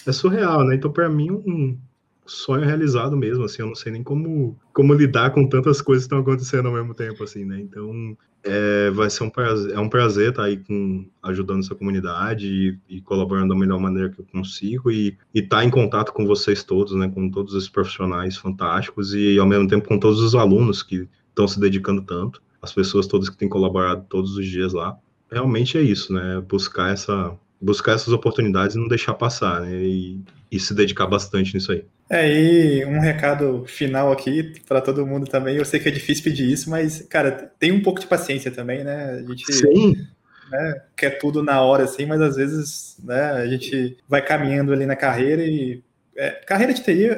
é 0.05 0.11
surreal, 0.11 0.65
né? 0.65 0.75
Então, 0.75 0.91
para 0.91 1.07
mim, 1.07 1.29
um 1.29 1.77
sonho 2.25 2.65
realizado 2.65 3.15
mesmo, 3.15 3.43
assim, 3.43 3.61
eu 3.61 3.67
não 3.67 3.75
sei 3.75 3.91
nem 3.91 4.03
como, 4.03 4.57
como 4.73 4.93
lidar 4.93 5.31
com 5.31 5.47
tantas 5.47 5.81
coisas 5.81 6.05
que 6.05 6.07
estão 6.07 6.19
acontecendo 6.19 6.67
ao 6.67 6.73
mesmo 6.73 6.93
tempo, 6.93 7.23
assim, 7.23 7.45
né? 7.45 7.59
Então, 7.59 8.17
é, 8.43 8.89
vai 8.91 9.09
ser 9.09 9.23
um 9.23 9.29
prazer, 9.29 9.73
é 9.73 9.79
um 9.79 9.89
prazer 9.89 10.29
estar 10.29 10.43
tá 10.43 10.47
aí 10.47 10.57
com, 10.57 11.05
ajudando 11.23 11.59
essa 11.59 11.75
comunidade 11.75 12.47
e, 12.47 12.97
e, 12.97 13.01
colaborando 13.01 13.53
da 13.53 13.59
melhor 13.59 13.79
maneira 13.79 14.09
que 14.09 14.19
eu 14.19 14.25
consigo 14.25 14.89
e 14.91 15.17
estar 15.33 15.57
tá 15.57 15.65
em 15.65 15.69
contato 15.69 16.13
com 16.13 16.25
vocês 16.25 16.63
todos, 16.63 16.93
né, 16.93 17.09
com 17.09 17.29
todos 17.29 17.53
os 17.53 17.67
profissionais 17.67 18.37
fantásticos 18.37 19.13
e 19.13 19.37
ao 19.37 19.47
mesmo 19.47 19.67
tempo 19.67 19.87
com 19.87 19.99
todos 19.99 20.21
os 20.21 20.35
alunos 20.35 20.81
que 20.81 21.07
estão 21.29 21.47
se 21.47 21.59
dedicando 21.59 22.01
tanto, 22.01 22.41
as 22.61 22.73
pessoas 22.73 23.07
todas 23.07 23.29
que 23.29 23.37
têm 23.37 23.49
colaborado 23.49 24.05
todos 24.09 24.35
os 24.37 24.45
dias 24.45 24.73
lá. 24.73 24.97
Realmente 25.31 25.77
é 25.77 25.81
isso, 25.81 26.13
né, 26.13 26.41
buscar 26.47 26.91
essa 26.91 27.37
buscar 27.61 27.91
essas 27.91 28.13
oportunidades 28.13 28.77
e 28.77 28.79
não 28.79 28.87
deixar 28.87 29.13
passar, 29.15 29.61
né, 29.61 29.83
e, 29.83 30.21
e 30.51 30.59
se 30.59 30.73
dedicar 30.73 31.05
bastante 31.05 31.53
nisso 31.53 31.71
aí. 31.71 31.85
É, 32.09 32.27
e 32.27 32.85
um 32.85 32.99
recado 32.99 33.65
final 33.67 34.11
aqui 34.11 34.59
para 34.67 34.81
todo 34.81 35.05
mundo 35.05 35.27
também. 35.27 35.55
Eu 35.55 35.65
sei 35.65 35.79
que 35.79 35.87
é 35.87 35.91
difícil 35.91 36.23
pedir 36.23 36.51
isso, 36.51 36.69
mas, 36.69 37.03
cara, 37.03 37.51
tem 37.59 37.71
um 37.71 37.83
pouco 37.83 37.99
de 37.99 38.07
paciência 38.07 38.49
também, 38.49 38.83
né? 38.83 39.11
A 39.11 39.21
gente 39.21 39.53
Sim. 39.53 39.95
Né, 40.51 40.81
quer 40.97 41.19
tudo 41.19 41.43
na 41.43 41.61
hora, 41.61 41.83
assim, 41.83 42.07
mas 42.07 42.19
às 42.19 42.35
vezes 42.35 42.97
né, 43.03 43.31
a 43.33 43.45
gente 43.45 43.97
vai 44.07 44.25
caminhando 44.25 44.73
ali 44.73 44.85
na 44.85 44.95
carreira 44.95 45.43
e. 45.43 45.83
É, 46.17 46.31
carreira 46.31 46.73
de 46.73 46.83
TI, 46.83 47.09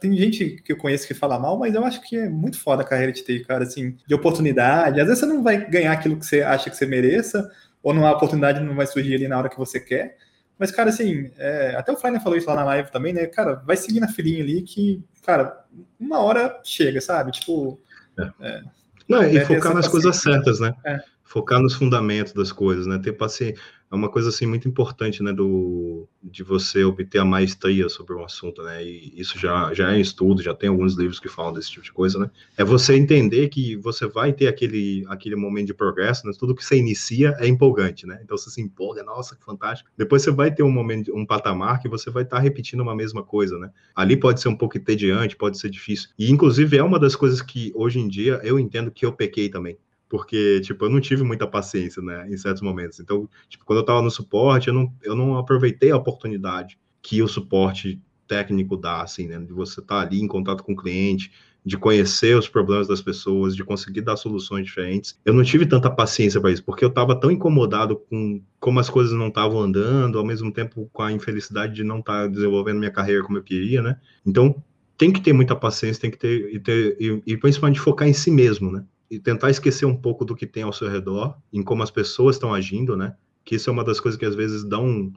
tem 0.00 0.16
gente 0.16 0.62
que 0.64 0.72
eu 0.72 0.76
conheço 0.78 1.06
que 1.06 1.12
fala 1.12 1.38
mal, 1.38 1.58
mas 1.58 1.74
eu 1.74 1.84
acho 1.84 2.00
que 2.00 2.16
é 2.16 2.30
muito 2.30 2.58
foda 2.58 2.80
a 2.80 2.86
carreira 2.86 3.12
de 3.12 3.22
TI, 3.22 3.44
cara, 3.44 3.64
assim, 3.64 3.94
de 4.06 4.14
oportunidade. 4.14 5.00
Às 5.00 5.06
vezes 5.06 5.20
você 5.20 5.26
não 5.26 5.42
vai 5.42 5.68
ganhar 5.68 5.92
aquilo 5.92 6.16
que 6.16 6.24
você 6.24 6.40
acha 6.40 6.70
que 6.70 6.76
você 6.76 6.86
mereça, 6.86 7.50
ou 7.82 7.92
não, 7.92 8.06
a 8.06 8.12
oportunidade 8.12 8.60
não 8.60 8.74
vai 8.74 8.86
surgir 8.86 9.16
ali 9.16 9.28
na 9.28 9.36
hora 9.36 9.50
que 9.50 9.58
você 9.58 9.78
quer, 9.78 10.16
mas, 10.58 10.70
cara, 10.70 10.90
assim, 10.90 11.30
é, 11.38 11.76
até 11.76 11.92
o 11.92 11.96
Flyner 11.96 12.20
falou 12.20 12.36
isso 12.36 12.48
lá 12.48 12.56
na 12.56 12.64
live 12.64 12.90
também, 12.90 13.12
né? 13.12 13.26
Cara, 13.26 13.54
vai 13.64 13.76
seguir 13.76 14.00
na 14.00 14.08
filinha 14.08 14.42
ali 14.42 14.62
que, 14.62 15.02
cara, 15.24 15.64
uma 15.98 16.18
hora 16.18 16.60
chega, 16.64 17.00
sabe? 17.00 17.30
Tipo. 17.32 17.80
É. 18.18 18.30
É, 18.40 18.62
não, 19.08 19.22
e 19.22 19.40
focar 19.44 19.72
nas 19.74 19.88
coisas 19.88 20.16
certas, 20.16 20.60
né? 20.60 20.74
É. 20.84 20.98
Focar 21.24 21.60
nos 21.60 21.74
fundamentos 21.74 22.32
das 22.32 22.50
coisas, 22.50 22.86
né? 22.86 22.98
Ter 22.98 23.12
paciência 23.12 23.60
é 23.90 23.94
uma 23.94 24.10
coisa 24.10 24.28
assim 24.28 24.46
muito 24.46 24.68
importante, 24.68 25.22
né, 25.22 25.32
do 25.32 26.06
de 26.22 26.42
você 26.42 26.84
obter 26.84 27.18
a 27.18 27.24
maestria 27.24 27.88
sobre 27.88 28.14
um 28.14 28.24
assunto, 28.24 28.62
né? 28.62 28.84
E 28.84 29.14
isso 29.16 29.38
já 29.38 29.72
já 29.72 29.94
é 29.94 30.00
estudo, 30.00 30.42
já 30.42 30.54
tem 30.54 30.68
alguns 30.68 30.94
livros 30.94 31.18
que 31.18 31.28
falam 31.28 31.52
desse 31.52 31.70
tipo 31.70 31.84
de 31.84 31.92
coisa, 31.92 32.18
né? 32.18 32.30
É 32.56 32.64
você 32.64 32.94
entender 32.96 33.48
que 33.48 33.76
você 33.76 34.06
vai 34.06 34.32
ter 34.32 34.46
aquele 34.46 35.06
aquele 35.08 35.36
momento 35.36 35.68
de 35.68 35.74
progresso, 35.74 36.26
né? 36.26 36.32
Tudo 36.38 36.54
que 36.54 36.64
você 36.64 36.76
inicia 36.76 37.34
é 37.38 37.46
empolgante, 37.46 38.06
né? 38.06 38.20
Então 38.22 38.36
você 38.36 38.50
se 38.50 38.60
empolga, 38.60 39.02
nossa, 39.02 39.34
que 39.34 39.44
fantástico. 39.44 39.90
Depois 39.96 40.22
você 40.22 40.30
vai 40.30 40.54
ter 40.54 40.62
um 40.62 40.70
momento, 40.70 41.16
um 41.16 41.24
patamar 41.24 41.80
que 41.80 41.88
você 41.88 42.10
vai 42.10 42.24
estar 42.24 42.36
tá 42.36 42.42
repetindo 42.42 42.80
uma 42.80 42.94
mesma 42.94 43.22
coisa, 43.22 43.58
né? 43.58 43.70
Ali 43.94 44.16
pode 44.16 44.40
ser 44.40 44.48
um 44.48 44.56
pouco 44.56 44.76
entediante, 44.76 45.36
pode 45.36 45.58
ser 45.58 45.70
difícil. 45.70 46.10
E 46.18 46.30
inclusive 46.30 46.76
é 46.76 46.82
uma 46.82 46.98
das 46.98 47.16
coisas 47.16 47.40
que 47.40 47.72
hoje 47.74 47.98
em 47.98 48.08
dia 48.08 48.40
eu 48.42 48.58
entendo 48.58 48.90
que 48.90 49.06
eu 49.06 49.12
pequei 49.12 49.48
também 49.48 49.78
porque, 50.08 50.60
tipo, 50.60 50.84
eu 50.84 50.90
não 50.90 51.00
tive 51.00 51.22
muita 51.22 51.46
paciência, 51.46 52.02
né, 52.02 52.26
em 52.28 52.36
certos 52.36 52.62
momentos. 52.62 52.98
Então, 52.98 53.28
tipo, 53.48 53.64
quando 53.64 53.78
eu 53.78 53.82
estava 53.82 54.02
no 54.02 54.10
suporte, 54.10 54.68
eu 54.68 54.74
não, 54.74 54.92
eu 55.02 55.14
não 55.14 55.36
aproveitei 55.36 55.90
a 55.90 55.96
oportunidade 55.96 56.78
que 57.02 57.22
o 57.22 57.28
suporte 57.28 58.00
técnico 58.26 58.76
dá, 58.76 59.02
assim, 59.02 59.26
né, 59.26 59.38
de 59.38 59.52
você 59.52 59.80
estar 59.80 60.00
tá 60.00 60.06
ali 60.06 60.20
em 60.20 60.26
contato 60.28 60.62
com 60.62 60.72
o 60.72 60.76
cliente, 60.76 61.30
de 61.64 61.76
conhecer 61.76 62.36
os 62.36 62.48
problemas 62.48 62.88
das 62.88 63.02
pessoas, 63.02 63.54
de 63.54 63.62
conseguir 63.62 64.00
dar 64.00 64.16
soluções 64.16 64.64
diferentes. 64.64 65.18
Eu 65.24 65.34
não 65.34 65.42
tive 65.42 65.66
tanta 65.66 65.90
paciência 65.90 66.40
para 66.40 66.50
isso, 66.50 66.64
porque 66.64 66.84
eu 66.84 66.88
estava 66.88 67.14
tão 67.14 67.30
incomodado 67.30 67.96
com 67.96 68.40
como 68.58 68.80
as 68.80 68.88
coisas 68.88 69.12
não 69.12 69.28
estavam 69.28 69.60
andando, 69.60 70.18
ao 70.18 70.24
mesmo 70.24 70.50
tempo 70.52 70.88
com 70.92 71.02
a 71.02 71.12
infelicidade 71.12 71.74
de 71.74 71.84
não 71.84 71.98
estar 71.98 72.22
tá 72.22 72.26
desenvolvendo 72.26 72.78
minha 72.78 72.90
carreira 72.90 73.22
como 73.22 73.38
eu 73.38 73.42
queria, 73.42 73.82
né? 73.82 73.98
Então, 74.24 74.62
tem 74.96 75.12
que 75.12 75.20
ter 75.20 75.32
muita 75.32 75.54
paciência, 75.54 76.00
tem 76.00 76.10
que 76.10 76.18
ter, 76.18 76.54
e, 76.54 76.58
ter, 76.58 76.96
e, 76.98 77.22
e 77.26 77.36
principalmente 77.36 77.80
focar 77.80 78.08
em 78.08 78.14
si 78.14 78.30
mesmo, 78.30 78.72
né? 78.72 78.84
E 79.10 79.18
tentar 79.18 79.50
esquecer 79.50 79.86
um 79.86 79.96
pouco 79.96 80.24
do 80.24 80.34
que 80.34 80.46
tem 80.46 80.62
ao 80.62 80.72
seu 80.72 80.88
redor, 80.88 81.36
em 81.52 81.62
como 81.62 81.82
as 81.82 81.90
pessoas 81.90 82.36
estão 82.36 82.52
agindo, 82.52 82.96
né? 82.96 83.14
Que 83.44 83.56
isso 83.56 83.70
é 83.70 83.72
uma 83.72 83.84
das 83.84 84.00
coisas 84.00 84.18
que 84.18 84.26
às 84.26 84.34
vezes 84.34 84.64
dão, 84.64 85.12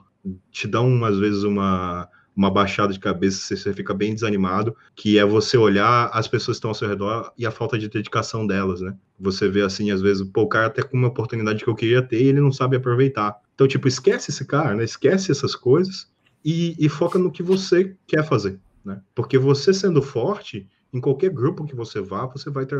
te 0.51 0.67
dão 0.67 1.03
às 1.03 1.17
vezes 1.17 1.43
uma 1.43 2.07
uma 2.35 2.49
baixada 2.49 2.93
de 2.93 2.99
cabeça, 2.99 3.55
você 3.55 3.73
fica 3.73 3.93
bem 3.93 4.13
desanimado, 4.13 4.75
que 4.95 5.17
é 5.17 5.25
você 5.25 5.57
olhar 5.57 6.09
as 6.13 6.27
pessoas 6.27 6.57
que 6.57 6.59
estão 6.59 6.71
ao 6.71 6.75
seu 6.75 6.87
redor 6.87 7.31
e 7.37 7.45
a 7.45 7.51
falta 7.51 7.77
de 7.77 7.89
dedicação 7.89 8.47
delas, 8.47 8.81
né? 8.81 8.95
Você 9.19 9.49
vê 9.49 9.61
assim, 9.61 9.91
às 9.91 10.01
vezes, 10.01 10.27
pô, 10.27 10.43
o 10.43 10.47
cara 10.47 10.67
até 10.67 10.81
com 10.81 10.97
uma 10.97 11.09
oportunidade 11.09 11.63
que 11.63 11.69
eu 11.69 11.75
queria 11.75 12.01
ter 12.01 12.21
e 12.21 12.27
ele 12.27 12.39
não 12.39 12.51
sabe 12.51 12.77
aproveitar. 12.77 13.37
Então, 13.53 13.67
tipo, 13.67 13.87
esquece 13.87 14.31
esse 14.31 14.45
cara, 14.45 14.75
né? 14.75 14.83
Esquece 14.83 15.31
essas 15.31 15.55
coisas 15.55 16.09
e, 16.43 16.75
e 16.79 16.89
foca 16.89 17.19
no 17.19 17.31
que 17.31 17.43
você 17.43 17.95
quer 18.07 18.23
fazer, 18.23 18.59
né? 18.83 19.01
Porque 19.13 19.37
você 19.37 19.73
sendo 19.73 20.01
forte, 20.01 20.67
em 20.93 21.01
qualquer 21.01 21.31
grupo 21.31 21.65
que 21.65 21.75
você 21.75 22.01
vá, 22.01 22.25
você 22.25 22.49
vai 22.49 22.65
ter, 22.65 22.79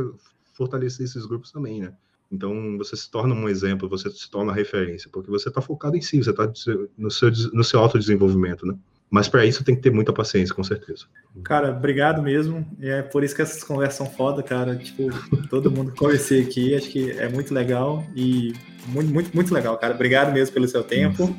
fortalecer 0.54 1.06
esses 1.06 1.26
grupos 1.26 1.52
também, 1.52 1.82
né? 1.82 1.94
Então, 2.32 2.78
você 2.78 2.96
se 2.96 3.12
torna 3.12 3.36
um 3.36 3.50
exemplo, 3.50 3.90
você 3.90 4.10
se 4.10 4.30
torna 4.30 4.54
referência, 4.54 5.10
porque 5.12 5.30
você 5.30 5.50
está 5.50 5.62
focado 5.62 5.98
em 5.98 6.02
si, 6.02 6.24
você 6.24 6.30
está 6.30 6.50
no 6.98 7.12
seu, 7.12 7.32
no 7.52 7.64
seu 7.64 7.80
autodesenvolvimento, 7.80 8.66
né? 8.66 8.76
Mas 9.10 9.28
para 9.28 9.46
isso 9.46 9.62
tem 9.62 9.76
que 9.76 9.82
ter 9.82 9.92
muita 9.92 10.14
paciência, 10.14 10.56
com 10.56 10.64
certeza. 10.64 11.04
Cara, 11.44 11.72
obrigado 11.72 12.22
mesmo. 12.22 12.66
É 12.80 13.02
por 13.02 13.26
isso 13.26 13.36
que 13.36 13.42
essas 13.42 13.62
conversas 13.62 13.98
são 13.98 14.06
foda, 14.06 14.42
cara. 14.42 14.78
Tipo, 14.78 15.10
todo 15.50 15.70
mundo 15.70 15.92
conhecer 15.98 16.42
aqui, 16.46 16.74
acho 16.74 16.90
que 16.90 17.12
é 17.12 17.28
muito 17.28 17.54
legal 17.54 18.06
e 18.16 18.54
muito, 18.88 19.12
muito, 19.12 19.36
muito 19.36 19.54
legal, 19.54 19.78
cara. 19.78 19.94
Obrigado 19.94 20.32
mesmo 20.32 20.54
pelo 20.54 20.66
seu 20.66 20.82
tempo. 20.82 21.36